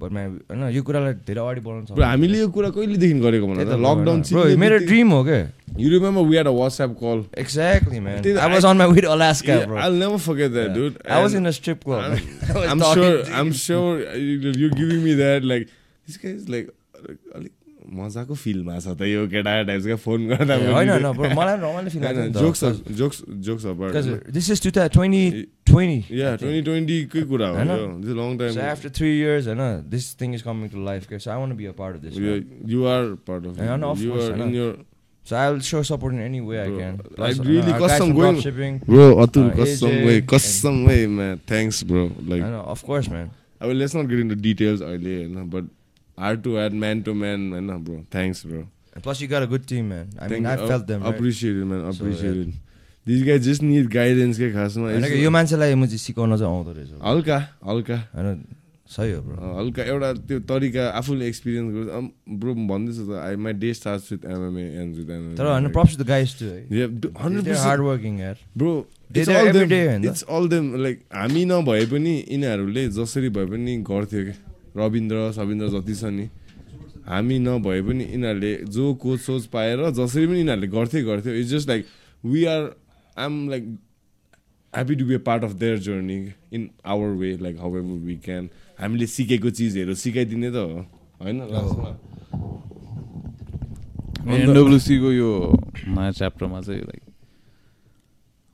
बट 0.00 0.10
मा 0.14 0.20
होइन 0.50 0.60
यो 0.74 0.82
कुरालाई 0.88 1.14
धेरै 1.28 1.40
अगाडि 1.42 1.60
बढाउनु 1.66 1.86
छ 1.86 1.90
Bro, 1.98 2.04
हामीले 2.06 2.38
यो 2.38 2.48
कुरा 2.56 2.68
कहिलेदेखि 2.76 3.18
गरेको 3.26 3.46
भन्दा 3.50 3.76
लकडाउन 3.86 4.20
ब्रो 4.30 4.42
मेरो 4.62 4.76
ड्रिम 4.90 5.08
हो 5.14 5.22
क्या 5.28 5.38
you 5.82 5.88
remember 5.94 6.22
we 6.30 6.36
had 6.40 6.50
a 6.50 6.54
WhatsApp 6.58 6.92
call 7.02 7.24
exactly 7.44 7.98
man 8.06 8.22
त्यही 8.22 8.34
त 8.36 8.38
I 8.46 8.52
was 8.54 8.66
on 8.70 8.76
my 8.82 8.92
with 8.98 9.08
Alaska 9.16 9.54
Yeah, 9.58 9.66
bro 9.72 9.80
I'll 9.86 9.98
never 10.04 10.20
forget 10.28 10.54
that 10.58 10.70
dude 10.78 11.00
I 11.16 11.18
was 11.24 11.34
And 11.34 11.42
in 11.42 11.50
a 11.52 11.54
strip 11.58 11.82
club. 11.88 12.04
I'm, 12.04 12.14
I 12.14 12.58
was 12.60 12.70
I'm 12.74 12.84
talking 12.84 13.02
sure 13.02 13.18
to 13.24 13.36
I'm 13.40 13.50
you. 13.52 13.58
sure 13.64 13.90
you- 14.28 14.54
you're 14.62 14.76
giving 14.82 15.02
me 15.08 15.16
that 15.24 15.48
like 15.54 15.66
this 16.08 16.20
guy 16.26 16.34
is 16.38 16.48
like 16.56 16.70
अलिक 17.40 17.52
मजाको 17.98 18.34
फिल्डमा 18.34 18.78
छ 18.78 18.94
त 18.98 19.02
यो 19.08 19.26
केटा 19.32 19.52
टाइप्सको 19.68 19.96
phone 20.04 20.26
गर्दा 20.28 20.54
होइन 20.72 20.90
मलाई 21.38 21.56
रमाइलो 21.62 21.90
feel 21.90 22.32
jokes 22.38 22.64
jokes 23.00 23.22
jokes 23.48 23.64
this 24.38 24.50
is 24.50 24.62
to 24.66 24.70
twenty 24.76 25.22
twenty 25.70 26.20
yeah 26.20 26.34
twenty 26.42 26.62
ट्वेन्टीकै 26.68 27.22
कुरा 27.32 27.48
हो? 27.48 27.64
यो 27.70 27.86
this 28.04 28.16
long 28.20 28.36
time 28.38 28.60
after 28.72 28.90
three 29.00 29.14
years, 29.20 29.46
होइन 29.46 29.64
I 31.32 31.38
to 31.54 31.58
be 31.62 31.66
a 31.66 31.74
part 31.80 31.96
of 31.96 32.02
this. 32.02 32.18
man. 32.18 32.44
you 32.74 32.86
are 32.92 33.16
part 33.30 33.48
of 33.50 33.58
Yeah, 33.58 33.76
no, 33.76 33.90
it 33.90 33.98
of 33.98 34.04
you 34.04 34.12
course, 34.12 34.28
are 34.28 34.36
I 34.36 34.42
in 34.42 34.52
know. 34.52 34.60
your 34.60 34.76
So 35.26 35.36
I'll 35.36 35.58
show 35.60 35.80
support 35.86 36.14
in 36.16 36.20
any 36.26 36.38
way 36.50 36.58
I 36.60 36.68
Bro, 36.68 36.76
can. 36.82 36.94
I 37.00 37.08
Plus, 37.16 37.40
really 37.46 37.72
guys 37.72 37.82
custom 37.82 38.12
going- 38.18 38.38
bro 38.86 39.08
Atul 39.24 39.50
Uh, 39.50 39.56
कसम 39.58 39.88
AJ 39.88 40.06
way 40.06 40.20
कसम 40.30 40.78
way 40.86 41.00
man 41.16 41.42
thanks 41.52 41.80
bro 41.90 42.04
like 42.30 42.44
I 42.46 42.48
know, 42.54 42.62
of 42.76 42.84
course, 42.90 43.10
man. 43.16 43.28
अब 43.62 43.70
let's 43.80 43.96
not 43.96 44.06
get 44.08 44.20
into 44.20 44.34
details 44.42 44.82
अहिले 44.82 45.16
होइन 45.16 45.50
but 45.54 45.68
hard 46.18 46.42
to 46.42 46.56
had 46.56 46.72
man 46.76 47.02
to 47.02 47.14
man 47.16 47.52
होइन 47.52 47.76
bro 47.84 48.04
thanks 48.12 48.46
bro 48.46 48.64
And 48.94 49.02
plus, 49.04 49.20
you 49.20 49.28
got 49.28 49.44
a 49.44 49.46
good 49.46 49.66
team, 49.66 49.90
man. 49.90 50.08
I 50.18 50.26
mean, 50.28 50.46
I 50.46 50.56
felt 50.58 50.86
them. 50.86 51.02
Right? 51.02 51.14
Appreciated 51.14 51.64
man 51.64 51.82
So, 51.82 51.90
appreciated 51.94 52.54
this 53.06 53.22
guy 53.26 53.38
just 53.40 53.62
need 53.62 53.86
guidance 53.90 54.38
के 54.38 54.50
खासमा 54.52 54.84
होइन 54.84 55.04
कि 55.04 55.24
यो 55.24 55.30
मान्छेलाई 55.30 55.74
म 55.74 55.86
चाहिँ 55.86 55.98
सिकाउन 55.98 56.36
चाहिँ 56.36 56.52
आउँदो 56.52 56.72
रहेछ 56.72 56.90
हल्का 57.04 57.38
हल्का 57.66 57.96
होइन 58.14 58.42
सही 58.90 59.12
हो 59.12 59.20
ब्रो 59.22 59.52
हल्का 59.58 59.82
एउटा 59.84 60.12
त्यो 60.28 60.40
तरिका 60.50 60.88
आफूले 60.98 61.28
एक्सपिरियन्स 61.28 61.72
गर्छ 61.74 62.36
ब्रो 62.40 62.54
भन्दैछ 62.68 62.98
त 62.98 63.22
I 63.22 63.36
my 63.38 63.52
day 63.62 63.72
start 63.74 64.12
with 64.12 64.24
MMA 64.26 64.66
and 64.82 64.96
with 64.96 65.10
MMA 65.10 65.36
तर 65.36 65.46
होइन 65.46 65.70
props 65.70 65.96
the 65.96 66.06
guys 66.08 66.36
to 66.42 67.08
hard 67.62 67.80
working 67.82 68.20
यार 68.20 68.44
bro 68.56 68.74
it's 69.14 69.28
all 69.30 69.48
every 69.48 70.50
them 70.50 70.76
like 70.82 71.00
हामी 71.14 71.44
नभए 71.52 71.86
पनि 71.94 72.14
यिनीहरूले 72.20 72.88
जसरी 72.98 73.28
भए 73.38 73.46
पनि 73.46 73.76
गर्थ्यो 73.88 74.24
कि 74.24 74.36
रविन्द्र 74.76 75.32
सविन्द्र 75.32 75.68
जति 75.70 75.94
छ 75.94 76.04
नि। 76.04 76.28
हामी 77.08 77.38
नभए 77.38 77.80
पनि 77.82 78.04
यिनीहरूले 78.04 78.54
जो 78.68 78.94
कोच 79.02 79.20
सोच 79.20 79.46
पाएर 79.52 79.90
जसरी 79.96 80.26
पनि 80.26 80.38
यिनीहरूले 80.38 80.68
गर्थ्यो 80.68 81.06
गर्थ्यो 81.06 81.32
it's 81.34 81.50
just 81.50 81.68
like 81.68 81.86
we 82.24 82.44
are 82.44 82.62
I 83.16 83.26
am 83.26 83.48
like 83.50 83.64
happy 84.72 84.94
to 84.94 85.04
be 85.06 85.14
a 85.14 85.18
part 85.26 85.44
of 85.44 85.52
their 85.62 85.78
journey 85.86 86.18
in 86.52 86.68
our 86.86 87.08
way 87.20 87.36
like 87.42 87.58
however 87.76 87.98
we 88.06 88.16
can 88.24 88.48
हामीले 88.80 89.06
सिकेको 89.06 89.50
चिजहरू 89.50 89.94
सिकाइदिने 89.94 90.50
त 90.50 90.56
हो 90.56 90.84
होइन? 91.22 91.38
लास्टमा। 91.52 91.90
एनडब्लुसीको 94.34 95.12
यो 95.12 95.30
नयाँ 95.88 96.12
च्याप्टरमा 96.12 96.60
चाहिँ 96.60 96.80
like 96.80 97.02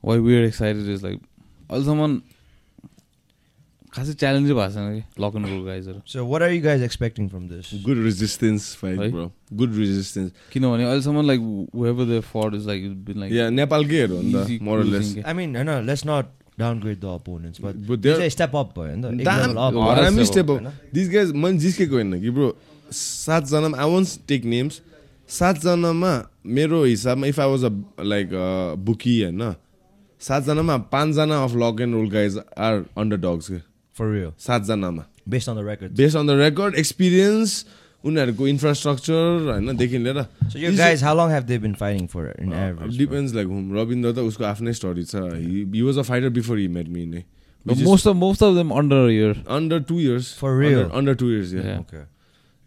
why 0.03 0.19
we're 0.19 0.45
excited 0.45 0.87
is 0.95 1.03
like 1.03 1.19
अहिलेसम्म 1.69 2.21
खासै 3.95 4.13
च्यालेन्जै 4.15 4.53
भएको 4.53 4.71
छैन 4.73 4.87
कि 4.93 5.23
lock 5.23 5.35
and 5.35 5.47
roll 5.49 5.63
गाइजहरू 5.65 5.99
so 6.13 6.25
what 6.27 6.41
are 6.41 6.51
you 6.51 6.61
guys 6.63 6.81
expecting 6.83 7.27
from 7.29 7.47
this 7.49 7.73
good 7.85 8.03
resistance 8.05 8.63
fight 8.77 8.99
है? 8.99 9.09
ब्रो 9.11 9.31
गुड 9.53 9.75
रेजिस्टेन्स 9.77 10.31
किनभने 10.53 10.83
अहिलेसम्म 10.85 11.21
like 11.27 11.41
whatever 11.77 12.05
the 12.07 12.19
third 12.31 12.55
is 12.55 12.67
like 12.67 12.89
been 13.05 13.19
like 13.19 13.33
yeah 13.33 13.49
नेपालकै 13.51 13.99
हेर 13.99 14.11
नि 14.13 14.33
त 14.33 14.61
मोरलेस 14.63 15.13
आई 15.25 15.33
मिन 15.35 15.55
होइन 15.55 15.85
let's 15.85 16.05
not 16.07 16.33
downgrade 16.59 16.99
the 16.99 17.05
opponents 17.13 17.61
but 17.61 17.75
But 17.87 18.01
they're- 18.03 18.29
step 18.31 18.55
up 18.55 18.73
भयो 18.77 18.95
नि 18.95 19.23
त 19.23 19.27
हरामी 19.27 20.23
होइन? 20.23 20.65
up. 20.67 20.73
These 20.93 21.09
guys, 21.09 21.31
मैले 21.35 21.57
जिस्केको 21.59 21.95
होइन 21.95 22.19
कि 22.21 22.29
ब्रो 22.31 22.49
सातजनामा 22.93 23.77
आई 23.77 23.89
वन्ट 23.91 24.27
टेक 24.27 24.45
नेम्स 24.53 24.81
सातजनामा 25.29 26.11
मेरो 26.55 26.83
हिसाबमा 26.85 27.27
if 27.27 27.39
I 27.39 27.49
was 27.49 27.63
a 27.65 28.03
like 28.05 28.29
bookie 28.85 29.15
होइन 29.21 29.53
सातजनामा 30.21 30.77
पाँचजना 30.91 31.43
of 31.43 31.55
lock 31.55 31.81
and 31.81 31.95
roll 31.95 32.09
guys 32.09 32.37
are 32.59 32.83
underdogs 33.19 33.47
के 33.51 33.59
for 33.97 34.11
real 34.13 34.31
सातजनामा 34.45 35.05
based 35.29 35.49
on 35.49 35.55
the 35.61 35.67
record 35.69 35.91
based 35.97 36.17
on 36.17 36.27
the 36.27 36.39
record 36.41 36.75
experience 36.83 37.65
उनीहरूको 38.03 38.47
इन्फ्रास्ट्रक्चर 38.47 39.51
होइन 39.51 39.75
देखि 39.77 39.97
लिएर 40.07 40.25
So 40.53 40.59
your 40.63 40.71
guys, 40.79 41.01
how 41.01 41.13
long 41.19 41.31
have 41.35 41.47
they 41.51 41.57
been 41.61 41.75
fighting 41.77 42.07
for 42.15 42.25
in 42.43 42.51
average? 42.53 42.89
bro? 42.89 42.97
Depends 42.97 43.33
like 43.35 43.47
whom 43.53 43.73
Rabindra 43.77 44.11
त 44.13 44.25
उसको 44.31 44.43
आफ्नै 44.51 44.73
story 44.79 45.03
छ 45.13 45.23
he 45.75 45.81
was 45.81 45.97
a 45.97 46.01
fighter 46.09 46.29
before 46.39 46.59
he 46.59 46.67
met 46.75 46.89
me 46.97 47.05
नै 47.13 47.23
most 47.65 48.07
of 48.07 48.15
most 48.15 48.43
of 48.43 48.53
them 48.55 48.71
under 48.81 49.09
year 49.11 49.43
under 49.57 49.79
two 49.91 49.99
years 49.99 50.33
For 50.41 50.51
real? 50.59 50.83
Under 50.99 51.15
two 51.23 51.31
years 51.31 51.53
Yeah. 51.55 51.79
Okay. 51.85 52.03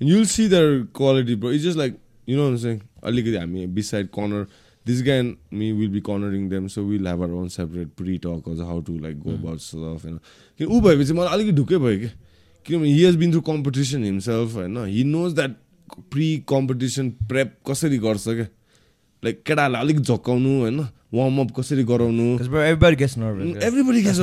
you'll 0.00 0.26
see 0.32 0.46
their 0.54 0.72
quality, 1.00 1.34
bro. 1.44 1.52
It's 1.58 1.64
just 1.68 1.78
like 1.82 1.94
you 2.28 2.36
know 2.40 2.48
what 2.48 2.56
I'm 2.56 2.62
saying. 2.64 2.80
अलिकति 3.10 3.36
हामी 3.38 3.66
beside 3.78 4.10
corner, 4.18 4.42
this 4.90 5.00
guy 5.06 5.16
and 5.22 5.36
me 5.62 5.68
will 5.78 5.92
be 5.94 6.00
cornering 6.08 6.48
them, 6.52 6.68
so 6.74 6.84
we'll 6.90 7.08
have 7.12 7.22
our 7.26 7.32
own 7.40 7.48
separate 7.54 7.94
pre-talk 8.00 8.46
on 8.52 8.60
how 8.72 8.76
to 8.90 8.98
like 9.06 9.18
go 9.24 9.34
about 9.38 9.64
stuff. 9.68 10.04
And 10.10 10.20
ऊ 10.66 10.80
भएपछि 10.88 11.12
मलाई 11.20 11.34
अलिकति 11.38 11.56
ढुक्कै 11.60 11.78
भयो 11.86 11.98
कि 12.04 12.10
किनभने 12.66 12.94
he 12.96 13.02
has 13.08 13.16
been 13.24 13.32
through 13.34 13.46
competition 13.50 14.06
himself 14.10 14.54
होइन 14.60 14.78
he 14.94 15.04
knows 15.14 15.34
that 15.40 15.56
pre 16.12 16.26
competition 16.48 17.08
prep 17.28 17.52
कसरी 17.68 17.98
गर्छ 17.98 18.24
क्या 18.28 18.46
लाइक 19.24 19.42
केटाहरूलाई 19.46 19.82
अलिक 19.84 20.00
झक्काउनु 20.00 20.50
होइन 20.60 20.80
वार्मअप 21.14 21.52
कसरी 21.58 21.84
गराउनु 21.92 22.26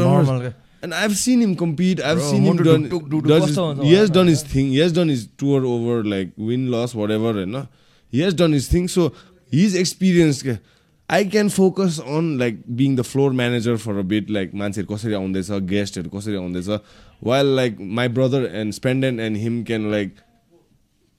normal. 0.06 0.42
guys. 0.42 0.54
And 0.86 0.94
I've 0.94 1.14
seen 1.20 1.42
him 1.44 1.54
compete. 1.60 2.02
I've 2.08 2.20
Bro, 2.20 2.26
seen 2.32 2.44
him 2.48 2.58
done. 2.58 2.84
ढुक- 2.90 2.92
ढुक- 2.92 3.10
ढुक 3.12 3.28
does 3.28 3.46
his- 3.50 3.86
he 3.88 3.94
has 4.00 4.12
done 4.18 4.28
his 4.32 4.44
thing. 4.50 4.68
He 4.74 4.82
has 4.86 4.92
done 4.98 5.12
his 5.14 5.24
tour 5.44 5.62
over 5.66 5.96
like 6.14 6.34
win 6.50 6.68
loss 6.74 6.94
whatever, 7.00 7.32
and 7.44 7.58
he 8.14 8.22
has 8.26 8.36
done 8.42 8.54
his 8.58 8.68
thing. 8.74 8.88
So 8.98 9.08
he's 9.58 9.76
experienced. 9.84 10.48
के. 10.50 10.58
I 11.08 11.24
can 11.24 11.50
focus 11.50 12.00
on 12.00 12.38
like 12.40 12.62
being 12.76 12.96
the 12.96 13.04
floor 13.04 13.32
manager 13.32 13.78
for 13.78 13.98
a 14.00 14.04
bit, 14.14 14.30
like 14.38 14.54
मान्छेहरू 14.62 14.88
कसरी 14.94 15.14
आउँदैछ 15.14 15.52
गेस्टहरू 15.74 16.10
कसरी 16.16 16.36
आउँदैछ 16.36 16.82
while 17.20 17.52
like 17.60 17.80
my 17.80 18.08
brother 18.08 18.46
and 18.62 18.74
Spenden 18.78 19.20
and 19.26 19.38
him 19.38 19.64
can 19.66 19.92
like 19.92 20.24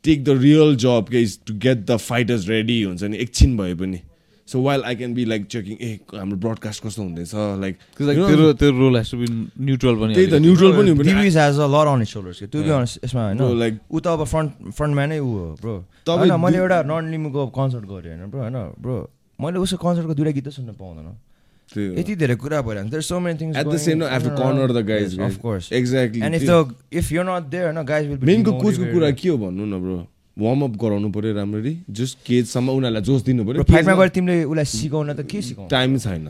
take 0.03 0.25
the 0.25 0.37
real 0.37 0.75
job 0.75 1.11
के 1.11 1.23
is 1.29 1.37
to 1.51 1.53
get 1.67 1.87
the 1.87 1.99
fighters 1.99 2.49
ready 2.49 2.83
हुन्छ 2.85 3.03
नि 3.03 3.19
एकछिन 3.27 3.57
भए 3.57 3.75
पनि 3.85 4.03
so 4.49 4.61
while 4.63 4.83
I 4.87 4.95
can 4.97 5.15
be 5.15 5.25
like 5.25 5.47
checking 5.51 5.77
uh 5.81 5.91
हाम्रो 6.15 6.37
ब्रडकास्ट 6.39 6.83
कस्तो 6.85 7.03
हुँदैछ? 7.03 7.33
लाइक 7.35 7.75
लाइक 8.01 8.19
तेरो 8.31 8.53
तेरो 8.63 8.79
role 8.79 8.97
has 8.97 9.11
to 9.11 9.17
be 9.19 9.27
neutral 9.67 9.95
पनि 10.01 10.15
त्यही 10.15 10.27
त। 10.27 10.35
न्युट्रल 10.47 10.73
पनि 10.77 10.91
has 11.19 11.37
a 11.37 11.67
lot 11.75 11.87
on 11.87 12.05
shoulders 12.07 12.43
be. 12.43 12.71
Honest 12.71 13.05
यसमा 13.05 13.23
होइन। 13.25 13.39
Bro, 13.39 13.51
like- 13.63 13.79
ऊ 13.91 14.01
त 14.01 14.07
अब 14.07 14.25
फ्रन्ट 14.25 14.51
फ्रन्टम्यानै 14.79 15.19
ऊ 15.19 15.29
हो 15.29 15.47
ब्रो 15.61 15.75
तपाईँ 16.07 16.39
मैले 16.39 16.59
एउटा 16.59 16.83
नन 16.87 17.11
लिमुको 17.11 17.47
कन्सर्ट 17.59 17.85
गरेँ 17.91 18.17
होइन 18.17 18.31
ब्रो 18.31 18.41
होइन 18.41 18.57
ब्रो 18.83 18.97
मैले 19.39 19.59
उसको 19.59 19.77
कन्सर्टको 19.83 20.15
दुइटा 20.15 20.31
गीत 20.33 20.49
सुन्न 20.59 20.73
पाउँदैन। 20.79 21.09
यति 21.99 22.15
धेरै 22.17 22.35
कुरा 22.39 22.61
भइरहेको 22.63 22.91
there 22.91 23.03
so 23.03 23.19
many 23.21 23.39
things 23.39 23.57
at 23.57 23.67
the 23.67 23.77
same 23.77 24.03
I 24.05 24.11
have 24.15 24.23
to 24.23 24.31
corner 24.39 24.73
the 24.73 24.87
guys 24.87 25.19
of 25.21 25.37
course 25.43 25.73
exactly 25.73 26.21
and 26.27 26.35
if 26.35 26.43
the 26.51 26.75
if 27.01 27.13
you 27.13 27.23
not 27.27 27.49
there 27.51 27.65
होइन 27.67 27.83
गाइज 27.85 28.07
विल 28.09 28.19
मेनको 28.31 28.53
कोचको 28.63 28.85
कुरा 28.93 29.11
के 29.11 29.29
हो 29.29 29.37
भन्नु 29.39 29.65
न 29.67 29.81
ब्रो 29.83 29.97
वार्मअप 30.39 30.77
गराउनु 30.77 31.09
पऱ्यो 31.13 31.33
राम्ररी 31.35 31.75
जस्ट 31.89 32.19
केजसम्म 32.27 32.69
उनीहरूलाई 32.71 33.03
जोस 33.03 33.23
दिनु 33.25 33.43
फाइटमा 33.45 33.95
पऱ्यो 33.95 33.97
गएर 33.97 34.09
तिमीले 34.13 34.45
उसलाई 34.45 34.65
सिकाउन 34.69 35.13
त 35.17 35.25
के 35.25 35.41
सिकाउनु? 35.43 35.69
टाइम 35.73 35.97
छैन। 35.99 36.29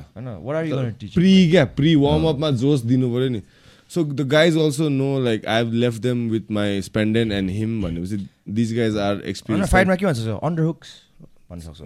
प्री 1.15 1.33
क्या 1.51 1.65
प्री 1.75 1.95
वार्मअपमा 1.99 2.51
जोस 2.63 2.81
दिनु 2.87 3.07
पऱ्यो 3.11 3.29
नि। 3.35 3.41
So 3.91 3.99
the 4.05 4.21
guys 4.31 4.57
also 4.59 4.89
know 4.89 5.11
like 5.25 5.47
I 5.47 5.59
have 5.59 5.73
left 5.83 6.03
them 6.03 6.19
with 6.31 6.51
my 6.55 6.81
स्पेन्डेन 6.83 7.33
and 7.33 7.51
him 7.51 7.83
भनेपछि 7.83 8.17
दिस 8.51 8.69
गाइज 8.77 8.97
आर 8.99 9.15
एक्सपिरियन्स 9.27 9.71
फाइटमा 9.73 9.95
के 9.97 10.07
भन्छ 10.07 10.19
अन्डर 10.39 10.63
हुक्स 10.63 10.89
भन्न 11.51 11.61
सक्छ। 11.61 11.81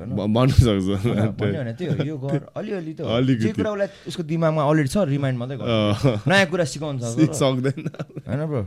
उसको 4.08 4.22
दिमागमा 4.22 4.62
अलरेडी 4.64 4.88
छ 4.88 4.96
रिमाइन्ड 5.08 5.38
मात्रै 5.38 5.56
नयाँ 6.28 6.46
कुरा 6.52 6.64
सिकाउनु 6.64 6.98
सक्दैन। 7.32 7.88
होइन 8.28 8.46
ब्रो। 8.46 8.62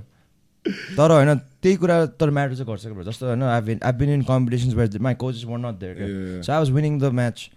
तर 0.67 1.11
होइन 1.11 1.35
त्यही 1.35 1.75
कुरा 1.75 2.05
तर 2.19 2.29
म्याटर 2.29 2.55
चाहिँ 2.55 2.67
गर्छ 2.67 2.85
ब्रो 2.87 3.03
जस्तो 3.03 3.25
होइन 3.27 3.43
I 3.43 3.61
been 3.61 3.79
I 3.83 3.93
been 3.99 4.09
in 4.09 4.21
competitions 4.23 4.73
where 4.75 4.99
my 5.01 5.13
coaches 5.19 5.43
were 5.45 5.57
not 5.59 5.75
there. 5.79 6.41
So 6.43 6.51
I 6.51 6.57
was 6.59 6.71
winning 6.71 6.99
the 6.99 7.11
match 7.19 7.49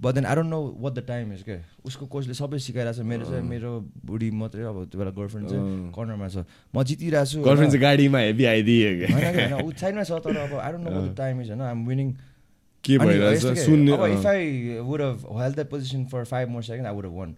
but 0.00 0.14
then 0.14 0.26
I 0.26 0.34
don't 0.34 0.50
know 0.50 0.60
what 0.80 0.92
the 0.94 1.04
time 1.08 1.32
is 1.32 1.42
के 1.42 1.56
उसको 1.86 2.06
कोचले 2.06 2.34
सबै 2.34 2.58
सिकाइरहेको 2.58 3.02
छ 3.02 3.06
मेरो 3.06 3.24
चाहिँ 3.24 3.44
मेरो 3.48 3.70
बुढी 4.06 4.30
मात्रै 4.30 4.62
अब 4.62 4.84
त्यो 4.90 4.98
बेला 4.98 5.10
गर्लफ्रेन्ड 5.10 5.48
चाहिँ। 5.50 5.92
कर्नरमा 5.94 6.28
छ। 6.28 6.44
म 6.74 6.82
जितिरहेको 6.82 7.26
छु 7.30 7.42
गर्लफ्रेन्ड? 7.42 7.72
चाहिँ 7.72 7.82
गाडीमा 7.82 8.18
हेभी 8.18 8.44
आइदियो 8.44 8.90
क्या 8.98 9.08
होइन 9.18 9.54
ऊ 9.62 9.72
छैन 9.72 10.02
छ 10.02 10.18
तर 10.22 10.36
अब 10.36 10.54
I 10.58 10.72
don't 10.72 10.84
know 10.86 10.90
what 10.90 11.10
the 11.10 11.16
time 11.16 11.40
is 11.42 11.50
होइन? 11.50 11.62
आइम 11.62 11.86
विनिङ 11.88 12.12
के 12.84 12.98
भइरहेछ? 12.98 13.46
सुन्ने 13.58 13.92
अब 13.92 14.06
if. 14.06 14.26
I 14.26 14.78
would 14.82 15.00
held 15.40 15.56
the 15.56 15.66
position 15.70 16.04
for 16.12 16.24
five 16.30 16.48
more 16.50 16.62
second 16.62 16.86
I 16.86 16.94
would 16.94 17.06
won 17.14 17.34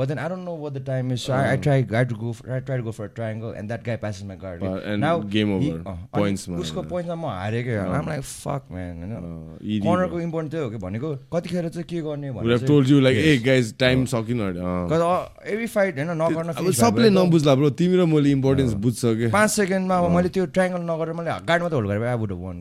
But 0.00 0.08
then 0.10 0.18
I 0.18 0.26
don't 0.32 0.46
know 0.48 0.52
what 0.54 0.74
the 0.74 0.80
time 0.80 1.10
is, 1.14 1.22
so 1.22 1.32
I, 1.36 1.40
I 1.52 1.56
try, 1.64 1.72
I 1.78 1.96
had 1.96 2.08
to 2.10 2.16
go, 2.18 2.32
for, 2.32 2.50
I 2.50 2.60
tried 2.60 2.78
to 2.78 2.84
go 2.84 2.92
for 2.92 3.04
a 3.04 3.10
triangle, 3.10 3.50
and 3.52 3.72
that 3.72 3.82
guy 3.84 3.96
passes 3.96 4.24
my 4.24 4.36
guard. 4.44 4.62
Uh, 4.62 4.76
and 4.92 5.06
game 5.32 5.50
over. 5.54 5.64
he- 5.64 5.72
अनि 5.72 6.06
Points 6.14 6.44
मा, 6.48 6.58
उसको. 6.58 6.82
पोइन्टमा 6.92 7.16
म 7.16 7.32
हारेकै 7.32 7.74
अँ. 7.76 7.88
आम 7.98 8.08
like 8.08 8.22
fuck 8.22 8.62
man 8.72 9.02
होइन 9.02 9.82
कर्नरको। 9.82 10.20
Important 10.20 10.50
त्यही 10.52 10.64
हो 10.64 10.70
कि 10.70 10.76
भनेको 10.84 11.14
कतिखेर 11.34 11.68
चाहिँ 11.68 11.84
के 11.92 12.00
गर्ने 12.08 12.30
Would 12.30 12.52
have 12.56 12.66
told 12.70 12.88
you 12.94 13.00
like, 13.08 13.20
hey 13.26 13.36
guys, 13.48 13.72
time 13.84 14.06
सकिन 14.14 14.40
एभ्री 14.40 15.66
फाइट 15.76 15.98
होइन 15.98 16.10
नगर्न 16.22 16.72
सबले 16.80 17.10
नबुझ्ला 17.20 17.54
ब्रो 17.54 17.70
तिमी 17.82 17.96
र 18.02 18.06
मैले 18.14 18.30
इम्पोर्टेन्स 18.40 18.72
बुझ्छ 18.86 19.00
कि 19.04 19.26
पाँच 19.36 19.50
सेकेन्डमा 19.50 19.98
अब 19.98 20.10
मैले 20.16 20.28
त्यो 20.38 20.46
ट्राइङ्गल 20.56 20.82
नगरेर 20.90 21.12
मैले 21.20 21.30
गार्ड 21.50 21.62
मात्रै 21.62 21.76
होल्ड 21.76 21.90
गरेँ 21.90 22.08
I 22.08 22.16
would 22.24 22.32
won. 22.44 22.56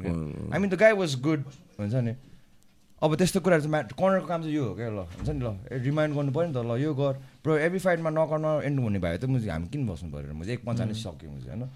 I 0.53 0.59
mean 0.59 0.69
the 0.69 0.79
guy 0.83 0.91
was 0.99 1.15
good 1.21 1.43
हुन्छ 1.79 1.93
नि 2.07 2.13
अब 2.99 3.15
त्यस्तो 3.15 3.39
कुराहरू 3.39 3.61
चाहिँ 3.63 3.71
म्याट 3.71 3.91
कर्नरको 3.95 4.27
काम 4.27 4.41
चाहिँ 4.43 4.55
यो 4.55 4.63
हो 4.63 4.73
क्या 4.75 4.89
ल 4.91 4.99
हुन्छ 5.17 5.29
नि 5.29 5.39
ल 5.39 5.49
रिमाइन्ड 5.87 6.15
गर्नु 6.15 6.31
पऱ्यो 6.35 6.47
नि 6.47 6.53
त 6.53 6.59
ल 6.67 6.71
यो 6.83 6.91
गर। 6.93 7.13
प्रो 7.43 7.57
एभ्री 7.57 7.79
फाइटमा 7.79 8.09
नगर्न 8.11 8.45
एन्ड 8.67 8.79
हुने 8.79 8.99
भयो 8.99 9.17
त 9.17 9.25
म 9.25 9.39
हामी 9.39 9.67
किन 9.71 9.87
बस्नु 9.87 10.07
पऱ्यो 10.11 10.33
म 10.35 10.43
चाहिँ 10.43 10.57
एक 10.59 10.65
पन्चाले 10.67 10.93
सक्यो 10.93 11.29
म 11.31 11.39
चाहिँ 11.39 11.59
होइन? 11.59 11.69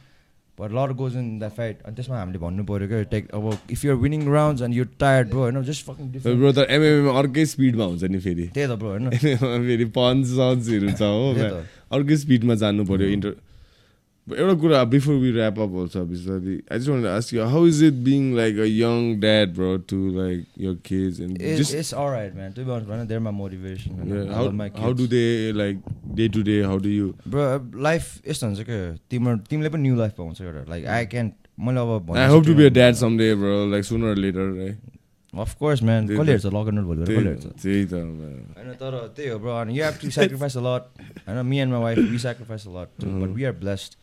But 0.60 0.70
lot 0.70 0.92
goes 0.94 1.16
in 1.18 1.40
the 1.40 1.50
fight 1.50 1.82
अनि 1.82 1.96
त्यसमा 1.96 2.18
हामीले 2.20 2.40
भन्नु 2.44 2.64
पऱ्यो 2.68 2.88
क्या 2.88 3.02
टेक 3.10 3.32
अब 3.32 3.46
if 3.72 3.86
you're 3.86 3.98
winning 4.04 4.22
round 4.34 4.62
and 4.62 4.76
you 4.76 4.84
tired 5.00 5.30
bro 5.30 5.42
होइन 5.42 5.64
जस्ट 5.64 5.86
फकिङ 5.88 6.06
ब्रो 6.12 6.52
त 6.52 6.68
एमएमएमा 6.70 7.14
अर्कै 7.20 7.46
स्पिडमा 7.46 7.86
हुन्छ 7.86 8.04
नि 8.04 8.20
फेरि। 8.20 8.48
त्यही 8.54 8.68
त 8.68 8.78
ब्रो 8.78 8.90
होइन। 8.90 9.10
फेरि 9.70 9.86
पन्च 9.98 10.28
सन्चहरू 10.28 10.92
छ 10.94 11.02
हो। 11.02 11.64
अर्कै 11.98 12.18
स्पिडमा 12.18 12.56
जानु 12.62 12.86
पऱ्यो 12.86 13.08
इन्टर 13.16 13.34
एउटा 14.28 14.54
कुरा 14.60 14.84
बिफोर 14.92 15.16
वी 15.22 15.32
ऱ्याप 15.38 15.60
अप 15.60 15.72
हुन्छ 15.78 15.98
बिस्तारै 16.10 16.54
I 16.72 16.80
just 16.80 16.90
want 16.90 17.06
ask 17.14 17.34
you 17.34 17.44
how 17.54 17.66
is 17.68 17.84
it 17.84 17.94
being 18.04 18.34
like 18.36 18.60
a 18.60 18.68
young 18.68 19.20
dad 19.22 19.54
bro 19.56 19.72
to 19.92 19.98
like 20.18 20.46
your 20.66 20.78
kids 20.86 21.20
and 21.20 21.38
just 21.62 21.76
they're 23.10 23.20
my 23.20 23.32
motivation. 23.32 23.98
man. 24.00 24.30
I 24.30 24.34
how 24.36 24.44
love 24.46 24.56
my 24.56 24.70
how 24.78 24.92
do 24.94 25.08
kids. 25.08 25.12
they 25.14 25.52
like 25.54 25.80
day 26.20 26.28
to 26.38 26.44
day 26.44 26.62
how 26.64 26.78
do 26.86 26.90
you 26.90 27.08
Bro, 27.28 27.44
life 27.88 28.28
यस्तो 28.28 28.48
हुन्छ 28.48 28.66
क्या 28.70 28.80
तिम्रो 29.12 29.36
तिमीले 29.50 29.70
पनि 29.70 29.82
new 29.82 29.96
life 29.96 30.14
पाउँछ 30.18 30.42
एउटा 30.42 30.64
like 30.70 30.86
I 30.96 31.06
can 31.14 31.32
मैले 31.68 31.80
अब 31.80 32.16
I 32.18 32.28
hope 32.34 32.46
to 32.50 32.56
be 32.60 32.66
a 32.66 32.74
dad 32.80 33.00
someday 33.04 33.32
bro 33.44 33.56
like 33.74 33.90
sooner 33.92 34.12
or 34.14 34.20
later 34.26 34.48
right 34.52 34.78
of 35.34 35.54
course 35.60 35.82
man 35.84 36.08
कसले। 36.08 36.32
हेर्छ 36.32 36.46
एन्ड 36.46 36.82
भोलि 36.88 37.04
कसले 37.04 37.30
हेर्छ 37.30 37.46
त्यही 37.62 37.86
त. 37.86 37.94
होइन 37.94 38.74
तर 38.82 38.98
त्यही 39.16 39.30
हो 39.30 39.38
ब्रो 39.40 39.52
अनि 39.62 39.78
you 39.78 39.84
have 39.86 39.96
to 40.02 40.10
sacrifice 40.18 40.58
a 40.58 40.62
lot 40.66 40.84
होइन 41.28 41.46
me 41.46 41.60
and 41.60 41.74
my 41.74 41.82
wife 41.84 42.12
we 42.12 42.20
sacrifice 42.26 42.68
a 42.68 42.72
lot 42.76 43.06
but 43.06 43.36
we 43.36 43.44
are 43.44 43.56
blessed 43.64 43.98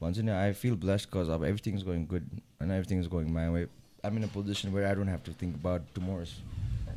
भन्छ 0.00 0.18
नि 0.20 0.30
आई 0.32 0.52
फिल 0.54 0.74
ब्लेस्ड 0.78 1.08
बिकज 1.08 1.30
अब 1.30 1.44
एभ्रिथिङ 1.44 1.74
इज 1.74 1.84
गोइङ 1.84 2.06
गुड 2.06 2.28
होइन 2.32 2.70
everything 2.72 3.00
is 3.00 3.08
going 3.08 3.30
my 3.32 3.48
way 3.50 3.66
I 4.04 4.10
mean 4.10 4.22
a 4.22 4.32
position 4.34 4.68
where 4.70 4.86
I 4.86 4.94
don't 4.94 5.10
have 5.10 5.22
to 5.24 5.32
think 5.42 5.56
about 5.56 5.94
tomorrow's 5.94 6.36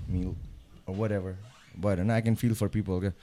meal 0.10 0.36
whatever 1.12 1.38
but 1.78 1.98
होइन 1.98 2.12
I 2.12 2.22
can 2.22 2.36
feel 2.38 2.54
for 2.56 2.68
people 2.70 3.00
क्या 3.02 3.14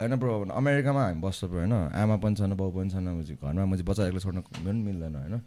होइन 0.00 0.16
bro 0.16 0.40
अब 0.40 0.50
अमेरिकामा 0.54 1.04
हामी 1.04 1.20
बस्छ 1.20 1.44
bro 1.46 1.58
होइन 1.58 1.72
आमा 1.72 2.16
पनि 2.18 2.36
छैन 2.36 2.56
बाउ 2.56 2.70
पनि 2.72 2.90
छैन 2.90 3.06
घरमा 3.06 3.64
म 3.64 3.72
चाहिँ 3.72 3.86
बच्चा 3.86 4.06
एक्लै 4.06 4.20
छोड्न 4.20 4.40
पनि 4.50 4.82
मिल्दैन 4.82 5.16
होइन 5.16 5.40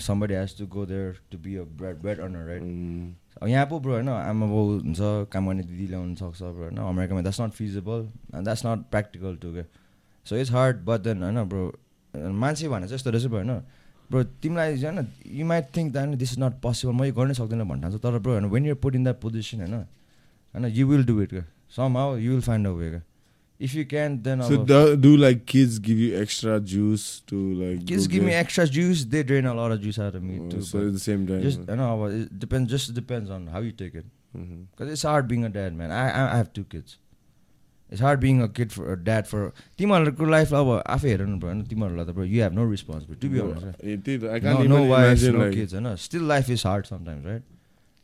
somebody 0.00 0.34
has 0.34 0.56
to 0.58 0.66
go 0.68 0.84
there 0.86 1.18
to 1.30 1.38
be 1.40 1.54
a 1.56 1.62
bread 1.74 1.96
bread 1.98 2.20
earner 2.20 2.46
right 2.46 3.48
यहाँ 3.48 3.66
पो 3.66 3.78
ब्रो 3.80 3.92
होइन 3.92 4.08
आमा 4.08 4.46
बाउ 4.46 4.66
हुन्छ 4.68 4.98
काम 5.32 5.46
गर्ने 5.46 5.62
दिदी 5.64 5.86
ल्याउनु 5.86 6.14
सक्छ 6.16 6.42
ब्रो 6.42 6.62
होइन 6.62 6.78
अमेरिकामा 6.86 7.22
that's 7.22 7.40
not 7.40 7.52
feasible 7.54 8.08
and 8.34 8.44
that's 8.44 8.66
not 8.66 8.84
practical 8.90 9.36
to 9.36 9.52
के 9.54 9.64
so 10.26 10.36
it's 10.36 10.50
hard 10.50 10.84
but 10.84 11.00
then 11.02 11.22
होइन 11.22 11.42
ब्रो 11.48 11.64
मान्छे 12.14 12.68
भने 12.68 12.86
चाहिँ 12.86 12.94
यस्तो 12.94 13.10
रहेछ 13.10 13.26
ब्रो 13.26 13.38
होइन 13.38 13.60
ब्रो 14.10 14.22
तिमीलाई 14.42 14.82
होइन 14.82 15.06
you 15.38 15.46
might 15.46 15.66
think 15.76 15.92
that 15.92 16.08
this 16.08 16.32
is 16.32 16.38
not 16.38 16.60
possible 16.62 16.92
म 16.94 17.04
यो 17.04 17.12
गर्नै 17.14 17.34
सक्दिनँ 17.34 17.66
भन्नु 17.68 17.82
थाल्छ 17.82 18.02
तर 18.02 18.18
ब्रो 18.18 18.32
होइन 18.32 18.44
when 18.50 18.66
you're 18.66 18.74
put 18.82 18.94
in 18.94 19.04
that 19.04 19.20
position 19.20 19.60
होइन 19.60 19.74
होइन 19.74 20.64
you 20.76 20.86
will 20.88 21.04
do 21.04 21.20
it 21.22 21.34
somehow 21.96 22.16
you 22.16 22.30
will 22.32 22.40
find 22.40 22.66
a 22.66 22.70
way 22.70 23.00
if 23.60 23.74
you 23.74 23.84
can 23.86 24.18
then 24.22 24.40
So 24.42 24.58
अब 24.58 24.66
do, 24.66 24.96
do 24.96 25.10
like 25.16 25.44
kids 25.46 25.78
give 25.78 25.98
you 26.02 26.10
extra 26.20 26.58
juice 26.60 27.06
to 27.26 27.40
like? 27.62 27.84
kids 27.86 28.06
go 28.06 28.12
give 28.12 28.24
me 28.24 28.30
get- 28.30 28.44
extra 28.44 28.66
juice 28.66 29.04
they 29.04 29.22
drain 29.22 29.44
a 29.44 29.54
lot 29.54 29.70
of 29.70 29.82
juice 29.82 29.98
out 29.98 30.14
of 30.14 30.22
me 30.22 30.38
Oh, 30.40 30.48
too 30.50 30.62
so 30.62 30.78
but 30.78 30.86
at 30.86 30.92
the 30.94 31.02
same 31.02 31.26
time. 31.26 31.42
just 31.42 31.68
I 31.68 31.74
know 31.74 31.90
but 31.98 32.12
it 32.12 32.38
depends 32.38 32.70
just 32.70 32.94
depends 32.94 33.30
I, 37.90 37.94
I 37.94 37.98
I 37.98 38.02
hard 38.04 38.20
being 38.20 38.42
a 38.42 38.48
kid 38.48 38.72
for 38.72 38.92
a 38.92 38.96
dad 39.04 39.26
for 39.26 39.52
तिमीहरूको 39.78 40.24
life 40.30 40.52
अब 40.54 40.82
आफै 40.86 41.08
हेर 41.08 41.26
न 41.26 41.38
bro 41.38 41.48
होइन 41.48 41.62
तिमीहरूलाई 41.66 42.04
त 42.04 42.18
you 42.18 42.42
have 42.42 42.52
no 42.52 42.70
responsibility 42.70 43.28
I 43.28 43.32
like. 45.38 45.54
Kids 45.54 45.74
होइन? 45.74 45.96
Still 45.96 46.28
life 46.28 46.50
is 46.50 46.62
hard 46.66 46.86
sometimes 46.86 47.24
right 47.26 47.42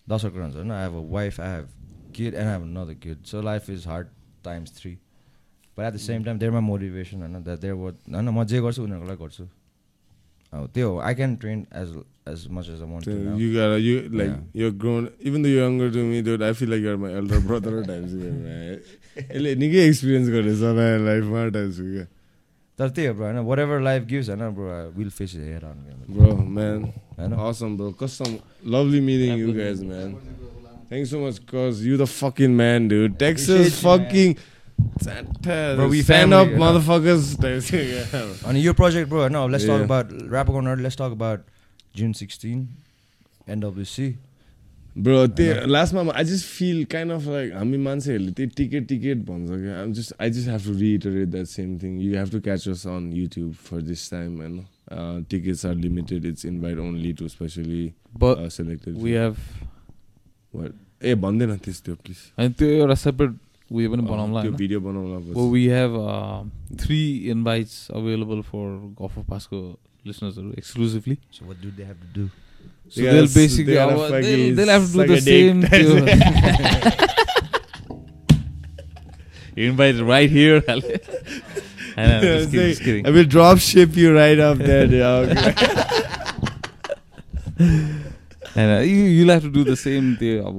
दसवटा 0.09 0.33
कुरा 0.35 0.45
हुन्छ 0.45 0.57
होइन 0.57 0.71
I 0.71 0.83
have 0.83 0.95
a 0.95 1.11
wife 1.13 1.41
I 1.41 1.49
have 1.49 1.69
kid 2.15 2.35
and 2.35 2.47
I 2.47 2.53
have 2.53 2.65
another 2.79 2.95
kid 2.95 3.25
so 3.27 3.43
life 3.43 3.71
is 3.71 3.87
hard 3.87 4.07
times 4.45 4.77
three 4.81 4.91
but 5.79 5.85
at 5.85 5.95
the 5.95 5.97
same 5.97 6.25
time 6.25 6.39
there 6.39 6.53
मा 6.53 6.61
motivation 6.61 7.21
होइन? 7.21 7.43
That 7.45 7.59
there 7.61 7.75
what 7.75 7.95
होइन? 8.15 8.29
म 8.29 8.45
जे 8.45 8.61
गर्छु 8.61 8.83
उनीहरूको 8.83 9.09
लागि 9.09 9.23
गर्छु। 9.25 9.49
अब 10.53 10.71
त्यो 10.75 10.91
हो 10.91 10.99
I 11.01 11.15
can 11.15 11.37
train 11.37 11.67
as 11.77 11.97
as 12.29 12.47
much 12.51 12.69
as 12.69 12.75
a 12.75 12.79
So 12.79 12.87
मन्ट 12.87 13.09
you 13.41 13.53
gotta 13.55 13.79
you 13.79 14.09
like 14.21 14.31
Yeah. 14.31 14.63
you're 14.63 14.77
grown 14.85 15.09
even 15.21 15.43
though 15.43 15.53
you're 15.55 15.69
younger 15.69 15.91
to 15.91 15.99
me 15.99 16.23
dude 16.23 16.43
I 16.43 16.53
feel 16.53 16.69
like 16.75 16.83
you're 16.83 16.99
my 16.99 17.13
elder 17.13 17.41
brother 17.41 17.85
times 17.85 18.13
man. 18.47 18.81
यसले 19.17 19.55
निकै 19.55 19.81
experience 19.89 20.29
गरेछ 20.29 20.61
नयाँ 20.79 20.99
लाइफमा 21.07 21.49
times 21.57 21.77
क्या 21.81 22.07
तर 22.79 22.89
त्यही 22.97 23.07
हो 23.09 23.15
ब्रो 23.15 23.25
होइन 23.25 23.39
वाट 23.51 23.59
एभर 23.59 23.81
लाइफ 23.81 24.03
गिभ्स 24.07 24.29
होइन 24.29 24.43
ब्रो 24.55 24.67
विल 24.97 25.11
फेस 25.11 25.35
हेयर 25.35 25.65
आउनु 25.65 25.95
Bro, 26.09 26.37
man, 26.37 26.93
होइन 27.19 27.33
you 31.85 31.97
the 31.97 32.07
fucking 32.07 32.57
man, 32.57 32.87
dude. 32.87 33.19
Texas 33.19 33.49
Appreciate 33.49 33.65
you, 33.65 33.81
fucking 33.83 34.37
Santa, 35.01 35.75
Bro, 35.77 35.89
we 35.89 36.03
stand 36.03 36.31
family, 36.31 36.37
up, 36.37 36.49
you 36.49 36.59
know. 36.59 36.61
motherfuckers. 36.65 37.37
Types, 37.41 37.73
yeah. 37.73 38.07
अनि 38.47 38.61
यो 38.67 38.73
project 38.73 39.09
bro 39.09 39.21
होइन 39.21 39.37
let's 39.53 39.65
talk. 39.65 39.71
About 39.71 40.13
rap 40.33 40.51
let's 40.81 40.97
talk 40.97 41.17
about 41.19 41.41
जुन 41.97 42.13
sixteen 42.13 42.69
NWC 43.49 44.09
Bro, 44.97 45.27
त्यही 45.37 45.69
लास्टमा 45.71 46.13
I 46.15 46.23
just 46.25 46.47
feel 46.59 46.85
kind 46.87 47.13
of 47.13 47.27
like 47.27 47.51
हामी 47.55 47.79
मान्छेहरूले 47.87 48.33
त्यही 48.37 48.51
ticket 48.57 48.87
ticket 48.89 49.25
भन्छ 49.27 49.49
क्या 49.65 49.83
I'm 49.83 49.93
just 49.99 50.13
I 50.27 50.29
just 50.37 50.49
have 50.49 50.65
to 50.69 50.73
reiterate 50.83 51.31
that 51.37 51.49
same 51.55 51.75
thing. 51.83 51.99
You 52.01 52.17
have 52.17 52.31
to 52.37 52.41
catch 52.41 52.67
us 52.75 52.87
on 52.87 53.13
YouTube 53.13 53.55
for 53.69 53.83
this 53.83 54.09
time, 54.09 54.39
man. 54.39 54.55
Uh, 54.91 55.21
tickets 55.29 55.65
are 55.65 55.75
limited. 55.75 56.25
It's 56.25 56.45
invite 56.45 56.79
only 56.79 57.13
to 57.21 57.29
specially 57.29 57.93
But 58.25 58.39
uh, 58.39 58.49
selected. 58.59 58.97
we 59.07 59.13
have 59.23 59.37
What? 60.53 60.73
ए 61.05 61.15
भन्दैन 61.27 61.57
त्यस्तो 61.65 61.95
please 62.05 62.19
अनि 62.39 62.49
त्यो 62.59 62.69
एउटा 62.81 62.95
separate 63.05 63.33
उयो 63.73 63.91
पनि 63.93 64.03
बनाउँला 64.03 64.43
त्यो 64.43 64.51
होइन 64.51 64.57
भिडियो 64.63 64.81
बनाउला 64.81 65.19
Well, 65.39 65.51
we 65.57 65.65
have 65.73 65.95
uh, 65.95 66.45
three 66.85 67.29
invites 67.35 67.77
available 68.01 68.43
for 68.53 68.65
Golf 69.03 69.17
of 69.23 69.27
Pasco 69.33 69.61
listeners 70.09 70.39
exclusively. 70.63 71.19
So 71.39 71.47
what 71.49 71.63
do 71.63 71.71
they 71.77 71.85
have 71.85 71.97
to 72.15 72.21
do 72.21 72.29
So 72.90 73.02
They 73.02 73.08
they'll 73.08 73.22
gotta- 73.26 73.34
basically 73.36 73.64
they 73.66 73.76
gotta 73.76 73.94
अब 73.96 74.00
fucking 74.12 74.22
they'll, 74.22 74.56
they'll 74.56 74.74
have 74.76 74.86
to 74.86 74.92
do 74.92 74.98
suck 75.00 75.08
the 75.08 75.14
a 75.14 75.22
dick. 75.22 75.26
same. 75.42 75.60
you 79.56 79.70
invited 79.70 80.02
right 80.02 80.30
here. 80.30 80.64
I 80.68 82.08
know, 82.08 82.22
just 82.22 82.52
kidding, 82.52 82.70
just 82.70 82.82
kidding. 82.84 83.06
I 83.08 83.10
will 83.12 83.26
drop 83.26 83.58
ship 83.60 83.96
you 83.96 84.14
right 84.16 84.40
up 84.40 84.58
there, 84.58 84.88
dog. 84.88 85.30
And 88.54 88.70
uh, 88.78 88.80
you 88.82 88.96
you'll 89.16 89.30
have 89.32 89.44
to 89.44 89.50
do 89.58 89.64
the 89.64 89.76
same 89.82 90.16
त्यो 90.20 90.44
अब 90.48 90.56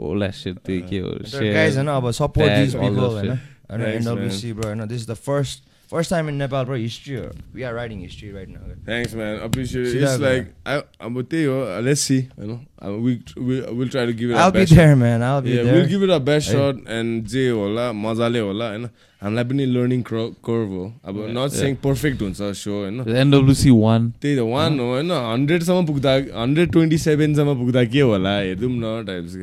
होला 0.00 0.28
shit 0.36 0.56
त्यो 0.66 0.80
के 0.90 0.98
हो 0.98 1.10
guys 1.10 1.30
share. 1.32 1.76
होइन 1.76 1.88
अब 1.96 2.10
support 2.18 2.48
tags, 2.48 2.64
this 2.64 2.74
all 2.74 2.80
people 2.80 2.96
those 3.00 3.12
होइन 3.14 3.26
shit. 3.26 3.38
होइन 3.70 3.80
Thanks, 3.80 3.96
एनडब्ल्युसी 3.96 4.52
ब्रो 4.52 4.66
होइन 4.68 4.86
this 4.88 5.00
is 5.02 5.06
the 5.10 5.14
first 5.26 5.62
First 5.87 6.09
time 6.09 6.27
in 6.29 6.37
Nepal, 6.37 6.65
bro. 6.65 6.75
History. 6.77 7.29
We 7.53 7.63
are 7.63 7.73
writing 7.73 7.99
history 7.99 8.31
right 8.33 8.49
now. 8.49 8.59
Thanks, 8.85 9.13
man. 9.13 9.39
I 9.39 9.45
Appreciate 9.45 9.87
it. 9.87 10.01
It's 10.03 10.19
like 10.19 10.53
I, 10.65 10.83
I'm 10.99 11.13
with 11.13 11.31
you. 11.31 11.53
Uh, 11.53 11.81
let's 11.81 12.01
see. 12.01 12.29
You 12.37 12.47
know, 12.47 12.59
we 13.05 13.13
we 13.47 13.55
we'll 13.79 13.89
try 13.95 14.05
to 14.05 14.13
give 14.21 14.29
it 14.31 14.35
I'll 14.35 14.45
our 14.45 14.51
be 14.51 14.59
best. 14.65 14.75
there 14.75 14.95
man 14.95 15.23
I'll 15.23 15.41
be 15.41 15.51
yeah, 15.55 15.63
there 15.63 15.73
we'll 15.75 15.89
give 15.95 16.03
it 16.03 16.09
our 16.19 16.19
best 16.31 16.47
Hey. 16.51 16.55
shot 16.57 16.81
and 16.99 17.27
जे 17.33 17.49
होला 17.49 17.91
मजाले 18.05 18.39
होला 18.39 18.69
होइन 18.69 18.87
हामीलाई 19.21 19.43
पनि 19.49 19.65
learning 19.65 20.01
curve 20.09 20.71
हो 20.77 20.83
अब. 21.09 21.15
Not. 21.37 21.51
Saying 21.51 21.75
perfect 21.83 22.21
हुन्छ 22.21 22.41
सो 22.61 22.71
होइन 22.81 23.03
The 23.05 23.15
NWC 23.25 23.71
one. 23.83 24.09
त्यही 24.21 24.35
त 24.37 24.45
वान 24.49 24.79
हो 24.79 24.85
होइन 24.91 25.11
हन्ड्रेडसम्म 25.11 25.85
पुग्दा 25.85 26.13
हन्ड्रेड 26.41 26.71
ट्वेन्टी 26.71 26.97
सेभेनसम्म 27.05 27.55
पुग्दा 27.61 27.83
के 27.95 28.01
होला 28.11 28.35
हेरौँ 28.39 28.69
न 28.75 29.05
टाइप्स 29.07 29.33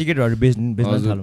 टिकटहरू 0.00 0.36
बेच्नु 0.36 0.74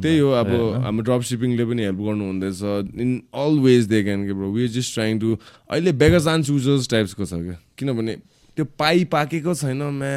त्यही 0.02 0.18
हो 0.20 0.32
अब? 0.44 0.48
हाम्रो 0.86 1.04
ड्रप 1.10 1.22
सिपिङले 1.32 1.66
पनि 1.74 1.84
हेल्प 1.90 2.00
गर्नु 2.08 2.26
हुँदैछ 2.32 3.00
in 3.08 3.12
all 3.44 3.60
ways 3.68 3.86
they 3.92 4.04
can 4.04 4.26
के 4.28 4.34
bro 4.40 4.52
we 4.56 4.68
just 4.78 4.94
trying 4.94 5.20
to 5.20 5.36
अहिले 5.36 5.92
बेगर्स 6.06 6.28
एन्ड 6.36 6.46
चुजर्स 6.46 6.88
टाइप्सको 6.96 7.26
छ 7.26 7.44
क्या 7.44 7.58
किनभने 7.78 8.16
त्यो 8.58 8.66
पाइ 8.80 9.04
पाकेको 9.14 9.54
छैन 9.62 9.84
म्या 10.00 10.16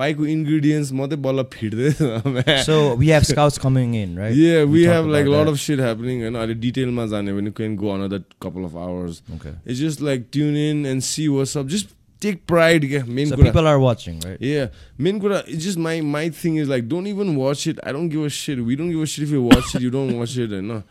पाइको 0.00 0.26
इन्ग्रिडियन्ट्स 0.34 0.92
मात्रै 1.00 1.16
बल्ल 1.28 1.42
फिट्दैछ 1.52 2.02
म्या 2.26 2.58
So 2.66 2.80
we 3.04 3.08
have 3.14 3.26
scouts 3.30 3.60
coming 3.66 3.94
in, 4.02 4.18
right? 4.24 4.34
Yeah, 4.40 4.64
we, 4.74 4.84
talked 4.84 4.94
have 4.96 5.08
like 5.14 5.26
a 5.26 5.32
about 5.32 5.38
lot 5.38 5.44
that. 5.44 5.52
of 5.52 5.62
shit 5.68 5.84
happening 5.86 6.20
होइन 6.26 6.34
अहिले 6.42 6.54
डिटेलमा 6.66 7.06
जाने 7.14 7.32
भने 7.38 7.50
can 7.62 7.76
go 7.84 7.94
another 7.96 8.20
couple 8.46 8.68
of 8.70 8.76
hours 8.84 9.22
Okay. 9.38 9.54
it's 9.64 9.80
just 9.86 10.04
like 10.10 10.30
tune 10.38 10.60
in 10.66 10.84
and 10.92 11.08
see 11.08 11.26
what's 11.36 11.56
up 11.62 11.72
just 11.74 11.96
take 12.24 12.40
pride 12.52 12.86
क्या 12.88 13.04
main 13.18 13.30
कुरा 13.34 13.44
people 13.50 13.68
are 13.68 13.78
watching, 13.82 14.16
right? 14.28 14.40
Yeah, 14.46 14.66
main 15.06 15.20
kura. 15.20 15.42
It's 15.52 15.64
just 15.66 15.78
my 15.84 15.92
my 16.16 16.24
thing 16.40 16.56
is 16.64 16.72
like 16.72 16.88
don't 16.94 17.06
even 17.12 17.30
watch 17.42 17.62
it. 17.70 17.78
I 17.90 17.94
don't 17.98 18.10
give 18.16 18.26
a 18.30 18.32
shit. 18.38 18.60
We 18.70 18.76
don't 18.80 18.90
give 18.96 19.04
a 19.06 19.12
shit 19.12 19.24
if 19.28 19.32
you 19.36 19.44
watch 19.46 19.70
it. 19.74 19.86
You 19.86 19.92
don't 19.94 20.18
watch 20.18 20.34
it, 20.46 20.52
and 20.58 20.68
no. 20.74 20.82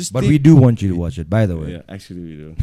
Just 0.00 0.12
But 0.18 0.28
we 0.34 0.38
do 0.44 0.54
want 0.66 0.84
you 0.84 0.90
to 0.92 1.00
watch 1.00 1.18
it, 1.24 1.28
by 1.34 1.40
the 1.52 1.56
way. 1.62 1.72
Yeah, 1.72 1.82
actually 1.96 2.20
we 2.28 2.36
do. 2.42 2.54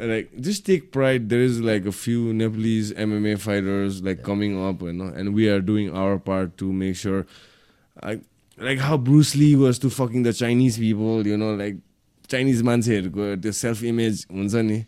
Uh, 0.00 0.06
like 0.06 0.40
just 0.40 0.66
take 0.66 0.92
pride. 0.92 1.28
There 1.28 1.40
is 1.40 1.60
like 1.60 1.86
a 1.86 1.92
few 1.92 2.32
Nepalese 2.32 2.92
MMA 2.92 3.38
fighters 3.40 4.02
like 4.02 4.22
coming 4.22 4.62
up, 4.62 4.82
you 4.82 4.92
know, 4.92 5.06
and 5.06 5.34
we 5.34 5.48
are 5.48 5.60
doing 5.60 5.94
our 5.94 6.18
part 6.18 6.56
to 6.58 6.72
make 6.72 6.96
sure, 6.96 7.26
like 8.02 8.22
like 8.58 8.78
how 8.78 8.96
Bruce 8.96 9.34
Lee 9.36 9.56
was 9.56 9.78
to 9.80 9.90
fucking 9.90 10.22
the 10.22 10.32
Chinese 10.32 10.78
people, 10.78 11.26
you 11.26 11.36
know, 11.36 11.54
like 11.54 11.76
Chinese 12.28 12.62
मान्छेहरूको 12.62 13.36
त्यो 13.42 13.52
self 13.52 13.82
image 13.84 14.26
हुन्छ 14.32 14.54
नि 14.68 14.84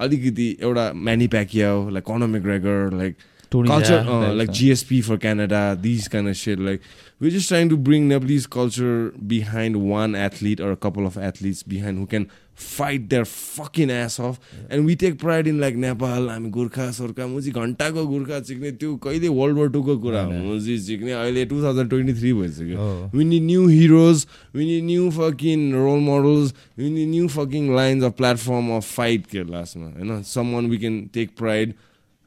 अलिकति 0.00 0.46
एउटा 0.62 0.92
Manny 0.94 1.26
Pacquiao 1.34 1.88
like 1.90 2.04
Conor 2.04 2.26
McGregor 2.26 2.92
like 2.98 3.16
Tony 3.16 3.37
culture, 3.50 4.04
uh, 4.06 4.32
like. 4.34 4.50
GSP 4.50 5.04
for 5.04 5.16
Canada, 5.18 5.76
these 5.80 6.08
kind 6.08 6.28
of 6.28 6.36
shit. 6.36 6.58
Like 6.58 6.80
we're 7.20 7.30
just 7.30 7.48
trying 7.48 7.68
to 7.70 7.76
bring 7.76 8.08
Nepalese 8.08 8.46
culture 8.46 9.10
behind 9.26 9.76
one 9.88 10.14
athlete 10.14 10.60
or 10.60 10.70
a 10.72 10.76
couple 10.76 11.06
of 11.06 11.16
athletes 11.16 11.62
behind 11.62 11.98
who 11.98 12.06
can 12.06 12.30
fight 12.54 13.08
their 13.08 13.24
fucking 13.24 13.90
ass 13.90 14.18
off. 14.18 14.40
And 14.68 14.84
we 14.84 14.96
take 14.96 15.18
pride 15.18 15.46
in 15.46 15.60
like 15.60 15.76
Nepal, 15.76 16.28
हामी 16.28 16.50
गोर्खा 16.50 16.90
सोर्खा 16.98 17.26
मुजी 17.34 17.50
घन्टाको 17.54 18.06
गोर्खा 18.06 18.40
चिक्ने 18.48 18.70
त्यो 18.82 18.96
कहिले 19.04 19.28
world 19.38 19.58
war 19.58 19.68
टूको 19.76 19.96
कुरा 20.02 20.22
हो 20.22 20.32
मुजी 20.32 20.78
चिक्ने 20.86 21.12
अहिले 21.22 21.44
two 21.52 21.62
thousand 21.62 21.90
twenty 21.90 22.14
three 22.20 22.32
भइसक्यो 22.40 22.78
Oh. 22.78 23.10
We 23.12 23.24
need 23.24 23.42
new 23.42 23.66
heroes. 23.68 24.26
We 24.52 24.66
need 24.70 24.84
new 24.90 25.10
fucking 25.10 25.74
role 25.74 26.00
models. 26.00 26.52
We 26.76 26.90
need 26.90 27.08
new 27.14 27.28
fucking 27.28 27.70
lines 27.74 28.02
of 28.02 28.16
platform 28.22 28.70
of 28.78 28.84
fight 28.84 29.30
के 29.34 29.44
लास्टमा 29.50 29.92
होइन 29.98 30.24
someone 30.24 30.68
we 30.74 30.78
can 30.86 30.98
take 31.18 31.36
pride. 31.36 31.74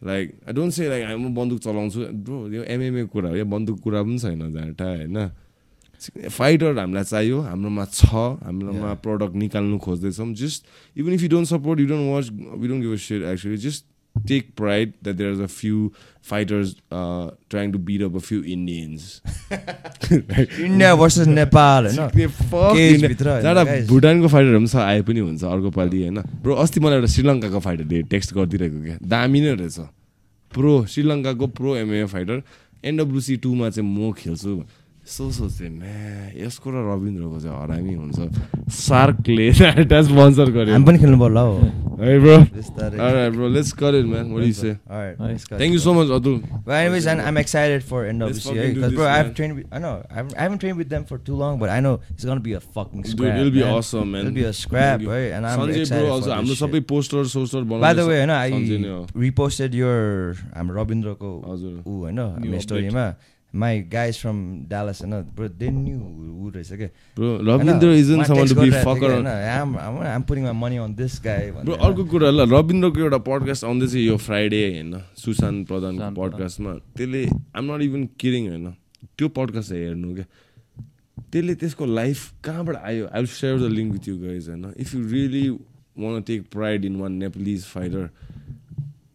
Like 0.01 0.33
I 0.47 0.51
don't 0.51 0.71
say 0.71 0.89
like 0.89 1.05
म 1.05 1.33
बन्दुक 1.35 1.59
चलाउँछु 1.61 1.99
bro 2.25 2.37
यो 2.49 2.63
MMA 2.65 3.05
कुरा 3.13 3.29
हो 3.29 3.35
यो 3.35 3.45
बन्दुक 3.45 3.79
कुरा 3.85 4.01
पनि 4.01 4.17
छैन 4.17 4.41
जाँटा 4.53 4.85
होइन? 4.85 5.17
फाइटर 6.01 6.77
हामीलाई 6.79 7.03
चाहियो 7.05 7.37
हाम्रोमा 7.45 7.85
छ 7.85 8.09
हाम्रोमा 8.41 8.93
प्रडक्ट 9.05 9.35
निकाल्नु 9.37 9.77
खोज्दैछौँ। 9.77 10.33
Just 10.33 10.65
even 10.97 11.13
if 11.13 11.21
you 11.21 11.29
don't 11.29 11.47
support 11.47 11.79
you 11.79 11.87
don't 11.93 12.05
watch 12.13 12.25
we 12.33 12.67
don't 12.67 12.81
give 12.81 12.95
share 12.97 13.21
actually 13.29 13.57
just 13.61 13.85
take 14.15 14.49
pride 14.57 14.93
that 15.03 15.15
there 15.15 15.31
is 15.33 15.41
a 15.41 15.45
few 15.47 15.89
fighters 16.29 16.75
trying 16.93 17.71
to 17.71 17.79
beat 17.89 18.01
up 18.01 18.15
a 18.15 18.19
few 18.19 18.41
Indians 18.55 19.21
India 20.59 20.95
versus 20.95 21.27
Nepal, 21.27 21.87
होइन? 21.87 22.09
भुटानको 23.87 24.27
फाइटरहरू 24.27 24.59
पनि 24.59 24.67
छ 24.67 24.75
आए 24.77 25.01
पनि 25.01 25.19
हुन्छ 25.19 25.43
अर्को 25.43 25.71
पालि 25.71 26.01
होइन 26.01 26.19
ब्रो 26.43 26.55
अस्ति 26.63 26.79
मलाई 26.79 26.97
एउटा 26.97 27.11
श्रीलङ्काको 27.13 27.59
फाइटरले 27.59 28.01
टेक्स्ट 28.13 28.33
गरिदिरहेको 28.33 28.83
क्या 28.83 28.97
दामी 29.15 29.41
नै 29.41 29.55
रहेछ 29.55 29.79
प्रो 30.51 30.73
श्रीलङ्काको 30.93 31.47
प्रो 31.59 31.75
एमए 31.77 32.05
फाइटर 32.13 32.43
एनडब्लुसी 32.83 33.37
टूमा 33.45 33.69
चाहिँ 33.69 33.89
म 33.89 34.11
खेल्छु 34.13 34.55
यस्तो 35.11 35.31
सोच्थेँ 35.35 35.69
म्या 35.69 36.39
यसको 36.39 36.71
र 36.71 36.75
रविन्द्रको 36.87 37.39
चाहिँ 37.43 37.51
हरामी 37.51 37.93
हुन्छ। 37.99 38.71
सार्कले 38.71 39.51
ट्याच 39.91 40.07
बन्सर 40.07 40.47
गऱ्यो 40.55 40.71
हामी 40.71 40.85
पनि 40.87 40.97
खेल्नु 41.03 41.19
पर्ला 41.19 41.41
हो। 41.51 41.55
है 41.99 42.19
bro. 42.19 42.35
Alright 42.39 43.33
bro 43.33 43.47
let's 43.51 43.73
got 43.75 43.93
it 43.99 44.05
man 44.07 44.31
what 44.31 44.45
you 44.47 44.53
say 44.55 44.69
alright 44.71 45.51
thank 45.51 45.73
you 45.73 45.79
so 45.79 45.93
much 45.93 46.11
अदु 46.15 46.31
bye 46.67 46.85
anyways 46.85 47.07
I 47.07 47.27
am 47.27 47.37
excited 47.37 47.83
for 47.91 48.05
end 48.05 48.23
of 48.23 48.31
this 48.31 48.47
year 48.47 48.73
because 48.73 48.95
bro 48.95 49.05
I 49.05 49.17
have 49.17 49.33
train 49.35 49.51
I 49.73 49.79
know 49.79 49.91
I 49.91 50.23
haven't 50.37 50.59
train 50.59 50.75
with 50.77 50.85
them 50.95 51.03
for 51.09 51.19
too 51.27 51.41
long 51.41 51.59
but 51.59 51.69
I 51.69 51.81
know 51.81 51.93
it's 52.11 52.25
gonna 52.25 52.41
be 52.47 52.53
a 52.53 52.59
fucking 52.77 53.03
scrap 53.11 53.33
it 53.33 53.39
will 53.39 53.51
be 53.51 53.61
awesome 53.71 54.07
man 54.07 54.21
it 54.21 54.25
will 54.27 54.33
be 54.35 54.43
a 54.43 54.51
scrap 54.61 55.07
right 55.09 55.33
and 55.33 55.45
I 55.45 55.53
am 55.53 55.69
excited 55.69 55.85
Sanjay 55.87 56.05
bro 56.05 56.13
also 56.13 56.31
हम 56.31 56.53
सब 56.61 56.79
poster 56.93 57.25
सोस्टर 57.35 57.61
बनाउँछ 57.61 57.81
by 57.81 57.93
the 57.95 58.07
way 58.07 58.19
हैन 58.19 58.31
I 58.31 58.49
reposted 59.27 59.75
your 59.75 60.35
I 60.55 60.61
am 60.61 60.71
रविन्द्रको 60.79 61.35
हजुर। 61.51 61.83
उ 61.85 62.05
हैन 62.05 62.49
मिस्टरीमा 62.55 63.05
update. 63.53 63.59
स्टोरीमा 63.59 63.59
माई 63.59 63.81
गाइज 63.81 64.17
फ्रम 64.17 64.65
डालस 64.69 65.01
होइन 65.01 65.21
ब्रो 65.35 65.47
दे 65.47 65.69
न्यू 65.69 65.97
ऊ 65.97 66.49
रहेछ 66.49 66.73
क्या 66.73 66.89
Bro, 67.15 67.39
Ravindra 67.39 67.93
isn't 67.93 68.25
someone 68.25 68.47
to 68.47 68.55
be 68.55 68.69
fucker 68.71 69.17
on. 69.17 69.27
I'm 69.27 70.21
putting 70.21 70.43
my 70.43 70.53
money 70.53 70.77
on 70.77 70.95
this 70.95 71.21
guy 71.23 71.51
bro 71.51 71.73
अर्को 71.73 72.05
कुरा 72.05 72.29
ल 72.29 72.49
रविन्द्रको 72.53 72.99
एउटा 72.99 73.17
पडकास्ट 73.17 73.63
आउँदैछ 73.63 73.95
यो 73.95 74.17
फ्राइडे 74.17 74.71
होइन 74.71 75.01
सुशान्त 75.17 75.67
प्रधानको 75.67 76.21
पडकास्टमा 76.21 76.73
त्यसले 76.97 77.25
आम 77.55 77.71
नट 77.71 77.81
इभन 77.81 78.07
किरिङ 78.19 78.47
होइन 78.49 78.73
त्यो 79.17 79.29
पडकास्ट 79.29 79.71
हेर्नु 79.71 80.15
क्या 80.15 80.25
त्यसले 81.31 81.55
त्यसको 81.55 81.85
लाइफ 81.85 82.31
कहाँबाट 82.43 82.75
आयो? 82.75 83.07
I 83.07 83.19
will 83.19 83.27
share 83.27 83.57
the 83.59 83.71
link 83.71 83.93
with 83.93 84.07
you 84.07 84.17
guys 84.17 84.49
होइन 84.49 84.73
if 84.77 84.95
you 84.95 85.07
really 85.07 85.49
want 85.97 86.21
take 86.21 86.41
pride 86.51 86.85
in 86.85 86.95
one 86.95 87.11
Nepalese 87.11 87.63
fighter 87.65 88.09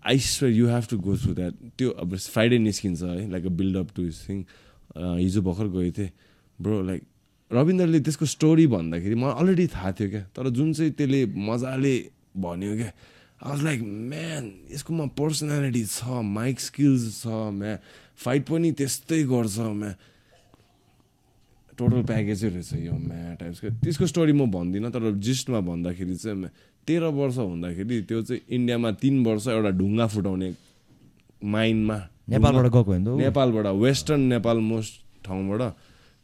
I 0.07 0.19
swear 0.19 0.55
you 0.55 0.67
have 0.69 0.85
to 0.91 0.99
go 1.03 1.17
through 1.17 1.35
that 1.35 1.55
त्यो 1.79 1.91
अब 2.03 2.17
फ्राइडे 2.17 2.59
निस्किन्छ 2.59 3.03
है 3.03 3.31
like 3.31 3.47
a 3.47 3.53
buildup 3.61 3.89
to 3.97 4.03
his 4.03 4.19
thing 4.29 4.39
हिजो 4.97 5.43
भर्खर 5.43 5.69
गएको 5.75 5.93
थिएँ। 5.99 6.11
Bro 6.59 6.83
like 6.83 7.03
रविन्द्रले 7.51 8.01
त्यसको 8.01 8.27
स्टोरी 8.27 8.67
भन्दाखेरि 8.67 9.15
मलाई 9.15 9.35
अलरेडी 9.41 9.67
थाहा 9.75 9.93
थियो 9.99 10.09
क्या। 10.11 10.23
तर 10.37 10.49
जुन 10.57 10.73
चाहिँ 10.73 10.93
त्यसले 10.99 11.21
मजाले 11.51 11.95
भन्यो 12.39 12.75
क्या 12.77 12.91
आई 13.37 13.51
वाज 13.51 13.63
लाइक 13.65 13.81
म्यान 13.83 14.45
यसकोमा 14.73 15.07
पर्सनालिटी 15.19 15.85
छ 15.85 16.23
माइक 16.25 16.61
स्किल्स 16.61 17.03
छ 17.23 17.27
म्या 17.61 17.79
फाइट 18.25 18.43
पनि 18.49 18.73
त्यस्तै 18.79 19.23
गर्छ 19.33 19.59
म्या 19.81 19.93
टोटल 21.79 22.03
प्याकेजै 22.09 22.49
रहेछ 22.49 22.73
यो 22.89 22.93
म्या 22.97 23.35
टाइप्सको 23.41 23.69
त्यसको 23.85 24.07
स्टोरी 24.09 24.33
म 24.33 24.51
भन्दिनँ 24.51 24.91
तर 24.91 25.13
जिस्टमा 25.29 25.61
भन्दाखेरि 25.69 26.17
चाहिँ 26.17 26.49
तेह्र 26.89 27.05
वर्ष 27.19 27.37
हुँदाखेरि 27.39 28.01
त्यो 28.09 28.23
चाहिँ 28.23 28.41
इन्डियामा 28.49 28.91
तिन 29.03 29.25
वर्ष 29.27 29.47
एउटा 29.49 29.71
ढुङ्गा 29.81 30.07
फुटाउने 30.07 30.49
माइनमा 31.43 31.97
नेपालबाट 32.29 32.65
गएको 32.67 32.83
होइन? 32.85 33.09
नेपालबाट 33.19 33.67
वेस्टर्न 33.77 34.21
नेपाल 34.33 34.59
मोस्ट 34.71 34.93
ठाउँबाट 35.25 35.63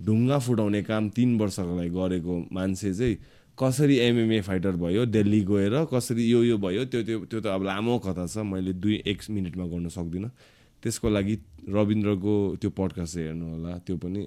ढुङ्गा 0.00 0.38
फुटाउने 0.38 0.82
काम 0.82 1.08
तिन 1.16 1.30
वर्षको 1.38 1.74
लागि 1.76 1.90
गरेको 1.90 2.34
मान्छे 2.52 2.92
चाहिँ 2.94 3.16
कसरी 3.58 3.96
एमएमए 3.98 4.40
फाइटर 4.42 4.76
भयो 4.76 5.04
दिल्ली 5.06 5.40
गएर 5.44 5.74
कसरी 5.92 6.24
यो 6.24 6.42
यो 6.44 6.56
भयो 6.58 6.84
त्यो 6.84 7.02
त्यो 7.02 7.18
त्यो 7.26 7.40
त 7.40 7.46
अब 7.48 7.62
लामो 7.62 7.98
कथा 7.98 8.26
छ 8.26 8.42
मैले 8.44 8.72
दुई 8.74 9.02
एक 9.06 9.18
मिनटमा 9.30 9.66
गर्न 9.66 9.88
सक्दिनँ 9.88 10.30
त्यसको 10.82 11.08
लागि 11.10 11.34
रविन्द्रको 11.70 12.34
त्यो 12.60 12.70
पडकास्ट 12.72 13.14
चाहिँ 13.14 13.26
हेर्नु 13.28 13.46
होला 13.52 13.72
त्यो 13.86 13.96
पनि 13.96 14.20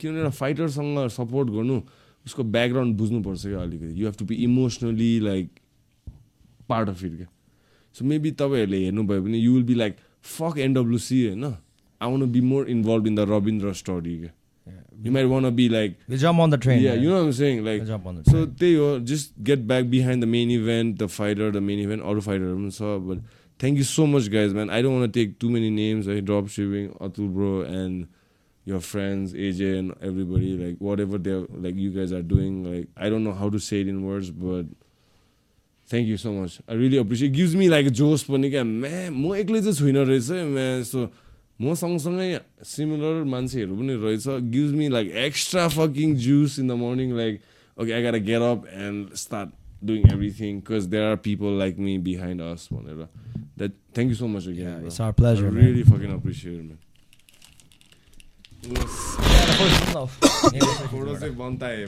किनभने 0.00 0.18
एउटा 0.18 0.30
फाइटरसँग 0.32 0.98
सपोर्ट 1.10 1.48
गर्नु 1.50 1.76
उसको 2.26 2.42
ब्याकग्राउन्ड 2.56 2.96
बुझ्नुपर्छ 2.96 3.46
क्या 3.46 3.60
अलिकति। 3.60 4.00
You 4.00 4.06
have 4.06 4.16
to 4.18 4.24
be 4.24 4.34
emotionally 4.44 5.12
like 5.20 5.48
part 6.68 6.88
of 6.88 7.04
it 7.04 7.16
क्या? 7.16 7.28
सो 7.94 8.04
मेबी 8.04 8.30
तपाईँहरूले 8.32 8.84
हेर्नुभयो 8.84 9.22
भने 9.22 9.38
you 9.38 9.52
will 9.54 9.64
be 9.64 9.74
like 9.74 9.96
fuck 10.24 10.58
NWC 10.58 11.26
होइन। 11.26 11.44
I 11.44 12.10
want 12.10 12.30
be 12.32 12.40
more 12.50 12.68
involve 12.70 13.06
in 13.06 13.14
the 13.14 13.26
Rabindra 13.30 13.72
story 13.80 14.18
क्या? 14.18 14.32
Be 15.00 15.68
like 15.68 15.96
you 16.10 17.10
know 17.10 17.32
saying 17.32 17.64
like 17.64 17.82
so 17.82 18.44
त्यही 18.46 18.74
हो 18.74 18.98
just 19.10 19.32
get 19.42 19.58
back 19.68 19.84
behind 19.90 20.24
the 20.24 20.28
main 20.28 20.50
event 20.50 20.98
the 21.02 21.06
fighter 21.06 21.50
the 21.50 21.62
main 21.68 21.78
event 21.80 22.02
अरू 22.02 22.20
फाइटरहरू 22.20 22.56
पनि 22.56 22.70
छ 22.70 22.82
but 23.06 23.18
thank 23.60 23.78
you 23.78 23.84
so 23.84 24.06
much 24.06 24.28
guys 24.28 24.52
man 24.54 24.70
I 24.70 24.82
don't 24.82 25.00
want 25.00 25.10
take 25.10 25.36
too 25.40 25.50
many 25.50 25.70
names 25.70 26.08
है 26.08 26.20
drop 26.20 26.46
सिभिङ 26.56 26.88
Atul 27.00 27.28
bro 27.28 27.54
and 27.64 28.06
your 28.66 28.80
friends 28.80 29.32
aj 29.34 29.60
and 29.78 29.92
everybody 30.08 30.50
like 30.56 30.76
whatever 30.78 31.18
they're 31.18 31.46
like 31.66 31.76
you 31.76 31.90
guys 31.90 32.12
are 32.12 32.22
doing 32.22 32.62
like 32.64 32.88
i 32.96 33.08
don't 33.08 33.24
know 33.24 33.32
how 33.32 33.48
to 33.50 33.58
say 33.58 33.80
it 33.80 33.88
in 33.88 34.04
words 34.04 34.30
but 34.30 34.66
thank 35.88 36.06
you 36.06 36.16
so 36.16 36.32
much 36.32 36.60
i 36.68 36.74
really 36.74 36.98
appreciate 36.98 37.32
gives 37.32 37.54
me 37.56 37.68
like 37.68 37.88
जोस 38.00 38.22
पनि 38.30 38.50
क्या 38.50 38.64
म्या 38.64 39.10
म 39.10 39.34
एक्लै 39.42 39.60
चाहिँ 39.62 39.74
छुइनँ 39.80 40.04
रहेछ 40.10 40.30
म्या 40.54 40.66
यस्तो 40.80 41.06
म 41.60 41.74
सँगसँगै 41.84 42.28
सिमिलर 42.74 43.24
मान्छेहरू 43.32 43.76
पनि 43.80 43.94
रहेछ 44.04 44.26
gives 44.52 44.72
me 44.80 44.88
like 44.96 45.08
extra 45.24 45.66
fucking 45.78 46.14
juice 46.26 46.58
in 46.58 46.68
the 46.68 46.78
morning 46.84 47.16
like 47.16 47.40
okay 47.80 47.92
I 47.92 48.02
got 48.02 48.14
get 48.28 48.42
up 48.52 48.66
and 48.88 49.14
start 49.24 49.58
doing 49.88 50.02
everything 50.12 50.56
because 50.60 50.86
there 50.94 51.04
are 51.10 51.16
people 51.26 51.54
like 51.60 51.78
me 51.84 51.92
behind 52.08 52.42
us 52.46 52.66
भनेर 52.72 53.06
that 53.62 53.78
thank 53.98 54.12
you 54.12 54.18
so 54.18 54.28
much 54.32 54.48
again 54.50 54.66
Yeah, 54.66 54.78
bro. 54.80 54.88
it's 54.88 54.98
Yes. 58.62 59.16
Force, 59.56 59.94
no. 59.94 60.06
Force, 60.06 61.22
no. 61.22 61.86